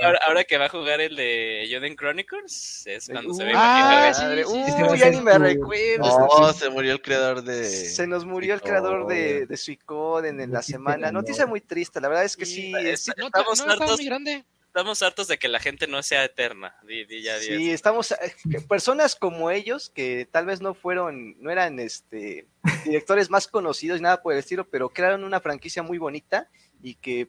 ahora, 0.03 0.19
ahora 0.27 0.45
que 0.45 0.57
va 0.57 0.67
a 0.67 0.69
jugar 0.71 1.01
el 1.03 1.15
de 1.17 1.69
Joden 1.71 1.95
Chronicles, 1.97 2.87
es 2.87 3.09
cuando 3.11 3.35
se 3.35 3.45
ve 3.45 3.53
Ah, 3.55 4.13
imaginar- 4.17 4.47
sí, 4.47 4.73
sí, 4.73 4.83
a 4.83 4.97
ya 4.97 5.11
ni 5.11 5.21
me 5.21 5.37
recuerdo. 5.37 6.05
Oh, 6.07 6.53
se 6.55 6.71
murió 6.71 6.93
el 6.93 7.03
creador 7.03 7.43
de. 7.43 7.65
Se 7.65 8.07
nos 8.07 8.25
murió 8.25 8.55
el 8.55 8.63
creador 8.63 9.07
de, 9.07 9.45
de 9.47 9.57
Suicoden 9.59 10.41
en 10.41 10.53
la 10.53 10.63
semana. 10.63 11.09
no. 11.13 11.21
Noticia 11.21 11.45
muy 11.45 11.61
triste, 11.61 12.01
la 12.01 12.09
verdad 12.09 12.25
es 12.25 12.37
que 12.37 12.47
sí. 12.47 12.73
Sí, 12.73 12.75
es- 12.79 13.09
No, 13.19 13.27
Estamos 13.27 13.67
no 13.67 13.73
hartos. 13.73 13.97
muy 13.97 14.07
grande. 14.07 14.45
Estamos 14.79 15.03
hartos 15.03 15.27
de 15.27 15.39
que 15.41 15.49
la 15.49 15.59
gente 15.59 15.89
no 15.89 16.01
sea 16.05 16.23
eterna. 16.25 16.73
Di, 16.87 17.05
di 17.05 17.21
ya, 17.21 17.37
di 17.41 17.47
Sí, 17.47 17.71
estamos 17.73 18.13
eh, 18.13 18.33
personas 18.69 19.17
como 19.17 19.51
ellos 19.51 19.91
que 19.91 20.29
tal 20.31 20.47
vez 20.47 20.61
no 20.61 20.73
fueron, 20.73 21.35
no 21.43 21.51
eran 21.51 21.81
este 21.81 22.47
directores 22.85 23.29
más 23.29 23.49
conocidos 23.49 23.99
y 23.99 24.03
nada 24.03 24.23
por 24.23 24.33
el 24.33 24.39
estilo, 24.39 24.69
pero 24.69 24.89
crearon 24.89 25.25
una 25.25 25.41
franquicia 25.41 25.83
muy 25.83 25.99
bonita 25.99 26.49
y 26.81 26.95
que 26.95 27.27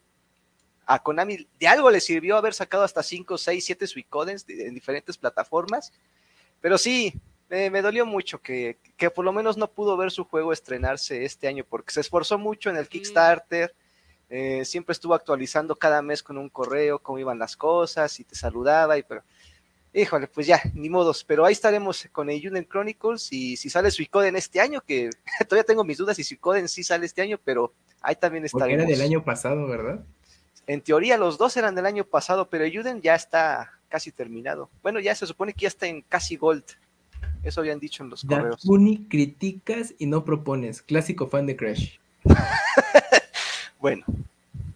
a 0.85 1.01
Konami 1.01 1.47
de 1.59 1.67
algo 1.67 1.89
le 1.89 2.01
sirvió 2.01 2.37
haber 2.37 2.53
sacado 2.53 2.83
hasta 2.83 3.01
5, 3.01 3.35
6, 3.39 3.65
7 3.65 3.87
Suicodens 3.87 4.45
de- 4.45 4.67
en 4.67 4.75
diferentes 4.75 5.17
plataformas. 5.17 5.91
Pero 6.61 6.77
sí, 6.77 7.15
me, 7.49 7.71
me 7.71 7.81
dolió 7.81 8.05
mucho 8.05 8.39
que, 8.43 8.77
que 8.95 9.09
por 9.09 9.25
lo 9.25 9.33
menos 9.33 9.57
no 9.57 9.71
pudo 9.71 9.97
ver 9.97 10.11
su 10.11 10.23
juego 10.23 10.53
estrenarse 10.53 11.25
este 11.25 11.47
año 11.47 11.65
porque 11.67 11.93
se 11.93 12.01
esforzó 12.01 12.37
mucho 12.37 12.69
en 12.69 12.77
el 12.77 12.87
Kickstarter. 12.87 13.73
Eh, 14.29 14.63
siempre 14.65 14.93
estuvo 14.93 15.13
actualizando 15.13 15.75
cada 15.75 16.01
mes 16.01 16.23
con 16.23 16.37
un 16.37 16.49
correo 16.49 16.99
cómo 16.99 17.19
iban 17.19 17.39
las 17.39 17.55
cosas 17.55 18.19
y 18.19 18.23
te 18.23 18.35
saludaba 18.35 18.97
y 18.97 19.03
pero 19.03 19.23
híjole 19.93 20.27
pues 20.27 20.45
ya 20.47 20.61
ni 20.73 20.89
modos 20.89 21.23
pero 21.23 21.45
ahí 21.45 21.53
estaremos 21.53 22.07
con 22.11 22.29
el 22.29 22.47
Union 22.47 22.65
Chronicles 22.65 23.31
y 23.33 23.57
si 23.57 23.69
sale 23.69 23.89
Suicoden 23.91 24.35
este 24.35 24.59
año 24.59 24.81
que 24.81 25.09
todavía 25.47 25.63
tengo 25.63 25.83
mis 25.83 25.97
dudas 25.97 26.15
si 26.15 26.23
Suicoden 26.23 26.67
sí 26.67 26.83
sale 26.83 27.05
este 27.05 27.21
año 27.21 27.39
pero 27.43 27.73
ahí 28.01 28.15
también 28.15 28.43
Porque 28.51 28.73
estaremos 28.73 28.89
era 28.89 28.97
del 28.97 29.07
año 29.07 29.23
pasado, 29.23 29.67
¿verdad? 29.67 30.03
en 30.69 30.81
teoría 30.81 31.17
los 31.17 31.39
dos 31.39 31.57
eran 31.57 31.73
del 31.73 31.87
año 31.87 32.05
pasado, 32.05 32.47
pero 32.47 32.63
Yuden 32.63 33.01
ya 33.01 33.15
está 33.15 33.71
casi 33.89 34.11
terminado. 34.11 34.69
Bueno, 34.83 34.99
ya 34.99 35.15
se 35.15 35.25
supone 35.25 35.51
que 35.51 35.61
ya 35.63 35.67
está 35.67 35.87
en 35.87 36.03
casi 36.03 36.35
Gold. 36.35 36.63
Eso 37.41 37.61
habían 37.61 37.79
dicho 37.79 38.03
en 38.03 38.11
los 38.11 38.23
correos. 38.23 38.63
Criticas 39.09 39.95
y 39.97 40.05
no 40.05 40.23
propones. 40.23 40.83
Clásico 40.83 41.27
fan 41.27 41.47
de 41.47 41.55
Crash. 41.55 41.97
Bueno, 43.79 44.05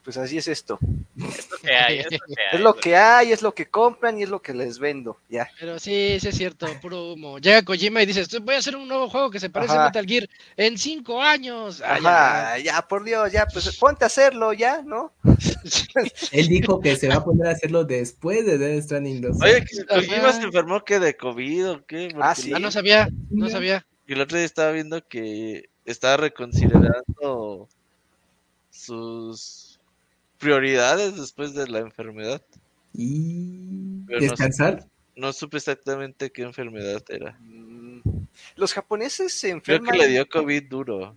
pues 0.03 0.17
así 0.17 0.37
es 0.37 0.47
esto. 0.47 0.79
Es 1.17 1.49
lo 1.49 1.57
que 1.57 1.73
hay, 1.75 1.99
es 1.99 2.11
lo 2.11 2.19
que 2.25 2.33
hay. 2.41 2.53
Es 2.53 2.59
lo 2.61 2.73
que 2.75 2.95
hay, 2.97 3.31
es 3.31 3.41
lo 3.41 3.53
que 3.53 3.65
compran 3.67 4.19
y 4.19 4.23
es 4.23 4.29
lo 4.29 4.41
que 4.41 4.53
les 4.53 4.79
vendo. 4.79 5.17
Ya. 5.29 5.49
Pero 5.59 5.79
sí, 5.79 6.17
sí 6.19 6.27
es 6.29 6.35
cierto, 6.35 6.67
puro 6.81 7.13
humo. 7.13 7.37
Llega 7.39 7.61
Kojima 7.63 8.01
y 8.01 8.05
dice, 8.05 8.21
"Estoy- 8.21 8.39
voy 8.39 8.55
a 8.55 8.57
hacer 8.59 8.75
un 8.75 8.87
nuevo 8.87 9.09
juego 9.09 9.29
que 9.29 9.39
se 9.39 9.49
parece 9.49 9.73
Ajá. 9.73 9.83
a 9.83 9.85
Metal 9.87 10.05
Gear 10.05 10.29
en 10.57 10.77
cinco 10.77 11.21
años. 11.21 11.81
Ah, 11.85 11.99
ya. 12.01 12.41
Ajá, 12.49 12.59
ya, 12.59 12.81
por 12.87 13.03
Dios, 13.03 13.31
ya, 13.31 13.45
pues 13.45 13.75
ponte 13.77 14.03
a 14.03 14.07
hacerlo, 14.07 14.51
ya, 14.53 14.81
¿no? 14.81 15.13
Él 16.31 16.47
dijo 16.47 16.79
que 16.81 16.95
se 16.95 17.07
va 17.07 17.15
a 17.15 17.23
poner 17.23 17.47
a 17.47 17.51
hacerlo 17.51 17.83
después 17.85 18.45
de 18.45 18.57
Death 18.57 18.83
Stranding 18.85 19.21
2. 19.21 19.37
Oye, 19.41 19.63
que. 19.65 19.85
Kojima 19.85 20.33
se 20.33 20.43
enfermó 20.43 20.83
que 20.83 20.99
de 20.99 21.15
COVID 21.15 21.69
o 21.71 21.85
qué? 21.85 22.09
Ah, 22.19 22.33
Porque 22.35 22.41
sí. 22.41 22.51
Ah, 22.53 22.59
no 22.59 22.71
sabía, 22.71 23.07
no 23.29 23.49
sabía. 23.49 23.85
el 24.07 24.21
otro 24.21 24.37
día 24.37 24.45
estaba 24.45 24.71
viendo 24.71 25.01
que 25.07 25.69
estaba 25.85 26.17
reconsiderando 26.17 27.67
sus 28.85 29.79
prioridades 30.39 31.15
después 31.17 31.53
de 31.53 31.67
la 31.67 31.79
enfermedad. 31.79 32.41
Y 32.93 34.03
Pero 34.05 34.19
descansar. 34.21 34.85
No 35.15 35.31
supe 35.33 35.57
exactamente 35.57 36.31
qué 36.31 36.41
enfermedad 36.43 37.03
era. 37.09 37.37
Mm, 37.39 38.01
Los 38.55 38.73
japoneses 38.73 39.33
se 39.33 39.47
Creo 39.61 39.77
enferman. 39.77 39.91
que 39.91 39.97
le 39.99 40.07
dio 40.09 40.27
COVID 40.27 40.63
duro. 40.69 41.15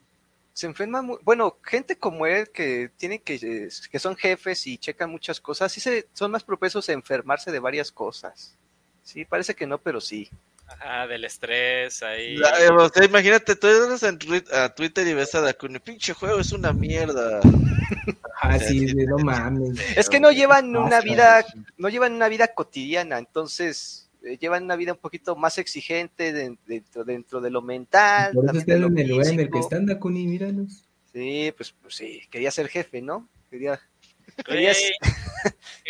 se 0.53 0.67
enferman 0.67 1.05
muy, 1.05 1.19
bueno, 1.23 1.59
gente 1.63 1.97
como 1.99 2.25
él 2.27 2.49
que 2.51 2.91
tienen 2.97 3.21
que, 3.21 3.35
eh, 3.35 3.69
que 3.91 3.99
son 3.99 4.17
jefes 4.17 4.67
y 4.67 4.79
checan 4.79 5.11
muchas 5.11 5.39
cosas, 5.41 5.71
sí 5.73 5.81
se, 5.81 6.09
son 6.15 6.31
más 6.31 6.45
propensos 6.45 6.89
a 6.89 6.93
enfermarse 6.95 7.51
de 7.53 7.59
varias 7.59 7.93
cosas. 7.93 8.57
Sí, 9.03 9.25
parece 9.27 9.55
que 9.55 9.67
no, 9.67 9.79
pero 9.79 10.01
sí. 10.01 10.31
Ajá, 10.69 11.07
del 11.07 11.25
estrés 11.25 12.03
ahí. 12.03 12.37
La- 12.37 12.61
eh, 12.65 12.69
o 12.71 12.89
sea, 12.89 13.05
imagínate, 13.05 13.55
tú 13.57 13.67
entras 13.69 14.03
en 14.03 14.19
a 14.53 14.69
Twitter 14.75 15.07
y 15.07 15.15
ves 15.15 15.35
a 15.35 15.41
Dakuni, 15.41 15.79
pinche 15.79 16.13
juego 16.13 16.41
es 16.41 16.53
una 16.53 16.73
mierda. 16.73 17.41
Ah, 18.43 18.59
sí, 18.59 18.85
de 18.95 19.07
no 19.07 19.17
mames. 19.19 19.79
Es 19.97 20.09
que 20.09 20.21
no 20.21 20.31
llevan 20.31 20.77
una 20.77 21.01
vida, 21.01 21.45
no 21.79 21.89
llevan 21.89 22.13
una 22.15 22.29
vida 22.29 22.49
cotidiana, 22.49 23.19
entonces 23.19 24.09
eh, 24.23 24.37
llevan 24.39 24.65
una 24.65 24.77
vida 24.77 24.93
un 24.93 24.99
poquito 24.99 25.35
más 25.37 25.59
exigente 25.59 26.33
de- 26.33 26.57
dentro, 26.67 27.05
dentro 27.05 27.41
de 27.41 27.51
lo 27.51 27.63
mental. 27.63 28.33
Por 28.35 28.45
eso 28.45 28.59
están 28.59 28.81
lo 28.83 28.89
en 28.89 28.99
el 28.99 29.09
lugar 29.09 29.29
en 29.29 29.41
el 29.41 29.51
que 29.51 29.59
están, 29.59 29.87
Dakuni, 29.87 30.27
míralos. 30.27 30.85
Sí, 31.13 31.53
pues, 31.57 31.75
pues 31.81 31.95
sí, 31.95 32.23
quería 32.31 32.51
ser 32.51 32.69
jefe, 32.69 33.01
¿no? 33.01 33.27
Quería, 33.51 33.81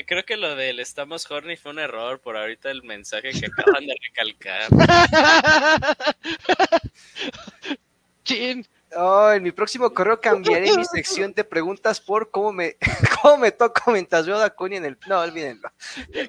Creo 0.06 0.24
que 0.24 0.36
lo 0.36 0.54
del 0.54 0.80
estamos 0.80 1.30
horny 1.30 1.56
fue 1.56 1.72
un 1.72 1.78
error 1.78 2.20
por 2.20 2.36
ahorita 2.36 2.70
el 2.70 2.82
mensaje 2.82 3.32
que 3.32 3.46
acaban 3.46 3.86
de 3.86 3.94
recalcar. 4.08 4.68
Chin. 8.24 8.66
Oh, 8.94 9.30
en 9.30 9.42
mi 9.42 9.52
próximo 9.52 9.92
correo 9.92 10.20
cambiaré 10.20 10.74
mi 10.74 10.84
sección 10.94 11.32
de 11.34 11.44
preguntas 11.44 12.00
por 12.00 12.30
cómo 12.30 12.52
me, 12.52 12.76
cómo 13.20 13.38
me 13.38 13.52
toco 13.52 13.90
mientras 13.90 14.26
veo 14.26 14.36
a 14.36 14.40
Dakuni 14.40 14.76
en 14.76 14.84
el. 14.84 14.98
No, 15.06 15.20
olvídenlo. 15.20 15.70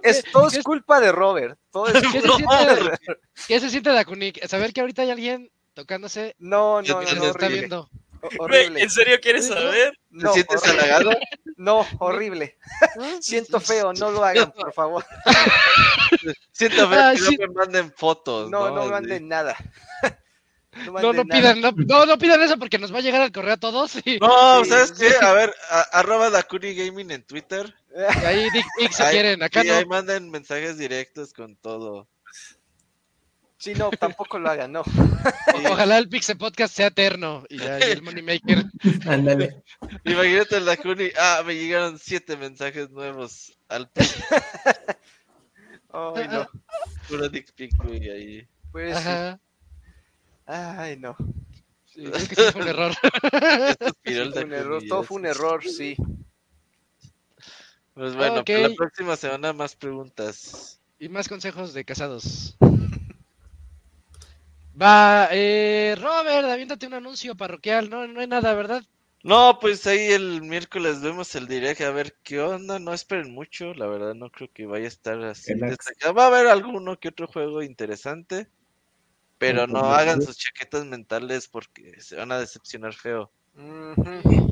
Es, 0.04 0.24
todo 0.32 0.48
es 0.48 0.64
culpa 0.64 1.00
de 1.00 1.12
Robert. 1.12 1.58
Todo 1.72 1.88
es 1.88 1.94
¿Qué 1.94 2.22
se 2.22 2.28
siente. 2.28 3.00
¿Qué 3.48 3.60
se 3.60 3.70
siente 3.70 3.90
Dakuni? 3.92 4.34
Saber 4.48 4.74
que 4.74 4.82
ahorita 4.82 5.04
hay 5.04 5.12
alguien 5.12 5.52
tocándose 5.74 6.36
No, 6.40 6.82
no, 6.82 6.88
no, 6.88 7.02
no, 7.02 7.04
está 7.04 7.30
horrible. 7.30 7.60
viendo. 7.60 7.90
Horrible. 8.40 8.82
¿en 8.82 8.90
serio 8.90 9.18
quieres 9.22 9.48
saber? 9.48 9.92
¿Te 9.92 9.98
No, 10.10 10.34
sientes 10.34 10.62
horrible. 10.62 10.82
halagado? 10.82 11.10
No, 11.60 11.88
horrible. 11.98 12.56
Siento 13.20 13.60
feo, 13.60 13.92
no 13.92 14.12
lo 14.12 14.24
hagan, 14.24 14.52
por 14.52 14.72
favor. 14.74 15.04
Siento 16.52 16.88
feo 16.88 17.00
Ah, 17.00 17.12
que 17.14 17.18
sí. 17.20 17.36
no 17.40 17.48
me 17.48 17.54
manden 17.54 17.92
fotos. 17.96 18.50
No, 18.52 18.70
No, 18.70 18.86
manden 18.88 19.28
nada. 19.28 19.56
No, 21.02 21.12
no 21.12 21.26
pidan, 21.26 21.60
no, 21.60 21.72
no, 21.72 22.06
no 22.06 22.18
pidan 22.20 22.40
eso 22.44 22.60
porque 22.60 22.78
nos 22.78 22.94
va 22.94 23.00
a 23.00 23.02
llegar 23.02 23.20
al 23.22 23.32
correo 23.32 23.56
a 23.56 23.58
todos 23.58 23.96
y, 24.06 24.20
No, 24.20 24.64
¿sabes 24.64 24.92
qué? 24.92 25.10
A 25.26 25.34
ver, 25.34 25.52
a- 25.72 25.82
arroba 26.00 26.30
Dakuni 26.30 26.76
Gaming 26.76 27.10
en 27.10 27.24
Twitter. 27.26 27.74
y 28.22 28.26
ahí 28.26 28.48
dick 28.52 28.66
pics 28.78 28.98
si 28.98 29.02
Ahí- 29.02 29.12
quieren, 29.14 29.42
acá 29.42 29.64
sí, 29.64 29.70
no. 29.70 29.74
ahí 29.74 29.86
manden 29.86 30.30
mensajes 30.30 30.78
directos 30.78 31.34
con 31.34 31.56
todo. 31.56 32.08
Sí, 33.58 33.74
no, 33.74 33.90
tampoco 33.90 34.38
lo 34.38 34.50
hagan, 34.50 34.72
no. 34.72 34.84
Ojalá 35.72 35.98
el 35.98 36.10
Pixel 36.10 36.38
Podcast 36.38 36.76
sea 36.76 36.88
eterno 36.88 37.44
y 37.50 37.58
ya, 37.58 37.80
y 37.80 37.92
el 37.92 38.04
Moneymaker. 38.04 38.66
Ándale. 39.08 39.64
Imagínate 40.04 40.58
el 40.58 40.66
Dakuni. 40.66 41.10
Ah, 41.20 41.42
me 41.46 41.56
llegaron 41.56 41.98
siete 41.98 42.38
mensajes 42.38 42.92
nuevos 42.92 43.58
al 43.68 43.90
Ay, 45.94 46.28
no. 46.28 46.48
puro 47.10 47.28
dick 47.30 47.52
pic, 47.54 47.76
güey, 47.84 48.10
ahí. 48.10 48.48
Pues, 48.72 48.96
sí. 48.96 49.08
Ajá. 49.08 49.40
Ay, 50.46 50.98
no. 50.98 51.16
Sí, 51.86 52.04
creo 52.04 52.28
que 52.28 52.36
sí 52.36 52.52
fue 52.52 52.62
un 52.62 52.68
error. 52.68 52.92
Esto 53.74 53.96
el 54.04 54.34
fue 54.34 54.44
un 54.44 54.54
error, 54.54 54.84
todo 54.88 55.04
fue 55.04 55.18
un 55.18 55.26
error, 55.26 55.64
sí. 55.64 55.98
Pues 57.96 58.16
bueno, 58.16 58.46
pues 58.46 58.70
la 58.70 58.76
próxima 58.76 59.16
semana 59.16 59.54
más 59.54 59.76
preguntas. 59.76 60.80
Y 61.00 61.10
más 61.10 61.28
consejos 61.28 61.74
de 61.74 61.84
casados. 61.84 62.56
Va, 64.80 65.30
eh, 65.32 65.96
Robert, 65.98 66.48
aviéntate 66.48 66.86
un 66.86 66.94
anuncio 66.94 67.36
parroquial. 67.36 67.90
No, 67.90 68.06
no 68.06 68.20
hay 68.20 68.28
nada, 68.28 68.54
¿verdad? 68.54 68.84
No, 69.24 69.58
pues 69.60 69.88
ahí 69.88 70.12
el 70.12 70.44
miércoles 70.44 71.02
vemos 71.02 71.34
el 71.36 71.48
direct 71.48 71.82
a 71.82 71.92
ver 71.92 72.16
qué 72.24 72.40
onda. 72.40 72.78
No 72.78 72.94
esperen 72.94 73.34
mucho, 73.34 73.74
la 73.74 73.88
verdad 73.88 74.14
no 74.14 74.30
creo 74.30 74.50
que 74.54 74.68
vaya 74.68 74.86
a 74.86 74.90
estar 74.90 75.22
así. 75.24 75.54
Destacado. 75.56 76.14
Va 76.14 76.26
a 76.26 76.28
haber 76.28 76.48
alguno 76.48 77.00
que 77.00 77.10
otro 77.10 77.28
juego 77.28 77.64
interesante, 77.64 78.48
pero 79.40 79.66
no 79.66 79.80
hagan 79.94 80.22
sus 80.22 80.38
chaquetas 80.38 80.86
mentales 80.86 81.48
porque 81.48 82.00
se 82.00 82.16
van 82.16 82.32
a 82.32 82.40
decepcionar 82.40 82.94
feo. 82.94 83.32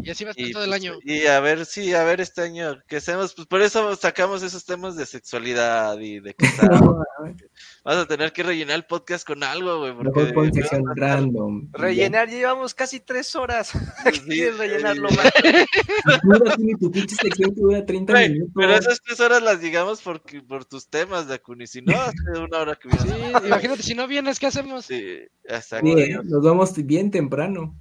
Y 0.04 0.10
así 0.10 0.24
va 0.24 0.32
a 0.32 0.34
estar 0.34 0.52
todo 0.52 0.64
el 0.64 0.70
pues, 0.70 0.82
año. 0.82 0.94
y 1.04 1.26
a 1.28 1.40
ver, 1.40 1.66
sí, 1.66 1.94
a 1.94 2.04
ver 2.04 2.22
este 2.22 2.42
año 2.42 2.80
que 2.88 2.98
hacemos, 2.98 3.34
pues 3.36 3.48
por 3.48 3.62
eso 3.62 3.96
sacamos 3.96 4.42
esos 4.44 4.66
temas 4.66 4.96
de 4.96 5.06
sexualidad 5.06 6.00
y 6.00 6.20
de 6.20 6.34
casados. 6.34 6.82
Vas 7.84 7.98
a 7.98 8.08
tener 8.08 8.34
que 8.34 8.44
rellenar 8.44 8.76
el 8.78 8.86
podcast 8.86 9.26
con 9.26 9.44
algo, 9.44 9.80
güey, 9.80 9.94
porque 10.34 10.52
sección 10.54 10.84
random. 10.96 11.70
Rellenar, 11.74 12.30
llevamos 12.30 12.74
casi 12.74 13.00
tres 13.00 13.36
horas. 13.36 13.72
Sí, 14.16 14.22
¿Quieres 14.22 14.58
rellenarlo 14.58 15.10
sí. 15.10 15.16
más? 15.18 15.32
Dura, 16.24 16.56
Tini, 16.56 16.74
tu 16.76 16.92
pinche 16.92 17.16
sección 17.16 17.54
que 17.56 17.62
dura 17.62 17.86
30 17.86 18.14
Güey, 18.14 18.30
minutos. 18.30 18.54
pero 18.56 18.76
esas 18.76 19.02
tres 19.02 19.20
horas 19.20 19.42
las 19.42 19.60
digamos 19.62 20.02
porque, 20.02 20.42
por 20.42 20.66
tus 20.66 20.88
temas, 20.90 21.28
Dakuni. 21.28 21.68
Si 21.68 21.82
no, 21.82 21.94
hace 22.00 22.40
una 22.40 22.60
hora 22.60 22.76
que 22.76 22.90
Sí, 22.90 22.98
vienes. 23.08 23.44
imagínate, 23.46 23.84
si 23.84 23.94
no 23.96 24.08
vienes, 24.08 24.40
¿qué 24.40 24.48
hacemos? 24.48 24.86
Sí, 24.86 25.20
exacto. 25.44 25.86
Bien, 25.96 26.22
nos 26.24 26.44
vamos 26.44 26.74
bien 26.86 27.12
temprano. 27.12 27.76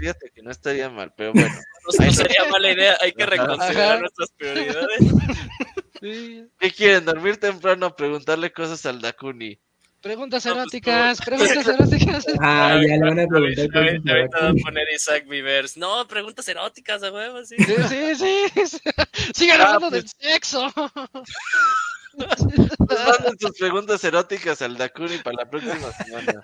Pues 0.00 0.14
fíjate 0.14 0.30
que 0.34 0.42
no 0.42 0.50
estaría 0.50 0.88
mal, 0.88 1.12
pero 1.16 1.32
bueno. 1.32 1.48
No, 1.98 2.04
no 2.06 2.12
sería 2.12 2.44
mala 2.50 2.70
idea, 2.72 2.96
hay 3.00 3.12
que 3.12 3.24
reconsiderar 3.26 3.92
Ajá. 3.92 4.00
nuestras 4.00 4.30
prioridades. 4.36 4.98
Sí. 6.00 6.46
¿Qué 6.58 6.70
quieren? 6.72 7.04
¿Dormir 7.04 7.36
temprano 7.36 7.94
preguntarle 7.94 8.50
cosas 8.50 8.86
al 8.86 9.02
Dakuni? 9.02 9.60
Preguntas 10.00 10.46
No, 10.46 10.52
pues, 10.54 10.62
eróticas, 10.62 11.20
preguntas 11.20 11.66
eróticas. 11.68 12.26
Ah, 12.40 12.80
ya 12.80 12.96
le 12.96 13.00
van 13.00 13.20
a 13.20 13.26
preguntar 13.26 13.68
Ahorita, 13.74 14.40
va 14.40 14.48
a 14.48 14.54
poner 14.64 14.86
Isaac 14.94 15.26
Vivers. 15.28 15.76
No, 15.76 16.08
preguntas 16.08 16.48
eróticas, 16.48 17.02
a 17.02 17.12
huevo, 17.12 17.44
sí. 17.44 17.54
Sí, 17.58 18.14
sí, 18.16 18.66
sí. 18.66 18.78
Sigan 19.34 19.60
Ah, 19.60 19.64
hablando 19.74 19.90
pues. 19.90 20.04
del 20.18 20.30
sexo. 20.32 20.72
Pues 22.16 23.00
manden 23.06 23.38
sus 23.38 23.58
preguntas 23.58 24.02
eróticas 24.02 24.62
al 24.62 24.78
Dakuni 24.78 25.18
para 25.18 25.36
la 25.44 25.50
próxima 25.50 25.92
semana. 25.92 26.42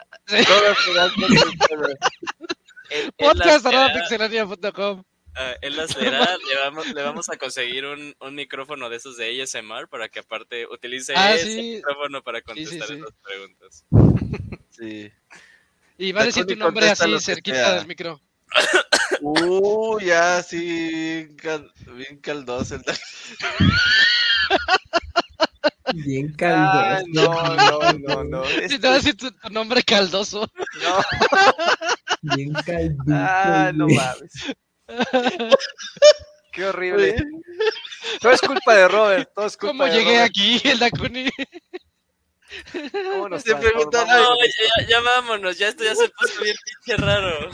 Sí. 2.91 2.97
Todas 2.97 3.03
serán 3.03 3.03
contestadas. 3.03 3.03
Él, 3.03 3.05
él 3.05 3.13
Podcast 3.17 3.47
las 3.47 3.67
arroba 3.67 3.87
leerá, 3.89 4.01
pixelania.com. 4.01 5.05
ah, 5.35 5.55
él 5.63 5.77
las 5.77 5.97
leerá, 5.97 6.37
le 6.49 6.57
vamos, 6.63 6.87
le 6.87 7.03
vamos 7.03 7.29
a 7.31 7.37
conseguir 7.37 7.85
un, 7.87 8.15
un 8.21 8.35
micrófono 8.35 8.89
de 8.89 8.97
esos 8.97 9.17
de 9.17 9.43
ASMR 9.43 9.89
para 9.89 10.09
que 10.09 10.21
aparte 10.21 10.67
utilice 10.67 11.13
Ah, 11.17 11.35
ese 11.35 11.53
sí. 11.53 11.75
micrófono 11.77 12.23
para 12.23 12.39
Sí, 12.39 12.45
sí, 12.47 12.79
contestar 12.79 12.89
sí. 12.89 12.95
esas 12.95 13.15
preguntas. 13.23 13.85
Sí. 14.71 15.13
Y 15.99 16.13
va 16.13 16.23
a 16.23 16.25
decir 16.27 16.45
tu 16.47 16.57
nombre 16.57 16.89
así, 16.91 17.19
cerquita 17.21 17.57
sea. 17.57 17.75
del 17.77 17.87
micro. 17.87 18.21
Uh, 19.21 19.99
ya, 20.01 20.43
sí. 20.43 20.59
bien 20.65 21.37
cal- 21.37 21.73
Bien 21.97 22.19
caldoso 22.21 22.75
el. 22.77 22.83
Bien 25.95 26.35
Ah, 26.43 27.01
caldoso. 27.07 27.33
no, 27.33 27.53
no, 27.55 27.93
no, 27.93 28.25
no. 28.43 28.45
Este- 28.45 28.79
te 28.79 28.87
voy 28.87 28.97
a 28.97 28.99
decir 28.99 29.17
tu, 29.17 29.31
tu 29.31 29.49
nombre 29.51 29.83
caldoso. 29.83 30.51
no. 30.83 31.03
Bien 32.35 32.53
caldoso. 32.65 32.95
Ah, 33.11 33.71
no 33.75 33.87
mames. 33.89 34.33
Qué 36.53 36.65
horrible. 36.65 37.17
Todo 38.21 38.33
es 38.33 38.41
culpa 38.41 38.75
de 38.75 38.89
Robert. 38.89 39.31
Todo 39.35 39.47
es 39.47 39.57
culpa 39.57 39.73
¿Cómo 39.73 39.85
de 39.85 39.91
llegué 39.93 40.15
Robert. 40.17 40.31
aquí, 40.31 40.61
el 40.65 40.79
nos 43.29 43.43
Se 43.43 43.55
transformamos? 43.55 44.29
No, 44.29 44.37
ya, 44.81 44.87
ya 44.89 45.01
vámonos, 45.01 45.59
ya 45.59 45.69
esto 45.69 45.85
ya 45.85 45.95
se 45.95 46.09
puso 46.09 46.43
bien 46.43 46.57
pinche 46.65 47.03
raro. 47.03 47.51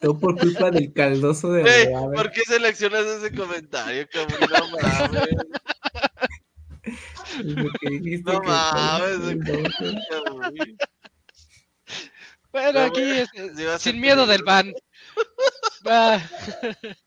Todo 0.00 0.18
por 0.18 0.36
culpa 0.38 0.70
del 0.70 0.92
caldoso 0.92 1.52
de 1.52 1.62
Robert. 1.92 2.14
¿por 2.16 2.30
qué 2.32 2.42
seleccionas 2.42 3.06
ese 3.06 3.34
comentario, 3.34 4.06
cabrón? 4.12 4.38
No 4.50 4.68
mames. 4.78 5.28
Lo 7.44 7.70
que 7.80 7.90
dijiste 7.90 8.32
No 8.32 8.40
que- 8.40 8.48
mames. 8.48 9.18
Bueno, 12.62 12.80
No, 12.80 12.86
aquí 12.86 13.02
este, 13.02 13.78
sin 13.78 14.00
miedo 14.00 14.26
del 14.26 14.42
ban. 14.42 14.72
Ah, 15.86 16.20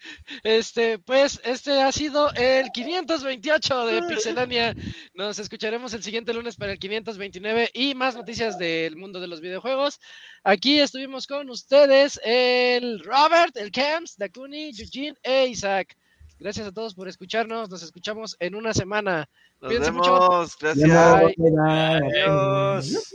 Este, 0.43 0.97
pues, 0.97 1.39
este 1.43 1.81
ha 1.81 1.91
sido 1.91 2.31
el 2.35 2.71
528 2.71 3.85
de 3.85 4.01
Pixelania. 4.03 4.73
Nos 5.13 5.39
escucharemos 5.39 5.93
el 5.93 6.01
siguiente 6.01 6.33
lunes 6.33 6.55
para 6.55 6.71
el 6.71 6.79
529 6.79 7.69
y 7.73 7.93
más 7.95 8.15
noticias 8.15 8.57
del 8.57 8.95
mundo 8.95 9.19
de 9.19 9.27
los 9.27 9.41
videojuegos. 9.41 9.99
Aquí 10.43 10.79
estuvimos 10.79 11.27
con 11.27 11.49
ustedes 11.49 12.19
el 12.23 13.03
Robert, 13.03 13.55
el 13.57 13.71
Camps, 13.71 14.17
Dakuni, 14.17 14.69
Eugene 14.69 15.17
e 15.21 15.47
Isaac. 15.47 15.95
Gracias 16.39 16.65
a 16.67 16.71
todos 16.71 16.95
por 16.95 17.07
escucharnos. 17.09 17.69
Nos 17.69 17.83
escuchamos 17.83 18.35
en 18.39 18.55
una 18.55 18.73
semana. 18.73 19.29
Nos 19.59 19.69
Cuídense 19.69 19.91
mucho. 19.91 20.13
vemos, 20.13 20.57
gracias. 20.57 20.89
Ya 20.89 21.15
Bye. 21.19 21.35
no, 21.37 21.43
bye, 21.43 21.51
bye. 21.51 22.21
Adiós. 22.21 23.13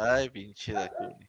Ay, 0.00 0.30
pinche 0.30 0.72
Dakuni. 0.72 1.28